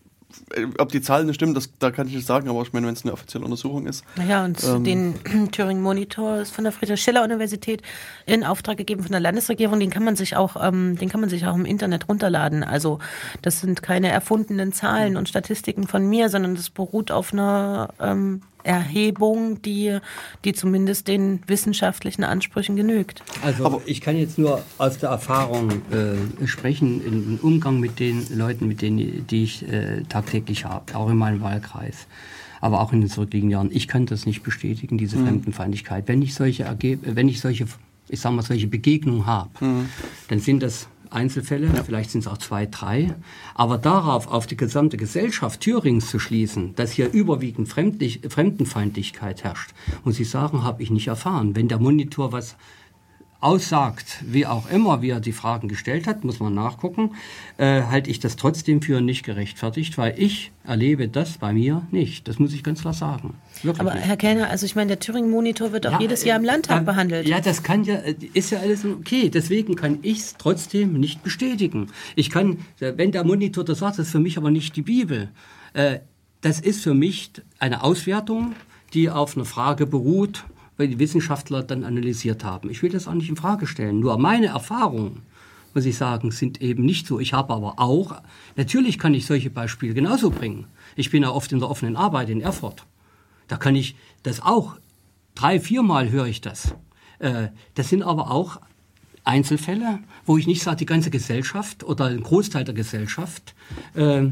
ob 0.79 0.91
die 0.91 1.03
Zahlen 1.03 1.27
nicht 1.27 1.37
stimmen, 1.37 1.55
das, 1.55 1.71
da 1.79 1.91
kann 1.91 2.07
ich 2.09 2.15
nicht 2.15 2.27
sagen, 2.27 2.49
aber 2.49 2.62
ich 2.62 2.73
meine, 2.73 2.87
wenn 2.87 2.95
es 2.95 3.05
eine 3.05 3.12
offizielle 3.12 3.45
Untersuchung 3.45 3.87
ist. 3.87 4.05
Naja, 4.17 4.45
und 4.45 4.62
Ähm. 4.65 4.85
den 4.85 5.15
Turing 5.53 5.81
Monitor 5.81 6.39
ist 6.39 6.55
von 6.55 6.65
der 6.65 6.73
Friedrich-Schiller-Universität 6.73 7.83
in 8.27 8.45
Auftrag 8.45 8.77
gegeben 8.77 9.03
von 9.03 9.12
der 9.12 9.21
Landesregierung. 9.21 9.79
Den 9.81 9.91
kann 9.91 10.05
man 10.05 10.17
sich 10.17 10.37
auch, 10.37 10.57
ähm, 10.62 10.97
den 10.97 11.09
kann 11.09 11.21
man 11.21 11.29
sich 11.31 11.47
auch 11.47 11.55
im 11.55 11.65
Internet 11.65 12.09
runterladen. 12.09 12.65
Also 12.65 12.99
das 13.43 13.61
sind 13.61 13.83
keine 13.83 14.09
erfundenen 14.09 14.73
Zahlen 14.73 15.17
und 15.17 15.29
Statistiken 15.29 15.87
von 15.87 16.09
mir, 16.09 16.29
sondern 16.29 16.55
das 16.55 16.71
beruht 16.71 17.11
auf 17.11 17.33
einer 17.33 17.91
ähm, 18.01 18.43
Erhebung, 18.65 19.60
die, 19.62 19.99
die 20.44 20.52
zumindest 20.52 21.08
den 21.08 21.41
wissenschaftlichen 21.47 22.24
Ansprüchen 22.24 22.76
genügt. 22.76 23.23
Also 23.42 23.82
ich 23.86 24.00
kann 24.00 24.16
jetzt 24.16 24.39
nur 24.39 24.62
aus 24.78 24.99
der 24.99 25.10
Erfahrung 25.10 25.70
äh, 25.91 26.47
sprechen, 26.47 27.05
im 27.05 27.39
Umgang 27.42 27.81
mit 27.81 27.99
den 27.99 28.26
Leuten, 28.36 28.68
mit 28.68 28.82
denen 28.82 29.26
die 29.26 29.44
ich 29.44 29.68
äh, 29.68 30.02
tagtäglich 30.08 30.65
habe, 30.65 30.94
auch 30.94 31.08
in 31.08 31.16
meinem 31.16 31.41
Wahlkreis, 31.41 32.07
aber 32.60 32.81
auch 32.81 32.92
in 32.92 33.00
den 33.00 33.10
zurückliegenden 33.10 33.52
Jahren. 33.52 33.70
Ich 33.73 33.89
kann 33.89 34.07
das 34.07 34.26
nicht 34.26 34.42
bestätigen, 34.42 34.99
diese 34.99 35.16
Fremdenfeindlichkeit. 35.18 36.08
Wenn 36.08 36.23
ich 36.23 36.34
solche 36.34 36.65
Ergeb 36.65 37.00
wenn 37.02 37.28
ich 37.28 37.41
solche, 37.41 37.66
ich 38.08 38.20
sag 38.20 38.32
mal, 38.32 38.42
solche 38.42 38.66
Begegnungen 38.66 39.26
habe, 39.26 39.50
dann 40.28 40.39
sind 40.39 40.62
das 40.62 40.89
Einzelfälle, 41.12 41.70
vielleicht 41.84 42.10
sind 42.10 42.20
es 42.20 42.26
auch 42.26 42.39
zwei, 42.39 42.66
drei. 42.66 43.15
Aber 43.55 43.78
darauf, 43.78 44.26
auf 44.26 44.47
die 44.47 44.57
gesamte 44.57 44.97
Gesellschaft 44.97 45.60
Thürings 45.60 46.10
zu 46.10 46.18
schließen, 46.18 46.74
dass 46.74 46.92
hier 46.92 47.12
überwiegend 47.12 47.68
Fremdlich, 47.68 48.20
Fremdenfeindlichkeit 48.28 49.44
herrscht, 49.44 49.70
muss 50.05 50.20
ich 50.20 50.28
sagen, 50.28 50.65
habe 50.65 50.82
ich 50.82 50.91
nicht 50.91 51.08
erfahren. 51.08 51.55
Wenn 51.57 51.68
der 51.68 51.78
Monitor 51.78 52.32
was 52.32 52.57
aussagt, 53.43 54.19
wie 54.25 54.47
auch 54.47 54.71
immer, 54.71 55.03
wie 55.03 55.11
er 55.11 55.21
die 55.21 55.33
Fragen 55.33 55.67
gestellt 55.69 56.07
hat, 56.07 56.23
muss 56.25 56.39
man 56.41 56.55
nachgucken, 56.55 57.11
äh, 57.59 57.83
halte 57.83 58.09
ich 58.09 58.21
das 58.21 58.37
trotzdem 58.37 58.81
für 58.83 59.01
nicht 59.01 59.25
gerechtfertigt, 59.25 59.99
weil 59.99 60.15
ich 60.17 60.53
erlebe 60.65 61.09
das 61.09 61.39
bei 61.39 61.53
mir 61.53 61.87
nicht. 61.91 62.29
Das 62.29 62.39
muss 62.39 62.53
ich 62.55 62.62
ganz 62.62 62.83
klar 62.83 62.95
sagen. 62.95 63.35
Wirklich 63.62 63.81
Aber 63.81 63.95
nicht. 63.95 64.05
Herr 64.07 64.17
Kellner, 64.17 64.49
also 64.49 64.65
ich 64.65 64.77
meine, 64.77 64.89
der 64.89 65.01
Turing-Monitor 65.01 65.73
wird 65.73 65.87
auch 65.89 65.93
Ja, 65.93 66.01
jedes 66.01 66.25
Jahr 66.25 66.39
im 66.39 66.45
äh, 66.45 66.47
Landtag 66.47 66.77
dann- 66.77 66.85
behandelt. 66.85 67.27
Ja, 67.29 67.41
das 67.41 67.62
kann 67.65 67.83
ja, 67.85 67.97
äh, 67.97 68.15
ist 68.33 68.51
ja 68.51 68.61
alles 68.61 68.85
okay. 68.85 69.29
Deswegen 69.29 69.75
kann 69.75 69.99
ich 70.03 70.19
es 70.19 70.37
trotzdem 70.39 70.93
nicht 70.95 71.25
bestätigen. 71.25 71.89
Ich 72.15 72.31
kann, 72.31 72.59
äh, 72.79 72.93
wenn 72.97 73.11
der 73.11 73.25
Monitor 73.25 73.65
das 73.65 73.81
sagt, 73.81 73.99
das 73.99 74.07
ist 74.07 74.12
für 74.12 74.21
mich 74.21 74.39
aber 74.39 74.51
nicht 74.53 74.77
die 74.77 74.83
Bibel. 74.83 75.31
Äh, 75.75 75.99
Das 76.45 76.59
ist 76.59 76.83
für 76.83 76.93
mich 76.95 77.31
eine 77.61 77.85
Auswertung, 77.85 78.55
die 78.95 79.09
auf 79.11 79.37
einer 79.37 79.45
Frage 79.45 79.87
beruht, 79.87 80.43
weil 80.76 80.89
die 80.89 80.99
Wissenschaftler 80.99 81.62
dann 81.62 81.84
analysiert 81.84 82.44
haben. 82.44 82.70
Ich 82.70 82.83
will 82.83 82.91
das 82.91 83.09
auch 83.09 83.15
nicht 83.15 83.28
in 83.28 83.36
Frage 83.36 83.67
stellen. 83.67 84.01
Nur 84.01 84.18
meine 84.18 84.47
Erfahrungen, 84.47 85.23
muss 85.75 85.84
ich 85.84 85.97
sagen, 85.97 86.31
sind 86.31 86.60
eben 86.60 86.84
nicht 86.84 87.07
so. 87.07 87.20
Ich 87.20 87.33
habe 87.33 87.52
aber 87.52 87.78
auch, 87.78 88.20
natürlich 88.57 88.99
kann 88.99 89.15
ich 89.15 89.26
solche 89.26 89.51
Beispiele 89.51 89.94
genauso 89.94 90.31
bringen. 90.31 90.67
Ich 90.97 91.10
bin 91.10 91.23
ja 91.23 91.31
oft 91.31 91.52
in 91.52 91.60
der 91.60 91.70
offenen 91.70 91.97
Arbeit 91.97 92.31
in 92.31 92.41
Erfurt. 92.41 92.84
Da 93.49 93.57
kann 93.57 93.75
ich 93.75 93.97
das 94.23 94.41
auch, 94.41 94.76
drei, 95.34 95.60
viermal 95.60 96.10
höre 96.10 96.26
ich 96.26 96.41
das. 96.41 96.75
Äh, 97.18 97.49
das 97.75 97.89
sind 97.89 98.02
aber 98.02 98.31
auch 98.31 98.60
Einzelfälle, 99.25 100.01
wo 100.26 100.36
ich 100.36 100.47
nicht 100.47 100.62
sage, 100.62 100.78
die 100.78 100.86
ganze 100.86 101.10
Gesellschaft 101.10 101.84
oder 101.84 102.07
ein 102.07 102.23
Großteil 102.23 102.65
der 102.65 102.75
Gesellschaft 102.75 103.55
äh, 103.94 104.26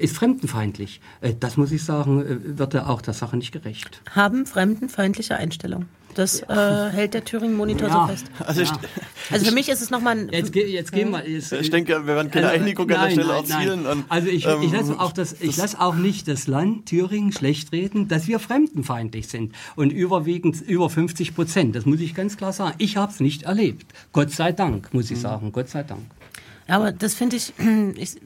ist 0.00 0.16
fremdenfeindlich. 0.16 1.00
Äh, 1.20 1.34
das 1.38 1.56
muss 1.56 1.70
ich 1.72 1.84
sagen, 1.84 2.20
äh, 2.24 2.58
wird 2.58 2.74
ja 2.74 2.86
auch 2.86 3.02
der 3.02 3.14
Sache 3.14 3.36
nicht 3.36 3.52
gerecht. 3.52 4.00
Haben 4.10 4.46
fremdenfeindliche 4.46 5.36
Einstellung. 5.36 5.86
Das 6.14 6.40
äh, 6.42 6.90
hält 6.90 7.14
der 7.14 7.24
Turing-Monitor 7.24 7.88
Ja. 7.88 8.02
so 8.02 8.12
fest. 8.12 8.26
Also 8.44 8.62
ich, 8.62 8.70
Also 9.30 9.46
für 9.46 9.52
mich 9.54 9.68
ist 9.68 9.80
es 9.80 9.90
nochmal 9.90 10.18
ein. 10.18 10.28
Jetzt, 10.32 10.52
ge- 10.52 10.66
jetzt 10.66 10.90
gehen 10.90 11.10
wir. 11.12 11.24
Jetzt, 11.28 11.52
ich 11.52 11.70
denke, 11.70 12.04
wir 12.04 12.16
werden 12.16 12.32
keine 12.32 12.48
Also, 12.48 12.60
Einigung 12.64 12.82
an 12.86 12.88
der 12.88 12.98
nein, 12.98 13.10
Stelle 13.12 13.28
nein, 13.28 13.44
nein. 13.48 13.58
erzielen. 13.60 13.86
Und, 13.86 14.04
also 14.08 14.26
ich, 14.26 14.34
ich 14.44 14.46
ähm, 14.46 14.72
lasse 14.72 14.98
auch, 14.98 15.12
das, 15.12 15.36
ich 15.40 15.56
lasse 15.56 15.80
auch 15.80 15.94
nicht 15.94 16.26
das 16.26 16.48
Land 16.48 16.86
Thüringen 16.86 17.30
schlecht 17.30 17.70
reden, 17.70 18.08
dass 18.08 18.26
wir 18.26 18.40
fremdenfeindlich 18.40 19.28
sind. 19.28 19.54
Und 19.76 19.92
überwiegend 19.92 20.60
über 20.62 20.90
50 20.90 21.36
Prozent. 21.36 21.76
Das 21.76 21.86
muss 21.86 22.00
ich 22.00 22.12
ganz 22.16 22.36
klar 22.36 22.52
sagen. 22.52 22.74
Ich 22.78 22.96
habe 22.96 23.12
es 23.12 23.20
nicht 23.20 23.44
erlebt. 23.44 23.86
Gott 24.12 24.32
sei 24.32 24.50
Dank, 24.50 24.92
muss 24.92 25.12
ich 25.12 25.18
Mhm. 25.18 25.22
sagen. 25.22 25.52
Gott 25.52 25.68
sei 25.68 25.84
Dank. 25.84 26.00
Aber 26.66 26.90
das 26.90 27.14
finde 27.14 27.36
ich, 27.36 27.52
ich, 27.96 28.16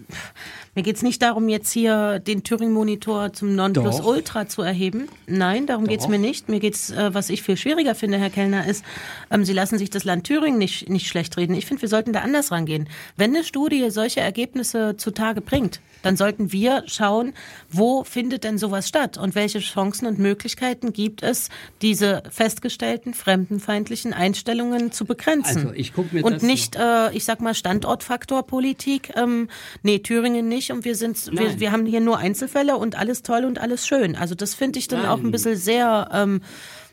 mir 0.74 0.82
geht 0.82 0.96
es 0.96 1.02
nicht 1.02 1.22
darum, 1.22 1.48
jetzt 1.48 1.70
hier 1.72 2.18
den 2.18 2.42
Turing-Monitor 2.42 3.32
zum 3.32 3.54
Nonplusultra 3.54 4.48
zu 4.48 4.62
erheben. 4.62 5.08
Nein, 5.26 5.66
darum 5.66 5.86
geht 5.86 6.00
es 6.00 6.08
mir 6.08 6.18
nicht. 6.18 6.48
Mir 6.48 6.60
geht 6.60 6.74
es, 6.74 6.90
äh, 6.90 7.14
was 7.14 7.30
ich 7.30 7.42
viel 7.42 7.56
schwieriger 7.56 7.94
finde, 7.94 8.18
Herr 8.18 8.30
Kellner, 8.30 8.66
ist, 8.66 8.84
ähm, 9.30 9.44
Sie 9.44 9.52
lassen 9.52 9.78
sich 9.78 9.90
das 9.90 10.04
Land 10.04 10.24
Thüringen 10.24 10.58
nicht, 10.58 10.88
nicht 10.88 11.06
schlecht 11.06 11.36
reden. 11.36 11.54
Ich 11.54 11.66
finde, 11.66 11.82
wir 11.82 11.88
sollten 11.88 12.12
da 12.12 12.20
anders 12.20 12.50
rangehen. 12.50 12.88
Wenn 13.16 13.34
eine 13.34 13.44
Studie 13.44 13.90
solche 13.90 14.20
Ergebnisse 14.20 14.96
zutage 14.96 15.40
bringt, 15.40 15.80
dann 16.04 16.16
sollten 16.16 16.52
wir 16.52 16.84
schauen, 16.86 17.32
wo 17.70 18.04
findet 18.04 18.44
denn 18.44 18.58
sowas 18.58 18.86
statt 18.86 19.16
und 19.16 19.34
welche 19.34 19.60
Chancen 19.60 20.06
und 20.06 20.18
Möglichkeiten 20.18 20.92
gibt 20.92 21.22
es, 21.22 21.48
diese 21.82 22.22
festgestellten 22.30 23.14
fremdenfeindlichen 23.14 24.12
Einstellungen 24.12 24.92
zu 24.92 25.04
begrenzen. 25.04 25.68
Also, 25.68 25.72
ich 25.72 25.94
guck 25.94 26.12
mir 26.12 26.24
und 26.24 26.36
das 26.36 26.42
nicht 26.42 26.76
äh, 26.76 27.10
ich 27.12 27.24
sag 27.24 27.40
mal, 27.40 27.54
Standortfaktorpolitik. 27.54 29.12
Ähm, 29.16 29.48
nee, 29.82 29.98
Thüringen 30.00 30.48
nicht 30.48 30.70
und 30.70 30.84
wir 30.84 30.94
sind, 30.94 31.30
wir, 31.32 31.58
wir 31.60 31.72
haben 31.72 31.86
hier 31.86 32.00
nur 32.00 32.18
Einzelfälle 32.18 32.76
und 32.76 32.98
alles 32.98 33.22
toll 33.22 33.44
und 33.44 33.58
alles 33.58 33.86
schön. 33.86 34.16
Also 34.16 34.34
das 34.34 34.54
finde 34.54 34.78
ich 34.78 34.88
dann 34.88 35.02
Nein. 35.02 35.10
auch 35.10 35.18
ein 35.18 35.30
bisschen 35.30 35.56
sehr 35.56 36.08
ähm, 36.12 36.42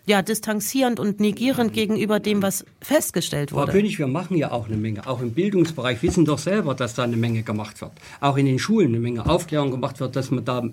ja, 0.06 0.22
distanzierend 0.22 1.00
und 1.00 1.20
negierend 1.20 1.74
gegenüber 1.74 2.20
dem, 2.20 2.42
was 2.42 2.66
festgestellt 2.82 3.52
Frau 3.52 3.62
wurde. 3.62 3.72
König, 3.72 4.00
wir 4.00 4.08
machen 4.08 4.36
ja 4.38 4.52
auch 4.52 4.68
eine 4.68 4.78
Menge. 4.78 5.08
Auch 5.08 5.22
im 5.22 5.32
Bildungsbereich 5.32 6.02
wissen 6.02 6.26
doch 6.26 6.40
selber, 6.40 6.74
dass 6.74 6.96
da 6.96 7.04
eine 7.04 7.18
Menge 7.18 7.44
gemacht 7.44 7.82
wird. 7.82 7.92
Auch 8.20 8.38
in 8.38 8.46
den 8.46 8.60
Schulen 8.60 8.90
eine 8.90 9.00
Menge 9.00 9.30
Aufklärung 9.30 9.72
gemacht 9.72 10.00
wird, 10.00 10.16
dass 10.16 10.32
man 10.32 10.44
da 10.44 10.64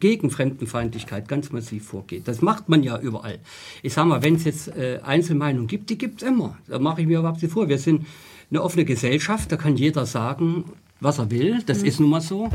gegen 0.00 0.30
Fremdenfeindlichkeit 0.30 1.26
ganz 1.28 1.52
massiv 1.52 1.86
vorgeht. 1.86 2.28
Das 2.28 2.42
macht 2.42 2.68
man 2.68 2.82
ja 2.82 2.98
überall. 2.98 3.38
Ich 3.82 3.94
sage 3.94 4.08
mal, 4.08 4.22
wenn 4.22 4.34
es 4.34 4.44
jetzt 4.44 4.68
äh, 4.68 5.00
Einzelmeinungen 5.02 5.66
gibt, 5.66 5.88
die 5.88 5.96
gibt 5.96 6.22
es 6.22 6.28
immer. 6.28 6.58
Da 6.68 6.78
mache 6.78 7.00
ich 7.00 7.06
mir 7.06 7.20
überhaupt 7.20 7.42
nicht 7.42 7.52
vor. 7.52 7.68
Wir 7.68 7.78
sind 7.78 8.06
eine 8.50 8.62
offene 8.62 8.84
Gesellschaft, 8.84 9.50
da 9.50 9.56
kann 9.56 9.76
jeder 9.76 10.04
sagen, 10.06 10.64
was 11.00 11.18
er 11.18 11.30
will. 11.30 11.62
Das 11.64 11.82
ist 11.82 11.98
nun 11.98 12.10
mal 12.10 12.20
so. 12.20 12.50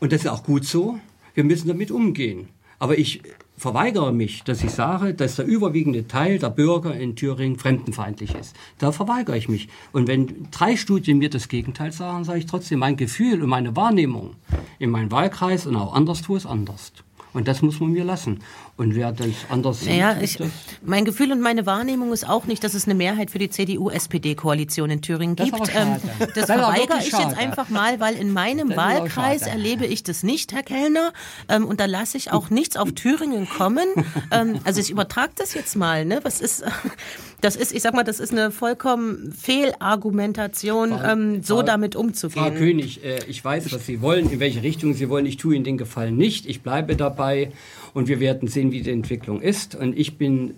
Und 0.00 0.12
das 0.12 0.20
ist 0.20 0.28
auch 0.28 0.44
gut 0.44 0.64
so. 0.64 1.00
Wir 1.34 1.44
müssen 1.44 1.68
damit 1.68 1.90
umgehen. 1.90 2.48
Aber 2.78 2.98
ich 2.98 3.22
verweigere 3.56 4.12
mich, 4.12 4.42
dass 4.44 4.62
ich 4.62 4.70
sage, 4.70 5.14
dass 5.14 5.36
der 5.36 5.46
überwiegende 5.46 6.06
Teil 6.06 6.38
der 6.38 6.50
Bürger 6.50 6.94
in 6.94 7.16
Thüringen 7.16 7.58
fremdenfeindlich 7.58 8.34
ist. 8.34 8.54
Da 8.78 8.92
verweigere 8.92 9.36
ich 9.36 9.48
mich. 9.48 9.68
Und 9.92 10.08
wenn 10.08 10.48
drei 10.50 10.76
Studien 10.76 11.18
mir 11.18 11.30
das 11.30 11.48
Gegenteil 11.48 11.92
sagen, 11.92 12.24
sage 12.24 12.38
ich 12.38 12.46
trotzdem, 12.46 12.80
mein 12.80 12.96
Gefühl 12.96 13.42
und 13.42 13.48
meine 13.48 13.74
Wahrnehmung 13.74 14.36
in 14.78 14.90
meinem 14.90 15.10
Wahlkreis 15.10 15.66
und 15.66 15.76
auch 15.76 15.94
anderswo 15.94 16.36
ist 16.36 16.46
anders. 16.46 16.92
Und 17.32 17.48
das 17.48 17.60
muss 17.60 17.80
man 17.80 17.92
mir 17.92 18.04
lassen. 18.04 18.40
Und 18.78 18.94
wer 18.94 19.10
das 19.10 19.28
anders 19.48 19.86
Naja, 19.86 20.14
sieht, 20.16 20.22
ich, 20.22 20.36
das, 20.36 20.48
mein 20.84 21.06
Gefühl 21.06 21.32
und 21.32 21.40
meine 21.40 21.64
Wahrnehmung 21.64 22.12
ist 22.12 22.28
auch 22.28 22.44
nicht, 22.44 22.62
dass 22.62 22.74
es 22.74 22.84
eine 22.84 22.94
Mehrheit 22.94 23.30
für 23.30 23.38
die 23.38 23.48
CDU-SPD-Koalition 23.48 24.90
in 24.90 25.00
Thüringen 25.00 25.34
Das 25.34 25.46
gibt. 25.50 25.68
schade. 25.68 26.00
Ähm, 26.20 26.28
Das 26.34 26.34
das 26.34 26.44
verweigere 26.46 26.98
ich 26.98 27.06
jetzt 27.06 27.38
einfach 27.38 27.70
mal, 27.70 28.00
weil 28.00 28.16
in 28.16 28.32
meinem 28.34 28.68
Das 28.68 28.76
Wahlkreis 28.76 29.40
schade. 29.40 29.52
erlebe 29.52 29.86
ich 29.86 30.02
das 30.02 30.22
nicht, 30.22 30.52
Herr 30.52 30.62
Kellner. 30.62 31.14
Ähm, 31.48 31.64
und 31.64 31.80
da 31.80 31.86
lasse 31.86 32.18
ich 32.18 32.32
auch 32.32 32.50
nichts 32.50 32.76
auf 32.76 32.92
Thüringen 32.92 33.48
kommen. 33.48 33.86
ähm, 34.30 34.60
also 34.64 34.78
ich 34.80 34.90
übertrage 34.90 35.32
das 35.36 35.54
jetzt 35.54 35.74
mal. 35.76 36.04
Ne? 36.04 36.20
Was 36.22 36.42
ist, 36.42 36.62
das 37.40 37.56
ist, 37.56 37.72
ich 37.72 37.80
sag 37.80 37.94
mal, 37.94 38.04
das 38.04 38.20
ist 38.20 38.32
eine 38.32 38.50
vollkommen 38.50 39.32
Fehlargumentation, 39.32 40.92
ähm, 41.02 41.42
so 41.42 41.56
Frau- 41.56 41.62
damit 41.62 41.94
Frau 41.94 42.00
umzugehen. 42.02 42.54
König, 42.56 43.02
äh, 43.04 43.20
ich 43.26 43.42
weiß, 43.44 43.72
was 43.72 43.86
Sie 43.86 44.00
wollen, 44.02 44.30
in 44.30 44.40
welche 44.40 44.62
Richtung 44.62 44.92
Sie 44.92 45.08
wollen. 45.08 45.24
Ich 45.24 45.38
tue 45.38 45.54
Ihnen 45.54 45.64
den 45.64 45.78
Gefallen 45.78 46.16
nicht. 46.18 46.46
Ich 46.46 46.60
bleibe 46.62 46.94
dabei 46.96 47.52
und 47.96 48.08
wir 48.08 48.20
werden 48.20 48.46
sehen, 48.46 48.72
wie 48.72 48.82
die 48.82 48.90
Entwicklung 48.90 49.40
ist. 49.40 49.74
Und 49.74 49.98
ich 49.98 50.18
bin 50.18 50.52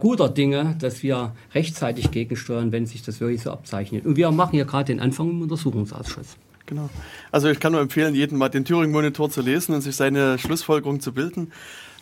guter 0.00 0.28
Dinge, 0.28 0.76
dass 0.78 1.02
wir 1.02 1.34
rechtzeitig 1.54 2.10
gegensteuern, 2.10 2.72
wenn 2.72 2.84
sich 2.84 3.02
das 3.02 3.22
wirklich 3.22 3.40
so 3.40 3.50
abzeichnet. 3.50 4.04
Und 4.04 4.16
wir 4.16 4.30
machen 4.30 4.54
ja 4.54 4.64
gerade 4.64 4.84
den 4.84 5.00
Anfang 5.00 5.30
im 5.30 5.40
Untersuchungsausschuss. 5.40 6.36
Genau. 6.66 6.90
Also 7.32 7.48
ich 7.48 7.58
kann 7.58 7.72
nur 7.72 7.80
empfehlen, 7.80 8.14
jeden 8.14 8.36
mal 8.36 8.50
den 8.50 8.66
Turing-Monitor 8.66 9.30
zu 9.30 9.40
lesen 9.40 9.74
und 9.74 9.80
sich 9.80 9.96
seine 9.96 10.38
Schlussfolgerung 10.38 11.00
zu 11.00 11.14
bilden. 11.14 11.52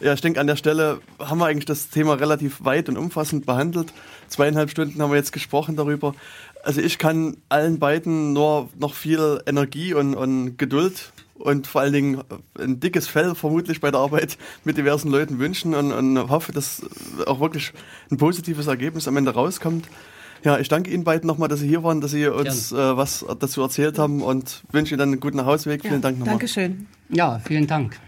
Ja, 0.01 0.13
ich 0.15 0.21
denke, 0.21 0.41
an 0.41 0.49
der 0.49 0.57
Stelle 0.57 0.99
haben 1.21 1.39
wir 1.39 1.47
eigentlich 1.47 1.67
das 1.67 1.89
Thema 1.89 2.15
relativ 2.15 2.65
weit 2.65 2.89
und 2.89 2.97
umfassend 2.97 3.47
behandelt. 3.47 3.93
Zweieinhalb 4.27 4.71
Stunden 4.71 5.01
haben 5.01 5.13
wir 5.13 5.17
jetzt 5.17 5.33
gesprochen 5.33 5.77
darüber. 5.77 6.17
Also 6.65 6.81
ich 6.81 6.99
kann 6.99 7.37
allen 7.49 7.79
beiden 7.79 8.33
nur 8.33 8.69
noch 8.77 8.95
viel 8.95 9.41
Energie 9.47 9.95
und, 9.95 10.17
und 10.17 10.59
Geduld 10.59 11.13
und 11.39 11.67
vor 11.67 11.83
allen 11.83 11.93
Dingen 11.93 12.23
ein 12.59 12.81
dickes 12.81 13.09
Fell 13.09 13.35
vermutlich 13.35 13.81
bei 13.81 13.91
der 13.91 14.01
Arbeit 14.01 14.39
mit 14.65 14.77
diversen 14.77 15.11
Leuten 15.11 15.39
wünschen 15.39 15.75
und, 15.75 15.93
und 15.93 16.31
hoffe, 16.31 16.53
dass 16.53 16.83
auch 17.27 17.41
wirklich 17.41 17.73
ein 18.11 18.17
positives 18.17 18.67
Ergebnis 18.67 19.09
am 19.09 19.17
Ende 19.17 19.33
rauskommt. 19.33 19.89
Ja, 20.45 20.59
ich 20.59 20.69
danke 20.69 20.91
Ihnen 20.91 21.05
beiden 21.05 21.27
nochmal, 21.27 21.49
dass 21.49 21.61
Sie 21.61 21.69
hier 21.69 21.83
waren, 21.83 22.01
dass 22.01 22.13
Sie 22.13 22.27
uns 22.27 22.73
äh, 22.73 22.77
was 22.77 23.25
dazu 23.41 23.63
erzählt 23.63 23.99
haben 23.99 24.23
und 24.23 24.63
wünsche 24.71 24.95
Ihnen 24.95 24.99
dann 24.99 25.09
einen 25.11 25.21
guten 25.21 25.39
Nachhauseweg. 25.39 25.83
Vielen 25.83 26.03
Dank 26.03 26.19
nochmal. 26.19 26.35
Dankeschön. 26.35 26.87
Ja, 27.09 27.41
vielen 27.45 27.67
Dank. 27.67 27.99